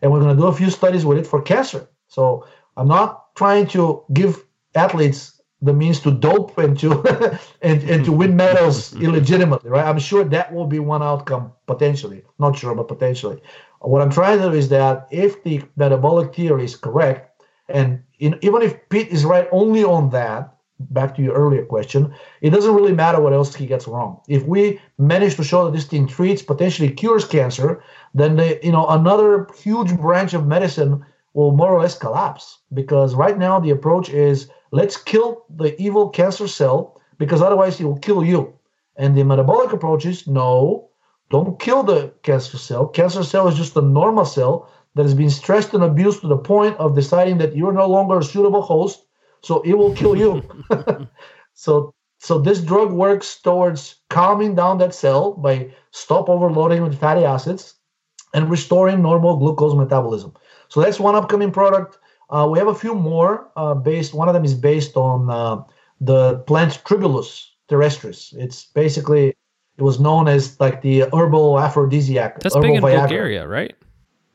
And 0.00 0.10
we're 0.10 0.20
going 0.20 0.34
to 0.34 0.42
do 0.42 0.48
a 0.48 0.52
few 0.52 0.70
studies 0.70 1.04
with 1.04 1.18
it 1.18 1.26
for 1.26 1.42
cancer. 1.42 1.86
So 2.06 2.46
I'm 2.78 2.88
not 2.88 3.34
trying 3.36 3.66
to 3.68 4.02
give 4.14 4.46
athletes 4.74 5.42
the 5.60 5.74
means 5.74 6.00
to 6.00 6.10
dope 6.10 6.56
and 6.56 6.78
to 6.78 6.90
and, 7.62 7.82
and 7.82 8.02
to 8.06 8.12
win 8.12 8.34
medals 8.34 8.94
illegitimately, 9.06 9.68
right? 9.68 9.84
I'm 9.84 9.98
sure 9.98 10.24
that 10.24 10.54
will 10.54 10.66
be 10.66 10.78
one 10.78 11.02
outcome 11.02 11.52
potentially. 11.66 12.22
Not 12.38 12.56
sure, 12.56 12.74
but 12.74 12.88
potentially. 12.88 13.42
What 13.80 14.00
I'm 14.00 14.10
trying 14.10 14.38
to 14.38 14.44
do 14.44 14.52
is 14.54 14.70
that 14.70 15.06
if 15.10 15.44
the 15.44 15.60
metabolic 15.76 16.34
theory 16.34 16.64
is 16.64 16.76
correct, 16.76 17.42
and 17.68 18.02
in, 18.18 18.38
even 18.40 18.62
if 18.62 18.88
Peat 18.88 19.08
is 19.08 19.26
right 19.26 19.46
only 19.52 19.84
on 19.84 20.08
that, 20.10 20.56
back 20.80 21.14
to 21.16 21.22
your 21.22 21.34
earlier 21.34 21.64
question, 21.64 22.14
it 22.40 22.50
doesn't 22.50 22.74
really 22.74 22.92
matter 22.92 23.20
what 23.20 23.32
else 23.32 23.54
he 23.54 23.66
gets 23.66 23.88
wrong. 23.88 24.20
If 24.28 24.44
we 24.44 24.80
manage 24.98 25.36
to 25.36 25.44
show 25.44 25.64
that 25.64 25.72
this 25.72 25.86
thing 25.86 26.06
treats, 26.06 26.42
potentially 26.42 26.90
cures 26.90 27.24
cancer, 27.24 27.82
then 28.14 28.36
the, 28.36 28.58
you 28.62 28.72
know 28.72 28.86
another 28.86 29.48
huge 29.58 29.96
branch 29.96 30.34
of 30.34 30.46
medicine 30.46 31.04
will 31.34 31.52
more 31.52 31.72
or 31.72 31.80
less 31.80 31.98
collapse. 31.98 32.58
Because 32.72 33.14
right 33.14 33.38
now 33.38 33.60
the 33.60 33.70
approach 33.70 34.08
is 34.08 34.48
let's 34.70 34.96
kill 34.96 35.44
the 35.50 35.80
evil 35.80 36.08
cancer 36.08 36.48
cell 36.48 37.00
because 37.18 37.42
otherwise 37.42 37.80
it 37.80 37.84
will 37.84 37.98
kill 37.98 38.24
you. 38.24 38.52
And 38.96 39.16
the 39.16 39.24
metabolic 39.24 39.72
approach 39.72 40.06
is 40.06 40.26
no, 40.26 40.88
don't 41.30 41.60
kill 41.60 41.82
the 41.82 42.12
cancer 42.22 42.58
cell. 42.58 42.86
Cancer 42.86 43.22
cell 43.22 43.48
is 43.48 43.56
just 43.56 43.76
a 43.76 43.82
normal 43.82 44.24
cell 44.24 44.70
that 44.94 45.04
has 45.04 45.14
been 45.14 45.30
stressed 45.30 45.74
and 45.74 45.84
abused 45.84 46.20
to 46.22 46.28
the 46.28 46.36
point 46.36 46.76
of 46.78 46.94
deciding 46.94 47.38
that 47.38 47.54
you're 47.54 47.72
no 47.72 47.86
longer 47.86 48.18
a 48.18 48.24
suitable 48.24 48.62
host 48.62 49.04
so 49.42 49.62
it 49.62 49.74
will 49.74 49.94
kill 49.94 50.16
you. 50.16 50.42
so 51.54 51.94
so 52.18 52.38
this 52.38 52.60
drug 52.60 52.92
works 52.92 53.40
towards 53.40 53.96
calming 54.10 54.54
down 54.54 54.78
that 54.78 54.94
cell 54.94 55.32
by 55.32 55.72
stop 55.92 56.28
overloading 56.28 56.82
with 56.82 56.98
fatty 56.98 57.24
acids 57.24 57.74
and 58.34 58.50
restoring 58.50 59.00
normal 59.02 59.36
glucose 59.36 59.74
metabolism. 59.74 60.32
So 60.68 60.80
that's 60.80 61.00
one 61.00 61.14
upcoming 61.14 61.50
product. 61.50 61.98
Uh, 62.30 62.46
we 62.50 62.58
have 62.58 62.68
a 62.68 62.74
few 62.74 62.94
more 62.94 63.50
uh, 63.56 63.74
based. 63.74 64.12
One 64.14 64.28
of 64.28 64.34
them 64.34 64.44
is 64.44 64.54
based 64.54 64.96
on 64.96 65.30
uh, 65.30 65.62
the 66.00 66.38
plant 66.40 66.82
Tribulus 66.84 67.46
terrestris. 67.68 68.34
It's 68.36 68.66
basically 68.66 69.28
it 69.78 69.82
was 69.82 69.98
known 70.00 70.28
as 70.28 70.58
like 70.60 70.82
the 70.82 71.04
herbal 71.14 71.58
aphrodisiac. 71.58 72.40
That's 72.40 72.54
herbal 72.54 72.68
big 72.68 72.76
in 72.76 72.82
Viagra. 72.82 73.00
Bulgaria, 73.00 73.48
right? 73.48 73.74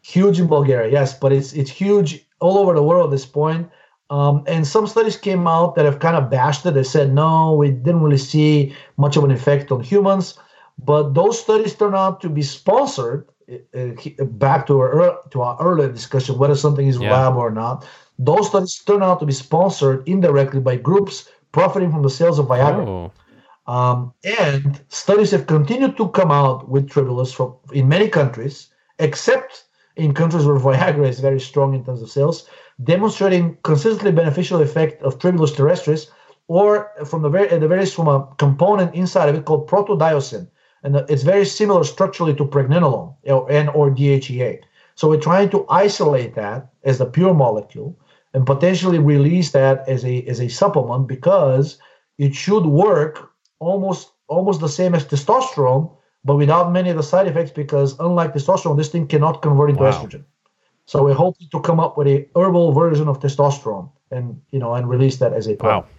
Huge 0.01 0.39
in 0.39 0.47
Bulgaria, 0.47 0.91
yes, 0.91 1.17
but 1.17 1.31
it's 1.31 1.53
it's 1.53 1.69
huge 1.69 2.25
all 2.39 2.57
over 2.57 2.73
the 2.73 2.83
world 2.83 3.05
at 3.05 3.11
this 3.11 3.25
point. 3.25 3.69
Um, 4.13 4.43
and 4.45 4.67
some 4.67 4.85
studies 4.85 5.17
came 5.17 5.47
out 5.47 5.73
that 5.73 5.85
have 5.85 5.97
kind 5.97 6.15
of 6.15 6.29
bashed 6.29 6.63
it. 6.67 6.75
They 6.75 6.83
said, 6.83 7.15
no, 7.15 7.55
we 7.55 7.71
didn't 7.71 8.03
really 8.03 8.19
see 8.33 8.75
much 8.97 9.17
of 9.17 9.23
an 9.23 9.31
effect 9.31 9.71
on 9.71 9.81
humans. 9.81 10.37
But 10.77 11.15
those 11.15 11.41
studies 11.41 11.73
turned 11.73 11.95
out 11.95 12.21
to 12.21 12.29
be 12.29 12.43
sponsored. 12.43 13.27
Uh, 13.75 14.23
back 14.45 14.65
to 14.67 14.79
our 14.79 15.19
to 15.31 15.41
our 15.41 15.57
earlier 15.59 15.91
discussion, 15.91 16.37
whether 16.37 16.55
something 16.55 16.87
is 16.87 16.97
yeah. 16.97 17.07
reliable 17.07 17.41
or 17.41 17.51
not. 17.51 17.85
Those 18.17 18.47
studies 18.47 18.81
turn 18.89 19.03
out 19.03 19.19
to 19.19 19.25
be 19.25 19.33
sponsored 19.33 20.07
indirectly 20.07 20.61
by 20.61 20.75
groups 20.77 21.29
profiting 21.51 21.91
from 21.91 22.03
the 22.03 22.09
sales 22.09 22.39
of 22.39 22.45
Viagra. 22.47 22.85
Oh. 22.87 23.11
Um, 23.75 24.13
and 24.39 24.79
studies 24.89 25.31
have 25.31 25.45
continued 25.47 25.97
to 25.97 26.07
come 26.09 26.31
out 26.31 26.69
with 26.69 26.89
tribulus 26.89 27.33
from 27.33 27.55
in 27.73 27.89
many 27.89 28.07
countries, 28.07 28.69
except 28.99 29.65
in 29.95 30.13
countries 30.13 30.45
where 30.45 30.57
Viagra 30.57 31.07
is 31.07 31.19
very 31.19 31.39
strong 31.39 31.73
in 31.75 31.83
terms 31.83 32.01
of 32.01 32.09
sales 32.09 32.47
demonstrating 32.83 33.57
consistently 33.63 34.11
beneficial 34.11 34.61
effect 34.61 35.01
of 35.03 35.19
Tribulus 35.19 35.53
terrestris, 35.53 36.07
or 36.47 36.91
from 37.05 37.21
the 37.21 37.29
very, 37.29 37.57
the 37.57 37.67
very 37.67 37.85
from 37.85 38.07
a 38.07 38.27
component 38.37 38.93
inside 38.95 39.29
of 39.29 39.35
it 39.35 39.45
called 39.45 39.69
protodioscin, 39.69 40.47
and 40.83 40.95
it's 41.09 41.23
very 41.23 41.45
similar 41.45 41.83
structurally 41.83 42.33
to 42.35 42.45
pregnenolone 42.45 43.13
and 43.49 43.69
or 43.69 43.89
DHEA. 43.89 44.59
So 44.95 45.09
we're 45.09 45.19
trying 45.19 45.49
to 45.49 45.65
isolate 45.69 46.35
that 46.35 46.69
as 46.83 46.97
the 46.97 47.05
pure 47.05 47.33
molecule 47.33 47.97
and 48.33 48.45
potentially 48.45 48.99
release 48.99 49.51
that 49.51 49.87
as 49.87 50.03
a 50.05 50.23
as 50.23 50.39
a 50.39 50.49
supplement 50.49 51.07
because 51.07 51.77
it 52.17 52.35
should 52.35 52.65
work 52.65 53.31
almost 53.59 54.11
almost 54.27 54.59
the 54.59 54.69
same 54.69 54.95
as 54.95 55.05
testosterone, 55.05 55.89
but 56.25 56.35
without 56.35 56.71
many 56.71 56.89
of 56.89 56.97
the 56.97 57.03
side 57.03 57.27
effects 57.27 57.51
because 57.51 57.97
unlike 57.99 58.33
testosterone, 58.33 58.77
this 58.77 58.89
thing 58.89 59.07
cannot 59.07 59.41
convert 59.41 59.69
into 59.69 59.83
wow. 59.83 59.91
estrogen. 59.91 60.23
So 60.85 61.03
we're 61.03 61.13
hoping 61.13 61.47
to 61.51 61.59
come 61.61 61.79
up 61.79 61.97
with 61.97 62.07
a 62.07 62.27
herbal 62.35 62.73
version 62.73 63.07
of 63.07 63.19
testosterone 63.19 63.89
and 64.11 64.41
you 64.51 64.59
know 64.59 64.73
and 64.73 64.89
release 64.89 65.17
that 65.17 65.33
as 65.33 65.47
a 65.47 65.55
product. 65.55 65.87
Wow. 65.87 65.95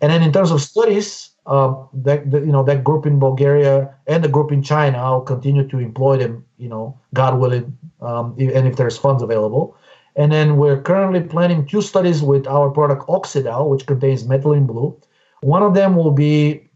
And 0.00 0.12
then 0.12 0.22
in 0.22 0.32
terms 0.32 0.50
of 0.50 0.60
studies, 0.60 1.30
um, 1.46 1.88
that 1.92 2.30
the, 2.30 2.40
you 2.40 2.52
know 2.52 2.64
that 2.64 2.84
group 2.84 3.06
in 3.06 3.18
Bulgaria 3.18 3.94
and 4.06 4.24
the 4.24 4.28
group 4.28 4.50
in 4.50 4.62
China, 4.62 4.98
I'll 4.98 5.20
continue 5.20 5.66
to 5.68 5.78
employ 5.78 6.16
them. 6.16 6.44
You 6.58 6.68
know, 6.68 6.98
God 7.12 7.38
willing, 7.38 7.76
um, 8.00 8.34
and 8.38 8.66
if 8.66 8.76
there's 8.76 8.98
funds 8.98 9.22
available. 9.22 9.76
And 10.16 10.30
then 10.30 10.56
we're 10.56 10.80
currently 10.80 11.20
planning 11.20 11.66
two 11.66 11.82
studies 11.82 12.22
with 12.22 12.46
our 12.46 12.70
product 12.70 13.08
Oxidal, 13.08 13.68
which 13.68 13.84
contains 13.86 14.24
methylene 14.24 14.66
blue. 14.66 14.96
One 15.40 15.62
of 15.62 15.74
them 15.74 15.96
will 15.96 16.12
be 16.12 16.68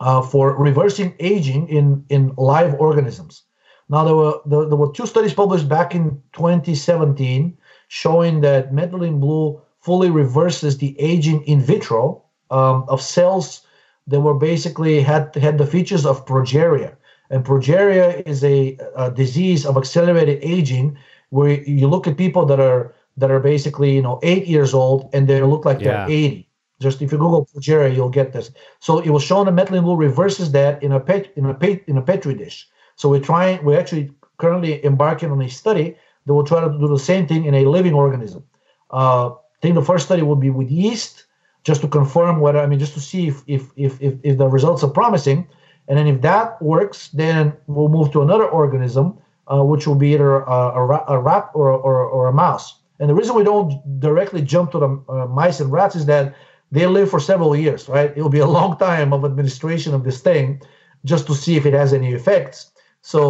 uh, 0.00 0.22
for 0.22 0.56
reversing 0.56 1.14
aging 1.18 1.68
in 1.68 2.04
in 2.08 2.32
live 2.36 2.74
organisms. 2.74 3.42
Now 3.88 4.04
there 4.04 4.16
were 4.16 4.40
there, 4.46 4.64
there 4.66 4.76
were 4.76 4.92
two 4.92 5.06
studies 5.06 5.34
published 5.34 5.68
back 5.68 5.94
in 5.94 6.22
2017 6.32 7.56
showing 7.88 8.40
that 8.40 8.72
methylene 8.72 9.20
blue 9.20 9.60
fully 9.80 10.10
reverses 10.10 10.78
the 10.78 10.98
aging 11.00 11.42
in 11.44 11.60
vitro 11.60 12.22
um, 12.50 12.84
of 12.88 13.00
cells 13.00 13.64
that 14.08 14.20
were 14.20 14.34
basically 14.34 15.00
had 15.00 15.34
had 15.36 15.58
the 15.58 15.66
features 15.66 16.04
of 16.04 16.26
progeria. 16.26 16.96
And 17.30 17.44
progeria 17.44 18.26
is 18.26 18.44
a, 18.44 18.78
a 18.96 19.10
disease 19.10 19.66
of 19.66 19.76
accelerated 19.76 20.38
aging 20.42 20.96
where 21.30 21.60
you 21.62 21.88
look 21.88 22.06
at 22.06 22.16
people 22.16 22.46
that 22.46 22.60
are 22.60 22.94
that 23.16 23.30
are 23.30 23.40
basically 23.40 23.94
you 23.94 24.02
know 24.02 24.18
eight 24.22 24.46
years 24.46 24.74
old 24.74 25.10
and 25.12 25.28
they 25.28 25.42
look 25.42 25.64
like 25.64 25.80
yeah. 25.80 26.06
they're 26.06 26.16
80 26.16 26.48
just 26.80 27.02
if 27.02 27.10
you 27.10 27.18
google 27.18 27.46
progeria 27.46 27.94
you'll 27.94 28.10
get 28.10 28.32
this 28.32 28.50
so 28.80 28.98
it 29.00 29.10
was 29.10 29.22
shown 29.22 29.46
that 29.46 29.54
methylene 29.54 29.82
blue 29.82 29.96
reverses 29.96 30.52
that 30.52 30.82
in 30.82 30.92
a 30.92 31.00
pet 31.00 31.32
in 31.36 31.46
a 31.46 31.54
pet 31.54 31.82
in 31.86 31.96
a 31.96 32.02
petri 32.02 32.34
dish 32.34 32.68
so 32.96 33.08
we're 33.08 33.20
trying 33.20 33.62
we're 33.64 33.78
actually 33.78 34.10
currently 34.38 34.84
embarking 34.84 35.30
on 35.30 35.40
a 35.40 35.48
study 35.48 35.96
that 36.26 36.34
will 36.34 36.44
try 36.44 36.60
to 36.60 36.70
do 36.78 36.88
the 36.88 36.98
same 36.98 37.26
thing 37.26 37.44
in 37.44 37.54
a 37.54 37.64
living 37.64 37.94
organism 37.94 38.42
uh, 38.90 39.30
i 39.30 39.58
think 39.62 39.74
the 39.74 39.82
first 39.82 40.06
study 40.06 40.22
will 40.22 40.36
be 40.36 40.50
with 40.50 40.70
yeast 40.70 41.26
just 41.66 41.80
to 41.80 41.88
confirm 41.88 42.38
whether 42.38 42.60
I 42.60 42.66
mean 42.66 42.78
just 42.78 42.94
to 42.94 43.00
see 43.00 43.26
if 43.26 43.42
if 43.48 43.62
if 43.76 44.00
if, 44.00 44.14
if 44.22 44.38
the 44.38 44.46
results 44.46 44.84
are 44.84 44.94
promising, 45.00 45.48
and 45.88 45.98
then 45.98 46.06
if 46.06 46.20
that 46.20 46.62
works, 46.62 47.08
then 47.08 47.52
we'll 47.66 47.88
move 47.88 48.12
to 48.12 48.22
another 48.22 48.48
organism, 48.48 49.18
uh, 49.52 49.64
which 49.64 49.84
will 49.84 49.96
be 49.96 50.14
either 50.14 50.42
a, 50.42 50.58
a, 50.80 51.04
a 51.08 51.18
rat 51.18 51.50
or, 51.54 51.70
or 51.72 51.96
or 52.16 52.28
a 52.28 52.32
mouse. 52.32 52.66
And 53.00 53.10
the 53.10 53.14
reason 53.14 53.34
we 53.34 53.42
don't 53.42 53.72
directly 53.98 54.42
jump 54.42 54.70
to 54.70 54.78
the 54.78 54.90
uh, 55.08 55.26
mice 55.26 55.58
and 55.58 55.72
rats 55.72 55.96
is 55.96 56.06
that 56.06 56.36
they 56.70 56.86
live 56.86 57.10
for 57.10 57.18
several 57.18 57.56
years, 57.56 57.88
right? 57.88 58.12
It 58.16 58.22
will 58.22 58.36
be 58.38 58.44
a 58.48 58.52
long 58.58 58.78
time 58.78 59.12
of 59.12 59.24
administration 59.24 59.92
of 59.92 60.04
this 60.04 60.20
thing 60.20 60.62
just 61.04 61.26
to 61.26 61.34
see 61.34 61.56
if 61.56 61.66
it 61.66 61.74
has 61.74 61.92
any 61.92 62.12
effects. 62.12 62.70
So, 63.12 63.20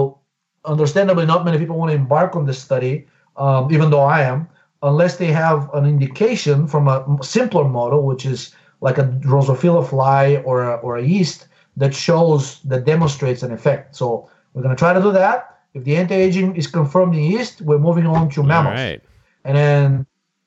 understandably, 0.64 1.26
not 1.26 1.44
many 1.44 1.58
people 1.58 1.76
want 1.76 1.90
to 1.90 1.96
embark 1.96 2.34
on 2.34 2.46
this 2.46 2.58
study, 2.58 3.06
um, 3.36 3.72
even 3.72 3.90
though 3.90 4.06
I 4.18 4.22
am 4.22 4.48
unless 4.82 5.16
they 5.16 5.32
have 5.32 5.72
an 5.74 5.84
indication 5.84 6.66
from 6.66 6.88
a 6.88 7.04
simpler 7.22 7.64
model, 7.64 8.02
which 8.02 8.26
is 8.26 8.54
like 8.80 8.98
a 8.98 9.04
Drosophila 9.04 9.88
fly 9.88 10.36
or 10.44 10.62
a, 10.62 10.74
or 10.76 10.96
a 10.96 11.02
yeast 11.02 11.48
that 11.76 11.94
shows 11.94 12.60
that 12.62 12.84
demonstrates 12.84 13.42
an 13.42 13.52
effect. 13.52 13.96
So 13.96 14.30
we're 14.52 14.62
going 14.62 14.74
to 14.74 14.78
try 14.78 14.92
to 14.92 15.00
do 15.00 15.12
that. 15.12 15.58
If 15.74 15.84
the 15.84 15.96
anti-aging 15.96 16.56
is 16.56 16.66
confirmed 16.66 17.14
in 17.14 17.22
yeast, 17.22 17.60
we're 17.60 17.78
moving 17.78 18.06
on 18.06 18.30
to 18.30 18.42
mammals. 18.42 18.74
Right. 18.74 19.02
And 19.44 19.56
then 19.56 20.06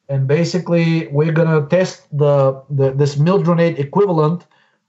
and 0.09 0.27
basically 0.27 1.07
we're 1.07 1.31
going 1.31 1.53
to 1.61 1.67
test 1.69 2.07
the, 2.17 2.63
the 2.69 2.91
this 2.91 3.15
mildronate 3.15 3.77
equivalent 3.77 4.47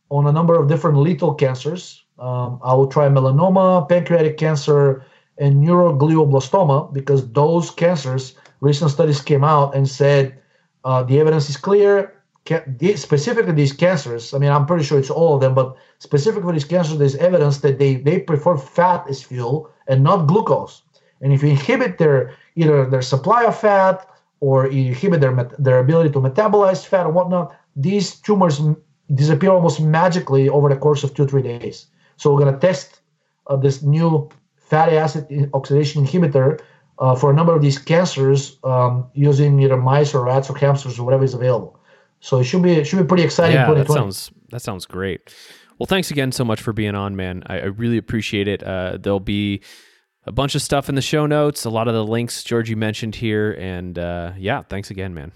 on 0.09 0.27
a 0.27 0.33
number 0.33 0.59
of 0.59 0.69
different 0.69 0.99
lethal 0.99 1.35
cancers. 1.35 2.05
Um, 2.21 2.61
I 2.63 2.75
will 2.75 2.87
try 2.87 3.09
melanoma, 3.09 3.89
pancreatic 3.89 4.37
cancer, 4.37 5.05
and 5.39 5.65
neuroglioblastoma 5.65 6.93
because 6.93 7.31
those 7.33 7.71
cancers 7.71 8.35
recent 8.61 8.91
studies 8.91 9.21
came 9.21 9.45
out 9.45 9.75
and 9.75 9.89
said 9.89 10.39
uh, 10.85 11.03
the 11.03 11.19
evidence 11.19 11.49
is 11.51 11.57
clear. 11.57 12.15
specifically, 12.95 13.53
these 13.53 13.73
cancers. 13.73 14.35
I 14.35 14.39
mean, 14.39 14.51
I'm 14.51 14.67
pretty 14.67 14.85
sure 14.85 14.99
it's 14.99 15.11
all 15.11 15.35
of 15.35 15.41
them, 15.41 15.55
but 15.55 15.77
specifically 15.99 16.53
these 16.53 16.65
cancers, 16.65 16.99
there's 16.99 17.17
evidence 17.17 17.59
that 17.59 17.79
they 17.79 17.97
they 17.97 18.19
prefer 18.21 18.57
fat 18.57 19.07
as 19.09 19.23
fuel 19.23 19.71
and 19.89 20.03
not 20.03 20.27
glucose. 20.27 20.83
And 21.21 21.33
if 21.33 21.43
you 21.43 21.51
inhibit 21.51 21.99
their 21.99 22.35
either 22.57 22.87
their 22.87 23.03
supply 23.03 23.45
of 23.45 23.59
fat 23.59 24.07
or 24.41 24.67
you 24.67 24.93
inhibit 24.93 25.21
their 25.21 25.35
their 25.59 25.79
ability 25.81 26.11
to 26.13 26.21
metabolize 26.21 26.87
fat 26.87 27.07
or 27.07 27.13
whatnot, 27.13 27.55
these 27.77 28.15
tumors 28.27 28.61
disappear 29.15 29.51
almost 29.51 29.81
magically 29.81 30.49
over 30.49 30.69
the 30.69 30.77
course 30.77 31.05
of 31.05 31.15
two 31.15 31.27
three 31.27 31.43
days. 31.43 31.87
So 32.21 32.35
we're 32.35 32.45
gonna 32.45 32.59
test 32.59 33.01
uh, 33.47 33.57
this 33.57 33.83
new 33.83 34.29
fatty 34.57 34.99
acid 34.99 35.51
oxidation 35.55 36.05
inhibitor 36.05 36.61
uh, 36.99 37.15
for 37.15 37.31
a 37.31 37.35
number 37.35 37.57
of 37.57 37.63
these 37.63 37.79
cancers 37.79 38.59
um, 38.63 39.09
using 39.15 39.59
either 39.59 39.79
mice 39.79 40.15
or 40.15 40.27
rats 40.27 40.51
or 40.51 40.59
hamsters 40.59 40.99
or 40.99 41.05
whatever 41.05 41.25
is 41.25 41.33
available. 41.33 41.81
So 42.21 42.41
it 42.41 42.45
should 42.45 42.63
be 42.63 42.73
it 42.73 42.87
should 42.87 42.99
be 42.99 43.07
pretty 43.07 43.23
exciting. 43.23 43.57
Yeah, 43.57 43.73
that 43.73 43.89
sounds 43.89 44.31
that 44.51 44.61
sounds 44.61 44.85
great. 44.85 45.35
Well, 45.79 45.87
thanks 45.87 46.11
again 46.11 46.31
so 46.31 46.45
much 46.45 46.61
for 46.61 46.75
being 46.75 46.95
on, 46.95 47.17
man. 47.17 47.43
I, 47.47 47.61
I 47.61 47.65
really 47.65 47.97
appreciate 47.97 48.49
it. 48.49 48.63
Uh, 48.63 48.99
there'll 49.01 49.19
be 49.19 49.63
a 50.27 50.33
bunch 50.33 50.55
of 50.55 50.61
stuff 50.61 50.91
in 50.91 50.97
the 50.97 51.03
show 51.03 51.25
notes, 51.25 51.65
a 51.65 51.71
lot 51.71 51.89
of 51.89 51.95
the 51.95 52.05
links 52.05 52.45
Georgi 52.45 52.75
mentioned 52.75 53.15
here, 53.15 53.57
and 53.59 53.99
uh, 53.99 54.33
yeah, 54.37 54.61
thanks 54.69 54.91
again, 54.91 55.15
man. 55.15 55.33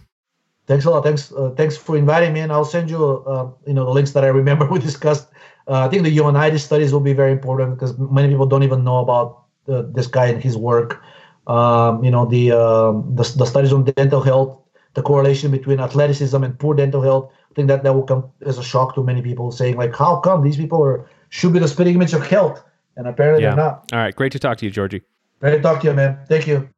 Thanks 0.67 0.85
a 0.85 0.91
lot. 0.91 1.03
Thanks, 1.05 1.33
uh, 1.33 1.51
thanks 1.57 1.77
for 1.77 1.97
inviting 1.97 2.33
me, 2.33 2.41
and 2.41 2.51
I'll 2.53 2.65
send 2.65 2.91
you, 2.91 3.25
uh, 3.27 3.51
you 3.67 3.75
know, 3.75 3.85
the 3.85 3.91
links 3.91 4.13
that 4.13 4.25
I 4.25 4.29
remember 4.29 4.67
we 4.71 4.79
discussed. 4.79 5.29
Uh, 5.67 5.87
I 5.87 5.89
think 5.89 6.03
the 6.03 6.17
UNItis 6.17 6.61
studies 6.61 6.93
will 6.93 7.01
be 7.01 7.15
very 7.15 7.33
important 7.33 7.75
because 7.75 7.99
many 7.99 8.29
people 8.29 8.47
don't 8.47 8.63
even 8.63 8.85
know 8.85 8.99
about 8.99 9.45
this 9.67 10.07
guy 10.07 10.27
and 10.27 10.43
his 10.43 10.57
work 10.57 11.03
um, 11.47 12.03
you 12.03 12.11
know 12.11 12.25
the, 12.27 12.53
uh, 12.53 12.93
the, 12.93 13.35
the 13.37 13.45
studies 13.45 13.73
on 13.73 13.85
dental 13.85 14.23
health, 14.23 14.59
the 14.95 15.03
correlation 15.03 15.51
between 15.51 15.81
athleticism 15.81 16.43
and 16.43 16.59
poor 16.59 16.75
dental 16.75 17.03
health. 17.03 17.31
I 17.51 17.55
think 17.55 17.69
that 17.69 17.83
that 17.85 17.95
will 17.95 18.05
come 18.05 18.31
as 18.47 18.59
a 18.59 18.63
shock 18.63 18.95
to 18.95 19.03
many 19.03 19.23
people, 19.23 19.53
saying 19.53 19.77
like, 19.77 19.95
how 19.95 20.21
come 20.21 20.43
these 20.43 20.57
people 20.57 20.83
are 20.83 21.09
should 21.29 21.53
be 21.53 21.59
the 21.59 21.69
spitting 21.69 21.95
image 21.95 22.15
of 22.15 22.27
health, 22.27 22.65
and 22.97 23.07
apparently 23.07 23.43
yeah. 23.43 23.51
they're 23.51 23.65
not. 23.65 23.93
All 23.93 23.99
right, 23.99 24.15
great 24.15 24.33
to 24.33 24.39
talk 24.39 24.59
to 24.59 24.65
you, 24.65 24.71
Georgi. 24.71 25.03
Great 25.41 25.57
to 25.57 25.63
talk 25.63 25.81
to 25.83 25.89
you, 25.89 25.95
man. 25.95 26.19
Thank 26.29 26.47
you. 26.47 26.69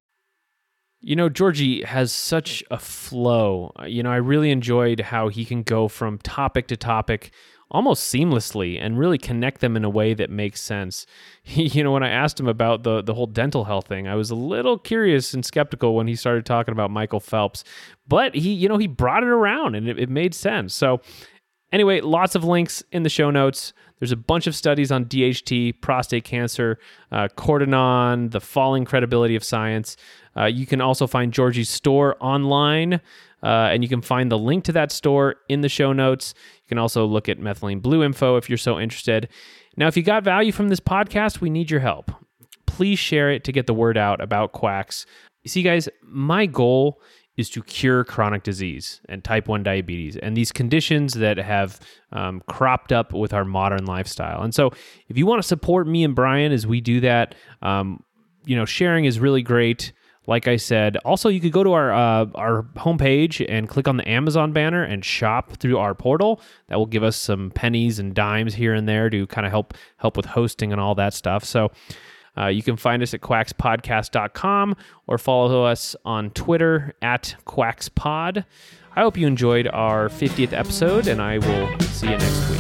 You 1.00 1.14
know, 1.14 1.28
Georgi 1.28 1.84
has 1.84 2.10
such 2.10 2.64
a 2.70 2.78
flow. 2.78 3.72
You 3.86 4.02
know, 4.02 4.10
I 4.10 4.16
really 4.16 4.50
enjoyed 4.50 4.98
how 4.98 5.28
he 5.28 5.44
can 5.44 5.62
go 5.62 5.86
from 5.86 6.18
topic 6.18 6.66
to 6.68 6.76
topic 6.76 7.30
almost 7.70 8.12
seamlessly 8.12 8.80
and 8.80 8.98
really 8.98 9.18
connect 9.18 9.60
them 9.60 9.76
in 9.76 9.84
a 9.84 9.90
way 9.90 10.14
that 10.14 10.30
makes 10.30 10.60
sense. 10.60 11.06
You 11.48 11.84
know, 11.84 11.92
when 11.92 12.02
I 12.02 12.08
asked 12.08 12.40
him 12.40 12.48
about 12.48 12.82
the 12.82 13.02
the 13.02 13.14
whole 13.14 13.28
dental 13.28 13.64
health 13.64 13.86
thing, 13.86 14.08
I 14.08 14.16
was 14.16 14.30
a 14.30 14.34
little 14.34 14.78
curious 14.78 15.32
and 15.32 15.44
skeptical 15.44 15.94
when 15.94 16.08
he 16.08 16.16
started 16.16 16.44
talking 16.44 16.72
about 16.72 16.90
Michael 16.90 17.20
Phelps, 17.20 17.62
but 18.08 18.34
he, 18.34 18.52
you 18.52 18.68
know, 18.68 18.78
he 18.78 18.88
brought 18.88 19.22
it 19.22 19.28
around 19.28 19.76
and 19.76 19.88
it, 19.88 19.96
it 19.96 20.10
made 20.10 20.34
sense. 20.34 20.74
So, 20.74 21.00
anyway, 21.70 22.00
lots 22.00 22.34
of 22.34 22.42
links 22.42 22.82
in 22.90 23.04
the 23.04 23.08
show 23.08 23.30
notes. 23.30 23.72
There's 24.00 24.12
a 24.12 24.16
bunch 24.16 24.46
of 24.46 24.56
studies 24.56 24.90
on 24.90 25.06
DHT, 25.06 25.80
prostate 25.80 26.24
cancer, 26.24 26.78
uh, 27.12 27.28
the 27.28 28.40
falling 28.42 28.84
credibility 28.84 29.36
of 29.36 29.44
science. 29.44 29.96
Uh, 30.36 30.44
you 30.44 30.66
can 30.66 30.80
also 30.80 31.06
find 31.06 31.32
Georgi's 31.32 31.70
store 31.70 32.16
online. 32.20 33.00
Uh, 33.42 33.68
and 33.70 33.82
you 33.82 33.88
can 33.88 34.00
find 34.00 34.32
the 34.32 34.38
link 34.38 34.64
to 34.64 34.72
that 34.72 34.90
store 34.90 35.36
in 35.48 35.60
the 35.60 35.68
show 35.68 35.92
notes. 35.92 36.34
You 36.66 36.70
can 36.70 36.78
also 36.78 37.06
look 37.06 37.28
at 37.28 37.38
methylene 37.38 37.80
blue 37.80 38.02
info 38.02 38.36
if 38.36 38.50
you're 38.50 38.58
so 38.58 38.80
interested. 38.80 39.28
Now, 39.76 39.86
if 39.86 39.96
you 39.96 40.02
got 40.02 40.24
value 40.24 40.50
from 40.50 40.68
this 40.68 40.80
podcast, 40.80 41.40
we 41.40 41.48
need 41.48 41.70
your 41.70 41.78
help. 41.78 42.10
Please 42.66 42.98
share 42.98 43.30
it 43.30 43.44
to 43.44 43.52
get 43.52 43.68
the 43.68 43.74
word 43.74 43.96
out 43.96 44.20
about 44.20 44.50
quacks. 44.50 45.06
You 45.44 45.50
see, 45.50 45.62
guys, 45.62 45.88
my 46.02 46.46
goal 46.46 47.00
is 47.36 47.48
to 47.50 47.62
cure 47.62 48.02
chronic 48.02 48.42
disease 48.42 49.00
and 49.08 49.22
type 49.22 49.46
1 49.46 49.62
diabetes 49.62 50.16
and 50.16 50.36
these 50.36 50.50
conditions 50.50 51.14
that 51.14 51.36
have 51.36 51.78
um, 52.10 52.42
cropped 52.48 52.90
up 52.90 53.12
with 53.12 53.32
our 53.32 53.44
modern 53.44 53.84
lifestyle. 53.84 54.42
And 54.42 54.52
so, 54.52 54.72
if 55.08 55.16
you 55.16 55.24
want 55.24 55.40
to 55.40 55.46
support 55.46 55.86
me 55.86 56.02
and 56.02 56.16
Brian 56.16 56.50
as 56.50 56.66
we 56.66 56.80
do 56.80 56.98
that, 57.00 57.36
um, 57.62 58.02
you 58.44 58.56
know, 58.56 58.64
sharing 58.64 59.04
is 59.04 59.20
really 59.20 59.42
great 59.42 59.92
like 60.26 60.48
I 60.48 60.56
said, 60.56 60.96
also 60.98 61.28
you 61.28 61.40
could 61.40 61.52
go 61.52 61.62
to 61.62 61.72
our 61.72 61.92
uh, 61.92 62.26
our 62.34 62.62
homepage 62.76 63.44
and 63.48 63.68
click 63.68 63.88
on 63.88 63.96
the 63.96 64.08
Amazon 64.08 64.52
banner 64.52 64.82
and 64.82 65.04
shop 65.04 65.56
through 65.58 65.78
our 65.78 65.94
portal. 65.94 66.40
That 66.68 66.76
will 66.76 66.86
give 66.86 67.02
us 67.02 67.16
some 67.16 67.50
pennies 67.50 67.98
and 67.98 68.14
dimes 68.14 68.54
here 68.54 68.74
and 68.74 68.88
there 68.88 69.08
to 69.10 69.26
kind 69.28 69.46
of 69.46 69.52
help 69.52 69.74
help 69.98 70.16
with 70.16 70.26
hosting 70.26 70.72
and 70.72 70.80
all 70.80 70.94
that 70.96 71.14
stuff. 71.14 71.44
So 71.44 71.70
uh, 72.36 72.46
you 72.48 72.62
can 72.62 72.76
find 72.76 73.02
us 73.02 73.14
at 73.14 73.20
quackspodcast.com 73.20 74.76
or 75.06 75.18
follow 75.18 75.64
us 75.64 75.96
on 76.04 76.30
Twitter 76.30 76.94
at 77.00 77.36
quackspod. 77.46 78.44
I 78.94 79.00
hope 79.00 79.16
you 79.16 79.26
enjoyed 79.26 79.68
our 79.68 80.08
50th 80.08 80.52
episode, 80.52 81.06
and 81.06 81.20
I 81.20 81.38
will 81.38 81.78
see 81.80 82.10
you 82.10 82.16
next 82.16 82.50
week. 82.50 82.55